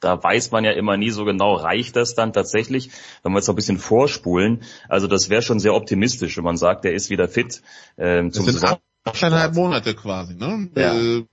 da 0.00 0.22
weiß 0.22 0.50
man 0.50 0.64
ja 0.64 0.72
immer 0.72 0.96
nie 0.96 1.10
so 1.10 1.24
genau, 1.24 1.54
reicht 1.54 1.96
das 1.96 2.14
dann 2.14 2.32
tatsächlich, 2.32 2.90
wenn 3.22 3.32
wir 3.32 3.38
jetzt 3.38 3.48
noch 3.48 3.54
ein 3.54 3.56
bisschen 3.56 3.78
vorspulen. 3.78 4.62
Also 4.88 5.06
das 5.06 5.30
wäre 5.30 5.42
schon 5.42 5.60
sehr 5.60 5.74
optimistisch, 5.74 6.36
wenn 6.36 6.44
man 6.44 6.56
sagt, 6.56 6.84
der 6.84 6.92
ist 6.92 7.10
wieder 7.10 7.28
fit. 7.28 7.62
Ähm, 7.96 8.32
zum 8.32 8.46
das 8.46 8.56
sind 8.56 8.78
achteinhalb 9.04 9.54
Monate 9.54 9.94
quasi, 9.94 10.34
ne? 10.34 10.70
Ja. 10.76 10.94
Äh, 10.94 11.24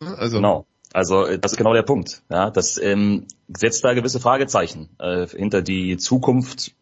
also. 0.00 0.36
Genau. 0.36 0.66
Also 0.92 1.24
äh, 1.24 1.38
das 1.38 1.52
ist 1.52 1.58
genau 1.58 1.74
der 1.74 1.82
Punkt. 1.82 2.22
Ja, 2.30 2.50
das 2.50 2.80
ähm, 2.80 3.26
setzt 3.48 3.84
da 3.84 3.94
gewisse 3.94 4.20
Fragezeichen 4.20 4.90
äh, 4.98 5.26
hinter 5.26 5.62
die 5.62 5.96
Zukunft 5.96 6.72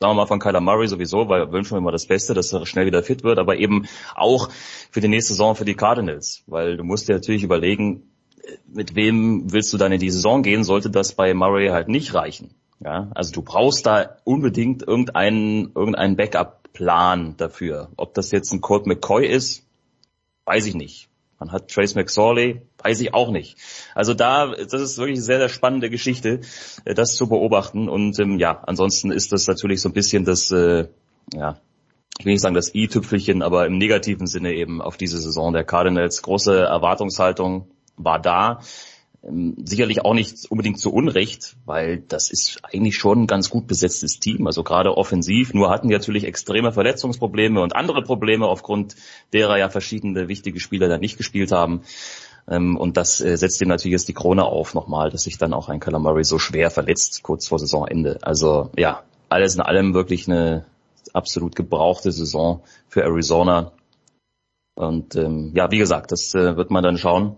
sagen 0.00 0.12
wir 0.12 0.22
mal 0.22 0.26
von 0.26 0.38
Kyler 0.38 0.60
Murray 0.60 0.86
sowieso, 0.86 1.28
weil 1.28 1.40
wir 1.40 1.52
wünschen 1.52 1.72
wir 1.72 1.78
immer 1.78 1.92
das 1.92 2.06
Beste, 2.06 2.34
dass 2.34 2.52
er 2.52 2.66
schnell 2.66 2.86
wieder 2.86 3.02
fit 3.02 3.24
wird, 3.24 3.38
aber 3.38 3.56
eben 3.56 3.88
auch 4.14 4.48
für 4.90 5.00
die 5.00 5.08
nächste 5.08 5.32
Saison 5.32 5.56
für 5.56 5.64
die 5.64 5.74
Cardinals, 5.74 6.44
weil 6.46 6.76
du 6.76 6.84
musst 6.84 7.08
dir 7.08 7.14
natürlich 7.14 7.42
überlegen, 7.42 8.08
mit 8.66 8.94
wem 8.94 9.52
willst 9.52 9.72
du 9.72 9.76
dann 9.76 9.92
in 9.92 10.00
die 10.00 10.10
Saison 10.10 10.42
gehen, 10.42 10.64
sollte 10.64 10.90
das 10.90 11.14
bei 11.14 11.34
Murray 11.34 11.68
halt 11.68 11.88
nicht 11.88 12.14
reichen. 12.14 12.50
Ja, 12.80 13.10
also 13.14 13.32
du 13.32 13.42
brauchst 13.42 13.86
da 13.86 14.18
unbedingt 14.24 14.86
irgendeinen, 14.86 15.72
irgendeinen 15.74 16.16
Backup-Plan 16.16 17.36
dafür. 17.36 17.88
Ob 17.96 18.14
das 18.14 18.30
jetzt 18.30 18.52
ein 18.52 18.60
Colt 18.60 18.86
McCoy 18.86 19.26
ist, 19.26 19.64
weiß 20.44 20.66
ich 20.66 20.74
nicht. 20.74 21.08
Man 21.40 21.52
hat 21.52 21.70
Trace 21.70 21.94
McSorley, 21.94 22.62
weiß 22.82 23.00
ich 23.00 23.14
auch 23.14 23.30
nicht. 23.30 23.56
Also 23.94 24.12
da, 24.12 24.54
das 24.54 24.80
ist 24.80 24.98
wirklich 24.98 25.18
eine 25.18 25.24
sehr, 25.24 25.38
sehr 25.38 25.48
spannende 25.48 25.88
Geschichte, 25.88 26.40
äh, 26.84 26.94
das 26.94 27.14
zu 27.14 27.28
beobachten. 27.28 27.88
Und 27.88 28.18
ähm, 28.18 28.38
ja, 28.38 28.62
ansonsten 28.66 29.12
ist 29.12 29.32
das 29.32 29.46
natürlich 29.46 29.80
so 29.80 29.88
ein 29.88 29.92
bisschen 29.92 30.24
das, 30.24 30.50
äh, 30.50 30.88
ja, 31.32 31.60
ich 32.18 32.24
will 32.24 32.32
nicht 32.32 32.42
sagen 32.42 32.56
das 32.56 32.74
i-Tüpfelchen, 32.74 33.42
aber 33.42 33.66
im 33.66 33.78
negativen 33.78 34.26
Sinne 34.26 34.52
eben 34.52 34.82
auf 34.82 34.96
diese 34.96 35.20
Saison 35.20 35.52
der 35.52 35.62
Cardinals. 35.62 36.22
Große 36.22 36.58
Erwartungshaltung, 36.60 37.68
war 37.98 38.18
da. 38.18 38.60
Ähm, 39.22 39.56
sicherlich 39.64 40.04
auch 40.04 40.14
nicht 40.14 40.46
unbedingt 40.48 40.78
zu 40.78 40.92
Unrecht, 40.92 41.56
weil 41.64 41.98
das 41.98 42.30
ist 42.30 42.60
eigentlich 42.62 42.96
schon 42.96 43.22
ein 43.22 43.26
ganz 43.26 43.50
gut 43.50 43.66
besetztes 43.66 44.20
Team, 44.20 44.46
also 44.46 44.62
gerade 44.62 44.96
offensiv. 44.96 45.54
Nur 45.54 45.70
hatten 45.70 45.88
die 45.88 45.94
natürlich 45.94 46.24
extreme 46.24 46.72
Verletzungsprobleme 46.72 47.60
und 47.60 47.74
andere 47.74 48.02
Probleme, 48.02 48.46
aufgrund 48.46 48.94
derer 49.32 49.58
ja 49.58 49.68
verschiedene 49.70 50.28
wichtige 50.28 50.60
Spieler 50.60 50.88
dann 50.88 51.00
nicht 51.00 51.16
gespielt 51.16 51.50
haben. 51.50 51.82
Ähm, 52.48 52.76
und 52.76 52.96
das 52.96 53.20
äh, 53.20 53.36
setzt 53.36 53.60
ihm 53.60 53.68
natürlich 53.68 53.92
jetzt 53.92 54.08
die 54.08 54.14
Krone 54.14 54.44
auf 54.44 54.74
nochmal, 54.74 55.10
dass 55.10 55.22
sich 55.22 55.36
dann 55.36 55.52
auch 55.52 55.68
ein 55.68 55.80
Murray 56.00 56.24
so 56.24 56.38
schwer 56.38 56.70
verletzt, 56.70 57.22
kurz 57.22 57.48
vor 57.48 57.58
Saisonende. 57.58 58.18
Also 58.22 58.70
ja, 58.76 59.02
alles 59.28 59.56
in 59.56 59.60
allem 59.60 59.94
wirklich 59.94 60.28
eine 60.28 60.64
absolut 61.12 61.56
gebrauchte 61.56 62.12
Saison 62.12 62.62
für 62.88 63.02
Arizona. 63.02 63.72
Und 64.74 65.16
ähm, 65.16 65.52
ja, 65.54 65.70
wie 65.72 65.78
gesagt, 65.78 66.12
das 66.12 66.34
äh, 66.34 66.56
wird 66.56 66.70
man 66.70 66.84
dann 66.84 66.98
schauen, 66.98 67.36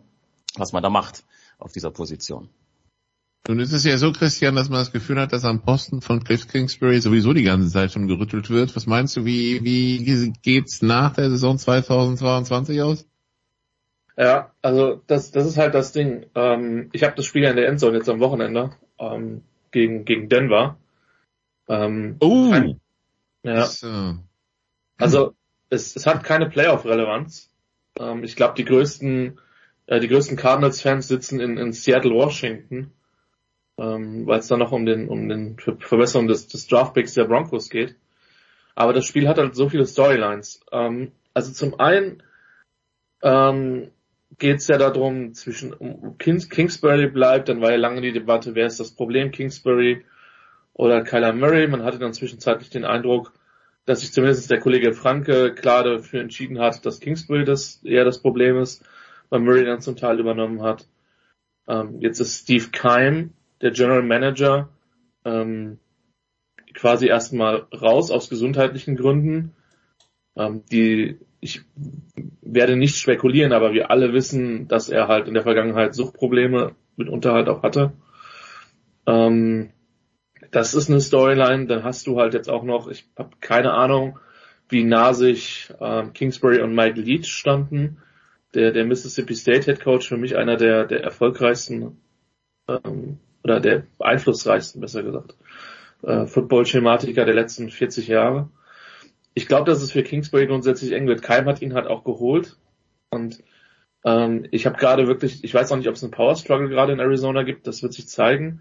was 0.56 0.72
man 0.72 0.82
da 0.82 0.90
macht 0.90 1.24
auf 1.59 1.72
dieser 1.72 1.90
Position. 1.90 2.48
Nun 3.48 3.59
ist 3.59 3.72
es 3.72 3.85
ja 3.85 3.97
so, 3.97 4.12
Christian, 4.12 4.55
dass 4.55 4.68
man 4.68 4.81
das 4.81 4.93
Gefühl 4.93 5.18
hat, 5.18 5.32
dass 5.32 5.44
am 5.44 5.62
Posten 5.62 6.02
von 6.02 6.22
Cliff 6.22 6.47
Kingsbury 6.47 7.01
sowieso 7.01 7.32
die 7.32 7.43
ganze 7.43 7.70
Zeit 7.70 7.93
schon 7.93 8.06
gerüttelt 8.06 8.51
wird. 8.51 8.77
Was 8.77 8.86
meinst 8.86 9.16
du, 9.16 9.24
wie, 9.24 9.64
wie 9.64 10.32
geht's 10.43 10.82
nach 10.82 11.14
der 11.14 11.31
Saison 11.31 11.59
2022 11.59 12.82
aus? 12.82 13.06
Ja, 14.16 14.52
also 14.60 15.01
das, 15.06 15.31
das 15.31 15.47
ist 15.47 15.56
halt 15.56 15.74
das 15.74 15.93
Ding. 15.93 16.27
Ähm, 16.35 16.90
ich 16.93 17.02
habe 17.02 17.14
das 17.16 17.24
Spiel 17.24 17.44
in 17.44 17.56
der 17.56 17.68
Endzone 17.68 17.97
jetzt 17.97 18.09
am 18.10 18.20
Wochenende 18.20 18.72
ähm, 18.98 19.43
gegen, 19.70 20.05
gegen 20.05 20.28
Denver. 20.28 20.77
Ähm, 21.68 22.16
oh! 22.20 22.51
Ein, 22.52 22.81
ja. 23.43 23.64
Äh, 23.64 24.14
also 24.98 25.35
es, 25.70 25.97
es 25.97 26.06
hat 26.06 26.24
keine 26.24 26.51
Playoff-Relevanz. 26.51 27.51
Ähm, 27.98 28.22
ich 28.22 28.36
glaube, 28.36 28.55
die 28.56 28.66
größten 28.66 29.40
die 29.98 30.08
größten 30.08 30.36
Cardinals-Fans 30.36 31.08
sitzen 31.08 31.40
in, 31.40 31.56
in 31.58 31.72
Seattle, 31.72 32.12
Washington, 32.12 32.92
ähm, 33.76 34.26
weil 34.26 34.38
es 34.38 34.46
da 34.46 34.56
noch 34.56 34.72
um 34.72 34.86
den 34.86 35.08
um 35.08 35.28
den 35.28 35.56
Verbesserung 35.58 36.28
des, 36.28 36.46
des 36.46 36.68
Draftpicks 36.68 37.14
der 37.14 37.24
Broncos 37.24 37.70
geht. 37.70 37.96
Aber 38.76 38.92
das 38.92 39.04
Spiel 39.04 39.28
hat 39.28 39.38
halt 39.38 39.54
so 39.56 39.68
viele 39.68 39.86
Storylines. 39.86 40.60
Ähm, 40.70 41.12
also 41.34 41.52
zum 41.52 41.78
einen 41.80 42.22
ähm, 43.22 43.90
geht 44.38 44.58
es 44.58 44.68
ja 44.68 44.78
darum, 44.78 45.34
zwischen 45.34 45.72
um 45.74 46.16
Kings, 46.18 46.48
Kingsbury 46.48 47.08
bleibt, 47.08 47.48
dann 47.48 47.60
war 47.60 47.72
ja 47.72 47.76
lange 47.76 48.00
die 48.00 48.12
Debatte, 48.12 48.54
wer 48.54 48.66
ist 48.66 48.80
das 48.80 48.92
Problem, 48.92 49.32
Kingsbury 49.32 50.04
oder 50.72 51.02
Kyler 51.02 51.32
Murray. 51.32 51.66
Man 51.66 51.82
hatte 51.82 51.98
dann 51.98 52.14
zwischenzeitlich 52.14 52.70
den 52.70 52.84
Eindruck, 52.84 53.32
dass 53.86 54.00
sich 54.00 54.12
zumindest 54.12 54.50
der 54.50 54.60
Kollege 54.60 54.92
Franke 54.92 55.52
klar 55.54 55.84
dafür 55.84 56.20
entschieden 56.20 56.60
hat, 56.60 56.86
dass 56.86 57.00
Kingsbury 57.00 57.44
das 57.44 57.82
eher 57.84 58.04
das 58.04 58.22
Problem 58.22 58.56
ist, 58.56 58.84
weil 59.31 59.40
Murray 59.40 59.65
dann 59.65 59.81
zum 59.81 59.97
Teil 59.97 60.20
übernommen 60.20 60.62
hat. 60.62 60.86
Ähm, 61.66 62.01
jetzt 62.01 62.20
ist 62.20 62.43
Steve 62.43 62.69
Keim, 62.73 63.32
der 63.62 63.70
General 63.70 64.02
Manager, 64.02 64.69
ähm, 65.24 65.78
quasi 66.74 67.07
erstmal 67.07 67.66
raus 67.73 68.11
aus 68.11 68.28
gesundheitlichen 68.28 68.97
Gründen. 68.97 69.55
Ähm, 70.36 70.62
die 70.70 71.19
ich 71.40 71.62
werde 72.43 72.77
nicht 72.77 72.97
spekulieren, 72.97 73.52
aber 73.52 73.73
wir 73.73 73.90
alle 73.90 74.12
wissen, 74.12 74.69
dass 74.69 74.89
er 74.89 75.09
halt 75.09 75.27
in 75.27 75.35
der 75.35 75.43
Vergangenheit 75.43 75.94
Suchtprobleme 75.94 76.74
mitunter 76.97 77.32
halt 77.32 77.48
auch 77.48 77.62
hatte. 77.62 77.93
Ähm, 79.07 79.70
das 80.51 80.74
ist 80.74 80.90
eine 80.90 81.01
Storyline. 81.01 81.66
Dann 81.66 81.82
hast 81.82 82.07
du 82.07 82.20
halt 82.20 82.35
jetzt 82.35 82.51
auch 82.51 82.62
noch, 82.62 82.89
ich 82.89 83.09
habe 83.16 83.31
keine 83.40 83.73
Ahnung, 83.73 84.19
wie 84.69 84.85
nah 84.85 85.15
sich 85.15 85.73
ähm, 85.81 86.12
Kingsbury 86.12 86.61
und 86.61 86.74
Mike 86.74 87.01
Leach 87.01 87.27
standen. 87.27 87.98
Der, 88.55 88.72
der 88.72 88.85
Mississippi 88.85 89.35
State 89.35 89.64
Head 89.66 89.81
Coach 89.81 90.09
für 90.09 90.16
mich 90.16 90.36
einer 90.36 90.56
der, 90.56 90.85
der 90.85 91.02
erfolgreichsten 91.05 92.01
ähm, 92.68 93.18
oder 93.44 93.60
der 93.60 93.85
einflussreichsten, 93.98 94.81
besser 94.81 95.02
gesagt, 95.02 95.36
äh, 96.02 96.27
Football-Schematiker 96.27 97.24
der 97.24 97.35
letzten 97.35 97.70
40 97.70 98.09
Jahre 98.09 98.51
ich 99.35 99.47
glaube, 99.47 99.70
dass 99.70 99.82
es 99.82 99.93
für 99.93 100.02
Kingsbury 100.02 100.47
grundsätzlich 100.47 100.93
eng 100.93 101.06
wird. 101.06 101.22
Keim 101.22 101.47
hat 101.47 101.62
ihn 101.62 101.74
halt 101.74 101.86
auch 101.86 102.05
geholt. 102.05 102.56
Und 103.10 103.43
ähm, 104.05 104.47
ich 104.51 104.66
habe 104.66 104.78
gerade 104.78 105.06
wirklich, 105.06 105.44
ich 105.44 105.55
weiß 105.55 105.70
auch 105.72 105.77
nicht, 105.77 105.89
ob 105.89 105.94
es 105.94 106.02
einen 106.02 106.12
Power 106.12 106.36
Struggle 106.36 106.68
gerade 106.68 106.93
in 106.93 107.01
Arizona 107.01 107.43
gibt, 107.43 107.66
das 107.66 107.82
wird 107.82 107.93
sich 107.93 108.09
zeigen. 108.09 108.60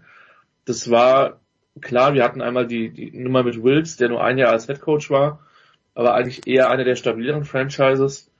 Das 0.64 0.90
war 0.90 1.40
klar, 1.80 2.14
wir 2.14 2.24
hatten 2.24 2.42
einmal 2.42 2.66
die, 2.66 2.90
die 2.90 3.10
Nummer 3.10 3.42
mit 3.42 3.62
Wills, 3.62 3.96
der 3.96 4.08
nur 4.08 4.22
ein 4.22 4.38
Jahr 4.38 4.52
als 4.52 4.66
Head 4.66 4.80
Coach 4.80 5.10
war, 5.10 5.46
aber 5.94 6.14
eigentlich 6.14 6.46
eher 6.46 6.70
eine 6.70 6.84
der 6.84 6.96
stabileren 6.96 7.44
Franchises. 7.44 8.30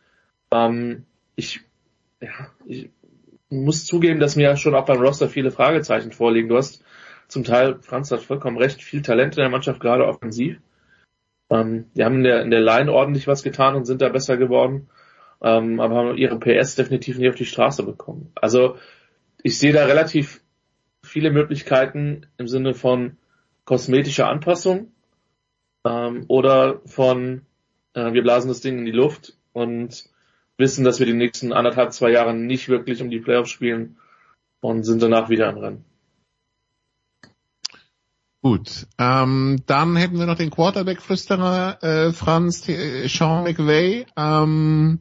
Ähm, 0.52 1.06
ich, 1.40 1.60
ja, 2.20 2.50
ich 2.66 2.90
muss 3.48 3.84
zugeben, 3.84 4.20
dass 4.20 4.36
mir 4.36 4.56
schon 4.56 4.74
auch 4.74 4.84
beim 4.84 5.00
Roster 5.00 5.28
viele 5.28 5.50
Fragezeichen 5.50 6.12
vorliegen. 6.12 6.48
Du 6.48 6.56
hast 6.56 6.84
zum 7.28 7.44
Teil, 7.44 7.78
Franz 7.80 8.10
hat 8.10 8.20
vollkommen 8.20 8.58
recht, 8.58 8.82
viel 8.82 9.02
Talent 9.02 9.36
in 9.36 9.42
der 9.42 9.50
Mannschaft, 9.50 9.80
gerade 9.80 10.06
offensiv. 10.06 10.60
Ähm, 11.48 11.86
die 11.94 12.04
haben 12.04 12.16
in 12.16 12.22
der, 12.24 12.42
in 12.42 12.50
der 12.50 12.60
Line 12.60 12.92
ordentlich 12.92 13.26
was 13.26 13.42
getan 13.42 13.74
und 13.74 13.86
sind 13.86 14.02
da 14.02 14.08
besser 14.08 14.36
geworden, 14.36 14.88
ähm, 15.42 15.80
aber 15.80 15.96
haben 15.96 16.16
ihre 16.16 16.38
PS 16.38 16.76
definitiv 16.76 17.18
nicht 17.18 17.28
auf 17.28 17.34
die 17.34 17.46
Straße 17.46 17.82
bekommen. 17.82 18.30
Also 18.34 18.76
ich 19.42 19.58
sehe 19.58 19.72
da 19.72 19.86
relativ 19.86 20.42
viele 21.02 21.30
Möglichkeiten 21.30 22.26
im 22.36 22.46
Sinne 22.46 22.74
von 22.74 23.16
kosmetischer 23.64 24.28
Anpassung 24.28 24.92
ähm, 25.84 26.24
oder 26.28 26.80
von 26.84 27.46
äh, 27.94 28.12
wir 28.12 28.22
blasen 28.22 28.48
das 28.48 28.60
Ding 28.60 28.78
in 28.78 28.84
die 28.84 28.92
Luft 28.92 29.36
und 29.52 30.08
wissen, 30.61 30.85
dass 30.85 31.01
wir 31.01 31.07
die 31.07 31.12
nächsten 31.12 31.53
anderthalb, 31.53 31.93
zwei 31.93 32.11
Jahre 32.11 32.35
nicht 32.35 32.69
wirklich 32.69 33.03
um 33.03 33.11
die 33.11 33.19
Playoffs 33.19 33.51
spielen 33.51 33.97
und 34.61 34.85
sind 34.85 35.03
danach 35.03 35.28
wieder 35.28 35.51
im 35.51 35.59
Rennen. 35.59 35.85
Gut, 38.43 38.87
ähm, 38.97 39.62
dann 39.66 39.97
hätten 39.97 40.19
wir 40.19 40.24
noch 40.24 40.37
den 40.39 40.51
Quarterback-Flüsterer 40.51 41.82
äh, 41.82 42.12
Franz 42.12 42.66
äh, 42.69 43.07
Sean 43.07 43.45
McVay, 43.45 44.07
ähm, 44.16 45.01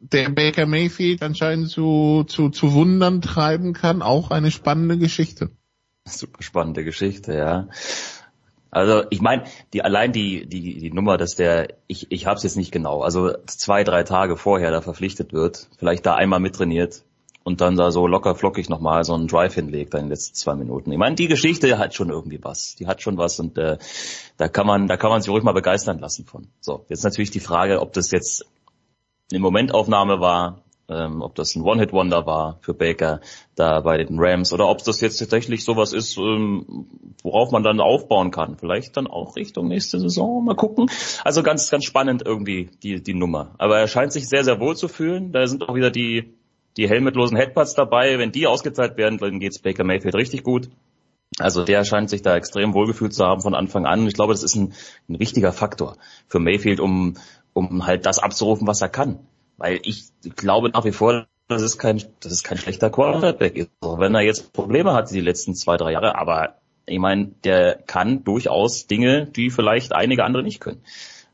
der 0.00 0.30
Baker 0.30 0.66
Mayfield 0.66 1.22
anscheinend 1.22 1.70
zu, 1.70 2.24
zu, 2.26 2.48
zu 2.48 2.72
Wundern 2.72 3.20
treiben 3.20 3.72
kann. 3.72 4.02
Auch 4.02 4.32
eine 4.32 4.50
spannende 4.50 4.98
Geschichte. 4.98 5.50
Super 6.04 6.42
spannende 6.42 6.84
Geschichte, 6.84 7.34
ja. 7.34 7.68
Also 8.74 9.04
ich 9.10 9.20
meine, 9.20 9.44
die 9.72 9.82
allein 9.82 10.12
die 10.12 10.46
die 10.46 10.78
die 10.78 10.90
Nummer, 10.92 11.16
dass 11.16 11.34
der 11.36 11.68
ich 11.86 12.10
ich 12.10 12.26
habe 12.26 12.36
es 12.36 12.42
jetzt 12.42 12.56
nicht 12.56 12.72
genau, 12.72 13.02
also 13.02 13.32
zwei 13.46 13.84
drei 13.84 14.02
Tage 14.02 14.36
vorher 14.36 14.70
da 14.70 14.80
verpflichtet 14.80 15.32
wird, 15.32 15.68
vielleicht 15.78 16.04
da 16.06 16.14
einmal 16.14 16.40
mittrainiert, 16.40 17.04
und 17.44 17.60
dann 17.60 17.76
da 17.76 17.90
so 17.90 18.06
locker 18.06 18.34
flockig 18.34 18.68
nochmal 18.68 19.04
so 19.04 19.14
einen 19.14 19.28
Drive 19.28 19.54
hinlegt 19.54 19.94
in 19.94 20.00
den 20.00 20.08
letzten 20.08 20.34
zwei 20.34 20.54
Minuten. 20.54 20.90
Ich 20.90 20.98
meine, 20.98 21.14
die 21.14 21.28
Geschichte 21.28 21.78
hat 21.78 21.94
schon 21.94 22.08
irgendwie 22.08 22.42
was. 22.42 22.74
Die 22.76 22.86
hat 22.86 23.02
schon 23.02 23.18
was 23.18 23.38
und 23.38 23.58
äh, 23.58 23.78
da 24.38 24.48
kann 24.48 24.66
man, 24.66 24.88
da 24.88 24.96
kann 24.96 25.10
man 25.10 25.20
sich 25.20 25.30
ruhig 25.30 25.44
mal 25.44 25.52
begeistern 25.52 25.98
lassen 25.98 26.24
von. 26.24 26.48
So, 26.60 26.86
jetzt 26.88 27.04
natürlich 27.04 27.30
die 27.30 27.40
Frage, 27.40 27.80
ob 27.80 27.92
das 27.92 28.10
jetzt 28.10 28.46
eine 29.30 29.40
Momentaufnahme 29.40 30.20
war, 30.20 30.63
ähm, 30.88 31.22
ob 31.22 31.34
das 31.34 31.54
ein 31.54 31.62
One-Hit-Wonder 31.62 32.26
war 32.26 32.58
für 32.60 32.74
Baker 32.74 33.20
da 33.54 33.80
bei 33.80 33.96
den 33.98 34.18
Rams 34.18 34.52
oder 34.52 34.68
ob 34.68 34.84
das 34.84 35.00
jetzt 35.00 35.18
tatsächlich 35.18 35.64
sowas 35.64 35.92
ist, 35.92 36.16
ähm, 36.18 36.86
worauf 37.22 37.50
man 37.52 37.62
dann 37.62 37.80
aufbauen 37.80 38.30
kann. 38.30 38.56
Vielleicht 38.56 38.96
dann 38.96 39.06
auch 39.06 39.36
Richtung 39.36 39.68
nächste 39.68 39.98
Saison. 39.98 40.44
Mal 40.44 40.56
gucken. 40.56 40.90
Also 41.24 41.42
ganz, 41.42 41.70
ganz 41.70 41.84
spannend 41.84 42.22
irgendwie 42.24 42.70
die, 42.82 43.02
die 43.02 43.14
Nummer. 43.14 43.54
Aber 43.58 43.78
er 43.78 43.88
scheint 43.88 44.12
sich 44.12 44.28
sehr, 44.28 44.44
sehr 44.44 44.60
wohl 44.60 44.76
zu 44.76 44.88
fühlen. 44.88 45.32
Da 45.32 45.46
sind 45.46 45.68
auch 45.68 45.74
wieder 45.74 45.90
die 45.90 46.34
die 46.76 46.88
helmetlosen 46.88 47.36
Headpads 47.36 47.74
dabei. 47.74 48.18
Wenn 48.18 48.32
die 48.32 48.46
ausgezahlt 48.46 48.96
werden, 48.96 49.18
dann 49.18 49.40
geht's 49.40 49.60
Baker 49.60 49.84
Mayfield 49.84 50.14
richtig 50.14 50.42
gut. 50.42 50.70
Also 51.38 51.64
der 51.64 51.84
scheint 51.84 52.10
sich 52.10 52.22
da 52.22 52.36
extrem 52.36 52.74
wohlgefühlt 52.74 53.12
zu 53.12 53.24
haben 53.24 53.40
von 53.40 53.54
Anfang 53.54 53.86
an. 53.86 54.06
Ich 54.06 54.14
glaube, 54.14 54.32
das 54.32 54.42
ist 54.42 54.54
ein, 54.54 54.72
ein 55.08 55.18
wichtiger 55.18 55.52
Faktor 55.52 55.96
für 56.28 56.38
Mayfield, 56.38 56.80
um, 56.80 57.14
um 57.52 57.86
halt 57.86 58.06
das 58.06 58.18
abzurufen, 58.18 58.66
was 58.66 58.80
er 58.80 58.88
kann. 58.88 59.20
Weil 59.56 59.80
ich 59.82 60.08
glaube 60.36 60.70
nach 60.70 60.84
wie 60.84 60.92
vor, 60.92 61.26
das 61.48 61.62
ist 61.62 61.78
kein, 61.78 62.02
das 62.20 62.32
ist 62.32 62.44
kein 62.44 62.58
schlechter 62.58 62.90
Quarterback. 62.90 63.68
Also 63.80 63.98
wenn 63.98 64.14
er 64.14 64.22
jetzt 64.22 64.52
Probleme 64.52 64.92
hat 64.92 65.10
die 65.10 65.20
letzten 65.20 65.54
zwei, 65.54 65.76
drei 65.76 65.92
Jahre, 65.92 66.16
aber 66.16 66.56
ich 66.86 66.98
meine, 66.98 67.26
der 67.44 67.76
kann 67.86 68.24
durchaus 68.24 68.86
Dinge, 68.86 69.26
die 69.26 69.50
vielleicht 69.50 69.92
einige 69.92 70.24
andere 70.24 70.42
nicht 70.42 70.60
können. 70.60 70.82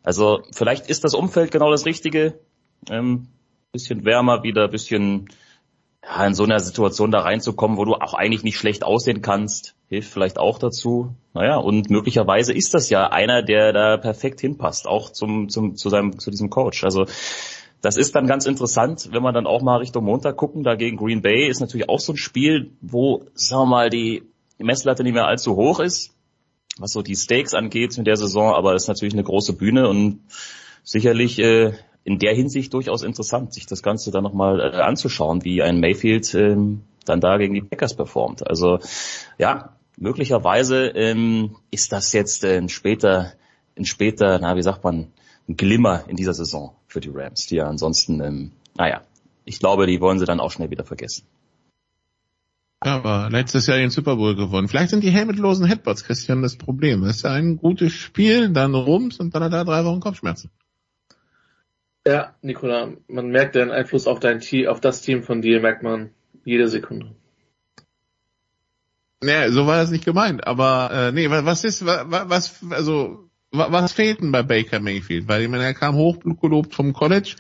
Also 0.03 0.43
vielleicht 0.53 0.89
ist 0.89 1.05
das 1.05 1.15
Umfeld 1.15 1.51
genau 1.51 1.71
das 1.71 1.87
Richtige. 1.87 2.39
Ähm, 2.89 3.29
bisschen 3.73 4.05
wärmer 4.05 4.43
wieder, 4.43 4.69
bisschen 4.69 5.29
ja, 6.03 6.27
in 6.27 6.35
so 6.35 6.45
einer 6.45 6.61
Situation 6.61 7.11
da 7.11 7.21
reinzukommen, 7.21 7.77
wo 7.77 7.85
du 7.85 7.95
auch 7.95 8.15
eigentlich 8.15 8.43
nicht 8.43 8.57
schlecht 8.57 8.85
aussehen 8.85 9.23
kannst, 9.23 9.75
hilft 9.89 10.13
vielleicht 10.13 10.39
auch 10.39 10.59
dazu. 10.59 11.15
Naja, 11.35 11.57
und 11.57 11.91
möglicherweise 11.91 12.53
ist 12.53 12.75
das 12.75 12.91
ja 12.91 13.09
einer, 13.09 13.43
der 13.43 13.73
da 13.73 13.97
perfekt 13.97 14.41
hinpasst, 14.41 14.87
auch 14.87 15.11
zum, 15.11 15.49
zum, 15.49 15.77
zu 15.77 15.91
seinem, 15.91 16.19
zu 16.19 16.31
diesem 16.31 16.51
Coach. 16.51 16.85
Also, 16.85 17.07
das 17.81 17.97
ist 17.97 18.15
dann 18.15 18.27
ganz 18.27 18.47
interessant, 18.47 19.09
wenn 19.13 19.23
wir 19.23 19.33
dann 19.33 19.47
auch 19.47 19.63
mal 19.63 19.79
Richtung 19.79 20.05
Montag 20.05 20.37
gucken. 20.37 20.63
Dagegen 20.63 20.97
Green 20.97 21.23
Bay 21.23 21.49
ist 21.49 21.61
natürlich 21.61 21.89
auch 21.89 22.01
so 22.01 22.13
ein 22.13 22.19
Spiel, 22.19 22.73
wo, 22.81 23.25
sagen 23.35 23.63
wir 23.63 23.67
mal, 23.67 23.91
die 23.91 24.23
Messlatte 24.59 25.03
nicht 25.03 25.15
mehr 25.15 25.27
allzu 25.27 25.57
hoch 25.57 25.81
ist, 25.81 26.15
was 26.79 26.93
so 26.93 27.03
die 27.03 27.17
Stakes 27.17 27.55
angeht 27.55 27.97
in 27.97 28.05
der 28.05 28.17
Saison, 28.17 28.55
aber 28.55 28.75
ist 28.75 28.89
natürlich 28.89 29.15
eine 29.15 29.25
große 29.25 29.55
Bühne 29.55 29.89
und 29.89 30.21
sicherlich 30.83 31.39
äh, 31.39 31.73
in 32.05 32.19
der 32.19 32.35
Hinsicht 32.35 32.73
durchaus 32.75 33.03
interessant, 33.03 33.55
sich 33.55 33.67
das 33.67 33.83
Ganze 33.83 34.11
dann 34.11 34.25
nochmal 34.25 34.61
äh, 34.61 34.77
anzuschauen, 34.77 35.45
wie 35.45 35.63
ein 35.63 35.81
Mayfield 35.81 36.35
ähm, 36.35 36.83
dann 37.05 37.21
da 37.21 37.39
gegen 37.39 37.55
die 37.55 37.63
Packers 37.63 37.95
performt. 37.95 38.47
Also 38.47 38.79
ja, 39.39 39.77
möglicherweise 39.97 40.87
ähm, 40.89 41.57
ist 41.71 41.93
das 41.93 42.13
jetzt 42.13 42.45
äh, 42.45 42.57
ein 42.57 42.69
später, 42.69 43.33
ein 43.77 43.85
später, 43.85 44.39
na 44.41 44.57
wie 44.57 44.63
sagt 44.63 44.85
man, 44.85 45.09
Glimmer 45.57 46.05
in 46.09 46.17
dieser 46.17 46.35
Saison 46.35 46.75
für 46.87 47.01
die 47.01 47.11
Rams, 47.11 47.47
die 47.47 47.57
ja 47.57 47.67
ansonsten, 47.67 48.21
ähm, 48.21 48.53
naja, 48.77 49.03
ich 49.45 49.59
glaube, 49.59 49.87
die 49.87 50.01
wollen 50.01 50.19
sie 50.19 50.27
dann 50.27 50.41
auch 50.41 50.51
schnell 50.51 50.71
wieder 50.71 50.85
vergessen. 50.85 51.25
Aber 52.81 53.29
letztes 53.31 53.67
Jahr 53.67 53.77
den 53.77 53.91
Super 53.91 54.17
Bowl 54.17 54.35
gewonnen. 54.35 54.69
Vielleicht 54.69 54.91
sind 54.91 55.05
die 55.05 55.11
helmetlosen 55.11 55.67
Headbots, 55.67 56.05
Christian, 56.05 56.41
das 56.41 56.57
Problem. 56.57 57.05
Es 57.05 57.17
ist 57.17 57.27
ein 57.27 57.59
gutes 57.59 57.93
Spiel, 57.93 58.49
dann 58.51 58.75
Rums 58.75 59.21
und 59.21 59.35
dann 59.35 59.43
hat 59.43 59.53
er 59.53 59.67
drei 59.67 59.85
Wochen 59.85 60.01
Kopfschmerzen. 60.01 60.51
Ja, 62.07 62.35
Nicola, 62.41 62.95
man 63.09 63.29
merkt 63.29 63.55
den 63.55 63.71
Einfluss 63.71 64.07
auf 64.07 64.21
dein 64.21 64.41
Team, 64.41 64.69
auf 64.69 64.81
das 64.81 65.03
Team 65.03 65.23
von 65.23 65.43
dir, 65.43 65.61
merkt 65.61 65.83
man 65.83 66.11
jede 66.45 66.69
Sekunde. 66.69 67.15
Naja, 69.23 69.51
so 69.51 69.67
war 69.67 69.77
das 69.77 69.91
nicht 69.91 70.07
gemeint, 70.07 70.47
aber 70.47 70.91
äh, 70.91 71.13
nee, 71.13 71.29
was 71.29 71.65
ist, 71.65 71.85
was, 71.85 72.31
was 72.31 72.65
also 72.71 73.30
was 73.53 73.93
fehlt 73.93 74.21
denn 74.21 74.33
bei 74.33 74.43
Baker 74.43 74.81
Mayfield? 74.81 75.29
Weil 75.29 75.43
ich 75.43 75.49
meine, 75.49 75.65
er 75.65 75.75
kam 75.75 75.97
hochgelobt 75.97 76.75
vom 76.75 76.93
College. 76.93 77.37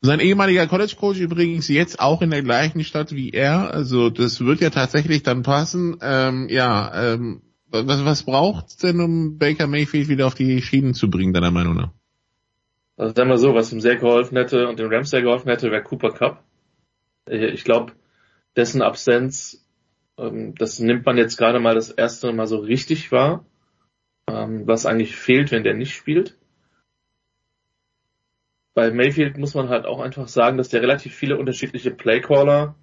Sein 0.00 0.20
ehemaliger 0.20 0.66
College-Coach 0.66 1.18
übrigens 1.18 1.68
jetzt 1.68 1.98
auch 1.98 2.20
in 2.20 2.30
der 2.30 2.42
gleichen 2.42 2.84
Stadt 2.84 3.12
wie 3.12 3.30
er. 3.30 3.72
Also 3.72 4.10
das 4.10 4.44
wird 4.44 4.60
ja 4.60 4.70
tatsächlich 4.70 5.22
dann 5.22 5.42
passen. 5.42 5.96
Ähm, 6.02 6.48
ja, 6.50 7.14
ähm, 7.14 7.42
was, 7.70 8.04
was 8.04 8.22
braucht's 8.24 8.76
denn, 8.76 9.00
um 9.00 9.38
Baker 9.38 9.66
Mayfield 9.66 10.08
wieder 10.08 10.26
auf 10.26 10.34
die 10.34 10.60
Schienen 10.62 10.94
zu 10.94 11.08
bringen, 11.08 11.32
deiner 11.32 11.50
Meinung 11.50 11.76
nach? 11.76 11.90
Also 12.96 13.14
sagen 13.14 13.30
wir 13.30 13.38
so, 13.38 13.54
was 13.54 13.72
ihm 13.72 13.80
sehr 13.80 13.96
geholfen 13.96 14.36
hätte 14.36 14.68
und 14.68 14.78
dem 14.78 14.92
Rams 14.92 15.10
sehr 15.10 15.22
geholfen 15.22 15.48
hätte, 15.48 15.70
wäre 15.70 15.82
Cooper 15.82 16.10
Cup. 16.10 16.44
Ich 17.26 17.64
glaube, 17.64 17.92
dessen 18.56 18.82
Absenz, 18.82 19.66
ähm, 20.18 20.54
das 20.56 20.78
nimmt 20.78 21.06
man 21.06 21.16
jetzt 21.16 21.36
gerade 21.36 21.58
mal 21.58 21.74
das 21.74 21.90
erste 21.90 22.32
Mal 22.32 22.46
so 22.46 22.58
richtig 22.58 23.10
wahr, 23.10 23.44
ähm, 24.28 24.66
was 24.66 24.86
eigentlich 24.86 25.16
fehlt, 25.16 25.50
wenn 25.50 25.64
der 25.64 25.74
nicht 25.74 25.94
spielt. 25.94 26.36
bei 28.74 28.90
Mayfield 28.90 29.38
muss 29.38 29.54
man 29.54 29.68
halt 29.68 29.86
auch 29.86 30.00
einfach 30.00 30.28
sagen, 30.28 30.58
dass 30.58 30.68
der 30.68 30.82
relativ 30.82 31.14
viele 31.14 31.38
unterschiedliche 31.38 31.92
Playcaller 31.92 32.74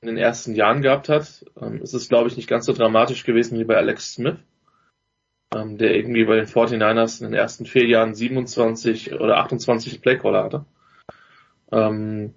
in 0.00 0.08
den 0.08 0.18
ersten 0.18 0.54
Jahren 0.54 0.82
gehabt 0.82 1.08
hat. 1.08 1.44
Ähm, 1.60 1.80
es 1.82 1.94
ist, 1.94 2.08
glaube 2.08 2.28
ich, 2.28 2.36
nicht 2.36 2.48
ganz 2.48 2.66
so 2.66 2.72
dramatisch 2.72 3.24
gewesen 3.24 3.58
wie 3.58 3.64
bei 3.64 3.76
Alex 3.76 4.12
Smith, 4.12 4.36
ähm, 5.54 5.78
der 5.78 5.96
irgendwie 5.96 6.24
bei 6.24 6.36
den 6.36 6.46
49ers 6.46 7.20
in 7.20 7.30
den 7.30 7.38
ersten 7.38 7.66
vier 7.66 7.86
Jahren 7.86 8.14
27 8.14 9.14
oder 9.14 9.38
28 9.38 10.02
Playcaller 10.02 10.44
hatte. 10.44 10.64
Ähm, 11.72 12.34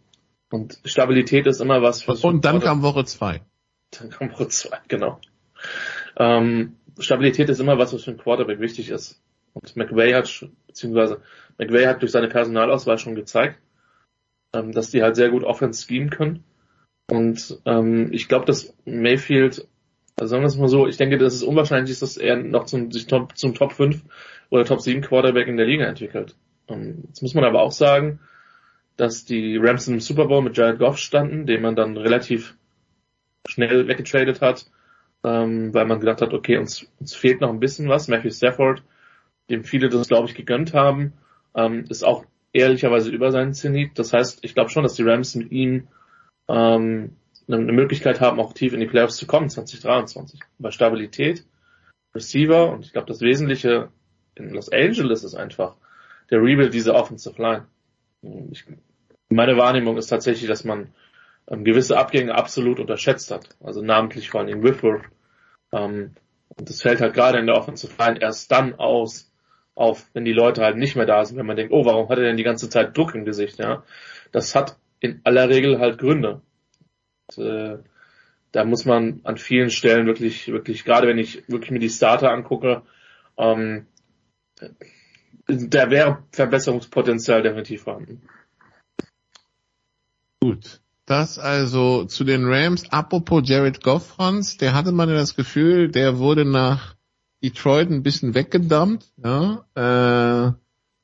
und 0.50 0.80
Stabilität 0.86 1.48
ist 1.48 1.62
immer 1.62 1.82
was, 1.82 2.08
was 2.08 2.24
Und 2.24 2.46
dann 2.46 2.60
kam 2.62 2.82
Woche 2.82 3.06
zwei. 3.06 3.42
Dann 3.92 4.10
kam 4.10 4.32
Woche 4.32 4.48
zwei, 4.48 4.80
genau. 4.88 5.20
Ähm, 6.18 6.78
Stabilität 7.02 7.50
ist 7.50 7.60
immer 7.60 7.78
was, 7.78 7.94
was 7.94 8.04
für 8.04 8.12
einen 8.12 8.20
Quarterback 8.20 8.60
wichtig 8.60 8.90
ist. 8.90 9.22
Und 9.54 9.76
McVay 9.76 10.14
hat, 10.14 10.46
beziehungsweise 10.68 11.22
McVay 11.58 11.86
hat 11.86 12.02
durch 12.02 12.12
seine 12.12 12.30
Personalauswahl 12.30 12.98
schon 12.98 13.16
gezeigt, 13.16 13.60
ähm, 14.54 14.72
dass 14.72 14.92
die 14.92 15.04
halt 15.04 15.16
sehr 15.16 15.30
gut 15.30 15.44
Offense 15.44 15.86
schemen 15.86 16.10
können. 16.10 16.44
Und 17.10 17.60
ähm, 17.66 18.10
ich 18.14 18.28
glaube, 18.28 18.46
dass 18.46 18.74
Mayfield, 18.86 19.68
also 20.18 20.32
sagen 20.32 20.44
wir 20.44 20.48
es 20.48 20.58
mal 20.58 20.70
so, 20.70 20.88
ich 20.88 20.98
denke, 20.98 21.18
dass 21.18 21.34
es 21.34 21.44
unwahrscheinlich 21.44 21.92
ist, 21.92 22.02
dass 22.02 22.18
er 22.18 22.38
noch 22.38 22.66
zum, 22.66 22.92
sich 22.92 23.08
top, 23.08 23.38
zum 23.38 23.54
Top 23.54 23.74
5 23.74 24.02
oder 24.50 24.64
Top 24.64 24.82
7 24.82 25.02
Quarterback 25.02 25.48
in 25.48 25.58
der 25.58 25.66
Liga 25.66 25.86
entwickelt. 25.86 26.36
Ähm, 26.70 27.04
jetzt 27.08 27.22
muss 27.22 27.34
man 27.34 27.44
aber 27.44 27.62
auch 27.62 27.74
sagen, 27.74 28.20
dass 28.96 29.26
die 29.26 29.58
Rams 29.58 29.88
im 29.88 30.00
Super 30.00 30.28
Bowl 30.28 30.42
mit 30.42 30.56
Jared 30.56 30.80
Goff 30.80 30.98
standen, 30.98 31.46
den 31.46 31.62
man 31.62 31.76
dann 31.76 31.98
relativ 31.98 32.56
schnell 33.48 33.88
weggetradet 33.88 34.42
hat, 34.42 34.68
ähm, 35.24 35.74
weil 35.74 35.86
man 35.86 36.00
gedacht 36.00 36.22
hat, 36.22 36.34
okay, 36.34 36.58
uns, 36.58 36.88
uns 37.00 37.14
fehlt 37.14 37.42
noch 37.42 37.50
ein 37.50 37.60
bisschen 37.60 37.90
was. 37.90 38.08
Matthew 38.08 38.32
Stafford, 38.32 38.84
dem 39.50 39.64
viele 39.64 39.90
das, 39.90 40.08
glaube 40.08 40.28
ich, 40.28 40.36
gegönnt 40.36 40.74
haben, 40.74 41.14
ähm, 41.56 41.86
ist 41.90 42.04
auch 42.04 42.26
ehrlicherweise 42.54 43.12
über 43.12 43.32
seinen 43.32 43.54
Zenit. 43.54 43.98
Das 44.00 44.14
heißt, 44.14 44.40
ich 44.44 44.54
glaube 44.54 44.70
schon, 44.70 44.84
dass 44.84 44.96
die 44.96 45.04
Rams 45.04 45.36
mit 45.36 45.52
ihm 45.52 45.88
ähm, 46.48 47.16
eine 47.48 47.72
Möglichkeit 47.72 48.22
haben, 48.22 48.40
auch 48.40 48.54
tief 48.54 48.74
in 48.74 48.80
die 48.80 48.88
Playoffs 48.88 49.18
zu 49.18 49.28
kommen 49.28 49.50
2023. 49.50 50.40
Bei 50.58 50.72
Stabilität, 50.72 51.46
Receiver 52.16 52.72
und 52.72 52.86
ich 52.86 52.94
glaube, 52.94 53.08
das 53.08 53.22
Wesentliche 53.22 53.90
in 54.36 54.50
Los 54.52 54.72
Angeles 54.72 55.24
ist 55.24 55.36
einfach 55.36 55.76
der 56.30 56.42
Rebuild 56.42 56.74
dieser 56.74 56.96
Offensive 56.96 57.42
Line. 57.42 57.68
Ich, 58.52 58.66
meine 59.30 59.58
Wahrnehmung 59.58 59.98
ist 59.98 60.08
tatsächlich, 60.08 60.48
dass 60.48 60.64
man 60.64 60.94
ähm, 61.52 61.64
gewisse 61.64 61.98
Abgänge 61.98 62.34
absolut 62.34 62.80
unterschätzt 62.80 63.30
hat. 63.30 63.50
Also 63.62 63.82
namentlich 63.82 64.30
vor 64.30 64.42
allem 64.42 64.64
Whitworth. 64.64 65.04
Ähm, 65.72 66.16
und 66.48 66.70
das 66.70 66.82
fällt 66.82 67.02
halt 67.02 67.14
gerade 67.14 67.40
in 67.40 67.46
der 67.46 67.56
Offensive 67.56 67.94
Line 68.00 68.22
erst 68.22 68.52
dann 68.52 68.76
aus, 68.76 69.32
auf, 69.76 70.06
wenn 70.14 70.26
die 70.26 70.34
Leute 70.34 70.64
halt 70.64 70.78
nicht 70.78 70.96
mehr 70.96 71.06
da 71.06 71.24
sind, 71.24 71.38
wenn 71.38 71.46
man 71.46 71.56
denkt, 71.56 71.74
oh, 71.74 71.86
warum 71.86 72.10
hat 72.10 72.18
er 72.18 72.26
denn 72.26 72.38
die 72.38 72.44
ganze 72.44 72.70
Zeit 72.70 72.98
Druck 72.98 73.16
im 73.16 73.26
Gesicht, 73.26 73.60
ja? 73.60 73.84
Das 74.32 74.56
hat 74.56 74.78
in 75.00 75.22
aller 75.24 75.50
Regel 75.50 75.80
halt 75.80 75.98
Gründe. 75.98 76.42
Und, 77.28 77.46
äh, 77.46 77.78
da 78.52 78.66
muss 78.66 78.86
man 78.86 79.22
an 79.24 79.38
vielen 79.38 79.70
Stellen 79.70 80.08
wirklich, 80.08 80.50
wirklich, 80.50 80.84
gerade 80.84 81.08
wenn 81.08 81.18
ich 81.18 81.48
wirklich 81.48 81.72
mir 81.72 81.80
die 81.80 81.90
Starter 81.90 82.32
angucke, 82.32 82.84
ähm, 83.38 83.88
da 85.48 85.90
wäre 85.90 86.24
Verbesserungspotenzial 86.32 87.42
definitiv 87.42 87.84
vorhanden. 87.84 88.22
Gut. 90.42 90.81
Das 91.12 91.38
also 91.38 92.06
zu 92.06 92.24
den 92.24 92.46
Rams. 92.46 92.90
Apropos 92.90 93.42
Jared 93.44 93.84
Goff, 93.84 94.14
Franz, 94.16 94.56
der 94.56 94.74
hatte 94.74 94.94
man 94.94 95.10
ja 95.10 95.16
das 95.16 95.36
Gefühl, 95.36 95.92
der 95.92 96.20
wurde 96.20 96.46
nach 96.46 96.96
Detroit 97.44 97.90
ein 97.90 98.02
bisschen 98.02 98.34
weggedumpt, 98.34 99.12
ja, 99.22 100.56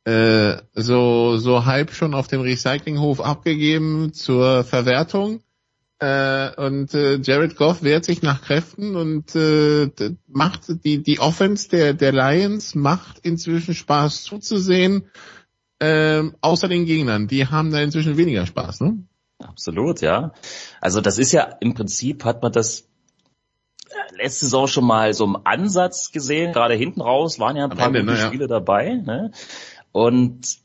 äh, 0.05 0.09
äh, 0.09 0.61
so, 0.75 1.35
so 1.35 1.65
halb 1.65 1.91
schon 1.91 2.13
auf 2.13 2.29
dem 2.29 2.39
Recyclinghof 2.39 3.19
abgegeben 3.19 4.13
zur 4.13 4.63
Verwertung. 4.63 5.41
Äh, 5.99 6.55
und 6.55 6.93
äh, 6.93 7.19
Jared 7.21 7.57
Goff 7.57 7.83
wehrt 7.83 8.05
sich 8.05 8.21
nach 8.21 8.41
Kräften 8.41 8.95
und 8.95 9.35
äh, 9.35 9.89
macht 10.25 10.85
die 10.85 11.03
die 11.03 11.19
Offense 11.19 11.67
der 11.67 11.93
der 11.93 12.13
Lions 12.13 12.75
macht 12.75 13.19
inzwischen 13.23 13.73
Spaß 13.73 14.23
zuzusehen. 14.23 15.09
Äh, 15.79 16.23
außer 16.39 16.69
den 16.69 16.85
Gegnern, 16.85 17.27
die 17.27 17.45
haben 17.45 17.71
da 17.71 17.81
inzwischen 17.81 18.15
weniger 18.15 18.45
Spaß, 18.45 18.79
ne? 18.79 19.03
Absolut, 19.39 20.01
ja. 20.01 20.33
Also 20.81 21.01
das 21.01 21.17
ist 21.17 21.31
ja 21.31 21.43
im 21.59 21.73
Prinzip 21.73 22.25
hat 22.25 22.41
man 22.41 22.51
das 22.51 22.81
äh, 23.89 24.15
letzte 24.15 24.45
Saison 24.45 24.67
schon 24.67 24.85
mal 24.85 25.13
so 25.13 25.25
im 25.25 25.37
Ansatz 25.43 26.11
gesehen. 26.11 26.53
Gerade 26.53 26.73
hinten 26.73 27.01
raus 27.01 27.39
waren 27.39 27.55
ja 27.55 27.65
ein 27.65 27.77
paar 27.77 27.89
gute 27.89 28.03
ne, 28.03 28.13
ja. 28.13 28.27
Spiele 28.27 28.47
dabei. 28.47 28.95
Ne? 28.95 29.31
Und 29.91 30.59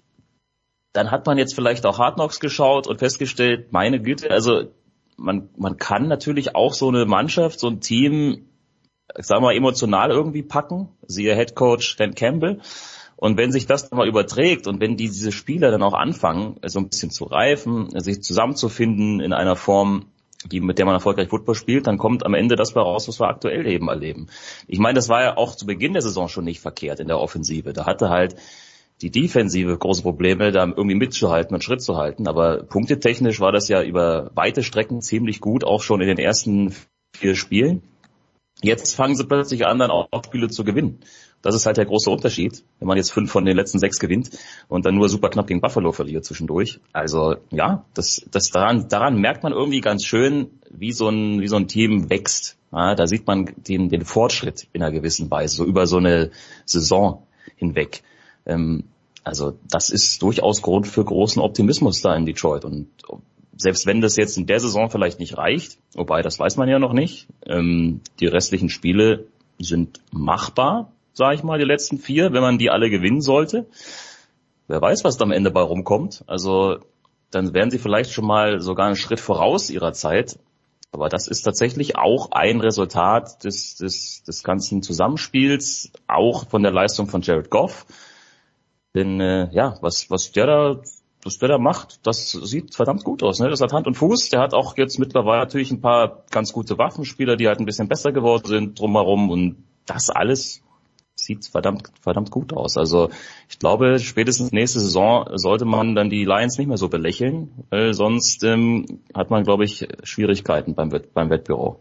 dann 0.93 1.11
hat 1.11 1.27
man 1.27 1.39
jetzt 1.39 1.55
vielleicht 1.55 1.85
auch 1.87 1.99
Hard 1.99 2.17
Knocks 2.17 2.41
geschaut 2.41 2.87
und 2.87 2.99
festgestellt, 2.99 3.73
meine 3.73 4.01
Güte, 4.01 4.31
also 4.31 4.73
man, 5.17 5.51
man 5.57 5.77
kann 5.77 6.09
natürlich 6.09 6.55
auch 6.55 6.75
so 6.75 6.89
eine 6.89 7.07
Mannschaft, 7.07 7.61
so 7.61 7.69
ein 7.69 7.81
Team, 7.81 8.47
sagen 9.15 9.43
wir 9.43 9.49
mal, 9.49 9.57
emotional 9.57 10.11
irgendwie 10.11 10.43
packen. 10.43 10.89
Siehe 11.07 11.35
Head 11.35 11.55
Coach 11.55 11.97
Dan 11.97 12.15
Campbell. 12.15 12.61
Und 13.23 13.37
wenn 13.37 13.53
sich 13.53 13.67
das 13.67 13.89
dann 13.89 13.99
mal 13.99 14.09
überträgt 14.09 14.67
und 14.67 14.81
wenn 14.81 14.97
diese 14.97 15.31
Spieler 15.31 15.71
dann 15.71 15.85
auch 15.85 15.95
anfangen, 15.95 16.57
so 16.67 16.81
ein 16.81 16.89
bisschen 16.89 17.13
zu 17.13 17.23
reifen, 17.23 17.89
sich 18.01 18.21
zusammenzufinden 18.21 19.21
in 19.21 19.33
einer 19.33 19.55
Form, 19.55 20.07
die, 20.45 20.61
mit 20.61 20.79
der 20.79 20.87
man 20.87 20.97
erfolgreich 20.97 21.29
Football 21.29 21.55
spielt, 21.55 21.87
dann 21.87 21.99
kommt 21.99 22.27
am 22.27 22.35
Ende 22.35 22.57
das 22.57 22.73
bei 22.73 22.81
raus, 22.81 23.07
was 23.07 23.21
wir 23.21 23.29
aktuell 23.29 23.65
eben 23.69 23.87
erleben. 23.87 24.27
Ich 24.67 24.81
meine, 24.81 24.97
das 24.97 25.09
war 25.09 25.23
ja 25.23 25.37
auch 25.37 25.55
zu 25.55 25.67
Beginn 25.67 25.93
der 25.93 26.03
Saison 26.03 26.27
schon 26.27 26.43
nicht 26.43 26.59
verkehrt 26.59 26.99
in 26.99 27.07
der 27.07 27.21
Offensive. 27.21 27.73
Da 27.73 27.87
hatte 27.87 28.09
halt 28.09 28.35
die 29.03 29.13
Defensive 29.13 29.79
große 29.79 30.03
Probleme, 30.03 30.51
da 30.51 30.67
irgendwie 30.67 30.97
mitzuhalten 30.97 31.55
und 31.55 31.63
Schritt 31.63 31.81
zu 31.81 31.97
halten. 31.97 32.27
Aber 32.27 32.65
punktetechnisch 32.65 33.39
war 33.39 33.53
das 33.53 33.69
ja 33.69 33.85
über 33.85 34.33
weite 34.35 34.65
Strecken 34.65 35.01
ziemlich 35.01 35.41
gut, 35.41 35.63
auch 35.63 35.83
schon 35.83 36.01
in 36.01 36.09
den 36.09 36.19
ersten 36.19 36.75
vier 37.17 37.37
Spielen. 37.37 37.83
Jetzt 38.63 38.95
fangen 38.95 39.17
sie 39.17 39.25
plötzlich 39.25 39.67
an, 39.67 39.79
dann 39.79 39.91
auch 39.91 40.09
Spiele 40.25 40.49
zu 40.49 40.65
gewinnen. 40.65 41.01
Das 41.43 41.57
ist 41.57 41.67
halt 41.67 41.77
der 41.77 41.87
große 41.87 42.09
Unterschied, 42.09 42.63
wenn 42.79 42.87
man 42.87 42.97
jetzt 42.97 43.13
fünf 43.13 43.31
von 43.31 43.45
den 43.45 43.57
letzten 43.57 43.81
sechs 43.81 43.99
gewinnt 43.99 44.31
und 44.69 44.87
dann 44.87 44.95
nur 44.95 45.09
super 45.09 45.29
knapp 45.29 45.49
gegen 45.49 45.61
Buffalo 45.61 45.91
verliert 45.91 46.25
zwischendurch. 46.25 46.79
Also 46.93 47.35
ja, 47.51 47.85
das, 47.95 48.25
das 48.31 48.51
daran, 48.51 48.89
daran 48.89 49.21
merkt 49.21 49.43
man 49.43 49.53
irgendwie 49.53 49.81
ganz 49.81 50.05
schön, 50.05 50.51
wie 50.71 50.93
so 50.93 51.09
ein, 51.09 51.41
wie 51.41 51.49
so 51.49 51.57
ein 51.57 51.67
Team 51.67 52.09
wächst. 52.09 52.57
Ja, 52.71 52.95
da 52.95 53.07
sieht 53.09 53.27
man 53.27 53.51
den, 53.57 53.89
den 53.89 54.05
Fortschritt 54.05 54.69
in 54.73 54.83
einer 54.83 54.93
gewissen 54.93 55.31
Weise, 55.31 55.57
so 55.57 55.65
über 55.65 55.87
so 55.87 55.97
eine 55.97 56.31
Saison 56.65 57.27
hinweg. 57.57 58.03
Ähm, 58.47 58.85
also 59.25 59.59
das 59.69 59.91
ist 59.91 60.23
durchaus 60.23 60.63
Grund 60.63 60.87
für 60.87 61.05
großen 61.05 61.43
Optimismus 61.43 62.01
da 62.01 62.15
in 62.15 62.25
Detroit. 62.25 62.65
Und 62.65 62.89
selbst 63.57 63.87
wenn 63.87 64.01
das 64.01 64.17
jetzt 64.17 64.37
in 64.39 64.47
der 64.47 64.61
Saison 64.61 64.91
vielleicht 64.91 65.19
nicht 65.19 65.37
reicht, 65.37 65.79
wobei 65.95 66.23
das 66.23 66.39
weiß 66.39 66.57
man 66.57 66.69
ja 66.69 66.79
noch 66.79 66.93
nicht, 66.93 67.27
ähm, 67.47 68.01
die 68.21 68.27
restlichen 68.27 68.69
Spiele 68.69 69.27
sind 69.59 70.01
machbar, 70.11 70.93
sage 71.13 71.35
ich 71.35 71.43
mal, 71.43 71.59
die 71.59 71.65
letzten 71.65 71.99
vier, 71.99 72.33
wenn 72.33 72.43
man 72.43 72.59
die 72.59 72.71
alle 72.71 72.91
gewinnen 72.91 73.21
sollte. 73.21 73.67
Wer 74.69 74.81
weiß, 74.81 75.05
was 75.05 75.17
da 75.17 75.25
am 75.25 75.33
Ende 75.33 75.51
bei 75.51 75.61
rumkommt. 75.61 76.25
Also 76.27 76.79
dann 77.31 77.55
wären 77.55 77.71
sie 77.71 77.79
vielleicht 77.79 78.13
schon 78.13 78.27
mal 78.27 78.61
sogar 78.61 78.87
einen 78.87 78.97
Schritt 78.97 79.21
voraus 79.21 79.71
ihrer 79.71 79.93
Zeit. 79.93 80.39
Aber 80.93 81.09
das 81.09 81.27
ist 81.27 81.43
tatsächlich 81.43 81.97
auch 81.97 82.33
ein 82.33 82.61
Resultat 82.61 83.45
des, 83.45 83.77
des, 83.77 84.23
des 84.25 84.43
ganzen 84.45 84.83
Zusammenspiels, 84.83 85.91
auch 86.07 86.49
von 86.49 86.63
der 86.63 86.73
Leistung 86.73 87.07
von 87.09 87.23
Jared 87.23 87.49
Goff. 87.49 87.87
Denn 88.95 89.21
äh, 89.21 89.49
ja, 89.53 89.79
was, 89.81 90.11
was 90.11 90.33
der 90.33 90.47
da 90.47 90.81
was 91.25 91.39
der 91.39 91.49
da 91.49 91.59
macht, 91.59 92.07
das 92.07 92.33
sieht 92.33 92.75
verdammt 92.75 93.05
gut 93.05 93.23
aus. 93.23 93.39
Ne? 93.39 93.49
Das 93.49 93.61
hat 93.61 93.73
Hand 93.73 93.87
und 93.87 93.95
Fuß. 93.95 94.31
Der 94.31 94.41
hat 94.41 94.55
auch 94.55 94.77
jetzt 94.77 94.99
mittlerweile 94.99 95.43
natürlich 95.43 95.71
ein 95.71 95.81
paar 95.81 96.25
ganz 96.31 96.53
gute 96.53 96.79
Waffenspieler, 96.79 97.37
die 97.37 97.47
halt 97.47 97.61
ein 97.61 97.67
bisschen 97.67 97.89
besser 97.89 98.13
geworden 98.13 98.47
sind 98.47 98.79
drumherum. 98.79 99.31
Und 99.31 99.65
das 99.87 100.11
alles 100.11 100.63
sieht 101.15 101.47
verdammt, 101.47 101.91
verdammt 102.01 102.31
gut 102.31 102.53
aus. 102.53 102.77
Also 102.77 103.11
ich 103.49 103.59
glaube, 103.59 104.01
spätestens 104.01 104.51
nächste 104.51 104.81
Saison 104.81 105.27
sollte 105.35 105.65
man 105.65 105.95
dann 105.95 106.11
die 106.11 106.25
Lions 106.25 106.59
nicht 106.59 106.67
mehr 106.67 106.77
so 106.77 106.89
belächeln, 106.89 107.65
weil 107.71 107.95
sonst 107.95 108.43
ähm, 108.43 109.01
hat 109.15 109.31
man, 109.31 109.45
glaube 109.45 109.65
ich, 109.65 109.87
Schwierigkeiten 110.03 110.75
beim, 110.75 110.91
beim 110.91 111.31
Wettbüro. 111.31 111.79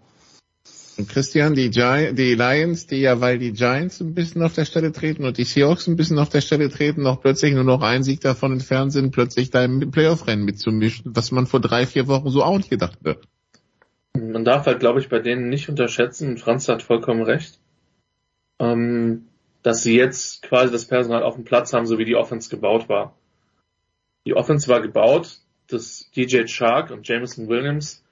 Christian, 1.08 1.56
die, 1.56 1.70
Gi 1.70 2.14
die 2.14 2.36
Lions, 2.36 2.88
die 2.88 3.02
ja, 3.02 3.22
weil 3.22 3.38
die 3.38 3.53
Giants 3.53 4.02
ein 4.02 4.14
bisschen 4.14 4.44
auf 4.44 4.53
der 4.53 4.66
Stelle 4.66 4.92
treten 4.92 5.26
und 5.26 5.38
die 5.38 5.44
Seahawks 5.44 5.88
ein 5.88 5.95
bisschen 5.95 6.20
auf 6.20 6.30
der 6.30 6.42
Stelle 6.42 6.70
treten, 6.70 7.03
noch 7.03 7.22
plötzlich 7.22 7.53
nur 7.53 7.64
noch 7.64 7.82
ein 7.82 8.03
Sieg 8.03 8.22
davon 8.22 8.52
entfernt 8.53 8.92
sind, 8.92 9.11
plötzlich 9.11 9.50
da 9.50 9.64
im 9.64 9.92
Playoff-Rennen 9.92 10.44
mitzumischen, 10.44 11.16
was 11.16 11.32
man 11.32 11.48
vor 11.48 11.60
drei, 11.60 11.86
vier 11.86 12.08
Wochen 12.08 12.30
so 12.30 12.44
auch 12.44 12.58
nicht 12.58 12.70
gedacht 12.70 12.98
hätte. 13.03 13.22
Man 14.14 14.44
darf 14.44 14.66
halt, 14.66 14.80
glaube 14.80 15.00
ich, 15.00 15.10
bei 15.10 15.20
denen 15.20 15.50
nicht 15.50 15.70
unterschätzen, 15.70 16.38
Franz 16.38 16.68
hat 16.68 16.84
vollkommen 16.84 17.24
recht, 17.24 17.60
ähm, 18.60 19.28
dass 19.64 19.84
sie 19.84 19.95
jetzt 19.95 20.42
quasi 20.44 20.72
das 20.72 20.86
Personal 20.86 21.24
auf 21.24 21.36
dem 21.36 21.45
Platz 21.45 21.74
haben, 21.74 21.86
so 21.86 21.98
wie 21.98 22.06
die 22.06 22.16
Offense 22.16 22.50
gebaut 22.50 22.90
war. 22.90 23.16
Die 24.26 24.36
Offense 24.36 24.68
war 24.68 24.82
gebaut, 24.82 25.40
dass 25.68 26.11
DJ 26.16 26.48
Shark 26.48 26.92
und 26.92 27.08
Jameson 27.08 27.48
Williams 27.48 28.03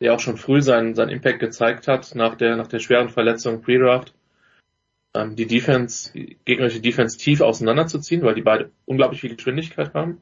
der 0.00 0.14
auch 0.14 0.20
schon 0.20 0.36
früh 0.36 0.60
seinen, 0.62 0.94
seinen 0.94 1.10
Impact 1.10 1.40
gezeigt 1.40 1.88
hat 1.88 2.14
nach 2.14 2.34
der, 2.34 2.56
nach 2.56 2.66
der 2.66 2.80
schweren 2.80 3.08
Verletzung 3.08 3.62
Pre-Draft, 3.62 4.14
ähm, 5.14 5.36
die 5.36 5.46
Defense, 5.46 6.12
die 6.12 6.38
gegnerische 6.44 6.80
Defense 6.80 7.16
tief 7.16 7.40
auseinanderzuziehen, 7.40 8.22
weil 8.22 8.34
die 8.34 8.42
beide 8.42 8.70
unglaublich 8.84 9.20
viel 9.20 9.34
Geschwindigkeit 9.34 9.94
haben. 9.94 10.20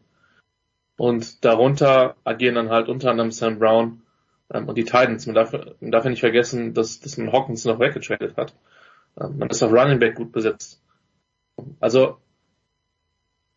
Und 0.97 1.45
darunter 1.45 2.17
agieren 2.23 2.55
dann 2.55 2.71
halt 2.71 2.89
unter 2.89 3.11
anderem 3.11 3.33
Sam 3.33 3.59
Brown 3.59 4.03
ähm, 4.53 4.69
und 4.69 4.79
die 4.79 4.85
Titans. 4.85 5.27
Man 5.27 5.35
darf, 5.35 5.53
man 5.53 5.91
darf 5.91 6.05
ja 6.05 6.11
nicht 6.11 6.21
vergessen, 6.21 6.73
dass, 6.73 7.01
dass 7.01 7.17
man 7.17 7.33
Hawkins 7.33 7.65
noch 7.65 7.81
weggetradet 7.81 8.37
hat. 8.37 8.55
Ähm, 9.21 9.39
man 9.39 9.51
ist 9.51 9.63
auf 9.63 9.73
Running 9.73 9.99
Back 9.99 10.15
gut 10.15 10.31
besetzt. 10.31 10.81
Also 11.81 12.19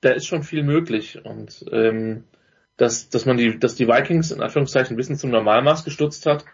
da 0.02 0.12
ist 0.12 0.26
schon 0.26 0.44
viel 0.44 0.64
möglich 0.64 1.24
und 1.26 1.66
ähm, 1.72 2.24
dass, 2.78 3.10
dass 3.10 3.26
man 3.26 3.38
die, 3.38 3.60
dass 3.60 3.76
die 3.76 3.88
Vikings 3.88 4.32
in 4.32 4.42
Anführungszeichen 4.42 4.94
ein 4.94 4.98
bisschen 4.98 5.18
zum 5.18 5.32
Normalmaß 5.32 5.84
gestutzt 5.84 6.26
hat. 6.26 6.46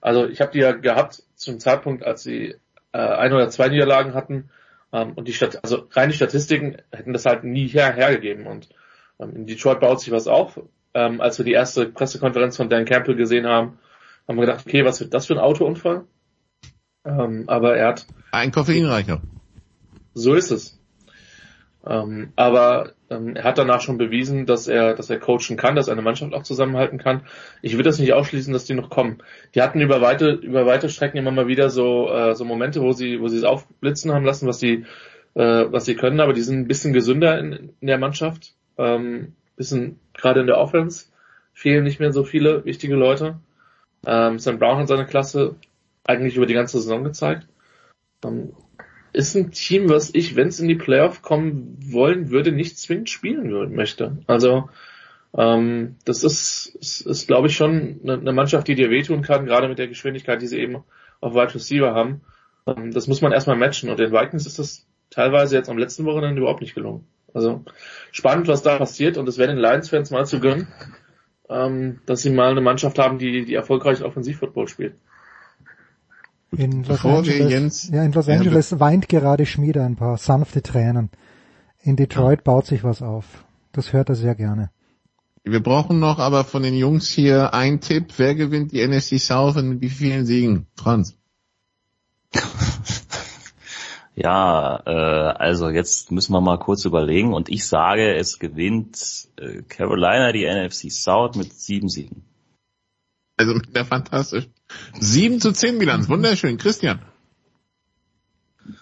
Also 0.00 0.26
ich 0.26 0.40
habe 0.40 0.52
die 0.52 0.60
ja 0.60 0.72
gehabt 0.72 1.22
zum 1.34 1.58
Zeitpunkt, 1.58 2.04
als 2.04 2.22
sie 2.22 2.54
äh, 2.92 2.98
ein 2.98 3.32
oder 3.32 3.50
zwei 3.50 3.68
Niederlagen 3.68 4.14
hatten 4.14 4.50
ähm, 4.92 5.12
und 5.14 5.28
die 5.28 5.32
Stat 5.32 5.58
also 5.62 5.88
rein 5.90 6.10
die 6.10 6.16
Statistiken 6.16 6.76
hätten 6.92 7.12
das 7.12 7.26
halt 7.26 7.44
nie 7.44 7.66
her 7.66 7.92
hergegeben 7.92 8.46
und 8.46 8.68
ähm, 9.18 9.34
in 9.34 9.46
Detroit 9.46 9.80
baut 9.80 10.00
sich 10.00 10.12
was 10.12 10.28
auf. 10.28 10.60
Ähm, 10.94 11.20
als 11.20 11.38
wir 11.38 11.44
die 11.44 11.52
erste 11.52 11.86
Pressekonferenz 11.86 12.56
von 12.56 12.70
Dan 12.70 12.84
Campbell 12.84 13.16
gesehen 13.16 13.46
haben, 13.46 13.78
haben 14.26 14.36
wir 14.36 14.46
gedacht, 14.46 14.64
okay, 14.66 14.84
was 14.84 15.00
wird 15.00 15.12
das 15.12 15.26
für 15.26 15.34
ein 15.34 15.40
Autounfall? 15.40 16.04
Ähm, 17.04 17.44
aber 17.48 17.76
er 17.76 17.88
hat 17.88 18.06
ein 18.32 18.50
Koffeinreicher. 18.50 19.20
So 20.14 20.34
ist 20.34 20.50
es. 20.50 20.80
Ähm, 21.86 22.32
aber 22.36 22.94
er 23.08 23.44
hat 23.44 23.58
danach 23.58 23.80
schon 23.80 23.98
bewiesen, 23.98 24.46
dass 24.46 24.66
er, 24.66 24.94
dass 24.94 25.10
er 25.10 25.18
coachen 25.18 25.56
kann, 25.56 25.76
dass 25.76 25.88
er 25.88 25.92
eine 25.92 26.02
Mannschaft 26.02 26.34
auch 26.34 26.42
zusammenhalten 26.42 26.98
kann. 26.98 27.22
Ich 27.62 27.74
würde 27.74 27.84
das 27.84 27.98
nicht 27.98 28.12
ausschließen, 28.12 28.52
dass 28.52 28.64
die 28.64 28.74
noch 28.74 28.90
kommen. 28.90 29.18
Die 29.54 29.62
hatten 29.62 29.80
über 29.80 30.00
weite, 30.00 30.30
über 30.30 30.66
weite 30.66 30.88
Strecken 30.88 31.18
immer 31.18 31.30
mal 31.30 31.46
wieder 31.46 31.70
so, 31.70 32.10
äh, 32.10 32.34
so 32.34 32.44
Momente, 32.44 32.82
wo 32.82 32.92
sie, 32.92 33.20
wo 33.20 33.28
sie 33.28 33.38
es 33.38 33.44
aufblitzen 33.44 34.12
haben 34.12 34.24
lassen, 34.24 34.48
was 34.48 34.58
sie, 34.58 34.84
äh, 35.34 35.66
was 35.70 35.84
sie 35.84 35.94
können, 35.94 36.20
aber 36.20 36.32
die 36.32 36.42
sind 36.42 36.58
ein 36.58 36.68
bisschen 36.68 36.92
gesünder 36.92 37.38
in, 37.38 37.72
in 37.80 37.86
der 37.86 37.98
Mannschaft. 37.98 38.54
Ähm, 38.78 39.34
bisschen 39.56 39.98
gerade 40.12 40.40
in 40.40 40.46
der 40.46 40.58
Offense 40.58 41.06
fehlen 41.52 41.84
nicht 41.84 42.00
mehr 42.00 42.12
so 42.12 42.24
viele 42.24 42.64
wichtige 42.64 42.94
Leute. 42.94 43.38
Ähm, 44.04 44.38
Sam 44.38 44.58
Brown 44.58 44.78
hat 44.78 44.88
seine 44.88 45.06
Klasse 45.06 45.56
eigentlich 46.04 46.36
über 46.36 46.46
die 46.46 46.54
ganze 46.54 46.78
Saison 46.78 47.04
gezeigt. 47.04 47.48
Ähm, 48.24 48.52
ist 49.16 49.34
ein 49.34 49.50
Team, 49.50 49.88
was 49.88 50.10
ich, 50.14 50.36
wenn 50.36 50.48
es 50.48 50.60
in 50.60 50.68
die 50.68 50.74
Playoff 50.74 51.22
kommen 51.22 51.78
wollen 51.90 52.30
würde, 52.30 52.52
nicht 52.52 52.78
zwingend 52.78 53.08
spielen 53.08 53.74
möchte. 53.74 54.18
Also 54.26 54.68
ähm, 55.36 55.96
das 56.04 56.22
ist, 56.22 56.76
ist, 56.80 57.00
ist 57.00 57.26
glaube 57.26 57.48
ich, 57.48 57.56
schon 57.56 58.00
eine, 58.02 58.14
eine, 58.14 58.32
Mannschaft, 58.34 58.68
die 58.68 58.74
dir 58.74 58.90
wehtun 58.90 59.22
kann, 59.22 59.46
gerade 59.46 59.68
mit 59.68 59.78
der 59.78 59.88
Geschwindigkeit, 59.88 60.42
die 60.42 60.46
sie 60.46 60.58
eben 60.58 60.84
auf 61.20 61.34
Wide 61.34 61.54
Receiver 61.54 61.94
haben. 61.94 62.20
Ähm, 62.66 62.92
das 62.92 63.06
muss 63.06 63.22
man 63.22 63.32
erstmal 63.32 63.56
matchen 63.56 63.88
und 63.88 63.98
den 63.98 64.12
Vikings 64.12 64.46
ist 64.46 64.58
das 64.58 64.86
teilweise 65.08 65.56
jetzt 65.56 65.70
am 65.70 65.78
letzten 65.78 66.04
Wochenende 66.04 66.42
überhaupt 66.42 66.60
nicht 66.60 66.74
gelungen. 66.74 67.06
Also 67.32 67.64
spannend, 68.12 68.48
was 68.48 68.62
da 68.62 68.76
passiert 68.76 69.16
und 69.16 69.26
es 69.28 69.38
wäre 69.38 69.48
den 69.48 69.58
Lions-Fans 69.58 70.10
mal 70.10 70.26
zu 70.26 70.40
gönnen, 70.40 70.68
ähm, 71.48 72.00
dass 72.04 72.20
sie 72.20 72.30
mal 72.30 72.50
eine 72.50 72.60
Mannschaft 72.60 72.98
haben, 72.98 73.18
die, 73.18 73.46
die 73.46 73.54
erfolgreich 73.54 74.02
Offensivfootball 74.02 74.68
spielt. 74.68 74.94
In 76.52 76.84
Los 76.84 76.88
Bevor 77.02 77.18
Angeles, 77.18 77.50
Jens, 77.50 77.90
ja, 77.92 78.04
in 78.04 78.12
Los 78.12 78.28
Angeles 78.28 78.70
ja, 78.70 78.80
weint 78.80 79.08
gerade 79.08 79.46
Schmiede 79.46 79.82
ein 79.82 79.96
paar 79.96 80.16
sanfte 80.16 80.62
Tränen. 80.62 81.10
In 81.82 81.96
Detroit 81.96 82.40
ja. 82.40 82.44
baut 82.44 82.66
sich 82.66 82.84
was 82.84 83.02
auf. 83.02 83.44
Das 83.72 83.92
hört 83.92 84.08
er 84.08 84.14
sehr 84.14 84.34
gerne. 84.34 84.70
Wir 85.44 85.62
brauchen 85.62 86.00
noch 86.00 86.18
aber 86.18 86.44
von 86.44 86.62
den 86.62 86.74
Jungs 86.74 87.08
hier 87.08 87.54
einen 87.54 87.80
Tipp. 87.80 88.14
Wer 88.16 88.34
gewinnt 88.34 88.72
die 88.72 88.80
NSC 88.80 89.18
South 89.18 89.56
und 89.56 89.68
mit 89.68 89.80
wie 89.80 89.90
vielen 89.90 90.26
Siegen? 90.26 90.66
Franz. 90.76 91.16
ja, 94.16 94.82
äh, 94.86 95.36
also 95.36 95.68
jetzt 95.68 96.10
müssen 96.10 96.32
wir 96.32 96.40
mal 96.40 96.58
kurz 96.58 96.84
überlegen 96.84 97.32
und 97.32 97.48
ich 97.48 97.66
sage, 97.66 98.16
es 98.16 98.38
gewinnt 98.38 99.28
äh, 99.36 99.62
Carolina 99.62 100.32
die 100.32 100.46
NFC 100.46 100.90
South 100.90 101.36
mit 101.36 101.52
sieben 101.52 101.88
Siegen. 101.88 102.24
Also 103.36 103.54
mit 103.54 103.76
der 103.76 103.84
fantastischen 103.84 104.55
7 104.98 105.40
zu 105.40 105.52
10 105.52 105.78
Bilanz. 105.78 106.08
Wunderschön. 106.08 106.58
Christian. 106.58 107.00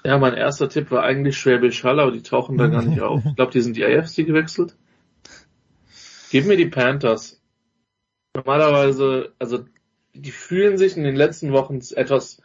Ja, 0.05 0.19
mein 0.19 0.35
erster 0.35 0.69
Tipp 0.69 0.91
war 0.91 1.03
eigentlich 1.03 1.37
Schwäbisch 1.37 1.85
Hall, 1.85 2.01
aber 2.01 2.13
die 2.13 2.23
tauchen 2.23 2.57
da 2.57 2.69
gar 2.69 2.83
nicht 2.83 3.01
auf. 3.01 3.23
Ich 3.25 3.37
glaube, 3.37 3.53
die 3.53 3.61
sind 3.61 3.77
die 3.77 3.85
AFC 3.85 4.27
gewechselt. 4.27 4.77
Gib 6.31 6.47
mir 6.47 6.57
die 6.57 6.67
Panthers. 6.67 7.41
Normalerweise, 8.35 9.33
also 9.39 9.65
die 10.15 10.31
fühlen 10.31 10.79
sich 10.79 10.97
in 10.97 11.05
den 11.05 11.17
letzten 11.17 11.53
Wochen 11.53 11.81
etwas 11.95 12.41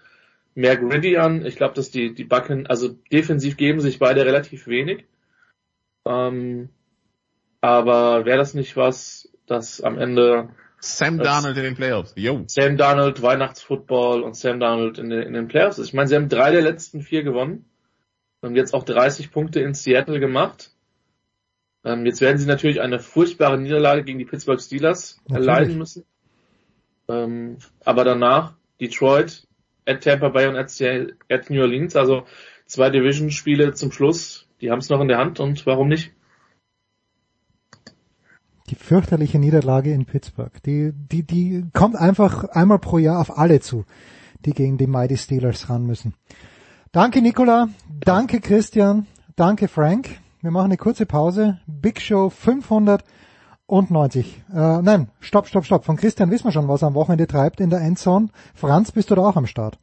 mehr 0.53 0.77
gritty 0.77 1.17
an. 1.17 1.45
Ich 1.45 1.55
glaube, 1.55 1.75
dass 1.75 1.91
die, 1.91 2.13
die 2.13 2.23
Backen, 2.23 2.67
also 2.67 2.89
defensiv 3.11 3.57
geben 3.57 3.79
sich 3.79 3.99
beide 3.99 4.25
relativ 4.25 4.67
wenig. 4.67 5.05
Ähm, 6.05 6.69
aber 7.61 8.25
wäre 8.25 8.37
das 8.37 8.53
nicht 8.53 8.75
was, 8.75 9.29
das 9.45 9.81
am 9.81 9.97
Ende 9.97 10.49
Sam 10.81 11.17
Darnold 11.17 11.57
in 11.57 11.63
den 11.63 11.75
Playoffs. 11.75 12.13
Yo. 12.15 12.43
Sam 12.47 12.77
Darnold, 12.77 13.21
Weihnachtsfootball 13.21 14.23
und 14.23 14.35
Sam 14.35 14.59
Darnold 14.59 14.97
in 14.97 15.09
den, 15.09 15.23
in 15.23 15.33
den 15.33 15.47
Playoffs. 15.47 15.79
Ich 15.79 15.93
meine, 15.93 16.07
sie 16.07 16.15
haben 16.15 16.29
drei 16.29 16.51
der 16.51 16.61
letzten 16.61 17.01
vier 17.01 17.23
gewonnen 17.23 17.65
und 18.41 18.55
jetzt 18.55 18.73
auch 18.73 18.83
30 18.83 19.31
Punkte 19.31 19.59
in 19.59 19.73
Seattle 19.73 20.19
gemacht. 20.19 20.71
Ähm, 21.83 22.05
jetzt 22.05 22.21
werden 22.21 22.37
sie 22.37 22.47
natürlich 22.47 22.81
eine 22.81 22.99
furchtbare 22.99 23.57
Niederlage 23.57 24.03
gegen 24.03 24.19
die 24.19 24.25
Pittsburgh 24.25 24.61
Steelers 24.61 25.19
natürlich. 25.27 25.47
erleiden 25.47 25.77
müssen. 25.77 26.05
Ähm, 27.07 27.57
aber 27.83 28.03
danach 28.03 28.53
Detroit, 28.79 29.47
at 29.85 30.03
Tampa 30.03 30.29
Bay 30.29 30.47
und 30.47 30.55
at, 30.55 30.71
at 31.29 31.49
New 31.49 31.61
Orleans, 31.61 31.95
also 31.95 32.25
zwei 32.65 32.89
Division-Spiele 32.89 33.73
zum 33.73 33.91
Schluss, 33.91 34.47
die 34.61 34.71
haben 34.71 34.79
es 34.79 34.89
noch 34.89 35.01
in 35.01 35.07
der 35.07 35.17
Hand 35.17 35.39
und 35.39 35.65
warum 35.65 35.87
nicht? 35.87 36.11
Die 38.69 38.75
fürchterliche 38.75 39.39
Niederlage 39.39 39.91
in 39.91 40.05
Pittsburgh. 40.05 40.51
Die, 40.63 40.93
die, 40.93 41.23
die 41.23 41.65
kommt 41.73 41.95
einfach 41.95 42.43
einmal 42.45 42.77
pro 42.77 42.99
Jahr 42.99 43.19
auf 43.19 43.37
alle 43.37 43.61
zu, 43.61 43.85
die 44.45 44.53
gegen 44.53 44.77
die 44.77 44.85
Mighty 44.85 45.17
Steelers 45.17 45.69
ran 45.69 45.87
müssen. 45.87 46.13
Danke 46.91 47.21
Nicola, 47.21 47.69
danke 47.99 48.41
Christian, 48.41 49.07
danke 49.35 49.67
Frank. 49.67 50.09
Wir 50.41 50.51
machen 50.51 50.65
eine 50.65 50.77
kurze 50.77 51.05
Pause. 51.05 51.59
Big 51.65 51.99
Show 51.99 52.29
590. 52.29 54.43
Äh, 54.53 54.81
nein, 54.83 55.09
stopp, 55.19 55.47
stopp, 55.47 55.65
stopp. 55.65 55.85
Von 55.85 55.97
Christian 55.97 56.29
wissen 56.29 56.45
wir 56.45 56.51
schon, 56.51 56.67
was 56.67 56.83
er 56.83 56.89
am 56.89 56.93
Wochenende 56.93 57.27
treibt 57.27 57.59
in 57.59 57.69
der 57.69 57.81
Endzone. 57.81 58.29
Franz, 58.53 58.91
bist 58.91 59.09
du 59.09 59.15
da 59.15 59.23
auch 59.23 59.35
am 59.35 59.47
Start? 59.47 59.79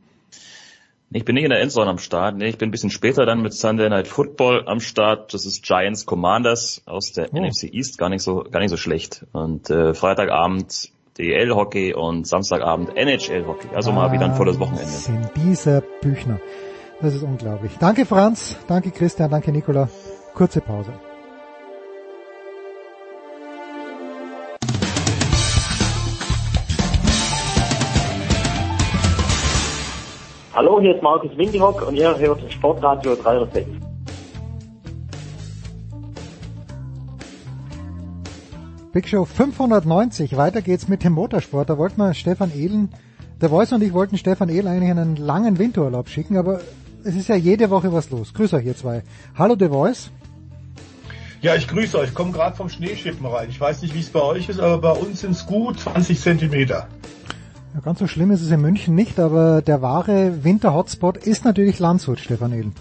Ich 1.10 1.24
bin 1.24 1.34
nicht 1.34 1.44
in 1.44 1.50
der 1.50 1.60
Endzone 1.60 1.88
am 1.88 1.98
Start. 1.98 2.36
Nee, 2.36 2.48
ich 2.48 2.58
bin 2.58 2.68
ein 2.68 2.72
bisschen 2.72 2.90
später 2.90 3.26
dann 3.26 3.40
mit 3.40 3.54
Sunday 3.54 3.88
Night 3.88 4.08
Football 4.08 4.64
am 4.66 4.80
Start. 4.80 5.32
Das 5.32 5.46
ist 5.46 5.62
Giants 5.62 6.04
Commanders 6.04 6.82
aus 6.84 7.12
der 7.12 7.32
oh. 7.32 7.40
NFC 7.40 7.72
East. 7.72 7.96
Gar 7.98 8.08
nicht 8.08 8.22
so, 8.22 8.42
gar 8.42 8.60
nicht 8.60 8.70
so 8.70 8.76
schlecht. 8.76 9.24
Und 9.32 9.70
äh, 9.70 9.94
Freitagabend 9.94 10.90
DL 11.18 11.54
Hockey 11.54 11.94
und 11.94 12.26
Samstagabend 12.26 12.96
NHL 12.96 13.46
Hockey. 13.46 13.68
Also 13.74 13.90
ah, 13.90 13.94
mal 13.94 14.12
wieder 14.12 14.26
ein 14.26 14.34
volles 14.34 14.58
Wochenende. 14.58 14.86
Sind 14.86 15.30
dieser 15.36 15.80
Büchner. 15.80 16.40
Das 17.00 17.14
ist 17.14 17.22
unglaublich. 17.22 17.72
Danke 17.78 18.06
Franz, 18.06 18.56
danke 18.68 18.90
Christian, 18.90 19.30
danke 19.30 19.52
Nicola. 19.52 19.88
Kurze 20.34 20.60
Pause. 20.60 20.92
Hallo, 30.56 30.80
hier 30.80 30.94
ist 30.94 31.02
Markus 31.02 31.36
Windihock 31.36 31.86
und 31.86 31.96
ihr 31.96 32.16
hört 32.16 32.50
Sportradio 32.50 33.14
306. 33.14 33.66
Big 38.90 39.06
Show 39.06 39.26
590, 39.26 40.34
weiter 40.38 40.62
geht's 40.62 40.88
mit 40.88 41.04
dem 41.04 41.12
Motorsport. 41.12 41.68
Da 41.68 41.76
wollten 41.76 41.98
wir 41.98 42.14
Stefan 42.14 42.50
Ehlen, 42.56 42.88
der 43.38 43.50
Voice 43.50 43.72
und 43.72 43.82
ich 43.82 43.92
wollten 43.92 44.16
Stefan 44.16 44.48
Ehlen 44.48 44.68
eigentlich 44.68 44.90
einen 44.90 45.16
langen 45.16 45.58
Winterurlaub 45.58 46.08
schicken, 46.08 46.38
aber 46.38 46.60
es 47.04 47.14
ist 47.16 47.28
ja 47.28 47.36
jede 47.36 47.68
Woche 47.68 47.92
was 47.92 48.08
los. 48.08 48.32
Grüß 48.32 48.54
euch 48.54 48.64
ihr 48.64 48.76
zwei. 48.76 49.02
Hallo 49.36 49.56
The 49.58 49.68
Voice. 49.68 50.10
Ja, 51.42 51.54
ich 51.54 51.68
grüße 51.68 51.98
euch. 51.98 52.08
Ich 52.08 52.14
komme 52.14 52.32
gerade 52.32 52.56
vom 52.56 52.70
Schneeschippen 52.70 53.26
rein. 53.26 53.50
Ich 53.50 53.60
weiß 53.60 53.82
nicht, 53.82 53.94
wie 53.94 54.00
es 54.00 54.08
bei 54.08 54.22
euch 54.22 54.48
ist, 54.48 54.58
aber 54.58 54.78
bei 54.78 54.92
uns 54.92 55.20
sind 55.20 55.32
es 55.32 55.44
gut 55.44 55.80
20 55.80 56.18
Zentimeter. 56.18 56.88
Ja, 57.76 57.82
ganz 57.82 57.98
so 57.98 58.06
schlimm 58.06 58.30
ist 58.30 58.40
es 58.40 58.50
in 58.50 58.62
München 58.62 58.94
nicht, 58.94 59.20
aber 59.20 59.60
der 59.60 59.82
wahre 59.82 60.44
Winter-Hotspot 60.44 61.18
ist 61.18 61.44
natürlich 61.44 61.78
Landshut, 61.78 62.18
Stefan 62.18 62.54
Ehlen. 62.54 62.72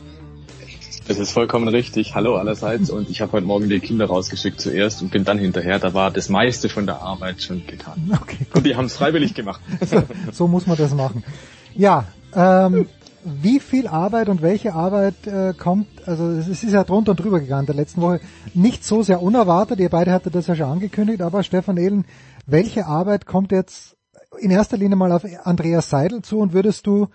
Das 1.06 1.20
ist 1.20 1.34
vollkommen 1.34 1.68
richtig. 1.68 2.16
Hallo 2.16 2.38
allerseits. 2.38 2.90
Und 2.90 3.10
ich 3.10 3.20
habe 3.20 3.34
heute 3.34 3.46
Morgen 3.46 3.68
die 3.68 3.82
Kinder 3.82 4.06
rausgeschickt 4.06 4.62
zuerst 4.62 5.02
und 5.02 5.12
bin 5.12 5.26
dann 5.26 5.38
hinterher. 5.38 5.80
Da 5.80 5.94
war 5.94 6.12
das 6.12 6.30
meiste 6.30 6.70
von 6.70 6.86
der 6.86 7.02
Arbeit 7.02 7.42
schon 7.42 7.68
getan. 7.68 8.10
Okay, 8.22 8.46
gut. 8.46 8.56
Und 8.56 8.66
die 8.66 8.78
haben 8.78 8.86
es 8.86 8.96
freiwillig 8.96 9.34
gemacht. 9.34 9.60
So, 9.86 10.02
so, 10.32 10.48
muss 10.48 10.66
man 10.66 10.78
das 10.78 10.94
machen. 10.94 11.26
Ja, 11.74 12.06
ähm, 12.34 12.88
wie 13.26 13.60
viel 13.60 13.88
Arbeit 13.88 14.30
und 14.30 14.42
welche 14.42 14.76
Arbeit 14.76 15.28
äh, 15.28 15.54
kommt, 15.54 15.88
also 16.06 16.26
es 16.30 16.48
ist 16.48 16.72
ja 16.72 16.86
drunter 16.86 17.12
und 17.12 17.20
drüber 17.20 17.42
gegangen 17.42 17.66
der 17.66 17.76
letzten 17.76 18.00
Woche, 18.00 18.22
nicht 18.54 18.86
so 18.86 19.04
sehr 19.04 19.22
unerwartet, 19.22 19.82
ihr 19.82 19.90
beide 19.90 20.14
hattet 20.14 20.36
das 20.36 20.48
ja 20.48 20.56
schon 20.56 20.68
angekündigt, 20.68 21.22
aber 21.22 21.44
Stefan 21.44 21.76
Ehlen, 21.76 22.06
welche 22.46 22.86
Arbeit 22.86 23.26
kommt 23.26 23.52
jetzt 23.52 23.95
in 24.40 24.52
erster 24.52 24.78
Linie 24.78 24.96
mal 24.96 25.12
auf 25.12 25.26
Andreas 25.44 25.90
Seidel 25.90 26.22
zu 26.22 26.40
und 26.40 26.54
würdest 26.54 26.88
du 26.88 27.08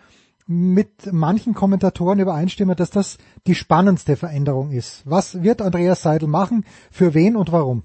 mit 0.47 1.13
manchen 1.13 1.55
Kommentatoren 1.55 2.19
übereinstimmen, 2.19 2.75
dass 2.75 2.91
das 2.91 3.19
die 3.47 3.55
spannendste 3.55 4.17
Veränderung 4.17 4.73
ist. 4.73 5.03
Was 5.05 5.43
wird 5.43 5.63
Andreas 5.63 6.03
Seidel 6.03 6.29
machen, 6.29 6.65
für 6.91 7.15
wen 7.15 7.37
und 7.37 7.53
warum? 7.53 7.85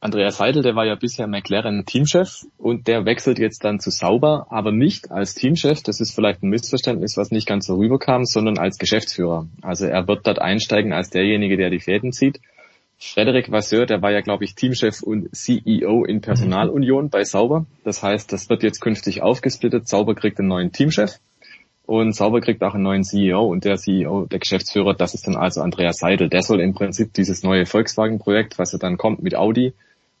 Andreas 0.00 0.36
Seidel, 0.36 0.62
der 0.62 0.76
war 0.76 0.86
ja 0.86 0.94
bisher 0.94 1.26
McLaren 1.26 1.84
Teamchef 1.84 2.46
und 2.58 2.86
der 2.86 3.06
wechselt 3.06 3.38
jetzt 3.38 3.64
dann 3.64 3.80
zu 3.80 3.90
Sauber, 3.90 4.46
aber 4.50 4.70
nicht 4.70 5.10
als 5.10 5.34
Teamchef. 5.34 5.82
Das 5.82 6.00
ist 6.00 6.14
vielleicht 6.14 6.42
ein 6.42 6.48
Missverständnis, 6.48 7.16
was 7.16 7.30
nicht 7.30 7.48
ganz 7.48 7.66
so 7.66 7.74
rüberkam, 7.74 8.24
sondern 8.24 8.56
als 8.56 8.78
Geschäftsführer. 8.78 9.48
Also 9.62 9.86
er 9.86 10.06
wird 10.06 10.26
dort 10.26 10.38
einsteigen 10.38 10.92
als 10.92 11.10
derjenige, 11.10 11.56
der 11.56 11.70
die 11.70 11.80
Fäden 11.80 12.12
zieht. 12.12 12.40
Frederik 12.98 13.50
Vasseur, 13.50 13.84
der 13.84 14.00
war 14.00 14.10
ja, 14.10 14.20
glaube 14.22 14.44
ich, 14.44 14.54
Teamchef 14.54 15.02
und 15.02 15.34
CEO 15.34 16.04
in 16.04 16.22
Personalunion 16.22 17.10
bei 17.10 17.24
Sauber. 17.24 17.66
Das 17.84 18.02
heißt, 18.02 18.32
das 18.32 18.48
wird 18.48 18.62
jetzt 18.62 18.80
künftig 18.80 19.22
aufgesplittet. 19.22 19.86
Sauber 19.86 20.14
kriegt 20.14 20.38
einen 20.38 20.48
neuen 20.48 20.72
Teamchef 20.72 21.18
und 21.84 22.14
Sauber 22.14 22.40
kriegt 22.40 22.62
auch 22.62 22.74
einen 22.74 22.82
neuen 22.82 23.04
CEO 23.04 23.46
und 23.46 23.64
der 23.64 23.76
CEO, 23.76 24.26
der 24.26 24.38
Geschäftsführer, 24.38 24.94
das 24.94 25.14
ist 25.14 25.26
dann 25.26 25.36
also 25.36 25.60
Andreas 25.60 25.98
Seidel. 25.98 26.28
Der 26.28 26.42
soll 26.42 26.60
im 26.60 26.74
Prinzip 26.74 27.12
dieses 27.12 27.42
neue 27.42 27.66
Volkswagen-Projekt, 27.66 28.58
was 28.58 28.72
ja 28.72 28.78
dann 28.78 28.96
kommt 28.96 29.22
mit 29.22 29.36
Audi 29.36 29.72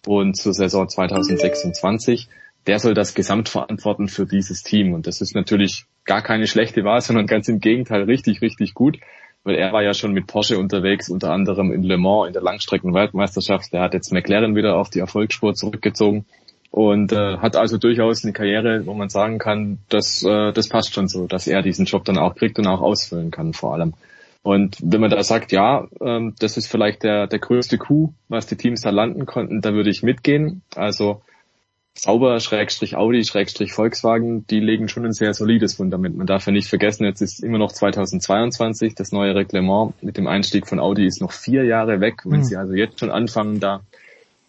und 0.06 0.36
zur 0.36 0.54
Saison 0.54 0.88
2026, 0.88 2.28
der 2.66 2.78
soll 2.78 2.94
das 2.94 3.14
Gesamt 3.14 3.48
verantworten 3.48 4.08
für 4.08 4.26
dieses 4.26 4.62
Team. 4.62 4.92
Und 4.92 5.06
das 5.06 5.20
ist 5.20 5.34
natürlich 5.34 5.86
gar 6.04 6.22
keine 6.22 6.46
schlechte 6.46 6.84
Wahl, 6.84 7.00
sondern 7.00 7.26
ganz 7.26 7.48
im 7.48 7.60
Gegenteil 7.60 8.02
richtig, 8.02 8.42
richtig 8.42 8.74
gut, 8.74 8.98
weil 9.46 9.54
er 9.54 9.72
war 9.72 9.82
ja 9.82 9.94
schon 9.94 10.12
mit 10.12 10.26
Porsche 10.26 10.58
unterwegs, 10.58 11.08
unter 11.08 11.30
anderem 11.30 11.72
in 11.72 11.84
Le 11.84 11.96
Mans 11.96 12.26
in 12.26 12.32
der 12.32 12.42
Langstrecken-Weltmeisterschaft. 12.42 13.72
Der 13.72 13.80
hat 13.80 13.94
jetzt 13.94 14.12
McLaren 14.12 14.56
wieder 14.56 14.76
auf 14.76 14.90
die 14.90 14.98
Erfolgsspur 14.98 15.54
zurückgezogen 15.54 16.26
und 16.72 17.12
äh, 17.12 17.38
hat 17.38 17.54
also 17.54 17.78
durchaus 17.78 18.24
eine 18.24 18.32
Karriere, 18.32 18.84
wo 18.86 18.94
man 18.94 19.08
sagen 19.08 19.38
kann, 19.38 19.78
dass 19.88 20.24
äh, 20.24 20.52
das 20.52 20.68
passt 20.68 20.94
schon 20.94 21.06
so, 21.06 21.28
dass 21.28 21.46
er 21.46 21.62
diesen 21.62 21.86
Job 21.86 22.04
dann 22.04 22.18
auch 22.18 22.34
kriegt 22.34 22.58
und 22.58 22.66
auch 22.66 22.80
ausfüllen 22.80 23.30
kann 23.30 23.52
vor 23.52 23.72
allem. 23.72 23.94
Und 24.42 24.78
wenn 24.82 25.00
man 25.00 25.10
da 25.10 25.22
sagt, 25.22 25.52
ja, 25.52 25.86
ähm, 26.00 26.34
das 26.40 26.56
ist 26.56 26.66
vielleicht 26.66 27.04
der, 27.04 27.28
der 27.28 27.38
größte 27.38 27.78
Coup, 27.78 28.12
was 28.28 28.46
die 28.46 28.56
Teams 28.56 28.80
da 28.80 28.90
landen 28.90 29.26
konnten, 29.26 29.60
da 29.60 29.74
würde 29.74 29.90
ich 29.90 30.02
mitgehen. 30.02 30.62
Also 30.74 31.22
Sauber, 31.98 32.38
Schrägstrich 32.40 32.94
Audi, 32.94 33.24
Schrägstrich 33.24 33.72
Volkswagen, 33.72 34.46
die 34.48 34.60
legen 34.60 34.88
schon 34.88 35.06
ein 35.06 35.14
sehr 35.14 35.32
solides 35.32 35.74
Fundament. 35.74 36.16
Man 36.16 36.26
darf 36.26 36.46
ja 36.46 36.52
nicht 36.52 36.68
vergessen, 36.68 37.04
jetzt 37.04 37.22
ist 37.22 37.42
immer 37.42 37.58
noch 37.58 37.72
2022, 37.72 38.94
das 38.94 39.12
neue 39.12 39.34
Reglement 39.34 39.94
mit 40.02 40.18
dem 40.18 40.26
Einstieg 40.26 40.68
von 40.68 40.78
Audi 40.78 41.06
ist 41.06 41.22
noch 41.22 41.32
vier 41.32 41.64
Jahre 41.64 42.00
weg. 42.00 42.22
Wenn 42.24 42.40
mhm. 42.40 42.44
sie 42.44 42.56
also 42.56 42.74
jetzt 42.74 43.00
schon 43.00 43.10
anfangen, 43.10 43.60
da 43.60 43.80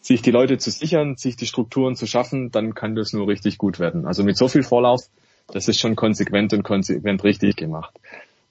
sich 0.01 0.21
die 0.21 0.31
Leute 0.31 0.57
zu 0.57 0.71
sichern, 0.71 1.15
sich 1.15 1.37
die 1.37 1.45
Strukturen 1.45 1.95
zu 1.95 2.05
schaffen, 2.05 2.51
dann 2.51 2.75
kann 2.75 2.95
das 2.95 3.13
nur 3.13 3.27
richtig 3.27 3.57
gut 3.57 3.79
werden. 3.79 4.05
Also 4.05 4.23
mit 4.23 4.37
so 4.37 4.49
viel 4.49 4.63
Vorlauf, 4.63 5.01
das 5.51 5.69
ist 5.69 5.79
schon 5.79 5.95
konsequent 5.95 6.53
und 6.53 6.63
konsequent 6.63 7.23
richtig 7.23 7.55
gemacht. 7.55 7.93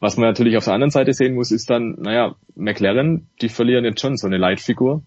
Was 0.00 0.16
man 0.16 0.28
natürlich 0.28 0.56
auf 0.56 0.64
der 0.64 0.74
anderen 0.74 0.90
Seite 0.90 1.12
sehen 1.12 1.34
muss, 1.34 1.50
ist 1.50 1.68
dann, 1.70 1.96
naja, 2.00 2.34
McLaren, 2.54 3.28
die 3.40 3.48
verlieren 3.48 3.84
jetzt 3.84 4.00
schon 4.00 4.16
so 4.16 4.26
eine 4.26 4.38
Leitfigur. 4.38 5.02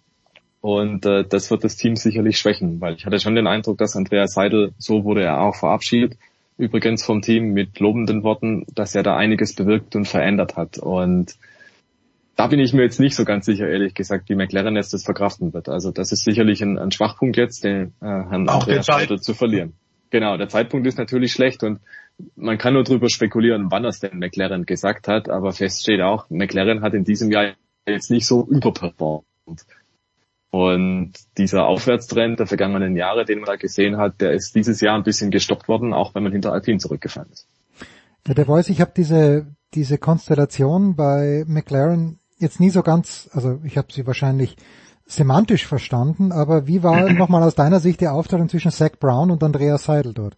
Und 0.61 1.05
äh, 1.05 1.23
das 1.23 1.51
wird 1.51 1.63
das 1.63 1.77
Team 1.77 1.95
sicherlich 1.95 2.37
schwächen, 2.37 2.81
weil 2.81 2.95
ich 2.95 3.05
hatte 3.05 3.19
schon 3.19 3.35
den 3.35 3.47
Eindruck, 3.47 3.77
dass 3.77 3.95
Andreas 3.95 4.33
Seidel, 4.33 4.73
so 4.77 5.05
wurde 5.05 5.23
er 5.23 5.41
auch 5.41 5.55
verabschiedet, 5.55 6.17
übrigens 6.57 7.03
vom 7.03 7.21
Team 7.21 7.53
mit 7.53 7.79
lobenden 7.79 8.23
Worten, 8.23 8.65
dass 8.75 8.93
er 8.93 9.03
da 9.03 9.15
einiges 9.15 9.55
bewirkt 9.55 9.95
und 9.95 10.05
verändert 10.05 10.57
hat. 10.57 10.77
Und 10.77 11.35
da 12.35 12.47
bin 12.47 12.59
ich 12.59 12.73
mir 12.73 12.83
jetzt 12.83 12.99
nicht 12.99 13.15
so 13.15 13.23
ganz 13.23 13.45
sicher, 13.45 13.69
ehrlich 13.69 13.93
gesagt, 13.93 14.29
wie 14.29 14.35
McLaren 14.35 14.75
jetzt 14.75 14.93
das 14.93 15.03
verkraften 15.03 15.53
wird. 15.53 15.69
Also 15.69 15.91
das 15.91 16.11
ist 16.11 16.25
sicherlich 16.25 16.61
ein, 16.61 16.77
ein 16.77 16.91
Schwachpunkt 16.91 17.37
jetzt, 17.37 17.63
den 17.63 17.93
äh, 18.01 18.05
Herrn 18.05 18.49
Auch 18.49 18.61
Andreas 18.61 18.85
Seidel 18.85 19.21
zu 19.21 19.33
verlieren. 19.33 19.73
Genau, 20.09 20.37
der 20.37 20.49
Zeitpunkt 20.49 20.87
ist 20.87 20.97
natürlich 20.97 21.31
schlecht 21.31 21.63
und 21.63 21.79
man 22.35 22.57
kann 22.57 22.73
nur 22.73 22.83
drüber 22.83 23.09
spekulieren, 23.09 23.67
wann 23.71 23.85
es 23.85 23.99
denn 23.99 24.17
McLaren 24.17 24.65
gesagt 24.65 25.07
hat, 25.07 25.29
aber 25.29 25.51
fest 25.53 25.83
steht 25.83 26.01
auch, 26.01 26.29
McLaren 26.29 26.81
hat 26.81 26.93
in 26.93 27.03
diesem 27.03 27.31
Jahr 27.31 27.53
jetzt 27.85 28.11
nicht 28.11 28.25
so 28.25 28.45
überperformt. 28.45 29.25
Und 30.51 31.13
dieser 31.37 31.67
Aufwärtstrend 31.67 32.39
der 32.39 32.47
vergangenen 32.47 32.95
Jahre, 32.95 33.23
den 33.23 33.39
man 33.39 33.45
da 33.45 33.55
gesehen 33.55 33.97
hat, 33.97 34.19
der 34.19 34.31
ist 34.33 34.55
dieses 34.55 34.81
Jahr 34.81 34.95
ein 34.95 35.03
bisschen 35.03 35.29
gestoppt 35.29 35.67
worden, 35.67 35.93
auch 35.93 36.15
wenn 36.15 36.23
man 36.23 36.31
hinter 36.31 36.53
Alpine 36.53 36.79
zurückgefallen 36.79 37.29
ist. 37.31 37.47
Ja, 38.27 38.33
der 38.33 38.45
Voice, 38.45 38.69
ich 38.69 38.81
habe 38.81 38.91
diese, 38.95 39.47
diese 39.73 39.97
Konstellation 39.97 40.95
bei 40.95 41.43
McLaren 41.47 42.19
jetzt 42.39 42.59
nie 42.59 42.71
so 42.71 42.81
ganz, 42.81 43.29
also 43.33 43.59
ich 43.63 43.77
habe 43.77 43.93
sie 43.93 44.07
wahrscheinlich 44.07 44.55
semantisch 45.05 45.67
verstanden, 45.67 46.31
aber 46.31 46.65
wie 46.65 46.81
war 46.81 47.09
nochmal 47.13 47.43
aus 47.43 47.55
deiner 47.55 47.79
Sicht 47.79 48.01
die 48.01 48.07
Aufteilung 48.07 48.49
zwischen 48.49 48.71
Zach 48.71 48.91
Brown 48.99 49.29
und 49.29 49.43
Andreas 49.43 49.83
Seidel 49.83 50.13
dort? 50.13 50.35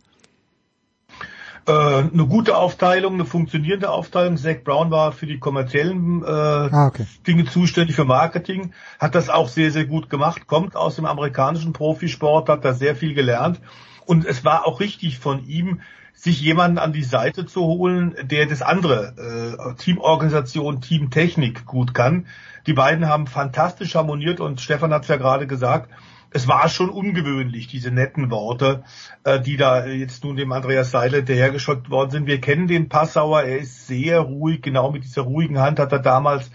Äh, 1.68 1.72
eine 1.72 2.26
gute 2.28 2.58
Aufteilung, 2.58 3.14
eine 3.14 3.26
funktionierende 3.26 3.90
Aufteilung. 3.92 4.38
Zach 4.38 4.64
Brown 4.64 4.90
war 4.90 5.12
für 5.12 5.28
die 5.28 5.40
kommerziellen 5.40 6.24
äh, 6.24 6.28
ah, 6.28 6.88
okay. 6.88 7.06
Dinge 7.28 7.46
zuständig, 7.46 7.96
für 7.96 8.06
Marketing, 8.06 8.74
hat 9.00 9.14
das 9.14 9.30
auch 9.30 9.48
sehr, 9.48 9.72
sehr 9.72 9.86
gut 9.86 10.10
gemacht, 10.10 10.48
kommt 10.48 10.76
aus 10.76 10.96
dem 10.96 11.06
amerikanischen 11.06 11.74
Profisport, 11.74 12.50
hat 12.50 12.66
da 12.66 12.74
sehr 12.74 12.96
viel 12.96 13.14
gelernt. 13.14 13.62
Und 14.06 14.26
es 14.26 14.44
war 14.44 14.68
auch 14.68 14.80
richtig 14.80 15.20
von 15.20 15.46
ihm, 15.46 15.82
sich 16.14 16.42
jemanden 16.42 16.78
an 16.78 16.94
die 16.94 17.04
Seite 17.04 17.46
zu 17.46 17.62
holen, 17.62 18.16
der 18.24 18.46
das 18.46 18.62
andere, 18.62 19.14
äh, 19.18 19.76
Teamorganisation, 19.76 20.82
Teamtechnik 20.82 21.66
gut 21.66 21.94
kann. 21.94 22.28
Die 22.68 22.74
beiden 22.74 23.08
haben 23.08 23.28
fantastisch 23.28 23.96
harmoniert 23.96 24.40
und 24.40 24.62
Stefan 24.62 24.94
hat 24.94 25.04
es 25.04 25.08
ja 25.08 25.18
gerade 25.18 25.48
gesagt, 25.48 25.90
es 26.32 26.48
war 26.48 26.70
schon 26.70 26.90
ungewöhnlich, 26.90 27.68
diese 27.68 27.92
netten 27.92 28.32
Worte, 28.32 28.84
äh, 29.24 29.40
die 29.40 29.58
da 29.58 29.86
jetzt 29.86 30.24
nun 30.24 30.38
dem 30.38 30.52
Andreas 30.54 30.92
Seidel 30.92 31.20
hinterhergeschockt 31.20 31.90
worden 31.90 32.12
sind. 32.12 32.26
Wir 32.26 32.40
kennen 32.40 32.68
den 32.68 32.90
Passauer, 32.90 33.44
er 33.44 33.60
ist 33.60 33.88
sehr 33.88 34.20
ruhig, 34.22 34.62
genau 34.62 34.92
mit 34.92 35.04
dieser 35.04 35.24
ruhigen 35.24 35.60
Hand 35.60 35.80
hat 35.80 35.92
er 35.92 36.00
damals 36.00 36.50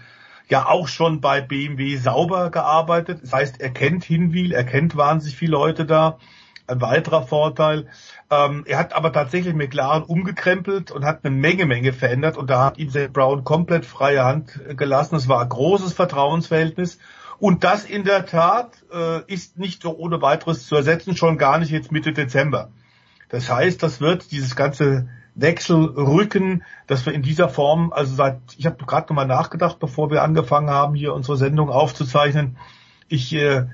ja 0.49 0.65
auch 0.65 0.87
schon 0.87 1.21
bei 1.21 1.41
BMW 1.41 1.95
sauber 1.97 2.49
gearbeitet. 2.49 3.19
Das 3.21 3.33
heißt, 3.33 3.61
er 3.61 3.69
kennt 3.69 4.03
Hinwil, 4.03 4.51
er 4.51 4.63
kennt 4.63 4.97
wahnsinnig 4.97 5.37
viele 5.37 5.51
Leute 5.51 5.85
da. 5.85 6.17
Ein 6.69 6.81
weiterer 6.81 7.21
Vorteil. 7.21 7.87
Ähm, 8.29 8.65
er 8.67 8.79
hat 8.79 8.93
aber 8.93 9.13
tatsächlich 9.13 9.53
McLaren 9.53 10.03
umgekrempelt 10.03 10.91
und 10.91 11.05
hat 11.05 11.23
eine 11.23 11.33
Menge, 11.33 11.65
Menge 11.65 11.93
verändert 11.93 12.35
und 12.35 12.49
da 12.49 12.65
hat 12.65 12.77
ihm 12.77 12.89
Zach 12.89 13.09
Brown 13.13 13.45
komplett 13.45 13.85
freie 13.85 14.25
Hand 14.25 14.59
gelassen. 14.75 15.15
Es 15.15 15.29
war 15.29 15.41
ein 15.41 15.49
großes 15.49 15.93
Vertrauensverhältnis 15.93 16.99
und 17.39 17.63
das 17.63 17.85
in 17.85 18.03
der 18.03 18.25
Tat 18.25 18.71
äh, 18.91 19.21
ist 19.31 19.57
nicht 19.57 19.81
so 19.81 19.95
ohne 19.95 20.21
weiteres 20.21 20.65
zu 20.65 20.75
ersetzen, 20.75 21.15
schon 21.15 21.37
gar 21.37 21.59
nicht 21.59 21.71
jetzt 21.71 21.91
Mitte 21.91 22.13
Dezember. 22.13 22.69
Das 23.29 23.51
heißt, 23.51 23.83
das 23.83 24.01
wird 24.01 24.31
dieses 24.31 24.55
ganze 24.55 25.09
Wechselrücken, 25.35 26.63
dass 26.87 27.05
wir 27.05 27.13
in 27.13 27.21
dieser 27.21 27.49
Form, 27.49 27.93
also 27.93 28.15
seit, 28.15 28.39
ich 28.57 28.65
habe 28.65 28.83
gerade 28.85 29.07
nochmal 29.09 29.27
nachgedacht, 29.27 29.79
bevor 29.79 30.09
wir 30.09 30.23
angefangen 30.23 30.69
haben, 30.69 30.95
hier 30.95 31.13
unsere 31.13 31.37
Sendung 31.37 31.69
aufzuzeichnen. 31.69 32.57
Ich 33.07 33.33
äh, 33.33 33.65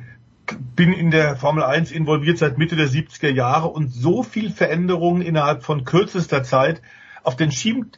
bin 0.76 0.92
in 0.92 1.10
der 1.10 1.38
Formel 1.38 1.64
1 1.64 1.92
involviert 1.92 2.38
seit 2.38 2.58
Mitte 2.58 2.76
der 2.76 2.90
70er 2.90 3.32
Jahre 3.32 3.70
und 3.70 3.94
so 3.94 4.24
viel 4.24 4.50
Veränderungen 4.50 5.22
innerhalb 5.22 5.64
von 5.64 5.86
kürzester 5.86 6.44
Zeit 6.44 6.82
auf 7.24 7.38
den 7.38 7.52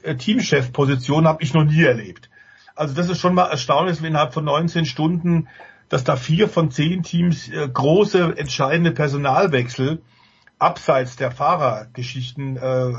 äh, 0.03 0.16
Teamchef-Positionen 0.16 1.27
habe 1.27 1.42
ich 1.42 1.53
noch 1.53 1.64
nie 1.64 1.84
erlebt. 1.84 2.30
Also 2.76 2.94
das 2.94 3.10
ist 3.10 3.20
schon 3.20 3.34
mal 3.34 3.50
erstaunlich, 3.50 3.95
dass 3.95 4.04
wir 4.04 4.10
innerhalb 4.10 4.34
von 4.34 4.45
19 4.45 4.86
Stunden, 4.86 5.48
dass 5.90 6.04
da 6.04 6.18
vier 6.18 6.50
von 6.50 6.72
zehn 6.72 7.04
Teams 7.04 7.50
äh, 7.50 7.68
große, 7.68 8.38
entscheidende 8.38 8.92
Personalwechsel 8.92 10.02
abseits 10.58 11.16
der 11.16 11.32
Fahrergeschichten 11.32 12.58
äh, 12.58 12.94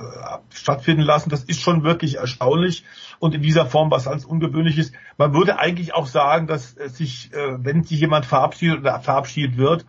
stattfinden 0.51 1.03
lassen. 1.03 1.31
Das 1.31 1.45
ist 1.45 1.61
schon 1.61 1.85
wirklich 1.85 2.17
erstaunlich 2.17 2.85
und 3.19 3.35
in 3.35 3.43
dieser 3.43 3.67
Form 3.67 3.91
was 3.91 4.05
ganz 4.05 4.25
Ungewöhnliches. 4.25 4.93
Man 5.17 5.35
würde 5.35 5.59
eigentlich 5.59 5.95
auch 5.95 6.07
sagen, 6.07 6.47
dass 6.47 6.71
sich, 6.73 7.33
äh, 7.33 7.57
wenn 7.59 7.83
sich 7.83 8.01
jemand 8.01 8.27
verabschiedet 8.27 8.81
oder 8.81 9.01
verabschiedet 9.01 9.57
wird, 9.57 9.87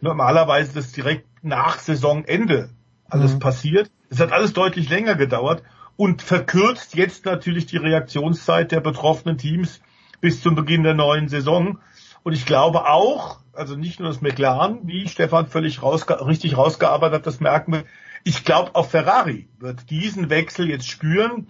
normalerweise 0.00 0.74
das 0.74 0.92
direkt 0.92 1.26
nach 1.42 1.78
Saisonende 1.78 2.70
alles 3.08 3.34
mhm. 3.34 3.38
passiert. 3.38 3.90
Es 4.08 4.20
hat 4.20 4.32
alles 4.32 4.52
deutlich 4.52 4.88
länger 4.88 5.14
gedauert 5.14 5.62
und 6.00 6.22
verkürzt 6.22 6.94
jetzt 6.94 7.26
natürlich 7.26 7.66
die 7.66 7.76
Reaktionszeit 7.76 8.72
der 8.72 8.80
betroffenen 8.80 9.36
Teams 9.36 9.82
bis 10.22 10.40
zum 10.40 10.54
Beginn 10.54 10.82
der 10.82 10.94
neuen 10.94 11.28
Saison. 11.28 11.78
Und 12.22 12.32
ich 12.32 12.46
glaube 12.46 12.88
auch, 12.88 13.40
also 13.52 13.76
nicht 13.76 14.00
nur 14.00 14.08
das 14.08 14.22
McLaren, 14.22 14.78
wie 14.84 15.08
Stefan 15.08 15.46
völlig 15.46 15.82
rausge 15.82 16.26
richtig 16.26 16.56
rausgearbeitet 16.56 17.16
hat, 17.16 17.26
das 17.26 17.40
merken 17.40 17.72
wir. 17.74 17.84
Ich 18.24 18.46
glaube, 18.46 18.76
auch 18.76 18.86
Ferrari 18.86 19.50
wird 19.58 19.90
diesen 19.90 20.30
Wechsel 20.30 20.70
jetzt 20.70 20.88
spüren. 20.88 21.48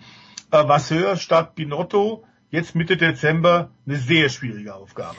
Äh, 0.50 0.66
Vasseur 0.66 1.16
statt 1.16 1.54
Binotto, 1.54 2.24
jetzt 2.50 2.74
Mitte 2.74 2.96
Dezember, 2.96 3.70
eine 3.86 3.98
sehr 3.98 4.30
schwierige 4.30 4.74
Aufgabe. 4.74 5.14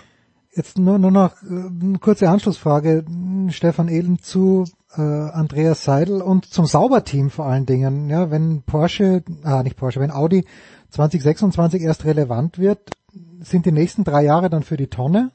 Jetzt 0.53 0.77
nur, 0.77 1.00
nur 1.00 1.11
noch 1.11 1.42
äh, 1.43 1.48
eine 1.48 2.00
kurze 2.00 2.27
Anschlussfrage, 2.27 3.06
Stefan 3.48 3.88
Ehlen, 3.88 4.19
zu 4.19 4.66
äh, 4.98 5.02
Andreas 5.02 5.84
Seidel 5.84 6.22
und 6.22 6.45
zum 6.45 6.66
Sauberteam 6.66 7.30
vor 7.30 7.45
allen 7.45 7.66
Dingen. 7.66 8.10
Ja, 8.10 8.32
wenn 8.32 8.64
Porsche, 8.64 9.24
ah 9.44 9.64
nicht 9.64 9.78
Porsche, 9.78 10.00
wenn 10.00 10.11
Audi 10.11 10.45
2026 10.90 11.82
erst 11.82 12.06
relevant 12.06 12.60
wird, 12.60 12.92
sind 13.40 13.66
die 13.66 13.72
nächsten 13.72 14.03
drei 14.03 14.24
Jahre 14.24 14.50
dann 14.50 14.64
für 14.64 14.78
die 14.78 14.88
Tonne? 14.88 15.32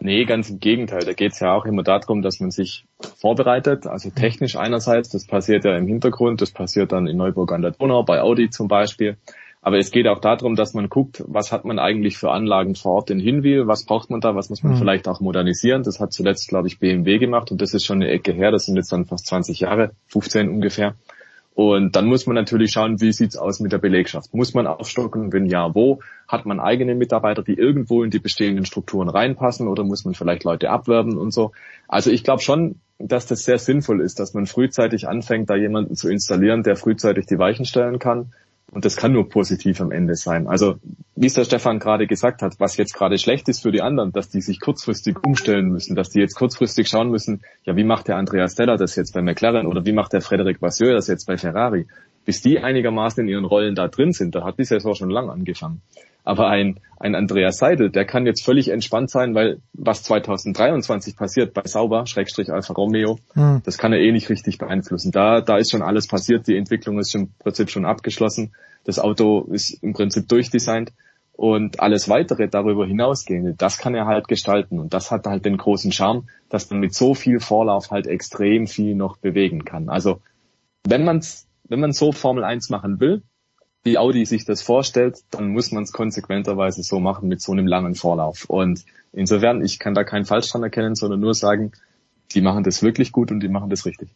Nee, 0.00 0.24
ganz 0.26 0.48
im 0.48 0.60
Gegenteil. 0.60 1.04
Da 1.04 1.12
geht 1.12 1.32
es 1.32 1.40
ja 1.40 1.52
auch 1.54 1.64
immer 1.64 1.82
darum, 1.82 2.22
dass 2.22 2.38
man 2.38 2.52
sich 2.52 2.86
vorbereitet. 3.16 3.86
Also 3.86 4.10
technisch 4.10 4.54
einerseits, 4.56 5.08
das 5.08 5.26
passiert 5.26 5.64
ja 5.64 5.76
im 5.76 5.88
Hintergrund, 5.88 6.40
das 6.40 6.52
passiert 6.52 6.92
dann 6.92 7.08
in 7.08 7.16
Neuburg 7.16 7.52
an 7.52 7.62
der 7.62 7.72
Donau, 7.72 8.04
bei 8.04 8.20
Audi 8.20 8.48
zum 8.48 8.68
Beispiel. 8.68 9.16
Aber 9.60 9.78
es 9.78 9.90
geht 9.90 10.06
auch 10.06 10.20
darum, 10.20 10.54
dass 10.54 10.74
man 10.74 10.88
guckt, 10.88 11.24
was 11.26 11.52
hat 11.52 11.64
man 11.64 11.78
eigentlich 11.78 12.16
für 12.16 12.30
Anlagen 12.30 12.74
vor 12.74 12.92
Ort 12.92 13.10
in 13.10 13.18
Hinwil, 13.18 13.66
was 13.66 13.84
braucht 13.84 14.08
man 14.10 14.20
da, 14.20 14.34
was 14.34 14.50
muss 14.50 14.62
man 14.62 14.74
mhm. 14.74 14.78
vielleicht 14.78 15.08
auch 15.08 15.20
modernisieren. 15.20 15.82
Das 15.82 16.00
hat 16.00 16.12
zuletzt, 16.12 16.48
glaube 16.48 16.68
ich, 16.68 16.78
BMW 16.78 17.18
gemacht 17.18 17.50
und 17.50 17.60
das 17.60 17.74
ist 17.74 17.84
schon 17.84 18.02
eine 18.02 18.10
Ecke 18.10 18.32
her, 18.32 18.50
das 18.50 18.66
sind 18.66 18.76
jetzt 18.76 18.92
dann 18.92 19.04
fast 19.04 19.26
20 19.26 19.60
Jahre, 19.60 19.92
15 20.06 20.48
ungefähr. 20.48 20.94
Und 21.54 21.96
dann 21.96 22.06
muss 22.06 22.24
man 22.24 22.36
natürlich 22.36 22.70
schauen, 22.70 23.00
wie 23.00 23.10
sieht's 23.10 23.36
aus 23.36 23.58
mit 23.58 23.72
der 23.72 23.78
Belegschaft. 23.78 24.32
Muss 24.32 24.54
man 24.54 24.68
aufstocken? 24.68 25.32
Wenn 25.32 25.46
ja, 25.46 25.74
wo? 25.74 25.98
Hat 26.28 26.46
man 26.46 26.60
eigene 26.60 26.94
Mitarbeiter, 26.94 27.42
die 27.42 27.54
irgendwo 27.54 28.04
in 28.04 28.10
die 28.10 28.20
bestehenden 28.20 28.64
Strukturen 28.64 29.08
reinpassen 29.08 29.66
oder 29.66 29.82
muss 29.82 30.04
man 30.04 30.14
vielleicht 30.14 30.44
Leute 30.44 30.70
abwerben 30.70 31.18
und 31.18 31.32
so? 31.32 31.50
Also 31.88 32.12
ich 32.12 32.22
glaube 32.22 32.42
schon, 32.42 32.76
dass 33.00 33.26
das 33.26 33.42
sehr 33.42 33.58
sinnvoll 33.58 34.02
ist, 34.02 34.20
dass 34.20 34.34
man 34.34 34.46
frühzeitig 34.46 35.08
anfängt, 35.08 35.50
da 35.50 35.56
jemanden 35.56 35.96
zu 35.96 36.08
installieren, 36.08 36.62
der 36.62 36.76
frühzeitig 36.76 37.26
die 37.26 37.40
Weichen 37.40 37.64
stellen 37.64 37.98
kann 37.98 38.32
und 38.70 38.84
das 38.84 38.96
kann 38.96 39.12
nur 39.12 39.28
positiv 39.28 39.80
am 39.80 39.90
Ende 39.90 40.14
sein. 40.14 40.46
Also, 40.46 40.76
wie 41.16 41.26
es 41.26 41.34
der 41.34 41.44
Stefan 41.44 41.78
gerade 41.78 42.06
gesagt 42.06 42.42
hat, 42.42 42.60
was 42.60 42.76
jetzt 42.76 42.92
gerade 42.92 43.18
schlecht 43.18 43.48
ist 43.48 43.62
für 43.62 43.72
die 43.72 43.80
anderen, 43.80 44.12
dass 44.12 44.28
die 44.28 44.42
sich 44.42 44.60
kurzfristig 44.60 45.16
umstellen 45.24 45.68
müssen, 45.70 45.96
dass 45.96 46.10
die 46.10 46.20
jetzt 46.20 46.34
kurzfristig 46.34 46.88
schauen 46.88 47.10
müssen, 47.10 47.42
ja, 47.64 47.76
wie 47.76 47.84
macht 47.84 48.08
der 48.08 48.16
Andreas 48.16 48.52
Stella 48.52 48.76
das 48.76 48.94
jetzt 48.96 49.14
bei 49.14 49.22
McLaren 49.22 49.66
oder 49.66 49.86
wie 49.86 49.92
macht 49.92 50.12
der 50.12 50.20
Frederik 50.20 50.60
Vasseur 50.60 50.92
das 50.92 51.06
jetzt 51.06 51.26
bei 51.26 51.38
Ferrari? 51.38 51.86
Bis 52.26 52.42
die 52.42 52.58
einigermaßen 52.58 53.22
in 53.22 53.28
ihren 53.28 53.46
Rollen 53.46 53.74
da 53.74 53.88
drin 53.88 54.12
sind, 54.12 54.34
da 54.34 54.44
hat 54.44 54.58
die 54.58 54.64
Saison 54.64 54.94
schon 54.94 55.10
lang 55.10 55.30
angefangen. 55.30 55.80
Aber 56.28 56.48
ein, 56.48 56.78
ein 56.98 57.14
Andreas 57.14 57.56
Seidel, 57.56 57.88
der 57.88 58.04
kann 58.04 58.26
jetzt 58.26 58.44
völlig 58.44 58.68
entspannt 58.68 59.08
sein, 59.08 59.34
weil 59.34 59.62
was 59.72 60.02
2023 60.02 61.16
passiert 61.16 61.54
bei 61.54 61.62
Sauber, 61.64 62.04
Schrägstrich 62.04 62.52
Alfa 62.52 62.74
Romeo, 62.74 63.18
mhm. 63.34 63.62
das 63.64 63.78
kann 63.78 63.94
er 63.94 64.00
eh 64.00 64.12
nicht 64.12 64.28
richtig 64.28 64.58
beeinflussen. 64.58 65.10
Da, 65.10 65.40
da 65.40 65.56
ist 65.56 65.70
schon 65.70 65.80
alles 65.80 66.06
passiert, 66.06 66.46
die 66.46 66.58
Entwicklung 66.58 66.98
ist 66.98 67.14
im 67.14 67.32
Prinzip 67.38 67.70
schon 67.70 67.86
abgeschlossen, 67.86 68.52
das 68.84 68.98
Auto 68.98 69.48
ist 69.50 69.82
im 69.82 69.94
Prinzip 69.94 70.28
durchdesignt 70.28 70.92
und 71.32 71.80
alles 71.80 72.10
weitere 72.10 72.46
darüber 72.46 72.84
hinausgehende, 72.84 73.54
das 73.56 73.78
kann 73.78 73.94
er 73.94 74.04
halt 74.04 74.28
gestalten 74.28 74.78
und 74.78 74.92
das 74.92 75.10
hat 75.10 75.26
halt 75.26 75.46
den 75.46 75.56
großen 75.56 75.92
Charme, 75.92 76.28
dass 76.50 76.68
man 76.68 76.80
mit 76.80 76.92
so 76.92 77.14
viel 77.14 77.40
Vorlauf 77.40 77.90
halt 77.90 78.06
extrem 78.06 78.66
viel 78.66 78.94
noch 78.94 79.16
bewegen 79.16 79.64
kann. 79.64 79.88
Also 79.88 80.20
wenn 80.86 81.06
man's, 81.06 81.48
wenn 81.64 81.80
man 81.80 81.92
so 81.92 82.12
Formel 82.12 82.44
1 82.44 82.68
machen 82.68 83.00
will, 83.00 83.22
wie 83.84 83.98
Audi 83.98 84.26
sich 84.26 84.44
das 84.44 84.62
vorstellt, 84.62 85.18
dann 85.30 85.48
muss 85.48 85.72
man 85.72 85.84
es 85.84 85.92
konsequenterweise 85.92 86.82
so 86.82 87.00
machen 87.00 87.28
mit 87.28 87.40
so 87.40 87.52
einem 87.52 87.66
langen 87.66 87.94
Vorlauf. 87.94 88.44
Und 88.46 88.84
insofern, 89.12 89.64
ich 89.64 89.78
kann 89.78 89.94
da 89.94 90.04
keinen 90.04 90.24
Falsch 90.24 90.50
dran 90.50 90.62
erkennen, 90.62 90.94
sondern 90.94 91.20
nur 91.20 91.34
sagen, 91.34 91.72
die 92.32 92.40
machen 92.40 92.64
das 92.64 92.82
wirklich 92.82 93.12
gut 93.12 93.30
und 93.30 93.40
die 93.40 93.48
machen 93.48 93.70
das 93.70 93.86
richtig. 93.86 94.10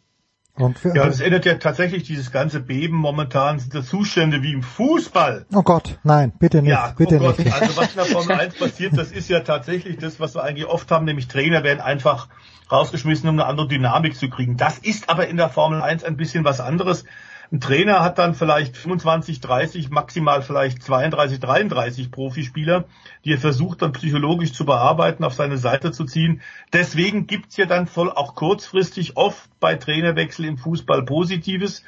ja, 0.59 1.07
das 1.07 1.21
ändert 1.21 1.47
ja 1.47 1.55
tatsächlich 1.55 2.03
dieses 2.03 2.31
ganze 2.31 2.61
Beben 2.61 2.97
momentan 2.97 3.59
sind 3.59 3.75
das 3.75 3.87
Zustände 3.87 4.43
wie 4.43 4.53
im 4.53 4.63
Fußball. 4.63 5.47
Oh 5.55 5.63
Gott, 5.63 5.99
nein, 6.03 6.33
bitte 6.39 6.61
nicht, 6.61 6.73
ja, 6.73 6.93
bitte 6.97 7.17
oh 7.17 7.21
Gott, 7.21 7.39
nicht. 7.39 7.53
Also 7.53 7.75
was 7.77 7.93
in 7.93 7.97
der 7.97 8.05
Formel 8.05 8.33
1 8.39 8.59
passiert, 8.59 8.99
das 8.99 9.13
ist 9.13 9.31
ja 9.31 9.41
tatsächlich 9.41 9.97
das, 9.97 10.21
was 10.21 10.35
wir 10.35 10.43
eigentlich 10.43 10.67
oft 10.67 10.91
haben, 10.91 11.07
nämlich 11.07 11.29
Trainer 11.29 11.65
werden 11.65 11.81
einfach 11.81 12.29
rausgeschmissen, 12.71 13.29
um 13.29 13.39
eine 13.39 13.47
andere 13.47 13.69
Dynamik 13.69 14.15
zu 14.15 14.29
kriegen. 14.29 14.59
Das 14.59 14.79
ist 14.79 15.09
aber 15.09 15.29
in 15.29 15.39
der 15.39 15.49
Formel 15.49 15.81
1 15.81 16.05
ein 16.05 16.19
bisschen 16.19 16.45
was 16.45 16.61
anderes. 16.61 17.05
Ein 17.53 17.61
Trainer 17.61 18.01
hat 18.01 18.19
dann 18.19 18.35
vielleicht 18.35 18.79
25, 18.79 19.43
30, 19.43 19.91
maximal 19.91 20.41
vielleicht 20.41 20.83
32, 20.83 21.39
33 21.39 22.11
Profispieler, 22.11 22.87
die 23.27 23.35
er 23.35 23.39
versucht 23.39 23.83
dann 23.83 23.93
psychologisch 23.93 24.55
zu 24.55 24.65
bearbeiten, 24.65 25.23
auf 25.23 25.35
seine 25.35 25.59
Seite 25.59 25.93
zu 25.93 26.07
ziehen. 26.07 26.41
Deswegen 26.73 27.27
gibt's 27.27 27.59
ja 27.59 27.67
dann 27.67 27.87
voll 27.87 28.11
auch 28.11 28.37
kurzfristig 28.37 29.19
oft 29.19 29.51
bei 29.61 29.75
Trainerwechsel 29.75 30.47
im 30.47 30.57
Fußball 30.57 31.05
Positives. 31.05 31.85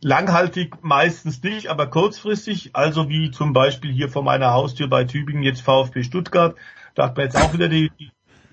Langhaltig 0.00 0.82
meistens 0.82 1.40
nicht, 1.44 1.68
aber 1.68 1.86
kurzfristig, 1.86 2.70
also 2.72 3.08
wie 3.08 3.30
zum 3.30 3.52
Beispiel 3.52 3.92
hier 3.92 4.08
vor 4.08 4.24
meiner 4.24 4.52
Haustür 4.52 4.88
bei 4.88 5.04
Tübingen 5.04 5.44
jetzt 5.44 5.60
VfB 5.60 6.02
Stuttgart, 6.02 6.56
da 6.96 7.04
hat 7.04 7.16
man 7.16 7.26
jetzt 7.26 7.36
auch 7.36 7.52
wieder 7.52 7.68
die, 7.68 7.92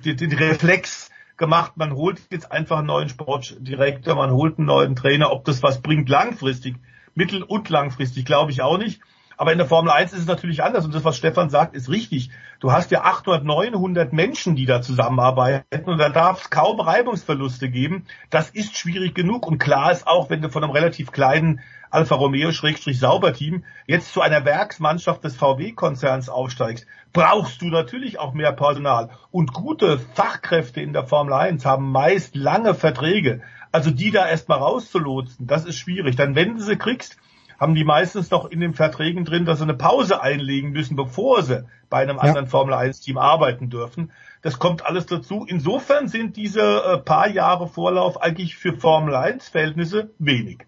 die, 0.05 0.15
den 0.15 0.31
Reflex, 0.31 1.09
gemacht. 1.41 1.73
Man 1.75 1.93
holt 1.93 2.21
jetzt 2.31 2.49
einfach 2.49 2.77
einen 2.77 2.87
neuen 2.87 3.09
Sportdirektor, 3.09 4.15
man 4.15 4.31
holt 4.31 4.57
einen 4.57 4.67
neuen 4.67 4.95
Trainer. 4.95 5.33
Ob 5.33 5.43
das 5.43 5.61
was 5.61 5.81
bringt 5.81 6.07
langfristig, 6.07 6.77
mittel- 7.15 7.43
und 7.43 7.67
langfristig, 7.67 8.23
glaube 8.23 8.51
ich 8.51 8.61
auch 8.61 8.77
nicht. 8.77 9.01
Aber 9.41 9.53
in 9.53 9.57
der 9.57 9.65
Formel 9.65 9.89
1 9.89 10.13
ist 10.13 10.19
es 10.19 10.27
natürlich 10.27 10.61
anders 10.61 10.85
und 10.85 10.93
das, 10.93 11.03
was 11.03 11.17
Stefan 11.17 11.49
sagt, 11.49 11.75
ist 11.75 11.89
richtig. 11.89 12.29
Du 12.59 12.71
hast 12.71 12.91
ja 12.91 13.05
800, 13.05 13.43
900 13.43 14.13
Menschen, 14.13 14.55
die 14.55 14.67
da 14.67 14.83
zusammenarbeiten 14.83 15.85
und 15.85 15.97
da 15.97 16.09
darf 16.09 16.43
es 16.43 16.49
kaum 16.51 16.79
Reibungsverluste 16.79 17.67
geben. 17.67 18.05
Das 18.29 18.51
ist 18.51 18.77
schwierig 18.77 19.15
genug 19.15 19.47
und 19.47 19.57
klar 19.57 19.91
ist 19.91 20.05
auch, 20.05 20.29
wenn 20.29 20.43
du 20.43 20.49
von 20.49 20.63
einem 20.63 20.71
relativ 20.71 21.11
kleinen 21.11 21.59
Alfa 21.89 22.13
Romeo 22.13 22.51
Schrägstrich 22.51 22.99
Sauberteam 22.99 23.63
jetzt 23.87 24.13
zu 24.13 24.21
einer 24.21 24.45
Werksmannschaft 24.45 25.23
des 25.23 25.35
VW-Konzerns 25.37 26.29
aufsteigst, 26.29 26.85
brauchst 27.11 27.63
du 27.63 27.69
natürlich 27.69 28.19
auch 28.19 28.35
mehr 28.35 28.51
Personal. 28.51 29.09
Und 29.31 29.53
gute 29.53 29.97
Fachkräfte 30.13 30.81
in 30.81 30.93
der 30.93 31.07
Formel 31.07 31.33
1 31.33 31.65
haben 31.65 31.91
meist 31.91 32.35
lange 32.35 32.75
Verträge. 32.75 33.41
Also 33.71 33.89
die 33.89 34.11
da 34.11 34.29
erstmal 34.29 34.59
rauszulotsen, 34.59 35.47
das 35.47 35.65
ist 35.65 35.79
schwierig. 35.79 36.15
Dann, 36.15 36.35
wenn 36.35 36.57
du 36.57 36.61
sie 36.61 36.75
kriegst, 36.75 37.17
haben 37.61 37.75
die 37.75 37.83
meistens 37.83 38.31
noch 38.31 38.49
in 38.49 38.59
den 38.59 38.73
Verträgen 38.73 39.23
drin, 39.23 39.45
dass 39.45 39.59
sie 39.59 39.65
eine 39.65 39.75
Pause 39.75 40.19
einlegen 40.19 40.71
müssen, 40.71 40.95
bevor 40.95 41.43
sie 41.43 41.63
bei 41.91 42.01
einem 42.01 42.17
ja. 42.17 42.23
anderen 42.23 42.47
Formel 42.47 42.73
1 42.73 43.01
Team 43.01 43.19
arbeiten 43.19 43.69
dürfen. 43.69 44.11
Das 44.41 44.57
kommt 44.57 44.83
alles 44.83 45.05
dazu. 45.05 45.45
Insofern 45.47 46.07
sind 46.07 46.37
diese 46.37 46.59
äh, 46.61 46.97
paar 46.97 47.29
Jahre 47.29 47.67
Vorlauf 47.67 48.19
eigentlich 48.19 48.55
für 48.55 48.73
Formel 48.73 49.13
1 49.13 49.49
Verhältnisse 49.49 50.09
wenig. 50.17 50.65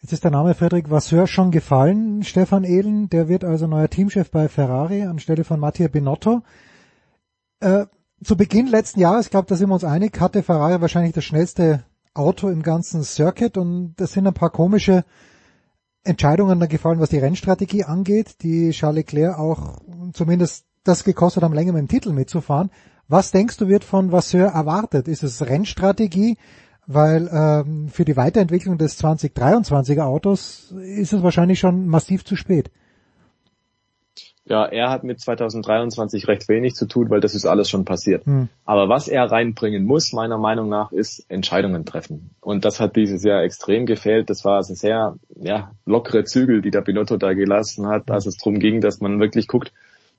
Jetzt 0.00 0.12
ist 0.12 0.24
der 0.24 0.32
Name 0.32 0.54
Frederik 0.54 0.90
Vasseur 0.90 1.28
schon 1.28 1.52
gefallen. 1.52 2.24
Stefan 2.24 2.64
Ehlen, 2.64 3.08
der 3.08 3.28
wird 3.28 3.44
also 3.44 3.68
neuer 3.68 3.88
Teamchef 3.88 4.32
bei 4.32 4.48
Ferrari 4.48 5.04
anstelle 5.04 5.44
von 5.44 5.60
Mattia 5.60 5.86
Binotto. 5.86 6.42
Äh, 7.60 7.86
zu 8.24 8.36
Beginn 8.36 8.66
letzten 8.66 8.98
Jahres, 8.98 9.26
ich 9.26 9.30
glaube, 9.30 9.46
da 9.46 9.54
sind 9.54 9.68
wir 9.68 9.74
uns 9.74 9.84
einig, 9.84 10.20
hatte 10.20 10.42
Ferrari 10.42 10.80
wahrscheinlich 10.80 11.12
das 11.12 11.24
schnellste 11.24 11.84
Auto 12.14 12.48
im 12.48 12.64
ganzen 12.64 13.04
Circuit 13.04 13.56
und 13.56 13.94
das 13.96 14.12
sind 14.12 14.26
ein 14.26 14.34
paar 14.34 14.50
komische 14.50 15.04
Entscheidungen 16.04 16.60
da 16.60 16.66
gefallen, 16.66 17.00
was 17.00 17.10
die 17.10 17.18
Rennstrategie 17.18 17.84
angeht, 17.84 18.42
die 18.42 18.70
Charles 18.70 18.96
Leclerc 18.96 19.38
auch 19.38 19.80
zumindest 20.12 20.66
das 20.84 21.04
gekostet 21.04 21.42
haben, 21.42 21.54
länger 21.54 21.72
mit 21.72 21.80
dem 21.80 21.88
Titel 21.88 22.12
mitzufahren. 22.12 22.70
Was 23.08 23.30
denkst 23.30 23.56
du 23.56 23.68
wird 23.68 23.84
von 23.84 24.12
Vasseur 24.12 24.48
erwartet? 24.48 25.08
Ist 25.08 25.22
es 25.22 25.46
Rennstrategie? 25.46 26.36
weil 26.86 27.28
ähm, 27.32 27.88
für 27.88 28.04
die 28.04 28.16
Weiterentwicklung 28.16 28.78
des 28.78 29.02
2023er 29.02 30.02
Autos 30.02 30.72
ist 30.72 31.12
es 31.12 31.22
wahrscheinlich 31.22 31.58
schon 31.58 31.86
massiv 31.86 32.24
zu 32.24 32.36
spät. 32.36 32.70
Ja, 34.46 34.66
er 34.66 34.90
hat 34.90 35.04
mit 35.04 35.20
2023 35.20 36.28
recht 36.28 36.48
wenig 36.48 36.74
zu 36.74 36.86
tun, 36.86 37.08
weil 37.08 37.20
das 37.20 37.34
ist 37.34 37.46
alles 37.46 37.70
schon 37.70 37.86
passiert. 37.86 38.26
Hm. 38.26 38.48
Aber 38.66 38.90
was 38.90 39.08
er 39.08 39.30
reinbringen 39.30 39.84
muss, 39.84 40.12
meiner 40.12 40.36
Meinung 40.36 40.68
nach, 40.68 40.92
ist 40.92 41.24
Entscheidungen 41.30 41.86
treffen. 41.86 42.30
Und 42.40 42.66
das 42.66 42.78
hat 42.78 42.94
dieses 42.94 43.24
Jahr 43.24 43.42
extrem 43.42 43.86
gefehlt. 43.86 44.28
Das 44.28 44.44
war 44.44 44.56
also 44.56 44.74
sehr 44.74 45.16
ja, 45.34 45.70
lockere 45.86 46.24
Zügel, 46.24 46.60
die 46.60 46.70
der 46.70 46.82
Binotto 46.82 47.16
da 47.16 47.32
gelassen 47.32 47.86
hat, 47.86 48.10
als 48.10 48.26
es 48.26 48.36
darum 48.36 48.58
ging, 48.58 48.82
dass 48.82 49.00
man 49.00 49.18
wirklich 49.18 49.48
guckt, 49.48 49.72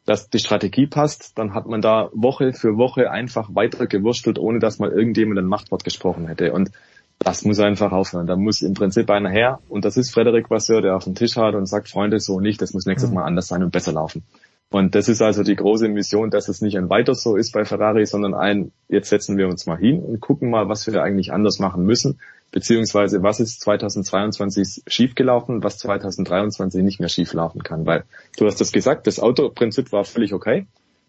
dass 0.05 0.29
die 0.29 0.39
Strategie 0.39 0.87
passt, 0.87 1.37
dann 1.37 1.53
hat 1.53 1.65
man 1.67 1.81
da 1.81 2.09
Woche 2.13 2.53
für 2.53 2.77
Woche 2.77 3.09
einfach 3.11 3.49
weiter 3.53 3.87
gewurstelt, 3.87 4.37
ohne 4.37 4.59
dass 4.59 4.79
mal 4.79 4.91
irgendjemand 4.91 5.39
ein 5.39 5.47
Machtwort 5.47 5.83
gesprochen 5.83 6.27
hätte. 6.27 6.53
Und 6.53 6.71
das 7.19 7.43
muss 7.43 7.59
einfach 7.59 7.91
aufhören. 7.91 8.27
Da 8.27 8.35
muss 8.35 8.61
im 8.61 8.73
Prinzip 8.73 9.09
einer 9.09 9.29
her, 9.29 9.59
und 9.69 9.85
das 9.85 9.97
ist 9.97 10.11
Frederik 10.11 10.49
Vasseur, 10.49 10.81
der 10.81 10.95
auf 10.95 11.05
den 11.05 11.15
Tisch 11.15 11.37
hat 11.37 11.55
und 11.55 11.65
sagt, 11.65 11.89
Freunde, 11.89 12.19
so 12.19 12.39
nicht, 12.39 12.61
das 12.61 12.73
muss 12.73 12.85
nächstes 12.85 13.09
mhm. 13.09 13.15
Mal 13.15 13.23
anders 13.25 13.47
sein 13.47 13.63
und 13.63 13.71
besser 13.71 13.93
laufen. 13.93 14.23
Und 14.71 14.95
das 14.95 15.07
ist 15.07 15.21
also 15.21 15.43
die 15.43 15.55
große 15.55 15.87
Mission, 15.87 16.31
dass 16.31 16.49
es 16.49 16.61
nicht 16.61 16.77
ein 16.77 16.89
weiter 16.89 17.13
so 17.13 17.35
ist 17.35 17.53
bei 17.53 17.65
Ferrari, 17.65 18.05
sondern 18.05 18.33
ein, 18.33 18.71
jetzt 18.89 19.09
setzen 19.09 19.37
wir 19.37 19.47
uns 19.47 19.65
mal 19.65 19.77
hin 19.77 19.99
und 19.99 20.19
gucken 20.19 20.49
mal, 20.49 20.67
was 20.67 20.85
wir 20.87 21.01
eigentlich 21.01 21.31
anders 21.31 21.59
machen 21.59 21.85
müssen, 21.85 22.19
beziehungsweise 22.51 23.23
was 23.23 23.39
ist 23.39 23.61
2022 23.61 24.83
schiefgelaufen, 24.87 25.63
was 25.63 25.77
2023 25.77 26.83
nicht 26.83 26.99
mehr 26.99 27.09
schieflaufen 27.09 27.63
kann. 27.63 27.85
Weil 27.85 28.03
du 28.37 28.47
hast 28.47 28.59
das 28.59 28.71
gesagt, 28.71 29.07
das 29.07 29.19
Autoprinzip 29.19 29.91
war 29.91 30.03
völlig 30.03 30.33
okay. 30.33 30.65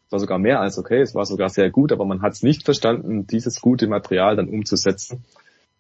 Es 0.07 0.13
war 0.13 0.21
sogar 0.21 0.39
mehr 0.39 0.61
als 0.61 0.79
okay, 0.79 1.01
es 1.01 1.15
war 1.15 1.27
sogar 1.27 1.49
sehr 1.49 1.71
gut, 1.71 1.91
aber 1.91 2.05
man 2.05 2.23
hat 2.23 2.35
es 2.35 2.43
nicht 2.43 2.65
verstanden, 2.65 3.27
dieses 3.27 3.61
gute 3.61 3.89
Material 3.89 4.37
dann 4.37 4.49
umzusetzen. 4.49 5.25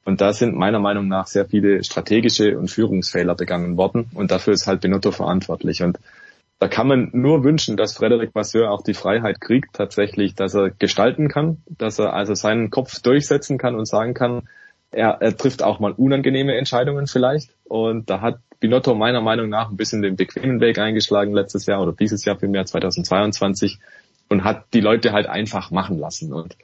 Und 0.06 0.20
da 0.20 0.32
sind 0.32 0.54
meiner 0.54 0.78
Meinung 0.78 1.08
nach 1.08 1.26
sehr 1.26 1.46
viele 1.46 1.82
strategische 1.82 2.56
und 2.56 2.70
Führungsfehler 2.70 3.34
begangen 3.34 3.76
worden. 3.76 4.08
Und 4.14 4.30
dafür 4.30 4.54
ist 4.54 4.68
halt 4.68 4.80
Benotto 4.80 5.10
verantwortlich. 5.10 5.82
Und 5.82 5.98
da 6.60 6.68
kann 6.68 6.86
man 6.86 7.10
nur 7.12 7.42
wünschen, 7.42 7.76
dass 7.76 7.96
Frederic 7.96 8.32
Vasseur 8.32 8.70
auch 8.70 8.82
die 8.82 8.94
Freiheit 8.94 9.40
kriegt, 9.40 9.74
tatsächlich, 9.74 10.36
dass 10.36 10.54
er 10.54 10.70
gestalten 10.70 11.28
kann, 11.28 11.60
dass 11.66 11.98
er 11.98 12.14
also 12.14 12.34
seinen 12.34 12.70
Kopf 12.70 13.00
durchsetzen 13.02 13.58
kann 13.58 13.74
und 13.74 13.86
sagen 13.86 14.14
kann, 14.14 14.48
er, 14.92 15.18
er 15.20 15.36
trifft 15.36 15.64
auch 15.64 15.80
mal 15.80 15.90
unangenehme 15.90 16.56
Entscheidungen 16.56 17.08
vielleicht. 17.08 17.50
Und 17.64 18.08
da 18.08 18.20
hat 18.20 18.38
Binotto 18.60 18.94
meiner 18.94 19.20
Meinung 19.20 19.48
nach 19.48 19.70
ein 19.70 19.76
bisschen 19.76 20.02
den 20.02 20.14
bequemen 20.14 20.60
Weg 20.60 20.78
eingeschlagen 20.78 21.34
letztes 21.34 21.66
Jahr 21.66 21.82
oder 21.82 21.92
dieses 21.92 22.24
Jahr 22.24 22.38
vielmehr 22.38 22.64
2022 22.64 23.80
und 24.28 24.44
hat 24.44 24.66
die 24.72 24.80
Leute 24.80 25.10
halt 25.10 25.26
einfach 25.26 25.72
machen 25.72 25.98
lassen. 25.98 26.32
Und 26.32 26.56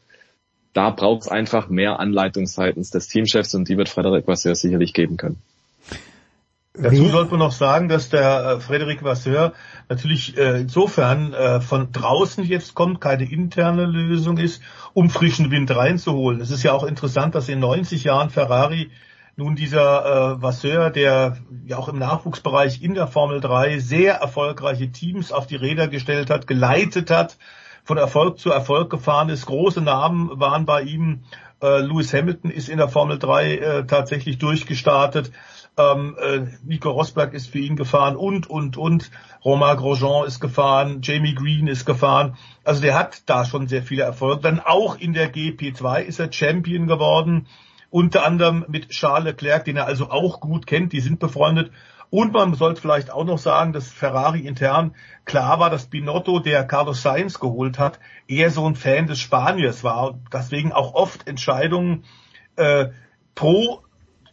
da 0.73 0.91
braucht 0.91 1.23
es 1.23 1.29
einfach 1.29 1.69
mehr 1.69 2.01
Anleitung 2.01 2.47
seitens 2.47 2.91
des 2.91 3.09
Teamchefs 3.09 3.55
und 3.55 3.69
die 3.69 3.77
wird 3.77 3.89
Frederik 3.89 4.27
Vasseur 4.27 4.55
sicherlich 4.55 4.95
geben 4.95 5.17
können. 5.17 5.41
Dazu 6.75 7.09
sollte 7.09 7.33
man 7.33 7.41
noch 7.41 7.53
sagen, 7.53 7.91
dass 7.91 8.09
der 8.09 8.45
äh, 8.45 8.61
Frederic 8.61 9.05
Vasseur 9.05 9.53
natürlich 9.91 10.39
äh, 10.39 10.63
insofern 10.63 11.35
äh, 11.35 11.61
von 11.61 11.93
draußen 11.93 12.45
jetzt 12.45 12.75
kommt, 12.75 12.99
keine 12.99 13.31
interne 13.31 13.85
Lösung 13.85 14.39
ist, 14.39 14.63
um 14.95 15.11
frischen 15.11 15.51
Wind 15.51 15.71
reinzuholen. 15.71 16.41
Es 16.41 16.51
ist 16.51 16.63
ja 16.63 16.73
auch 16.73 16.85
interessant, 16.85 17.35
dass 17.35 17.51
in 17.51 17.61
90 17.61 18.05
Jahren 18.05 18.31
Ferrari 18.31 18.91
nun 19.37 19.55
dieser 19.55 20.37
äh, 20.37 20.43
Vasseur, 20.43 20.89
der 20.89 21.37
ja 21.67 21.77
auch 21.77 21.89
im 21.89 21.99
Nachwuchsbereich 21.99 22.83
in 22.83 22.95
der 22.95 23.07
Formel 23.07 23.41
3 23.41 23.79
sehr 23.79 24.15
erfolgreiche 24.15 24.91
Teams 24.91 25.31
auf 25.31 25.47
die 25.47 25.57
Räder 25.57 25.89
gestellt 25.89 26.31
hat, 26.31 26.47
geleitet 26.47 27.11
hat, 27.11 27.37
von 27.85 27.99
Erfolg 27.99 28.39
zu 28.39 28.51
Erfolg 28.51 28.91
gefahren 28.91 29.29
ist. 29.29 29.47
Große 29.47 29.81
Namen 29.81 30.31
waren 30.39 30.65
bei 30.65 30.83
ihm. 30.83 31.25
Äh, 31.61 31.81
Lewis 31.81 32.13
Hamilton 32.13 32.51
ist 32.51 32.69
in 32.69 32.79
der 32.79 32.89
Formel 32.89 33.19
3 33.19 33.57
äh, 33.57 33.87
tatsächlich 33.87 34.39
durchgestartet. 34.39 35.33
Ähm, 35.79 36.17
äh, 36.21 36.41
Nico 36.65 36.91
Rosberg 36.91 37.33
ist 37.33 37.49
für 37.49 37.59
ihn 37.59 37.77
gefahren 37.77 38.17
und, 38.17 38.49
und, 38.49 38.77
und. 38.77 39.11
Romain 39.45 39.77
Grosjean 39.77 40.27
ist 40.27 40.41
gefahren, 40.41 41.01
Jamie 41.03 41.35
Green 41.35 41.67
ist 41.67 41.87
gefahren. 41.87 42.37
Also 42.63 42.83
der 42.83 42.99
hat 42.99 43.23
da 43.27 43.45
schon 43.45 43.69
sehr 43.69 43.83
viele 43.83 44.03
Erfolge. 44.03 44.43
Dann 44.43 44.61
auch 44.61 44.99
in 44.99 45.15
der 45.15 45.33
GP2 45.33 46.03
ist 46.03 46.21
er 46.21 46.33
Champion 46.33 46.87
geworden. 46.87 47.47
Unter 47.91 48.25
anderem 48.25 48.65
mit 48.69 48.89
Charles 48.91 49.25
Leclerc, 49.25 49.65
den 49.65 49.77
er 49.77 49.87
also 49.87 50.11
auch 50.11 50.41
gut 50.41 50.67
kennt. 50.67 50.93
Die 50.93 51.01
sind 51.01 51.21
befreundet. 51.21 51.71
Und 52.13 52.35
man 52.35 52.53
sollte 52.53 52.79
vielleicht 52.79 53.11
auch 53.11 53.25
noch 53.25 53.39
sagen, 53.39 53.73
dass 53.73 53.89
Ferrari 53.89 54.41
intern 54.41 54.95
klar 55.25 55.61
war, 55.61 55.71
dass 55.71 55.87
Binotto, 55.87 56.41
der 56.41 56.63
Carlos 56.63 57.01
Sainz 57.01 57.41
geholt 57.41 57.79
hat, 57.79 57.99
eher 58.29 58.51
so 58.51 58.67
ein 58.67 58.77
Fan 58.77 59.07
des 59.07 59.19
Spaniers 59.19 59.83
war 59.83 60.09
und 60.09 60.21
deswegen 60.31 60.73
auch 60.73 60.93
oft 60.93 61.27
Entscheidungen 61.27 62.05
äh, 62.57 62.89
pro 63.35 63.81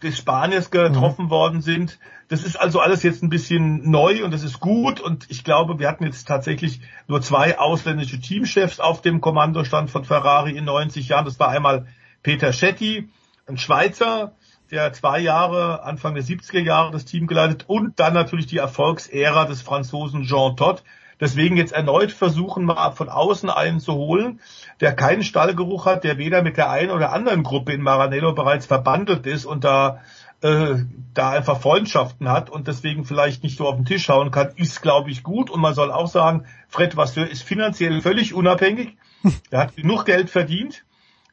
des 0.04 0.18
Spaniers 0.18 0.72
getroffen 0.72 1.26
mhm. 1.26 1.30
worden 1.30 1.62
sind. 1.62 2.00
Das 2.28 2.44
ist 2.44 2.60
also 2.60 2.82
alles 2.82 3.02
jetzt 3.02 3.24
ein 3.24 3.30
bisschen 3.30 3.90
neu 3.90 4.26
und 4.26 4.32
das 4.32 4.44
ist 4.44 4.60
gut 4.60 5.00
und 5.00 5.28
ich 5.30 5.46
glaube, 5.46 5.80
wir 5.80 5.88
hatten 5.88 6.04
jetzt 6.04 6.28
tatsächlich 6.28 6.82
nur 7.08 7.22
zwei 7.22 7.60
ausländische 7.60 8.20
Teamchefs 8.20 8.82
auf 8.82 9.02
dem 9.02 9.22
Kommandostand 9.22 9.90
von 9.90 10.04
Ferrari 10.04 10.58
in 10.58 10.66
90 10.66 11.08
Jahren. 11.08 11.24
Das 11.24 11.40
war 11.40 11.48
einmal 11.48 11.88
Peter 12.24 12.52
Schetti, 12.52 13.08
ein 13.48 13.58
Schweizer, 13.58 14.34
der 14.72 14.94
zwei 14.94 15.20
Jahre, 15.20 15.84
Anfang 15.84 16.14
der 16.16 16.24
70er 16.24 16.60
Jahre 16.60 16.92
das 16.92 17.06
Team 17.06 17.28
geleitet 17.28 17.66
und 17.68 18.00
dann 18.00 18.14
natürlich 18.14 18.48
die 18.48 18.58
Erfolgsära 18.58 19.46
des 19.46 19.62
Franzosen 19.62 20.24
Jean 20.24 20.56
Todt. 20.56 20.84
Deswegen 21.20 21.58
jetzt 21.58 21.74
erneut 21.74 22.14
versuchen, 22.14 22.64
mal 22.64 22.92
von 22.92 23.10
außen 23.10 23.50
einen 23.50 23.82
zu 23.82 23.94
holen, 23.94 24.40
der 24.80 24.94
keinen 24.94 25.24
Stallgeruch 25.24 25.86
hat, 25.86 26.06
der 26.06 26.18
weder 26.18 26.42
mit 26.42 26.56
der 26.56 26.70
einen 26.70 26.92
oder 26.92 27.12
anderen 27.12 27.44
Gruppe 27.44 27.74
in 27.74 27.82
Maranello 27.82 28.34
bereits 28.34 28.68
verbandelt 28.68 29.26
ist 29.28 29.46
und 29.46 29.66
da 29.66 30.00
äh, 30.42 30.76
da 31.14 31.32
einfach 31.32 31.60
Freundschaften 31.60 32.30
hat 32.30 32.50
und 32.50 32.68
deswegen 32.68 33.04
vielleicht 33.04 33.44
nicht 33.44 33.58
so 33.58 33.68
auf 33.68 33.76
den 33.76 33.84
Tisch 33.84 34.08
hauen 34.08 34.32
kann, 34.32 34.54
ist, 34.56 34.82
glaube 34.82 35.12
ich, 35.12 35.24
gut. 35.24 35.50
Und 35.50 35.60
man 35.60 35.74
soll 35.74 35.92
auch 35.92 36.08
sagen, 36.08 36.46
Fred 36.70 36.96
Vasseur 36.96 37.30
ist 37.30 37.44
finanziell 37.44 38.02
völlig 38.02 38.34
unabhängig. 38.34 38.96
Er 39.52 39.60
hat 39.60 39.76
genug 39.76 40.06
Geld 40.06 40.30
verdient. 40.30 40.86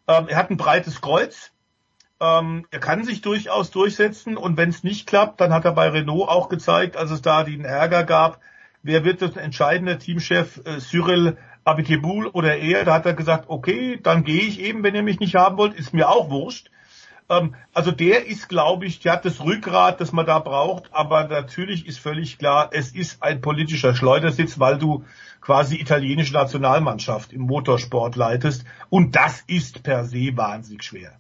Ähm, 0.09 0.27
er 0.27 0.37
hat 0.39 0.51
ein 0.51 0.57
breites 0.57 1.01
Kreuz. 1.01 1.53
Ähm, 2.21 2.67
er 2.71 2.81
kann 2.81 3.05
sich 3.05 3.21
durchaus 3.21 3.71
durchsetzen 3.71 4.37
und 4.37 4.57
wenn 4.57 4.71
es 4.71 4.83
nicht 4.83 5.07
klappt, 5.07 5.41
dann 5.41 5.53
hat 5.53 5.65
er 5.65 5.73
bei 5.73 5.89
Renault 5.89 6.29
auch 6.29 6.49
gezeigt, 6.49 6.97
als 6.97 7.11
es 7.11 7.21
da 7.21 7.45
den 7.45 7.65
Ärger 7.65 8.05
gab, 8.05 8.41
wer 8.83 9.05
wird 9.05 9.21
das 9.21 9.37
entscheidende 9.37 9.99
Teamchef 9.99 10.61
äh, 10.65 10.79
Cyril 10.79 11.37
Abiteboul 11.65 12.29
oder 12.29 12.57
er, 12.57 12.85
da 12.85 12.95
hat 12.95 13.07
er 13.07 13.15
gesagt, 13.15 13.47
okay, 13.49 13.99
dann 14.01 14.25
gehe 14.25 14.43
ich 14.43 14.61
eben, 14.61 14.83
wenn 14.83 14.95
ihr 14.95 15.03
mich 15.03 15.19
nicht 15.19 15.35
haben 15.35 15.59
wollt, 15.59 15.75
ist 15.75 15.93
mir 15.93 16.09
auch 16.09 16.31
wurscht. 16.31 16.71
Ähm, 17.29 17.55
also 17.75 17.91
der 17.91 18.27
ist, 18.27 18.49
glaube 18.49 18.87
ich, 18.87 19.01
der 19.01 19.15
hat 19.15 19.25
das 19.25 19.43
Rückgrat, 19.43 20.01
das 20.01 20.13
man 20.13 20.27
da 20.27 20.39
braucht, 20.39 20.95
aber 20.95 21.25
natürlich 21.25 21.87
ist 21.87 21.99
völlig 21.99 22.39
klar, 22.39 22.71
es 22.73 22.95
ist 22.95 23.23
ein 23.23 23.41
politischer 23.41 23.95
Schleudersitz, 23.95 24.59
weil 24.59 24.79
du 24.79 25.05
quasi 25.47 25.77
italienische 25.77 26.33
Nationalmannschaft 26.33 27.33
im 27.33 27.43
Motorsport 27.43 28.17
leitest 28.17 28.65
und 28.91 29.15
das 29.15 29.45
ist 29.47 29.85
per 29.85 30.05
se 30.05 30.37
wahnsinnig 30.37 30.83
schwer. 30.83 31.13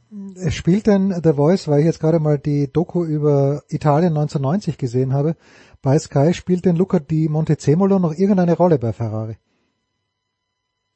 Spielt 0.51 0.89
denn 0.89 1.15
The 1.23 1.35
Voice, 1.35 1.69
weil 1.69 1.79
ich 1.79 1.87
jetzt 1.87 2.01
gerade 2.01 2.19
mal 2.19 2.37
die 2.37 2.69
Doku 2.73 3.05
über 3.05 3.63
Italien 3.69 4.17
1990 4.17 4.79
gesehen 4.79 5.13
habe, 5.13 5.37
bei 5.81 5.97
Sky 6.01 6.35
spielt 6.35 6.65
denn 6.65 6.75
Luca 6.75 6.99
di 6.99 7.29
Montezemolo 7.29 8.01
noch 8.01 8.15
irgendeine 8.15 8.55
Rolle 8.55 8.81
bei 8.81 8.93
Ferrari? 8.93 9.37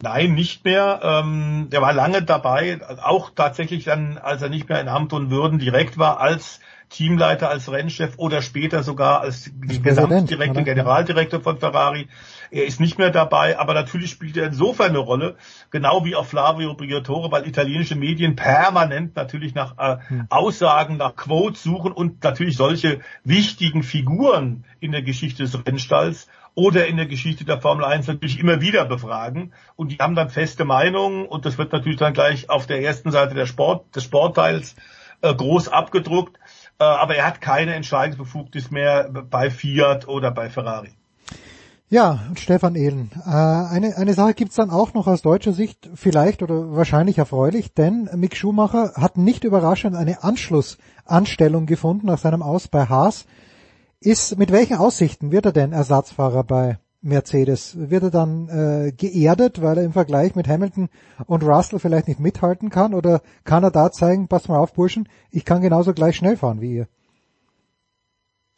Nein, 0.02 0.34
nicht 0.34 0.64
mehr. 0.64 1.00
Ähm, 1.02 1.68
der 1.70 1.82
war 1.82 1.92
lange 1.92 2.22
dabei, 2.22 2.80
auch 3.02 3.30
tatsächlich 3.30 3.84
dann, 3.84 4.18
als 4.18 4.42
er 4.42 4.48
nicht 4.48 4.68
mehr 4.68 4.80
in 4.80 4.88
Amt 4.88 5.12
und 5.12 5.30
Würden 5.30 5.60
direkt 5.60 5.98
war, 5.98 6.18
als 6.18 6.58
Teamleiter, 6.88 7.48
als 7.48 7.70
Rennchef 7.70 8.14
oder 8.16 8.42
später 8.42 8.82
sogar 8.82 9.20
als 9.20 9.50
Gesamtdirektor, 9.60 10.64
Generaldirektor 10.64 11.40
von 11.40 11.58
Ferrari. 11.58 12.08
Er 12.50 12.64
ist 12.64 12.80
nicht 12.80 12.98
mehr 12.98 13.10
dabei, 13.10 13.58
aber 13.58 13.74
natürlich 13.74 14.10
spielt 14.10 14.36
er 14.36 14.46
insofern 14.46 14.90
eine 14.90 14.98
Rolle, 14.98 15.36
genau 15.70 16.04
wie 16.04 16.16
auch 16.16 16.26
Flavio 16.26 16.74
Briatore, 16.74 17.30
weil 17.30 17.46
italienische 17.46 17.94
Medien 17.94 18.34
permanent 18.34 19.14
natürlich 19.14 19.54
nach 19.54 19.78
äh, 19.78 19.98
hm. 20.08 20.26
Aussagen, 20.30 20.96
nach 20.96 21.14
Quotes 21.14 21.62
suchen 21.62 21.92
und 21.92 22.24
natürlich 22.24 22.56
solche 22.56 23.00
wichtigen 23.24 23.82
Figuren 23.82 24.64
in 24.80 24.92
der 24.92 25.02
Geschichte 25.02 25.44
des 25.44 25.64
Rennstalls 25.64 26.26
oder 26.54 26.86
in 26.86 26.96
der 26.96 27.06
Geschichte 27.06 27.44
der 27.44 27.60
Formel 27.60 27.84
1 27.84 28.08
natürlich 28.08 28.38
immer 28.40 28.60
wieder 28.60 28.84
befragen 28.84 29.52
und 29.76 29.92
die 29.92 29.98
haben 29.98 30.16
dann 30.16 30.30
feste 30.30 30.64
Meinungen 30.64 31.26
und 31.26 31.46
das 31.46 31.58
wird 31.58 31.72
natürlich 31.72 31.98
dann 31.98 32.12
gleich 32.12 32.50
auf 32.50 32.66
der 32.66 32.82
ersten 32.82 33.12
Seite 33.12 33.34
der 33.34 33.46
Sport, 33.46 33.94
des 33.94 34.04
Sportteils 34.04 34.74
äh, 35.22 35.34
groß 35.34 35.68
abgedruckt, 35.68 36.36
äh, 36.78 36.84
aber 36.84 37.14
er 37.14 37.26
hat 37.26 37.40
keine 37.40 37.74
Entscheidungsbefugnis 37.74 38.70
mehr 38.70 39.08
bei 39.08 39.50
Fiat 39.50 40.08
oder 40.08 40.30
bei 40.32 40.50
Ferrari. 40.50 40.90
Ja, 41.92 42.20
Stefan 42.36 42.76
Ehlen. 42.76 43.10
Äh, 43.26 43.30
eine, 43.30 43.96
eine 43.96 44.14
Sache 44.14 44.34
gibt's 44.34 44.54
dann 44.54 44.70
auch 44.70 44.94
noch 44.94 45.08
aus 45.08 45.22
deutscher 45.22 45.52
Sicht, 45.52 45.90
vielleicht 45.94 46.40
oder 46.40 46.76
wahrscheinlich 46.76 47.18
erfreulich, 47.18 47.74
denn 47.74 48.08
Mick 48.14 48.36
Schumacher 48.36 48.92
hat 48.94 49.18
nicht 49.18 49.42
überraschend 49.42 49.96
eine 49.96 50.22
Anschlussanstellung 50.22 51.66
gefunden 51.66 52.06
nach 52.06 52.18
seinem 52.18 52.42
Aus 52.42 52.68
bei 52.68 52.86
Haas. 52.86 53.24
Ist 53.98 54.38
mit 54.38 54.52
welchen 54.52 54.76
Aussichten 54.76 55.32
wird 55.32 55.46
er 55.46 55.52
denn 55.52 55.72
Ersatzfahrer 55.72 56.44
bei 56.44 56.78
Mercedes? 57.02 57.74
Wird 57.76 58.04
er 58.04 58.10
dann 58.12 58.48
äh, 58.48 58.92
geerdet, 58.92 59.60
weil 59.60 59.78
er 59.78 59.84
im 59.84 59.92
Vergleich 59.92 60.36
mit 60.36 60.46
Hamilton 60.46 60.90
und 61.26 61.42
Russell 61.42 61.80
vielleicht 61.80 62.06
nicht 62.06 62.20
mithalten 62.20 62.70
kann? 62.70 62.94
Oder 62.94 63.20
kann 63.42 63.64
er 63.64 63.72
da 63.72 63.90
zeigen, 63.90 64.28
passt 64.28 64.48
mal 64.48 64.58
auf, 64.58 64.74
Burschen, 64.74 65.08
ich 65.32 65.44
kann 65.44 65.60
genauso 65.60 65.92
gleich 65.92 66.14
schnell 66.14 66.36
fahren 66.36 66.60
wie 66.60 66.76
ihr? 66.76 66.88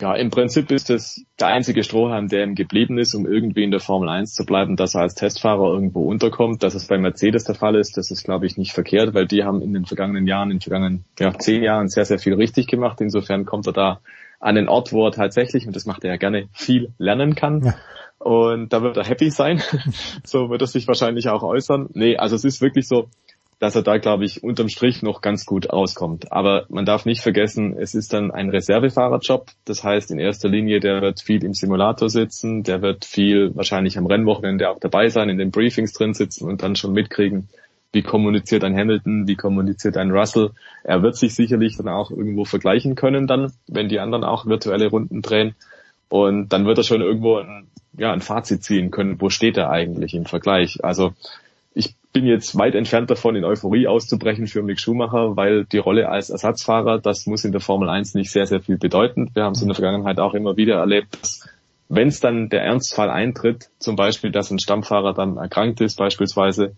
Ja, 0.02 0.16
im 0.16 0.30
Prinzip 0.30 0.72
ist 0.72 0.90
das 0.90 1.24
der 1.38 1.46
einzige 1.46 1.84
Strohhalm, 1.84 2.26
der 2.26 2.42
ihm 2.42 2.56
geblieben 2.56 2.98
ist, 2.98 3.14
um 3.14 3.24
irgendwie 3.24 3.62
in 3.62 3.70
der 3.70 3.78
Formel 3.78 4.08
1 4.08 4.34
zu 4.34 4.44
bleiben, 4.44 4.74
dass 4.74 4.96
er 4.96 5.02
als 5.02 5.14
Testfahrer 5.14 5.72
irgendwo 5.72 6.02
unterkommt. 6.10 6.64
Dass 6.64 6.74
es 6.74 6.88
bei 6.88 6.98
Mercedes 6.98 7.44
der 7.44 7.54
Fall 7.54 7.76
ist, 7.76 7.96
das 7.96 8.10
ist, 8.10 8.24
glaube 8.24 8.46
ich, 8.46 8.56
nicht 8.56 8.72
verkehrt, 8.72 9.14
weil 9.14 9.28
die 9.28 9.44
haben 9.44 9.62
in 9.62 9.72
den 9.72 9.84
vergangenen 9.84 10.26
Jahren, 10.26 10.50
in 10.50 10.56
den 10.56 10.60
vergangenen 10.60 11.04
ja, 11.20 11.32
zehn 11.38 11.62
Jahren 11.62 11.86
sehr, 11.86 12.04
sehr 12.04 12.18
viel 12.18 12.34
richtig 12.34 12.66
gemacht. 12.66 13.00
Insofern 13.00 13.44
kommt 13.44 13.68
er 13.68 13.72
da 13.72 14.00
an 14.40 14.56
den 14.56 14.68
Ort, 14.68 14.92
wo 14.92 15.06
er 15.06 15.12
tatsächlich, 15.12 15.68
und 15.68 15.76
das 15.76 15.86
macht 15.86 16.02
er 16.02 16.10
ja 16.10 16.16
gerne, 16.16 16.48
viel 16.52 16.92
lernen 16.98 17.36
kann. 17.36 17.66
Ja. 17.66 17.74
Und 18.18 18.72
da 18.72 18.82
wird 18.82 18.96
er 18.96 19.06
happy 19.06 19.30
sein. 19.30 19.62
so 20.24 20.50
wird 20.50 20.62
er 20.62 20.66
sich 20.66 20.88
wahrscheinlich 20.88 21.28
auch 21.28 21.44
äußern. 21.44 21.90
Nee, 21.92 22.16
also 22.16 22.34
es 22.34 22.44
ist 22.44 22.60
wirklich 22.60 22.88
so, 22.88 23.08
dass 23.62 23.76
er 23.76 23.82
da, 23.82 23.98
glaube 23.98 24.24
ich, 24.24 24.42
unterm 24.42 24.68
Strich 24.68 25.02
noch 25.02 25.20
ganz 25.20 25.46
gut 25.46 25.72
rauskommt. 25.72 26.32
Aber 26.32 26.66
man 26.68 26.84
darf 26.84 27.06
nicht 27.06 27.20
vergessen, 27.20 27.76
es 27.78 27.94
ist 27.94 28.12
dann 28.12 28.32
ein 28.32 28.50
Reservefahrerjob. 28.50 29.52
Das 29.64 29.84
heißt, 29.84 30.10
in 30.10 30.18
erster 30.18 30.48
Linie, 30.48 30.80
der 30.80 31.00
wird 31.00 31.20
viel 31.20 31.44
im 31.44 31.54
Simulator 31.54 32.08
sitzen, 32.08 32.64
der 32.64 32.82
wird 32.82 33.04
viel 33.04 33.54
wahrscheinlich 33.54 33.96
am 33.98 34.06
Rennwochenende 34.06 34.68
auch 34.68 34.80
dabei 34.80 35.10
sein, 35.10 35.28
in 35.28 35.38
den 35.38 35.52
Briefings 35.52 35.92
drin 35.92 36.12
sitzen 36.12 36.48
und 36.48 36.64
dann 36.64 36.74
schon 36.74 36.92
mitkriegen, 36.92 37.50
wie 37.92 38.02
kommuniziert 38.02 38.64
ein 38.64 38.76
Hamilton, 38.76 39.28
wie 39.28 39.36
kommuniziert 39.36 39.96
ein 39.96 40.10
Russell. 40.10 40.50
Er 40.82 41.04
wird 41.04 41.14
sich 41.14 41.36
sicherlich 41.36 41.76
dann 41.76 41.86
auch 41.86 42.10
irgendwo 42.10 42.44
vergleichen 42.44 42.96
können 42.96 43.28
dann, 43.28 43.52
wenn 43.68 43.88
die 43.88 44.00
anderen 44.00 44.24
auch 44.24 44.44
virtuelle 44.44 44.90
Runden 44.90 45.22
drehen. 45.22 45.54
Und 46.08 46.48
dann 46.48 46.66
wird 46.66 46.78
er 46.78 46.84
schon 46.84 47.00
irgendwo 47.00 47.36
ein, 47.36 47.68
ja, 47.96 48.12
ein 48.12 48.22
Fazit 48.22 48.64
ziehen 48.64 48.90
können, 48.90 49.20
wo 49.20 49.30
steht 49.30 49.56
er 49.56 49.70
eigentlich 49.70 50.14
im 50.14 50.24
Vergleich. 50.24 50.82
Also 50.82 51.12
bin 52.12 52.26
jetzt 52.26 52.56
weit 52.58 52.74
entfernt 52.74 53.10
davon, 53.10 53.36
in 53.36 53.44
Euphorie 53.44 53.86
auszubrechen 53.86 54.46
für 54.46 54.62
Mick 54.62 54.78
Schumacher, 54.78 55.36
weil 55.36 55.64
die 55.64 55.78
Rolle 55.78 56.08
als 56.08 56.30
Ersatzfahrer, 56.30 56.98
das 56.98 57.26
muss 57.26 57.44
in 57.44 57.52
der 57.52 57.60
Formel 57.60 57.88
1 57.88 58.14
nicht 58.14 58.30
sehr, 58.30 58.46
sehr 58.46 58.60
viel 58.60 58.76
bedeuten. 58.76 59.30
Wir 59.34 59.44
haben 59.44 59.52
es 59.52 59.62
in 59.62 59.68
der 59.68 59.74
Vergangenheit 59.74 60.20
auch 60.20 60.34
immer 60.34 60.56
wieder 60.56 60.76
erlebt, 60.76 61.18
dass 61.20 61.48
wenn 61.88 62.08
es 62.08 62.20
dann 62.20 62.48
der 62.48 62.62
Ernstfall 62.62 63.10
eintritt, 63.10 63.70
zum 63.78 63.96
Beispiel, 63.96 64.30
dass 64.30 64.50
ein 64.50 64.58
Stammfahrer 64.58 65.12
dann 65.14 65.36
erkrankt 65.36 65.80
ist 65.80 65.96
beispielsweise, 65.96 66.74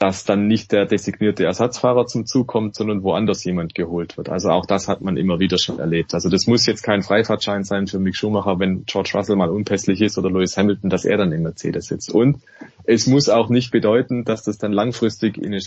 dass 0.00 0.24
dann 0.24 0.46
nicht 0.46 0.72
der 0.72 0.86
designierte 0.86 1.44
Ersatzfahrer 1.44 2.06
zum 2.06 2.24
Zug 2.24 2.46
kommt, 2.46 2.74
sondern 2.74 3.02
woanders 3.02 3.44
jemand 3.44 3.74
geholt 3.74 4.16
wird. 4.16 4.30
Also 4.30 4.48
auch 4.48 4.64
das 4.64 4.88
hat 4.88 5.02
man 5.02 5.18
immer 5.18 5.40
wieder 5.40 5.58
schon 5.58 5.78
erlebt. 5.78 6.14
Also 6.14 6.30
das 6.30 6.46
muss 6.46 6.64
jetzt 6.64 6.82
kein 6.82 7.02
Freifahrtschein 7.02 7.64
sein 7.64 7.86
für 7.86 7.98
Mick 7.98 8.16
Schumacher, 8.16 8.58
wenn 8.58 8.86
George 8.86 9.10
Russell 9.12 9.36
mal 9.36 9.50
unpässlich 9.50 10.00
ist 10.00 10.16
oder 10.16 10.30
Lewis 10.30 10.56
Hamilton, 10.56 10.88
dass 10.88 11.04
er 11.04 11.18
dann 11.18 11.32
im 11.32 11.42
Mercedes 11.42 11.88
sitzt. 11.88 12.14
Und 12.14 12.38
es 12.84 13.06
muss 13.06 13.28
auch 13.28 13.50
nicht 13.50 13.72
bedeuten, 13.72 14.24
dass 14.24 14.42
das 14.42 14.56
dann 14.56 14.72
langfristig 14.72 15.36
in 15.36 15.52
den 15.52 15.60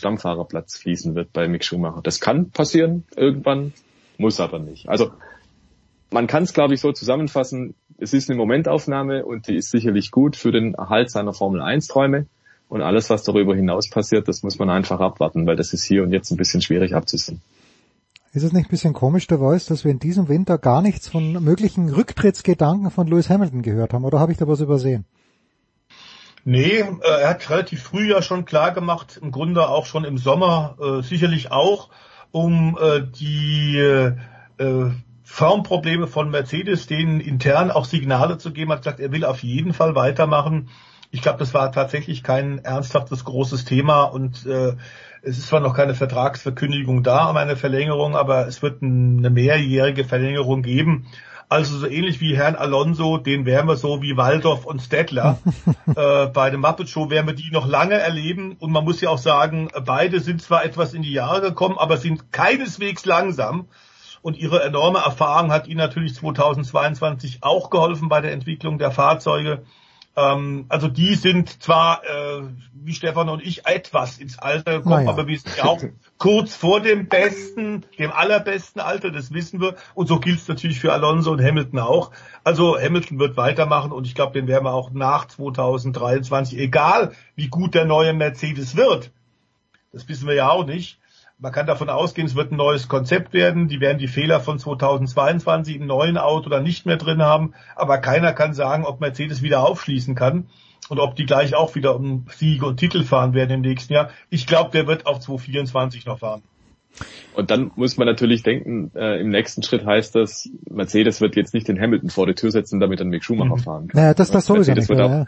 man 6.10 6.26
kann 6.26 6.42
es, 6.42 6.54
glaube 6.54 6.74
ich, 6.74 6.82
so 6.82 6.92
zusammenfassen, 6.92 7.76
es 8.00 8.14
ist 8.14 8.32
eine 8.32 8.38
Momentaufnahme 8.38 9.26
und 9.26 9.48
die 9.48 9.58
ist 9.58 9.70
sicherlich 9.70 10.10
gut 10.10 10.36
für 10.36 10.52
den 10.52 10.74
Erhalt 10.74 11.12
seiner 11.12 11.34
Formel 11.34 11.62
1-Träume. 11.62 12.26
Und 12.74 12.82
alles, 12.82 13.12
was 13.12 13.22
darüber 13.22 13.56
hinaus 13.56 13.88
passiert, 13.88 14.28
das 14.28 14.42
muss 14.42 14.58
man 14.58 14.72
einfach 14.72 15.00
abwarten, 15.00 15.46
weil 15.46 15.56
das 15.56 15.74
ist 15.74 15.84
hier 15.84 16.02
und 16.02 16.12
jetzt 16.12 16.32
ein 16.32 16.38
bisschen 16.38 16.60
schwierig 16.60 16.96
abzusehen. 16.96 17.40
Ist 18.32 18.42
es 18.42 18.52
nicht 18.52 18.66
ein 18.66 18.72
bisschen 18.72 18.94
komisch, 18.94 19.28
der 19.28 19.38
Voice, 19.38 19.68
dass 19.68 19.84
wir 19.84 19.92
in 19.92 20.00
diesem 20.00 20.28
Winter 20.28 20.58
gar 20.58 20.82
nichts 20.82 21.08
von 21.08 21.34
möglichen 21.34 21.90
Rücktrittsgedanken 21.90 22.90
von 22.90 23.06
Lewis 23.06 23.30
Hamilton 23.30 23.62
gehört 23.62 23.94
haben? 23.94 24.06
Oder 24.06 24.20
habe 24.20 24.32
ich 24.32 24.40
da 24.40 24.48
was 24.48 24.60
übersehen? 24.60 25.06
Nee, 26.46 26.80
äh, 26.80 26.96
er 27.04 27.30
hat 27.30 27.48
relativ 27.52 27.84
früh 27.84 28.10
ja 28.10 28.24
schon 28.24 28.44
klar 28.46 28.72
gemacht, 28.72 29.20
im 29.22 29.30
Grunde 29.30 29.70
auch 29.70 29.86
schon 29.86 30.04
im 30.04 30.18
Sommer 30.18 30.76
äh, 30.82 31.04
sicherlich 31.04 31.52
auch, 31.52 31.90
um 32.32 32.76
äh, 32.82 33.04
die 33.04 33.78
äh, 33.78 34.90
Formprobleme 35.24 36.08
von 36.08 36.32
Mercedes, 36.32 36.88
denen 36.88 37.20
intern 37.20 37.70
auch 37.70 37.86
Signale 37.86 38.40
zu 38.40 38.52
geben, 38.52 38.72
hat 38.72 38.80
gesagt, 38.80 39.00
er 39.00 39.12
will 39.12 39.26
auf 39.26 39.44
jeden 39.44 39.74
Fall 39.74 39.94
weitermachen. 39.94 40.70
Ich 41.14 41.22
glaube, 41.22 41.38
das 41.38 41.54
war 41.54 41.72
tatsächlich 41.72 42.24
kein 42.24 42.66
ernsthaftes 42.66 43.24
großes 43.24 43.66
Thema 43.66 44.06
und 44.06 44.48
äh, 44.48 44.74
es 45.22 45.38
ist 45.38 45.46
zwar 45.46 45.60
noch 45.60 45.76
keine 45.76 45.94
Vertragsverkündigung 45.94 47.04
da 47.04 47.30
um 47.30 47.38
eine 47.38 47.56
Verlängerung, 47.56 48.16
aber 48.16 48.48
es 48.48 48.64
wird 48.64 48.82
eine 48.82 49.30
mehrjährige 49.30 50.06
Verlängerung 50.06 50.64
geben. 50.64 51.06
Also 51.50 51.78
so 51.78 51.86
ähnlich 51.86 52.20
wie 52.20 52.36
Herrn 52.36 52.56
Alonso, 52.56 53.20
den 53.20 53.46
werden 53.46 53.68
wir 53.68 53.76
so 53.76 54.02
wie 54.02 54.18
Waldorf 54.18 54.66
und 54.66 54.82
Stettler. 54.82 55.38
äh, 55.96 56.26
bei 56.26 56.50
der 56.50 56.58
Muppet 56.58 56.90
Show 56.90 57.12
werden 57.12 57.28
wir 57.28 57.36
die 57.36 57.52
noch 57.52 57.68
lange 57.68 57.94
erleben. 57.94 58.58
Und 58.60 58.72
man 58.72 58.84
muss 58.84 59.00
ja 59.00 59.10
auch 59.10 59.20
sagen, 59.20 59.70
beide 59.86 60.20
sind 60.20 60.42
zwar 60.42 60.66
etwas 60.66 60.96
in 60.96 61.04
die 61.04 61.14
Jahre 61.14 61.42
gekommen, 61.42 61.78
aber 61.78 61.98
sind 61.98 62.32
keineswegs 62.32 63.06
langsam. 63.06 63.68
Und 64.24 64.36
ihre 64.36 64.64
enorme 64.64 64.98
Erfahrung 64.98 65.52
hat 65.52 65.68
ihnen 65.68 65.78
natürlich 65.78 66.16
2022 66.16 67.44
auch 67.44 67.70
geholfen 67.70 68.10
bei 68.10 68.20
der 68.20 68.32
Entwicklung 68.32 68.80
der 68.80 68.90
Fahrzeuge. 68.90 69.62
Ähm, 70.16 70.66
also 70.70 70.88
die 70.88 71.16
sind 71.16 71.64
zwar, 71.64 72.04
äh, 72.04 72.44
wie 72.74 72.94
Stefan 72.94 73.30
und 73.30 73.42
ich, 73.42 73.66
etwas 73.66 74.20
ins 74.20 74.38
Alter 74.38 74.78
gekommen, 74.80 75.06
ja. 75.06 75.10
aber 75.10 75.28
wir 75.28 75.40
sind 75.40 75.58
ja 75.58 75.66
auch 75.66 75.82
kurz 76.18 76.56
vor 76.56 76.82
dem 76.82 77.08
besten, 77.08 77.84
dem 77.98 78.12
allerbesten 78.12 78.80
Alter, 78.80 79.12
das 79.12 79.34
wissen 79.34 79.60
wir. 79.60 79.76
Und 79.96 80.08
so 80.08 80.20
gilt 80.20 80.40
es 80.40 80.48
natürlich 80.48 80.80
für 80.80 80.94
Alonso 80.94 81.32
und 81.32 81.44
Hamilton 81.44 81.80
auch. 81.80 82.12
Also 82.44 82.78
Hamilton 82.80 83.18
wird 83.18 83.38
weitermachen 83.38 83.92
und 83.92 84.06
ich 84.06 84.14
glaube, 84.14 84.34
den 84.34 84.48
werden 84.48 84.66
wir 84.66 84.74
auch 84.74 84.92
nach 84.92 85.28
2023, 85.28 86.60
egal 86.60 87.14
wie 87.36 87.48
gut 87.48 87.74
der 87.74 87.86
neue 87.86 88.14
Mercedes 88.14 88.76
wird, 88.76 89.12
das 89.92 90.08
wissen 90.08 90.28
wir 90.28 90.36
ja 90.36 90.50
auch 90.50 90.66
nicht, 90.66 91.00
man 91.44 91.52
kann 91.52 91.68
davon 91.68 91.90
ausgehen, 91.90 92.26
es 92.26 92.36
wird 92.36 92.54
ein 92.54 92.56
neues 92.56 92.88
Konzept 92.88 93.34
werden. 93.34 93.68
Die 93.68 93.82
werden 93.82 93.98
die 93.98 94.08
Fehler 94.08 94.40
von 94.40 94.60
2022 94.60 95.76
im 95.76 95.86
neuen 95.86 96.18
Auto 96.18 96.50
dann 96.50 96.64
nicht 96.64 96.86
mehr 96.86 96.96
drin 96.96 97.22
haben. 97.22 97.54
Aber 97.76 97.98
keiner 97.98 98.32
kann 98.32 98.54
sagen, 98.54 98.86
ob 98.86 99.02
Mercedes 99.02 99.42
wieder 99.42 99.68
aufschließen 99.68 100.16
kann 100.16 100.46
und 100.88 101.00
ob 101.00 101.18
die 101.18 101.26
gleich 101.26 101.54
auch 101.54 101.76
wieder 101.76 101.98
um 101.98 102.28
Siege 102.34 102.66
und 102.66 102.78
Titel 102.78 103.04
fahren 103.04 103.34
werden 103.34 103.52
im 103.52 103.60
nächsten 103.62 103.92
Jahr. 103.92 104.10
Ich 104.30 104.48
glaube, 104.48 104.72
der 104.72 104.88
wird 104.88 105.06
auf 105.06 105.20
2024 105.20 106.06
noch 106.06 106.20
fahren. 106.20 106.44
Und 107.36 107.52
dann 107.52 107.72
muss 107.76 107.98
man 107.98 108.08
natürlich 108.08 108.44
denken, 108.44 108.92
äh, 108.96 109.20
im 109.20 109.28
nächsten 109.28 109.64
Schritt 109.64 109.86
heißt 109.86 110.16
das, 110.16 110.50
Mercedes 110.70 111.20
wird 111.20 111.36
jetzt 111.36 111.54
nicht 111.54 111.68
den 111.68 111.78
Hamilton 111.78 112.10
vor 112.10 112.26
die 112.26 112.36
Tür 112.36 112.52
setzen, 112.52 112.80
damit 112.80 113.02
dann 113.02 113.10
Mick 113.10 113.26
Schumacher 113.26 113.58
mhm. 113.58 113.60
fahren 113.60 113.88
kann. 113.90 114.02
Naja, 114.02 114.14
das, 114.14 114.32
das 114.32 114.46
sowieso 114.46 114.72
Mercedes 114.72 114.88
nicht. 114.88 114.98
Wird 114.98 115.10
auch, 115.10 115.12
ja. 115.12 115.26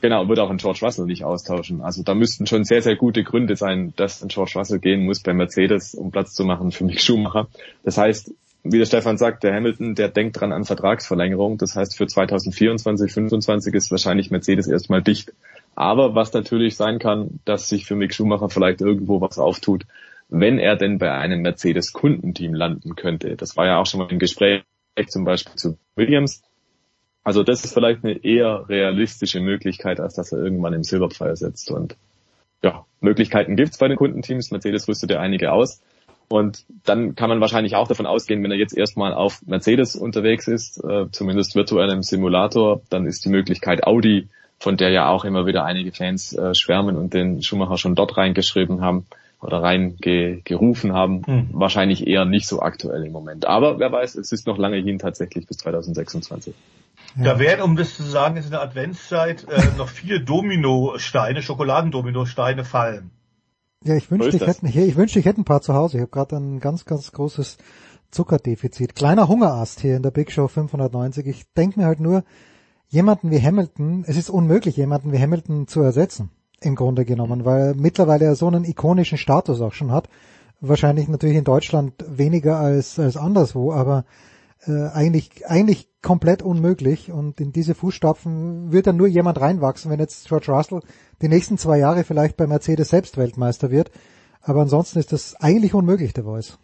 Genau, 0.00 0.28
wird 0.28 0.38
auch 0.38 0.50
ein 0.50 0.58
George 0.58 0.80
Russell 0.82 1.06
nicht 1.06 1.24
austauschen. 1.24 1.80
Also 1.80 2.02
da 2.02 2.14
müssten 2.14 2.46
schon 2.46 2.64
sehr, 2.64 2.82
sehr 2.82 2.96
gute 2.96 3.24
Gründe 3.24 3.56
sein, 3.56 3.92
dass 3.96 4.22
ein 4.22 4.28
George 4.28 4.52
Russell 4.56 4.78
gehen 4.78 5.04
muss 5.04 5.20
bei 5.20 5.32
Mercedes, 5.34 5.94
um 5.94 6.10
Platz 6.10 6.34
zu 6.34 6.44
machen 6.44 6.70
für 6.70 6.84
Mick 6.84 7.00
Schumacher. 7.00 7.48
Das 7.82 7.98
heißt, 7.98 8.32
wie 8.64 8.78
der 8.78 8.86
Stefan 8.86 9.18
sagt, 9.18 9.44
der 9.44 9.54
Hamilton, 9.54 9.94
der 9.94 10.08
denkt 10.08 10.40
dran 10.40 10.52
an 10.52 10.64
Vertragsverlängerung. 10.64 11.58
Das 11.58 11.74
heißt, 11.74 11.96
für 11.96 12.06
2024, 12.06 13.12
2025 13.12 13.74
ist 13.74 13.90
wahrscheinlich 13.90 14.30
Mercedes 14.30 14.66
erstmal 14.66 15.02
dicht. 15.02 15.32
Aber 15.74 16.14
was 16.14 16.32
natürlich 16.32 16.76
sein 16.76 16.98
kann, 16.98 17.40
dass 17.44 17.68
sich 17.68 17.86
für 17.86 17.94
Mick 17.94 18.14
Schumacher 18.14 18.50
vielleicht 18.50 18.80
irgendwo 18.80 19.20
was 19.20 19.38
auftut, 19.38 19.84
wenn 20.28 20.58
er 20.58 20.76
denn 20.76 20.98
bei 20.98 21.12
einem 21.12 21.42
Mercedes-Kundenteam 21.42 22.52
landen 22.52 22.96
könnte. 22.96 23.36
Das 23.36 23.56
war 23.56 23.66
ja 23.66 23.78
auch 23.78 23.86
schon 23.86 24.00
mal 24.00 24.08
ein 24.08 24.18
Gespräch 24.18 24.62
zum 25.06 25.24
Beispiel 25.24 25.54
zu 25.54 25.78
Williams. 25.94 26.42
Also 27.28 27.42
das 27.42 27.62
ist 27.62 27.74
vielleicht 27.74 28.04
eine 28.04 28.24
eher 28.24 28.70
realistische 28.70 29.40
Möglichkeit, 29.40 30.00
als 30.00 30.14
dass 30.14 30.32
er 30.32 30.38
irgendwann 30.38 30.72
im 30.72 30.82
Silberpfeil 30.82 31.36
setzt. 31.36 31.70
Und 31.70 31.94
ja, 32.62 32.86
Möglichkeiten 33.02 33.54
gibt's 33.54 33.76
bei 33.76 33.86
den 33.86 33.98
Kundenteams. 33.98 34.50
Mercedes 34.50 34.88
rüstet 34.88 35.10
ja 35.10 35.20
einige 35.20 35.52
aus. 35.52 35.82
Und 36.28 36.64
dann 36.86 37.16
kann 37.16 37.28
man 37.28 37.42
wahrscheinlich 37.42 37.76
auch 37.76 37.86
davon 37.86 38.06
ausgehen, 38.06 38.42
wenn 38.42 38.50
er 38.50 38.56
jetzt 38.56 38.74
erstmal 38.74 39.12
auf 39.12 39.42
Mercedes 39.44 39.94
unterwegs 39.94 40.48
ist, 40.48 40.82
äh, 40.82 41.10
zumindest 41.12 41.54
virtuell 41.54 41.90
im 41.90 42.02
Simulator, 42.02 42.80
dann 42.88 43.04
ist 43.04 43.26
die 43.26 43.28
Möglichkeit 43.28 43.86
Audi, 43.86 44.28
von 44.58 44.78
der 44.78 44.88
ja 44.88 45.10
auch 45.10 45.26
immer 45.26 45.44
wieder 45.44 45.66
einige 45.66 45.92
Fans 45.92 46.32
äh, 46.32 46.54
schwärmen 46.54 46.96
und 46.96 47.12
den 47.12 47.42
Schumacher 47.42 47.76
schon 47.76 47.94
dort 47.94 48.16
reingeschrieben 48.16 48.80
haben 48.80 49.04
oder 49.42 49.62
reingerufen 49.62 50.94
haben, 50.94 51.26
hm. 51.26 51.48
wahrscheinlich 51.52 52.06
eher 52.06 52.24
nicht 52.24 52.48
so 52.48 52.62
aktuell 52.62 53.04
im 53.04 53.12
Moment. 53.12 53.46
Aber 53.46 53.78
wer 53.78 53.92
weiß, 53.92 54.14
es 54.14 54.32
ist 54.32 54.46
noch 54.46 54.56
lange 54.56 54.78
hin 54.78 54.98
tatsächlich 54.98 55.46
bis 55.46 55.58
2026. 55.58 56.54
Da 57.16 57.38
werden, 57.38 57.62
um 57.62 57.76
das 57.76 57.96
zu 57.96 58.02
sagen, 58.02 58.36
ist 58.36 58.46
in 58.46 58.50
der 58.52 58.62
Adventszeit 58.62 59.46
äh, 59.48 59.62
noch 59.78 59.88
viele 59.88 60.20
Dominosteine, 60.20 61.42
Schokoladendominosteine 61.42 62.64
fallen. 62.64 63.10
Ja, 63.84 63.94
ich 63.94 64.10
wünschte, 64.10 64.36
ich 64.36 64.46
hätte, 64.46 64.66
ich 64.66 64.96
wünschte, 64.96 65.18
ich 65.18 65.24
hätte 65.24 65.40
ein 65.40 65.44
paar 65.44 65.62
zu 65.62 65.74
Hause. 65.74 65.98
Ich 65.98 66.00
habe 66.02 66.10
gerade 66.10 66.36
ein 66.36 66.60
ganz, 66.60 66.84
ganz 66.84 67.12
großes 67.12 67.58
Zuckerdefizit. 68.10 68.94
Kleiner 68.94 69.28
Hungerast 69.28 69.80
hier 69.80 69.96
in 69.96 70.02
der 70.02 70.10
Big 70.10 70.32
Show 70.32 70.48
590. 70.48 71.26
Ich 71.26 71.52
denke 71.54 71.80
mir 71.80 71.86
halt 71.86 72.00
nur, 72.00 72.24
jemanden 72.88 73.30
wie 73.30 73.40
Hamilton, 73.40 74.04
es 74.06 74.16
ist 74.16 74.30
unmöglich, 74.30 74.76
jemanden 74.76 75.12
wie 75.12 75.20
Hamilton 75.20 75.68
zu 75.68 75.80
ersetzen, 75.82 76.30
im 76.60 76.74
Grunde 76.74 77.04
genommen, 77.04 77.44
weil 77.44 77.74
mittlerweile 77.74 78.24
er 78.24 78.34
so 78.34 78.46
einen 78.46 78.64
ikonischen 78.64 79.18
Status 79.18 79.60
auch 79.60 79.74
schon 79.74 79.92
hat. 79.92 80.08
Wahrscheinlich 80.60 81.06
natürlich 81.06 81.36
in 81.36 81.44
Deutschland 81.44 81.92
weniger 82.08 82.58
als, 82.58 82.98
als 82.98 83.16
anderswo, 83.16 83.72
aber 83.72 84.04
äh, 84.66 84.88
eigentlich, 84.88 85.46
eigentlich 85.46 85.88
komplett 86.02 86.42
unmöglich 86.42 87.10
und 87.10 87.40
in 87.40 87.52
diese 87.52 87.74
Fußstapfen 87.74 88.72
wird 88.72 88.86
dann 88.86 88.96
nur 88.96 89.08
jemand 89.08 89.40
reinwachsen, 89.40 89.90
wenn 89.90 90.00
jetzt 90.00 90.28
George 90.28 90.52
Russell 90.52 90.80
die 91.22 91.28
nächsten 91.28 91.58
zwei 91.58 91.78
Jahre 91.78 92.04
vielleicht 92.04 92.36
bei 92.36 92.46
Mercedes 92.46 92.88
selbst 92.88 93.16
Weltmeister 93.16 93.70
wird. 93.70 93.90
Aber 94.40 94.62
ansonsten 94.62 94.98
ist 94.98 95.12
das 95.12 95.34
eigentlich 95.36 95.74
unmöglich, 95.74 96.12
der 96.12 96.24
Voice. 96.24 96.58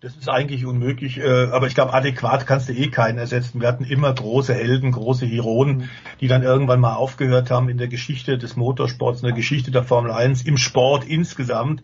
Das 0.00 0.14
ist 0.14 0.28
eigentlich 0.28 0.64
unmöglich, 0.64 1.18
äh, 1.18 1.48
aber 1.50 1.66
ich 1.66 1.74
glaube, 1.74 1.92
adäquat 1.92 2.46
kannst 2.46 2.68
du 2.68 2.72
eh 2.72 2.88
keinen 2.88 3.18
ersetzen. 3.18 3.60
Wir 3.60 3.66
hatten 3.66 3.82
immer 3.82 4.14
große 4.14 4.54
Helden, 4.54 4.92
große 4.92 5.26
Heroen, 5.26 5.78
mhm. 5.78 5.88
die 6.20 6.28
dann 6.28 6.44
irgendwann 6.44 6.78
mal 6.78 6.94
aufgehört 6.94 7.50
haben 7.50 7.68
in 7.68 7.78
der 7.78 7.88
Geschichte 7.88 8.38
des 8.38 8.54
Motorsports, 8.54 9.22
in 9.22 9.26
der 9.26 9.34
Geschichte 9.34 9.72
der 9.72 9.82
Formel 9.82 10.12
1, 10.12 10.42
im 10.42 10.56
Sport 10.56 11.04
insgesamt. 11.04 11.82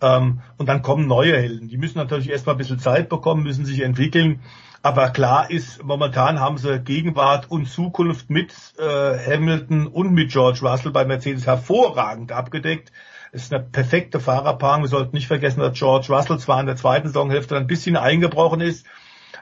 Ähm, 0.00 0.40
und 0.56 0.68
dann 0.68 0.82
kommen 0.82 1.06
neue 1.06 1.36
Helden. 1.36 1.68
Die 1.68 1.76
müssen 1.76 1.98
natürlich 1.98 2.30
erstmal 2.30 2.54
ein 2.54 2.58
bisschen 2.58 2.78
Zeit 2.78 3.08
bekommen, 3.08 3.42
müssen 3.42 3.64
sich 3.64 3.80
entwickeln. 3.80 4.40
Aber 4.82 5.10
klar 5.10 5.50
ist, 5.50 5.84
momentan 5.84 6.40
haben 6.40 6.56
sie 6.56 6.80
Gegenwart 6.80 7.50
und 7.50 7.66
Zukunft 7.66 8.30
mit 8.30 8.52
äh, 8.78 8.82
Hamilton 8.82 9.86
und 9.86 10.12
mit 10.12 10.30
George 10.32 10.60
Russell 10.62 10.92
bei 10.92 11.04
Mercedes 11.04 11.46
hervorragend 11.46 12.32
abgedeckt. 12.32 12.90
Es 13.32 13.42
ist 13.42 13.52
eine 13.52 13.62
perfekte 13.62 14.20
Fahrerpaarung. 14.20 14.82
Wir 14.82 14.88
sollten 14.88 15.14
nicht 15.14 15.26
vergessen, 15.26 15.60
dass 15.60 15.78
George 15.78 16.06
Russell 16.08 16.38
zwar 16.38 16.60
in 16.60 16.66
der 16.66 16.76
zweiten 16.76 17.08
Saisonhälfte 17.08 17.56
ein 17.56 17.66
bisschen 17.66 17.96
eingebrochen 17.96 18.60
ist, 18.62 18.86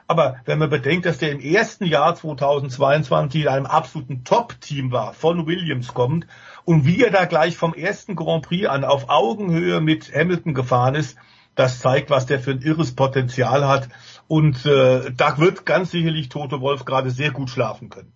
aber 0.09 0.37
wenn 0.45 0.57
man 0.57 0.71
bedenkt, 0.71 1.05
dass 1.05 1.19
der 1.19 1.31
im 1.31 1.39
ersten 1.39 1.85
Jahr 1.85 2.15
2022 2.15 3.43
in 3.43 3.47
einem 3.47 3.65
absoluten 3.67 4.23
Top-Team 4.23 4.91
war, 4.91 5.13
von 5.13 5.45
Williams 5.45 5.93
kommt 5.93 6.25
und 6.69 6.85
wie 6.85 7.03
er 7.03 7.09
da 7.09 7.25
gleich 7.25 7.57
vom 7.57 7.73
ersten 7.73 8.15
Grand 8.15 8.45
Prix 8.45 8.67
an 8.67 8.83
auf 8.83 9.09
Augenhöhe 9.09 9.81
mit 9.81 10.13
Hamilton 10.13 10.53
gefahren 10.53 10.93
ist, 10.93 11.17
das 11.55 11.79
zeigt, 11.79 12.11
was 12.11 12.27
der 12.27 12.39
für 12.39 12.51
ein 12.51 12.61
irres 12.61 12.93
Potenzial 12.93 13.67
hat. 13.67 13.89
Und 14.27 14.67
äh, 14.67 15.11
da 15.11 15.39
wird 15.39 15.65
ganz 15.65 15.89
sicherlich 15.89 16.29
Toto 16.29 16.61
Wolf 16.61 16.85
gerade 16.85 17.09
sehr 17.09 17.31
gut 17.31 17.49
schlafen 17.49 17.89
können. 17.89 18.13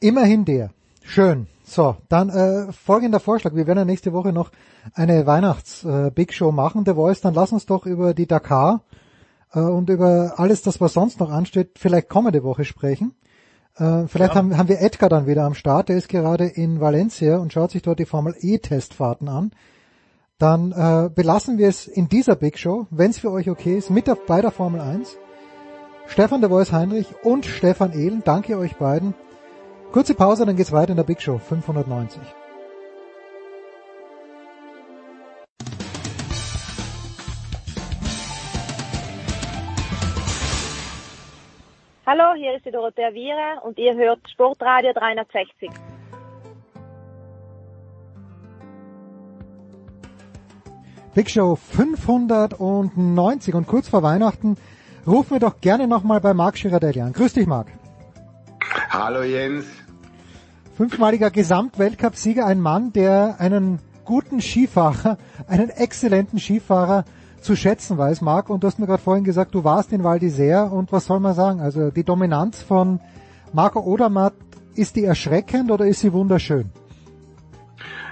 Immerhin 0.00 0.44
der. 0.44 0.68
Schön. 1.02 1.46
So, 1.64 1.96
dann 2.10 2.28
äh, 2.28 2.72
folgender 2.74 3.20
Vorschlag. 3.20 3.54
Wir 3.54 3.66
werden 3.66 3.78
ja 3.78 3.84
nächste 3.86 4.12
Woche 4.12 4.34
noch 4.34 4.50
eine 4.92 5.24
Weihnachts-Big 5.24 6.30
äh, 6.30 6.34
Show 6.34 6.52
machen. 6.52 6.84
Der 6.84 6.96
Voice, 6.96 7.22
dann 7.22 7.32
lass 7.32 7.52
uns 7.52 7.64
doch 7.64 7.86
über 7.86 8.12
die 8.12 8.26
Dakar 8.26 8.82
äh, 9.54 9.60
und 9.60 9.88
über 9.88 10.34
alles 10.36 10.60
das, 10.60 10.78
was 10.82 10.92
sonst 10.92 11.20
noch 11.20 11.30
ansteht, 11.30 11.78
vielleicht 11.78 12.10
kommende 12.10 12.42
Woche 12.44 12.66
sprechen. 12.66 13.14
Äh, 13.76 14.06
vielleicht 14.06 14.32
ja. 14.32 14.38
haben, 14.38 14.56
haben 14.56 14.68
wir 14.68 14.80
Edgar 14.80 15.08
dann 15.08 15.26
wieder 15.26 15.44
am 15.44 15.54
Start. 15.54 15.88
Der 15.88 15.96
ist 15.96 16.08
gerade 16.08 16.46
in 16.46 16.80
Valencia 16.80 17.38
und 17.38 17.52
schaut 17.52 17.70
sich 17.70 17.82
dort 17.82 17.98
die 17.98 18.06
Formel 18.06 18.34
E-Testfahrten 18.38 19.28
an. 19.28 19.52
Dann 20.38 20.72
äh, 20.72 21.08
belassen 21.08 21.58
wir 21.58 21.68
es 21.68 21.86
in 21.86 22.08
dieser 22.08 22.34
Big 22.34 22.58
Show, 22.58 22.86
wenn 22.90 23.10
es 23.10 23.18
für 23.18 23.30
euch 23.30 23.48
okay 23.48 23.78
ist, 23.78 23.90
mit 23.90 24.06
der, 24.06 24.16
bei 24.16 24.40
der 24.40 24.50
Formel 24.50 24.80
1. 24.80 25.16
Stefan 26.06 26.40
der 26.40 26.50
Voice 26.50 26.72
Heinrich 26.72 27.06
und 27.22 27.46
Stefan 27.46 27.92
Ehlen, 27.92 28.22
danke 28.24 28.58
euch 28.58 28.76
beiden. 28.76 29.14
Kurze 29.92 30.14
Pause, 30.14 30.44
dann 30.44 30.56
geht's 30.56 30.72
weiter 30.72 30.90
in 30.90 30.96
der 30.96 31.04
Big 31.04 31.22
Show 31.22 31.38
590. 31.38 32.20
Hallo, 42.14 42.34
hier 42.36 42.54
ist 42.54 42.66
die 42.66 42.70
Dorothea 42.70 43.10
Viere 43.14 43.62
und 43.62 43.78
ihr 43.78 43.94
hört 43.96 44.20
Sportradio 44.30 44.92
360. 44.92 45.70
Big 51.14 51.30
Show 51.30 51.56
590 51.56 53.54
und 53.54 53.66
kurz 53.66 53.88
vor 53.88 54.02
Weihnachten 54.02 54.58
rufen 55.06 55.30
wir 55.30 55.40
doch 55.40 55.62
gerne 55.62 55.88
nochmal 55.88 56.20
bei 56.20 56.34
Marc 56.34 56.56
Girardelli 56.56 57.00
an. 57.00 57.14
Grüß 57.14 57.32
dich, 57.32 57.46
Marc. 57.46 57.68
Hallo 58.90 59.22
Jens. 59.22 59.64
Fünfmaliger 60.76 61.30
Gesamtweltcup-Sieger, 61.30 62.44
ein 62.44 62.60
Mann, 62.60 62.92
der 62.92 63.36
einen 63.38 63.78
guten 64.04 64.42
Skifahrer, 64.42 65.16
einen 65.48 65.70
exzellenten 65.70 66.38
Skifahrer 66.38 67.06
zu 67.42 67.56
schätzen 67.56 67.98
weiß, 67.98 68.20
Marc. 68.20 68.50
Und 68.50 68.62
du 68.62 68.66
hast 68.66 68.78
mir 68.78 68.86
gerade 68.86 69.02
vorhin 69.02 69.24
gesagt, 69.24 69.54
du 69.54 69.64
warst 69.64 69.92
in 69.92 70.04
Val 70.04 70.20
und 70.70 70.92
was 70.92 71.06
soll 71.06 71.20
man 71.20 71.34
sagen? 71.34 71.60
Also 71.60 71.90
die 71.90 72.04
Dominanz 72.04 72.62
von 72.62 73.00
Marco 73.52 73.80
Odermatt, 73.80 74.34
ist 74.74 74.96
die 74.96 75.04
erschreckend 75.04 75.70
oder 75.70 75.86
ist 75.86 76.00
sie 76.00 76.12
wunderschön? 76.12 76.70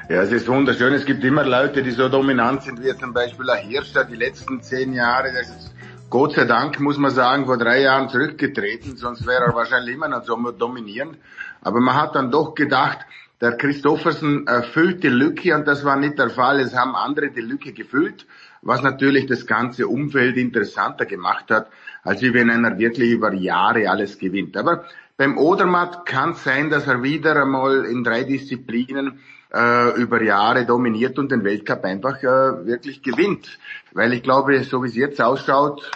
Ja, 0.08 0.22
es 0.22 0.32
ist 0.32 0.48
wunderschön. 0.48 0.92
Es 0.92 1.06
gibt 1.06 1.24
immer 1.24 1.44
Leute, 1.44 1.82
die 1.82 1.92
so 1.92 2.08
dominant 2.08 2.62
sind, 2.62 2.82
wie 2.82 2.94
zum 2.96 3.12
Beispiel 3.12 3.46
der 3.46 3.56
Hirscher 3.56 4.04
die 4.04 4.16
letzten 4.16 4.60
zehn 4.60 4.92
Jahre. 4.92 5.32
Das 5.32 5.48
ist 5.48 5.74
Gott 6.10 6.32
sei 6.32 6.44
Dank, 6.44 6.80
muss 6.80 6.98
man 6.98 7.12
sagen, 7.12 7.46
vor 7.46 7.56
drei 7.56 7.82
Jahren 7.82 8.08
zurückgetreten, 8.08 8.96
sonst 8.96 9.24
wäre 9.24 9.44
er 9.44 9.54
wahrscheinlich 9.54 9.94
immer 9.94 10.08
noch 10.08 10.24
so 10.24 10.36
dominierend. 10.50 11.16
Aber 11.62 11.80
man 11.80 11.94
hat 11.94 12.16
dann 12.16 12.32
doch 12.32 12.56
gedacht, 12.56 12.98
der 13.40 13.56
Christoffersen 13.56 14.46
erfüllt 14.46 15.04
die 15.04 15.08
Lücke 15.08 15.54
und 15.54 15.68
das 15.68 15.84
war 15.84 15.96
nicht 15.96 16.18
der 16.18 16.30
Fall. 16.30 16.58
Es 16.58 16.74
haben 16.74 16.96
andere 16.96 17.30
die 17.30 17.40
Lücke 17.40 17.72
gefüllt, 17.72 18.26
was 18.62 18.82
natürlich 18.82 19.26
das 19.26 19.46
ganze 19.46 19.88
Umfeld 19.88 20.36
interessanter 20.36 21.06
gemacht 21.06 21.50
hat, 21.50 21.68
als 22.02 22.22
wenn 22.22 22.50
einer 22.50 22.78
wirklich 22.78 23.10
über 23.10 23.32
Jahre 23.32 23.88
alles 23.88 24.18
gewinnt. 24.18 24.56
Aber 24.56 24.84
beim 25.16 25.38
Odermatt 25.38 26.06
kann 26.06 26.32
es 26.32 26.44
sein, 26.44 26.70
dass 26.70 26.86
er 26.86 27.02
wieder 27.02 27.36
einmal 27.42 27.84
in 27.84 28.04
drei 28.04 28.24
Disziplinen 28.24 29.20
äh, 29.52 30.00
über 30.00 30.22
Jahre 30.22 30.64
dominiert 30.64 31.18
und 31.18 31.30
den 31.30 31.44
Weltcup 31.44 31.84
einfach 31.84 32.22
äh, 32.22 32.66
wirklich 32.66 33.02
gewinnt. 33.02 33.58
Weil 33.92 34.12
ich 34.12 34.22
glaube, 34.22 34.62
so 34.64 34.82
wie 34.82 34.88
es 34.88 34.96
jetzt 34.96 35.20
ausschaut, 35.20 35.90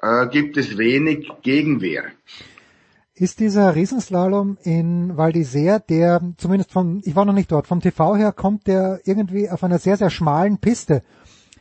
äh, 0.00 0.26
gibt 0.28 0.56
es 0.56 0.78
wenig 0.78 1.30
Gegenwehr. 1.42 2.04
Ist 3.14 3.40
dieser 3.40 3.74
Riesenslalom 3.74 4.58
in 4.62 5.16
Val 5.16 5.32
d'Isère, 5.32 5.80
der 5.80 6.20
zumindest 6.36 6.70
von, 6.70 7.02
ich 7.04 7.16
war 7.16 7.24
noch 7.24 7.32
nicht 7.32 7.50
dort, 7.50 7.66
vom 7.66 7.80
TV 7.80 8.14
her 8.14 8.30
kommt 8.30 8.68
der 8.68 9.00
irgendwie 9.04 9.50
auf 9.50 9.64
einer 9.64 9.80
sehr, 9.80 9.96
sehr 9.96 10.10
schmalen 10.10 10.58
Piste 10.58 11.02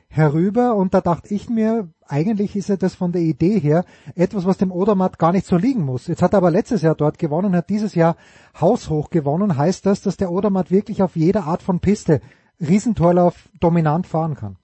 herüber 0.09 0.75
und 0.75 0.93
da 0.93 1.01
dachte 1.01 1.33
ich 1.33 1.49
mir, 1.49 1.89
eigentlich 2.07 2.55
ist 2.55 2.69
ja 2.69 2.77
das 2.77 2.95
von 2.95 3.11
der 3.11 3.21
Idee 3.21 3.59
her 3.59 3.85
etwas, 4.15 4.45
was 4.45 4.57
dem 4.57 4.71
Odermatt 4.71 5.19
gar 5.19 5.31
nicht 5.31 5.45
so 5.45 5.57
liegen 5.57 5.83
muss. 5.83 6.07
Jetzt 6.07 6.21
hat 6.21 6.33
er 6.33 6.37
aber 6.37 6.51
letztes 6.51 6.81
Jahr 6.81 6.95
dort 6.95 7.19
gewonnen, 7.19 7.55
hat 7.55 7.69
dieses 7.69 7.95
Jahr 7.95 8.15
haushoch 8.59 9.09
gewonnen. 9.09 9.57
Heißt 9.57 9.85
das, 9.85 10.01
dass 10.01 10.17
der 10.17 10.31
Odermatt 10.31 10.71
wirklich 10.71 11.01
auf 11.01 11.15
jeder 11.15 11.43
Art 11.43 11.61
von 11.61 11.79
Piste 11.79 12.21
Riesentorlauf 12.59 13.35
dominant 13.59 14.07
fahren 14.07 14.35
kann? 14.35 14.57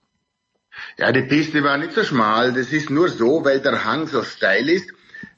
Ja, 0.97 1.11
die 1.11 1.21
Piste 1.21 1.63
war 1.63 1.77
nicht 1.77 1.93
so 1.93 2.03
schmal. 2.03 2.53
Das 2.53 2.71
ist 2.71 2.89
nur 2.89 3.09
so, 3.09 3.45
weil 3.45 3.59
der 3.59 3.85
Hang 3.85 4.07
so 4.07 4.23
steil 4.23 4.69
ist. 4.69 4.89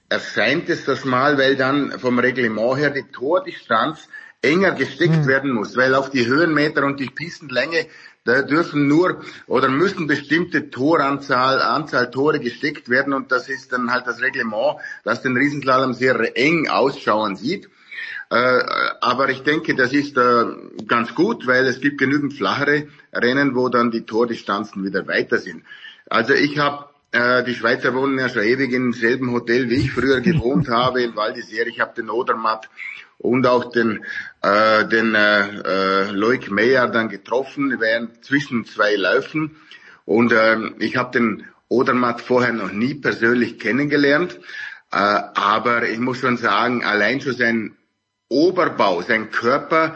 Erscheint 0.07 0.69
es 0.69 0.85
so 0.85 0.95
schmal, 0.95 1.37
weil 1.37 1.55
dann 1.55 1.99
vom 1.99 2.19
Reglement 2.19 2.77
her 2.77 2.91
die 2.91 3.03
Tordistanz 3.11 4.07
enger 4.41 4.71
gesteckt 4.71 5.15
hm. 5.15 5.27
werden 5.27 5.51
muss, 5.51 5.75
weil 5.75 5.95
auf 5.95 6.11
die 6.11 6.25
Höhenmeter 6.27 6.85
und 6.85 6.99
die 6.99 7.09
Pistenlänge 7.09 7.87
da 8.25 8.41
dürfen 8.41 8.87
nur 8.87 9.23
oder 9.47 9.69
müssen 9.69 10.07
bestimmte 10.07 10.69
Toranzahl, 10.69 11.61
Anzahl 11.61 12.11
Tore 12.11 12.39
gesteckt 12.39 12.89
werden 12.89 13.13
und 13.13 13.31
das 13.31 13.47
ist 13.49 13.71
dann 13.71 13.91
halt 13.91 14.07
das 14.07 14.21
Reglement, 14.21 14.79
das 15.03 15.21
den 15.21 15.37
Riesenslalom 15.37 15.93
sehr 15.93 16.35
eng 16.35 16.67
ausschauen 16.67 17.35
sieht. 17.35 17.69
Äh, 18.31 18.63
aber 19.01 19.29
ich 19.29 19.43
denke, 19.43 19.75
das 19.75 19.93
ist 19.93 20.17
äh, 20.17 20.45
ganz 20.87 21.13
gut, 21.13 21.45
weil 21.45 21.67
es 21.67 21.79
gibt 21.79 21.99
genügend 21.99 22.33
flachere 22.33 22.87
Rennen, 23.13 23.55
wo 23.55 23.69
dann 23.69 23.91
die 23.91 24.05
Tordistanzen 24.05 24.83
wieder 24.83 25.07
weiter 25.07 25.37
sind. 25.37 25.63
Also 26.09 26.33
ich 26.33 26.57
habe 26.57 26.89
äh, 27.11 27.43
die 27.43 27.53
Schweizer 27.53 27.93
wohnen 27.93 28.17
ja 28.17 28.27
schon 28.27 28.43
ewig 28.43 28.73
im 28.73 28.91
selben 28.91 29.31
Hotel, 29.31 29.69
wie 29.69 29.75
ich 29.75 29.91
früher 29.91 30.21
gewohnt 30.21 30.67
habe 30.69 31.03
in 31.03 31.15
Val 31.15 31.33
d'Isère. 31.33 31.67
Ich 31.67 31.79
habe 31.79 31.93
den 31.95 32.09
Odermatt 32.09 32.69
und 33.17 33.47
auch 33.47 33.71
den, 33.71 34.03
äh, 34.41 34.87
den 34.87 35.15
äh, 35.15 35.47
äh, 35.47 36.11
Loic 36.11 36.49
Meyer 36.51 36.87
dann 36.87 37.09
getroffen 37.09 37.79
während 37.79 38.23
zwischen 38.23 38.65
zwei 38.65 38.95
Läufen. 38.95 39.55
Und 40.05 40.31
äh, 40.31 40.57
ich 40.79 40.97
habe 40.97 41.11
den 41.11 41.45
Odermatt 41.67 42.21
vorher 42.21 42.53
noch 42.53 42.71
nie 42.71 42.95
persönlich 42.95 43.59
kennengelernt. 43.59 44.39
Äh, 44.91 44.97
aber 44.97 45.87
ich 45.89 45.99
muss 45.99 46.19
schon 46.19 46.37
sagen, 46.37 46.83
allein 46.83 47.21
schon 47.21 47.33
sein 47.35 47.77
Oberbau, 48.27 49.01
sein 49.01 49.31
Körper, 49.31 49.95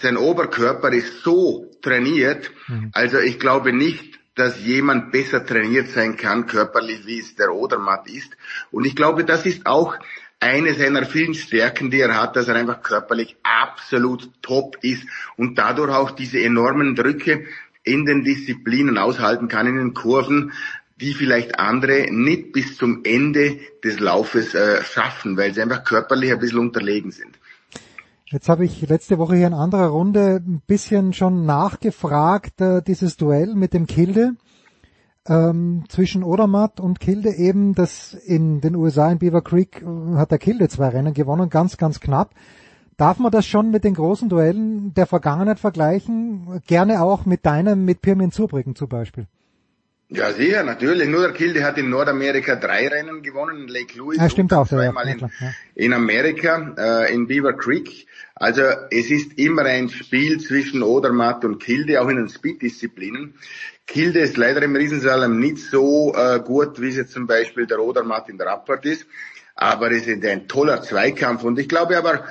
sein 0.00 0.16
Oberkörper 0.16 0.92
ist 0.92 1.22
so 1.22 1.70
trainiert. 1.82 2.50
Mhm. 2.68 2.90
Also 2.92 3.18
ich 3.18 3.38
glaube 3.38 3.72
nicht, 3.72 4.18
dass 4.34 4.60
jemand 4.60 5.12
besser 5.12 5.44
trainiert 5.44 5.88
sein 5.88 6.16
kann 6.16 6.46
körperlich, 6.46 7.06
wie 7.06 7.20
es 7.20 7.36
der 7.36 7.54
Odermatt 7.54 8.08
ist. 8.08 8.36
Und 8.70 8.84
ich 8.84 8.94
glaube, 8.94 9.24
das 9.24 9.46
ist 9.46 9.66
auch 9.66 9.96
eine 10.40 10.74
seiner 10.74 11.06
vielen 11.06 11.34
Stärken, 11.34 11.90
die 11.90 12.00
er 12.00 12.20
hat, 12.20 12.36
dass 12.36 12.48
er 12.48 12.56
einfach 12.56 12.82
körperlich 12.82 13.36
absolut 13.42 14.30
top 14.42 14.76
ist 14.82 15.04
und 15.36 15.58
dadurch 15.58 15.90
auch 15.94 16.10
diese 16.10 16.40
enormen 16.40 16.94
Drücke 16.94 17.44
in 17.82 18.04
den 18.04 18.24
Disziplinen 18.24 18.98
aushalten 18.98 19.48
kann, 19.48 19.66
in 19.66 19.76
den 19.76 19.94
Kurven, 19.94 20.52
die 21.00 21.14
vielleicht 21.14 21.58
andere 21.58 22.10
nicht 22.10 22.52
bis 22.52 22.76
zum 22.76 23.02
Ende 23.04 23.58
des 23.84 24.00
Laufes 24.00 24.54
äh, 24.54 24.82
schaffen, 24.82 25.36
weil 25.36 25.54
sie 25.54 25.62
einfach 25.62 25.84
körperlich 25.84 26.32
ein 26.32 26.38
bisschen 26.38 26.58
unterlegen 26.58 27.10
sind. 27.10 27.38
Jetzt 28.26 28.48
habe 28.48 28.64
ich 28.64 28.88
letzte 28.88 29.18
Woche 29.18 29.36
hier 29.36 29.46
in 29.46 29.54
anderer 29.54 29.86
Runde 29.86 30.42
ein 30.44 30.60
bisschen 30.66 31.12
schon 31.12 31.46
nachgefragt, 31.46 32.60
äh, 32.60 32.82
dieses 32.82 33.16
Duell 33.16 33.54
mit 33.54 33.72
dem 33.72 33.86
Kilde 33.86 34.34
ähm, 35.28 35.84
zwischen 35.88 36.22
Odermatt 36.22 36.80
und 36.80 37.00
Kilde 37.00 37.30
eben, 37.30 37.74
das 37.74 38.14
in 38.14 38.60
den 38.60 38.76
USA 38.76 39.10
in 39.10 39.18
Beaver 39.18 39.42
Creek 39.42 39.82
äh, 39.82 40.16
hat 40.16 40.30
der 40.30 40.38
Kilde 40.38 40.68
zwei 40.68 40.88
Rennen 40.88 41.14
gewonnen, 41.14 41.50
ganz, 41.50 41.76
ganz 41.76 42.00
knapp. 42.00 42.34
Darf 42.96 43.18
man 43.18 43.30
das 43.30 43.44
schon 43.46 43.70
mit 43.70 43.84
den 43.84 43.94
großen 43.94 44.28
Duellen 44.28 44.94
der 44.94 45.06
Vergangenheit 45.06 45.58
vergleichen? 45.58 46.62
Gerne 46.66 47.02
auch 47.02 47.26
mit 47.26 47.44
deinem, 47.44 47.84
mit 47.84 48.00
Pirmin 48.00 48.30
Zurbrücken 48.30 48.74
zum 48.74 48.88
Beispiel. 48.88 49.26
Ja, 50.08 50.32
sicher, 50.32 50.62
natürlich. 50.62 51.08
Nur 51.08 51.22
der 51.22 51.32
Kilde 51.32 51.64
hat 51.64 51.78
in 51.78 51.90
Nordamerika 51.90 52.54
drei 52.54 52.86
Rennen 52.86 53.22
gewonnen, 53.22 53.62
in 53.62 53.68
Lake 53.68 53.98
Louise. 53.98 54.20
Ja, 54.20 54.30
stimmt 54.30 54.52
auch. 54.52 54.68
Zweimal 54.68 55.06
ja, 55.08 55.14
in, 55.14 55.18
ja. 55.18 55.28
in 55.74 55.92
Amerika, 55.92 56.74
äh, 56.78 57.12
in 57.12 57.26
Beaver 57.26 57.54
Creek. 57.54 58.06
Also 58.36 58.62
es 58.90 59.10
ist 59.10 59.36
immer 59.36 59.62
ein 59.62 59.88
Spiel 59.88 60.38
zwischen 60.40 60.84
Odermatt 60.84 61.44
und 61.44 61.58
Kilde, 61.58 62.00
auch 62.00 62.08
in 62.08 62.18
den 62.18 62.28
Speed-Disziplinen. 62.28 63.34
Kilde 63.86 64.20
ist 64.20 64.36
leider 64.36 64.62
im 64.62 64.76
Riesensalem 64.76 65.40
nicht 65.40 65.58
so 65.58 66.14
äh, 66.14 66.38
gut, 66.38 66.80
wie 66.80 66.88
es 66.88 66.96
jetzt 66.96 67.12
zum 67.12 67.26
Beispiel 67.26 67.66
der 67.66 67.80
Odermatt 67.80 68.28
in 68.28 68.38
der 68.38 68.48
Abfahrt 68.52 68.86
ist. 68.86 69.06
Aber 69.56 69.90
es 69.90 70.06
ist 70.06 70.24
ein 70.24 70.46
toller 70.46 70.82
Zweikampf. 70.82 71.42
Und 71.42 71.58
ich 71.58 71.68
glaube 71.68 71.96
aber, 71.96 72.26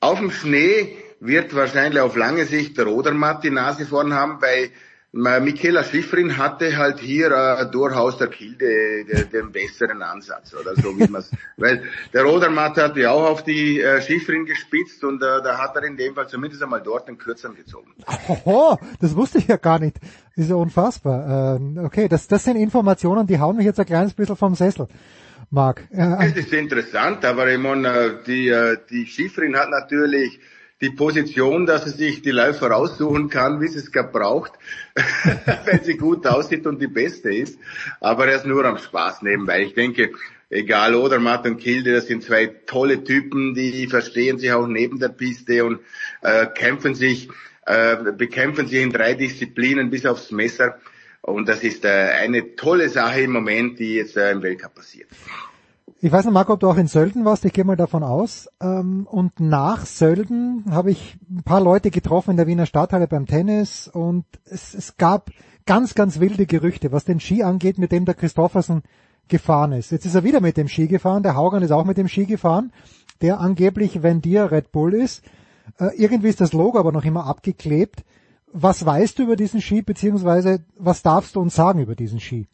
auf 0.00 0.18
dem 0.18 0.32
Schnee 0.32 0.96
wird 1.20 1.54
wahrscheinlich 1.54 2.00
auf 2.00 2.16
lange 2.16 2.46
Sicht 2.46 2.76
der 2.76 2.88
Odermatt 2.88 3.44
die 3.44 3.50
Nase 3.50 3.86
vorn 3.86 4.14
haben, 4.14 4.40
weil 4.40 4.70
Michaela 5.12 5.82
Schifrin 5.82 6.38
hatte 6.38 6.76
halt 6.76 7.00
hier 7.00 7.32
äh, 7.32 7.68
durchaus 7.68 8.16
der 8.18 8.28
Kilde 8.28 9.04
den, 9.04 9.30
den 9.30 9.52
besseren 9.52 10.02
Ansatz 10.02 10.54
oder 10.54 10.76
so 10.76 10.96
wie 10.96 11.08
man 11.08 11.24
weil 11.56 11.82
der 12.12 12.22
Rodermatt 12.22 12.76
hat 12.76 12.96
ja 12.96 13.10
auch 13.10 13.28
auf 13.28 13.42
die 13.42 13.80
äh, 13.80 14.00
Schifrin 14.02 14.46
gespitzt 14.46 15.02
und 15.02 15.20
äh, 15.20 15.42
da 15.42 15.58
hat 15.58 15.74
er 15.74 15.82
in 15.82 15.96
dem 15.96 16.14
Fall 16.14 16.28
zumindest 16.28 16.62
einmal 16.62 16.80
dort 16.80 17.08
den 17.08 17.18
Kürzeren 17.18 17.56
gezogen. 17.56 17.92
Oho, 18.28 18.78
das 19.00 19.16
wusste 19.16 19.38
ich 19.38 19.48
ja 19.48 19.56
gar 19.56 19.80
nicht. 19.80 19.96
Das 20.36 20.44
ist 20.44 20.50
ja 20.50 20.56
unfassbar. 20.56 21.56
Ähm, 21.56 21.80
okay, 21.84 22.06
das, 22.06 22.28
das 22.28 22.44
sind 22.44 22.56
Informationen, 22.56 23.26
die 23.26 23.40
hauen 23.40 23.56
mich 23.56 23.66
jetzt 23.66 23.80
ein 23.80 23.86
kleines 23.86 24.14
bisschen 24.14 24.36
vom 24.36 24.54
Sessel. 24.54 24.86
Marc. 25.50 25.88
Äh, 25.90 26.28
das 26.28 26.36
ist 26.36 26.52
interessant, 26.52 27.24
aber 27.24 27.50
ich 27.50 27.58
meine, 27.58 27.88
äh, 27.88 28.10
die, 28.24 28.48
äh, 28.48 28.76
die 28.88 29.06
Schifrin 29.06 29.56
hat 29.56 29.70
natürlich 29.70 30.38
die 30.80 30.90
Position, 30.90 31.66
dass 31.66 31.84
er 31.84 31.92
sich 31.92 32.22
die 32.22 32.30
Läufer 32.30 32.74
aussuchen 32.74 33.28
kann, 33.28 33.60
wie 33.60 33.68
sie 33.68 33.78
es 33.78 33.92
gerade 33.92 34.10
braucht, 34.10 34.52
wenn 35.64 35.82
sie 35.84 35.96
gut 35.96 36.26
aussieht 36.26 36.66
und 36.66 36.80
die 36.80 36.86
beste 36.86 37.32
ist. 37.32 37.58
Aber 38.00 38.26
er 38.26 38.36
ist 38.36 38.46
nur 38.46 38.64
am 38.64 38.78
Spaß 38.78 39.22
nebenbei. 39.22 39.62
Ich 39.62 39.74
denke, 39.74 40.12
egal 40.48 40.94
Odermatt 40.94 41.46
und 41.46 41.58
Kilde, 41.58 41.92
das 41.92 42.06
sind 42.06 42.22
zwei 42.22 42.46
tolle 42.46 43.04
Typen, 43.04 43.54
die 43.54 43.86
verstehen 43.88 44.38
sich 44.38 44.52
auch 44.52 44.66
neben 44.66 44.98
der 44.98 45.10
Piste 45.10 45.64
und 45.64 45.80
äh, 46.22 46.46
kämpfen 46.46 46.94
sich, 46.94 47.28
äh, 47.66 47.96
bekämpfen 48.12 48.66
sich 48.66 48.80
in 48.80 48.90
drei 48.90 49.14
Disziplinen 49.14 49.90
bis 49.90 50.06
aufs 50.06 50.30
Messer. 50.30 50.78
Und 51.20 51.48
das 51.48 51.62
ist 51.62 51.84
äh, 51.84 51.88
eine 51.88 52.56
tolle 52.56 52.88
Sache 52.88 53.20
im 53.20 53.32
Moment, 53.32 53.78
die 53.78 53.96
jetzt 53.96 54.16
äh, 54.16 54.32
im 54.32 54.42
Weltcup 54.42 54.74
passiert. 54.74 55.08
Ich 56.02 56.10
weiß 56.10 56.24
nicht, 56.24 56.32
Marco, 56.32 56.54
ob 56.54 56.60
du 56.60 56.70
auch 56.70 56.78
in 56.78 56.86
Sölden 56.86 57.26
warst, 57.26 57.44
ich 57.44 57.52
gehe 57.52 57.64
mal 57.64 57.76
davon 57.76 58.02
aus. 58.02 58.48
Ähm, 58.58 59.06
und 59.06 59.38
nach 59.38 59.84
Sölden 59.84 60.64
habe 60.70 60.90
ich 60.90 61.18
ein 61.28 61.42
paar 61.42 61.60
Leute 61.60 61.90
getroffen 61.90 62.30
in 62.30 62.36
der 62.38 62.46
Wiener 62.46 62.64
Stadthalle 62.64 63.06
beim 63.06 63.26
Tennis 63.26 63.86
und 63.86 64.24
es, 64.46 64.72
es 64.72 64.96
gab 64.96 65.30
ganz, 65.66 65.94
ganz 65.94 66.18
wilde 66.18 66.46
Gerüchte, 66.46 66.90
was 66.90 67.04
den 67.04 67.20
Ski 67.20 67.42
angeht, 67.42 67.76
mit 67.76 67.92
dem 67.92 68.06
der 68.06 68.14
Christoffersen 68.14 68.82
gefahren 69.28 69.72
ist. 69.72 69.90
Jetzt 69.90 70.06
ist 70.06 70.14
er 70.14 70.24
wieder 70.24 70.40
mit 70.40 70.56
dem 70.56 70.68
Ski 70.68 70.86
gefahren, 70.86 71.22
der 71.22 71.36
Haugan 71.36 71.62
ist 71.62 71.70
auch 71.70 71.84
mit 71.84 71.98
dem 71.98 72.08
Ski 72.08 72.24
gefahren, 72.24 72.72
der 73.20 73.38
angeblich, 73.38 74.02
wenn 74.02 74.22
dir 74.22 74.50
Red 74.50 74.72
Bull 74.72 74.94
ist, 74.94 75.22
äh, 75.78 75.90
irgendwie 75.98 76.28
ist 76.28 76.40
das 76.40 76.54
Logo 76.54 76.78
aber 76.78 76.92
noch 76.92 77.04
immer 77.04 77.26
abgeklebt. 77.26 78.04
Was 78.50 78.86
weißt 78.86 79.18
du 79.18 79.24
über 79.24 79.36
diesen 79.36 79.60
Ski, 79.60 79.82
beziehungsweise 79.82 80.64
was 80.78 81.02
darfst 81.02 81.36
du 81.36 81.40
uns 81.42 81.54
sagen 81.54 81.80
über 81.80 81.94
diesen 81.94 82.20
Ski? 82.20 82.48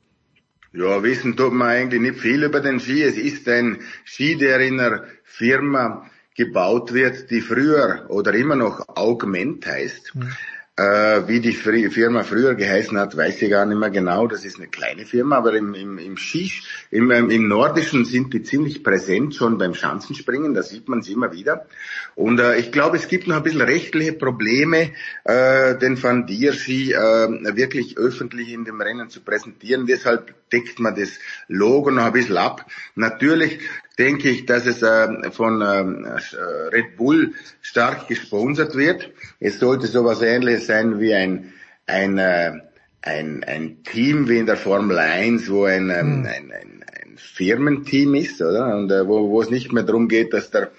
Ja, 0.72 1.02
wissen 1.02 1.36
tut 1.36 1.52
man 1.52 1.68
eigentlich 1.68 2.00
nicht 2.00 2.20
viel 2.20 2.44
über 2.44 2.60
den 2.60 2.80
Ski. 2.80 3.02
Es 3.02 3.16
ist 3.16 3.48
ein 3.48 3.80
Ski, 4.04 4.36
der 4.36 4.60
in 4.60 4.80
einer 4.80 5.04
Firma 5.24 6.10
gebaut 6.34 6.92
wird, 6.92 7.30
die 7.30 7.40
früher 7.40 8.06
oder 8.08 8.34
immer 8.34 8.56
noch 8.56 8.86
Augment 8.88 9.66
heißt. 9.66 10.14
Mhm. 10.14 10.32
Äh, 10.78 11.26
wie 11.26 11.40
die 11.40 11.54
Firma 11.54 12.22
früher 12.22 12.54
geheißen 12.54 12.98
hat, 12.98 13.16
weiß 13.16 13.40
ich 13.40 13.48
gar 13.48 13.64
nicht 13.64 13.78
mehr 13.78 13.88
genau. 13.88 14.26
Das 14.26 14.44
ist 14.44 14.58
eine 14.58 14.68
kleine 14.68 15.06
Firma, 15.06 15.36
aber 15.36 15.54
im, 15.54 15.72
im, 15.72 15.96
im 15.96 16.18
Skisch, 16.18 16.86
im, 16.90 17.10
ähm, 17.10 17.30
im 17.30 17.48
Nordischen 17.48 18.04
sind 18.04 18.34
die 18.34 18.42
ziemlich 18.42 18.84
präsent 18.84 19.34
schon 19.34 19.56
beim 19.56 19.72
Schanzenspringen. 19.72 20.52
Da 20.52 20.62
sieht 20.62 20.86
man 20.86 21.00
sie 21.00 21.14
immer 21.14 21.32
wieder. 21.32 21.64
Und 22.14 22.40
äh, 22.40 22.58
ich 22.58 22.72
glaube, 22.72 22.98
es 22.98 23.08
gibt 23.08 23.26
noch 23.26 23.36
ein 23.36 23.42
bisschen 23.42 23.62
rechtliche 23.62 24.12
Probleme, 24.12 24.90
äh, 25.24 25.78
den 25.78 26.02
Van 26.02 26.26
Dier 26.26 26.52
Ski 26.52 26.92
äh, 26.92 27.56
wirklich 27.56 27.96
öffentlich 27.96 28.52
in 28.52 28.66
dem 28.66 28.78
Rennen 28.78 29.08
zu 29.08 29.22
präsentieren. 29.22 29.86
Deshalb 29.86 30.34
deckt 30.52 30.78
man 30.78 30.94
das 30.94 31.18
Logo 31.48 31.90
noch 31.90 32.04
ein 32.04 32.12
bisschen 32.12 32.36
ab. 32.36 32.66
Natürlich 32.96 33.60
denke 33.98 34.28
ich, 34.28 34.46
dass 34.46 34.66
es 34.66 34.82
äh, 34.82 35.30
von 35.30 35.62
ähm, 35.62 36.04
äh, 36.04 36.74
Red 36.74 36.96
Bull 36.96 37.32
stark 37.62 38.08
gesponsert 38.08 38.74
wird. 38.76 39.10
Es 39.40 39.58
sollte 39.58 39.86
sowas 39.86 40.22
ähnliches 40.22 40.66
sein 40.66 41.00
wie 41.00 41.14
ein, 41.14 41.52
ein, 41.86 42.18
äh, 42.18 42.52
ein, 43.02 43.44
ein 43.44 43.82
Team 43.84 44.28
wie 44.28 44.38
in 44.38 44.46
der 44.46 44.56
Formel 44.56 44.98
1, 44.98 45.50
wo 45.50 45.64
ein, 45.64 45.90
ähm, 45.90 46.20
mhm. 46.20 46.26
ein, 46.26 46.52
ein, 46.52 46.84
ein 47.02 47.16
Firmenteam 47.16 48.14
ist, 48.14 48.42
oder? 48.42 48.76
Und 48.76 48.90
äh, 48.90 49.06
wo, 49.06 49.30
wo 49.30 49.40
es 49.40 49.50
nicht 49.50 49.72
mehr 49.72 49.84
darum 49.84 50.08
geht, 50.08 50.34
dass 50.34 50.50
der, 50.50 50.70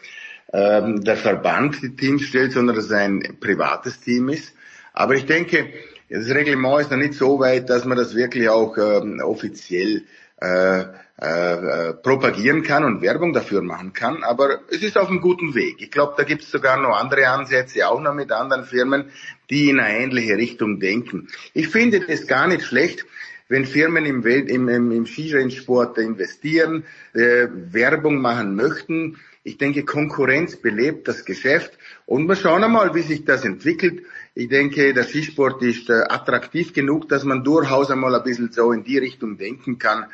ähm, 0.53 1.03
der 1.03 1.17
Verband 1.17 1.81
die 1.81 1.95
Teams 1.95 2.23
stellt, 2.23 2.51
sondern 2.51 2.75
dass 2.75 2.85
es 2.85 2.91
ein 2.91 3.37
privates 3.39 3.99
Team 3.99 4.29
ist. 4.29 4.53
Aber 4.93 5.15
ich 5.15 5.25
denke, 5.25 5.67
das 6.09 6.29
Reglement 6.29 6.81
ist 6.81 6.91
noch 6.91 6.97
nicht 6.97 7.13
so 7.15 7.39
weit, 7.39 7.69
dass 7.69 7.85
man 7.85 7.97
das 7.97 8.15
wirklich 8.15 8.47
auch 8.49 8.77
ähm, 8.77 9.19
offiziell 9.19 10.03
äh, 10.39 10.85
äh, 11.19 11.93
propagieren 11.93 12.61
kann 12.61 12.83
und 12.83 13.01
Werbung 13.01 13.33
dafür 13.33 13.63
machen 13.63 13.91
kann, 13.93 14.23
aber 14.23 14.59
es 14.69 14.83
ist 14.83 14.97
auf 14.97 15.09
einem 15.09 15.19
guten 15.19 15.55
Weg. 15.55 15.77
Ich 15.79 15.89
glaube, 15.89 16.13
da 16.15 16.23
gibt 16.23 16.43
es 16.43 16.51
sogar 16.51 16.79
noch 16.79 16.95
andere 16.95 17.27
Ansätze, 17.29 17.87
auch 17.87 17.99
noch 17.99 18.13
mit 18.13 18.31
anderen 18.31 18.65
Firmen, 18.65 19.09
die 19.49 19.69
in 19.69 19.79
eine 19.79 19.97
ähnliche 19.97 20.37
Richtung 20.37 20.79
denken. 20.79 21.27
Ich 21.53 21.69
finde 21.69 22.01
das 22.01 22.27
gar 22.27 22.47
nicht 22.47 22.63
schlecht, 22.63 23.05
wenn 23.49 23.65
Firmen 23.65 24.05
im, 24.05 24.23
Welt, 24.23 24.49
im, 24.49 24.67
im, 24.69 24.91
im 24.91 25.05
Skirennsport 25.05 25.97
investieren, 25.97 26.83
äh, 27.13 27.47
Werbung 27.51 28.21
machen 28.21 28.55
möchten. 28.55 29.17
Ich 29.43 29.57
denke, 29.57 29.85
Konkurrenz 29.85 30.57
belebt 30.57 31.07
das 31.07 31.23
Geschäft 31.23 31.77
und 32.05 32.27
wir 32.27 32.35
schauen 32.35 32.65
einmal, 32.65 32.93
wie 32.93 33.01
sich 33.01 33.23
das 33.23 33.45
entwickelt. 33.45 34.03
Ich 34.35 34.49
denke, 34.49 34.93
der 34.93 35.05
Skisport 35.05 35.63
ist 35.63 35.89
äh, 35.89 36.03
attraktiv 36.09 36.73
genug, 36.73 37.07
dass 37.07 37.23
man 37.23 37.43
durchaus 37.43 37.89
einmal 37.89 38.13
ein 38.13 38.23
bisschen 38.23 38.51
so 38.51 38.71
in 38.71 38.83
die 38.83 38.97
Richtung 38.97 39.37
denken 39.37 39.79
kann, 39.79 40.05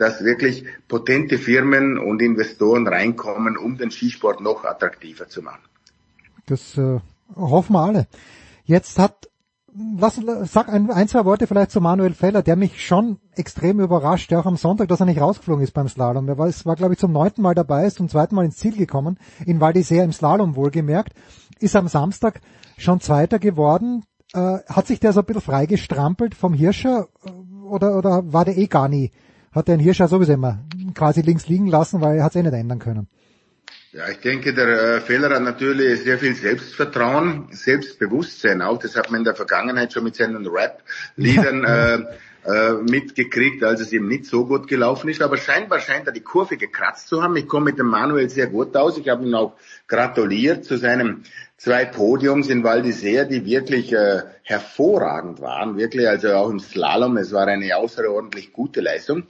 dass 0.00 0.24
wirklich 0.24 0.64
potente 0.88 1.36
Firmen 1.36 1.98
und 1.98 2.22
Investoren 2.22 2.88
reinkommen, 2.88 3.58
um 3.58 3.76
den 3.76 3.90
Skisport 3.90 4.40
noch 4.40 4.64
attraktiver 4.64 5.28
zu 5.28 5.42
machen. 5.42 5.60
Das 6.46 6.78
äh, 6.78 7.00
hoffen 7.36 7.74
wir 7.74 7.80
alle. 7.80 8.06
Jetzt 8.64 8.98
hat, 8.98 9.28
lass, 9.74 10.18
sag 10.44 10.70
ein, 10.70 10.90
ein, 10.90 11.06
zwei 11.06 11.26
Worte 11.26 11.46
vielleicht 11.46 11.70
zu 11.70 11.82
Manuel 11.82 12.14
Feller, 12.14 12.42
der 12.42 12.56
mich 12.56 12.82
schon 12.82 13.18
extrem 13.36 13.78
überrascht, 13.78 14.32
auch 14.32 14.46
am 14.46 14.56
Sonntag, 14.56 14.88
dass 14.88 15.00
er 15.00 15.06
nicht 15.06 15.20
rausgeflogen 15.20 15.62
ist 15.62 15.74
beim 15.74 15.88
Slalom. 15.88 16.26
Er 16.28 16.38
war, 16.38 16.48
war 16.64 16.76
glaube 16.76 16.94
ich, 16.94 16.98
zum 16.98 17.12
neunten 17.12 17.42
Mal 17.42 17.54
dabei, 17.54 17.84
ist 17.84 17.98
zum 17.98 18.08
zweiten 18.08 18.34
Mal 18.34 18.46
ins 18.46 18.56
Ziel 18.56 18.76
gekommen, 18.76 19.18
in 19.44 19.60
Val 19.60 19.72
d'Isère 19.72 20.04
im 20.04 20.12
Slalom 20.12 20.56
wohlgemerkt, 20.56 21.12
ist 21.58 21.76
am 21.76 21.88
Samstag 21.88 22.40
schon 22.78 23.00
Zweiter 23.00 23.38
geworden. 23.38 24.04
Äh, 24.32 24.60
hat 24.66 24.86
sich 24.86 24.98
der 24.98 25.12
so 25.12 25.20
ein 25.20 25.26
bisschen 25.26 25.42
freigestrampelt 25.42 26.34
vom 26.34 26.54
Hirscher 26.54 27.08
oder, 27.64 27.98
oder 27.98 28.32
war 28.32 28.46
der 28.46 28.56
eh 28.56 28.66
gar 28.66 28.88
nie? 28.88 29.10
Hat 29.52 29.68
den 29.68 29.80
Hirscher 29.80 30.06
sowieso 30.06 30.32
immer 30.32 30.60
quasi 30.94 31.22
links 31.22 31.48
liegen 31.48 31.66
lassen, 31.66 32.00
weil 32.00 32.18
er 32.18 32.24
hat 32.24 32.32
es 32.32 32.36
eh 32.36 32.42
nicht 32.42 32.52
ändern 32.52 32.78
können. 32.78 33.08
Ja, 33.92 34.08
ich 34.08 34.18
denke, 34.18 34.54
der 34.54 34.68
äh, 34.68 35.00
Fehler 35.00 35.30
hat 35.30 35.42
natürlich 35.42 36.04
sehr 36.04 36.18
viel 36.18 36.36
Selbstvertrauen, 36.36 37.48
Selbstbewusstsein 37.50 38.62
auch. 38.62 38.78
Das 38.78 38.94
hat 38.94 39.10
man 39.10 39.22
in 39.22 39.24
der 39.24 39.34
Vergangenheit 39.34 39.92
schon 39.92 40.04
mit 40.04 40.14
seinen 40.14 40.46
Rap-Liedern 40.46 41.64
äh, 41.64 41.98
äh, 42.46 42.74
mitgekriegt, 42.88 43.64
als 43.64 43.80
es 43.80 43.92
ihm 43.92 44.06
nicht 44.06 44.26
so 44.26 44.46
gut 44.46 44.68
gelaufen 44.68 45.08
ist. 45.10 45.20
Aber 45.22 45.36
scheinbar 45.36 45.80
scheint 45.80 46.06
er 46.06 46.12
die 46.12 46.22
Kurve 46.22 46.56
gekratzt 46.56 47.08
zu 47.08 47.20
haben. 47.20 47.36
Ich 47.36 47.48
komme 47.48 47.66
mit 47.66 47.80
dem 47.80 47.88
Manuel 47.88 48.30
sehr 48.30 48.46
gut 48.46 48.76
aus. 48.76 48.96
Ich 48.96 49.08
habe 49.08 49.26
ihm 49.26 49.34
auch 49.34 49.56
gratuliert 49.88 50.64
zu 50.64 50.78
seinem 50.78 51.24
zwei 51.60 51.84
Podiums 51.84 52.48
in 52.48 52.64
Val 52.64 52.80
d'Isère, 52.80 53.26
die 53.26 53.44
wirklich 53.44 53.92
äh, 53.92 54.22
hervorragend 54.42 55.42
waren, 55.42 55.76
wirklich, 55.76 56.08
also 56.08 56.32
auch 56.32 56.48
im 56.48 56.58
Slalom, 56.58 57.18
es 57.18 57.32
war 57.32 57.46
eine 57.46 57.76
außerordentlich 57.76 58.52
gute 58.52 58.80
Leistung. 58.80 59.24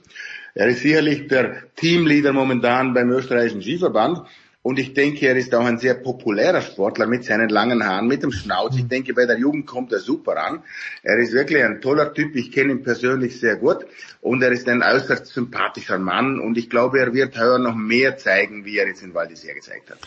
Er 0.53 0.67
ist 0.67 0.79
sicherlich 0.79 1.27
der 1.27 1.73
Teamleader 1.75 2.31
momentan 2.31 2.93
beim 2.93 3.09
österreichischen 3.09 3.61
Skiverband 3.61 4.21
und 4.61 4.79
ich 4.79 4.93
denke, 4.93 5.27
er 5.27 5.35
ist 5.35 5.53
auch 5.53 5.65
ein 5.65 5.77
sehr 5.77 5.95
populärer 5.95 6.61
Sportler 6.61 7.05
mit 7.05 7.25
seinen 7.25 7.49
langen 7.49 7.85
Haaren, 7.85 8.07
mit 8.07 8.23
dem 8.23 8.31
Schnauz. 8.31 8.77
Ich 8.77 8.87
denke, 8.87 9.13
bei 9.13 9.25
der 9.25 9.37
Jugend 9.37 9.67
kommt 9.67 9.91
er 9.91 9.99
super 9.99 10.37
an. 10.37 10.63
Er 11.03 11.17
ist 11.17 11.33
wirklich 11.33 11.61
ein 11.63 11.81
toller 11.81 12.13
Typ. 12.13 12.35
Ich 12.35 12.51
kenne 12.51 12.71
ihn 12.73 12.83
persönlich 12.83 13.39
sehr 13.39 13.57
gut. 13.57 13.85
Und 14.21 14.43
er 14.43 14.51
ist 14.51 14.69
ein 14.69 14.83
äußerst 14.83 15.25
sympathischer 15.25 15.97
Mann. 15.97 16.39
Und 16.39 16.59
ich 16.59 16.69
glaube, 16.69 16.99
er 16.99 17.11
wird 17.11 17.39
heuer 17.39 17.57
noch 17.57 17.75
mehr 17.75 18.17
zeigen, 18.17 18.63
wie 18.63 18.77
er 18.77 18.87
jetzt 18.87 19.01
in 19.01 19.15
Val 19.15 19.27
d'Isère 19.27 19.55
gezeigt 19.55 19.89
hat. 19.89 19.99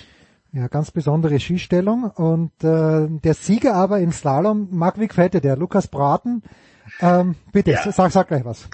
Ja, 0.54 0.68
ganz 0.68 0.92
besondere 0.92 1.40
Skistellung. 1.40 2.04
Und 2.04 2.52
äh, 2.62 3.08
der 3.08 3.34
Sieger 3.34 3.74
aber 3.74 3.98
im 3.98 4.12
Slalom, 4.12 4.68
Marc, 4.70 5.00
wie 5.00 5.08
gefällt 5.08 5.34
dir 5.34 5.40
der? 5.40 5.56
Lukas 5.56 5.88
Braten. 5.88 6.44
Ähm, 7.00 7.34
bitte, 7.52 7.72
ja. 7.72 7.90
sag, 7.90 8.12
sag 8.12 8.28
gleich 8.28 8.44
was. 8.44 8.68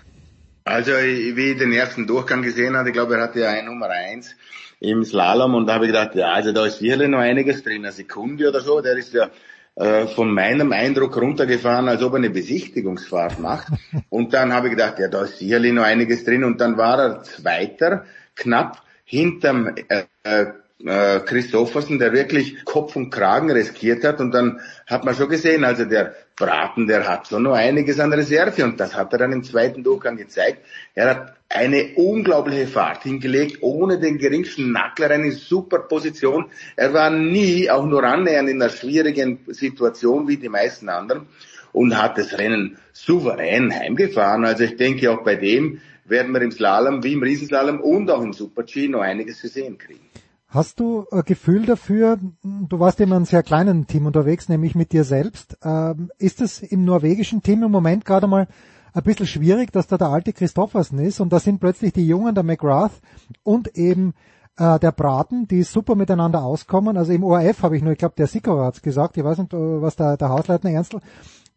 Also, 0.64 0.92
wie 0.92 1.52
ich 1.52 1.58
den 1.58 1.72
ersten 1.72 2.06
Durchgang 2.06 2.42
gesehen 2.42 2.76
habe, 2.76 2.90
ich 2.90 2.92
glaube, 2.92 3.14
er 3.16 3.22
hatte 3.22 3.40
ja 3.40 3.48
ein 3.48 3.64
Nummer 3.64 3.88
eins 3.88 4.36
im 4.78 5.04
Slalom 5.04 5.54
und 5.54 5.66
da 5.66 5.74
habe 5.74 5.86
ich 5.86 5.92
gedacht, 5.92 6.14
ja, 6.14 6.32
also 6.32 6.52
da 6.52 6.66
ist 6.66 6.82
wirklich 6.82 7.08
noch 7.08 7.18
einiges 7.18 7.62
drin, 7.62 7.84
eine 7.84 7.92
Sekunde 7.92 8.48
oder 8.50 8.60
so, 8.60 8.82
der 8.82 8.96
ist 8.96 9.14
ja 9.14 9.30
äh, 9.76 10.06
von 10.06 10.32
meinem 10.34 10.72
Eindruck 10.72 11.16
runtergefahren, 11.16 11.88
als 11.88 12.02
ob 12.02 12.12
er 12.12 12.18
eine 12.18 12.30
Besichtigungsfahrt 12.30 13.38
macht. 13.38 13.68
Und 14.10 14.34
dann 14.34 14.52
habe 14.52 14.66
ich 14.66 14.72
gedacht, 14.72 14.98
ja, 14.98 15.08
da 15.08 15.24
ist 15.24 15.38
sicherlich 15.38 15.72
noch 15.72 15.84
einiges 15.84 16.24
drin. 16.24 16.44
Und 16.44 16.60
dann 16.60 16.76
war 16.76 16.98
er 16.98 17.22
Zweiter, 17.22 18.04
knapp 18.34 18.82
hinterm 19.04 19.74
äh, 19.88 20.46
äh 20.84 21.20
Christoffersen, 21.20 21.98
der 21.98 22.12
wirklich 22.12 22.64
Kopf 22.64 22.96
und 22.96 23.10
Kragen 23.10 23.50
riskiert 23.50 24.04
hat. 24.04 24.20
Und 24.20 24.32
dann 24.32 24.60
hat 24.86 25.04
man 25.04 25.14
schon 25.14 25.28
gesehen, 25.28 25.64
also 25.64 25.84
der 25.84 26.14
Braten, 26.36 26.86
der 26.86 27.06
hat 27.08 27.28
schon 27.28 27.42
noch 27.42 27.54
einiges 27.54 28.00
an 28.00 28.12
Reserve. 28.12 28.64
Und 28.64 28.80
das 28.80 28.94
hat 28.94 29.12
er 29.12 29.18
dann 29.18 29.32
im 29.32 29.44
zweiten 29.44 29.82
Durchgang 29.82 30.16
gezeigt. 30.16 30.64
Er 30.94 31.10
hat 31.10 31.34
eine 31.48 31.94
unglaubliche 31.96 32.66
Fahrt 32.66 33.02
hingelegt, 33.02 33.58
ohne 33.60 33.98
den 33.98 34.18
geringsten 34.18 34.72
Nackler, 34.72 35.10
eine 35.10 35.32
super 35.32 35.80
Position. 35.80 36.46
Er 36.76 36.94
war 36.94 37.10
nie 37.10 37.68
auch 37.70 37.84
nur 37.84 38.04
annähernd 38.04 38.48
in 38.48 38.62
einer 38.62 38.70
schwierigen 38.70 39.40
Situation 39.48 40.28
wie 40.28 40.36
die 40.36 40.48
meisten 40.48 40.88
anderen 40.88 41.26
und 41.72 42.00
hat 42.00 42.18
das 42.18 42.38
Rennen 42.38 42.78
souverän 42.92 43.72
heimgefahren. 43.72 44.44
Also 44.44 44.64
ich 44.64 44.76
denke 44.76 45.10
auch 45.10 45.24
bei 45.24 45.36
dem 45.36 45.80
werden 46.04 46.32
wir 46.32 46.42
im 46.42 46.50
Slalom 46.50 47.04
wie 47.04 47.12
im 47.12 47.22
Riesenslalom 47.22 47.80
und 47.80 48.10
auch 48.10 48.22
im 48.22 48.32
Super-G 48.32 48.88
noch 48.88 49.00
einiges 49.00 49.40
zu 49.40 49.48
sehen 49.48 49.78
kriegen. 49.78 50.09
Hast 50.52 50.80
du 50.80 51.06
ein 51.12 51.22
Gefühl 51.24 51.64
dafür, 51.64 52.18
du 52.42 52.80
warst 52.80 52.98
immer 52.98 53.12
in 53.12 53.18
einem 53.18 53.24
sehr 53.24 53.44
kleinen 53.44 53.86
Team 53.86 54.06
unterwegs, 54.06 54.48
nämlich 54.48 54.74
mit 54.74 54.90
dir 54.90 55.04
selbst. 55.04 55.56
Ähm, 55.62 56.10
ist 56.18 56.40
es 56.40 56.60
im 56.60 56.84
norwegischen 56.84 57.40
Team 57.40 57.62
im 57.62 57.70
Moment 57.70 58.04
gerade 58.04 58.26
mal 58.26 58.48
ein 58.92 59.02
bisschen 59.04 59.28
schwierig, 59.28 59.70
dass 59.70 59.86
da 59.86 59.96
der 59.96 60.08
alte 60.08 60.32
Christoffersen 60.32 60.98
ist 60.98 61.20
und 61.20 61.32
da 61.32 61.38
sind 61.38 61.60
plötzlich 61.60 61.92
die 61.92 62.04
Jungen, 62.04 62.34
der 62.34 62.42
McGrath 62.42 63.00
und 63.44 63.76
eben 63.76 64.14
äh, 64.56 64.80
der 64.80 64.90
Braten, 64.90 65.46
die 65.46 65.62
super 65.62 65.94
miteinander 65.94 66.42
auskommen. 66.42 66.96
Also 66.96 67.12
im 67.12 67.22
ORF 67.22 67.62
habe 67.62 67.76
ich 67.76 67.84
nur, 67.84 67.92
ich 67.92 67.98
glaube, 67.98 68.16
der 68.18 68.26
Sikora 68.26 68.64
hat's 68.64 68.82
gesagt, 68.82 69.16
ich 69.16 69.22
weiß 69.22 69.38
nicht, 69.38 69.54
äh, 69.54 69.80
was 69.82 69.94
der, 69.94 70.16
der 70.16 70.30
Hausleitner 70.30 70.70
Ernstl, 70.70 70.98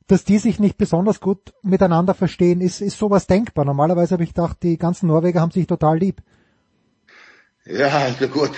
dass 0.06 0.24
die 0.24 0.38
sich 0.38 0.60
nicht 0.60 0.78
besonders 0.78 1.20
gut 1.20 1.56
miteinander 1.64 2.14
verstehen. 2.14 2.62
Ist, 2.62 2.80
ist 2.80 3.00
sowas 3.00 3.26
denkbar? 3.26 3.66
Normalerweise 3.66 4.14
habe 4.14 4.24
ich 4.24 4.36
gedacht, 4.36 4.62
die 4.62 4.78
ganzen 4.78 5.08
Norweger 5.08 5.42
haben 5.42 5.50
sich 5.50 5.66
total 5.66 5.98
lieb. 5.98 6.22
Ja, 7.66 7.88
also 7.88 8.28
gut, 8.28 8.52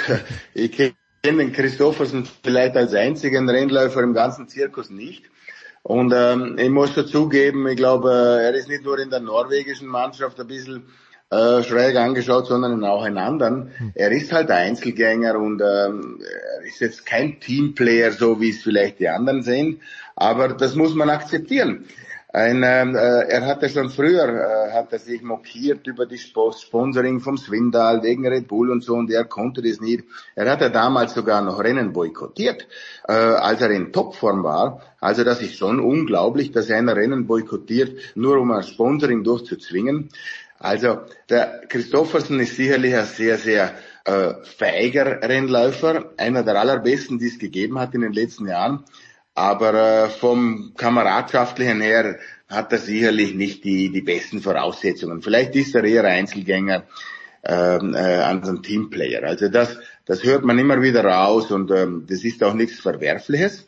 ich 0.54 0.72
kenne 0.72 0.94
den 1.24 1.54
Christoffersen 1.54 2.28
vielleicht 2.44 2.76
als 2.76 2.94
einzigen 2.94 3.48
Rennläufer 3.50 4.02
im 4.02 4.14
ganzen 4.14 4.48
Zirkus 4.48 4.90
nicht. 4.90 5.26
Und 5.84 6.12
ähm, 6.16 6.58
ich 6.58 6.70
muss 6.70 6.94
schon 6.94 7.06
zugeben, 7.06 7.68
ich 7.68 7.78
glaube, 7.78 8.12
er 8.12 8.56
ist 8.56 8.68
nicht 8.68 8.84
nur 8.84 8.98
in 8.98 9.12
der 9.12 9.20
norwegischen 9.20 9.88
Mannschaft 9.88 10.40
ein 10.40 10.48
bisschen 10.48 10.88
äh, 11.30 11.62
schräg 11.62 11.96
angeschaut, 11.96 12.48
sondern 12.48 12.84
auch 12.84 13.06
in 13.06 13.20
anderen. 13.20 13.72
Hm. 13.78 13.92
Er 13.94 14.12
ist 14.12 14.32
halt 14.32 14.50
Einzelgänger 14.50 15.36
und 15.36 15.62
ähm, 15.62 16.22
er 16.24 16.66
ist 16.66 16.80
jetzt 16.80 17.06
kein 17.06 17.40
Teamplayer, 17.40 18.12
so 18.12 18.42
wie 18.42 18.50
es 18.50 18.64
vielleicht 18.64 19.00
die 19.00 19.10
anderen 19.10 19.44
sehen. 19.44 19.82
Aber 20.16 20.48
das 20.48 20.74
muss 20.74 20.96
man 20.96 21.12
akzeptieren. 21.12 21.86
Ein, 22.36 22.64
ähm, 22.64 22.96
äh, 22.96 23.30
er 23.30 23.46
hatte 23.46 23.70
schon 23.70 23.90
früher, 23.90 24.28
äh, 24.28 24.74
hat 24.74 24.92
er 24.92 25.00
sich 25.00 25.22
mokiert 25.22 25.88
über 25.88 26.06
die 26.06 26.18
Sponsoring 26.18 27.22
vom 27.22 27.38
Swindal 27.38 28.04
wegen 28.04 28.28
Red 28.28 28.50
Bull 28.50 28.72
und 28.72 28.84
so 28.84 28.96
und 28.96 29.10
er 29.10 29.24
konnte 29.24 29.62
das 29.62 29.80
nicht. 29.80 30.04
Er 30.36 30.52
hatte 30.52 30.70
damals 30.70 31.14
sogar 31.14 31.42
noch 31.42 31.64
Rennen 31.64 31.94
boykottiert, 31.94 32.68
äh, 33.08 33.14
als 33.14 33.62
er 33.62 33.72
in 33.72 33.94
Topform 33.94 34.44
war. 34.44 34.82
Also 35.00 35.24
das 35.24 35.42
ist 35.42 35.56
schon 35.56 35.80
unglaublich, 35.80 36.52
dass 36.52 36.70
er 36.70 36.78
ein 36.78 36.90
Rennen 36.90 37.26
boykottiert, 37.26 37.98
nur 38.16 38.38
um 38.38 38.52
ein 38.52 38.64
Sponsoring 38.64 39.24
durchzuzwingen. 39.24 40.10
Also 40.60 41.00
der 41.30 41.62
Christoffersen 41.70 42.38
ist 42.42 42.58
sicherlich 42.58 42.96
ein 42.96 43.06
sehr, 43.06 43.38
sehr 43.38 43.76
äh, 44.04 44.34
feiger 44.44 45.22
Rennläufer, 45.22 46.12
einer 46.18 46.44
der 46.44 46.60
allerbesten, 46.60 47.18
die 47.18 47.28
es 47.28 47.40
gegeben 47.40 47.80
hat 47.80 47.94
in 47.96 48.02
den 48.02 48.14
letzten 48.14 48.48
Jahren. 48.48 48.84
Aber 49.36 49.74
äh, 49.74 50.10
vom 50.10 50.72
Kameradschaftlichen 50.78 51.82
her 51.82 52.18
hat 52.48 52.72
er 52.72 52.80
sicherlich 52.80 53.36
nicht 53.36 53.64
die, 53.66 53.92
die 53.92 54.02
besten 54.02 54.42
Voraussetzungen. 54.42 55.22
Vielleicht 55.22 55.56
ist 55.56 55.76
er 55.76 55.84
eher 55.84 56.06
Einzelgänger 56.06 56.84
ähm, 57.44 57.94
äh, 57.94 57.98
an 57.98 58.44
so 58.44 58.56
Teamplayer. 58.58 59.24
Also 59.24 59.50
das, 59.50 59.78
das 60.06 60.24
hört 60.24 60.46
man 60.46 60.58
immer 60.58 60.82
wieder 60.82 61.04
raus 61.04 61.52
und 61.52 61.70
ähm, 61.72 62.06
das 62.08 62.24
ist 62.24 62.44
auch 62.44 62.54
nichts 62.54 62.80
Verwerfliches. 62.80 63.68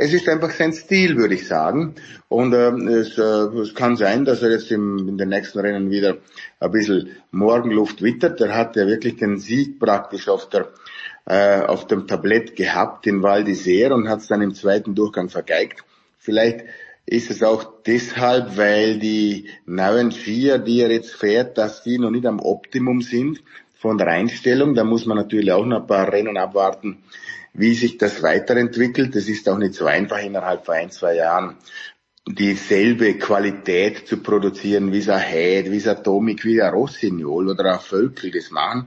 Es 0.00 0.12
ist 0.12 0.28
einfach 0.28 0.50
sein 0.50 0.72
Stil, 0.72 1.16
würde 1.16 1.34
ich 1.34 1.48
sagen. 1.48 1.96
Und 2.28 2.54
ähm, 2.54 2.86
es, 2.86 3.18
äh, 3.18 3.22
es 3.60 3.74
kann 3.74 3.96
sein, 3.96 4.24
dass 4.24 4.42
er 4.42 4.52
jetzt 4.52 4.70
im, 4.70 5.08
in 5.08 5.18
den 5.18 5.30
nächsten 5.30 5.58
Rennen 5.58 5.90
wieder 5.90 6.18
ein 6.60 6.70
bisschen 6.70 7.16
Morgenluft 7.32 8.00
wittert. 8.02 8.40
Er 8.40 8.54
hat 8.54 8.76
ja 8.76 8.86
wirklich 8.86 9.16
den 9.16 9.38
Sieg 9.38 9.80
praktisch 9.80 10.28
auf 10.28 10.48
der 10.48 10.68
äh, 11.28 11.60
auf 11.60 11.86
dem 11.86 12.06
Tablett 12.06 12.56
gehabt 12.56 13.06
in 13.06 13.22
Val 13.22 13.42
d'Isère 13.42 13.92
und 13.92 14.08
hat 14.08 14.20
es 14.20 14.28
dann 14.28 14.40
im 14.40 14.54
zweiten 14.54 14.94
Durchgang 14.94 15.28
vergeigt. 15.28 15.84
Vielleicht 16.18 16.64
ist 17.04 17.30
es 17.30 17.42
auch 17.42 17.82
deshalb, 17.86 18.56
weil 18.56 18.98
die 18.98 19.48
neuen 19.66 20.10
Skier, 20.10 20.58
die 20.58 20.80
er 20.80 20.90
jetzt 20.90 21.14
fährt, 21.14 21.58
dass 21.58 21.82
die 21.82 21.98
noch 21.98 22.10
nicht 22.10 22.26
am 22.26 22.40
Optimum 22.40 23.02
sind 23.02 23.42
von 23.74 23.98
der 23.98 24.08
Einstellung. 24.08 24.74
Da 24.74 24.84
muss 24.84 25.04
man 25.04 25.18
natürlich 25.18 25.52
auch 25.52 25.66
noch 25.66 25.80
ein 25.80 25.86
paar 25.86 26.10
Rennen 26.10 26.38
abwarten, 26.38 27.02
wie 27.52 27.74
sich 27.74 27.98
das 27.98 28.22
weiterentwickelt. 28.22 29.14
Das 29.14 29.28
ist 29.28 29.48
auch 29.48 29.58
nicht 29.58 29.74
so 29.74 29.84
einfach 29.84 30.22
innerhalb 30.22 30.64
von 30.64 30.74
ein, 30.76 30.90
zwei 30.90 31.14
Jahren 31.16 31.56
dieselbe 32.34 33.14
Qualität 33.14 34.06
zu 34.06 34.18
produzieren, 34.18 34.92
wie 34.92 35.00
Sahed, 35.00 35.70
wie 35.70 35.88
Atomic, 35.88 36.44
wie 36.44 36.56
der 36.56 36.70
Rossignol 36.70 37.48
oder 37.48 37.76
auch 37.76 37.82
Völkel 37.82 38.30
das 38.30 38.50
machen, 38.50 38.86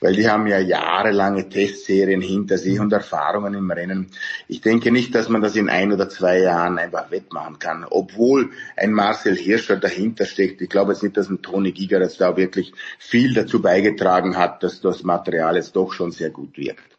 weil 0.00 0.14
die 0.14 0.28
haben 0.28 0.46
ja 0.46 0.58
jahrelange 0.58 1.48
Testserien 1.48 2.20
hinter 2.20 2.58
sich 2.58 2.80
und 2.80 2.92
Erfahrungen 2.92 3.54
im 3.54 3.70
Rennen. 3.70 4.08
Ich 4.48 4.60
denke 4.60 4.90
nicht, 4.90 5.14
dass 5.14 5.28
man 5.28 5.40
das 5.40 5.56
in 5.56 5.68
ein 5.68 5.92
oder 5.92 6.08
zwei 6.08 6.40
Jahren 6.40 6.78
einfach 6.78 7.10
wettmachen 7.10 7.58
kann, 7.58 7.86
obwohl 7.88 8.50
ein 8.76 8.92
Marcel 8.92 9.36
Hirscher 9.36 9.76
dahinter 9.76 10.26
steckt. 10.26 10.60
Ich 10.60 10.68
glaube 10.68 10.92
jetzt 10.92 11.02
nicht, 11.02 11.16
dass 11.16 11.28
ein 11.28 11.42
Toni 11.42 11.72
Giger 11.72 12.00
jetzt 12.00 12.20
da 12.20 12.36
wirklich 12.36 12.72
viel 12.98 13.34
dazu 13.34 13.62
beigetragen 13.62 14.36
hat, 14.36 14.62
dass 14.62 14.80
das 14.80 15.02
Material 15.04 15.56
jetzt 15.56 15.76
doch 15.76 15.92
schon 15.92 16.10
sehr 16.10 16.30
gut 16.30 16.56
wirkt. 16.58 16.98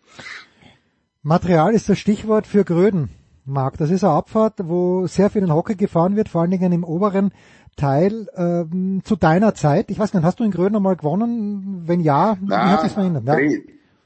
Material 1.22 1.74
ist 1.74 1.90
das 1.90 2.00
Stichwort 2.00 2.48
für 2.48 2.64
Gröden. 2.64 3.10
Marc. 3.46 3.78
Das 3.78 3.92
ist 3.92 4.04
eine 4.04 4.14
Abfahrt, 4.14 4.56
wo 4.64 5.08
sehr 5.08 5.30
viel 5.30 5.44
in 5.44 5.54
Hockey 5.54 5.76
gefahren 5.76 6.16
wird, 6.16 6.30
vor 6.30 6.42
allen 6.42 6.52
Dingen 6.52 6.72
im 6.72 6.84
oberen 6.84 7.32
Teil 7.76 8.28
ähm, 8.36 9.02
zu 9.04 9.16
deiner 9.16 9.54
Zeit. 9.54 9.90
Ich 9.90 10.00
weiß 10.00 10.14
nicht, 10.14 10.24
hast 10.24 10.40
du 10.40 10.44
in 10.44 10.52
Gröden 10.52 10.82
mal 10.82 10.96
gewonnen? 10.96 11.84
Wenn 11.86 12.00
ja, 12.00 12.38
wie 12.42 12.54
hat 12.54 12.82
sich 12.82 12.94
verändert? 12.94 13.24
Ja. 13.26 13.38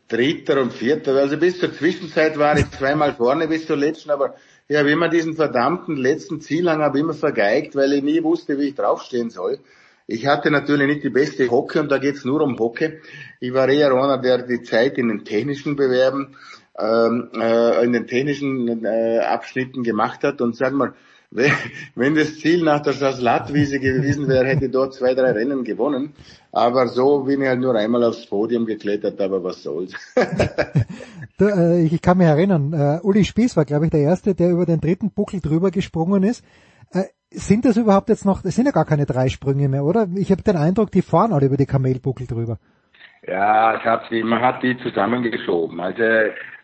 Dritter 0.10 0.60
und 0.60 0.74
Vierter. 0.74 1.16
Also 1.16 1.38
bis 1.38 1.60
zur 1.60 1.72
Zwischenzeit 1.72 2.38
war 2.40 2.58
ich 2.58 2.70
zweimal 2.72 3.14
vorne 3.14 3.48
bis 3.48 3.68
zur 3.68 3.78
letzten, 3.78 4.10
aber 4.10 4.34
ich 4.68 4.76
habe 4.76 4.92
immer 4.92 5.08
diesen 5.08 5.36
verdammten 5.36 5.96
letzten 5.98 6.42
Zielhang 6.42 6.82
habe 6.82 7.00
immer 7.00 7.14
vergeigt, 7.14 7.76
weil 7.76 7.94
ich 7.94 8.04
nie 8.04 8.24
wusste, 8.24 8.58
wie 8.58 8.70
ich 8.70 8.76
draufstehen 8.76 9.30
soll. 9.30 9.60
Ich 10.08 10.26
hatte 10.26 10.50
natürlich 10.50 10.88
nicht 10.88 11.04
die 11.04 11.12
beste 11.12 11.52
Hocke 11.52 11.80
und 11.80 11.92
da 11.92 12.00
geht's 12.00 12.26
nur 12.26 12.42
um 12.42 12.58
Hocke. 12.58 13.02
Ich 13.40 13.54
war 13.54 13.70
eher 13.70 13.94
einer, 13.94 14.18
der 14.18 14.48
die 14.48 14.64
Zeit 14.64 14.98
in 14.98 15.08
den 15.08 15.24
technischen 15.24 15.76
Bewerben 15.76 16.36
ähm, 16.80 17.30
äh, 17.34 17.84
in 17.84 17.94
den 17.94 18.08
technischen 18.08 18.86
äh, 18.86 19.20
Abschnitten 19.20 19.84
gemacht 19.84 20.24
hat 20.24 20.42
und 20.42 20.56
sagen 20.56 20.94
wir, 21.32 21.52
wenn 21.94 22.16
das 22.16 22.40
Ziel 22.40 22.64
nach 22.64 22.82
der 22.82 22.94
Schaslatwiese 22.94 23.80
gewesen 23.80 24.28
wäre, 24.28 24.48
hätte 24.48 24.66
ich 24.66 24.72
dort 24.72 24.96
zwei, 24.96 25.14
drei 25.14 25.32
Rennen 25.32 25.64
gewonnen. 25.64 26.14
Aber 26.52 26.88
so 26.88 27.24
bin 27.26 27.42
ich 27.42 27.48
halt 27.48 27.60
nur 27.60 27.76
einmal 27.76 28.04
aufs 28.04 28.26
Podium 28.26 28.66
geklettert, 28.66 29.22
aber 29.22 29.44
was 29.44 29.62
soll's. 29.62 29.94
da, 31.38 31.48
äh, 31.48 31.84
ich 31.84 32.02
kann 32.02 32.18
mich 32.18 32.26
erinnern, 32.26 32.74
äh, 32.74 33.00
Uli 33.04 33.26
Spieß 33.26 33.56
war, 33.58 33.66
glaube 33.66 33.86
ich, 33.86 33.92
der 33.92 34.02
Erste, 34.02 34.34
der 34.34 34.50
über 34.50 34.66
den 34.66 34.82
dritten 34.82 35.12
Buckel 35.12 35.40
drüber 35.40 35.70
gesprungen 35.70 36.24
ist. 36.24 36.44
Äh, 36.92 37.04
sind 37.30 37.66
das 37.66 37.78
überhaupt 37.78 38.10
jetzt 38.10 38.26
noch, 38.26 38.42
das 38.42 38.56
sind 38.56 38.66
ja 38.66 38.72
gar 38.72 38.86
keine 38.86 39.06
drei 39.06 39.30
Sprünge 39.30 39.70
mehr, 39.70 39.84
oder? 39.84 40.08
Ich 40.16 40.32
habe 40.32 40.42
den 40.42 40.56
Eindruck, 40.56 40.90
die 40.92 41.04
fahren 41.04 41.32
alle 41.32 41.46
über 41.46 41.58
die 41.58 41.68
Kamelbuckel 41.68 42.26
drüber. 42.26 42.58
Ja, 43.28 43.78
ich 43.78 43.86
hab 43.86 44.10
die, 44.10 44.24
man 44.24 44.42
hat 44.42 44.64
die 44.64 44.76
zusammengeschoben. 44.82 45.80
Also 45.80 46.02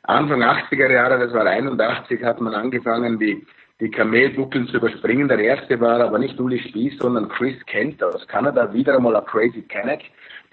Anfang 0.07 0.43
80er 0.43 0.91
Jahre, 0.91 1.19
das 1.19 1.33
war 1.33 1.45
81, 1.45 2.23
hat 2.23 2.39
man 2.39 2.53
angefangen, 2.53 3.17
die, 3.17 3.45
die 3.79 3.89
Kamelbuckeln 3.89 4.67
zu 4.67 4.77
überspringen. 4.77 5.27
Der 5.27 5.39
erste 5.39 5.79
war 5.79 5.99
aber 5.99 6.19
nicht 6.19 6.39
Uli 6.39 6.59
Spieß, 6.59 6.99
sondern 6.99 7.27
Chris 7.29 7.55
Kent 7.65 8.03
aus 8.03 8.27
Kanada, 8.27 8.71
wieder 8.71 8.95
einmal 8.95 9.15
ein 9.15 9.25
Crazy 9.25 9.63
Canuck. 9.63 10.01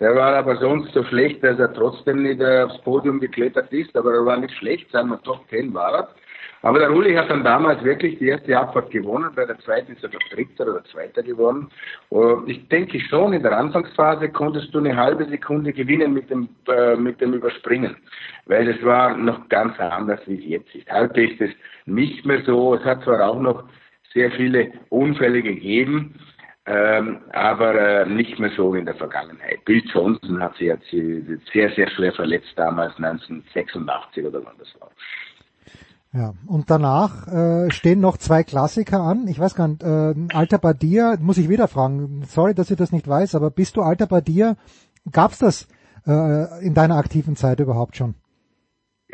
Der 0.01 0.17
war 0.17 0.35
aber 0.35 0.57
sonst 0.57 0.93
so 0.95 1.05
schlecht, 1.05 1.45
dass 1.45 1.59
er 1.59 1.73
trotzdem 1.75 2.23
nicht 2.23 2.43
aufs 2.43 2.81
Podium 2.83 3.21
geklettert 3.21 3.71
ist, 3.73 3.95
aber 3.95 4.15
er 4.15 4.25
war 4.25 4.39
nicht 4.39 4.55
schlecht, 4.55 4.91
sagen 4.91 5.11
wir 5.11 5.23
Top 5.23 5.45
10 5.51 5.75
war 5.75 5.93
er. 5.93 6.09
Aber 6.63 6.79
der 6.79 6.93
Uli 6.93 7.15
hat 7.15 7.29
dann 7.29 7.43
damals 7.43 7.83
wirklich 7.83 8.19
die 8.19 8.29
erste 8.29 8.57
Abfahrt 8.57 8.91
gewonnen, 8.91 9.31
bei 9.35 9.45
der 9.45 9.59
zweiten 9.59 9.93
ist 9.93 10.03
er 10.03 10.11
doch 10.11 10.21
Dritter 10.31 10.69
oder 10.69 10.85
Zweiter 10.85 11.23
geworden. 11.23 11.69
Ich 12.47 12.69
denke 12.69 13.01
schon, 13.01 13.33
in 13.33 13.43
der 13.43 13.59
Anfangsphase 13.59 14.29
konntest 14.29 14.73
du 14.73 14.79
eine 14.79 14.97
halbe 14.97 15.25
Sekunde 15.25 15.73
gewinnen 15.73 16.15
mit 16.15 16.31
dem, 16.31 16.49
äh, 16.69 16.95
mit 16.95 17.21
dem 17.21 17.35
Überspringen, 17.35 17.97
weil 18.47 18.69
es 18.69 18.83
war 18.85 19.17
noch 19.17 19.49
ganz 19.49 19.79
anders, 19.81 20.21
wie 20.27 20.39
es 20.39 20.47
jetzt 20.47 20.75
ist. 20.75 20.91
Heute 20.93 21.23
ist 21.23 21.41
es 21.41 21.51
nicht 21.85 22.25
mehr 22.25 22.43
so. 22.45 22.75
Es 22.77 22.85
hat 22.85 23.03
zwar 23.03 23.29
auch 23.29 23.41
noch 23.41 23.65
sehr 24.15 24.31
viele 24.31 24.71
Unfälle 24.89 25.43
gegeben, 25.43 26.15
ähm, 26.67 27.23
aber 27.33 27.75
äh, 27.75 28.07
nicht 28.07 28.39
mehr 28.39 28.51
so 28.51 28.73
wie 28.73 28.79
in 28.79 28.87
der 28.87 28.95
Vergangenheit. 28.95 29.65
Bill 29.65 29.83
Johnson 29.93 30.41
hat 30.41 30.55
sich 30.57 30.69
jetzt 30.69 30.89
sehr, 31.53 31.71
sehr 31.71 31.91
schwer 31.91 32.13
verletzt 32.13 32.53
damals, 32.55 32.95
1986 32.99 34.25
oder 34.25 34.45
wann 34.45 34.55
das 34.59 34.73
war. 34.81 34.91
Ja, 36.15 36.35
und 36.47 36.71
danach 36.71 37.27
äh, 37.29 37.71
stehen 37.71 38.01
noch 38.01 38.19
zwei 38.19 38.45
Klassiker 38.45 39.01
an. 39.01 39.29
Ich 39.29 39.39
weiß 39.39 39.55
gar 39.55 39.69
nicht, 39.69 39.83
äh, 39.83 40.15
Alter 40.35 40.59
Badia, 40.59 41.17
muss 41.19 41.39
ich 41.39 41.49
wieder 41.49 41.69
fragen. 41.69 42.25
Sorry, 42.29 42.55
dass 42.55 42.71
ich 42.71 42.77
das 42.77 42.93
nicht 42.93 43.09
weiß, 43.09 43.35
aber 43.35 43.51
bist 43.51 43.77
du 43.77 43.83
Alter 43.83 44.07
Badia? 44.07 44.57
Gab's 45.11 45.39
das 45.39 45.69
äh, 46.07 46.65
in 46.65 46.75
deiner 46.75 46.97
aktiven 46.97 47.35
Zeit 47.35 47.61
überhaupt 47.61 47.97
schon? 47.97 48.15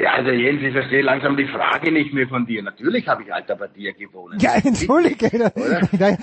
Ja, 0.00 0.12
also 0.12 0.30
Jens, 0.30 0.62
ich 0.62 0.72
verstehe 0.72 1.02
langsam 1.02 1.36
die 1.36 1.48
Frage 1.48 1.90
nicht 1.90 2.14
mehr 2.14 2.28
von 2.28 2.46
dir. 2.46 2.62
Natürlich 2.62 3.08
habe 3.08 3.24
ich 3.24 3.34
Alter 3.34 3.56
bei 3.56 3.66
dir 3.66 3.92
gewonnen. 3.94 4.38
Ja, 4.38 4.54
entschuldige. 4.54 5.28
na, 5.98 6.16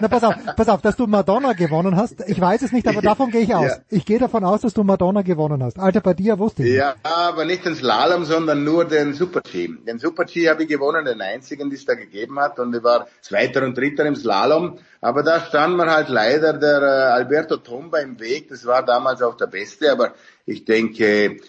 na, 0.00 0.08
pass 0.08 0.24
auf, 0.24 0.34
pass 0.56 0.68
auf, 0.68 0.82
dass 0.82 0.96
du 0.96 1.06
Madonna 1.06 1.52
gewonnen 1.52 1.94
hast. 1.94 2.24
Ich 2.26 2.40
weiß 2.40 2.62
es 2.62 2.72
nicht, 2.72 2.88
aber 2.88 3.00
davon 3.02 3.30
gehe 3.30 3.42
ich 3.42 3.54
aus. 3.54 3.68
Ja. 3.68 3.76
Ich 3.88 4.04
gehe 4.04 4.18
davon 4.18 4.42
aus, 4.42 4.62
dass 4.62 4.74
du 4.74 4.82
Madonna 4.82 5.22
gewonnen 5.22 5.62
hast. 5.62 5.78
Alter 5.78 6.00
bei 6.00 6.12
dir 6.12 6.40
wusste 6.40 6.64
ich. 6.64 6.74
Ja, 6.74 6.96
aber 7.04 7.44
nicht 7.44 7.64
den 7.64 7.76
Slalom, 7.76 8.24
sondern 8.24 8.64
nur 8.64 8.84
den 8.84 9.14
Super-G. 9.14 9.76
Den 9.86 10.00
Super-G 10.00 10.48
habe 10.48 10.64
ich 10.64 10.68
gewonnen, 10.68 11.04
den 11.04 11.20
einzigen, 11.20 11.70
den 11.70 11.76
es 11.76 11.84
da 11.84 11.94
gegeben 11.94 12.40
hat. 12.40 12.58
Und 12.58 12.74
ich 12.74 12.82
war 12.82 13.06
Zweiter 13.20 13.62
und 13.62 13.78
Dritter 13.78 14.06
im 14.06 14.16
Slalom. 14.16 14.78
Aber 15.00 15.22
da 15.22 15.38
stand 15.38 15.76
mir 15.76 15.86
halt 15.86 16.08
leider 16.08 16.54
der 16.54 16.82
äh, 16.82 17.12
Alberto 17.12 17.58
Tomba 17.58 17.98
im 17.98 18.18
Weg. 18.18 18.48
Das 18.48 18.66
war 18.66 18.84
damals 18.84 19.22
auch 19.22 19.36
der 19.36 19.46
Beste. 19.46 19.92
Aber 19.92 20.14
ich 20.46 20.64
denke, 20.64 21.04
äh, 21.04 21.40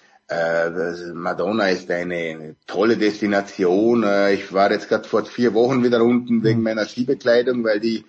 Madonna 1.13 1.67
ist 1.67 1.91
eine 1.91 2.55
tolle 2.65 2.97
Destination. 2.97 4.03
Äh, 4.03 4.33
ich 4.35 4.53
war 4.53 4.71
jetzt 4.71 4.87
gerade 4.87 5.07
vor 5.07 5.25
vier 5.25 5.53
Wochen 5.53 5.83
wieder 5.83 6.03
unten 6.03 6.43
wegen 6.43 6.59
mhm. 6.59 6.63
meiner 6.63 6.85
Skibekleidung, 6.85 7.63
weil 7.63 7.79
die, 7.79 8.05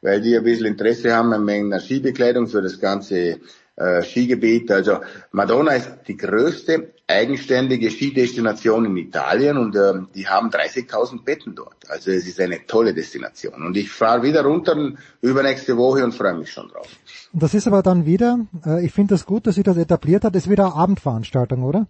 weil 0.00 0.20
die 0.20 0.36
ein 0.36 0.44
bisschen 0.44 0.66
Interesse 0.66 1.14
haben 1.14 1.32
an 1.32 1.44
meiner 1.44 1.80
Skibekleidung 1.80 2.46
für 2.46 2.62
das 2.62 2.80
ganze 2.80 3.40
äh, 3.76 4.02
Skigebiet. 4.02 4.70
Also 4.70 5.00
Madonna 5.32 5.72
ist 5.72 5.90
die 6.08 6.16
größte 6.16 6.92
eigenständige 7.06 7.90
Skidestination 7.90 8.84
in 8.86 8.96
Italien 8.96 9.58
und 9.58 9.76
äh, 9.76 9.94
die 10.14 10.26
haben 10.26 10.50
30.000 10.50 11.24
Betten 11.24 11.54
dort. 11.54 11.88
Also 11.88 12.10
es 12.10 12.26
ist 12.26 12.40
eine 12.40 12.66
tolle 12.66 12.94
Destination. 12.94 13.62
Und 13.64 13.76
ich 13.76 13.90
fahre 13.90 14.22
wieder 14.22 14.42
runter 14.42 14.92
übernächste 15.20 15.76
Woche 15.76 16.02
und 16.04 16.12
freue 16.12 16.34
mich 16.34 16.50
schon 16.50 16.68
drauf. 16.68 16.88
Das 17.32 17.54
ist 17.54 17.66
aber 17.66 17.82
dann 17.82 18.06
wieder, 18.06 18.46
äh, 18.64 18.84
ich 18.84 18.92
finde 18.92 19.14
das 19.14 19.26
gut, 19.26 19.46
dass 19.46 19.54
sie 19.54 19.62
das 19.62 19.76
etabliert 19.76 20.24
hat, 20.24 20.34
ist 20.34 20.50
wieder 20.50 20.66
eine 20.66 20.74
Abendveranstaltung, 20.74 21.62
oder? 21.62 21.86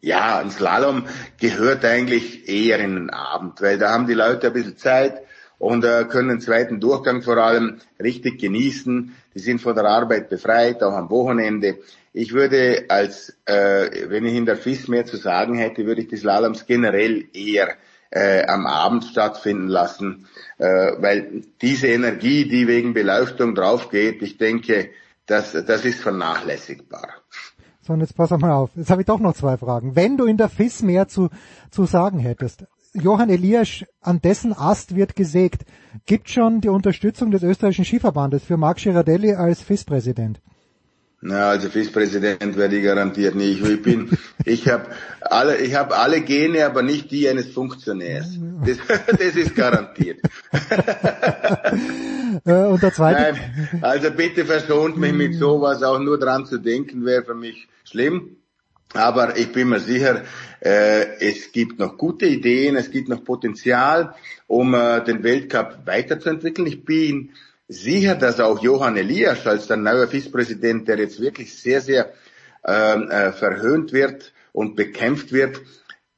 Ja, 0.00 0.38
ein 0.38 0.50
Slalom 0.50 1.04
gehört 1.38 1.84
eigentlich 1.84 2.48
eher 2.48 2.80
in 2.80 2.94
den 2.94 3.10
Abend, 3.10 3.60
weil 3.60 3.78
da 3.78 3.90
haben 3.90 4.06
die 4.06 4.14
Leute 4.14 4.48
ein 4.48 4.52
bisschen 4.52 4.76
Zeit 4.76 5.22
und 5.58 5.84
äh, 5.84 6.04
können 6.08 6.28
den 6.28 6.40
zweiten 6.40 6.80
Durchgang 6.80 7.22
vor 7.22 7.36
allem 7.36 7.78
richtig 8.02 8.40
genießen. 8.40 9.14
Die 9.34 9.40
sind 9.40 9.60
von 9.60 9.74
der 9.74 9.84
Arbeit 9.84 10.28
befreit, 10.28 10.82
auch 10.82 10.94
am 10.94 11.10
Wochenende. 11.10 11.78
Ich 12.12 12.32
würde 12.32 12.84
als, 12.88 13.36
äh, 13.46 14.08
wenn 14.08 14.26
ich 14.26 14.34
in 14.34 14.46
der 14.46 14.56
FIS 14.56 14.88
mehr 14.88 15.06
zu 15.06 15.16
sagen 15.16 15.54
hätte, 15.54 15.86
würde 15.86 16.02
ich 16.02 16.08
die 16.08 16.16
Slaloms 16.16 16.66
generell 16.66 17.24
eher 17.32 17.76
äh, 18.10 18.44
am 18.46 18.66
Abend 18.66 19.04
stattfinden 19.04 19.68
lassen, 19.68 20.26
äh, 20.58 20.92
weil 20.98 21.42
diese 21.62 21.86
Energie, 21.86 22.46
die 22.46 22.68
wegen 22.68 22.92
Beleuchtung 22.92 23.54
draufgeht, 23.54 24.20
ich 24.22 24.36
denke, 24.36 24.90
das, 25.26 25.52
das 25.52 25.84
ist 25.84 26.00
vernachlässigbar. 26.00 27.08
So, 27.80 27.94
und 27.94 28.00
jetzt 28.00 28.14
pass 28.14 28.30
mal 28.30 28.52
auf. 28.52 28.70
Jetzt 28.76 28.90
habe 28.90 29.02
ich 29.02 29.06
doch 29.06 29.18
noch 29.18 29.34
zwei 29.34 29.56
Fragen. 29.56 29.96
Wenn 29.96 30.16
du 30.16 30.26
in 30.26 30.36
der 30.36 30.48
FIS 30.48 30.82
mehr 30.82 31.08
zu, 31.08 31.30
zu 31.70 31.84
sagen 31.84 32.18
hättest, 32.18 32.64
Johann 32.94 33.30
Elias, 33.30 33.84
an 34.00 34.20
dessen 34.20 34.52
Ast 34.52 34.94
wird 34.94 35.16
gesägt. 35.16 35.62
Gibt 36.04 36.28
schon 36.28 36.60
die 36.60 36.68
Unterstützung 36.68 37.30
des 37.30 37.42
österreichischen 37.42 37.86
Skiverbandes 37.86 38.44
für 38.44 38.56
Marc 38.56 38.78
Girardelli 38.78 39.34
als 39.34 39.62
FIS-Präsident? 39.62 40.40
Na, 41.24 41.50
also 41.50 41.70
FIS-Präsident 41.70 42.56
werde 42.56 42.76
ich 42.76 42.84
garantiert 42.84 43.34
nicht. 43.34 43.64
Ich 43.64 43.82
bin, 43.82 44.10
ich 44.44 44.68
habe 44.68 44.86
alle, 45.20 45.56
ich 45.58 45.74
habe 45.74 45.96
alle 45.96 46.20
Gene, 46.20 46.66
aber 46.66 46.82
nicht 46.82 47.10
die 47.12 47.28
eines 47.28 47.46
Funktionärs. 47.52 48.38
Das, 48.66 48.78
das 49.06 49.36
ist 49.36 49.54
garantiert. 49.54 50.20
Äh, 52.46 52.64
und 52.64 52.82
der 52.82 52.94
zweite? 52.94 53.20
Nein, 53.20 53.82
also 53.82 54.10
bitte 54.10 54.46
verschont 54.46 54.96
mich 54.96 55.12
mit 55.12 55.34
sowas. 55.34 55.82
Auch 55.82 55.98
nur 55.98 56.18
dran 56.18 56.46
zu 56.46 56.56
denken 56.56 57.04
wäre 57.04 57.22
für 57.22 57.34
mich 57.34 57.68
schlimm. 57.84 58.36
Aber 58.94 59.36
ich 59.36 59.52
bin 59.52 59.68
mir 59.68 59.80
sicher, 59.80 60.22
äh, 60.60 61.18
es 61.18 61.52
gibt 61.52 61.78
noch 61.78 61.96
gute 61.96 62.26
Ideen, 62.26 62.76
es 62.76 62.90
gibt 62.90 63.08
noch 63.08 63.24
Potenzial, 63.24 64.14
um 64.46 64.74
äh, 64.74 65.02
den 65.02 65.22
Weltcup 65.22 65.86
weiterzuentwickeln. 65.86 66.66
Ich 66.66 66.84
bin 66.84 67.30
sicher, 67.68 68.14
dass 68.14 68.40
auch 68.40 68.62
Johann 68.62 68.96
Elias 68.96 69.46
als 69.46 69.66
der 69.66 69.78
neue 69.78 70.06
FIS-Präsident, 70.06 70.88
der 70.88 70.98
jetzt 70.98 71.20
wirklich 71.20 71.58
sehr, 71.58 71.80
sehr 71.80 72.12
ähm, 72.64 73.10
äh, 73.10 73.32
verhöhnt 73.32 73.92
wird 73.92 74.32
und 74.52 74.76
bekämpft 74.76 75.32
wird, 75.32 75.60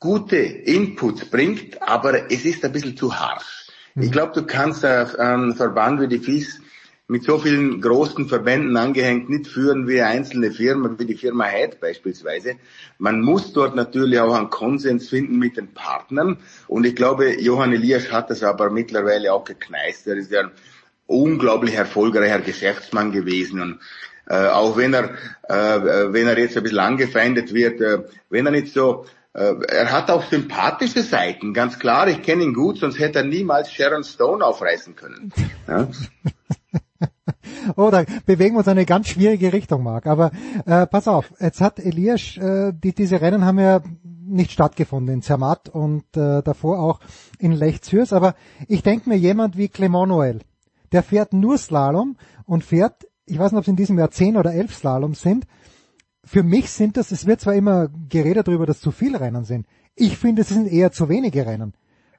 gute 0.00 0.36
Inputs 0.36 1.24
bringt, 1.26 1.80
aber 1.80 2.30
es 2.30 2.44
ist 2.44 2.64
ein 2.64 2.72
bisschen 2.72 2.96
zu 2.96 3.18
harsch. 3.18 3.68
Ich 3.96 4.10
glaube, 4.10 4.32
du 4.34 4.44
kannst 4.44 4.82
äh, 4.82 5.06
einen 5.18 5.54
Verband 5.54 6.00
wie 6.00 6.08
die 6.08 6.18
FIS 6.18 6.60
mit 7.06 7.24
so 7.24 7.38
vielen 7.38 7.82
großen 7.82 8.28
Verbänden 8.28 8.76
angehängt 8.76 9.28
nicht 9.28 9.46
führen 9.46 9.86
wie 9.86 10.00
einzelne 10.00 10.50
Firmen, 10.50 10.98
wie 10.98 11.04
die 11.04 11.16
Firma 11.16 11.44
Heid 11.44 11.78
beispielsweise. 11.78 12.56
Man 12.98 13.20
muss 13.20 13.52
dort 13.52 13.76
natürlich 13.76 14.18
auch 14.20 14.34
einen 14.34 14.48
Konsens 14.48 15.10
finden 15.10 15.38
mit 15.38 15.58
den 15.58 15.74
Partnern. 15.74 16.38
Und 16.66 16.86
ich 16.86 16.96
glaube, 16.96 17.38
Johann 17.40 17.74
Elias 17.74 18.10
hat 18.10 18.30
das 18.30 18.42
aber 18.42 18.70
mittlerweile 18.70 19.34
auch 19.34 19.44
gekneist. 19.44 20.06
Er 20.06 20.16
ist 20.16 20.30
ja 20.30 20.40
ein 20.40 20.50
unglaublich 21.06 21.74
erfolgreicher 21.74 22.40
Geschäftsmann 22.40 23.12
gewesen. 23.12 23.60
Und 23.60 23.80
äh, 24.26 24.46
auch 24.46 24.78
wenn 24.78 24.94
er, 24.94 25.10
äh, 25.42 26.12
wenn 26.12 26.26
er 26.26 26.38
jetzt 26.38 26.56
ein 26.56 26.62
bisschen 26.62 26.78
angefeindet 26.78 27.52
wird, 27.52 27.82
äh, 27.82 28.04
wenn 28.30 28.46
er 28.46 28.52
nicht 28.52 28.72
so 28.72 29.04
äh, 29.34 29.54
er 29.68 29.92
hat 29.92 30.10
auch 30.10 30.24
sympathische 30.30 31.02
Seiten, 31.02 31.52
ganz 31.52 31.78
klar. 31.78 32.08
Ich 32.08 32.22
kenne 32.22 32.44
ihn 32.44 32.54
gut, 32.54 32.78
sonst 32.78 32.98
hätte 32.98 33.18
er 33.18 33.24
niemals 33.24 33.70
Sharon 33.70 34.04
Stone 34.04 34.44
aufreißen 34.44 34.94
können. 34.96 35.32
Ja? 35.68 35.88
oh, 37.76 37.90
da 37.90 38.04
bewegen 38.26 38.54
wir 38.54 38.58
uns 38.58 38.66
in 38.66 38.72
eine 38.72 38.86
ganz 38.86 39.08
schwierige 39.08 39.52
Richtung, 39.52 39.82
Marc. 39.82 40.06
Aber 40.06 40.30
äh, 40.66 40.86
pass 40.86 41.08
auf, 41.08 41.32
jetzt 41.40 41.60
hat 41.60 41.78
Elias, 41.78 42.36
äh, 42.36 42.72
die, 42.72 42.94
diese 42.94 43.20
Rennen 43.20 43.44
haben 43.44 43.58
ja 43.58 43.80
nicht 44.26 44.52
stattgefunden 44.52 45.14
in 45.14 45.22
Zermatt 45.22 45.68
und 45.68 46.04
äh, 46.16 46.42
davor 46.42 46.80
auch 46.80 47.00
in 47.38 47.52
Lech 47.52 47.82
Zürs. 47.82 48.12
Aber 48.12 48.34
ich 48.68 48.82
denke 48.82 49.08
mir, 49.08 49.16
jemand 49.16 49.56
wie 49.56 49.68
Clement 49.68 50.10
Noël, 50.10 50.40
der 50.92 51.02
fährt 51.02 51.32
nur 51.32 51.58
Slalom 51.58 52.16
und 52.46 52.64
fährt, 52.64 53.06
ich 53.26 53.38
weiß 53.38 53.52
nicht, 53.52 53.58
ob 53.58 53.64
es 53.64 53.68
in 53.68 53.76
diesem 53.76 53.98
Jahr 53.98 54.10
zehn 54.10 54.36
oder 54.36 54.52
elf 54.52 54.74
Slaloms 54.74 55.20
sind. 55.20 55.46
Für 56.24 56.42
mich 56.42 56.70
sind 56.70 56.96
das, 56.96 57.10
es 57.10 57.26
wird 57.26 57.40
zwar 57.40 57.54
immer 57.54 57.88
geredet 58.08 58.48
darüber, 58.48 58.66
dass 58.66 58.80
zu 58.80 58.92
viele 58.92 59.20
Rennen 59.20 59.44
sind. 59.44 59.66
Ich 59.94 60.16
finde, 60.16 60.42
es 60.42 60.48
sind 60.48 60.66
eher 60.66 60.90
zu 60.90 61.08
wenige 61.08 61.46
Rennen. 61.46 61.74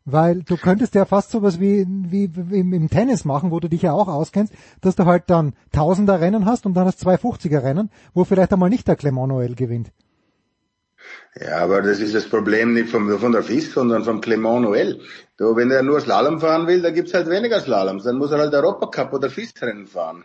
Weil 0.06 0.44
du 0.44 0.56
könntest 0.56 0.94
ja 0.94 1.06
fast 1.06 1.32
sowas 1.32 1.60
wie, 1.60 1.84
wie, 1.88 2.30
wie 2.32 2.60
im 2.60 2.90
Tennis 2.92 3.26
machen, 3.26 3.50
wo 3.50 3.60
du 3.60 3.68
dich 3.68 3.82
ja 3.82 3.92
auch 3.92 4.08
auskennst, 4.08 4.54
dass 4.82 4.96
du 4.96 5.06
halt 5.06 5.24
dann 5.28 5.54
Tausender 5.72 6.22
Rennen 6.22 6.46
hast 6.46 6.68
und 6.68 6.76
dann 6.76 6.86
hast 6.86 7.00
zwei 7.00 7.16
50er 7.16 7.64
Rennen, 7.64 7.90
wo 8.14 8.24
vielleicht 8.24 8.54
einmal 8.54 8.70
nicht 8.70 8.88
der 8.88 8.98
Clement 8.98 9.32
Noël 9.32 9.56
gewinnt. 9.56 9.92
Ja, 11.40 11.58
aber 11.58 11.82
das 11.82 12.00
ist 12.00 12.14
das 12.14 12.30
Problem 12.30 12.74
nicht 12.74 12.90
vom, 12.90 13.18
von 13.18 13.32
der 13.32 13.42
FIS, 13.42 13.74
sondern 13.74 14.04
vom 14.04 14.22
Clement 14.22 14.66
Noël. 14.66 15.00
Du, 15.38 15.56
wenn 15.56 15.72
er 15.72 15.82
nur 15.82 16.00
Slalom 16.00 16.40
fahren 16.40 16.68
will, 16.68 16.84
da 16.84 16.92
gibt's 16.92 17.14
halt 17.16 17.28
weniger 17.28 17.60
Slaloms. 17.60 18.04
Dann 18.04 18.18
muss 18.18 18.32
er 18.32 18.38
halt 18.38 18.54
Europacup 18.54 19.12
oder 19.12 19.32
FIS-Rennen 19.32 19.88
fahren. 19.88 20.24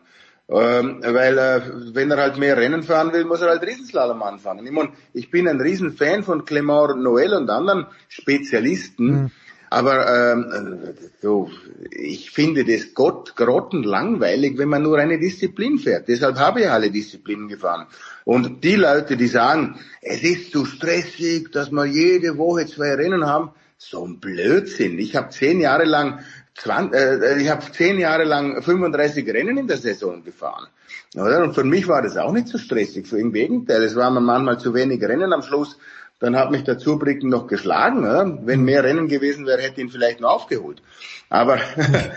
Ähm, 0.49 1.00
weil 1.02 1.39
äh, 1.39 1.62
wenn 1.94 2.10
er 2.10 2.18
halt 2.18 2.36
mehr 2.36 2.57
Rennen 2.57 2.83
fahren 2.83 3.12
will, 3.12 3.25
muss 3.25 3.41
er 3.41 3.49
halt 3.49 3.62
Riesenslalom 3.62 4.23
anfangen. 4.23 4.67
Ich, 4.67 4.73
mein, 4.73 4.91
ich 5.15 5.31
bin 5.31 5.49
ein 5.49 5.60
Riesenfan 5.60 6.23
von 6.23 6.44
Clement 6.44 6.97
Noël 6.97 7.34
und 7.34 7.49
anderen 7.49 7.86
Spezialisten. 8.09 9.07
Mhm 9.07 9.31
aber 9.73 10.32
ähm, 10.32 10.94
so, 11.23 11.49
ich 11.92 12.32
finde 12.32 12.65
das 12.65 12.92
Gott 12.92 13.36
grottenlangweilig, 13.36 14.58
wenn 14.58 14.68
man 14.68 14.82
nur 14.82 14.99
eine 14.99 15.18
Disziplin 15.20 15.78
fährt. 15.78 16.08
Deshalb 16.08 16.39
habe 16.39 16.62
ich 16.62 16.70
alle 16.70 16.90
Disziplinen 16.90 17.47
gefahren. 17.47 17.86
Und 18.24 18.65
die 18.65 18.74
Leute, 18.74 19.16
die 19.16 19.28
sagen, 19.28 19.78
es 20.02 20.24
ist 20.24 20.50
zu 20.50 20.65
stressig, 20.65 21.52
dass 21.52 21.70
wir 21.70 21.86
jede 21.86 22.36
Woche 22.36 22.66
zwei 22.66 22.94
Rennen 22.94 23.24
haben, 23.24 23.52
so 23.78 24.05
ein 24.05 24.18
Blödsinn. 24.18 24.99
Ich 24.99 25.15
habe 25.15 25.31
zehn 25.31 25.60
Jahre 25.60 25.84
lang 25.84 26.18
20, 26.57 27.00
äh, 27.00 27.40
ich 27.40 27.49
habe 27.49 27.62
zehn 27.70 28.00
Jahre 28.00 28.24
lang 28.24 28.60
35 28.62 29.26
Rennen 29.28 29.57
in 29.57 29.68
der 29.68 29.78
Saison 29.78 30.24
gefahren. 30.24 30.66
Oder? 31.15 31.44
Und 31.44 31.55
für 31.55 31.65
mich 31.65 31.86
war 31.86 32.02
das 32.02 32.16
auch 32.16 32.32
nicht 32.32 32.49
so 32.49 32.58
stressig. 32.58 33.07
Für 33.07 33.18
Im 33.20 33.32
Gegenteil, 33.32 33.84
es 33.84 33.94
waren 33.94 34.23
manchmal 34.23 34.58
zu 34.58 34.74
wenig 34.74 35.00
Rennen 35.02 35.32
am 35.32 35.42
Schluss 35.42 35.78
dann 36.20 36.36
hat 36.36 36.50
mich 36.50 36.65
der 36.65 36.78
Zubricken 36.78 37.28
noch 37.28 37.47
geschlagen. 37.47 38.00
Oder? 38.00 38.39
Wenn 38.47 38.62
mehr 38.62 38.84
Rennen 38.84 39.08
gewesen 39.08 39.47
wäre, 39.47 39.62
hätte 39.62 39.81
ihn 39.81 39.90
vielleicht 39.90 40.20
noch 40.20 40.31
aufgeholt. 40.31 40.81
Aber 41.28 41.58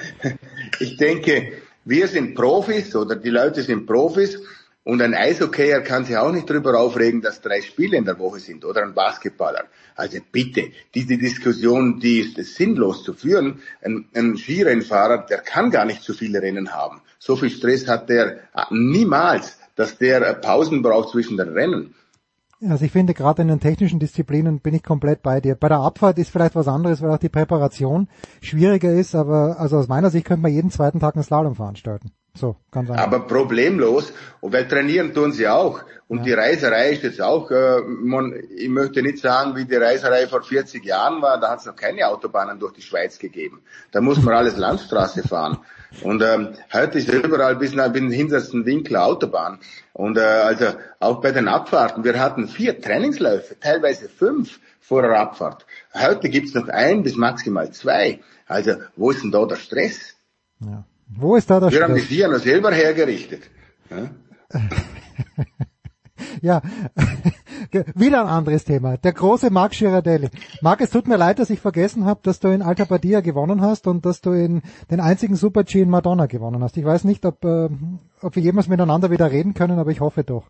ich 0.79 0.97
denke, 0.97 1.53
wir 1.85 2.07
sind 2.07 2.35
Profis 2.35 2.95
oder 2.95 3.15
die 3.15 3.29
Leute 3.29 3.63
sind 3.63 3.85
Profis 3.87 4.39
und 4.83 5.01
ein 5.01 5.13
Eishokeyer 5.13 5.79
kann 5.79 6.03
sich 6.03 6.17
auch 6.17 6.31
nicht 6.33 6.49
darüber 6.49 6.77
aufregen, 6.77 7.21
dass 7.21 7.39
drei 7.39 7.61
Spiele 7.61 7.95
in 7.95 8.03
der 8.03 8.19
Woche 8.19 8.39
sind 8.39 8.65
oder 8.65 8.83
ein 8.83 8.93
Basketballer. 8.93 9.65
Also 9.95 10.17
bitte, 10.31 10.71
diese 10.93 11.17
Diskussion, 11.17 11.99
die 11.99 12.19
ist 12.19 12.55
sinnlos 12.55 13.03
zu 13.03 13.13
führen. 13.13 13.61
Ein, 13.81 14.05
ein 14.13 14.35
Skirennfahrer, 14.35 15.25
der 15.29 15.37
kann 15.37 15.71
gar 15.71 15.85
nicht 15.85 16.03
so 16.03 16.13
viele 16.13 16.41
Rennen 16.41 16.73
haben. 16.73 17.01
So 17.17 17.37
viel 17.37 17.49
Stress 17.49 17.87
hat 17.87 18.09
der 18.09 18.39
niemals, 18.71 19.57
dass 19.75 19.97
der 19.97 20.33
Pausen 20.33 20.81
braucht 20.81 21.09
zwischen 21.09 21.37
den 21.37 21.49
Rennen. 21.49 21.95
Also 22.69 22.85
ich 22.85 22.91
finde, 22.91 23.13
gerade 23.13 23.41
in 23.41 23.47
den 23.47 23.59
technischen 23.59 23.99
Disziplinen 23.99 24.59
bin 24.59 24.73
ich 24.73 24.83
komplett 24.83 25.21
bei 25.21 25.41
dir. 25.41 25.55
Bei 25.55 25.69
der 25.69 25.79
Abfahrt 25.79 26.17
ist 26.17 26.29
vielleicht 26.29 26.55
was 26.55 26.67
anderes, 26.67 27.01
weil 27.01 27.11
auch 27.11 27.17
die 27.17 27.29
Präparation 27.29 28.07
schwieriger 28.41 28.91
ist, 28.93 29.15
aber 29.15 29.59
also 29.59 29.77
aus 29.77 29.87
meiner 29.87 30.09
Sicht 30.09 30.25
könnte 30.25 30.43
man 30.43 30.51
jeden 30.51 30.71
zweiten 30.71 30.99
Tag 30.99 31.15
einen 31.15 31.23
Slalom 31.23 31.55
veranstalten. 31.55 32.11
So, 32.35 32.55
ganz 32.71 32.89
einfach. 32.89 33.03
Aber 33.03 33.19
problemlos, 33.27 34.11
und 34.41 34.53
weil 34.53 34.67
trainieren 34.67 35.13
tun 35.13 35.33
sie 35.33 35.47
auch. 35.47 35.81
Und 36.07 36.19
ja. 36.19 36.23
die 36.23 36.33
Reiserei 36.33 36.91
ist 36.91 37.03
jetzt 37.03 37.21
auch, 37.21 37.51
äh, 37.51 37.81
man, 37.81 38.33
ich 38.55 38.69
möchte 38.69 39.03
nicht 39.03 39.19
sagen, 39.19 39.55
wie 39.55 39.65
die 39.65 39.75
Reiserei 39.75 40.27
vor 40.27 40.41
40 40.41 40.83
Jahren 40.83 41.21
war, 41.21 41.39
da 41.39 41.51
hat 41.51 41.59
es 41.59 41.65
noch 41.65 41.75
keine 41.75 42.07
Autobahnen 42.07 42.59
durch 42.59 42.73
die 42.73 42.81
Schweiz 42.81 43.19
gegeben. 43.19 43.61
Da 43.91 44.01
muss 44.01 44.21
man 44.21 44.33
alles 44.35 44.57
Landstraße 44.57 45.27
fahren. 45.27 45.59
Und 46.01 46.21
ähm, 46.23 46.49
heute 46.73 46.97
ist 46.97 47.09
überall 47.09 47.55
bis 47.55 47.73
nach 47.73 47.91
den 47.91 48.09
hintersten 48.11 48.65
Winkel 48.65 48.97
Autobahn. 48.97 49.59
Und 49.93 50.17
äh, 50.17 50.21
also 50.21 50.65
auch 50.99 51.21
bei 51.21 51.31
den 51.31 51.47
Abfahrten, 51.47 52.03
wir 52.03 52.19
hatten 52.19 52.47
vier 52.47 52.81
Trainingsläufe, 52.81 53.59
teilweise 53.59 54.09
fünf 54.09 54.59
vor 54.81 55.03
der 55.03 55.19
Abfahrt. 55.19 55.65
Heute 55.93 56.29
gibt's 56.29 56.53
noch 56.53 56.67
ein 56.67 57.03
bis 57.03 57.15
maximal 57.15 57.71
zwei. 57.71 58.19
Also 58.47 58.73
wo 58.95 59.11
ist 59.11 59.23
denn 59.23 59.31
da 59.31 59.45
der 59.45 59.55
Stress? 59.55 60.15
Ja. 60.59 60.83
Wo 61.07 61.35
ist 61.35 61.49
da 61.49 61.59
der 61.59 61.69
wir 61.69 61.77
Stress? 61.77 61.79
Wir 61.79 61.83
haben 61.87 61.95
die 61.95 62.01
vier 62.01 62.27
noch 62.27 62.39
selber 62.39 62.71
hergerichtet. 62.71 63.43
Ja? 63.89 64.09
ja, 66.41 66.61
wieder 67.95 68.21
ein 68.21 68.27
anderes 68.27 68.63
Thema. 68.63 68.97
Der 68.97 69.13
große 69.13 69.49
Marc 69.49 69.73
Girardelli. 69.73 70.29
Marc, 70.61 70.81
es 70.81 70.89
tut 70.89 71.07
mir 71.07 71.17
leid, 71.17 71.39
dass 71.39 71.49
ich 71.49 71.59
vergessen 71.59 72.05
habe, 72.05 72.19
dass 72.23 72.39
du 72.39 72.49
in 72.49 72.61
Alta 72.61 72.85
Badia 72.85 73.21
gewonnen 73.21 73.61
hast 73.61 73.87
und 73.87 74.05
dass 74.05 74.21
du 74.21 74.31
in 74.31 74.61
den 74.89 74.99
einzigen 74.99 75.35
Super-G 75.35 75.81
in 75.81 75.89
Madonna 75.89 76.25
gewonnen 76.25 76.63
hast. 76.63 76.77
Ich 76.77 76.85
weiß 76.85 77.03
nicht, 77.03 77.25
ob, 77.25 77.43
äh, 77.45 77.69
ob 78.21 78.35
wir 78.35 78.43
jemals 78.43 78.67
miteinander 78.67 79.11
wieder 79.11 79.31
reden 79.31 79.53
können, 79.53 79.79
aber 79.79 79.91
ich 79.91 79.99
hoffe 79.99 80.23
doch. 80.23 80.43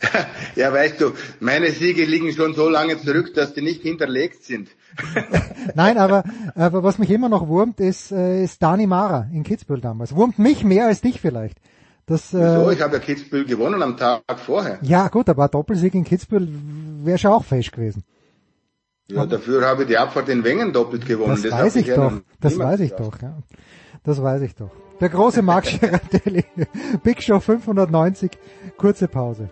Ja, 0.56 0.72
weißt 0.72 1.00
du, 1.00 1.12
meine 1.40 1.70
Siege 1.70 2.04
liegen 2.04 2.32
schon 2.32 2.54
so 2.54 2.68
lange 2.68 2.98
zurück, 2.98 3.32
dass 3.34 3.54
die 3.54 3.62
nicht 3.62 3.82
hinterlegt 3.82 4.44
sind. 4.44 4.68
Nein, 5.74 5.98
aber, 5.98 6.24
aber 6.56 6.82
was 6.82 6.98
mich 6.98 7.10
immer 7.10 7.28
noch 7.28 7.46
wurmt, 7.46 7.78
ist, 7.78 8.10
äh, 8.10 8.42
ist 8.42 8.62
Dani 8.62 8.86
Mara 8.86 9.28
in 9.32 9.44
Kitzbühel 9.44 9.80
damals. 9.80 10.16
Wurmt 10.16 10.38
mich 10.38 10.64
mehr 10.64 10.86
als 10.86 11.00
dich 11.00 11.20
vielleicht. 11.20 11.58
Das, 12.08 12.32
Wieso? 12.32 12.70
Äh, 12.70 12.74
ich 12.74 12.80
habe 12.80 12.94
ja 12.94 13.00
Kitzbühel 13.00 13.44
gewonnen 13.44 13.82
am 13.82 13.96
Tag 13.96 14.22
vorher. 14.44 14.78
Ja 14.82 15.08
gut, 15.08 15.28
aber 15.28 15.46
Doppelsieg 15.48 15.94
in 15.94 16.04
Kitzbühel 16.04 16.48
wäre 17.04 17.18
schon 17.18 17.32
auch 17.32 17.44
fest 17.44 17.70
gewesen. 17.72 18.02
Ja, 19.10 19.26
dafür 19.26 19.66
habe 19.66 19.82
ich 19.82 19.88
die 19.88 19.98
Abfahrt 19.98 20.28
in 20.28 20.42
Wengen 20.44 20.72
doppelt 20.72 21.06
gewonnen. 21.06 21.30
Das, 21.30 21.42
das 21.42 21.52
weiß 21.52 21.76
ich 21.76 21.86
doch. 21.86 22.12
Das 22.40 22.58
weiß 22.58 22.80
ich 22.80 22.92
doch. 22.92 23.20
Ja. 23.20 23.38
Das 24.04 24.22
weiß 24.22 24.42
ich 24.42 24.54
doch. 24.54 24.70
Der 25.00 25.10
große 25.10 25.42
Marc 25.42 25.64
Girardelli. 25.80 26.44
Big 27.02 27.22
Show 27.22 27.40
590. 27.40 28.30
Kurze 28.76 29.08
Pause. 29.08 29.50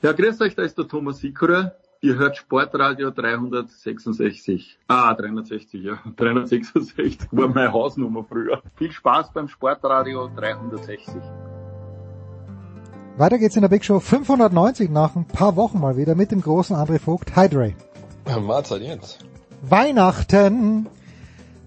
Ja, 0.00 0.12
grüß 0.12 0.40
euch, 0.42 0.54
da 0.54 0.62
ist 0.62 0.78
der 0.78 0.86
Thomas 0.86 1.18
Sikora. 1.18 1.72
Ihr 2.00 2.14
hört 2.16 2.36
Sportradio 2.36 3.10
366. 3.10 4.78
Ah, 4.86 5.12
360, 5.12 5.82
ja. 5.82 5.98
366 6.16 7.18
war 7.32 7.48
meine 7.48 7.72
Hausnummer 7.72 8.24
früher. 8.24 8.62
Viel 8.76 8.92
Spaß 8.92 9.32
beim 9.32 9.48
Sportradio 9.48 10.30
360. 10.36 11.14
Weiter 13.16 13.38
geht's 13.38 13.56
in 13.56 13.62
der 13.62 13.68
Big 13.68 13.84
Show 13.84 13.98
590 13.98 14.90
nach 14.90 15.16
ein 15.16 15.26
paar 15.26 15.56
Wochen 15.56 15.80
mal 15.80 15.96
wieder 15.96 16.14
mit 16.14 16.30
dem 16.30 16.42
großen 16.42 16.76
André 16.76 17.00
Vogt. 17.00 17.34
Hydray. 17.34 17.74
Ja, 18.28 18.38
Mahlzeit 18.38 18.82
jetzt. 18.82 19.26
Weihnachten. 19.62 20.86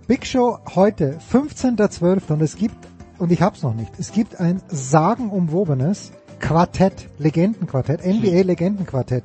Big 0.08 0.26
Show 0.26 0.60
heute, 0.74 1.20
15.12. 1.34 2.32
und 2.32 2.42
es 2.42 2.56
gibt, 2.56 2.78
und 3.18 3.34
ich 3.34 3.42
hab's 3.42 3.64
noch 3.64 3.74
nicht, 3.74 3.92
es 4.00 4.14
gibt 4.14 4.40
ein 4.40 4.62
sagenumwobenes 4.70 6.14
Quartett, 6.42 7.08
Legendenquartett, 7.20 8.06
NBA 8.06 8.42
Legendenquartett. 8.42 9.24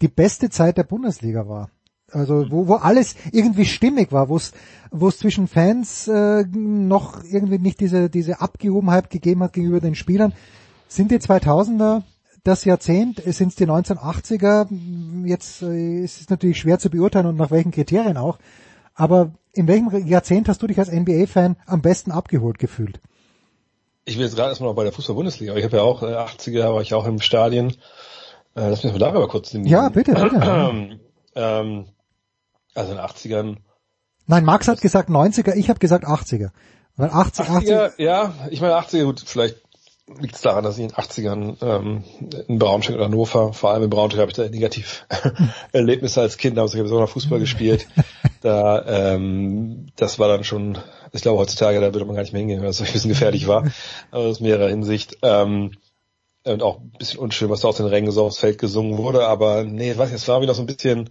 die 0.00 0.08
beste 0.08 0.48
Zeit 0.48 0.78
der 0.78 0.84
Bundesliga 0.84 1.46
war. 1.48 1.68
Also 2.10 2.50
wo, 2.50 2.66
wo 2.66 2.74
alles 2.76 3.14
irgendwie 3.30 3.66
stimmig 3.66 4.10
war, 4.10 4.30
wo 4.30 4.36
es 4.36 4.52
wo 4.90 5.08
es 5.08 5.18
zwischen 5.18 5.48
Fans 5.48 6.08
äh, 6.08 6.44
noch 6.50 7.22
irgendwie 7.24 7.58
nicht 7.58 7.80
diese 7.80 8.08
diese 8.08 8.40
Abgehobenheit 8.40 9.10
gegeben 9.10 9.42
hat 9.42 9.52
gegenüber 9.52 9.80
den 9.80 9.96
Spielern. 9.96 10.32
Sind 10.88 11.10
die 11.10 11.18
2000er 11.18 12.04
das 12.42 12.64
Jahrzehnt? 12.64 13.22
Sind 13.26 13.48
es 13.48 13.56
die 13.56 13.66
1980er? 13.66 14.68
Jetzt 15.26 15.60
äh, 15.62 16.04
ist 16.04 16.22
es 16.22 16.30
natürlich 16.30 16.58
schwer 16.58 16.78
zu 16.78 16.88
beurteilen 16.88 17.26
und 17.26 17.36
nach 17.36 17.50
welchen 17.50 17.72
Kriterien 17.72 18.16
auch. 18.16 18.38
Aber 18.96 19.32
in 19.52 19.68
welchem 19.68 20.06
Jahrzehnt 20.06 20.48
hast 20.48 20.62
du 20.62 20.66
dich 20.66 20.78
als 20.78 20.90
NBA-Fan 20.90 21.56
am 21.66 21.82
besten 21.82 22.10
abgeholt 22.10 22.58
gefühlt? 22.58 23.00
Ich 24.06 24.16
will 24.16 24.24
jetzt 24.24 24.36
gerade 24.36 24.48
erstmal 24.48 24.70
noch 24.70 24.76
bei 24.76 24.84
der 24.84 24.92
Fußball-Bundesliga. 24.92 25.54
Ich 25.54 25.64
habe 25.64 25.76
ja 25.76 25.82
auch, 25.82 26.02
äh, 26.02 26.14
80er 26.14 26.72
war 26.72 26.80
ich 26.80 26.94
auch 26.94 27.06
im 27.06 27.20
Stadion. 27.20 27.70
Äh, 28.54 28.70
lass 28.70 28.82
mich 28.82 28.92
mal 28.92 28.98
darüber 28.98 29.28
kurz 29.28 29.52
nehmen. 29.52 29.66
Ja, 29.66 29.88
bitte, 29.90 30.14
bitte. 30.14 30.98
ähm, 31.34 31.86
also 32.74 32.92
in 32.92 32.96
den 32.96 33.06
80ern. 33.06 33.56
Nein, 34.26 34.44
Max 34.44 34.68
hat 34.68 34.80
gesagt 34.80 35.10
90er, 35.10 35.54
ich 35.54 35.68
habe 35.68 35.78
gesagt 35.78 36.06
80er. 36.06 36.50
Weil 36.96 37.10
80, 37.10 37.46
80er, 37.46 37.50
80er, 37.50 37.92
ja, 37.98 38.34
ich 38.50 38.60
meine 38.60 38.74
80er, 38.74 39.04
gut, 39.04 39.22
vielleicht 39.26 39.56
liegt 40.20 40.36
es 40.36 40.40
daran, 40.40 40.62
dass 40.62 40.78
ich 40.78 40.84
in 40.84 40.88
den 40.88 40.96
80ern 40.96 41.56
ähm, 41.62 42.04
in 42.46 42.58
Braunschweig 42.58 42.96
oder 42.96 43.06
Hannover, 43.06 43.52
vor 43.52 43.70
allem 43.70 43.84
in 43.84 43.90
Braunschweig 43.90 44.20
habe 44.20 44.30
ich 44.30 44.36
da 44.36 44.48
negativ 44.48 45.06
Erlebnisse 45.72 46.20
als 46.20 46.36
Kind, 46.36 46.58
also 46.58 46.78
ich 46.78 46.84
habe 46.84 47.00
noch 47.00 47.08
Fußball 47.08 47.38
gespielt. 47.38 47.86
Da, 48.42 49.14
ähm, 49.14 49.88
das 49.96 50.20
war 50.20 50.28
dann 50.28 50.44
schon, 50.44 50.78
ich 51.10 51.22
glaube 51.22 51.38
heutzutage, 51.38 51.80
da 51.80 51.92
würde 51.92 52.04
man 52.04 52.14
gar 52.14 52.22
nicht 52.22 52.32
mehr 52.32 52.40
hingehen, 52.40 52.60
weil 52.60 52.68
es 52.68 52.80
ein 52.80 52.92
bisschen 52.92 53.08
gefährlich 53.08 53.48
war. 53.48 53.64
Aber 54.12 54.24
aus 54.24 54.38
mehrerer 54.38 54.68
Hinsicht. 54.68 55.16
Ähm, 55.22 55.72
und 56.44 56.62
auch 56.62 56.78
ein 56.78 56.92
bisschen 56.96 57.18
unschön, 57.18 57.50
was 57.50 57.62
da 57.62 57.68
aus 57.68 57.78
den 57.78 57.86
Rängen 57.86 58.12
so 58.12 58.24
aufs 58.24 58.38
Feld 58.38 58.58
gesungen 58.58 58.98
wurde, 58.98 59.26
aber 59.26 59.64
nee, 59.64 59.90
ich 59.90 59.98
weiß 59.98 60.10
nicht, 60.10 60.20
es 60.20 60.28
war 60.28 60.42
wieder 60.42 60.54
so 60.54 60.62
ein 60.62 60.66
bisschen 60.66 61.10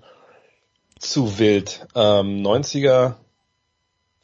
zu 0.98 1.38
wild. 1.38 1.88
Ähm, 1.94 2.42
90er 2.42 3.16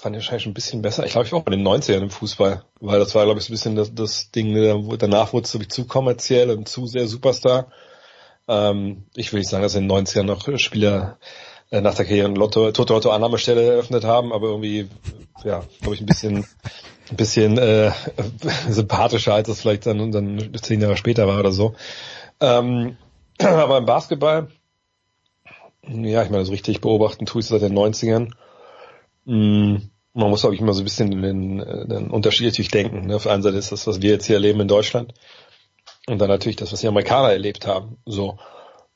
fand 0.02 0.16
ich 0.16 0.24
wahrscheinlich 0.24 0.48
ein 0.48 0.54
bisschen 0.56 0.82
besser. 0.82 1.06
Ich 1.06 1.12
glaube, 1.12 1.28
ich 1.28 1.32
war 1.32 1.40
auch 1.40 1.44
bei 1.44 1.52
den 1.52 1.66
90ern 1.66 2.02
im 2.02 2.10
Fußball, 2.10 2.64
weil 2.80 3.00
das 3.00 3.14
war, 3.14 3.24
glaube 3.26 3.40
ich, 3.40 3.46
so 3.46 3.52
ein 3.52 3.54
bisschen 3.54 3.76
das, 3.76 3.94
das 3.94 4.32
Ding, 4.32 4.56
äh, 4.56 4.98
danach 4.98 5.32
wurde 5.32 5.46
es 5.46 5.68
zu 5.70 5.86
kommerziell 5.86 6.50
und 6.50 6.68
zu 6.68 6.88
sehr 6.88 7.08
Superstar. 7.08 7.68
Ähm, 8.48 9.06
ich 9.16 9.32
will 9.32 9.40
nicht 9.40 9.50
sagen, 9.50 9.62
dass 9.62 9.76
in 9.76 9.88
den 9.88 10.06
90ern 10.06 10.24
noch 10.24 10.58
Spieler 10.58 11.20
äh, 11.70 11.82
nach 11.82 11.94
der 11.94 12.06
Karriere 12.06 12.28
ein 12.28 12.36
Lotto, 12.36 12.72
Toto 12.72 12.96
Lotto 12.96 13.12
Annahmestelle 13.12 13.62
eröffnet 13.62 14.04
haben, 14.04 14.34
aber 14.34 14.48
irgendwie, 14.48 14.90
ja, 15.44 15.64
glaube 15.82 15.94
ich, 15.94 16.02
ein 16.02 16.08
bisschen, 16.08 16.48
ein 17.12 17.16
bisschen 17.16 17.60
äh, 17.60 17.92
sympathischer, 18.70 19.36
als 19.36 19.50
es 19.50 19.62
vielleicht 19.62 19.86
dann, 19.86 20.12
dann 20.12 20.52
zehn 20.60 20.82
Jahre 20.82 20.98
später 20.98 21.28
war 21.28 21.40
oder 21.40 21.52
so. 21.52 21.76
Ähm, 22.40 22.98
aber 23.38 23.78
im 23.78 23.86
Basketball, 23.86 24.48
ja, 25.88 26.24
ich 26.24 26.32
meine, 26.32 26.44
so 26.44 26.52
richtig 26.52 26.82
beobachten 26.82 27.28
tue 27.28 27.42
ich 27.42 27.46
es 27.46 27.50
seit 27.50 27.62
den 27.62 27.78
90ern. 27.78 28.32
Mm, 29.26 29.91
man 30.14 30.30
muss, 30.30 30.42
glaube 30.42 30.56
ich, 30.56 30.62
immer 30.62 30.74
so 30.74 30.82
ein 30.82 30.86
bisschen 30.86 31.22
den, 31.22 31.58
den 31.58 32.10
Unterschied 32.10 32.48
natürlich 32.48 32.72
denken. 32.72 33.08
Ne? 33.08 33.16
Auf 33.16 33.24
der 33.24 33.34
einen 33.34 33.44
Seite 33.44 33.58
ist 33.58 33.72
das, 33.72 33.88
was 33.88 34.02
wir 34.02 34.12
jetzt 34.12 34.26
hier 34.26 34.36
erleben 34.36 34.60
in 34.60 34.68
Deutschland. 34.68 35.14
Und 36.08 36.20
dann 36.20 36.30
natürlich 36.30 36.58
das, 36.58 36.74
was 36.74 36.82
die 36.82 36.88
Amerikaner 36.88 37.32
erlebt 37.32 37.68
haben. 37.68 37.98
So. 38.06 38.38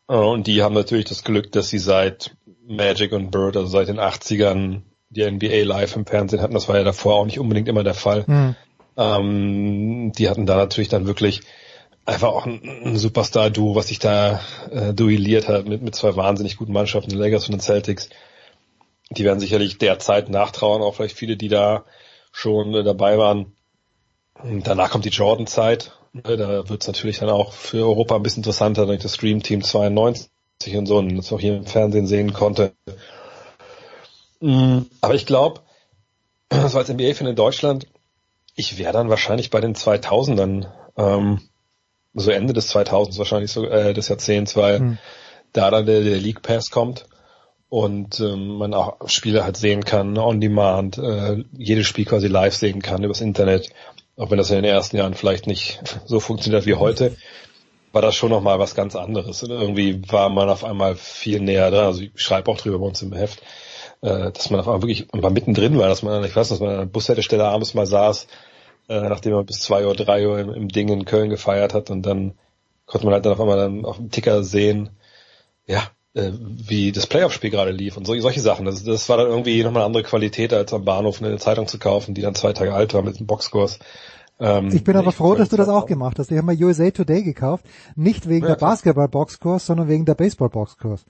Äh, 0.09 0.15
und 0.15 0.47
die 0.47 0.63
haben 0.63 0.75
natürlich 0.75 1.05
das 1.05 1.23
Glück, 1.23 1.51
dass 1.51 1.69
sie 1.69 1.77
seit 1.77 2.35
Magic 2.67 3.11
und 3.13 3.31
Bird, 3.31 3.55
also 3.55 3.69
seit 3.69 3.87
den 3.87 3.99
80ern, 3.99 4.81
die 5.09 5.29
NBA 5.29 5.63
live 5.63 5.95
im 5.95 6.05
Fernsehen 6.05 6.41
hatten. 6.41 6.53
Das 6.53 6.67
war 6.67 6.77
ja 6.77 6.83
davor 6.83 7.15
auch 7.15 7.25
nicht 7.25 7.39
unbedingt 7.39 7.67
immer 7.67 7.83
der 7.83 7.93
Fall. 7.93 8.25
Mhm. 8.27 8.55
Ähm, 8.97 10.11
die 10.17 10.29
hatten 10.29 10.45
da 10.45 10.55
natürlich 10.55 10.89
dann 10.89 11.05
wirklich 11.05 11.41
einfach 12.05 12.29
auch 12.29 12.45
ein, 12.45 12.61
ein 12.83 12.97
Superstar-Duo, 12.97 13.75
was 13.75 13.87
sich 13.87 13.99
da 13.99 14.41
äh, 14.71 14.93
duelliert 14.93 15.47
hat 15.47 15.67
mit, 15.67 15.81
mit 15.81 15.95
zwei 15.95 16.15
wahnsinnig 16.15 16.57
guten 16.57 16.73
Mannschaften, 16.73 17.11
den 17.11 17.19
Lakers 17.19 17.45
und 17.47 17.53
den 17.53 17.61
Celtics 17.61 18.09
die 19.09 19.23
werden 19.23 19.39
sicherlich 19.39 19.77
derzeit 19.77 20.29
nachtrauern, 20.29 20.81
auch 20.81 20.95
vielleicht 20.95 21.17
viele, 21.17 21.37
die 21.37 21.49
da 21.49 21.85
schon 22.31 22.73
äh, 22.73 22.83
dabei 22.83 23.17
waren. 23.17 23.53
Und 24.41 24.67
danach 24.67 24.89
kommt 24.89 25.05
die 25.05 25.09
Jordan-Zeit. 25.09 25.93
Ne, 26.13 26.37
da 26.37 26.69
wird 26.69 26.81
es 26.81 26.87
natürlich 26.87 27.19
dann 27.19 27.29
auch 27.29 27.53
für 27.53 27.85
Europa 27.85 28.15
ein 28.15 28.23
bisschen 28.23 28.41
interessanter, 28.41 28.85
durch 28.85 29.01
das 29.01 29.15
Stream 29.15 29.43
Team 29.43 29.63
92 29.63 30.29
und 30.75 30.85
so, 30.85 30.97
und 30.97 31.17
das 31.17 31.31
auch 31.31 31.39
hier 31.39 31.55
im 31.57 31.65
Fernsehen 31.65 32.07
sehen 32.07 32.33
konnte. 32.33 32.73
Mm, 34.39 34.79
aber 35.01 35.13
ich 35.13 35.25
glaube, 35.25 35.61
so 36.67 36.77
als 36.77 36.89
NBA-Fan 36.89 37.27
in 37.27 37.35
Deutschland, 37.35 37.87
ich 38.55 38.77
wäre 38.77 38.93
dann 38.93 39.09
wahrscheinlich 39.09 39.49
bei 39.49 39.61
den 39.61 39.75
2000ern, 39.75 40.67
ähm, 40.97 41.41
so 42.13 42.31
Ende 42.31 42.53
des 42.53 42.73
2000s 42.73 43.17
wahrscheinlich 43.17 43.51
so, 43.51 43.65
äh, 43.65 43.93
des 43.93 44.07
Jahrzehnts, 44.07 44.55
weil 44.55 44.79
hm. 44.79 44.97
da 45.53 45.69
dann 45.69 45.85
der, 45.85 46.01
der 46.01 46.17
League 46.17 46.41
Pass 46.41 46.71
kommt 46.71 47.05
und 47.75 48.21
ähm, 48.21 48.57
man 48.57 48.73
auch 48.73 49.09
Spiele 49.09 49.43
halt 49.43 49.57
sehen 49.57 49.83
kann, 49.83 50.17
on 50.17 50.39
demand, 50.39 50.97
äh, 50.97 51.43
jedes 51.51 51.85
Spiel 51.85 52.05
quasi 52.05 52.27
live 52.27 52.55
sehen 52.55 52.81
kann 52.81 53.03
übers 53.03 53.19
Internet, 53.19 53.69
auch 54.15 54.31
wenn 54.31 54.37
das 54.37 54.49
in 54.49 54.55
den 54.55 54.63
ersten 54.63 54.95
Jahren 54.95 55.13
vielleicht 55.13 55.45
nicht 55.45 55.81
so 56.05 56.21
funktioniert 56.21 56.65
wie 56.65 56.75
heute, 56.75 57.17
war 57.91 58.01
das 58.01 58.15
schon 58.15 58.29
nochmal 58.29 58.59
was 58.59 58.75
ganz 58.75 58.95
anderes. 58.95 59.43
Und 59.43 59.49
irgendwie 59.49 60.01
war 60.09 60.29
man 60.29 60.47
auf 60.47 60.63
einmal 60.63 60.95
viel 60.95 61.41
näher 61.41 61.69
dran. 61.69 61.87
Also 61.87 62.03
ich 62.03 62.11
schreibe 62.15 62.49
auch 62.49 62.57
drüber 62.57 62.79
bei 62.79 62.85
uns 62.85 63.01
im 63.01 63.11
Heft, 63.11 63.41
äh, 63.99 64.31
dass 64.31 64.49
man 64.49 64.61
auf 64.61 64.69
einmal 64.69 64.81
wirklich 64.81 65.11
mal 65.11 65.31
mittendrin 65.31 65.77
war, 65.77 65.89
dass 65.89 66.01
man, 66.01 66.23
ich 66.23 66.33
weiß, 66.33 66.47
dass 66.47 66.61
man 66.61 66.69
an 66.69 66.77
der 66.77 66.85
Bushaltestelle 66.85 67.43
abends 67.43 67.73
mal 67.73 67.85
saß, 67.85 68.27
äh, 68.87 69.01
nachdem 69.01 69.33
man 69.33 69.45
bis 69.45 69.59
zwei 69.59 69.85
Uhr, 69.85 69.95
drei 69.95 70.25
Uhr 70.25 70.39
im, 70.39 70.49
im 70.53 70.69
Ding 70.69 70.87
in 70.87 71.03
Köln 71.03 71.29
gefeiert 71.29 71.73
hat 71.73 71.89
und 71.89 72.03
dann 72.03 72.35
konnte 72.85 73.05
man 73.05 73.15
halt 73.15 73.25
dann 73.25 73.33
auf 73.33 73.41
einmal 73.41 73.57
dann 73.57 73.83
auf 73.83 73.97
dem 73.97 74.11
Ticker 74.11 74.45
sehen, 74.45 74.91
ja, 75.67 75.83
äh, 76.15 76.31
wie 76.39 76.91
das 76.91 77.07
Playoff-Spiel 77.07 77.49
gerade 77.49 77.71
lief 77.71 77.97
und 77.97 78.07
so, 78.07 78.17
solche 78.19 78.41
Sachen. 78.41 78.65
Das, 78.65 78.83
das 78.83 79.07
war 79.09 79.17
dann 79.17 79.27
irgendwie 79.27 79.63
nochmal 79.63 79.81
eine 79.81 79.87
andere 79.87 80.03
Qualität, 80.03 80.53
als 80.53 80.73
am 80.73 80.85
Bahnhof 80.85 81.21
eine 81.21 81.37
Zeitung 81.37 81.67
zu 81.67 81.77
kaufen, 81.77 82.15
die 82.15 82.21
dann 82.21 82.35
zwei 82.35 82.53
Tage 82.53 82.73
alt 82.73 82.93
war 82.93 83.01
mit 83.01 83.19
dem 83.19 83.27
Boxkurs. 83.27 83.79
Ähm, 84.39 84.69
ich 84.73 84.83
bin 84.83 84.95
aber 84.95 85.11
froh, 85.11 85.35
dass 85.35 85.49
du 85.49 85.57
das 85.57 85.69
auch 85.69 85.85
gemacht 85.85 86.17
hast. 86.17 86.31
Ich 86.31 86.37
habe 86.37 86.47
mal 86.47 86.63
USA 86.63 86.89
Today 86.89 87.21
gekauft, 87.21 87.65
nicht 87.95 88.27
wegen 88.27 88.45
ja, 88.45 88.55
der 88.55 88.59
Basketball-Boxkurs, 88.59 89.65
sondern 89.65 89.87
wegen 89.87 90.05
der 90.05 90.15
Baseball-Boxkurs. 90.15 91.05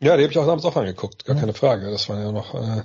Ja, 0.00 0.16
die 0.16 0.24
habe 0.24 0.32
ich 0.32 0.38
auch 0.38 0.46
abends 0.46 0.64
auch 0.64 0.76
angeguckt, 0.76 1.24
gar 1.24 1.34
ja. 1.36 1.40
keine 1.40 1.54
Frage. 1.54 1.90
Das 1.90 2.08
waren 2.08 2.20
ja 2.20 2.30
noch 2.30 2.54
äh, 2.54 2.82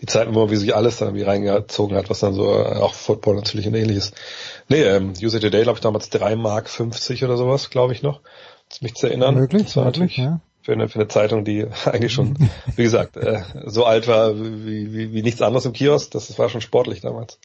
die 0.00 0.06
Zeiten, 0.06 0.34
wo 0.34 0.50
wie 0.50 0.56
sich 0.56 0.74
alles 0.74 0.96
dann 0.96 1.08
irgendwie 1.08 1.24
reingezogen 1.24 1.96
hat, 1.96 2.08
was 2.08 2.20
dann 2.20 2.34
so, 2.34 2.50
äh, 2.54 2.78
auch 2.78 2.94
Football 2.94 3.36
natürlich 3.36 3.66
und 3.66 3.74
ähnliches. 3.74 4.12
Nee, 4.68 4.82
ähm, 4.82 5.12
USA 5.22 5.38
Today, 5.38 5.62
glaube 5.62 5.76
ich, 5.78 5.82
damals 5.82 6.08
3 6.10 6.36
Mark 6.36 6.68
50 6.68 7.24
oder 7.24 7.36
sowas, 7.36 7.70
glaube 7.70 7.92
ich 7.92 8.02
noch. 8.02 8.20
Mich 8.80 8.94
zu 8.94 9.06
erinnern. 9.06 9.34
Möglich, 9.34 9.64
das 9.64 9.76
war 9.76 9.84
möglich, 9.84 10.16
ja. 10.16 10.40
Für 10.62 10.72
eine, 10.72 10.88
für 10.88 11.00
eine 11.00 11.08
Zeitung, 11.08 11.44
die 11.44 11.66
eigentlich 11.84 12.12
schon, 12.12 12.36
wie 12.76 12.82
gesagt, 12.82 13.16
äh, 13.16 13.42
so 13.66 13.84
alt 13.84 14.08
war 14.08 14.38
wie, 14.38 14.92
wie, 14.92 15.12
wie 15.12 15.22
nichts 15.22 15.42
anderes 15.42 15.66
im 15.66 15.72
Kiosk. 15.72 16.10
Das, 16.12 16.28
das 16.28 16.38
war 16.38 16.48
schon 16.48 16.60
sportlich 16.60 17.00
damals. 17.00 17.38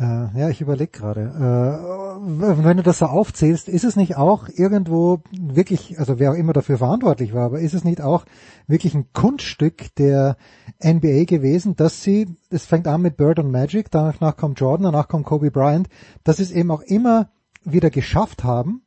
Äh, 0.00 0.38
ja, 0.38 0.48
ich 0.48 0.62
überlege 0.62 0.90
gerade. 0.90 1.20
Äh, 1.20 2.64
wenn 2.64 2.76
du 2.78 2.82
das 2.82 2.98
so 2.98 3.06
aufzählst, 3.06 3.68
ist 3.68 3.84
es 3.84 3.96
nicht 3.96 4.16
auch 4.16 4.48
irgendwo 4.48 5.20
wirklich, 5.30 5.98
also 5.98 6.18
wer 6.18 6.32
auch 6.32 6.36
immer 6.36 6.54
dafür 6.54 6.78
verantwortlich 6.78 7.34
war, 7.34 7.44
aber 7.44 7.60
ist 7.60 7.74
es 7.74 7.84
nicht 7.84 8.00
auch 8.00 8.24
wirklich 8.66 8.94
ein 8.94 9.12
Kunststück 9.12 9.94
der 9.96 10.38
NBA 10.82 11.24
gewesen, 11.24 11.76
dass 11.76 12.02
sie, 12.02 12.34
es 12.48 12.64
fängt 12.64 12.86
an 12.86 13.02
mit 13.02 13.18
Bird 13.18 13.38
und 13.38 13.50
Magic, 13.50 13.90
danach 13.90 14.36
kommt 14.38 14.58
Jordan, 14.58 14.84
danach 14.84 15.08
kommt 15.08 15.26
Kobe 15.26 15.50
Bryant, 15.50 15.88
dass 16.24 16.38
sie 16.38 16.44
es 16.44 16.50
eben 16.50 16.70
auch 16.70 16.82
immer 16.82 17.28
wieder 17.64 17.90
geschafft 17.90 18.42
haben, 18.42 18.82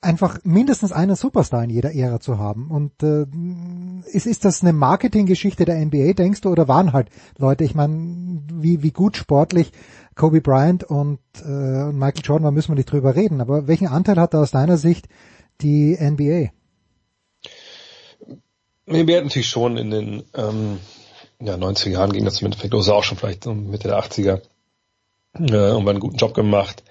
einfach 0.00 0.38
mindestens 0.44 0.92
einen 0.92 1.16
Superstar 1.16 1.64
in 1.64 1.70
jeder 1.70 1.94
Ära 1.94 2.20
zu 2.20 2.38
haben. 2.38 2.70
Und 2.70 3.02
äh, 3.02 3.26
ist, 4.10 4.26
ist 4.26 4.44
das 4.44 4.62
eine 4.62 4.72
Marketinggeschichte 4.72 5.64
der 5.64 5.84
NBA, 5.84 6.12
denkst 6.12 6.42
du, 6.42 6.50
oder 6.50 6.68
waren 6.68 6.92
halt 6.92 7.08
Leute, 7.36 7.64
ich 7.64 7.74
meine, 7.74 8.42
wie, 8.52 8.82
wie 8.82 8.92
gut 8.92 9.16
sportlich 9.16 9.72
Kobe 10.14 10.40
Bryant 10.40 10.84
und 10.84 11.20
äh, 11.44 11.92
Michael 11.92 12.24
Jordan 12.24 12.44
war, 12.44 12.50
müssen 12.52 12.70
wir 12.70 12.76
nicht 12.76 12.90
drüber 12.90 13.14
reden, 13.14 13.40
aber 13.40 13.68
welchen 13.68 13.88
Anteil 13.88 14.16
hat 14.16 14.34
da 14.34 14.40
aus 14.40 14.50
deiner 14.50 14.76
Sicht 14.76 15.08
die 15.60 15.96
NBA? 16.00 16.50
NBA 18.86 19.16
hat 19.16 19.24
natürlich 19.24 19.48
schon 19.48 19.76
in 19.76 19.90
den 19.90 20.22
ähm, 20.34 20.78
ja, 21.40 21.54
90er 21.54 21.90
Jahren 21.90 22.12
ging 22.12 22.24
das 22.24 22.40
im 22.40 22.46
Endeffekt 22.46 22.72
los, 22.72 22.88
auch 22.88 23.04
schon 23.04 23.18
vielleicht 23.18 23.46
Mitte 23.46 23.88
der 23.88 23.98
80er, 23.98 24.40
äh, 25.38 25.52
irgendwann 25.52 25.96
einen 25.96 26.00
guten 26.00 26.16
Job 26.16 26.34
gemacht 26.34 26.82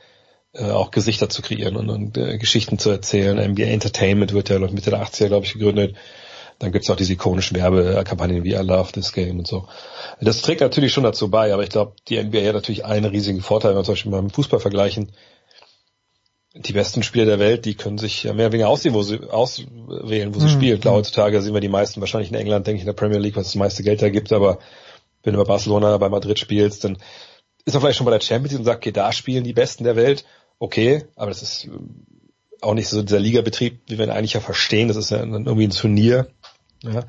äh, 0.53 0.71
auch 0.71 0.91
Gesichter 0.91 1.29
zu 1.29 1.41
kreieren 1.41 1.75
und, 1.75 1.89
und 1.89 2.17
äh, 2.17 2.37
Geschichten 2.37 2.79
zu 2.79 2.89
erzählen. 2.89 3.37
NBA 3.51 3.63
Entertainment 3.63 4.33
wird 4.33 4.49
ja 4.49 4.59
Mitte 4.59 4.89
der 4.89 5.03
80er, 5.03 5.27
glaube 5.27 5.45
ich, 5.45 5.53
gegründet. 5.53 5.95
Dann 6.59 6.71
gibt's 6.71 6.89
auch 6.89 6.95
diese 6.95 7.13
ikonischen 7.13 7.55
Werbekampagnen 7.55 8.43
wie 8.43 8.53
I 8.53 8.63
Love 8.63 8.91
This 8.91 9.13
Game 9.13 9.39
und 9.39 9.47
so. 9.47 9.67
Das 10.19 10.41
trägt 10.41 10.61
natürlich 10.61 10.91
schon 10.91 11.03
dazu 11.03 11.29
bei, 11.29 11.53
aber 11.53 11.63
ich 11.63 11.69
glaube, 11.69 11.93
die 12.07 12.21
NBA 12.21 12.47
hat 12.47 12.55
natürlich 12.55 12.83
einen 12.83 13.05
riesigen 13.05 13.41
Vorteil, 13.41 13.71
wenn 13.71 13.79
wir 13.79 13.83
zum 13.83 13.93
Beispiel 13.93 14.11
beim 14.11 14.29
Fußball 14.31 14.59
vergleichen. 14.59 15.11
Die 16.55 16.73
besten 16.73 17.03
Spieler 17.03 17.25
der 17.25 17.37
Welt, 17.37 17.65
die 17.65 17.75
können 17.75 17.99
sich 17.99 18.23
mehr 18.23 18.33
oder 18.33 18.51
weniger 18.53 18.69
auswählen, 18.69 18.95
wo 18.95 19.03
sie, 19.03 19.19
auswählen, 19.29 20.33
wo 20.33 20.39
sie 20.39 20.45
mhm. 20.45 20.49
spielen. 20.49 20.79
Klar, 20.79 20.95
heutzutage 20.95 21.39
sehen 21.43 21.53
wir 21.53 21.61
die 21.61 21.67
meisten 21.67 22.01
wahrscheinlich 22.01 22.31
in 22.31 22.35
England, 22.35 22.65
denke 22.65 22.77
ich, 22.77 22.81
in 22.81 22.87
der 22.87 22.93
Premier 22.93 23.19
League, 23.19 23.35
was 23.35 23.45
das 23.45 23.55
meiste 23.55 23.83
Geld 23.83 24.01
da 24.01 24.09
gibt, 24.09 24.33
aber 24.33 24.57
wenn 25.21 25.33
du 25.33 25.39
bei 25.39 25.45
Barcelona, 25.45 25.95
bei 25.97 26.09
Madrid 26.09 26.39
spielst, 26.39 26.83
dann 26.83 26.97
ist 27.65 27.75
er 27.75 27.81
vielleicht 27.81 27.97
schon 27.97 28.05
bei 28.05 28.11
der 28.11 28.21
Champions 28.21 28.53
League 28.53 28.59
und 28.61 28.65
sagt, 28.65 28.77
okay, 28.77 28.91
da 28.91 29.11
spielen 29.11 29.43
die 29.43 29.53
Besten 29.53 29.83
der 29.83 29.95
Welt 29.95 30.25
okay, 30.59 31.05
aber 31.15 31.31
das 31.31 31.41
ist 31.41 31.69
auch 32.61 32.73
nicht 32.73 32.89
so 32.89 33.01
dieser 33.01 33.19
Ligabetrieb, 33.19 33.81
wie 33.87 33.97
wir 33.97 34.05
ihn 34.05 34.11
eigentlich 34.11 34.33
ja 34.33 34.39
verstehen. 34.39 34.87
Das 34.87 34.97
ist 34.97 35.11
ja 35.11 35.19
irgendwie 35.19 35.65
ein 35.65 35.71
Turnier. 35.71 36.27
Ja. 36.83 37.03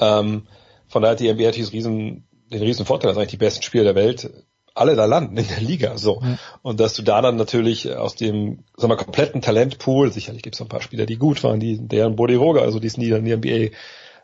Ähm, 0.00 0.46
von 0.88 1.02
daher 1.02 1.12
hat 1.12 1.20
die 1.20 1.32
NBA 1.32 1.44
natürlich 1.44 1.72
riesen, 1.72 2.26
den 2.50 2.62
riesen 2.62 2.86
Vorteil, 2.86 3.08
dass 3.08 3.18
eigentlich 3.18 3.30
die 3.30 3.36
besten 3.36 3.62
Spieler 3.62 3.84
der 3.84 3.94
Welt 3.94 4.30
alle 4.74 4.94
da 4.94 5.04
landen 5.04 5.36
in 5.36 5.46
der 5.46 5.60
Liga. 5.60 5.98
So. 5.98 6.20
Ja. 6.22 6.38
Und 6.62 6.80
dass 6.80 6.94
du 6.94 7.02
da 7.02 7.20
dann 7.20 7.36
natürlich 7.36 7.94
aus 7.94 8.14
dem 8.14 8.64
sag 8.76 8.88
mal, 8.88 8.96
kompletten 8.96 9.42
Talentpool, 9.42 10.12
sicherlich 10.12 10.42
gibt 10.42 10.56
es 10.56 10.62
ein 10.62 10.68
paar 10.68 10.82
Spieler, 10.82 11.06
die 11.06 11.16
gut 11.16 11.42
waren, 11.44 11.60
die 11.60 11.78
deren 11.78 12.16
Bodiroga, 12.16 12.62
also 12.62 12.78
die 12.78 12.90
nie 12.96 13.10
in 13.10 13.24
die 13.24 13.36
NBA, 13.36 13.74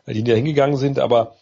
die 0.07 0.23
da 0.23 0.33
hingegangen 0.33 0.77
sind, 0.77 0.99
aber 0.99 1.35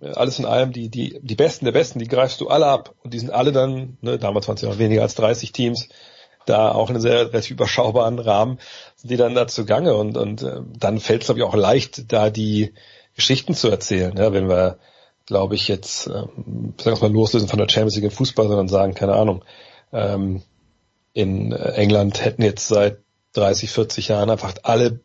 äh, 0.00 0.10
alles 0.10 0.38
in 0.38 0.44
allem, 0.44 0.72
die, 0.72 0.90
die, 0.90 1.18
die 1.22 1.34
Besten 1.34 1.64
der 1.64 1.72
Besten, 1.72 1.98
die 1.98 2.08
greifst 2.08 2.40
du 2.40 2.48
alle 2.48 2.66
ab 2.66 2.94
und 3.02 3.14
die 3.14 3.18
sind 3.18 3.30
alle 3.30 3.52
dann, 3.52 3.96
ne, 4.00 4.18
damals 4.18 4.48
waren 4.48 4.56
es 4.56 4.62
ja 4.62 4.68
noch 4.68 4.78
weniger 4.78 5.02
als 5.02 5.14
30 5.14 5.52
Teams, 5.52 5.88
da 6.48 6.72
auch 6.72 6.90
in 6.90 6.96
einem 6.96 7.02
sehr 7.02 7.20
relativ 7.28 7.50
überschaubaren 7.50 8.18
Rahmen 8.18 8.58
sind 8.96 9.10
die 9.10 9.16
dann 9.16 9.34
da 9.34 9.46
zugange. 9.46 9.94
Und, 9.94 10.16
und 10.16 10.42
äh, 10.42 10.60
dann 10.78 11.00
fällt 11.00 11.22
es 11.22 11.26
glaube 11.26 11.40
ich 11.40 11.46
auch 11.46 11.54
leicht, 11.54 12.12
da 12.12 12.30
die 12.30 12.74
Geschichten 13.14 13.54
zu 13.54 13.68
erzählen, 13.68 14.16
ja, 14.16 14.32
wenn 14.32 14.48
wir, 14.48 14.78
glaube 15.26 15.56
ich, 15.56 15.66
jetzt, 15.66 16.06
ähm, 16.06 16.74
sagen 16.78 16.96
wir 17.00 17.08
mal, 17.08 17.12
loslösen 17.12 17.48
von 17.48 17.58
der 17.58 17.68
Champions 17.68 17.96
League 17.96 18.04
im 18.04 18.10
Fußball, 18.10 18.46
sondern 18.46 18.68
sagen, 18.68 18.94
keine 18.94 19.14
Ahnung, 19.14 19.44
ähm, 19.92 20.42
in 21.14 21.52
England 21.52 22.24
hätten 22.24 22.42
jetzt 22.42 22.68
seit 22.68 22.98
30, 23.32 23.70
40 23.70 24.08
Jahren 24.08 24.30
einfach 24.30 24.54
alle, 24.62 25.00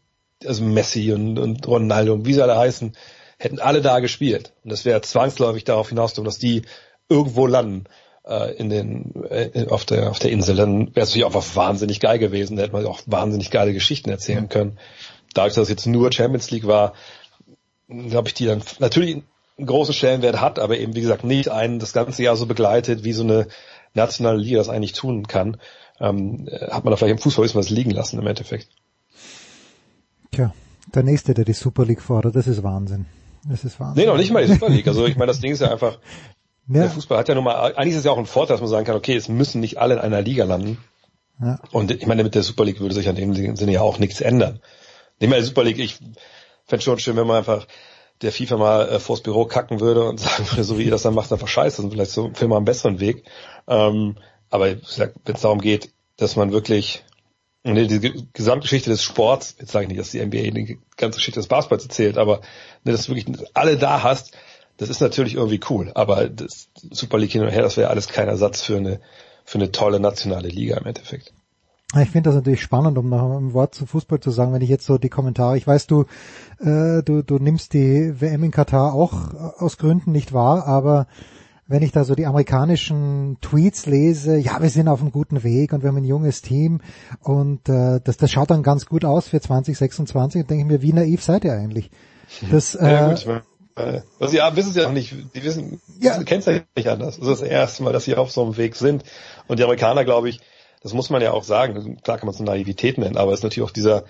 also 0.45 0.63
Messi 0.63 1.11
und, 1.11 1.39
und 1.39 1.67
Ronaldo 1.67 2.13
und 2.13 2.27
wie 2.27 2.33
sie 2.33 2.43
alle 2.43 2.57
heißen, 2.57 2.95
hätten 3.39 3.59
alle 3.59 3.81
da 3.81 3.99
gespielt. 3.99 4.53
Und 4.63 4.71
das 4.71 4.85
wäre 4.85 5.01
zwangsläufig 5.01 5.63
darauf 5.63 5.89
hinaus, 5.89 6.13
dass 6.13 6.37
die 6.37 6.63
irgendwo 7.09 7.47
landen 7.47 7.85
äh, 8.25 8.55
in 8.55 8.69
den 8.69 9.13
äh, 9.29 9.67
auf 9.69 9.85
der 9.85 10.09
auf 10.09 10.19
der 10.19 10.31
Insel, 10.31 10.55
dann 10.55 10.95
wäre 10.95 11.01
es 11.01 11.09
natürlich 11.09 11.25
auch 11.25 11.55
wahnsinnig 11.55 11.99
geil 11.99 12.19
gewesen. 12.19 12.57
Da 12.57 12.63
hätte 12.63 12.73
man 12.73 12.85
auch 12.85 13.01
wahnsinnig 13.05 13.51
geile 13.51 13.73
Geschichten 13.73 14.09
erzählen 14.09 14.49
können. 14.49 14.77
Dadurch, 15.33 15.55
dass 15.55 15.63
es 15.63 15.69
jetzt 15.69 15.87
nur 15.87 16.11
Champions 16.11 16.51
League 16.51 16.67
war, 16.67 16.93
glaube 17.87 18.27
ich, 18.27 18.33
die 18.33 18.45
dann 18.45 18.61
natürlich 18.79 19.23
einen 19.57 19.67
großen 19.67 19.93
Stellenwert 19.93 20.41
hat, 20.41 20.59
aber 20.59 20.77
eben 20.77 20.95
wie 20.95 21.01
gesagt 21.01 21.23
nicht 21.23 21.49
einen 21.49 21.79
das 21.79 21.93
ganze 21.93 22.23
Jahr 22.23 22.35
so 22.35 22.45
begleitet, 22.45 23.03
wie 23.03 23.13
so 23.13 23.23
eine 23.23 23.47
nationale 23.93 24.37
Liga 24.37 24.57
das 24.57 24.69
eigentlich 24.69 24.93
tun 24.93 25.27
kann, 25.27 25.57
ähm, 25.99 26.49
hat 26.51 26.83
man 26.83 26.91
da 26.91 26.97
vielleicht 26.97 27.11
im 27.11 27.19
Fußball 27.19 27.53
was 27.53 27.69
liegen 27.69 27.91
lassen 27.91 28.19
im 28.19 28.27
Endeffekt. 28.27 28.67
Tja, 30.31 30.53
der 30.93 31.03
nächste, 31.03 31.33
der 31.33 31.45
die 31.45 31.53
Super 31.53 31.85
League 31.85 32.01
fordert, 32.01 32.35
das 32.35 32.47
ist 32.47 32.63
Wahnsinn. 32.63 33.05
Das 33.47 33.63
ist 33.63 33.79
Wahnsinn. 33.79 34.03
Nee, 34.03 34.09
noch 34.09 34.17
nicht 34.17 34.31
mal 34.31 34.45
die 34.45 34.53
Super 34.53 34.69
League. 34.69 34.87
Also 34.87 35.05
ich 35.05 35.15
meine, 35.15 35.27
das 35.27 35.39
Ding 35.41 35.51
ist 35.51 35.61
ja 35.61 35.71
einfach, 35.71 35.99
ja. 36.67 36.81
Der 36.81 36.89
Fußball 36.89 37.17
hat 37.17 37.29
ja 37.29 37.35
nun 37.35 37.43
mal, 37.43 37.75
eigentlich 37.75 37.93
ist 37.93 37.99
es 37.99 38.05
ja 38.05 38.11
auch 38.11 38.17
ein 38.17 38.25
Vorteil, 38.25 38.55
dass 38.55 38.61
man 38.61 38.69
sagen 38.69 38.85
kann, 38.85 38.95
okay, 38.95 39.15
es 39.15 39.27
müssen 39.27 39.59
nicht 39.59 39.77
alle 39.79 39.95
in 39.95 39.99
einer 39.99 40.21
Liga 40.21 40.45
landen. 40.45 40.77
Ja. 41.41 41.59
Und 41.71 41.91
ich 41.91 42.05
meine, 42.05 42.23
mit 42.23 42.35
der 42.35 42.43
Super 42.43 42.65
League 42.65 42.79
würde 42.79 42.95
sich 42.95 43.09
an 43.09 43.15
dem 43.15 43.33
Sinne 43.33 43.71
ja 43.71 43.81
auch 43.81 43.99
nichts 43.99 44.21
ändern. 44.21 44.61
Nehmen 45.19 45.33
wir 45.33 45.39
die 45.39 45.45
Super 45.45 45.63
League, 45.63 45.79
ich 45.79 45.99
fände 46.65 46.83
schon 46.83 46.99
schön, 46.99 47.15
wenn 47.17 47.27
man 47.27 47.37
einfach 47.37 47.67
der 48.21 48.31
FIFA 48.31 48.57
mal 48.57 48.89
äh, 48.89 48.99
vors 48.99 49.21
Büro 49.21 49.45
kacken 49.45 49.79
würde 49.79 50.07
und 50.07 50.19
sagen 50.19 50.49
würde, 50.49 50.63
so 50.63 50.77
wie 50.77 50.83
ihr 50.83 50.91
das 50.91 51.03
dann 51.03 51.15
macht, 51.15 51.31
einfach 51.31 51.47
scheiße, 51.47 51.81
und 51.81 51.91
vielleicht 51.91 52.11
so 52.11 52.31
für 52.33 52.47
mal 52.47 52.57
einen 52.57 52.65
besseren 52.65 52.99
Weg. 52.99 53.23
Ähm, 53.67 54.17
aber 54.49 54.67
wenn 54.67 54.81
es 54.81 55.41
darum 55.41 55.59
geht, 55.59 55.91
dass 56.17 56.35
man 56.35 56.51
wirklich 56.51 57.03
ne, 57.63 57.87
die 57.87 58.27
Gesamtgeschichte 58.33 58.89
des 58.89 59.03
Sports, 59.03 59.55
jetzt 59.59 59.71
sage 59.71 59.85
ich 59.85 59.89
nicht, 59.89 59.99
dass 59.99 60.11
die 60.11 60.23
NBA 60.23 60.51
die 60.51 60.79
ganze 60.95 61.17
Geschichte 61.17 61.39
des 61.39 61.47
Basketballs 61.47 61.83
erzählt, 61.83 62.17
aber 62.17 62.41
ne, 62.83 62.91
dass 62.91 63.05
du 63.05 63.15
wirklich 63.15 63.49
alle 63.53 63.77
da 63.77 64.03
hast, 64.03 64.37
das 64.83 64.89
ist 64.89 64.99
natürlich 64.99 65.35
irgendwie 65.35 65.61
cool, 65.69 65.91
aber 65.95 66.27
das 66.27 66.67
Super 66.91 67.17
League 67.17 67.31
hin 67.31 67.41
und 67.41 67.49
her, 67.49 67.61
das 67.61 67.77
wäre 67.77 67.89
alles 67.89 68.09
kein 68.09 68.27
Ersatz 68.27 68.61
für 68.61 68.75
eine, 68.75 68.99
für 69.45 69.57
eine 69.57 69.71
tolle 69.71 70.01
nationale 70.01 70.49
Liga 70.49 70.77
im 70.77 70.85
Endeffekt. 70.85 71.33
Ich 72.01 72.09
finde 72.09 72.29
das 72.29 72.35
natürlich 72.35 72.61
spannend, 72.61 72.97
um 72.97 73.07
noch 73.07 73.37
ein 73.37 73.53
Wort 73.53 73.75
zu 73.75 73.85
Fußball 73.85 74.19
zu 74.19 74.31
sagen, 74.31 74.51
wenn 74.51 74.61
ich 74.61 74.69
jetzt 74.69 74.85
so 74.85 74.97
die 74.97 75.09
Kommentare, 75.09 75.57
ich 75.57 75.65
weiß, 75.65 75.87
du, 75.87 76.05
äh, 76.59 77.01
du, 77.03 77.21
du 77.21 77.37
nimmst 77.37 77.73
die 77.73 78.19
WM 78.19 78.43
in 78.43 78.51
Katar 78.51 78.93
auch 78.93 79.33
aus 79.59 79.77
Gründen 79.77 80.11
nicht 80.11 80.33
wahr, 80.33 80.67
aber 80.67 81.07
wenn 81.67 81.81
ich 81.81 81.91
da 81.91 82.03
so 82.03 82.15
die 82.15 82.25
amerikanischen 82.25 83.37
Tweets 83.39 83.85
lese, 83.85 84.37
ja, 84.37 84.61
wir 84.61 84.69
sind 84.69 84.89
auf 84.89 85.01
einem 85.01 85.11
guten 85.11 85.43
Weg 85.43 85.71
und 85.71 85.83
wir 85.83 85.89
haben 85.89 85.97
ein 85.97 86.03
junges 86.03 86.41
Team 86.41 86.81
und 87.21 87.69
äh, 87.69 88.01
das, 88.03 88.17
das 88.17 88.31
schaut 88.31 88.49
dann 88.51 88.63
ganz 88.63 88.85
gut 88.85 89.05
aus 89.05 89.29
für 89.29 89.39
2026, 89.39 90.45
denke 90.45 90.63
ich 90.63 90.67
mir, 90.67 90.81
wie 90.81 90.93
naiv 90.93 91.23
seid 91.23 91.45
ihr 91.45 91.53
eigentlich? 91.53 91.89
Das, 92.51 92.75
äh, 92.75 92.91
ja, 92.91 93.09
gut, 93.09 93.43
also 93.75 94.35
ja, 94.35 94.55
wissen 94.55 94.71
sie 94.71 94.81
ja 94.81 94.89
nicht, 94.89 95.15
die 95.35 95.43
wissen, 95.43 95.81
ja. 95.99 96.21
kennen 96.23 96.39
es 96.39 96.45
ja 96.45 96.59
nicht 96.75 96.87
anders. 96.87 97.17
Das 97.17 97.27
ist 97.27 97.41
das 97.41 97.49
erste 97.49 97.83
Mal, 97.83 97.93
dass 97.93 98.05
sie 98.05 98.15
auf 98.15 98.31
so 98.31 98.43
einem 98.43 98.57
Weg 98.57 98.75
sind. 98.75 99.03
Und 99.47 99.59
die 99.59 99.63
Amerikaner, 99.63 100.05
glaube 100.05 100.29
ich, 100.29 100.41
das 100.81 100.93
muss 100.93 101.09
man 101.09 101.21
ja 101.21 101.31
auch 101.31 101.43
sagen, 101.43 101.97
klar 102.03 102.17
kann 102.17 102.27
man 102.27 102.35
es 102.35 102.41
eine 102.41 102.49
Naivität 102.51 102.97
nennen, 102.97 103.17
aber 103.17 103.31
es 103.31 103.39
ist 103.39 103.43
natürlich 103.43 103.67
auch 103.67 103.73
dieser 103.73 104.03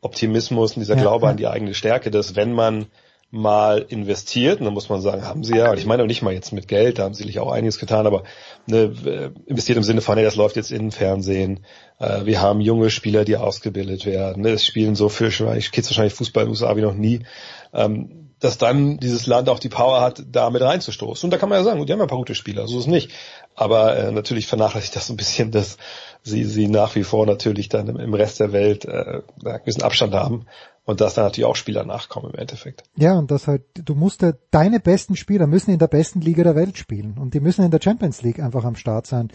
Optimismus 0.00 0.72
und 0.72 0.80
dieser 0.80 0.96
Glaube 0.96 1.26
ja. 1.26 1.30
an 1.30 1.36
die 1.36 1.46
eigene 1.46 1.74
Stärke, 1.74 2.10
dass 2.10 2.36
wenn 2.36 2.52
man 2.52 2.86
mal 3.30 3.84
investiert, 3.88 4.60
und 4.60 4.66
dann 4.66 4.74
muss 4.74 4.88
man 4.88 5.00
sagen, 5.00 5.24
haben 5.24 5.42
sie 5.42 5.56
ja, 5.56 5.70
und 5.70 5.78
ich 5.78 5.86
meine 5.86 6.06
nicht 6.06 6.22
mal 6.22 6.32
jetzt 6.32 6.52
mit 6.52 6.68
Geld, 6.68 6.98
da 6.98 7.04
haben 7.04 7.14
sie 7.14 7.18
sicherlich 7.18 7.40
auch 7.40 7.50
einiges 7.50 7.78
getan, 7.78 8.06
aber 8.06 8.22
ne, 8.66 9.32
investiert 9.46 9.76
im 9.76 9.84
Sinne 9.84 10.00
von, 10.00 10.16
hey, 10.16 10.24
das 10.24 10.36
läuft 10.36 10.56
jetzt 10.56 10.70
in 10.70 10.92
Fernsehen, 10.92 11.64
äh, 11.98 12.24
wir 12.24 12.40
haben 12.40 12.60
junge 12.60 12.88
Spieler, 12.88 13.24
die 13.24 13.36
ausgebildet 13.36 14.06
werden, 14.06 14.42
ne, 14.42 14.50
es 14.50 14.64
spielen 14.64 14.94
so 14.94 15.08
für 15.08 15.28
Kids 15.28 15.90
wahrscheinlich 15.90 16.14
Fußball 16.14 16.44
in 16.44 16.48
den 16.48 16.52
USA 16.52 16.76
wie 16.76 16.82
noch 16.82 16.94
nie, 16.94 17.20
ähm, 17.74 18.25
dass 18.40 18.58
dann 18.58 18.98
dieses 18.98 19.26
Land 19.26 19.48
auch 19.48 19.58
die 19.58 19.68
Power 19.68 20.00
hat, 20.00 20.22
da 20.30 20.50
mit 20.50 20.62
reinzustoßen. 20.62 21.26
Und 21.26 21.30
da 21.30 21.38
kann 21.38 21.48
man 21.48 21.58
ja 21.58 21.64
sagen, 21.64 21.84
die 21.84 21.92
haben 21.92 22.00
ja 22.00 22.04
ein 22.04 22.08
paar 22.08 22.18
gute 22.18 22.34
Spieler, 22.34 22.66
so 22.66 22.78
ist 22.78 22.84
es 22.84 22.90
nicht. 22.90 23.10
Aber 23.54 23.96
äh, 23.96 24.12
natürlich 24.12 24.46
vernachlässigt 24.46 24.94
das 24.94 25.08
ein 25.08 25.16
bisschen, 25.16 25.50
dass 25.50 25.78
sie, 26.22 26.44
sie 26.44 26.68
nach 26.68 26.94
wie 26.96 27.04
vor 27.04 27.24
natürlich 27.24 27.68
dann 27.68 27.88
im, 27.88 27.96
im 27.96 28.12
Rest 28.12 28.40
der 28.40 28.52
Welt 28.52 28.84
äh, 28.84 29.22
einen 29.44 29.60
gewissen 29.60 29.82
Abstand 29.82 30.12
haben 30.12 30.46
und 30.84 31.00
dass 31.00 31.14
da 31.14 31.22
natürlich 31.22 31.46
auch 31.46 31.56
Spieler 31.56 31.84
nachkommen 31.84 32.32
im 32.32 32.38
Endeffekt. 32.38 32.84
Ja, 32.96 33.18
und 33.18 33.30
das 33.30 33.46
halt, 33.46 33.62
du 33.74 33.94
musst 33.94 34.20
ja, 34.20 34.32
deine 34.50 34.80
besten 34.80 35.16
Spieler 35.16 35.46
müssen 35.46 35.70
in 35.70 35.78
der 35.78 35.88
besten 35.88 36.20
Liga 36.20 36.44
der 36.44 36.56
Welt 36.56 36.76
spielen 36.76 37.16
und 37.18 37.32
die 37.32 37.40
müssen 37.40 37.64
in 37.64 37.70
der 37.70 37.80
Champions 37.82 38.22
League 38.22 38.40
einfach 38.40 38.64
am 38.64 38.76
Start 38.76 39.06
sein. 39.06 39.30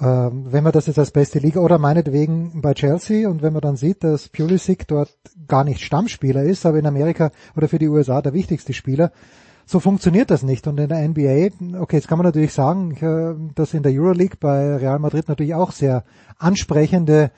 Ähm, 0.00 0.46
wenn 0.50 0.64
man 0.64 0.72
das 0.72 0.86
jetzt 0.86 0.98
als 0.98 1.12
beste 1.12 1.38
Liga 1.38 1.60
oder 1.60 1.78
meinetwegen 1.78 2.60
bei 2.60 2.74
Chelsea 2.74 3.28
und 3.28 3.42
wenn 3.42 3.52
man 3.52 3.62
dann 3.62 3.76
sieht, 3.76 4.02
dass 4.02 4.28
Pulisic 4.28 4.88
dort 4.88 5.16
gar 5.46 5.62
nicht 5.62 5.80
Stammspieler 5.80 6.42
ist, 6.42 6.66
aber 6.66 6.78
in 6.78 6.86
Amerika 6.86 7.30
oder 7.56 7.68
für 7.68 7.78
die 7.78 7.88
USA 7.88 8.20
der 8.20 8.32
wichtigste 8.32 8.72
Spieler, 8.72 9.12
so 9.66 9.78
funktioniert 9.80 10.30
das 10.30 10.42
nicht. 10.42 10.66
Und 10.66 10.78
in 10.78 10.88
der 10.88 11.08
NBA, 11.08 11.80
okay, 11.80 11.96
jetzt 11.96 12.08
kann 12.08 12.18
man 12.18 12.26
natürlich 12.26 12.52
sagen, 12.52 12.96
äh, 12.96 13.54
dass 13.54 13.72
in 13.72 13.84
der 13.84 13.92
Euroleague 13.92 14.36
bei 14.40 14.76
Real 14.76 14.98
Madrid 14.98 15.28
natürlich 15.28 15.54
auch 15.54 15.70
sehr 15.70 16.04
ansprechende 16.38 17.30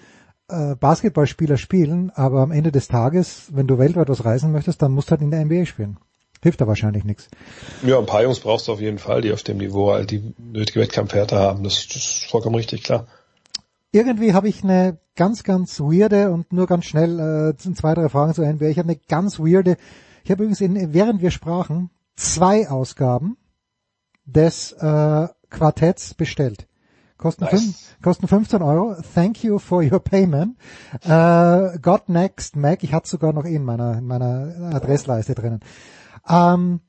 äh, 0.48 0.76
Basketballspieler 0.76 1.58
spielen, 1.58 2.10
aber 2.14 2.40
am 2.40 2.52
Ende 2.52 2.72
des 2.72 2.88
Tages, 2.88 3.50
wenn 3.52 3.66
du 3.66 3.78
weltweit 3.78 4.08
was 4.08 4.24
reisen 4.24 4.52
möchtest, 4.52 4.80
dann 4.80 4.92
musst 4.92 5.08
du 5.08 5.12
halt 5.12 5.22
in 5.22 5.30
der 5.30 5.44
NBA 5.44 5.66
spielen. 5.66 5.98
Hilft 6.42 6.60
da 6.60 6.66
wahrscheinlich 6.66 7.04
nichts. 7.04 7.28
Ja, 7.84 7.98
ein 7.98 8.06
paar 8.06 8.22
Jungs 8.22 8.40
brauchst 8.40 8.68
du 8.68 8.72
auf 8.72 8.80
jeden 8.80 8.98
Fall, 8.98 9.22
die 9.22 9.32
auf 9.32 9.42
dem 9.42 9.58
Niveau 9.58 9.92
halt 9.92 10.10
die 10.10 10.34
nötige 10.38 10.80
Wettkampfhärte 10.80 11.36
haben. 11.36 11.64
Das, 11.64 11.86
das 11.86 11.96
ist 11.96 12.24
vollkommen 12.30 12.56
richtig, 12.56 12.82
klar. 12.82 13.06
Irgendwie 13.92 14.34
habe 14.34 14.48
ich 14.48 14.62
eine 14.62 14.98
ganz, 15.14 15.42
ganz 15.42 15.80
weirde 15.80 16.30
und 16.30 16.52
nur 16.52 16.66
ganz 16.66 16.84
schnell 16.84 17.54
äh, 17.54 17.56
zwei, 17.56 17.94
drei 17.94 18.08
Fragen 18.08 18.34
zu 18.34 18.42
NBA. 18.42 18.66
Ich 18.66 18.78
habe 18.78 18.90
eine 18.90 19.00
ganz 19.08 19.38
weirde, 19.38 19.76
ich 20.24 20.30
habe 20.30 20.42
übrigens, 20.42 20.60
in, 20.60 20.92
während 20.92 21.22
wir 21.22 21.30
sprachen, 21.30 21.90
zwei 22.14 22.68
Ausgaben 22.68 23.36
des 24.26 24.72
äh, 24.72 25.28
Quartetts 25.50 26.14
bestellt. 26.14 26.66
Kosten, 27.16 27.44
nice. 27.44 27.50
fünf, 27.52 27.96
kosten 28.02 28.28
15 28.28 28.60
Euro. 28.60 28.94
Thank 29.14 29.42
you 29.42 29.58
for 29.58 29.82
your 29.82 30.00
payment. 30.00 30.56
Äh, 31.02 31.78
God 31.80 32.10
Next 32.10 32.56
Mac. 32.56 32.82
Ich 32.82 32.92
hatte 32.92 33.08
sogar 33.08 33.32
noch 33.32 33.44
in 33.44 33.64
meiner, 33.64 33.98
in 33.98 34.06
meiner 34.06 34.74
Adressleiste 34.74 35.34
drinnen. 35.34 35.60
Ähm, 36.28 36.80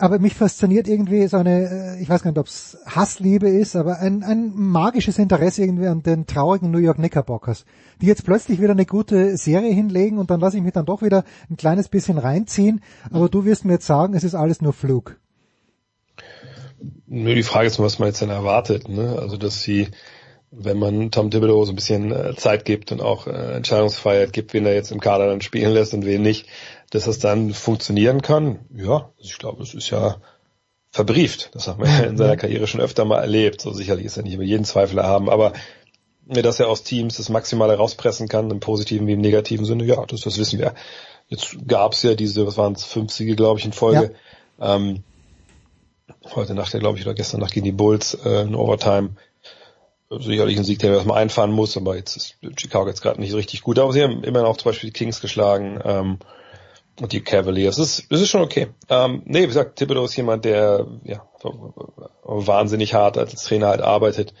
aber 0.00 0.18
mich 0.18 0.34
fasziniert 0.34 0.88
irgendwie 0.88 1.26
so 1.26 1.36
eine, 1.36 1.96
äh, 1.98 2.02
ich 2.02 2.08
weiß 2.08 2.22
gar 2.22 2.30
nicht, 2.30 2.38
ob 2.38 2.46
es 2.46 2.78
Hassliebe 2.86 3.48
ist, 3.48 3.76
aber 3.76 3.98
ein, 3.98 4.22
ein 4.22 4.52
magisches 4.54 5.18
Interesse 5.18 5.62
irgendwie 5.62 5.88
an 5.88 6.02
den 6.02 6.26
traurigen 6.26 6.70
New 6.70 6.78
York 6.78 6.96
Knickerbockers, 6.96 7.66
die 8.00 8.06
jetzt 8.06 8.24
plötzlich 8.24 8.60
wieder 8.60 8.72
eine 8.72 8.86
gute 8.86 9.36
Serie 9.36 9.72
hinlegen 9.72 10.16
und 10.18 10.30
dann 10.30 10.40
lasse 10.40 10.56
ich 10.56 10.62
mich 10.62 10.72
dann 10.72 10.86
doch 10.86 11.02
wieder 11.02 11.24
ein 11.50 11.58
kleines 11.58 11.88
bisschen 11.88 12.16
reinziehen. 12.16 12.80
Aber 13.12 13.28
du 13.28 13.44
wirst 13.44 13.66
mir 13.66 13.74
jetzt 13.74 13.86
sagen, 13.86 14.14
es 14.14 14.24
ist 14.24 14.34
alles 14.34 14.62
nur 14.62 14.72
Flug. 14.72 15.20
Nur 17.06 17.34
die 17.34 17.42
Frage 17.42 17.66
ist, 17.66 17.78
was 17.78 17.98
man 17.98 18.08
jetzt 18.08 18.22
denn 18.22 18.30
erwartet. 18.30 18.88
Ne? 18.88 19.18
Also, 19.20 19.36
dass 19.36 19.62
sie, 19.62 19.88
wenn 20.50 20.78
man 20.78 21.10
Tom 21.10 21.30
Thibodeau 21.30 21.64
so 21.66 21.72
ein 21.72 21.76
bisschen 21.76 22.10
äh, 22.10 22.34
Zeit 22.36 22.64
gibt 22.64 22.90
und 22.90 23.02
auch 23.02 23.26
äh, 23.26 23.56
Entscheidungsfreiheit 23.56 24.32
gibt, 24.32 24.54
wen 24.54 24.64
er 24.64 24.74
jetzt 24.74 24.92
im 24.92 25.00
Kader 25.00 25.26
dann 25.26 25.42
spielen 25.42 25.72
lässt 25.72 25.92
und 25.92 26.06
wen 26.06 26.22
nicht, 26.22 26.46
dass 26.90 27.04
das 27.04 27.18
dann 27.18 27.54
funktionieren 27.54 28.22
kann. 28.22 28.60
Ja, 28.74 29.10
also 29.16 29.30
ich 29.30 29.38
glaube, 29.38 29.62
es 29.62 29.74
ist 29.74 29.90
ja 29.90 30.16
verbrieft. 30.90 31.50
Das 31.54 31.68
haben 31.68 31.82
wir 31.82 32.06
in 32.06 32.16
seiner 32.16 32.36
Karriere 32.36 32.66
schon 32.66 32.80
öfter 32.80 33.04
mal 33.04 33.20
erlebt. 33.20 33.60
So 33.60 33.72
sicherlich 33.72 34.06
ist 34.06 34.16
er 34.16 34.24
nicht 34.24 34.34
über 34.34 34.42
jeden 34.42 34.64
Zweifel 34.64 35.02
haben, 35.02 35.30
aber 35.30 35.52
dass 36.26 36.60
er 36.60 36.68
aus 36.68 36.82
Teams 36.82 37.16
das 37.16 37.28
Maximale 37.28 37.76
rauspressen 37.76 38.28
kann, 38.28 38.50
im 38.50 38.60
positiven 38.60 39.06
wie 39.06 39.12
im 39.12 39.20
negativen 39.20 39.64
Sinne, 39.64 39.84
ja, 39.84 40.04
das, 40.06 40.20
das 40.20 40.38
wissen 40.38 40.58
wir. 40.58 40.74
Jetzt 41.28 41.56
gab's 41.66 42.02
ja 42.02 42.14
diese, 42.14 42.46
was 42.46 42.56
waren 42.56 42.74
es, 42.74 42.84
fünf 42.84 43.12
Siege, 43.12 43.36
glaube 43.36 43.58
ich, 43.58 43.64
in 43.64 43.72
Folge. 43.72 44.14
Ja. 44.58 44.76
Ähm, 44.76 45.02
heute 46.34 46.54
Nacht, 46.54 46.72
ja, 46.72 46.80
glaube 46.80 46.98
ich, 46.98 47.04
oder 47.04 47.14
gestern 47.14 47.40
Nacht 47.40 47.52
gegen 47.52 47.64
die 47.64 47.72
Bulls 47.72 48.14
äh, 48.14 48.42
in 48.42 48.54
Overtime. 48.54 49.10
Sicherlich 50.10 50.58
ein 50.58 50.64
Sieg, 50.64 50.80
der 50.80 50.92
erstmal 50.92 51.22
einfahren 51.22 51.52
muss, 51.52 51.76
aber 51.76 51.96
jetzt 51.96 52.16
ist 52.16 52.36
Chicago 52.56 52.88
jetzt 52.88 53.00
gerade 53.00 53.20
nicht 53.20 53.32
richtig 53.32 53.62
gut. 53.62 53.78
Aber 53.78 53.92
sie 53.92 54.02
haben 54.02 54.24
immerhin 54.24 54.48
auch 54.48 54.56
zum 54.56 54.70
Beispiel 54.70 54.90
die 54.90 54.98
Kings 54.98 55.20
geschlagen 55.20 55.80
ähm, 55.84 56.18
die 57.08 57.22
Cavaliers. 57.22 57.76
Das 57.76 57.98
ist, 57.98 58.12
das 58.12 58.20
ist 58.20 58.28
schon 58.28 58.42
okay. 58.42 58.68
Ähm, 58.88 59.22
nee, 59.24 59.42
wie 59.42 59.46
gesagt, 59.46 59.76
Thibodeau 59.76 60.04
ist 60.04 60.16
jemand, 60.16 60.44
der 60.44 60.86
ja 61.04 61.22
wahnsinnig 62.22 62.94
hart 62.94 63.18
als 63.18 63.42
Trainer 63.42 63.68
halt 63.68 63.80
arbeitet 63.80 64.34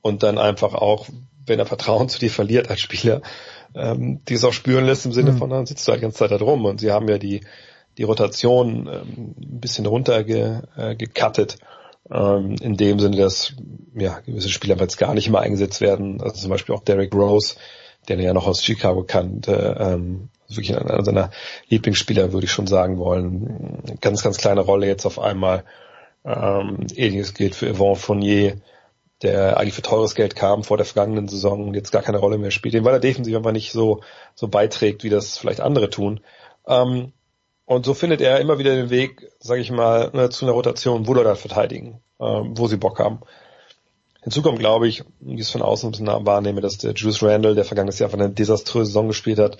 und 0.00 0.22
dann 0.22 0.38
einfach 0.38 0.74
auch, 0.74 1.06
wenn 1.46 1.58
er 1.58 1.66
Vertrauen 1.66 2.08
zu 2.08 2.18
dir 2.18 2.30
verliert 2.30 2.70
als 2.70 2.80
Spieler, 2.80 3.22
ähm, 3.74 4.20
die 4.28 4.34
es 4.34 4.44
auch 4.44 4.52
spüren 4.52 4.86
lässt 4.86 5.06
im 5.06 5.12
Sinne 5.12 5.32
mhm. 5.32 5.38
von, 5.38 5.50
dann 5.50 5.66
sitzt 5.66 5.86
du 5.86 5.92
halt 5.92 6.00
die 6.00 6.02
ganze 6.02 6.18
Zeit 6.18 6.30
da 6.30 6.38
drum 6.38 6.64
und 6.64 6.80
sie 6.80 6.90
haben 6.90 7.08
ja 7.08 7.18
die 7.18 7.42
die 7.98 8.04
Rotation 8.04 8.88
ähm, 8.90 9.34
ein 9.40 9.60
bisschen 9.60 9.84
runter 9.84 10.24
ge, 10.24 10.60
äh, 10.76 10.94
gecuttet, 10.94 11.58
ähm, 12.10 12.54
in 12.60 12.76
dem 12.76 13.00
Sinne, 13.00 13.16
dass 13.16 13.54
ja 13.94 14.20
gewisse 14.20 14.48
Spieler 14.48 14.76
jetzt 14.76 14.98
gar 14.98 15.14
nicht 15.14 15.28
mehr 15.28 15.40
eingesetzt 15.40 15.80
werden, 15.80 16.20
also 16.20 16.36
zum 16.36 16.50
Beispiel 16.50 16.74
auch 16.74 16.84
Derek 16.84 17.12
Rose, 17.12 17.56
den 18.08 18.20
er 18.20 18.26
ja 18.26 18.32
noch 18.32 18.46
aus 18.46 18.64
Chicago 18.64 19.02
kannte, 19.02 19.76
ähm, 19.78 20.28
wirklich 20.48 20.76
einer 20.76 21.04
seiner 21.04 21.30
Lieblingsspieler, 21.68 22.32
würde 22.32 22.46
ich 22.46 22.52
schon 22.52 22.66
sagen 22.66 22.98
wollen. 22.98 23.82
Ganz, 24.00 24.22
ganz 24.22 24.38
kleine 24.38 24.60
Rolle 24.60 24.86
jetzt 24.86 25.06
auf 25.06 25.18
einmal. 25.18 25.64
Ähm, 26.24 26.86
ähnliches 26.96 27.34
gilt 27.34 27.54
für 27.54 27.72
Yvon 27.72 27.96
Fournier, 27.96 28.56
der 29.22 29.56
eigentlich 29.56 29.74
für 29.74 29.82
teures 29.82 30.14
Geld 30.14 30.36
kam 30.36 30.64
vor 30.64 30.76
der 30.76 30.86
vergangenen 30.86 31.28
Saison 31.28 31.68
und 31.68 31.74
jetzt 31.74 31.90
gar 31.90 32.02
keine 32.02 32.18
Rolle 32.18 32.38
mehr 32.38 32.50
spielt, 32.50 32.82
weil 32.84 32.94
er 32.94 33.00
defensiv 33.00 33.36
einfach 33.36 33.52
nicht 33.52 33.72
so, 33.72 34.02
so 34.34 34.48
beiträgt, 34.48 35.04
wie 35.04 35.10
das 35.10 35.38
vielleicht 35.38 35.60
andere 35.60 35.90
tun. 35.90 36.20
Ähm, 36.66 37.12
und 37.64 37.84
so 37.84 37.92
findet 37.92 38.20
er 38.20 38.40
immer 38.40 38.58
wieder 38.58 38.74
den 38.74 38.90
Weg, 38.90 39.30
sage 39.40 39.60
ich 39.60 39.70
mal, 39.70 40.10
ne, 40.14 40.30
zu 40.30 40.46
einer 40.46 40.54
Rotation, 40.54 41.06
wo 41.06 41.14
Leute 41.14 41.36
verteidigen, 41.36 42.00
ähm, 42.20 42.56
wo 42.56 42.66
sie 42.66 42.78
Bock 42.78 42.98
haben. 42.98 43.20
Hinzu 44.22 44.42
kommt, 44.42 44.58
glaube 44.58 44.88
ich, 44.88 45.04
wie 45.20 45.34
ich 45.34 45.42
es 45.42 45.50
von 45.50 45.62
außen 45.62 45.94
wahrnehme, 46.06 46.60
dass 46.60 46.78
der 46.78 46.94
Juice 46.94 47.22
Randall, 47.22 47.54
der 47.54 47.64
vergangenes 47.64 47.98
Jahr 47.98 48.10
von 48.10 48.20
eine 48.20 48.30
desaströse 48.30 48.86
Saison 48.86 49.08
gespielt 49.08 49.38
hat, 49.38 49.58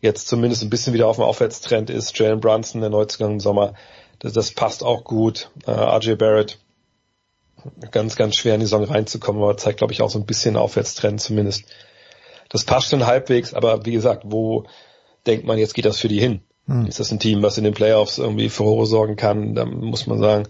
jetzt 0.00 0.28
zumindest 0.28 0.62
ein 0.62 0.70
bisschen 0.70 0.94
wieder 0.94 1.08
auf 1.08 1.16
dem 1.16 1.24
Aufwärtstrend 1.24 1.90
ist. 1.90 2.18
Jalen 2.18 2.40
Brunson, 2.40 2.80
der 2.80 2.90
Neuzugang 2.90 3.32
im 3.32 3.40
Sommer, 3.40 3.74
das, 4.18 4.32
das 4.32 4.52
passt 4.52 4.82
auch 4.82 5.04
gut. 5.04 5.50
Äh, 5.66 5.70
RJ 5.70 6.14
Barrett, 6.14 6.58
ganz, 7.90 8.16
ganz 8.16 8.36
schwer 8.36 8.54
in 8.54 8.60
die 8.60 8.66
Saison 8.66 8.84
reinzukommen, 8.84 9.42
aber 9.42 9.56
zeigt, 9.56 9.78
glaube 9.78 9.92
ich, 9.92 10.02
auch 10.02 10.10
so 10.10 10.18
ein 10.18 10.26
bisschen 10.26 10.56
Aufwärtstrend 10.56 11.20
zumindest. 11.20 11.64
Das 12.48 12.64
passt 12.64 12.90
schon 12.90 13.06
halbwegs, 13.06 13.54
aber 13.54 13.84
wie 13.84 13.92
gesagt, 13.92 14.22
wo 14.26 14.64
denkt 15.26 15.44
man, 15.46 15.58
jetzt 15.58 15.74
geht 15.74 15.84
das 15.84 15.98
für 15.98 16.08
die 16.08 16.20
hin? 16.20 16.40
Hm. 16.66 16.86
Ist 16.86 17.00
das 17.00 17.10
ein 17.12 17.18
Team, 17.18 17.42
was 17.42 17.58
in 17.58 17.64
den 17.64 17.74
Playoffs 17.74 18.18
irgendwie 18.18 18.48
für 18.48 18.64
Horror 18.64 18.86
sorgen 18.86 19.16
kann? 19.16 19.54
Da 19.54 19.64
muss 19.64 20.06
man 20.06 20.18
sagen, 20.18 20.48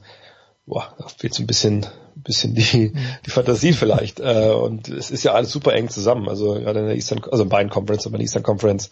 boah, 0.66 0.94
da 0.98 1.06
fehlt 1.08 1.34
so 1.34 1.42
ein 1.42 1.46
bisschen, 1.46 1.86
bisschen 2.14 2.54
die, 2.54 2.62
hm. 2.62 2.98
die 3.26 3.30
Fantasie 3.30 3.72
vielleicht. 3.72 4.20
Äh, 4.20 4.50
und 4.50 4.88
es 4.88 5.10
ist 5.10 5.24
ja 5.24 5.32
alles 5.32 5.50
super 5.50 5.72
eng 5.74 5.88
zusammen. 5.88 6.28
Also 6.28 6.54
gerade 6.54 6.80
in 6.80 6.86
der 6.86 6.96
Eastern, 6.96 7.22
also 7.30 7.42
in 7.42 7.48
beiden 7.48 7.70
Conference, 7.70 8.06
aber 8.06 8.14
in 8.14 8.20
der 8.20 8.24
Eastern 8.24 8.42
Conference 8.42 8.90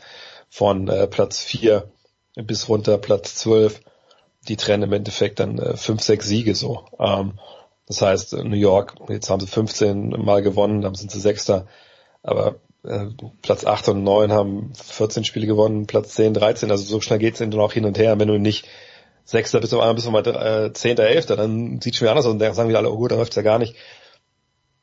von 0.49 0.89
äh, 0.89 1.07
Platz 1.07 1.41
4 1.41 1.89
bis 2.37 2.69
runter 2.69 2.99
Platz 2.99 3.35
12. 3.37 3.81
Die 4.49 4.57
trennen 4.57 4.85
im 4.85 4.93
Endeffekt 4.93 5.41
dann 5.41 5.59
äh, 5.59 5.77
5, 5.77 6.03
6 6.03 6.27
Siege 6.27 6.55
so. 6.55 6.85
Ähm, 6.99 7.39
das 7.87 8.03
heißt, 8.03 8.33
New 8.45 8.57
York, 8.57 8.95
jetzt 9.09 9.31
haben 9.31 9.41
sie 9.41 9.47
15 9.47 10.11
Mal 10.11 10.43
gewonnen, 10.43 10.83
dann 10.83 10.95
sind 10.95 11.11
sie 11.11 11.21
Sechster. 11.21 11.67
Aber 12.23 12.57
äh, 12.85 13.07
Platz 13.43 13.65
8 13.65 13.91
und 13.91 14.03
9 14.03 14.33
haben 14.33 14.73
14 14.75 15.25
Spiele 15.25 15.47
gewonnen, 15.47 15.87
Platz 15.87 16.15
10, 16.15 16.35
13, 16.35 16.71
also 16.71 16.85
so 16.85 17.01
schnell 17.01 17.19
geht's 17.19 17.39
dann 17.39 17.53
auch 17.55 17.73
hin 17.73 17.85
und 17.85 17.99
her. 17.99 18.19
Wenn 18.19 18.29
du 18.29 18.39
nicht 18.39 18.67
Sechster 19.25 19.59
auf 19.59 19.73
einmal 19.73 19.95
bist 19.95 20.07
du 20.07 20.11
mal 20.11 20.27
äh, 20.27 20.73
Zehnter, 20.73 21.05
Elfter, 21.05 21.37
dann 21.37 21.81
sieht 21.81 21.97
schon 21.97 22.05
wieder 22.05 22.13
anders 22.13 22.27
aus 22.27 22.33
und 22.33 22.39
dann 22.39 22.55
sagen 22.55 22.69
wieder 22.69 22.79
alle, 22.79 22.91
oh 22.91 22.97
gut, 22.97 23.11
dann 23.11 23.19
läuft's 23.19 23.37
ja 23.37 23.43
gar 23.43 23.59
nicht. 23.59 23.75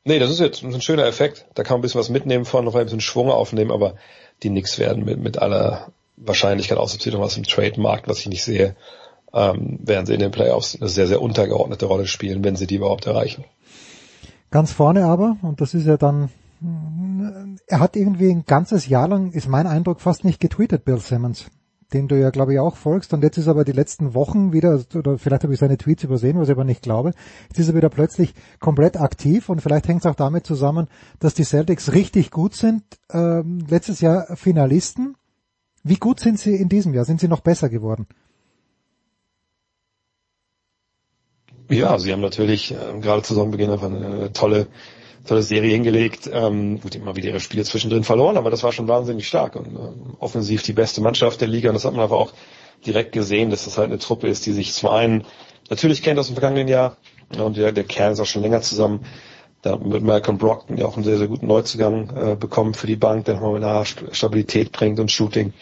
Nee, 0.04 0.18
das 0.18 0.30
ist 0.30 0.40
jetzt 0.40 0.62
ein 0.62 0.82
schöner 0.82 1.06
Effekt. 1.06 1.46
Da 1.54 1.62
kann 1.62 1.74
man 1.74 1.78
ein 1.78 1.82
bisschen 1.82 1.98
was 1.98 2.10
mitnehmen 2.10 2.44
von, 2.44 2.64
noch 2.64 2.74
ein 2.74 2.84
bisschen 2.84 3.00
Schwung 3.00 3.30
aufnehmen, 3.30 3.70
aber 3.70 3.96
die 4.42 4.50
nix 4.50 4.78
werden 4.78 5.04
mit, 5.04 5.20
mit 5.20 5.38
aller 5.38 5.92
Wahrscheinlichkeit, 6.16 6.78
außer 6.78 6.98
sie 7.00 7.10
noch 7.10 7.20
was 7.20 7.36
im 7.36 7.44
Trade-Markt, 7.44 8.08
was 8.08 8.20
ich 8.20 8.28
nicht 8.28 8.44
sehe, 8.44 8.76
ähm, 9.32 9.78
werden 9.82 10.06
sie 10.06 10.14
in 10.14 10.20
den 10.20 10.30
Playoffs 10.30 10.76
eine 10.76 10.88
sehr, 10.88 11.06
sehr 11.06 11.22
untergeordnete 11.22 11.86
Rolle 11.86 12.06
spielen, 12.06 12.44
wenn 12.44 12.56
sie 12.56 12.66
die 12.66 12.76
überhaupt 12.76 13.06
erreichen. 13.06 13.44
Ganz 14.50 14.72
vorne 14.72 15.04
aber, 15.04 15.36
und 15.42 15.60
das 15.60 15.74
ist 15.74 15.86
ja 15.86 15.96
dann 15.96 16.30
er 17.66 17.80
hat 17.80 17.96
irgendwie 17.96 18.30
ein 18.30 18.44
ganzes 18.44 18.86
Jahr 18.88 19.08
lang, 19.08 19.32
ist 19.32 19.48
mein 19.48 19.66
Eindruck, 19.66 20.00
fast 20.00 20.24
nicht 20.24 20.40
getweetet, 20.40 20.84
Bill 20.84 20.98
Simmons, 20.98 21.46
den 21.94 22.08
du 22.08 22.18
ja, 22.18 22.30
glaube 22.30 22.52
ich, 22.52 22.58
auch 22.58 22.76
folgst. 22.76 23.14
Und 23.14 23.22
jetzt 23.22 23.38
ist 23.38 23.48
aber 23.48 23.64
die 23.64 23.72
letzten 23.72 24.14
Wochen 24.14 24.52
wieder, 24.52 24.80
oder 24.94 25.16
vielleicht 25.16 25.44
habe 25.44 25.54
ich 25.54 25.60
seine 25.60 25.78
Tweets 25.78 26.02
übersehen, 26.04 26.38
was 26.38 26.48
ich 26.48 26.52
aber 26.52 26.64
nicht 26.64 26.82
glaube, 26.82 27.12
jetzt 27.48 27.58
ist 27.58 27.68
er 27.68 27.74
wieder 27.74 27.88
plötzlich 27.88 28.34
komplett 28.58 29.00
aktiv 29.00 29.48
und 29.48 29.62
vielleicht 29.62 29.88
hängt 29.88 30.00
es 30.00 30.06
auch 30.06 30.16
damit 30.16 30.46
zusammen, 30.46 30.88
dass 31.20 31.34
die 31.34 31.44
Celtics 31.44 31.92
richtig 31.92 32.30
gut 32.30 32.54
sind, 32.54 32.82
ähm, 33.12 33.64
letztes 33.68 34.00
Jahr 34.00 34.36
Finalisten. 34.36 35.16
Wie 35.84 35.96
gut 35.96 36.18
sind 36.18 36.38
sie 36.38 36.56
in 36.56 36.68
diesem 36.68 36.92
Jahr? 36.92 37.04
Sind 37.04 37.20
sie 37.20 37.28
noch 37.28 37.40
besser 37.40 37.68
geworden? 37.68 38.06
Ja, 41.70 41.98
sie 41.98 42.12
haben 42.12 42.20
natürlich 42.20 42.72
äh, 42.72 42.98
gerade 43.00 43.22
zu 43.22 43.34
Saisonbeginn 43.34 43.70
einfach 43.70 43.90
eine 43.90 44.32
tolle 44.32 44.66
tolle 45.26 45.42
Serie 45.42 45.72
hingelegt. 45.72 46.28
Ähm, 46.32 46.80
gut, 46.80 46.94
immer 46.94 47.16
wieder 47.16 47.28
ihre 47.28 47.40
Spiele 47.40 47.64
zwischendrin 47.64 48.04
verloren, 48.04 48.36
aber 48.36 48.50
das 48.50 48.62
war 48.62 48.72
schon 48.72 48.88
wahnsinnig 48.88 49.26
stark 49.26 49.56
und 49.56 49.66
ähm, 49.66 50.16
offensiv 50.18 50.62
die 50.62 50.72
beste 50.72 51.00
Mannschaft 51.00 51.40
der 51.40 51.48
Liga. 51.48 51.70
Und 51.70 51.74
das 51.74 51.84
hat 51.84 51.94
man 51.94 52.04
aber 52.04 52.18
auch 52.18 52.32
direkt 52.86 53.12
gesehen, 53.12 53.50
dass 53.50 53.64
das 53.64 53.78
halt 53.78 53.90
eine 53.90 53.98
Truppe 53.98 54.28
ist, 54.28 54.46
die 54.46 54.52
sich 54.52 54.72
zum 54.72 54.90
einen 54.90 55.24
natürlich 55.70 56.02
kennt 56.02 56.18
aus 56.18 56.26
dem 56.26 56.36
vergangenen 56.36 56.68
Jahr 56.68 56.96
und 57.38 57.56
der, 57.56 57.72
der 57.72 57.84
Kern 57.84 58.12
ist 58.12 58.20
auch 58.20 58.26
schon 58.26 58.42
länger 58.42 58.60
zusammen. 58.60 59.06
Da 59.62 59.76
mit 59.76 60.02
Malcolm 60.02 60.36
Brockton, 60.36 60.76
der 60.76 60.86
auch 60.86 60.96
einen 60.96 61.04
sehr, 61.04 61.16
sehr 61.16 61.26
guten 61.26 61.46
Neuzugang 61.46 62.10
äh, 62.14 62.36
bekommen 62.36 62.74
für 62.74 62.86
die 62.86 62.96
Bank, 62.96 63.24
der 63.24 63.36
nochmal 63.36 63.64
eine 63.64 63.86
Stabilität 63.86 64.72
bringt 64.72 65.00
und 65.00 65.10
Shooting. 65.10 65.54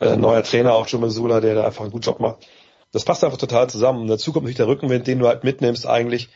Äh, 0.00 0.16
neuer 0.16 0.44
Trainer 0.44 0.74
auch 0.74 0.86
Joe 0.86 1.00
Masula, 1.00 1.40
der 1.40 1.56
da 1.56 1.64
einfach 1.64 1.82
einen 1.82 1.90
guten 1.90 2.04
Job 2.04 2.20
macht. 2.20 2.46
Das 2.92 3.04
passt 3.04 3.24
einfach 3.24 3.38
total 3.38 3.68
zusammen. 3.68 4.02
Und 4.02 4.08
dazu 4.08 4.32
kommt 4.32 4.44
natürlich 4.44 4.58
der 4.58 4.68
Rückenwind, 4.68 5.08
den 5.08 5.18
du 5.18 5.26
halt 5.26 5.42
mitnimmst 5.42 5.84
eigentlich 5.84 6.28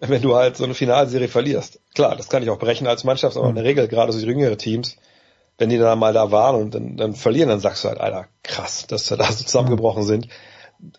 wenn 0.00 0.22
du 0.22 0.34
halt 0.34 0.56
so 0.56 0.64
eine 0.64 0.74
Finalserie 0.74 1.28
verlierst. 1.28 1.80
Klar, 1.94 2.16
das 2.16 2.28
kann 2.28 2.42
ich 2.42 2.50
auch 2.50 2.58
brechen 2.58 2.86
als 2.86 3.04
Mannschaft, 3.04 3.36
aber 3.36 3.48
in 3.48 3.54
der 3.54 3.64
Regel 3.64 3.86
gerade 3.86 4.12
so 4.12 4.26
jüngere 4.26 4.56
Teams, 4.56 4.96
wenn 5.58 5.68
die 5.68 5.76
dann 5.78 5.98
mal 5.98 6.14
da 6.14 6.30
waren 6.30 6.56
und 6.56 6.74
dann, 6.74 6.96
dann 6.96 7.14
verlieren, 7.14 7.50
dann 7.50 7.60
sagst 7.60 7.84
du 7.84 7.88
halt, 7.88 8.00
Alter, 8.00 8.26
krass, 8.42 8.86
dass 8.86 9.08
wir 9.10 9.18
da 9.18 9.30
so 9.30 9.44
zusammengebrochen 9.44 10.04
sind. 10.04 10.28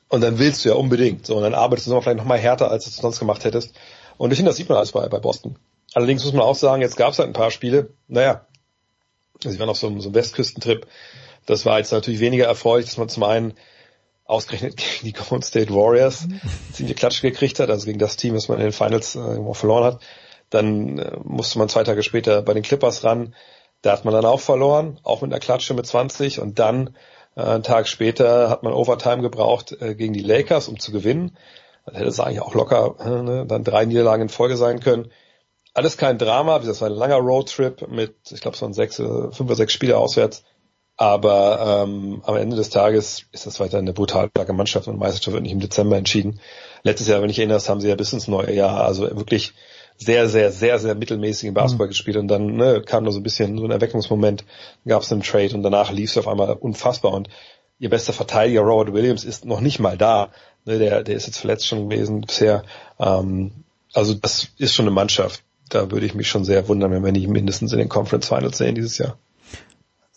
Und 0.10 0.22
dann 0.22 0.38
willst 0.38 0.64
du 0.64 0.70
ja 0.70 0.76
unbedingt. 0.76 1.26
So, 1.26 1.36
und 1.36 1.42
dann 1.42 1.56
arbeitest 1.56 1.88
du 1.88 2.00
vielleicht 2.00 2.18
noch 2.18 2.26
mal 2.26 2.38
härter, 2.38 2.70
als 2.70 2.84
du 2.84 2.92
es 2.92 2.98
sonst 2.98 3.18
gemacht 3.18 3.44
hättest. 3.44 3.74
Und 4.18 4.32
ich 4.32 4.38
finde, 4.38 4.50
das 4.50 4.58
sieht 4.58 4.70
man 4.70 4.78
alles 4.78 4.92
bei, 4.92 5.08
bei 5.10 5.20
Boston. 5.20 5.58
Allerdings 5.94 6.24
muss 6.24 6.34
man 6.34 6.44
auch 6.44 6.56
sagen, 6.56 6.84
jetzt 6.84 6.96
gab 6.96 7.14
es 7.14 7.20
halt 7.20 7.30
ein 7.30 7.34
paar 7.34 7.50
Spiele, 7.50 7.90
naja, 8.08 8.46
also 9.44 9.54
ich 9.54 9.60
war 9.60 9.66
noch 9.66 9.76
so, 9.76 9.88
so 10.00 10.10
einem 10.10 10.16
Westküstentrip, 10.16 10.86
das 11.48 11.66
war 11.66 11.80
jetzt 11.80 11.92
natürlich 11.92 12.20
weniger 12.20 12.46
erfreulich, 12.46 12.86
dass 12.86 12.98
man 12.98 13.10
zum 13.10 13.24
einen 13.24 13.56
ausgerechnet 14.32 14.78
gegen 14.78 15.06
die 15.06 15.14
Golden 15.14 15.44
State 15.44 15.74
Warriors 15.74 16.28
ziemlich 16.72 16.96
Klatsch 16.96 17.22
gekriegt 17.22 17.60
hat, 17.60 17.70
also 17.70 17.86
gegen 17.86 18.00
das 18.00 18.16
Team, 18.16 18.34
das 18.34 18.48
man 18.48 18.58
in 18.58 18.66
den 18.66 18.72
Finals 18.72 19.16
äh, 19.16 19.54
verloren 19.54 19.84
hat. 19.84 20.02
Dann 20.50 20.98
äh, 20.98 21.18
musste 21.24 21.60
man 21.60 21.70
zwei 21.70 21.84
Tage 21.84 22.02
später 22.02 22.42
bei 22.42 22.54
den 22.54 22.64
Clippers 22.64 23.04
ran. 23.04 23.36
Da 23.82 23.92
hat 23.92 24.06
man 24.06 24.14
dann 24.14 24.26
auch 24.26 24.40
verloren, 24.40 25.00
auch 25.04 25.22
mit 25.22 25.32
einer 25.32 25.40
Klatsche 25.40 25.74
mit 25.74 25.86
20 25.86 26.40
und 26.40 26.60
dann 26.60 26.96
äh, 27.36 27.42
einen 27.42 27.64
Tag 27.64 27.88
später 27.88 28.50
hat 28.50 28.64
man 28.64 28.74
Overtime 28.74 29.22
gebraucht 29.22 29.76
äh, 29.82 29.96
gegen 29.96 30.14
die 30.14 30.22
Lakers, 30.22 30.70
um 30.70 30.80
zu 30.80 30.92
gewinnen. 30.92 31.38
Dann 31.86 31.96
hätte 31.96 32.08
es 32.08 32.20
eigentlich 32.20 32.42
auch 32.42 32.54
locker 32.54 32.96
äh, 33.00 33.24
ne, 33.24 33.46
dann 33.46 33.64
drei 33.64 33.86
Niederlagen 33.86 34.24
in 34.24 34.30
Folge 34.30 34.56
sein 34.56 34.80
können. 34.80 35.12
Alles 35.74 35.98
kein 35.98 36.18
Drama, 36.18 36.60
das 36.60 36.82
war 36.82 36.90
ein 36.90 36.96
langer 36.96 37.18
Roadtrip 37.18 37.90
mit, 37.90 38.16
ich 38.32 38.42
glaube, 38.42 38.56
es 38.56 38.62
waren 38.62 38.74
sechs, 38.74 38.98
fünf 38.98 39.40
oder 39.40 39.56
sechs 39.56 39.72
Spiele 39.72 39.98
auswärts. 39.98 40.44
Aber 40.98 41.86
ähm, 41.88 42.22
am 42.26 42.36
Ende 42.36 42.56
des 42.56 42.70
Tages 42.70 43.26
ist 43.32 43.46
das 43.48 43.60
weiter 43.60 43.80
eine 43.80 43.94
brutal 43.94 44.30
starke 44.30 44.54
Mannschaft 44.54 44.88
und 44.88 45.00
Meisterschaft 45.00 45.34
wird 45.34 45.44
nicht 45.44 45.52
im 45.52 45.60
Dezember 45.60 45.98
entschieden. 45.98 46.40
Letztes 46.84 47.08
Jahr, 47.08 47.22
wenn 47.22 47.30
ich 47.30 47.40
erinnerst, 47.40 47.70
haben 47.70 47.82
sie 47.82 47.90
ja 47.90 47.96
bis 47.96 48.14
ins 48.14 48.28
neue 48.28 48.54
Jahr, 48.54 48.84
also 48.84 49.04
wirklich 49.16 49.54
sehr, 49.98 50.28
sehr, 50.28 50.52
sehr, 50.52 50.80
sehr 50.80 50.96
mittelmäßigen 50.96 51.54
Basketball 51.54 51.88
mhm. 51.88 51.92
gespielt 51.92 52.18
und 52.18 52.28
dann 52.28 52.56
ne, 52.56 52.82
kam 52.84 53.06
da 53.06 53.12
so 53.12 53.20
ein 53.20 53.24
bisschen 53.24 53.58
so 53.58 53.66
ein 53.66 53.72
Erweckungsmoment, 53.72 54.46
gab 54.86 55.04
es 55.04 55.12
einen 55.12 55.22
Trade 55.22 55.56
und 55.56 55.64
danach 55.64 55.92
lief 55.92 56.12
es 56.12 56.18
auf 56.18 56.28
einmal 56.28 56.52
unfassbar 56.54 57.14
und 57.14 57.30
ihr 57.80 57.90
bester 57.90 58.14
Verteidiger 58.14 58.62
Robert 58.62 58.94
Williams 58.94 59.24
ist 59.24 59.46
noch 59.46 59.62
nicht 59.62 59.80
mal 59.80 59.98
da. 59.98 60.30
Ne, 60.66 60.80
der, 60.80 61.04
der 61.04 61.16
ist 61.16 61.28
jetzt 61.28 61.38
verletzt 61.38 61.68
schon 61.68 61.90
gewesen 61.90 62.22
bisher. 62.22 62.64
Ähm, 63.00 63.52
also 63.94 64.14
das 64.14 64.50
ist 64.58 64.74
schon 64.74 64.86
eine 64.86 64.94
Mannschaft. 64.94 65.44
Da 65.70 65.90
würde 65.90 66.06
ich 66.06 66.14
mich 66.14 66.30
schon 66.30 66.46
sehr 66.46 66.68
wundern, 66.68 66.92
wenn 66.92 67.04
wir 67.04 67.12
nicht 67.12 67.28
mindestens 67.28 67.72
in 67.72 67.80
den 67.80 67.90
Conference 67.90 68.28
Finals 68.28 68.58
sehen 68.58 68.76
dieses 68.76 68.98
Jahr. 68.98 69.18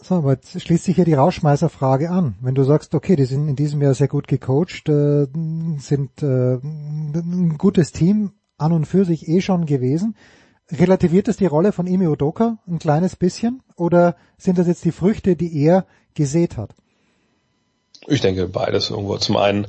So, 0.07 0.17
aber 0.17 0.33
jetzt 0.33 0.61
schließt 0.61 0.85
sich 0.85 0.97
hier 0.97 1.07
die 1.07 1.15
Rauschmeißerfrage 1.15 2.11
an. 2.11 2.35
Wenn 2.43 2.55
du 2.55 2.63
sagst, 2.63 2.95
okay, 2.95 3.17
die 3.17 3.25
sind 3.25 3.49
in 3.49 3.57
diesem 3.57 3.81
Jahr 3.81 3.95
sehr 3.95 4.09
gut 4.09 4.29
gecoacht, 4.29 4.87
äh, 4.91 5.27
sind 5.79 6.23
äh, 6.23 6.57
ein 6.57 7.57
gutes 7.57 7.91
Team 7.93 8.33
an 8.59 8.73
und 8.73 8.85
für 8.85 9.07
sich 9.07 9.27
eh 9.29 9.41
schon 9.41 9.65
gewesen, 9.65 10.15
relativiert 10.71 11.29
es 11.29 11.39
die 11.39 11.47
Rolle 11.47 11.73
von 11.73 11.87
Emi 11.87 12.07
Udoka 12.07 12.59
ein 12.69 12.79
kleines 12.79 13.17
bisschen 13.17 13.63
oder 13.77 14.15
sind 14.37 14.59
das 14.59 14.67
jetzt 14.67 14.85
die 14.85 14.93
Früchte, 14.93 15.37
die 15.37 15.59
er 15.63 15.87
gesät 16.13 16.59
hat? 16.59 16.75
Ich 18.07 18.21
denke 18.21 18.47
beides 18.47 18.91
irgendwo. 18.91 19.17
Zum 19.17 19.39
einen, 19.39 19.69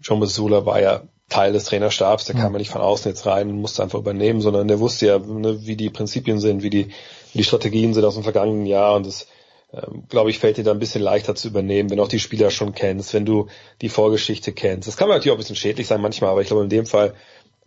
John 0.00 0.18
Masula 0.18 0.66
war 0.66 0.80
ja 0.80 1.02
Teil 1.28 1.52
des 1.52 1.64
Trainerstabs, 1.64 2.24
der 2.24 2.34
kam 2.34 2.52
ja 2.52 2.58
nicht 2.58 2.70
von 2.70 2.80
außen 2.80 3.10
jetzt 3.10 3.26
rein 3.26 3.50
und 3.50 3.60
musste 3.60 3.84
einfach 3.84 4.00
übernehmen, 4.00 4.40
sondern 4.40 4.66
der 4.66 4.80
wusste 4.80 5.06
ja, 5.06 5.18
ne, 5.18 5.64
wie 5.66 5.76
die 5.76 5.90
Prinzipien 5.90 6.40
sind, 6.40 6.64
wie 6.64 6.70
die, 6.70 6.86
wie 7.32 7.38
die 7.38 7.44
Strategien 7.44 7.94
sind 7.94 8.04
aus 8.04 8.14
dem 8.14 8.24
vergangenen 8.24 8.66
Jahr 8.66 8.96
und 8.96 9.06
das 9.06 9.28
ähm, 9.72 10.04
glaube 10.08 10.30
ich, 10.30 10.38
fällt 10.38 10.56
dir 10.56 10.64
da 10.64 10.70
ein 10.70 10.78
bisschen 10.78 11.02
leichter 11.02 11.34
zu 11.34 11.48
übernehmen, 11.48 11.90
wenn 11.90 11.98
du 11.98 12.02
auch 12.02 12.08
die 12.08 12.20
Spieler 12.20 12.50
schon 12.50 12.72
kennst, 12.72 13.14
wenn 13.14 13.24
du 13.26 13.48
die 13.80 13.88
Vorgeschichte 13.88 14.52
kennst. 14.52 14.86
Das 14.86 14.96
kann 14.96 15.08
natürlich 15.08 15.30
auch 15.30 15.36
ein 15.36 15.38
bisschen 15.38 15.56
schädlich 15.56 15.86
sein 15.86 16.00
manchmal, 16.00 16.30
aber 16.30 16.40
ich 16.40 16.48
glaube 16.48 16.62
in 16.62 16.68
dem 16.68 16.86
Fall, 16.86 17.14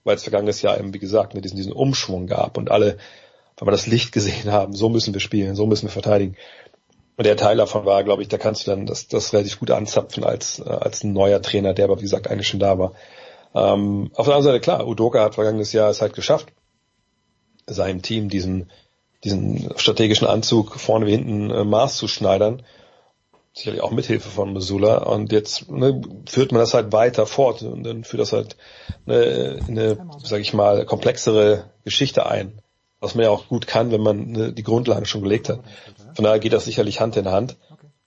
weil 0.03 0.15
es 0.15 0.23
vergangenes 0.23 0.61
Jahr 0.61 0.79
eben, 0.79 0.93
wie 0.93 0.99
gesagt, 0.99 1.33
ne, 1.33 1.41
diesen, 1.41 1.57
diesen 1.57 1.73
Umschwung 1.73 2.27
gab 2.27 2.57
und 2.57 2.71
alle, 2.71 2.97
weil 3.57 3.67
wir 3.67 3.71
das 3.71 3.87
Licht 3.87 4.11
gesehen 4.11 4.51
haben, 4.51 4.73
so 4.73 4.89
müssen 4.89 5.13
wir 5.13 5.21
spielen, 5.21 5.55
so 5.55 5.65
müssen 5.65 5.87
wir 5.87 5.91
verteidigen. 5.91 6.35
Und 7.17 7.25
der 7.25 7.35
Teil 7.35 7.57
davon 7.57 7.85
war, 7.85 8.05
glaube 8.05 8.21
ich, 8.21 8.29
da 8.29 8.37
kannst 8.37 8.65
du 8.65 8.71
dann 8.71 8.85
das, 8.85 9.09
das 9.09 9.33
relativ 9.33 9.59
gut 9.59 9.71
anzapfen 9.71 10.23
als, 10.23 10.59
äh, 10.59 10.69
als 10.69 11.03
ein 11.03 11.11
neuer 11.11 11.41
Trainer, 11.41 11.73
der 11.73 11.85
aber, 11.85 11.97
wie 11.97 12.03
gesagt, 12.03 12.29
eigentlich 12.29 12.47
schon 12.47 12.61
da 12.61 12.79
war. 12.79 12.93
Ähm, 13.53 14.11
auf 14.13 14.25
der 14.25 14.35
anderen 14.35 14.53
Seite, 14.53 14.61
klar, 14.61 14.87
Udoka 14.87 15.21
hat 15.21 15.35
vergangenes 15.35 15.73
Jahr 15.73 15.89
es 15.89 16.01
halt 16.01 16.13
geschafft, 16.13 16.53
seinem 17.67 18.01
Team 18.01 18.29
diesen, 18.29 18.71
diesen 19.23 19.69
strategischen 19.77 20.27
Anzug 20.27 20.79
vorne 20.79 21.05
wie 21.05 21.11
hinten 21.11 21.51
äh, 21.51 21.63
Maß 21.63 21.97
zu 21.97 22.07
schneidern. 22.07 22.63
Sicherlich 23.53 23.81
auch 23.81 23.91
mithilfe 23.91 24.29
von 24.29 24.53
Missoula. 24.53 24.99
Und 24.99 25.31
jetzt 25.31 25.69
ne, 25.69 26.01
führt 26.27 26.51
man 26.51 26.61
das 26.61 26.73
halt 26.73 26.93
weiter 26.93 27.25
fort 27.25 27.61
und 27.61 27.83
dann 27.83 28.03
führt 28.03 28.21
das 28.21 28.31
halt 28.31 28.55
ne, 29.05 29.59
eine, 29.67 29.97
sag 30.23 30.39
ich 30.39 30.53
mal, 30.53 30.85
komplexere 30.85 31.65
Geschichte 31.83 32.25
ein. 32.25 32.61
Was 33.01 33.15
man 33.15 33.25
ja 33.25 33.31
auch 33.31 33.47
gut 33.47 33.67
kann, 33.67 33.91
wenn 33.91 34.01
man 34.01 34.31
ne, 34.31 34.53
die 34.53 34.63
Grundlagen 34.63 35.05
schon 35.05 35.23
gelegt 35.23 35.49
hat. 35.49 35.61
Von 36.13 36.23
daher 36.23 36.39
geht 36.39 36.53
das 36.53 36.65
sicherlich 36.65 36.99
Hand 36.99 37.17
in 37.17 37.29
Hand. 37.29 37.57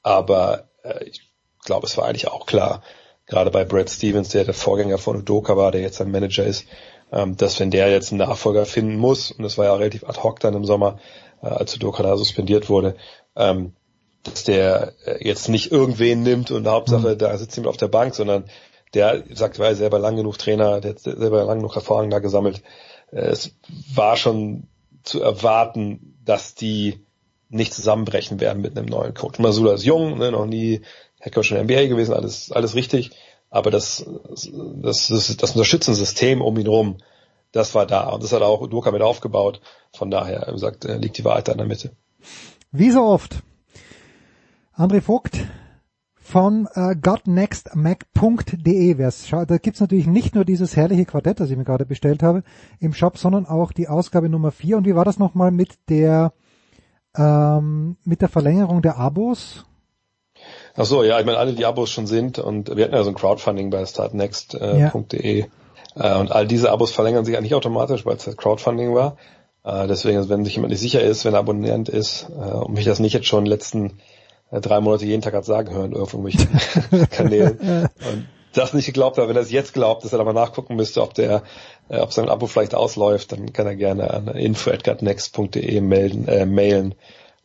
Aber 0.03 0.69
äh, 0.83 1.05
ich 1.05 1.31
glaube, 1.65 1.87
es 1.87 1.97
war 1.97 2.07
eigentlich 2.07 2.29
auch 2.29 2.47
klar, 2.47 2.83
gerade 3.27 3.51
bei 3.51 3.65
Brad 3.65 3.91
Stevens, 3.91 4.31
der 4.31 4.45
der 4.45 4.55
Vorgänger 4.55 4.99
von 4.99 5.17
Udoka 5.17 5.57
war, 5.57 5.73
der 5.73 5.81
jetzt 5.81 6.01
ein 6.01 6.11
Manager 6.11 6.45
ist, 6.45 6.67
ähm, 7.13 7.37
dass 7.37 7.61
wenn 7.61 7.71
der 7.71 7.91
jetzt 7.91 8.11
einen 8.11 8.19
Nachfolger 8.19 8.67
finden 8.67 8.97
muss, 8.97 9.31
und 9.31 9.45
das 9.45 9.59
war 9.59 9.67
ja 9.67 9.75
relativ 9.75 10.05
ad 10.05 10.21
hoc 10.23 10.41
dann 10.41 10.55
im 10.55 10.65
Sommer, 10.65 10.99
äh, 11.43 11.47
als 11.47 11.77
Udoka 11.77 12.03
da 12.03 12.17
suspendiert 12.17 12.69
wurde, 12.69 12.97
ähm, 13.37 13.75
dass 14.23 14.45
der 14.45 14.95
äh, 15.05 15.27
jetzt 15.27 15.49
nicht 15.49 15.71
irgendwen 15.71 16.23
nimmt 16.23 16.51
und 16.51 16.67
Hauptsache, 16.67 17.11
mhm. 17.11 17.19
da 17.19 17.37
sitzt 17.37 17.57
jemand 17.57 17.71
auf 17.71 17.77
der 17.77 17.89
Bank, 17.89 18.15
sondern 18.15 18.45
der 18.95 19.25
sagt, 19.33 19.59
war 19.59 19.75
selber 19.75 19.99
lang 19.99 20.17
genug 20.17 20.39
Trainer, 20.39 20.81
der 20.81 20.93
hat 20.93 21.01
selber 21.01 21.45
lang 21.45 21.59
genug 21.59 21.77
Erfahrung 21.77 22.11
da 22.11 22.19
gesammelt. 22.19 22.63
Äh, 23.11 23.21
es 23.27 23.55
war 23.95 24.17
schon 24.17 24.69
zu 25.03 25.21
erwarten, 25.21 26.17
dass 26.25 26.55
die 26.55 27.05
nicht 27.49 27.75
zusammenbrechen 27.75 28.41
werden 28.41 28.63
mit 28.63 28.77
einem 28.79 28.87
neuen 28.87 29.13
Coach. 29.13 29.39
Masula 29.39 29.75
ist 29.75 29.85
jung, 29.85 30.19
ne, 30.19 30.31
noch 30.31 30.47
nie 30.47 30.81
Hacker 31.21 31.43
schon 31.43 31.63
NBA 31.63 31.87
gewesen, 31.87 32.15
alles, 32.15 32.51
alles 32.51 32.75
richtig 32.75 33.11
aber 33.53 33.71
das, 33.71 34.05
das, 34.83 35.09
das, 35.09 35.37
das 35.37 35.51
Unterstützungssystem 35.53 36.41
um 36.41 36.57
ihn 36.59 36.67
rum, 36.67 36.97
das 37.53 37.75
war 37.75 37.85
da. 37.87 38.09
Und 38.09 38.25
das 38.25 38.33
hat 38.33 38.41
auch 38.41 38.67
Doka 38.67 38.91
mit 38.91 39.03
aufgebaut. 39.03 39.61
Von 39.95 40.11
daher, 40.11 40.47
wie 40.49 40.53
gesagt, 40.53 40.87
äh, 40.87 40.97
liegt 40.97 41.19
die 41.19 41.25
Wahrheit 41.27 41.49
da 41.49 41.53
in 41.53 41.59
der 41.59 41.67
Mitte. 41.67 41.93
Wie 42.71 42.91
so 42.91 43.03
oft. 43.03 43.43
André 44.75 45.03
Vogt 45.03 45.39
von 46.15 46.67
äh, 46.73 46.97
gotnextmac.de. 46.97 48.95
Da 48.95 49.59
gibt's 49.59 49.81
natürlich 49.81 50.07
nicht 50.07 50.35
nur 50.35 50.47
dieses 50.47 50.75
herrliche 50.75 51.05
Quartett, 51.05 51.41
das 51.41 51.51
ich 51.51 51.59
mir 51.59 51.65
gerade 51.65 51.85
bestellt 51.85 52.23
habe, 52.23 52.45
im 52.81 52.95
Shop, 52.95 53.19
sondern 53.19 53.45
auch 53.45 53.73
die 53.73 53.87
Ausgabe 53.89 54.31
Nummer 54.31 54.51
4. 54.51 54.79
Und 54.79 54.87
wie 54.87 54.95
war 54.95 55.05
das 55.05 55.19
nochmal 55.19 55.51
mit 55.51 55.75
der 55.91 56.33
ähm, 57.15 57.99
mit 58.03 58.23
der 58.23 58.31
Verlängerung 58.31 58.81
der 58.81 58.97
Abos? 58.97 59.67
Ach 60.77 60.85
so, 60.85 61.03
ja, 61.03 61.21
ich 61.21 61.27
meine, 61.27 61.39
alle 61.39 61.53
die 61.53 61.67
Abos 61.67 61.91
schon 61.91 62.07
sind 62.07 62.39
und 62.39 62.75
wir 62.75 62.85
hatten 62.85 62.95
ja 62.95 63.03
so 63.03 63.11
ein 63.11 63.15
Crowdfunding 63.15 63.71
bei 63.71 63.85
startnext.de 63.85 64.61
äh, 64.61 65.47
ja. 65.97 66.17
äh, 66.17 66.21
und 66.21 66.33
all 66.33 66.47
diese 66.47 66.71
Abos 66.71 66.93
verlängern 66.93 67.25
sich 67.25 67.37
eigentlich 67.37 67.55
automatisch, 67.55 68.07
weil 68.07 68.17
es 68.17 68.27
halt 68.27 68.39
Crowdfunding 68.39 68.95
war. 68.95 69.17
Äh, 69.65 69.87
deswegen, 69.87 70.17
also 70.17 70.29
wenn 70.31 70.45
sich 70.45 70.55
jemand 70.55 70.71
nicht 70.71 70.81
sicher 70.81 71.03
ist, 71.03 71.25
wenn 71.25 71.35
er 71.35 71.41
Abonnent 71.41 71.89
ist 71.89 72.27
äh, 72.31 72.53
und 72.53 72.75
mich 72.75 72.85
das 72.85 73.01
nicht 73.01 73.13
jetzt 73.13 73.27
schon 73.27 73.45
letzten 73.45 73.99
äh, 74.51 74.61
drei 74.61 74.81
Monate 74.81 75.05
jeden 75.05 75.23
Tag 75.23 75.35
hat 75.35 75.45
sagen 75.45 75.75
hören 75.75 75.95
auf 75.95 76.15
irgendwelchen 76.15 77.09
Kanälen 77.11 77.89
und 78.11 78.27
das 78.55 78.75
nicht 78.75 78.87
geglaubt 78.87 79.19
hat, 79.19 79.29
wenn 79.29 79.37
er 79.37 79.43
es 79.43 79.51
jetzt 79.51 79.73
glaubt, 79.73 80.05
dass 80.05 80.13
er 80.13 80.19
da 80.19 80.25
mal 80.25 80.33
nachgucken 80.33 80.77
müsste, 80.77 81.03
ob 81.03 81.15
der, 81.15 81.43
äh, 81.89 81.99
ob 81.99 82.13
sein 82.13 82.29
Abo 82.29 82.47
vielleicht 82.47 82.75
ausläuft, 82.75 83.33
dann 83.33 83.53
kann 83.53 83.67
er 83.67 83.77
gerne 83.77 84.11
an 84.13 84.29
info.next.de 84.29 85.81
melden, 85.81 86.29
äh, 86.29 86.47
mailen 86.47 86.95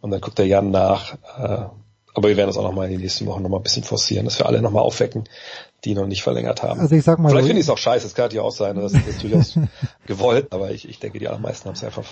und 0.01 0.11
dann 0.11 0.22
guckt 0.22 0.38
der 0.38 0.47
Jan 0.47 0.72
nach, 0.72 1.15
äh, 1.39 1.65
aber 2.17 2.29
wir 2.29 2.37
werden 2.37 2.49
das 2.49 2.57
auch 2.57 2.63
nochmal 2.63 2.87
in 2.87 2.93
den 2.93 3.01
nächsten 3.01 3.27
Wochen 3.27 3.43
nochmal 3.43 3.59
ein 3.59 3.63
bisschen 3.63 3.83
forcieren, 3.83 4.25
dass 4.25 4.39
wir 4.39 4.47
alle 4.47 4.59
nochmal 4.59 4.81
aufwecken, 4.81 5.25
die 5.85 5.93
noch 5.93 6.07
nicht 6.07 6.23
verlängert 6.23 6.63
haben. 6.63 6.79
Also 6.79 6.95
ich 6.95 7.03
sag 7.03 7.19
mal. 7.19 7.29
Vielleicht 7.29 7.43
so, 7.43 7.47
finde 7.49 7.59
ich 7.59 7.67
es 7.67 7.69
auch 7.69 7.77
scheiße, 7.77 8.07
es 8.07 8.15
kann 8.15 8.31
ja 8.31 8.41
auch 8.41 8.51
sein, 8.51 8.75
das 8.75 8.93
ist 8.93 9.21
durchaus 9.21 9.59
gewollt, 10.07 10.51
aber 10.51 10.71
ich, 10.71 10.89
ich 10.89 10.99
denke, 10.99 11.19
die 11.19 11.27
allermeisten 11.27 11.67
haben 11.67 11.75
es 11.75 11.83
einfach 11.83 12.05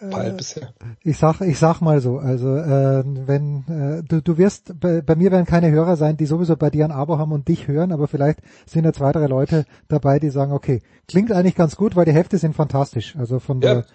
äh, 0.00 0.32
bisher. 0.32 0.74
Ich 1.04 1.16
sag, 1.16 1.40
ich 1.42 1.60
sag 1.60 1.80
mal 1.80 2.00
so, 2.00 2.18
also 2.18 2.56
äh, 2.56 3.04
wenn 3.04 3.64
äh, 3.68 4.02
du, 4.02 4.20
du 4.20 4.36
wirst, 4.36 4.80
bei, 4.80 5.00
bei 5.00 5.14
mir 5.14 5.30
werden 5.30 5.46
keine 5.46 5.70
Hörer 5.70 5.96
sein, 5.96 6.16
die 6.16 6.26
sowieso 6.26 6.56
bei 6.56 6.70
dir 6.70 6.84
ein 6.84 6.90
Abo 6.90 7.18
haben 7.18 7.30
und 7.30 7.46
dich 7.46 7.68
hören, 7.68 7.92
aber 7.92 8.08
vielleicht 8.08 8.40
sind 8.66 8.84
ja 8.84 8.92
zwei, 8.92 9.12
drei 9.12 9.26
Leute 9.26 9.64
dabei, 9.86 10.18
die 10.18 10.30
sagen, 10.30 10.50
okay, 10.52 10.82
klingt 11.06 11.30
eigentlich 11.30 11.54
ganz 11.54 11.76
gut, 11.76 11.94
weil 11.94 12.04
die 12.04 12.12
Hefte 12.12 12.36
sind 12.36 12.56
fantastisch. 12.56 13.14
Also 13.16 13.38
von 13.38 13.60
ja. 13.60 13.74
der 13.74 13.86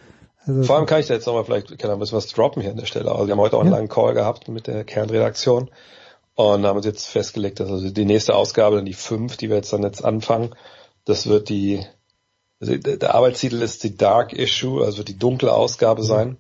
also 0.48 0.64
Vor 0.64 0.78
allem 0.78 0.86
kann 0.86 1.00
ich 1.00 1.08
da 1.08 1.14
jetzt 1.14 1.26
nochmal 1.26 1.46
vielleicht, 1.46 1.78
kann 1.78 1.92
ein 1.92 2.00
bisschen 2.00 2.18
was 2.18 2.28
droppen 2.28 2.62
hier 2.62 2.72
an 2.72 2.78
der 2.78 2.86
Stelle. 2.86 3.12
Also 3.12 3.28
wir 3.28 3.34
haben 3.34 3.42
heute 3.42 3.58
auch 3.58 3.62
einen 3.62 3.72
ja. 3.72 3.78
langen 3.78 3.90
Call 3.90 4.14
gehabt 4.14 4.48
mit 4.48 4.68
der 4.68 4.84
Kernredaktion 4.84 5.70
und 6.36 6.66
haben 6.66 6.78
uns 6.78 6.86
jetzt 6.86 7.08
festgelegt, 7.08 7.60
dass 7.60 7.70
also 7.70 7.90
die 7.90 8.06
nächste 8.06 8.36
Ausgabe, 8.36 8.78
dann 8.78 8.86
die 8.86 8.94
fünf, 8.94 9.38
die 9.38 9.50
wir 9.50 9.58
jetzt 9.58 9.74
dann 9.74 9.84
jetzt 9.84 10.06
anfangen, 10.06 10.56
das 11.06 11.28
wird 11.28 11.50
die, 11.50 11.84
also 12.60 12.78
der 12.78 13.16
Arbeitstitel 13.16 13.62
ist 13.62 13.84
die 13.84 13.98
Dark 13.98 14.34
Issue, 14.34 14.84
also 14.84 15.00
wird 15.00 15.10
die 15.10 15.18
dunkle 15.18 15.52
Ausgabe 15.52 16.04
sein, 16.04 16.38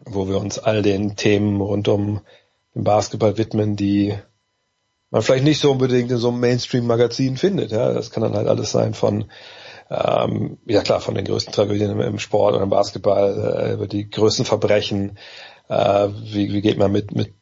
wo 0.00 0.28
wir 0.28 0.38
uns 0.38 0.58
all 0.58 0.82
den 0.82 1.16
Themen 1.16 1.60
rund 1.60 1.88
um 1.88 2.20
den 2.74 2.84
Basketball 2.84 3.38
widmen, 3.38 3.76
die 3.76 4.16
man 5.10 5.22
vielleicht 5.22 5.44
nicht 5.44 5.60
so 5.60 5.70
unbedingt 5.70 6.10
in 6.10 6.18
so 6.18 6.28
einem 6.28 6.40
Mainstream-Magazin 6.40 7.36
findet. 7.36 7.72
Ja, 7.72 7.92
das 7.92 8.10
kann 8.10 8.22
dann 8.22 8.34
halt 8.34 8.46
alles 8.46 8.70
sein 8.70 8.94
von 8.94 9.30
ähm, 9.90 10.58
ja 10.66 10.82
klar, 10.82 11.00
von 11.00 11.14
den 11.14 11.24
größten 11.24 11.52
Tragödien 11.52 11.90
im, 11.90 12.00
im 12.00 12.18
Sport 12.18 12.54
oder 12.54 12.62
im 12.62 12.70
Basketball, 12.70 13.56
äh, 13.58 13.72
über 13.74 13.86
die 13.86 14.10
größten 14.10 14.44
Verbrechen, 14.44 15.18
äh, 15.68 16.08
wie, 16.24 16.52
wie 16.52 16.60
geht 16.60 16.78
man 16.78 16.92
mit, 16.92 17.14
mit 17.14 17.34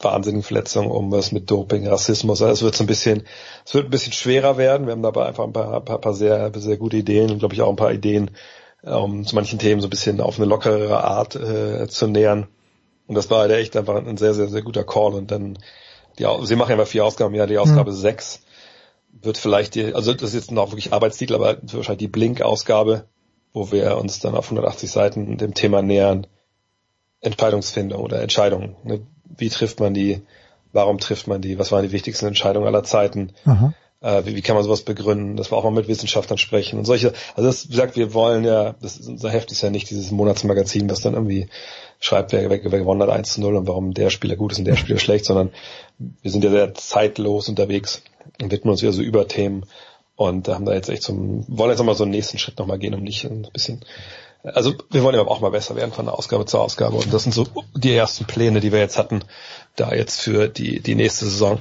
wahnsinnigen 0.00 0.42
Verletzungen 0.42 0.90
um, 0.90 1.10
was 1.10 1.32
mit 1.32 1.50
Doping, 1.50 1.86
Rassismus, 1.88 2.40
also 2.42 2.52
es 2.52 2.62
wird 2.62 2.76
so 2.76 2.84
ein 2.84 2.88
bisschen, 2.88 3.24
es 3.64 3.74
wird 3.74 3.86
ein 3.86 3.90
bisschen 3.90 4.12
schwerer 4.12 4.56
werden. 4.56 4.86
Wir 4.86 4.92
haben 4.92 5.02
dabei 5.02 5.26
einfach 5.26 5.44
ein 5.44 5.52
paar, 5.52 5.80
paar, 5.80 5.98
paar 5.98 6.14
sehr, 6.14 6.52
sehr 6.54 6.76
gute 6.76 6.96
Ideen 6.96 7.30
und 7.30 7.38
glaube 7.40 7.54
ich 7.54 7.62
auch 7.62 7.70
ein 7.70 7.76
paar 7.76 7.92
Ideen, 7.92 8.30
um 8.82 9.24
zu 9.24 9.34
manchen 9.34 9.58
Themen 9.58 9.80
so 9.80 9.88
ein 9.88 9.90
bisschen 9.90 10.20
auf 10.20 10.38
eine 10.38 10.46
lockere 10.46 11.02
Art 11.02 11.34
äh, 11.34 11.88
zu 11.88 12.06
nähern. 12.06 12.46
Und 13.08 13.14
das 13.14 13.30
war 13.30 13.40
halt 13.40 13.52
echt 13.52 13.76
einfach 13.76 13.96
ein 13.96 14.16
sehr, 14.18 14.34
sehr, 14.34 14.48
sehr 14.48 14.62
guter 14.62 14.84
Call. 14.84 15.14
Und 15.14 15.30
dann, 15.30 15.58
die, 16.18 16.26
sie 16.42 16.56
machen 16.56 16.78
ja 16.78 16.84
vier 16.84 17.04
Ausgaben, 17.04 17.34
ja, 17.34 17.46
die 17.46 17.58
Ausgabe 17.58 17.90
mhm. 17.90 17.96
sechs 17.96 18.42
wird 19.10 19.38
vielleicht 19.38 19.74
die, 19.74 19.94
also 19.94 20.12
das 20.14 20.30
ist 20.30 20.34
jetzt 20.34 20.52
noch 20.52 20.70
wirklich 20.70 20.92
Arbeitstitel, 20.92 21.34
aber 21.34 21.58
wahrscheinlich 21.62 21.98
die 21.98 22.08
Blink-Ausgabe, 22.08 23.04
wo 23.52 23.72
wir 23.72 23.98
uns 23.98 24.20
dann 24.20 24.34
auf 24.34 24.46
180 24.46 24.90
Seiten 24.90 25.36
dem 25.38 25.54
Thema 25.54 25.82
nähern, 25.82 26.26
Entscheidungsfindung 27.20 28.00
oder 28.00 28.22
Entscheidungen. 28.22 28.76
Ne? 28.84 29.00
Wie 29.24 29.48
trifft 29.48 29.80
man 29.80 29.94
die? 29.94 30.22
Warum 30.72 30.98
trifft 30.98 31.26
man 31.26 31.40
die? 31.40 31.58
Was 31.58 31.72
waren 31.72 31.82
die 31.82 31.92
wichtigsten 31.92 32.26
Entscheidungen 32.26 32.66
aller 32.66 32.84
Zeiten? 32.84 33.32
Äh, 34.00 34.24
wie, 34.26 34.36
wie, 34.36 34.42
kann 34.42 34.54
man 34.54 34.62
sowas 34.62 34.82
begründen? 34.82 35.36
Dass 35.36 35.50
wir 35.50 35.56
auch 35.56 35.64
mal 35.64 35.72
mit 35.72 35.88
Wissenschaftlern 35.88 36.38
sprechen 36.38 36.78
und 36.78 36.84
solche. 36.84 37.12
Also 37.34 37.48
das 37.48 37.62
sagt, 37.62 37.96
wir 37.96 38.14
wollen 38.14 38.44
ja, 38.44 38.74
das 38.80 38.98
ist, 38.98 39.08
unser 39.08 39.30
Heft 39.30 39.50
ist 39.50 39.62
ja 39.62 39.70
nicht 39.70 39.90
dieses 39.90 40.12
Monatsmagazin, 40.12 40.88
was 40.88 41.00
dann 41.00 41.14
irgendwie 41.14 41.48
schreibt, 41.98 42.32
wer, 42.32 42.48
wer, 42.48 42.60
wer 42.62 42.78
gewonnen 42.78 43.02
hat 43.02 43.10
1 43.10 43.32
zu 43.32 43.40
0 43.40 43.56
und 43.56 43.66
warum 43.66 43.94
der 43.94 44.10
Spieler 44.10 44.36
gut 44.36 44.52
ist 44.52 44.58
und 44.58 44.66
der 44.66 44.76
Spieler 44.76 44.98
schlecht, 45.00 45.24
sondern 45.24 45.50
wir 45.98 46.30
sind 46.30 46.44
ja 46.44 46.50
sehr 46.50 46.74
zeitlos 46.74 47.48
unterwegs 47.48 48.02
widmen 48.38 48.70
uns 48.70 48.82
wieder 48.82 48.92
so 48.92 49.02
über 49.02 49.28
Themen 49.28 49.64
und 50.16 50.48
haben 50.48 50.64
da 50.64 50.74
jetzt 50.74 50.88
echt 50.88 51.02
zum, 51.02 51.44
wollen 51.48 51.70
jetzt 51.70 51.78
nochmal 51.78 51.94
so 51.94 52.04
einen 52.04 52.12
nächsten 52.12 52.38
Schritt 52.38 52.58
nochmal 52.58 52.78
gehen, 52.78 52.94
um 52.94 53.02
nicht 53.02 53.24
ein 53.24 53.48
bisschen 53.52 53.84
also 54.42 54.74
wir 54.90 55.02
wollen 55.02 55.14
ja 55.14 55.22
auch 55.22 55.40
mal 55.40 55.50
besser 55.50 55.76
werden 55.76 55.92
von 55.92 56.06
der 56.06 56.14
Ausgabe 56.14 56.46
zur 56.46 56.60
Ausgabe 56.60 56.96
und 56.96 57.12
das 57.12 57.24
sind 57.24 57.32
so 57.32 57.46
die 57.74 57.94
ersten 57.94 58.24
Pläne, 58.24 58.60
die 58.60 58.72
wir 58.72 58.78
jetzt 58.78 58.98
hatten, 58.98 59.24
da 59.76 59.92
jetzt 59.92 60.20
für 60.20 60.48
die, 60.48 60.80
die 60.80 60.94
nächste 60.94 61.24
Saison. 61.24 61.58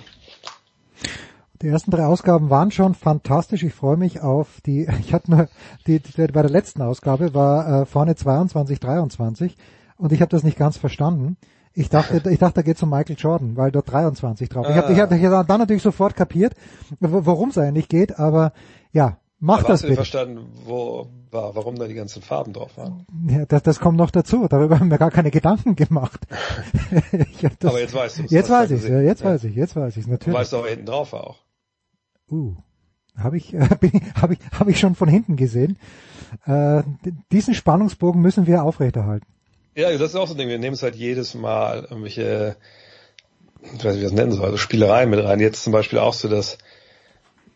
Die 1.61 1.69
ersten 1.69 1.89
drei 1.89 2.06
Ausgaben 2.06 2.51
waren 2.51 2.69
schon 2.69 2.93
fantastisch. 2.93 3.64
Ich 3.64 3.73
freue 3.73 3.97
mich 3.97 4.22
auf 4.22 4.61
die, 4.65 4.88
ich 4.99 5.14
hatte 5.14 5.31
nur, 5.31 5.49
die, 5.88 5.99
die 5.99 6.27
bei 6.27 6.41
der 6.41 6.51
letzten 6.51 6.81
Ausgabe 6.81 7.33
war 7.33 7.81
äh, 7.81 7.85
vorne 7.85 8.15
22, 8.15 8.80
23 8.80 9.56
und 9.97 10.11
ich 10.11 10.22
habe 10.22 10.30
das 10.30 10.43
nicht 10.43 10.57
ganz 10.57 10.77
verstanden. 10.77 11.38
Ich 11.77 11.89
dachte, 11.89 12.22
ich 12.31 12.39
dachte, 12.39 12.56
da 12.56 12.61
geht's 12.64 12.81
um 12.81 12.89
Michael 12.89 13.15
Jordan, 13.17 13.56
weil 13.56 13.72
dort 13.72 13.91
23 13.91 14.49
drauf. 14.49 14.65
Ah. 14.65 14.72
Ich 14.72 14.77
habe 14.77 14.93
ich 14.93 14.99
hab, 14.99 15.11
ich 15.11 15.23
hab 15.23 15.47
dann 15.47 15.59
natürlich 15.59 15.83
sofort 15.83 16.15
kapiert, 16.15 16.53
worum 16.99 17.49
es 17.49 17.57
eigentlich 17.57 17.88
geht, 17.88 18.17
aber 18.17 18.51
ja, 18.91 19.17
mach 19.39 19.59
aber 19.59 19.67
das 19.67 19.83
hast 19.83 19.89
bitte. 19.89 20.01
Hast 20.01 20.14
du 20.14 20.17
verstanden, 20.17 20.51
wo, 20.65 21.07
war, 21.30 21.56
warum 21.56 21.75
da 21.75 21.88
die 21.88 21.93
ganzen 21.93 22.23
Farben 22.23 22.51
drauf 22.51 22.77
waren? 22.77 23.06
Ja, 23.30 23.45
das, 23.45 23.61
das 23.61 23.80
kommt 23.80 23.97
noch 23.97 24.09
dazu. 24.09 24.47
Darüber 24.49 24.80
haben 24.80 24.89
wir 24.89 24.97
gar 24.97 25.11
keine 25.11 25.30
Gedanken 25.30 25.75
gemacht. 25.75 26.19
das, 27.59 27.69
aber 27.69 27.80
jetzt 27.80 27.93
weißt 27.93 28.19
du 28.19 28.23
es. 28.23 28.31
Jetzt 28.31 28.49
weiß 28.49 28.72
ich 28.72 28.83
ja, 28.83 28.99
jetzt 28.99 29.22
ja. 29.22 29.30
weiß 29.30 29.43
ich, 29.43 29.56
jetzt 29.56 29.75
weiß 29.75 29.97
ich 29.97 30.07
natürlich. 30.07 30.33
Du 30.33 30.39
weißt 30.39 30.53
aber 30.56 30.69
hinten 30.69 30.88
drauf 30.88 31.14
war 31.14 31.27
auch. 31.27 31.38
Uh, 32.30 32.56
habe 33.15 33.38
ich, 33.38 33.53
äh, 33.53 33.59
habe 33.59 34.33
ich, 34.33 34.39
habe 34.59 34.72
ich 34.72 34.80
schon 34.80 34.95
von 34.95 35.09
hinten 35.09 35.35
gesehen. 35.35 35.77
Äh, 36.45 36.81
diesen 37.31 37.53
Spannungsbogen 37.53 38.19
müssen 38.19 38.47
wir 38.47 38.64
aufrechterhalten. 38.64 39.27
Ja, 39.77 39.91
das 39.91 40.09
ist 40.09 40.15
auch 40.15 40.27
so 40.27 40.33
ein 40.33 40.39
Ding. 40.39 40.49
Wir 40.49 40.57
nehmen 40.57 40.73
es 40.73 40.81
halt 40.81 40.95
jedes 40.95 41.35
Mal 41.35 41.83
irgendwelche, 41.83 42.56
ich 43.61 43.85
weiß 43.85 43.93
nicht, 43.93 43.99
wie 43.99 44.06
das 44.06 44.11
nennen 44.11 44.31
soll, 44.31 44.45
also 44.45 44.57
Spielereien 44.57 45.07
mit 45.07 45.23
rein. 45.23 45.39
Jetzt 45.39 45.64
zum 45.64 45.72
Beispiel 45.72 45.99
auch 45.99 46.15
so, 46.15 46.27
dass 46.27 46.57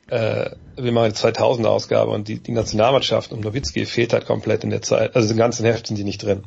äh, 0.08 0.52
wir 0.76 0.92
machen 0.92 1.14
die 1.14 1.18
2000er 1.18 1.66
Ausgabe 1.66 2.12
und 2.12 2.28
die, 2.28 2.38
die 2.38 2.52
Nationalmannschaft 2.52 3.32
um 3.32 3.40
Nowitzki 3.40 3.88
fehlt 3.88 4.14
halt 4.14 4.28
komplett 4.28 4.64
in 4.64 4.70
der 4.70 4.84
Zeit. 4.84 5.16
Also 5.16 5.32
im 5.32 5.38
ganzen 5.38 5.66
Heft 5.66 5.88
sind 5.88 5.96
die 5.96 6.04
nicht 6.04 6.22
drin. 6.22 6.44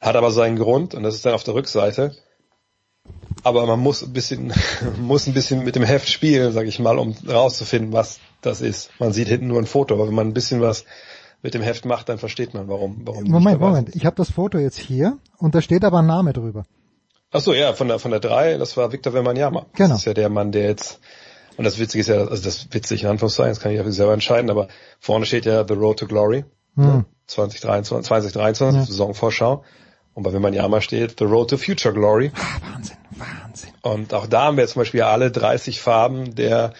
Hat 0.00 0.16
aber 0.16 0.32
seinen 0.32 0.58
Grund 0.58 0.96
und 0.96 1.04
das 1.04 1.14
ist 1.14 1.24
dann 1.24 1.34
auf 1.34 1.44
der 1.44 1.54
Rückseite. 1.54 2.16
Aber 3.44 3.66
man 3.66 3.78
muss 3.78 4.02
ein 4.02 4.12
bisschen, 4.12 4.52
muss 4.98 5.28
ein 5.28 5.34
bisschen 5.34 5.62
mit 5.62 5.76
dem 5.76 5.84
Heft 5.84 6.08
spielen, 6.08 6.52
sage 6.52 6.68
ich 6.68 6.80
mal, 6.80 6.98
um 6.98 7.14
rauszufinden, 7.28 7.92
was 7.92 8.18
das 8.40 8.62
ist. 8.62 8.90
Man 8.98 9.12
sieht 9.12 9.28
hinten 9.28 9.46
nur 9.46 9.60
ein 9.60 9.66
Foto, 9.66 9.94
aber 9.94 10.08
wenn 10.08 10.14
man 10.14 10.26
ein 10.26 10.34
bisschen 10.34 10.60
was 10.60 10.84
mit 11.46 11.54
dem 11.54 11.62
Heft 11.62 11.84
macht, 11.84 12.08
dann 12.08 12.18
versteht 12.18 12.54
man, 12.54 12.66
warum. 12.66 13.02
warum 13.04 13.22
Moment, 13.24 13.60
Moment. 13.60 13.94
Ich 13.94 14.04
habe 14.04 14.16
das 14.16 14.32
Foto 14.32 14.58
jetzt 14.58 14.78
hier 14.78 15.18
und 15.38 15.54
da 15.54 15.62
steht 15.62 15.84
aber 15.84 16.00
ein 16.00 16.06
Name 16.06 16.32
drüber. 16.32 16.66
Ach 17.30 17.40
so, 17.40 17.54
ja, 17.54 17.72
von 17.72 17.86
der 17.86 18.00
von 18.00 18.10
der 18.10 18.18
drei. 18.18 18.58
Das 18.58 18.76
war 18.76 18.90
Victor 18.90 19.14
Wembanyama. 19.14 19.66
Genau. 19.74 19.90
Das 19.90 19.98
ist 20.00 20.06
ja 20.06 20.14
der 20.14 20.28
Mann, 20.28 20.50
der 20.50 20.64
jetzt 20.64 20.98
und 21.56 21.64
das 21.64 21.78
Witzige 21.78 22.00
ist 22.00 22.08
ja, 22.08 22.16
also 22.16 22.42
das 22.42 22.66
witzig 22.72 23.04
in 23.04 23.08
Anführungszeichen, 23.08 23.52
das 23.52 23.60
kann 23.60 23.72
ich 23.72 23.78
ja 23.78 23.90
selber 23.90 24.12
entscheiden, 24.12 24.50
aber 24.50 24.68
vorne 24.98 25.24
steht 25.24 25.46
ja 25.46 25.64
The 25.66 25.74
Road 25.74 26.00
to 26.00 26.06
Glory, 26.06 26.44
hm. 26.74 27.04
2023, 27.28 28.06
2023, 28.06 28.80
ja. 28.80 28.86
Saisonvorschau. 28.86 29.64
Und 30.14 30.22
bei 30.22 30.32
Wembanyama 30.32 30.80
steht 30.80 31.18
The 31.18 31.24
Road 31.24 31.50
to 31.50 31.58
Future 31.58 31.94
Glory. 31.94 32.32
Ah, 32.34 32.72
Wahnsinn, 32.72 32.96
Wahnsinn. 33.10 33.70
Und 33.82 34.14
auch 34.14 34.26
da 34.26 34.44
haben 34.44 34.56
wir 34.56 34.66
zum 34.66 34.80
Beispiel 34.80 35.02
alle 35.02 35.30
30 35.30 35.80
Farben 35.80 36.34
der 36.34 36.72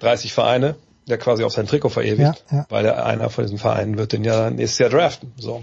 30 0.00 0.32
Vereine, 0.32 0.76
der 1.06 1.18
quasi 1.18 1.44
auf 1.44 1.52
sein 1.52 1.66
Trikot 1.66 1.90
verewigt, 1.90 2.44
ja, 2.50 2.56
ja. 2.58 2.66
weil 2.68 2.82
der 2.82 3.04
einer 3.04 3.30
von 3.30 3.44
diesen 3.44 3.58
Vereinen 3.58 3.98
wird 3.98 4.12
den 4.12 4.24
ja 4.24 4.50
nächstes 4.50 4.78
Jahr 4.78 4.90
draften. 4.90 5.32
So. 5.36 5.62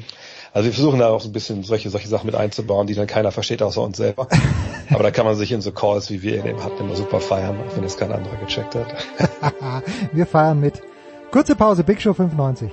Also 0.54 0.66
wir 0.66 0.74
versuchen 0.74 1.00
da 1.00 1.10
auch 1.10 1.22
so 1.22 1.30
ein 1.30 1.32
bisschen 1.32 1.64
solche, 1.64 1.90
solche 1.90 2.10
Sachen 2.10 2.26
mit 2.26 2.36
einzubauen, 2.36 2.86
die 2.86 2.94
dann 2.94 3.08
keiner 3.08 3.32
versteht 3.32 3.62
außer 3.62 3.82
uns 3.82 3.98
selber. 3.98 4.28
Aber 4.90 5.04
da 5.04 5.12
kann 5.12 5.26
man 5.26 5.36
sich 5.36 5.52
in 5.52 5.62
so 5.62 5.72
Calls, 5.72 6.10
wie 6.10 6.22
wir 6.22 6.46
eben 6.46 6.64
hatten, 6.64 6.84
immer 6.84 6.96
super 6.96 7.22
feiern, 7.22 7.58
auch 7.60 7.76
wenn 7.76 7.84
das 7.84 7.98
kein 7.98 8.12
anderer 8.12 8.36
gecheckt 8.36 8.76
hat. 8.76 8.94
wir 10.12 10.26
feiern 10.26 10.60
mit. 10.60 10.82
Kurze 11.32 11.56
Pause, 11.56 11.84
Big 11.86 12.02
Show 12.02 12.14
95. 12.14 12.70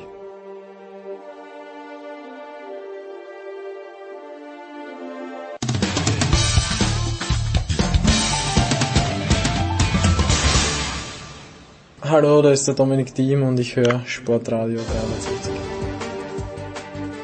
Hallo, 12.11 12.41
da 12.41 12.53
ist 12.53 12.67
der 12.67 12.73
Dominik 12.73 13.15
Diem 13.15 13.43
und 13.43 13.61
ich 13.61 13.77
höre 13.77 14.01
Sportradio 14.07 14.81
360. 14.81 15.53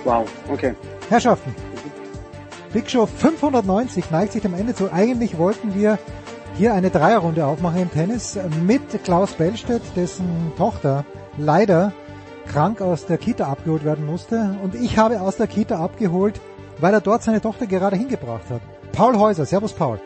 Wow, 0.04 0.28
okay. 0.52 0.74
Herrschaften, 1.08 1.54
Big 2.70 2.90
Show 2.90 3.06
590 3.06 4.10
neigt 4.10 4.32
sich 4.32 4.42
dem 4.42 4.52
Ende 4.52 4.74
zu. 4.74 4.92
Eigentlich 4.92 5.38
wollten 5.38 5.74
wir 5.74 5.98
hier 6.58 6.74
eine 6.74 6.90
Dreierrunde 6.90 7.46
aufmachen 7.46 7.80
im 7.80 7.90
Tennis 7.90 8.38
mit 8.66 8.82
Klaus 9.04 9.32
Bellstedt, 9.32 9.80
dessen 9.96 10.52
Tochter 10.58 11.06
leider 11.38 11.94
krank 12.46 12.82
aus 12.82 13.06
der 13.06 13.16
Kita 13.16 13.46
abgeholt 13.46 13.86
werden 13.86 14.04
musste. 14.04 14.54
Und 14.62 14.74
ich 14.74 14.98
habe 14.98 15.22
aus 15.22 15.38
der 15.38 15.46
Kita 15.46 15.82
abgeholt, 15.82 16.42
weil 16.78 16.92
er 16.92 17.00
dort 17.00 17.22
seine 17.22 17.40
Tochter 17.40 17.66
gerade 17.66 17.96
hingebracht 17.96 18.50
hat. 18.50 18.60
Paul 18.92 19.16
Häuser, 19.16 19.46
Servus 19.46 19.72
Paul. 19.72 19.98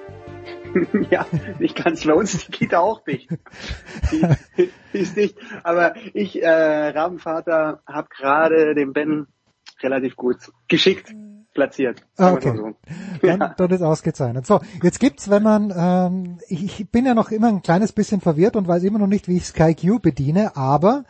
ja, 1.10 1.26
nicht 1.58 1.82
ganz 1.82 2.04
bei 2.04 2.14
uns 2.14 2.36
die 2.36 2.52
Kita 2.52 2.78
auch 2.78 3.04
dicht. 3.04 3.30
Die, 4.12 4.22
die 4.56 4.70
ist 4.98 5.16
dicht. 5.16 5.38
Aber 5.62 5.94
ich, 6.14 6.42
äh, 6.42 6.48
Rabenvater, 6.48 7.82
habe 7.86 8.08
gerade 8.16 8.74
den 8.74 8.92
Ben 8.92 9.26
relativ 9.82 10.16
gut 10.16 10.36
geschickt 10.68 11.14
platziert. 11.54 12.04
Okay. 12.16 12.56
So. 12.56 12.74
Dann, 13.22 13.40
ja. 13.40 13.54
dann 13.56 13.70
ist 13.70 13.82
ausgezeichnet. 13.82 14.46
So, 14.46 14.60
jetzt 14.82 15.00
gibt's, 15.00 15.28
wenn 15.28 15.42
man, 15.42 15.72
ähm, 15.76 16.38
ich, 16.48 16.64
ich 16.64 16.90
bin 16.90 17.04
ja 17.04 17.14
noch 17.14 17.30
immer 17.30 17.48
ein 17.48 17.62
kleines 17.62 17.92
bisschen 17.92 18.20
verwirrt 18.20 18.56
und 18.56 18.68
weiß 18.68 18.84
immer 18.84 18.98
noch 18.98 19.06
nicht, 19.06 19.28
wie 19.28 19.38
ich 19.38 19.46
SkyQ 19.46 20.00
bediene, 20.00 20.56
aber 20.56 21.04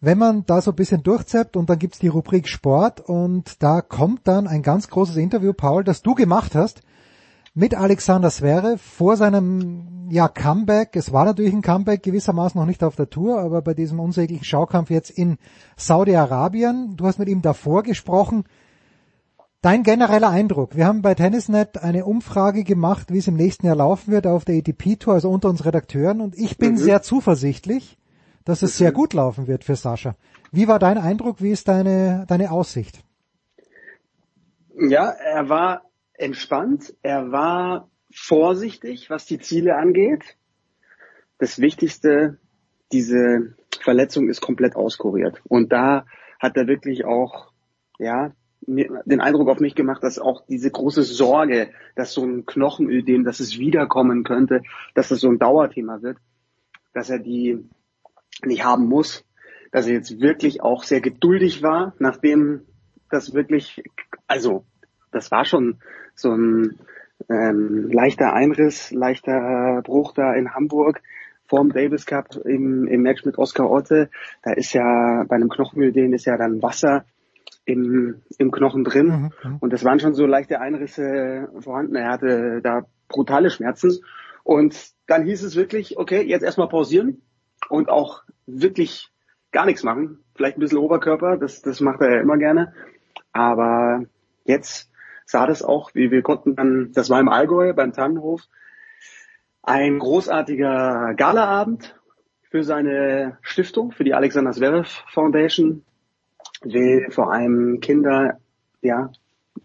wenn 0.00 0.18
man 0.18 0.44
da 0.46 0.60
so 0.60 0.72
ein 0.72 0.76
bisschen 0.76 1.02
durchzappt 1.02 1.56
und 1.56 1.70
dann 1.70 1.78
gibt's 1.78 1.98
die 1.98 2.08
Rubrik 2.08 2.48
Sport 2.48 3.00
und 3.00 3.62
da 3.62 3.80
kommt 3.80 4.26
dann 4.26 4.46
ein 4.46 4.62
ganz 4.62 4.88
großes 4.88 5.16
Interview, 5.16 5.52
Paul, 5.52 5.84
das 5.84 6.02
du 6.02 6.14
gemacht 6.14 6.54
hast 6.54 6.82
mit 7.54 7.74
Alexander 7.74 8.30
Zverev 8.30 8.82
vor 8.82 9.16
seinem 9.16 10.08
ja, 10.10 10.28
Comeback. 10.28 10.96
Es 10.96 11.12
war 11.12 11.24
natürlich 11.24 11.54
ein 11.54 11.62
Comeback, 11.62 12.02
gewissermaßen 12.02 12.60
noch 12.60 12.66
nicht 12.66 12.82
auf 12.82 12.96
der 12.96 13.08
Tour, 13.08 13.38
aber 13.38 13.62
bei 13.62 13.74
diesem 13.74 14.00
unsäglichen 14.00 14.44
Schaukampf 14.44 14.90
jetzt 14.90 15.10
in 15.10 15.38
Saudi-Arabien. 15.76 16.96
Du 16.96 17.06
hast 17.06 17.18
mit 17.18 17.28
ihm 17.28 17.42
davor 17.42 17.84
gesprochen. 17.84 18.44
Dein 19.62 19.82
genereller 19.82 20.28
Eindruck. 20.28 20.76
Wir 20.76 20.86
haben 20.86 21.00
bei 21.00 21.14
Tennisnet 21.14 21.78
eine 21.78 22.04
Umfrage 22.04 22.64
gemacht, 22.64 23.10
wie 23.10 23.18
es 23.18 23.28
im 23.28 23.36
nächsten 23.36 23.66
Jahr 23.66 23.76
laufen 23.76 24.12
wird 24.12 24.26
auf 24.26 24.44
der 24.44 24.56
ATP-Tour, 24.56 25.14
also 25.14 25.30
unter 25.30 25.48
uns 25.48 25.64
Redakteuren. 25.64 26.20
Und 26.20 26.36
ich 26.36 26.58
bin 26.58 26.72
mhm. 26.72 26.78
sehr 26.78 27.00
zuversichtlich, 27.00 27.96
dass 28.44 28.62
es 28.62 28.74
mhm. 28.74 28.78
sehr 28.78 28.92
gut 28.92 29.14
laufen 29.14 29.46
wird 29.46 29.64
für 29.64 29.76
Sascha. 29.76 30.16
Wie 30.52 30.68
war 30.68 30.78
dein 30.78 30.98
Eindruck? 30.98 31.40
Wie 31.40 31.50
ist 31.50 31.68
deine, 31.68 32.26
deine 32.28 32.50
Aussicht? 32.50 33.04
Ja, 34.76 35.08
er 35.08 35.48
war 35.48 35.82
entspannt, 36.14 36.94
er 37.02 37.32
war 37.32 37.90
vorsichtig, 38.12 39.10
was 39.10 39.26
die 39.26 39.38
Ziele 39.38 39.76
angeht. 39.76 40.36
Das 41.38 41.60
Wichtigste, 41.60 42.38
diese 42.92 43.54
Verletzung 43.80 44.28
ist 44.28 44.40
komplett 44.40 44.76
auskuriert. 44.76 45.40
Und 45.44 45.72
da 45.72 46.06
hat 46.38 46.56
er 46.56 46.66
wirklich 46.66 47.04
auch, 47.04 47.52
ja, 47.98 48.32
den 48.66 49.20
Eindruck 49.20 49.48
auf 49.48 49.60
mich 49.60 49.74
gemacht, 49.74 50.02
dass 50.02 50.18
auch 50.18 50.46
diese 50.46 50.70
große 50.70 51.02
Sorge, 51.02 51.70
dass 51.96 52.12
so 52.12 52.24
ein 52.24 52.46
Knochenödem, 52.46 53.24
dass 53.24 53.40
es 53.40 53.58
wiederkommen 53.58 54.24
könnte, 54.24 54.62
dass 54.94 55.10
es 55.10 55.20
so 55.20 55.28
ein 55.28 55.38
Dauerthema 55.38 56.00
wird, 56.00 56.16
dass 56.94 57.10
er 57.10 57.18
die 57.18 57.68
nicht 58.42 58.64
haben 58.64 58.86
muss. 58.86 59.24
dass 59.74 59.88
er 59.88 59.94
jetzt 59.94 60.20
wirklich 60.20 60.62
auch 60.62 60.84
sehr 60.84 61.00
geduldig 61.00 61.60
war, 61.60 61.94
nachdem 61.98 62.60
das 63.10 63.34
wirklich, 63.34 63.82
also 64.28 64.64
das 65.14 65.30
war 65.30 65.44
schon 65.44 65.78
so 66.14 66.32
ein 66.32 66.78
ähm, 67.30 67.90
leichter 67.90 68.32
Einriss, 68.32 68.90
leichter 68.90 69.80
Bruch 69.84 70.12
da 70.14 70.34
in 70.34 70.54
Hamburg 70.54 71.00
vorm 71.46 71.72
Davis 71.72 72.06
Cup 72.06 72.36
im, 72.44 72.86
im 72.86 73.02
Match 73.02 73.24
mit 73.24 73.38
Oscar 73.38 73.70
Otte. 73.70 74.10
Da 74.42 74.52
ist 74.52 74.72
ja 74.72 75.24
bei 75.28 75.36
einem 75.36 75.48
Knochenödem 75.48 76.12
ist 76.12 76.24
ja 76.24 76.36
dann 76.36 76.62
Wasser 76.62 77.04
im, 77.64 78.22
im 78.38 78.50
Knochen 78.50 78.84
drin. 78.84 79.06
Mhm, 79.06 79.32
mhm, 79.50 79.56
und 79.60 79.72
das 79.72 79.84
waren 79.84 80.00
schon 80.00 80.14
so 80.14 80.26
leichte 80.26 80.60
Einrisse 80.60 81.48
vorhanden. 81.60 81.96
Er 81.96 82.10
hatte 82.10 82.60
da 82.62 82.86
brutale 83.08 83.50
Schmerzen. 83.50 84.00
Und 84.42 84.92
dann 85.06 85.24
hieß 85.24 85.42
es 85.42 85.56
wirklich, 85.56 85.98
okay, 85.98 86.22
jetzt 86.22 86.42
erstmal 86.42 86.68
pausieren 86.68 87.22
und 87.68 87.88
auch 87.88 88.22
wirklich 88.46 89.10
gar 89.52 89.64
nichts 89.64 89.82
machen. 89.82 90.18
Vielleicht 90.34 90.58
ein 90.58 90.60
bisschen 90.60 90.78
Oberkörper, 90.78 91.36
das, 91.38 91.62
das 91.62 91.80
macht 91.80 92.00
er 92.00 92.16
ja 92.16 92.20
immer 92.20 92.36
gerne. 92.36 92.74
Aber 93.32 94.04
jetzt 94.44 94.90
sah 95.24 95.46
das 95.46 95.62
auch, 95.62 95.94
wie 95.94 96.10
wir 96.10 96.22
konnten 96.22 96.56
dann, 96.56 96.92
das 96.92 97.10
war 97.10 97.20
im 97.20 97.28
Allgäu 97.28 97.72
beim 97.72 97.92
Tannenhof, 97.92 98.42
ein 99.62 99.98
großartiger 99.98 101.14
Galaabend 101.16 101.98
für 102.50 102.62
seine 102.62 103.38
Stiftung, 103.42 103.92
für 103.92 104.04
die 104.04 104.14
Alexander 104.14 104.52
Zverev 104.52 105.02
Foundation, 105.08 105.84
will 106.62 107.10
vor 107.10 107.32
allem 107.32 107.80
Kinder, 107.80 108.38
ja, 108.82 109.10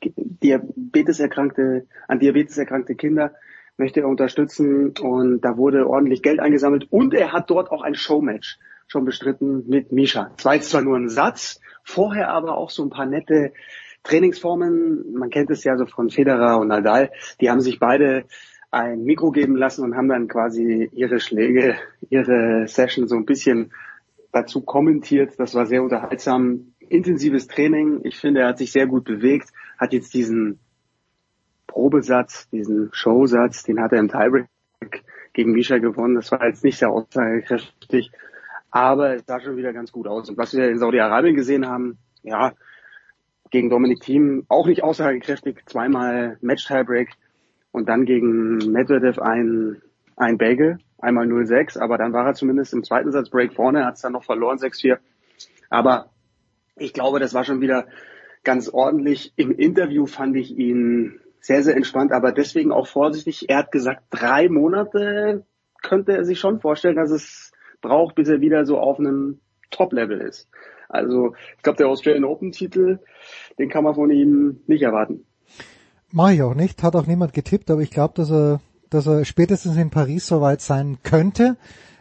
Diabetes 0.01 1.19
erkrankte, 1.19 1.85
an 2.07 2.19
Diabetes 2.19 2.57
erkrankte 2.57 2.95
Kinder 2.95 3.33
möchte 3.79 4.01
er 4.01 4.07
unterstützen 4.07 4.93
und 4.99 5.41
da 5.41 5.57
wurde 5.57 5.89
ordentlich 5.89 6.21
Geld 6.21 6.39
eingesammelt 6.39 6.87
und 6.91 7.13
er 7.13 7.31
hat 7.31 7.49
dort 7.49 7.71
auch 7.71 7.81
ein 7.81 7.95
Showmatch 7.95 8.59
schon 8.87 9.05
bestritten 9.05 9.67
mit 9.67 9.91
Misha. 9.91 10.31
Es 10.37 10.45
war 10.45 10.55
jetzt 10.55 10.69
zwar 10.69 10.81
nur 10.81 10.97
ein 10.97 11.09
Satz, 11.09 11.61
vorher 11.83 12.29
aber 12.29 12.57
auch 12.57 12.69
so 12.69 12.83
ein 12.83 12.89
paar 12.89 13.05
nette 13.05 13.53
Trainingsformen. 14.03 15.13
Man 15.13 15.29
kennt 15.29 15.49
es 15.49 15.63
ja 15.63 15.77
so 15.77 15.85
von 15.85 16.09
Federer 16.09 16.59
und 16.59 16.69
Nadal. 16.69 17.11
Die 17.41 17.49
haben 17.49 17.61
sich 17.61 17.79
beide 17.79 18.25
ein 18.71 19.03
Mikro 19.03 19.31
geben 19.31 19.55
lassen 19.55 19.83
und 19.83 19.95
haben 19.95 20.09
dann 20.09 20.27
quasi 20.27 20.89
ihre 20.93 21.19
Schläge, 21.19 21.75
ihre 22.09 22.67
Session 22.67 23.07
so 23.07 23.15
ein 23.15 23.25
bisschen 23.25 23.71
dazu 24.31 24.61
kommentiert. 24.61 25.33
Das 25.37 25.55
war 25.55 25.65
sehr 25.65 25.83
unterhaltsam. 25.83 26.73
Intensives 26.79 27.47
Training. 27.47 28.01
Ich 28.03 28.17
finde, 28.17 28.41
er 28.41 28.49
hat 28.49 28.57
sich 28.57 28.71
sehr 28.71 28.87
gut 28.87 29.05
bewegt, 29.05 29.49
hat 29.77 29.93
jetzt 29.93 30.13
diesen 30.13 30.59
Probesatz, 31.67 32.49
diesen 32.49 32.89
Showsatz, 32.93 33.63
den 33.63 33.79
hat 33.79 33.91
er 33.93 33.99
im 33.99 34.09
Tiebreak 34.09 34.47
gegen 35.33 35.51
Misha 35.51 35.77
gewonnen. 35.77 36.15
Das 36.15 36.31
war 36.31 36.45
jetzt 36.45 36.63
nicht 36.63 36.79
sehr 36.79 36.89
aussagekräftig, 36.89 38.11
aber 38.71 39.15
es 39.15 39.25
sah 39.25 39.39
schon 39.39 39.55
wieder 39.55 39.71
ganz 39.71 39.91
gut 39.91 40.07
aus. 40.07 40.29
Und 40.29 40.37
was 40.37 40.53
wir 40.53 40.67
in 40.69 40.79
Saudi-Arabien 40.79 41.35
gesehen 41.35 41.67
haben, 41.67 41.97
ja, 42.23 42.53
gegen 43.51 43.69
Dominik 43.69 44.01
Thiem 44.01 44.45
auch 44.47 44.67
nicht 44.67 44.83
aussagekräftig, 44.83 45.63
zweimal 45.65 46.37
Match-Tiebreak 46.41 47.09
und 47.71 47.89
dann 47.89 48.05
gegen 48.05 48.57
Medvedev 48.71 49.19
ein, 49.19 49.81
ein 50.15 50.37
Bagel, 50.37 50.79
einmal 50.99 51.27
0-6, 51.27 51.79
aber 51.79 51.97
dann 51.97 52.13
war 52.13 52.25
er 52.25 52.33
zumindest 52.33 52.73
im 52.73 52.83
zweiten 52.83 53.11
Satz 53.11 53.29
Break 53.29 53.53
vorne, 53.53 53.85
hat 53.85 53.95
es 53.95 54.01
dann 54.01 54.13
noch 54.13 54.23
verloren, 54.23 54.57
6-4. 54.57 54.97
Aber 55.69 56.11
ich 56.75 56.93
glaube, 56.93 57.19
das 57.19 57.33
war 57.33 57.43
schon 57.43 57.61
wieder 57.61 57.87
ganz 58.43 58.69
ordentlich. 58.69 59.33
Im 59.35 59.51
Interview 59.51 60.05
fand 60.05 60.35
ich 60.35 60.57
ihn 60.57 61.19
sehr, 61.41 61.63
sehr 61.63 61.75
entspannt, 61.75 62.11
aber 62.11 62.31
deswegen 62.31 62.71
auch 62.71 62.87
vorsichtig. 62.87 63.49
Er 63.49 63.57
hat 63.57 63.71
gesagt, 63.71 64.03
drei 64.09 64.49
Monate 64.49 65.45
könnte 65.81 66.13
er 66.13 66.25
sich 66.25 66.39
schon 66.39 66.59
vorstellen, 66.59 66.95
dass 66.95 67.11
es 67.11 67.51
braucht, 67.81 68.15
bis 68.15 68.27
er 68.27 68.41
wieder 68.41 68.65
so 68.65 68.77
auf 68.77 68.99
einem 68.99 69.39
Top-Level 69.71 70.19
ist. 70.19 70.49
Also 70.89 71.33
ich 71.55 71.63
glaube, 71.63 71.77
der 71.77 71.87
Australian 71.87 72.25
Open-Titel, 72.25 72.99
den 73.57 73.69
kann 73.69 73.83
man 73.83 73.95
von 73.95 74.09
ihm 74.09 74.61
nicht 74.67 74.81
erwarten. 74.81 75.23
Mache 76.11 76.33
ich 76.33 76.41
auch 76.41 76.55
nicht, 76.55 76.81
hat 76.81 76.95
auch 76.95 77.05
niemand 77.05 77.33
getippt, 77.33 77.69
aber 77.69 77.81
ich 77.81 77.91
glaube, 77.91 78.15
dass 78.15 78.31
er, 78.31 78.59
dass 78.89 79.05
er 79.05 79.23
spätestens 79.23 79.77
in 79.77 79.91
Paris 79.91 80.25
soweit 80.25 80.61
sein 80.61 80.97
könnte. 81.03 81.55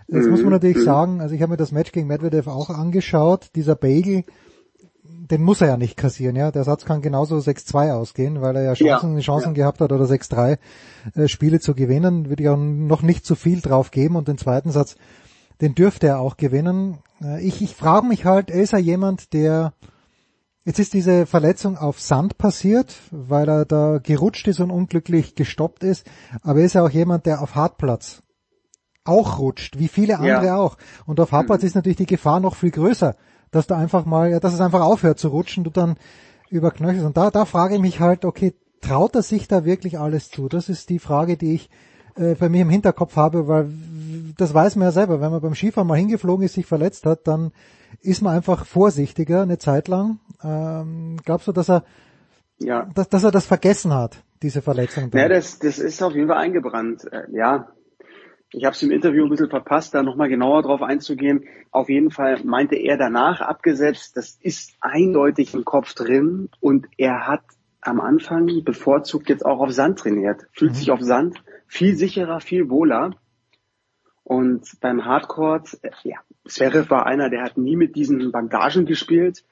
Jetzt 0.09 0.25
mhm. 0.25 0.31
muss 0.31 0.43
man 0.43 0.53
natürlich 0.53 0.79
mhm. 0.79 0.85
sagen, 0.85 1.21
also 1.21 1.35
ich 1.35 1.43
habe 1.43 1.51
mir 1.51 1.57
das 1.59 1.73
Match 1.73 1.93
gegen 1.93 2.07
Medvedev 2.07 2.49
auch 2.49 2.71
angeschaut. 2.71 3.51
Dieser 3.55 3.75
Bagel, 3.75 4.25
den 5.05 5.43
muss 5.43 5.61
er 5.61 5.69
ja 5.69 5.77
nicht 5.77 5.99
kassieren, 5.99 6.37
ja. 6.37 6.51
Der 6.51 6.65
Satz 6.65 6.87
kann 6.87 7.03
genauso 7.03 7.37
6-2 7.37 7.93
ausgehen, 7.93 8.41
weil 8.41 8.57
er 8.57 8.63
ja 8.63 8.73
Chancen, 8.73 9.15
ja, 9.15 9.21
Chancen 9.21 9.49
ja. 9.49 9.65
gehabt 9.65 9.83
hat 9.83 9.93
oder 9.93 10.07
6-3 10.07 10.57
äh, 11.15 11.29
Spiele 11.29 11.61
zu 11.61 11.75
gewinnen. 11.75 12.31
Würde 12.31 12.43
ich 12.43 12.49
auch 12.49 12.57
noch 12.57 13.03
nicht 13.03 13.27
zu 13.27 13.35
viel 13.35 13.61
drauf 13.61 13.91
geben 13.91 14.17
und 14.17 14.29
den 14.29 14.39
zweiten 14.39 14.71
Satz, 14.71 14.97
den 15.61 15.75
dürfte 15.75 16.07
er 16.09 16.21
auch 16.21 16.37
gewinnen. 16.37 16.99
Äh, 17.23 17.43
ich 17.43 17.63
ich 17.63 17.75
frage 17.75 18.07
mich 18.07 18.25
halt, 18.25 18.51
ist 18.51 18.73
er 18.73 18.79
jemand, 18.79 19.33
der 19.33 19.73
Jetzt 20.69 20.81
ist 20.81 20.93
diese 20.93 21.25
Verletzung 21.25 21.79
auf 21.79 21.99
Sand 21.99 22.37
passiert, 22.37 22.95
weil 23.11 23.49
er 23.49 23.65
da 23.65 24.01
gerutscht 24.03 24.47
ist 24.49 24.61
und 24.61 24.71
unglücklich 24.71 25.35
gestoppt 25.35 25.83
ist. 25.83 26.07
Aber 26.43 26.59
er 26.59 26.67
ist 26.67 26.75
ja 26.75 26.85
auch 26.85 26.91
jemand, 26.91 27.25
der 27.25 27.41
auf 27.41 27.55
Hartplatz 27.55 28.23
auch 29.03 29.39
rutscht, 29.39 29.79
wie 29.79 29.89
viele 29.89 30.19
andere 30.19 30.45
ja. 30.45 30.57
auch. 30.57 30.77
Und 31.07 31.21
auf 31.21 31.33
Hartplatz 31.33 31.63
mhm. 31.63 31.69
ist 31.69 31.75
natürlich 31.75 31.97
die 31.97 32.05
Gefahr 32.05 32.41
noch 32.41 32.55
viel 32.55 32.71
größer, 32.71 33.17
dass 33.51 33.67
da 33.67 33.79
einfach 33.79 34.05
mal, 34.05 34.31
ja, 34.31 34.41
dass 34.41 34.53
es 34.53 34.61
einfach 34.61 34.83
aufhört 34.83 35.19
zu 35.19 35.29
rutschen, 35.29 35.65
du 35.65 35.71
dann 35.71 35.97
überknöchelst. 36.51 37.07
Und 37.07 37.17
da, 37.17 37.31
da 37.31 37.47
frage 37.47 37.77
ich 37.77 37.81
mich 37.81 38.01
halt, 38.01 38.27
okay, 38.27 38.55
traut 38.83 39.15
er 39.15 39.23
sich 39.23 39.49
da 39.49 39.65
wirklich 39.65 39.99
alles 39.99 40.31
zu? 40.31 40.51
Das 40.51 40.69
ist 40.69 40.91
die 40.91 40.99
Frage, 40.99 41.39
die 41.39 41.55
ich 41.55 41.71
äh, 42.19 42.35
bei 42.35 42.49
mir 42.49 42.63
im 42.63 42.71
Hinterkopf 42.71 43.17
habe, 43.17 43.49
weil 43.49 43.71
das 44.37 44.55
weiß 44.55 44.77
man 44.77 44.87
ja 44.87 44.93
selber, 44.93 45.21
wenn 45.21 45.31
man 45.31 45.41
beim 45.41 45.55
Skifahren 45.55 45.89
mal 45.89 45.97
hingeflogen 45.99 46.45
ist, 46.45 46.55
sich 46.55 46.67
verletzt 46.67 47.07
hat, 47.07 47.27
dann 47.27 47.53
ist 48.03 48.23
man 48.23 48.37
einfach 48.37 48.65
vorsichtiger 48.65 49.43
eine 49.43 49.59
Zeit 49.59 49.89
lang. 49.89 50.21
Ähm, 50.43 51.17
glaubst 51.25 51.49
du, 51.49 51.53
dass 51.53 51.69
er, 51.69 51.85
ja. 52.59 52.89
dass, 52.95 53.09
dass 53.09 53.25
er 53.25 53.31
das 53.31 53.47
vergessen 53.47 53.95
hat, 53.95 54.23
diese 54.43 54.63
Verletzung? 54.63 55.11
Ja, 55.13 55.29
das, 55.29 55.59
das 55.59 55.79
ist 55.79 56.03
auf 56.03 56.15
jeden 56.15 56.29
Fall 56.29 56.39
eingebrannt. 56.39 57.05
Äh, 57.11 57.25
ja, 57.33 57.69
ich 58.53 58.65
habe 58.65 58.75
es 58.75 58.83
im 58.83 58.91
Interview 58.91 59.25
ein 59.25 59.31
bisschen 59.31 59.51
verpasst, 59.51 59.95
da 59.95 60.03
nochmal 60.03 60.29
genauer 60.29 60.63
drauf 60.63 60.83
einzugehen. 60.83 61.45
Auf 61.71 61.89
jeden 61.89 62.11
Fall 62.11 62.43
meinte 62.45 62.77
er 62.77 62.97
danach 62.97 63.41
abgesetzt, 63.41 64.17
das 64.17 64.39
ist 64.41 64.75
eindeutig 64.81 65.53
im 65.55 65.65
Kopf 65.65 65.95
drin 65.95 66.49
und 66.61 66.87
er 66.97 67.27
hat 67.27 67.43
am 67.81 68.01
Anfang 68.01 68.65
bevorzugt 68.65 69.29
jetzt 69.29 69.45
auch 69.45 69.61
auf 69.61 69.73
Sand 69.73 69.99
trainiert. 69.99 70.47
Fühlt 70.53 70.73
mhm. 70.73 70.77
sich 70.77 70.91
auf 70.91 71.01
Sand 71.01 71.43
viel 71.69 71.97
sicherer, 71.97 72.41
viel 72.41 72.69
wohler. 72.69 73.15
Und 74.25 74.81
beim 74.81 75.05
Hardcore, 75.05 75.63
äh, 75.83 75.91
ja, 76.03 76.17
Zverev 76.47 76.91
war 76.91 77.07
einer, 77.07 77.31
der 77.31 77.43
hat 77.43 77.57
nie 77.57 77.77
mit 77.77 77.95
diesen 77.95 78.33
Bandagen 78.33 78.85
gespielt. 78.85 79.45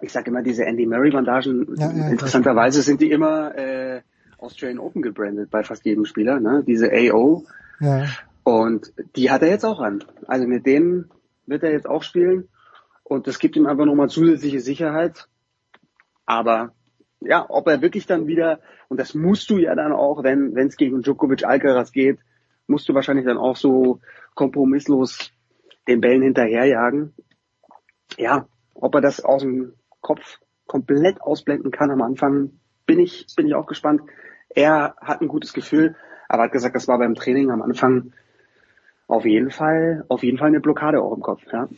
Ich 0.00 0.12
sage 0.12 0.30
immer, 0.30 0.42
diese 0.42 0.64
Andy 0.64 0.86
Murray-Bandagen, 0.86 1.74
ja, 1.76 1.90
ja, 1.90 2.08
interessanterweise 2.08 2.82
sind 2.82 3.00
die 3.00 3.10
immer 3.10 3.56
äh, 3.56 4.02
Australian 4.38 4.80
Open 4.80 5.02
gebrandet 5.02 5.50
bei 5.50 5.62
fast 5.62 5.84
jedem 5.84 6.04
Spieler, 6.04 6.40
ne? 6.40 6.64
diese 6.66 6.90
AO. 6.92 7.44
Ja. 7.80 8.06
Und 8.44 8.92
die 9.16 9.30
hat 9.30 9.42
er 9.42 9.48
jetzt 9.48 9.64
auch 9.64 9.80
an. 9.80 10.04
Also 10.26 10.46
mit 10.46 10.66
denen 10.66 11.10
wird 11.46 11.62
er 11.62 11.70
jetzt 11.70 11.88
auch 11.88 12.02
spielen. 12.02 12.48
Und 13.04 13.26
das 13.26 13.38
gibt 13.38 13.56
ihm 13.56 13.66
einfach 13.66 13.84
nochmal 13.84 14.08
zusätzliche 14.08 14.60
Sicherheit. 14.60 15.28
Aber 16.26 16.72
ja, 17.26 17.46
ob 17.48 17.66
er 17.68 17.82
wirklich 17.82 18.06
dann 18.06 18.26
wieder, 18.26 18.60
und 18.88 18.98
das 18.98 19.14
musst 19.14 19.50
du 19.50 19.58
ja 19.58 19.74
dann 19.74 19.92
auch, 19.92 20.22
wenn 20.22 20.56
es 20.56 20.76
gegen 20.76 21.02
Djokovic 21.02 21.44
Alcaraz 21.44 21.92
geht, 21.92 22.18
musst 22.66 22.88
du 22.88 22.94
wahrscheinlich 22.94 23.26
dann 23.26 23.38
auch 23.38 23.56
so 23.56 24.00
kompromisslos 24.34 25.32
den 25.88 26.00
Bällen 26.00 26.22
hinterherjagen. 26.22 27.14
Ja, 28.16 28.46
ob 28.74 28.94
er 28.94 29.00
das 29.00 29.24
aus 29.24 29.42
dem 29.42 29.74
Kopf 30.00 30.38
komplett 30.66 31.20
ausblenden 31.20 31.70
kann 31.70 31.90
am 31.90 32.02
Anfang, 32.02 32.52
bin 32.86 32.98
ich, 32.98 33.26
bin 33.36 33.46
ich 33.46 33.54
auch 33.54 33.66
gespannt. 33.66 34.02
Er 34.50 34.94
hat 35.00 35.20
ein 35.20 35.28
gutes 35.28 35.52
Gefühl, 35.52 35.96
aber 36.28 36.44
hat 36.44 36.52
gesagt, 36.52 36.74
das 36.74 36.88
war 36.88 36.98
beim 36.98 37.14
Training 37.14 37.50
am 37.50 37.62
Anfang 37.62 38.12
auf 39.06 39.24
jeden 39.26 39.50
Fall, 39.50 40.04
auf 40.08 40.22
jeden 40.22 40.38
Fall 40.38 40.48
eine 40.48 40.60
Blockade 40.60 41.02
auch 41.02 41.14
im 41.14 41.22
Kopf, 41.22 41.42
ja. 41.52 41.68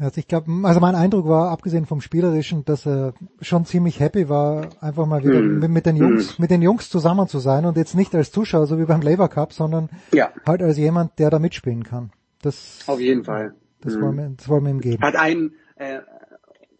Also 0.00 0.18
ich 0.18 0.28
glaube, 0.28 0.50
also 0.62 0.80
mein 0.80 0.94
Eindruck 0.94 1.28
war, 1.28 1.50
abgesehen 1.50 1.84
vom 1.84 2.00
Spielerischen, 2.00 2.64
dass 2.64 2.86
er 2.86 3.12
schon 3.42 3.66
ziemlich 3.66 4.00
happy 4.00 4.30
war, 4.30 4.68
einfach 4.80 5.06
mal 5.06 5.22
wieder 5.22 5.40
mm. 5.40 5.58
mit, 5.58 5.70
mit, 5.70 5.86
den 5.86 5.96
Jungs, 5.96 6.38
mm. 6.38 6.42
mit 6.42 6.50
den 6.50 6.62
Jungs 6.62 6.88
zusammen 6.88 7.28
zu 7.28 7.38
sein 7.38 7.66
und 7.66 7.76
jetzt 7.76 7.94
nicht 7.94 8.14
als 8.14 8.32
Zuschauer, 8.32 8.66
so 8.66 8.78
wie 8.78 8.86
beim 8.86 9.02
Labour 9.02 9.28
Cup, 9.28 9.52
sondern 9.52 9.90
ja. 10.12 10.30
halt 10.46 10.62
als 10.62 10.78
jemand, 10.78 11.18
der 11.18 11.28
da 11.28 11.38
mitspielen 11.38 11.84
kann. 11.84 12.10
Das, 12.40 12.82
Auf 12.86 12.98
jeden 12.98 13.24
Fall. 13.24 13.54
Das, 13.82 13.94
mm. 13.94 14.00
wollen 14.00 14.16
wir, 14.16 14.32
das 14.38 14.48
wollen 14.48 14.64
wir 14.64 14.70
ihm 14.70 14.80
geben. 14.80 15.02
Hat 15.02 15.16
ein, 15.16 15.52
äh, 15.76 16.00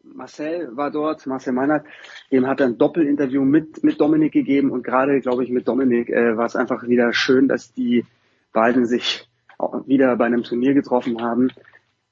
Marcel 0.02 0.74
war 0.74 0.90
dort, 0.90 1.26
Marcel 1.26 1.52
Meinert, 1.52 1.84
dem 2.32 2.46
hat 2.46 2.60
er 2.60 2.68
ein 2.68 2.78
Doppelinterview 2.78 3.44
mit, 3.44 3.84
mit 3.84 4.00
Dominik 4.00 4.32
gegeben 4.32 4.70
und 4.70 4.82
gerade, 4.82 5.20
glaube 5.20 5.44
ich, 5.44 5.50
mit 5.50 5.68
Dominik 5.68 6.08
äh, 6.08 6.38
war 6.38 6.46
es 6.46 6.56
einfach 6.56 6.88
wieder 6.88 7.12
schön, 7.12 7.48
dass 7.48 7.74
die 7.74 8.06
beiden 8.54 8.86
sich 8.86 9.28
auch 9.58 9.86
wieder 9.86 10.16
bei 10.16 10.24
einem 10.24 10.42
Turnier 10.42 10.72
getroffen 10.72 11.20
haben. 11.20 11.50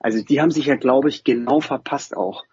Also 0.01 0.23
die 0.23 0.41
haben 0.41 0.51
sich 0.51 0.67
ja, 0.67 0.77
glaube 0.77 1.09
ich, 1.09 1.25
genau 1.25 1.61
verpasst 1.61 2.17
auch. 2.17 2.45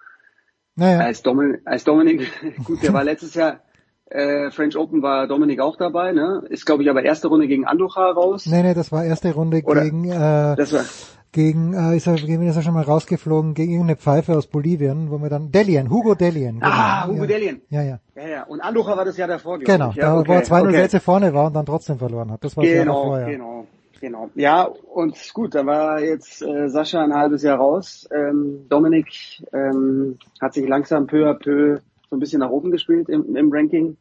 Naja. 0.76 1.00
Als, 1.00 1.22
Domin 1.22 1.60
als 1.66 1.84
Dominik, 1.84 2.30
gut, 2.64 2.84
der 2.84 2.94
war 2.94 3.04
letztes 3.04 3.34
Jahr 3.34 3.62
äh, 4.08 4.52
French 4.52 4.78
Open 4.78 5.02
war 5.02 5.28
Dominik 5.28 5.60
auch 5.60 5.78
dabei, 5.78 6.12
ne? 6.12 6.44
Ist, 6.50 6.66
glaube 6.66 6.84
ich, 6.84 6.90
aber 6.90 7.04
erste 7.04 7.28
Runde 7.28 7.48
gegen 7.48 7.66
Andujar 7.66 8.14
raus. 8.14 8.46
Nee, 8.46 8.62
nee, 8.62 8.74
das 8.74 8.92
war 8.92 9.04
erste 9.04 9.34
Runde 9.34 9.62
Oder, 9.64 9.84
gegen, 9.84 10.06
äh, 10.06 10.56
das 10.56 10.74
war, 10.74 10.84
gegen, 11.32 11.74
äh, 11.74 11.98
ist 11.98 12.08
er, 12.08 12.16
gegen 12.16 12.48
ist 12.48 12.56
er 12.56 12.62
schon 12.62 12.74
mal 12.74 12.84
rausgeflogen, 12.84 13.56
gegen 13.56 13.72
irgendeine 13.72 13.98
Pfeife 13.98 14.38
aus 14.38 14.48
Bolivien, 14.48 15.10
wo 15.10 15.18
wir 15.18 15.30
dann, 15.30 15.52
Delian, 15.52 15.90
Hugo 15.90 16.14
Delian. 16.14 16.60
Genau. 16.60 16.68
Ah, 16.70 17.08
Hugo 17.08 17.22
ja. 17.22 17.26
Delian. 17.26 17.62
Ja, 17.70 17.82
ja. 17.82 18.00
Ja, 18.16 18.28
ja. 18.28 18.44
Und 18.44 18.62
Anducher 18.62 18.96
war 18.96 19.06
das 19.06 19.18
ja 19.18 19.28
davor, 19.28 19.60
Genau, 19.60 19.90
ich. 19.90 19.96
Ja, 19.96 20.12
da 20.12 20.20
okay, 20.20 20.30
wo 20.30 20.34
er 20.34 20.44
2-0 20.44 20.62
okay. 20.62 20.78
Sätze 20.78 21.00
vorne 21.00 21.34
war 21.34 21.48
und 21.48 21.54
dann 21.54 21.66
trotzdem 21.66 21.98
verloren 21.98 22.32
hat. 22.32 22.44
Das 22.44 22.56
war 22.56 22.64
genau, 22.64 22.76
das 22.76 22.86
Jahr 22.86 22.96
davor, 22.96 23.20
ja. 23.20 23.28
Genau, 23.28 23.68
genau. 24.00 24.30
Ja, 24.36 24.64
und 24.64 25.34
gut, 25.34 25.56
da 25.56 25.66
war 25.66 26.02
jetzt 26.02 26.42
äh, 26.42 26.70
Sascha 26.70 27.04
ein 27.04 27.14
halbes 27.14 27.44
Jahr 27.44 27.58
raus. 27.58 28.08
Ähm, 28.12 28.68
Dominik 28.70 29.44
ähm, 29.54 30.18
hat 30.42 30.54
sich 30.54 30.68
langsam 30.68 31.08
peu 31.08 31.30
à 31.30 31.34
peu 31.34 31.80
so 32.10 32.16
ein 32.16 32.20
bisschen 32.20 32.40
nach 32.40 32.50
oben 32.50 32.72
gespielt 32.72 33.10
im, 33.10 33.36
im 33.36 33.52
Ranking. 33.52 33.98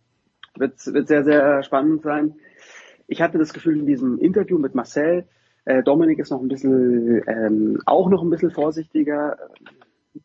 Wird, 0.57 0.75
wird 0.87 1.09
sehr, 1.09 1.25
sehr 1.25 1.63
spannend 1.63 2.03
sein. 2.03 2.35
Ich 3.07 3.21
hatte 3.21 3.39
das 3.39 3.53
Gefühl 3.53 3.81
in 3.81 3.87
diesem 3.87 4.19
Interview 4.19 4.59
mit 4.59 4.75
Marcel, 4.75 5.27
äh, 5.65 5.83
Dominik 5.83 6.19
ist 6.19 6.31
noch 6.31 6.43
ein 6.43 6.49
bisschen, 6.49 7.23
ähm, 7.27 7.81
auch 7.87 8.09
noch 8.11 8.23
ein 8.23 8.31
bisschen 8.31 8.51
vorsichtiger. 8.51 9.39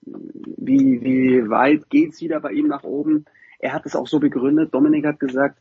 Wie, 0.05 1.01
wie 1.01 1.49
weit 1.49 1.89
geht's 1.89 2.21
wieder 2.21 2.39
bei 2.41 2.51
ihm 2.51 2.67
nach 2.67 2.83
oben? 2.83 3.25
Er 3.59 3.73
hat 3.73 3.85
es 3.85 3.95
auch 3.95 4.07
so 4.07 4.19
begründet. 4.19 4.73
Dominik 4.73 5.05
hat 5.05 5.19
gesagt, 5.19 5.57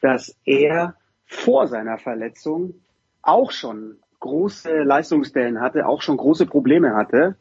dass 0.00 0.34
er 0.44 0.94
vor 1.26 1.66
seiner 1.66 1.98
Verletzung 1.98 2.74
auch 3.22 3.50
schon 3.50 3.96
große 4.20 4.82
Leistungsstellen 4.82 5.60
hatte, 5.60 5.86
auch 5.86 6.02
schon 6.02 6.16
große 6.16 6.46
Probleme 6.46 6.94
hatte. 6.94 7.36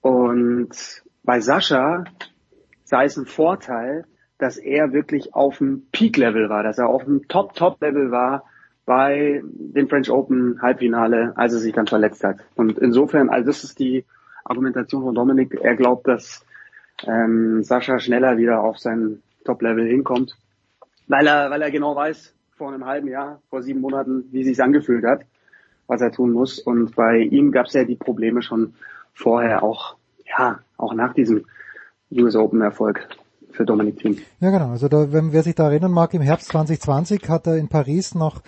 Und 0.00 0.70
bei 1.22 1.40
Sascha 1.40 2.04
sei 2.84 3.04
es 3.04 3.16
ein 3.16 3.26
Vorteil, 3.26 4.04
dass 4.38 4.56
er 4.56 4.92
wirklich 4.92 5.34
auf 5.34 5.58
dem 5.58 5.86
Peak-Level 5.92 6.48
war, 6.48 6.62
dass 6.62 6.78
er 6.78 6.88
auf 6.88 7.04
dem 7.04 7.28
Top-Top-Level 7.28 8.10
war 8.10 8.44
bei 8.86 9.42
dem 9.44 9.88
French 9.88 10.10
Open 10.10 10.60
Halbfinale, 10.62 11.32
als 11.36 11.52
er 11.52 11.60
sich 11.60 11.74
dann 11.74 11.86
verletzt 11.86 12.24
hat. 12.24 12.38
Und 12.56 12.78
insofern, 12.78 13.28
also 13.28 13.46
das 13.46 13.62
ist 13.62 13.78
die 13.78 14.04
Argumentation 14.44 15.02
von 15.02 15.14
Dominik. 15.14 15.54
Er 15.60 15.76
glaubt, 15.76 16.08
dass 16.08 16.44
ähm, 17.06 17.62
Sascha 17.62 17.98
schneller 17.98 18.36
wieder 18.38 18.62
auf 18.62 18.78
sein 18.78 19.22
Top-Level 19.44 19.86
hinkommt, 19.86 20.36
weil 21.06 21.26
er, 21.26 21.50
weil 21.50 21.62
er 21.62 21.70
genau 21.70 21.94
weiß, 21.94 22.34
vor 22.60 22.68
einem 22.68 22.84
halben 22.84 23.08
Jahr, 23.08 23.40
vor 23.48 23.62
sieben 23.62 23.80
Monaten, 23.80 24.24
wie 24.32 24.44
sich's 24.44 24.60
angefühlt 24.60 25.02
hat, 25.02 25.22
was 25.86 26.02
er 26.02 26.12
tun 26.12 26.30
muss. 26.32 26.58
Und 26.58 26.94
bei 26.94 27.16
ihm 27.20 27.52
gab 27.52 27.66
es 27.66 27.72
ja 27.72 27.84
die 27.84 27.96
Probleme 27.96 28.42
schon 28.42 28.74
vorher, 29.14 29.62
auch 29.62 29.96
ja, 30.28 30.60
auch 30.76 30.92
nach 30.92 31.14
diesem 31.14 31.46
US 32.12 32.36
Open 32.36 32.60
Erfolg 32.60 33.08
für 33.50 33.64
Dominik 33.64 33.98
Thiem. 33.98 34.18
Ja, 34.40 34.50
genau. 34.50 34.72
Also 34.72 34.88
da, 34.88 35.10
wenn 35.10 35.32
wer 35.32 35.42
sich 35.42 35.54
da 35.54 35.70
erinnern 35.70 35.90
mag, 35.90 36.12
im 36.12 36.20
Herbst 36.20 36.48
2020 36.48 37.30
hat 37.30 37.46
er 37.46 37.56
in 37.56 37.68
Paris 37.68 38.14
noch 38.14 38.42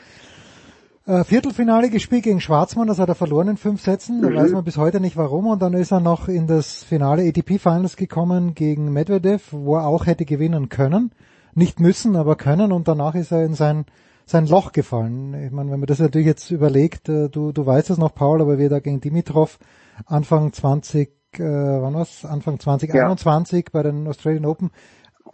äh, 1.06 1.24
Viertelfinale 1.24 1.88
gespielt 1.88 2.24
gegen 2.24 2.42
Schwarzmann, 2.42 2.88
das 2.88 2.98
hat 2.98 3.08
er 3.08 3.14
verloren 3.14 3.48
in 3.48 3.56
fünf 3.56 3.80
Sätzen, 3.80 4.20
da 4.20 4.28
Mhm. 4.28 4.36
weiß 4.36 4.52
man 4.52 4.64
bis 4.64 4.76
heute 4.76 5.00
nicht 5.00 5.16
warum 5.16 5.46
und 5.46 5.62
dann 5.62 5.72
ist 5.72 5.90
er 5.90 6.00
noch 6.00 6.28
in 6.28 6.46
das 6.46 6.84
Finale 6.84 7.26
ATP 7.26 7.58
Finals 7.58 7.96
gekommen 7.96 8.54
gegen 8.54 8.92
Medvedev, 8.92 9.48
wo 9.52 9.76
er 9.76 9.86
auch 9.86 10.04
hätte 10.04 10.26
gewinnen 10.26 10.68
können, 10.68 11.12
nicht 11.54 11.80
müssen, 11.80 12.16
aber 12.16 12.36
können 12.36 12.72
und 12.72 12.88
danach 12.88 13.14
ist 13.14 13.32
er 13.32 13.44
in 13.44 13.54
sein 13.54 13.84
sein 14.24 14.46
Loch 14.46 14.72
gefallen. 14.72 15.34
Ich 15.34 15.50
meine, 15.50 15.70
wenn 15.72 15.80
man 15.80 15.86
das 15.86 15.98
natürlich 15.98 16.26
jetzt 16.26 16.50
überlegt, 16.50 17.08
äh, 17.08 17.28
du 17.28 17.52
du 17.52 17.66
weißt 17.66 17.90
es 17.90 17.98
noch, 17.98 18.14
Paul, 18.14 18.40
aber 18.40 18.58
wir 18.58 18.68
da 18.70 18.78
gegen 18.80 19.00
Dimitrov 19.00 19.58
Anfang 20.06 20.52
20 20.52 21.10
äh, 21.38 21.42
wann 21.42 21.94
war's? 21.94 22.24
Anfang 22.24 22.58
2021 22.60 23.66
bei 23.72 23.82
den 23.82 24.06
Australian 24.06 24.44
Open. 24.46 24.70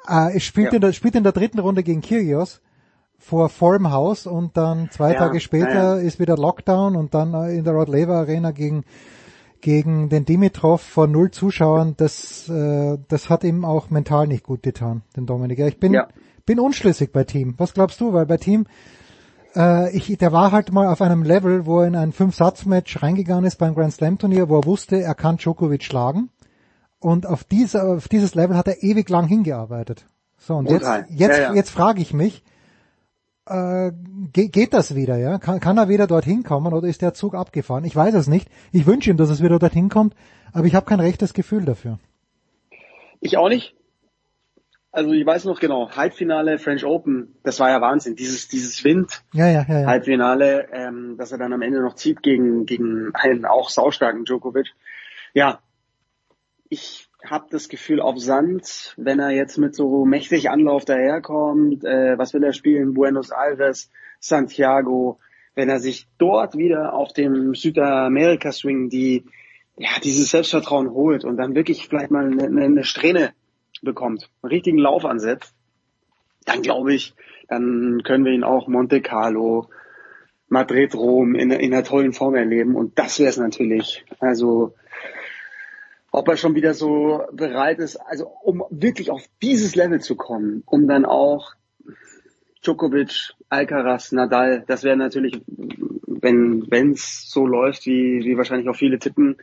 Äh, 0.09 0.37
es 0.37 0.45
spielt, 0.45 0.69
Ja. 0.69 0.77
in 0.77 0.81
der, 0.81 0.93
spielt 0.93 1.15
in 1.17 1.25
der 1.25 1.33
dritten 1.33 1.59
Runde 1.59 1.83
gegen 1.83 2.03
Kyrgios 2.03 2.61
vor 3.19 3.49
vollem 3.49 3.91
Haus 3.91 4.27
und 4.27 4.57
dann 4.57 4.91
zwei 4.91 5.13
Ja, 5.13 5.19
Tage 5.19 5.41
später 5.41 5.73
ja, 5.75 5.97
ja. 5.97 6.01
ist 6.01 6.21
wieder 6.21 6.37
Lockdown 6.37 6.95
und 6.97 7.15
dann 7.15 7.35
äh, 7.35 7.57
in 7.57 7.65
der 7.65 7.75
Rod 7.75 7.89
Laver 7.89 8.15
Arena 8.15 8.53
gegen 8.53 8.85
gegen 9.61 10.09
den 10.09 10.25
Dimitrov 10.25 10.81
vor 10.81 11.07
null 11.07 11.31
Zuschauern, 11.31 11.95
das 11.97 12.49
äh, 12.49 12.99
das 13.09 13.29
hat 13.31 13.45
ihm 13.45 13.65
auch 13.65 13.91
mental 13.91 14.27
nicht 14.27 14.45
gut 14.45 14.63
getan, 14.63 15.03
den 15.17 15.27
Dominik. 15.27 15.59
Ich 15.61 15.79
bin 15.81 15.93
Ja. 15.93 16.09
bin 16.47 16.61
unschlüssig 16.61 17.13
bei 17.13 17.25
Team. 17.25 17.55
Was 17.59 17.75
glaubst 17.75 18.01
du? 18.01 18.13
Weil 18.13 18.27
bei 18.27 18.37
Team 18.37 18.67
äh, 19.57 19.97
ich, 19.97 20.17
der 20.19 20.33
war 20.33 20.53
halt 20.53 20.73
mal 20.73 20.87
auf 20.89 21.01
einem 21.03 21.23
Level, 21.23 21.67
wo 21.67 21.81
er 21.81 21.87
in 21.89 21.97
ein 21.97 22.13
Fünf-Satz-Match 22.13 23.03
reingegangen 23.03 23.45
ist 23.45 23.57
beim 23.57 23.75
Grand 23.75 23.93
Slam-Turnier, 23.93 24.49
wo 24.49 24.59
er 24.61 24.65
wusste, 24.67 25.01
er 25.03 25.15
kann 25.15 25.39
Djokovic 25.39 25.83
schlagen. 25.83 26.29
Und 27.01 27.27
auf, 27.27 27.45
diese, 27.45 27.83
auf 27.83 28.09
dieses 28.09 28.35
Level 28.35 28.57
hat 28.57 28.69
er 28.69 28.83
ewig 28.83 29.09
lang 29.09 29.27
hingearbeitet. 29.27 30.07
So, 30.37 30.57
und 30.57 30.67
jetzt, 30.69 30.81
Brutal. 30.81 31.07
jetzt, 31.09 31.37
Ja, 31.39 31.43
ja. 31.45 31.55
jetzt 31.55 31.71
frage 31.71 32.01
ich 32.03 32.13
mich, 32.13 32.45
äh, 33.49 33.93
ge 34.33 34.49
geht 34.49 34.73
das 34.73 34.95
wieder, 34.95 35.17
ja? 35.17 35.39
Kann, 35.39 35.61
kann 35.61 35.79
er 35.79 35.89
wieder 35.89 36.07
dorthin 36.07 36.43
kommen 36.43 36.73
oder 36.73 36.87
ist 36.87 37.03
der 37.03 37.15
Zug 37.15 37.35
abgefahren? 37.35 37.85
Ich 37.85 37.97
weiß 37.97 38.15
es 38.15 38.27
nicht. 38.27 38.49
Ich 38.73 38.87
wünsche 38.87 39.11
ihm, 39.11 39.17
dass 39.17 39.31
es 39.31 39.43
wieder 39.43 39.59
dorthin 39.59 39.89
kommt, 39.89 40.15
aber 40.53 40.67
ich 40.67 40.75
habe 40.75 40.87
kein 40.87 41.01
rechtes 41.01 41.35
Gefühl 41.35 41.65
dafür. 41.65 41.99
Ich 43.21 43.37
auch 43.37 43.49
nicht. 43.49 43.75
Also 44.91 45.13
ich 45.13 45.25
weiß 45.25 45.45
noch 45.45 45.61
genau, 45.61 45.91
Halbfinale 45.91 46.59
French 46.59 46.85
Open, 46.85 47.37
das 47.43 47.61
war 47.61 47.69
ja 47.69 47.81
Wahnsinn. 47.81 48.17
Dieses, 48.17 48.49
dieses 48.49 48.83
Wind 48.85 49.23
Ja, 49.33 49.47
ja, 49.47 49.65
ja. 49.69 49.81
ja. 49.81 49.87
Halbfinale, 49.87 50.69
ähm, 50.73 51.17
dass 51.19 51.31
er 51.31 51.39
dann 51.39 51.53
am 51.53 51.63
Ende 51.63 51.83
noch 51.83 51.95
zieht 51.95 52.23
gegen, 52.23 52.65
gegen 52.65 53.15
einen 53.15 53.45
auch 53.45 53.69
saustarken 53.69 54.25
Djokovic. 54.25 54.69
Ja, 55.35 55.61
ich 56.69 57.08
habe 57.25 57.47
das 57.51 57.69
Gefühl 57.69 58.01
auf 58.01 58.19
Sand, 58.19 58.95
wenn 58.97 59.19
er 59.19 59.31
jetzt 59.31 59.59
mit 59.59 59.75
so 59.75 60.05
mächtig 60.05 60.51
Anlauf 60.51 60.85
daherkommt, 60.85 61.85
äh, 61.85 62.17
was 62.17 62.33
will 62.33 62.45
er 62.45 62.53
spielen? 62.53 62.95
Buenos 62.95 63.31
Aires, 63.31 63.91
Santiago, 64.21 65.19
wenn 65.55 65.69
er 65.69 65.81
sich 65.81 66.07
dort 66.19 66.57
wieder 66.57 66.95
auf 66.95 67.13
dem 67.13 67.55
Südamerika-Swing 67.55 68.89
die, 68.89 69.25
ja, 69.77 69.91
dieses 70.03 70.31
Selbstvertrauen 70.31 70.91
holt 70.91 71.25
und 71.25 71.37
dann 71.37 71.55
wirklich 71.55 71.89
vielleicht 71.89 72.11
mal 72.11 72.27
eine, 72.27 72.45
eine, 72.45 72.85
Strähne 72.85 73.33
bekommt, 73.83 74.31
einen 74.43 74.51
richtigen 74.51 74.79
Lauf 74.79 75.05
ansetzt, 75.05 75.55
dann 76.45 76.63
glaube 76.63 76.95
ich, 76.95 77.15
dann 77.49 78.03
können 78.05 78.25
wir 78.25 78.33
ihn 78.33 78.45
auch 78.45 78.69
Monte 78.69 79.01
Carlo, 79.01 79.69
Madrid, 80.49 80.95
Rom 80.95 81.35
in, 81.35 81.51
in 81.51 81.75
einer 81.75 81.85
tollen 81.85 82.13
Form 82.13 82.37
erleben 82.37 82.75
und 82.77 82.99
das 82.99 83.19
wäre 83.19 83.29
es 83.29 83.37
natürlich. 83.37 84.05
Also 84.21 84.75
ob 86.11 86.29
er 86.29 86.37
schon 86.37 86.55
wieder 86.55 86.75
so 86.75 87.23
bereit 87.33 87.79
ist, 87.79 87.97
also 87.97 88.27
um 88.43 88.65
wirklich 88.71 89.11
auf 89.11 89.23
dieses 89.43 89.75
Level 89.75 90.01
zu 90.01 90.17
kommen, 90.17 90.63
um 90.67 90.89
dann 90.89 91.05
auch 91.05 91.55
Djokovic, 92.63 93.35
Alcaraz, 93.49 94.13
Nadal, 94.13 94.65
das 94.67 94.85
wäre 94.85 94.97
natürlich, 94.97 95.41
wenn 95.47 96.93
es 96.93 97.31
so 97.31 97.47
läuft, 97.47 97.87
wie, 97.87 98.25
wie 98.25 98.37
wahrscheinlich 98.37 98.69
auch 98.69 98.77
viele 98.77 98.99
tippen, 98.99 99.37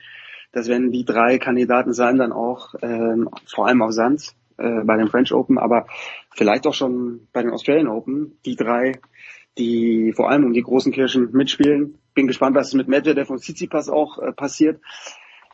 das 0.51 0.67
werden 0.67 0.91
die 0.91 1.05
drei 1.05 1.37
Kandidaten 1.37 1.93
sein, 1.93 2.17
dann 2.17 2.31
auch 2.31 2.75
ähm, 2.81 3.29
vor 3.45 3.67
allem 3.67 3.81
auf 3.81 3.91
Sand 3.91 4.33
äh, 4.57 4.83
bei 4.83 4.97
den 4.97 5.09
French 5.09 5.33
Open, 5.33 5.57
aber 5.57 5.87
vielleicht 6.33 6.65
auch 6.65 6.73
schon 6.73 7.27
bei 7.33 7.41
den 7.41 7.51
Australian 7.51 7.87
Open, 7.87 8.37
die 8.45 8.55
drei, 8.55 8.93
die 9.57 10.13
vor 10.13 10.29
allem 10.29 10.45
um 10.45 10.53
die 10.53 10.61
großen 10.61 10.91
Kirchen 10.91 11.31
mitspielen. 11.31 11.97
Bin 12.13 12.27
gespannt, 12.27 12.55
was 12.55 12.73
mit 12.73 12.87
Medvedev 12.87 13.29
und 13.29 13.39
Tsitsipas 13.39 13.89
auch 13.89 14.17
äh, 14.19 14.31
passiert. 14.31 14.79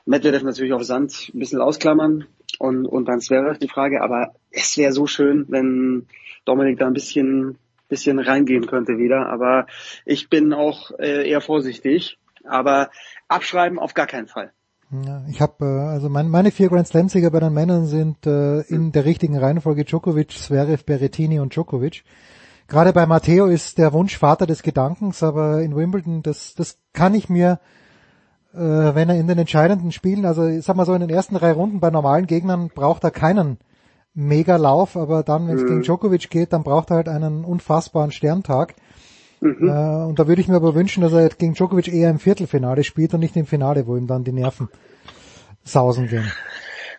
Medvedev 0.06 0.44
natürlich 0.44 0.74
auf 0.74 0.84
Sand 0.84 1.32
ein 1.34 1.40
bisschen 1.40 1.62
ausklammern 1.62 2.26
und, 2.60 2.86
und 2.86 3.06
dann 3.06 3.20
Zverev 3.20 3.58
die 3.60 3.68
Frage, 3.68 4.02
aber 4.02 4.34
es 4.52 4.78
wäre 4.78 4.92
so 4.92 5.08
schön, 5.08 5.46
wenn 5.50 6.08
Dominik 6.46 6.80
da 6.80 6.88
ein 6.88 6.94
bisschen, 6.94 7.58
bisschen 7.90 8.20
reingehen 8.20 8.68
könnte 8.68 8.98
wieder, 8.98 9.28
aber 9.28 9.68
ich 10.06 10.30
bin 10.30 10.54
auch 10.54 10.92
äh, 11.00 11.30
eher 11.30 11.42
vorsichtig, 11.42 12.18
aber 12.44 12.90
abschreiben 13.28 13.80
auf 13.80 13.94
gar 13.94 14.08
keinen 14.08 14.28
Fall. 14.28 14.52
Ich 15.30 15.40
habe 15.40 15.66
äh, 15.66 15.90
also 15.90 16.10
mein, 16.10 16.30
meine 16.30 16.52
vier 16.52 16.68
Grand 16.68 16.88
Slam 16.88 17.08
Sieger 17.08 17.32
bei 17.32 17.40
den 17.40 17.54
Männern 17.54 17.86
sind 17.86 18.26
äh, 18.26 18.62
in 18.62 18.92
der 18.92 19.06
richtigen 19.06 19.38
Reihenfolge 19.38 19.86
Djokovic, 19.86 20.32
Zverev, 20.32 20.84
Berrettini 20.84 21.40
und 21.40 21.56
Djokovic. 21.56 22.04
Gerade 22.68 22.92
bei 22.92 23.06
Matteo 23.06 23.46
ist 23.46 23.78
der 23.78 23.94
Wunsch 23.94 24.18
Vater 24.18 24.46
des 24.46 24.64
Gedankens, 24.64 25.24
aber 25.24 25.62
in 25.62 25.76
Wimbledon 25.76 26.24
das 26.24 26.56
das 26.56 26.78
kann 26.94 27.16
ich 27.16 27.30
mir 27.30 27.60
wenn 28.54 29.10
er 29.10 29.16
in 29.16 29.28
den 29.28 29.38
entscheidenden 29.38 29.92
Spielen, 29.92 30.26
also 30.26 30.46
ich 30.46 30.64
sag 30.66 30.76
mal 30.76 30.86
so 30.86 30.94
in 30.94 31.02
den 31.02 31.10
ersten 31.10 31.36
drei 31.36 31.52
Runden 31.52 31.80
bei 31.80 31.90
normalen 31.90 32.28
Gegnern 32.28 32.70
braucht 32.74 33.04
er 33.04 33.12
keinen 33.12 33.58
Mega-Lauf, 34.14 34.98
aber 34.98 35.24
dann, 35.24 35.48
wenn 35.48 35.56
es 35.56 35.64
Mhm. 35.64 35.68
gegen 35.68 35.82
Djokovic 35.84 36.30
geht, 36.30 36.52
dann 36.52 36.64
braucht 36.64 36.90
er 36.90 36.98
halt 36.98 37.08
einen 37.08 37.46
unfassbaren 37.46 38.12
Sterntag. 38.12 38.76
Mhm. 39.40 39.70
Äh, 39.70 40.06
und 40.06 40.20
da 40.20 40.28
würde 40.28 40.42
ich 40.42 40.48
mir 40.48 40.58
aber 40.58 40.76
wünschen, 40.76 41.02
dass 41.02 41.14
er 41.14 41.24
jetzt 41.24 41.40
gegen 41.40 41.54
Djokovic 41.54 41.88
eher 41.88 42.10
im 42.10 42.20
Viertelfinale 42.20 42.84
spielt 42.84 43.14
und 43.14 43.22
nicht 43.22 43.36
im 43.38 43.46
Finale, 43.46 43.88
wo 43.88 43.96
ihm 43.96 44.08
dann 44.08 44.24
die 44.24 44.34
Nerven 44.34 44.68
sausen 45.64 46.08
gehen. 46.08 46.30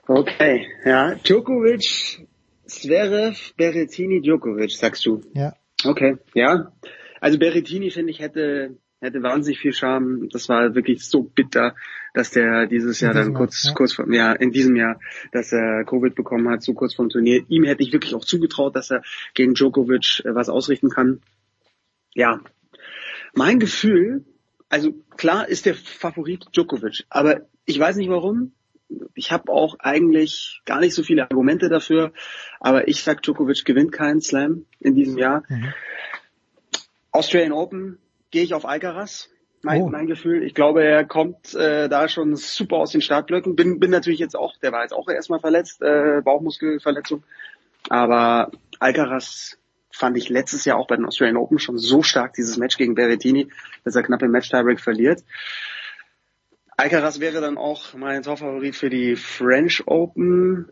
Okay, 0.08 0.66
ja, 0.84 1.14
Djokovic, 1.16 2.26
Zverev, 2.66 3.52
Berrettini, 3.56 4.20
Djokovic, 4.20 4.72
sagst 4.72 5.04
du. 5.06 5.20
Ja. 5.34 5.52
Okay, 5.84 6.16
ja. 6.34 6.72
Also 7.20 7.38
Berrettini, 7.38 7.90
finde 7.90 8.10
ich, 8.10 8.20
hätte, 8.20 8.76
hätte 9.02 9.22
wahnsinnig 9.22 9.58
viel 9.58 9.72
Charme. 9.72 10.28
Das 10.30 10.48
war 10.48 10.74
wirklich 10.74 11.04
so 11.04 11.22
bitter, 11.22 11.74
dass 12.14 12.30
der 12.30 12.66
dieses 12.66 13.00
Jahr 13.00 13.12
In 13.12 13.18
dann 13.18 13.34
kurz, 13.34 13.64
Jahr, 13.64 13.72
ja. 13.72 13.76
kurz 13.76 13.92
vor, 13.92 14.10
ja, 14.12 14.32
in 14.32 14.52
diesem 14.52 14.76
Jahr, 14.76 15.00
dass 15.32 15.52
er 15.52 15.84
Covid 15.84 16.14
bekommen 16.14 16.48
hat, 16.48 16.62
so 16.62 16.72
kurz 16.72 16.94
vom 16.94 17.08
Turnier. 17.08 17.44
Ihm 17.48 17.64
hätte 17.64 17.82
ich 17.82 17.92
wirklich 17.92 18.14
auch 18.14 18.24
zugetraut, 18.24 18.76
dass 18.76 18.90
er 18.90 19.02
gegen 19.34 19.54
Djokovic 19.54 20.22
äh, 20.24 20.34
was 20.34 20.48
ausrichten 20.48 20.88
kann. 20.88 21.20
Ja. 22.14 22.40
Mein 23.34 23.58
Gefühl, 23.58 24.24
also 24.68 24.92
klar 25.16 25.48
ist 25.48 25.66
der 25.66 25.74
Favorit 25.74 26.46
Djokovic, 26.54 27.04
aber 27.10 27.42
ich 27.64 27.78
weiß 27.78 27.96
nicht 27.96 28.10
warum. 28.10 28.52
Ich 29.14 29.32
habe 29.32 29.50
auch 29.50 29.76
eigentlich 29.78 30.60
gar 30.66 30.80
nicht 30.80 30.94
so 30.94 31.02
viele 31.02 31.22
Argumente 31.22 31.70
dafür, 31.70 32.12
aber 32.60 32.88
ich 32.88 33.02
sag, 33.02 33.22
Djokovic 33.22 33.64
gewinnt 33.64 33.90
keinen 33.90 34.20
Slam 34.20 34.66
in 34.80 34.94
diesem 34.94 35.16
Jahr. 35.16 35.44
Mhm. 35.48 35.72
Australian 37.10 37.52
Open 37.52 37.98
gehe 38.32 38.42
ich 38.42 38.54
auf 38.54 38.66
Alcaraz. 38.66 39.28
Mein, 39.62 39.82
oh. 39.82 39.88
mein 39.88 40.08
Gefühl, 40.08 40.42
ich 40.42 40.54
glaube, 40.54 40.82
er 40.82 41.04
kommt 41.04 41.54
äh, 41.54 41.88
da 41.88 42.08
schon 42.08 42.34
super 42.34 42.78
aus 42.78 42.90
den 42.90 43.00
Startblöcken. 43.00 43.54
Bin, 43.54 43.78
bin 43.78 43.92
natürlich 43.92 44.18
jetzt 44.18 44.34
auch, 44.34 44.56
der 44.56 44.72
war 44.72 44.82
jetzt 44.82 44.92
auch 44.92 45.08
erstmal 45.08 45.38
verletzt, 45.38 45.80
äh, 45.82 46.20
Bauchmuskelverletzung. 46.24 47.22
Aber 47.88 48.50
Alcaraz 48.80 49.58
fand 49.92 50.16
ich 50.16 50.28
letztes 50.28 50.64
Jahr 50.64 50.78
auch 50.78 50.88
bei 50.88 50.96
den 50.96 51.04
Australian 51.04 51.36
Open 51.36 51.60
schon 51.60 51.78
so 51.78 52.02
stark, 52.02 52.32
dieses 52.32 52.56
Match 52.56 52.76
gegen 52.76 52.96
Berrettini, 52.96 53.52
dass 53.84 53.94
er 53.94 54.02
knapp 54.02 54.22
im 54.22 54.32
Match-Tiebreak 54.32 54.80
verliert. 54.80 55.22
Alcaraz 56.76 57.20
wäre 57.20 57.40
dann 57.40 57.58
auch 57.58 57.94
mein 57.94 58.22
Torfavorit 58.22 58.74
für 58.74 58.90
die 58.90 59.14
French 59.14 59.84
Open. 59.86 60.68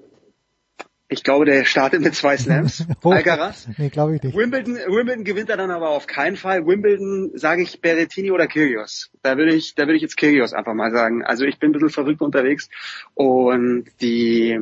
Ich 1.12 1.24
glaube, 1.24 1.44
der 1.44 1.64
startet 1.64 2.02
mit 2.02 2.14
zwei 2.14 2.36
Slams. 2.36 2.86
Alcaraz. 3.02 3.66
Nee, 3.76 3.88
glaube 3.88 4.14
ich 4.14 4.22
nicht. 4.22 4.36
Wimbledon, 4.36 4.76
Wimbledon 4.76 5.24
gewinnt 5.24 5.50
er 5.50 5.56
dann 5.56 5.72
aber 5.72 5.88
auf 5.88 6.06
keinen 6.06 6.36
Fall. 6.36 6.64
Wimbledon 6.64 7.32
sage 7.34 7.62
ich 7.62 7.80
Berrettini 7.80 8.30
oder 8.30 8.46
Kyrgios. 8.46 9.10
Da 9.22 9.36
würde 9.36 9.52
ich, 9.52 9.74
da 9.74 9.82
würde 9.82 9.96
ich 9.96 10.02
jetzt 10.02 10.16
Kyrgios 10.16 10.52
einfach 10.52 10.72
mal 10.72 10.92
sagen. 10.92 11.24
Also 11.24 11.44
ich 11.44 11.58
bin 11.58 11.70
ein 11.70 11.72
bisschen 11.72 11.90
verrückt 11.90 12.22
unterwegs 12.22 12.68
und 13.14 13.86
die, 14.00 14.60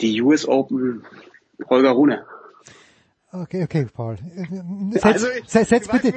die 0.00 0.20
US 0.22 0.46
Open 0.48 1.06
Holger 1.68 1.90
Rune. 1.90 2.26
Okay, 3.32 3.62
okay, 3.62 3.86
Paul. 3.92 4.16
Setz, 4.90 5.04
also 5.04 5.26
ich, 5.28 5.48
setz, 5.48 5.86
bitte, 5.86 6.12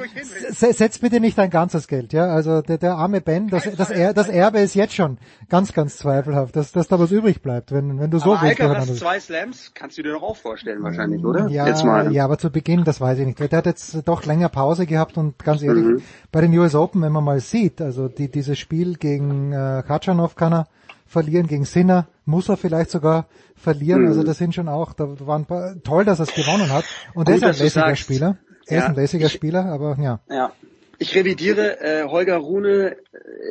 setz 0.50 0.98
bitte 0.98 1.20
nicht 1.20 1.38
dein 1.38 1.48
ganzes 1.48 1.86
Geld, 1.86 2.12
ja. 2.12 2.26
Also 2.26 2.60
der, 2.60 2.76
der 2.76 2.96
arme 2.96 3.20
Ben, 3.20 3.46
das, 3.48 3.70
das, 3.76 3.90
er, 3.90 4.12
das 4.12 4.28
Erbe 4.28 4.58
ist 4.58 4.74
jetzt 4.74 4.94
schon 4.94 5.18
ganz, 5.48 5.72
ganz 5.72 5.96
zweifelhaft, 5.96 6.56
dass, 6.56 6.72
dass 6.72 6.88
da 6.88 6.98
was 6.98 7.12
übrig 7.12 7.40
bleibt, 7.40 7.70
wenn, 7.70 8.00
wenn 8.00 8.10
du 8.10 8.18
so 8.18 8.34
aber 8.34 8.48
willst. 8.48 8.60
Alcaraz 8.60 8.96
zwei 8.96 9.20
Slams, 9.20 9.70
kannst 9.74 9.96
du 9.96 10.02
dir 10.02 10.12
doch 10.14 10.24
auch 10.24 10.36
vorstellen 10.36 10.82
wahrscheinlich, 10.82 11.24
oder? 11.24 11.46
Ja, 11.46 11.68
jetzt 11.68 11.84
mal. 11.84 12.12
ja, 12.12 12.24
aber 12.24 12.36
zu 12.36 12.50
Beginn, 12.50 12.82
das 12.82 13.00
weiß 13.00 13.20
ich 13.20 13.26
nicht. 13.26 13.38
Der 13.38 13.58
hat 13.58 13.66
jetzt 13.66 13.96
doch 14.08 14.24
länger 14.24 14.48
Pause 14.48 14.84
gehabt 14.84 15.16
und 15.16 15.38
ganz 15.38 15.62
ehrlich, 15.62 15.84
mhm. 15.84 16.02
bei 16.32 16.40
den 16.40 16.58
US 16.58 16.74
Open, 16.74 17.00
wenn 17.02 17.12
man 17.12 17.22
mal 17.22 17.38
sieht, 17.38 17.80
also 17.80 18.08
die, 18.08 18.28
dieses 18.28 18.58
Spiel 18.58 18.96
gegen 18.96 19.52
äh, 19.52 19.84
Kachanov 19.86 20.34
kann 20.34 20.52
er 20.52 20.66
verlieren, 21.14 21.46
gegen 21.46 21.64
Sinner 21.64 22.08
muss 22.24 22.48
er 22.48 22.56
vielleicht 22.56 22.90
sogar 22.90 23.26
verlieren. 23.56 24.02
Mhm. 24.02 24.08
Also 24.08 24.22
das 24.22 24.38
sind 24.38 24.54
schon 24.54 24.68
auch, 24.68 24.92
da 24.92 25.04
waren 25.26 25.46
paar, 25.46 25.80
toll, 25.82 26.04
dass 26.04 26.18
er 26.18 26.24
es 26.24 26.34
gewonnen 26.34 26.70
hat. 26.70 26.84
Und 27.14 27.28
er 27.28 27.36
ist 27.36 27.44
ein 27.44 27.54
lässiger 27.56 27.96
Spieler. 27.96 28.38
Er 28.66 28.76
ja. 28.76 28.82
ist 28.82 28.88
ein 28.90 28.94
lässiger 28.96 29.28
Spieler, 29.28 29.66
aber 29.66 29.96
ja. 30.00 30.20
Ja. 30.28 30.52
Ich 30.98 31.14
revidiere, 31.14 31.80
äh, 31.80 32.04
Holger 32.04 32.36
Rune 32.36 32.96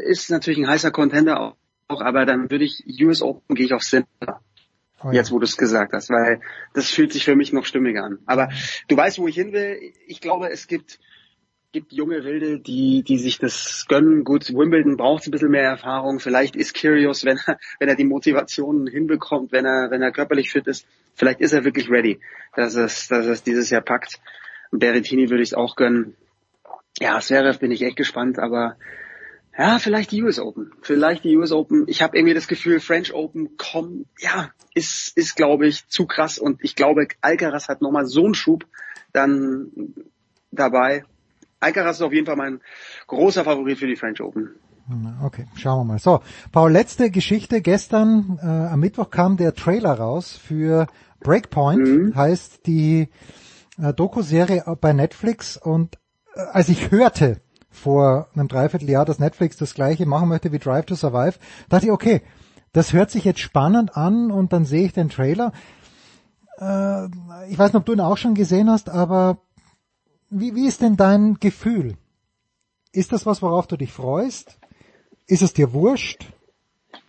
ist 0.06 0.30
natürlich 0.30 0.60
ein 0.60 0.68
heißer 0.68 0.92
Contender 0.92 1.40
auch, 1.40 1.56
auch 1.88 2.02
aber 2.02 2.26
dann 2.26 2.50
würde 2.50 2.66
ich 2.66 2.84
US 3.02 3.22
Open 3.22 3.56
gehe 3.56 3.66
ich 3.66 3.74
auf 3.74 3.84
Sinner. 3.84 4.06
Oh 5.04 5.08
ja. 5.08 5.14
Jetzt, 5.14 5.32
wo 5.32 5.40
du 5.40 5.46
es 5.46 5.58
gesagt 5.58 5.94
hast, 5.94 6.10
weil 6.10 6.40
das 6.74 6.90
fühlt 6.90 7.12
sich 7.12 7.26
für 7.26 7.36
mich 7.36 7.52
noch 7.52 7.66
stimmiger 7.66 8.04
an. 8.04 8.20
Aber 8.26 8.50
du 8.88 8.96
weißt, 8.96 9.20
wo 9.20 9.28
ich 9.28 9.36
hin 9.36 9.52
will. 9.52 9.78
Ich 10.08 10.22
glaube, 10.22 10.50
es 10.50 10.68
gibt 10.68 11.00
gibt 11.74 11.92
junge 11.92 12.24
Wilde, 12.24 12.60
die, 12.60 13.04
die 13.04 13.18
sich 13.18 13.40
das 13.40 13.86
gönnen. 13.90 14.24
Gut, 14.24 14.54
Wimbledon 14.54 14.96
braucht 14.96 15.28
ein 15.28 15.32
bisschen 15.32 15.50
mehr 15.50 15.64
Erfahrung. 15.64 16.20
Vielleicht 16.20 16.56
ist 16.56 16.80
Curious, 16.80 17.26
wenn 17.26 17.40
er, 17.46 17.58
wenn 17.80 17.90
er 17.90 17.96
die 17.96 18.06
Motivation 18.06 18.88
hinbekommt, 18.88 19.52
wenn 19.52 19.66
er, 19.66 19.90
wenn 19.90 20.04
er 20.04 20.12
körperlich 20.12 20.52
fit 20.52 20.68
ist, 20.68 20.86
vielleicht 21.16 21.42
ist 21.42 21.52
er 21.52 21.66
wirklich 21.66 21.90
ready, 21.90 22.20
dass 22.56 22.76
es, 22.76 23.08
dass 23.08 23.26
es 23.26 23.44
dieses 23.44 23.72
Jahr 23.72 23.82
packt. 23.82 24.22
Berrettini 24.72 25.30
würde 25.30 25.44
ich 25.44 25.50
es 25.50 25.54
auch 25.56 25.76
gönnen. 25.76 26.16
Ja, 27.00 27.20
Zverev 27.20 27.60
bin 27.60 27.72
ich 27.72 27.82
echt 27.82 27.98
gespannt, 27.98 28.38
aber 28.38 28.78
ja, 29.58 29.80
vielleicht 29.80 30.12
die 30.12 30.22
US 30.22 30.40
Open. 30.40 30.72
Vielleicht 30.82 31.24
die 31.24 31.36
US 31.38 31.52
Open. 31.52 31.86
Ich 31.88 32.04
habe 32.04 32.18
irgendwie 32.18 32.36
das 32.36 32.48
Gefühl, 32.48 32.80
French 32.80 33.14
Open 33.14 33.58
kommt, 33.58 34.06
ja, 34.20 34.52
ist, 34.76 35.18
ist 35.18 35.36
glaube 35.36 35.68
ich, 35.68 35.88
zu 35.88 36.06
krass 36.06 36.38
und 36.38 36.64
ich 36.64 36.76
glaube, 36.76 37.08
Alcaraz 37.22 37.68
hat 37.68 37.82
nochmal 37.82 38.06
so 38.06 38.26
einen 38.26 38.36
Schub 38.36 38.66
dann 39.12 39.72
dabei. 40.52 41.04
Alcaraz 41.64 41.98
ist 41.98 42.02
auf 42.02 42.14
jeden 42.14 42.26
Fall 42.26 42.36
mein 42.36 42.62
großer 43.08 43.44
Favorit 43.44 43.80
für 43.80 43.88
die 43.88 43.96
French 43.96 44.22
Open. 44.22 44.50
Okay, 45.24 45.46
schauen 45.56 45.80
wir 45.80 45.94
mal. 45.94 46.00
So, 46.00 46.22
Paul, 46.52 46.72
letzte 46.72 47.10
Geschichte. 47.10 47.62
Gestern 47.62 48.38
äh, 48.42 48.46
am 48.46 48.80
Mittwoch 48.82 49.10
kam 49.10 49.38
der 49.38 49.54
Trailer 49.54 49.94
raus 49.94 50.36
für 50.36 50.88
Breakpoint, 51.22 51.88
mhm. 51.88 52.16
heißt 52.16 52.68
die 52.68 53.08
äh, 53.82 53.94
Doku-Serie 53.94 54.66
bei 54.82 54.92
Netflix. 54.92 55.56
Und 55.56 55.98
äh, 56.36 56.42
als 56.52 56.68
ich 56.68 56.92
hörte 56.92 57.40
vor 57.70 58.28
einem 58.36 58.50
Dreivierteljahr, 58.50 59.06
dass 59.06 59.20
Netflix 59.20 59.56
das 59.56 59.74
gleiche 59.74 60.06
machen 60.06 60.28
möchte 60.28 60.52
wie 60.52 60.60
Drive 60.60 60.86
to 60.86 60.96
Survive, 60.96 61.36
dachte 61.70 61.86
ich, 61.86 61.92
okay, 61.92 62.22
das 62.74 62.92
hört 62.92 63.10
sich 63.10 63.24
jetzt 63.24 63.40
spannend 63.40 63.96
an 63.96 64.32
und 64.32 64.52
dann 64.52 64.66
sehe 64.66 64.86
ich 64.86 64.94
den 64.94 65.10
Trailer. 65.10 65.54
Äh, 66.60 67.06
ich 67.50 67.58
weiß 67.58 67.72
nicht, 67.72 67.76
ob 67.76 67.86
du 67.86 67.94
ihn 67.94 68.02
auch 68.02 68.18
schon 68.18 68.36
gesehen 68.36 68.70
hast, 68.70 68.90
aber 68.90 69.38
wie, 70.34 70.56
wie 70.56 70.68
ist 70.68 70.82
denn 70.82 70.98
dein 70.98 71.36
Gefühl? 71.40 71.96
Ist 72.92 73.12
das 73.12 73.26
was, 73.26 73.42
worauf 73.42 73.68
du 73.68 73.78
dich 73.78 73.92
freust? 73.92 74.58
Ist 75.28 75.42
es 75.42 75.54
dir 75.54 75.74
wurscht? 75.74 76.26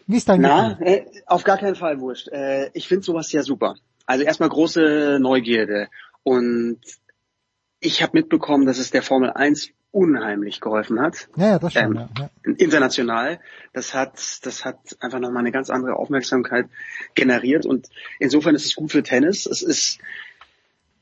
Wie 0.06 0.16
ist 0.16 0.28
dein 0.28 0.40
Na, 0.40 0.70
Gefühl? 0.70 0.86
Äh, 0.86 1.04
auf 1.26 1.44
gar 1.44 1.58
keinen 1.58 1.76
Fall 1.76 2.00
wurscht. 2.00 2.28
Äh, 2.28 2.70
ich 2.74 2.88
finde 2.88 3.04
sowas 3.04 3.32
ja 3.32 3.42
super. 3.42 3.76
Also 4.06 4.24
erstmal 4.24 4.48
große 4.48 5.18
Neugierde. 5.20 5.88
Und 6.22 6.80
ich 7.80 8.02
habe 8.02 8.18
mitbekommen, 8.18 8.66
dass 8.66 8.78
es 8.78 8.90
der 8.90 9.02
Formel 9.02 9.30
1 9.30 9.70
unheimlich 9.90 10.60
geholfen 10.60 11.00
hat. 11.00 11.28
Ja, 11.36 11.46
ja 11.46 11.58
das 11.58 11.72
schon. 11.72 11.84
Ähm, 11.84 12.08
ja, 12.18 12.30
ja. 12.44 12.52
International. 12.58 13.40
Das 13.72 13.94
hat, 13.94 14.14
das 14.42 14.64
hat 14.64 14.78
einfach 15.00 15.20
nochmal 15.20 15.40
eine 15.40 15.52
ganz 15.52 15.70
andere 15.70 15.96
Aufmerksamkeit 15.96 16.66
generiert. 17.14 17.64
Und 17.64 17.88
insofern 18.18 18.54
ist 18.54 18.66
es 18.66 18.74
gut 18.74 18.90
für 18.90 19.02
Tennis. 19.02 19.46
Es 19.46 19.62
ist 19.62 20.00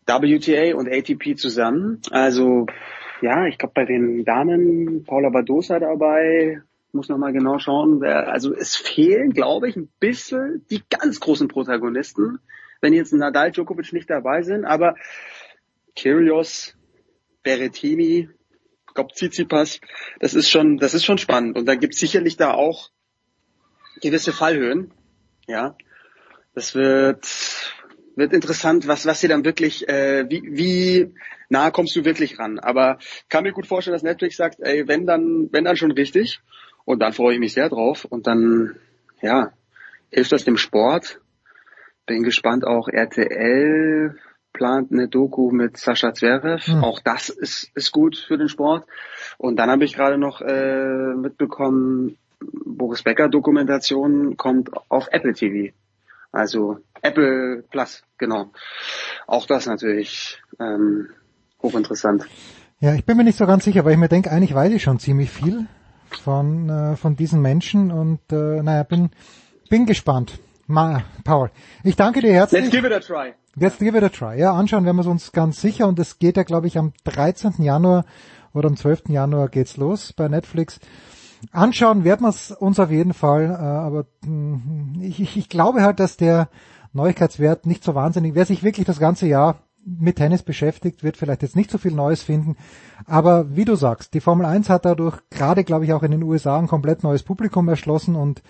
WTA 0.06 0.76
und 0.76 0.88
ATP 0.92 1.36
zusammen. 1.36 2.00
Also 2.10 2.66
ja, 3.20 3.46
ich 3.46 3.58
glaube 3.58 3.74
bei 3.74 3.84
den 3.84 4.24
Damen 4.24 5.04
Paula 5.04 5.30
Badosa 5.30 5.78
dabei, 5.78 6.62
muss 6.92 7.08
noch 7.08 7.18
mal 7.18 7.32
genau 7.32 7.58
schauen. 7.58 8.00
Wer, 8.00 8.28
also 8.28 8.54
es 8.54 8.76
fehlen, 8.76 9.32
glaube 9.32 9.68
ich, 9.68 9.76
ein 9.76 9.88
bisschen 10.00 10.66
die 10.70 10.82
ganz 10.88 11.20
großen 11.20 11.48
Protagonisten, 11.48 12.40
wenn 12.80 12.92
jetzt 12.92 13.12
Nadal, 13.12 13.52
Djokovic 13.52 13.92
nicht 13.92 14.10
dabei 14.10 14.42
sind. 14.42 14.64
Aber 14.64 14.96
Kyrgios, 15.96 16.76
Berrettini, 17.42 18.28
Tsitsipas, 19.14 19.80
das 20.20 20.34
ist 20.34 20.50
schon, 20.50 20.76
das 20.76 20.94
ist 20.94 21.04
schon 21.04 21.18
spannend. 21.18 21.56
Und 21.56 21.66
da 21.66 21.74
gibt 21.76 21.94
es 21.94 22.00
sicherlich 22.00 22.36
da 22.36 22.52
auch 22.52 22.90
gewisse 24.00 24.32
Fallhöhen. 24.32 24.92
Ja, 25.46 25.76
das 26.54 26.74
wird 26.74 27.26
wird 28.16 28.32
interessant, 28.32 28.86
was, 28.86 29.06
was 29.06 29.20
sie 29.20 29.28
dann 29.28 29.44
wirklich, 29.44 29.88
äh, 29.88 30.26
wie, 30.28 30.42
wie 30.44 31.14
nah 31.48 31.70
kommst 31.70 31.96
du 31.96 32.04
wirklich 32.04 32.38
ran. 32.38 32.58
Aber 32.58 32.98
kann 33.28 33.44
mir 33.44 33.52
gut 33.52 33.66
vorstellen, 33.66 33.94
dass 33.94 34.02
Netflix 34.02 34.36
sagt, 34.36 34.60
ey, 34.60 34.86
wenn 34.88 35.06
dann, 35.06 35.48
wenn 35.52 35.64
dann 35.64 35.76
schon 35.76 35.92
richtig. 35.92 36.40
Und 36.84 37.00
dann 37.00 37.12
freue 37.12 37.34
ich 37.34 37.40
mich 37.40 37.54
sehr 37.54 37.68
drauf. 37.68 38.04
Und 38.04 38.26
dann, 38.26 38.76
ja, 39.20 39.52
hilft 40.10 40.32
das 40.32 40.44
dem 40.44 40.56
Sport. 40.56 41.20
Bin 42.06 42.22
gespannt, 42.22 42.66
auch 42.66 42.88
RTL 42.88 44.16
plant 44.52 44.92
eine 44.92 45.08
Doku 45.08 45.50
mit 45.50 45.76
Sascha 45.76 46.12
Zverev. 46.12 46.66
Hm. 46.66 46.84
Auch 46.84 47.00
das 47.00 47.28
ist, 47.28 47.70
ist 47.74 47.92
gut 47.92 48.16
für 48.16 48.36
den 48.36 48.48
Sport. 48.48 48.86
Und 49.38 49.56
dann 49.56 49.70
habe 49.70 49.84
ich 49.84 49.94
gerade 49.94 50.18
noch 50.18 50.40
äh, 50.40 51.14
mitbekommen, 51.14 52.18
Boris 52.64 53.02
Becker 53.02 53.28
Dokumentation 53.28 54.36
kommt 54.36 54.70
auf 54.88 55.08
Apple 55.12 55.32
TV. 55.32 55.72
Also 56.32 56.78
Apple 57.02 57.64
Plus, 57.70 58.02
genau. 58.16 58.52
Auch 59.26 59.46
das 59.46 59.66
natürlich 59.66 60.40
ähm, 60.58 61.08
hochinteressant. 61.62 62.26
Ja, 62.80 62.94
ich 62.94 63.04
bin 63.04 63.16
mir 63.16 63.24
nicht 63.24 63.38
so 63.38 63.46
ganz 63.46 63.64
sicher, 63.64 63.84
weil 63.84 63.92
ich 63.92 63.98
mir 63.98 64.08
denke, 64.08 64.30
eigentlich 64.30 64.54
weiß 64.54 64.72
ich 64.72 64.82
schon 64.82 64.98
ziemlich 64.98 65.30
viel 65.30 65.66
von, 66.10 66.68
äh, 66.68 66.96
von 66.96 67.16
diesen 67.16 67.40
Menschen 67.40 67.90
und 67.90 68.20
äh, 68.32 68.62
naja, 68.62 68.82
bin, 68.82 69.10
bin 69.68 69.86
gespannt. 69.86 70.38
Ma, 70.66 71.02
Paul, 71.24 71.50
ich 71.82 71.96
danke 71.96 72.20
dir 72.20 72.32
herzlich. 72.32 72.62
Let's 72.62 72.74
give 72.74 72.86
it 72.86 72.92
a 72.92 73.00
try. 73.00 73.34
Let's 73.54 73.78
give 73.78 73.96
it 73.96 74.04
a 74.04 74.08
try. 74.08 74.38
Ja, 74.38 74.52
anschauen 74.52 74.84
werden 74.84 74.96
wir 74.96 75.02
es 75.02 75.06
uns 75.06 75.32
ganz 75.32 75.60
sicher 75.60 75.86
und 75.86 75.98
es 75.98 76.18
geht 76.18 76.36
ja, 76.36 76.42
glaube 76.44 76.66
ich, 76.66 76.78
am 76.78 76.92
13. 77.04 77.54
Januar 77.58 78.04
oder 78.54 78.68
am 78.68 78.76
12. 78.76 79.08
Januar 79.08 79.48
geht's 79.48 79.76
los 79.76 80.12
bei 80.12 80.28
Netflix. 80.28 80.80
Anschauen 81.50 82.04
werden 82.04 82.22
wir 82.22 82.28
es 82.28 82.52
uns 82.52 82.78
auf 82.78 82.90
jeden 82.90 83.14
Fall, 83.14 83.50
äh, 83.50 83.54
aber 83.54 84.06
mh, 84.24 85.02
ich, 85.02 85.36
ich 85.36 85.48
glaube 85.48 85.82
halt, 85.82 86.00
dass 86.00 86.16
der 86.16 86.48
Neuigkeitswert 86.92 87.66
nicht 87.66 87.84
so 87.84 87.94
wahnsinnig. 87.94 88.34
Wer 88.34 88.46
sich 88.46 88.62
wirklich 88.62 88.86
das 88.86 88.98
ganze 88.98 89.26
Jahr 89.26 89.62
mit 89.84 90.16
Tennis 90.16 90.42
beschäftigt, 90.42 91.02
wird 91.02 91.16
vielleicht 91.16 91.42
jetzt 91.42 91.56
nicht 91.56 91.70
so 91.70 91.78
viel 91.78 91.92
Neues 91.92 92.22
finden. 92.22 92.56
Aber 93.06 93.56
wie 93.56 93.64
du 93.64 93.74
sagst, 93.74 94.14
die 94.14 94.20
Formel 94.20 94.46
1 94.46 94.68
hat 94.68 94.84
dadurch 94.84 95.18
gerade, 95.30 95.64
glaube 95.64 95.84
ich, 95.84 95.92
auch 95.92 96.02
in 96.02 96.12
den 96.12 96.22
USA 96.22 96.58
ein 96.58 96.68
komplett 96.68 97.02
neues 97.02 97.22
Publikum 97.22 97.68
erschlossen 97.68 98.14
und 98.14 98.42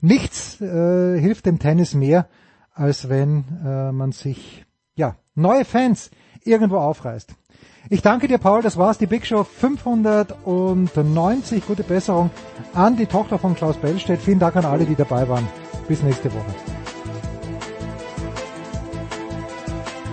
nichts 0.00 0.60
äh, 0.60 1.18
hilft 1.18 1.46
dem 1.46 1.58
Tennis 1.58 1.94
mehr, 1.94 2.28
als 2.72 3.08
wenn 3.08 3.44
äh, 3.64 3.92
man 3.92 4.12
sich 4.12 4.64
ja 4.94 5.16
neue 5.34 5.64
Fans 5.64 6.10
irgendwo 6.44 6.78
aufreißt. 6.78 7.34
Ich 7.88 8.02
danke 8.02 8.26
dir, 8.26 8.38
Paul. 8.38 8.62
Das 8.62 8.76
war's, 8.76 8.98
die 8.98 9.06
Big 9.06 9.24
Show 9.26 9.44
590. 9.44 11.64
Gute 11.66 11.84
Besserung 11.84 12.30
an 12.74 12.96
die 12.96 13.06
Tochter 13.06 13.38
von 13.38 13.54
Klaus 13.54 13.76
Bellstedt. 13.76 14.20
Vielen 14.20 14.40
Dank 14.40 14.56
an 14.56 14.64
alle, 14.64 14.86
die 14.86 14.96
dabei 14.96 15.28
waren. 15.28 15.46
Bis 15.86 16.02
nächste 16.02 16.32
Woche. 16.32 16.85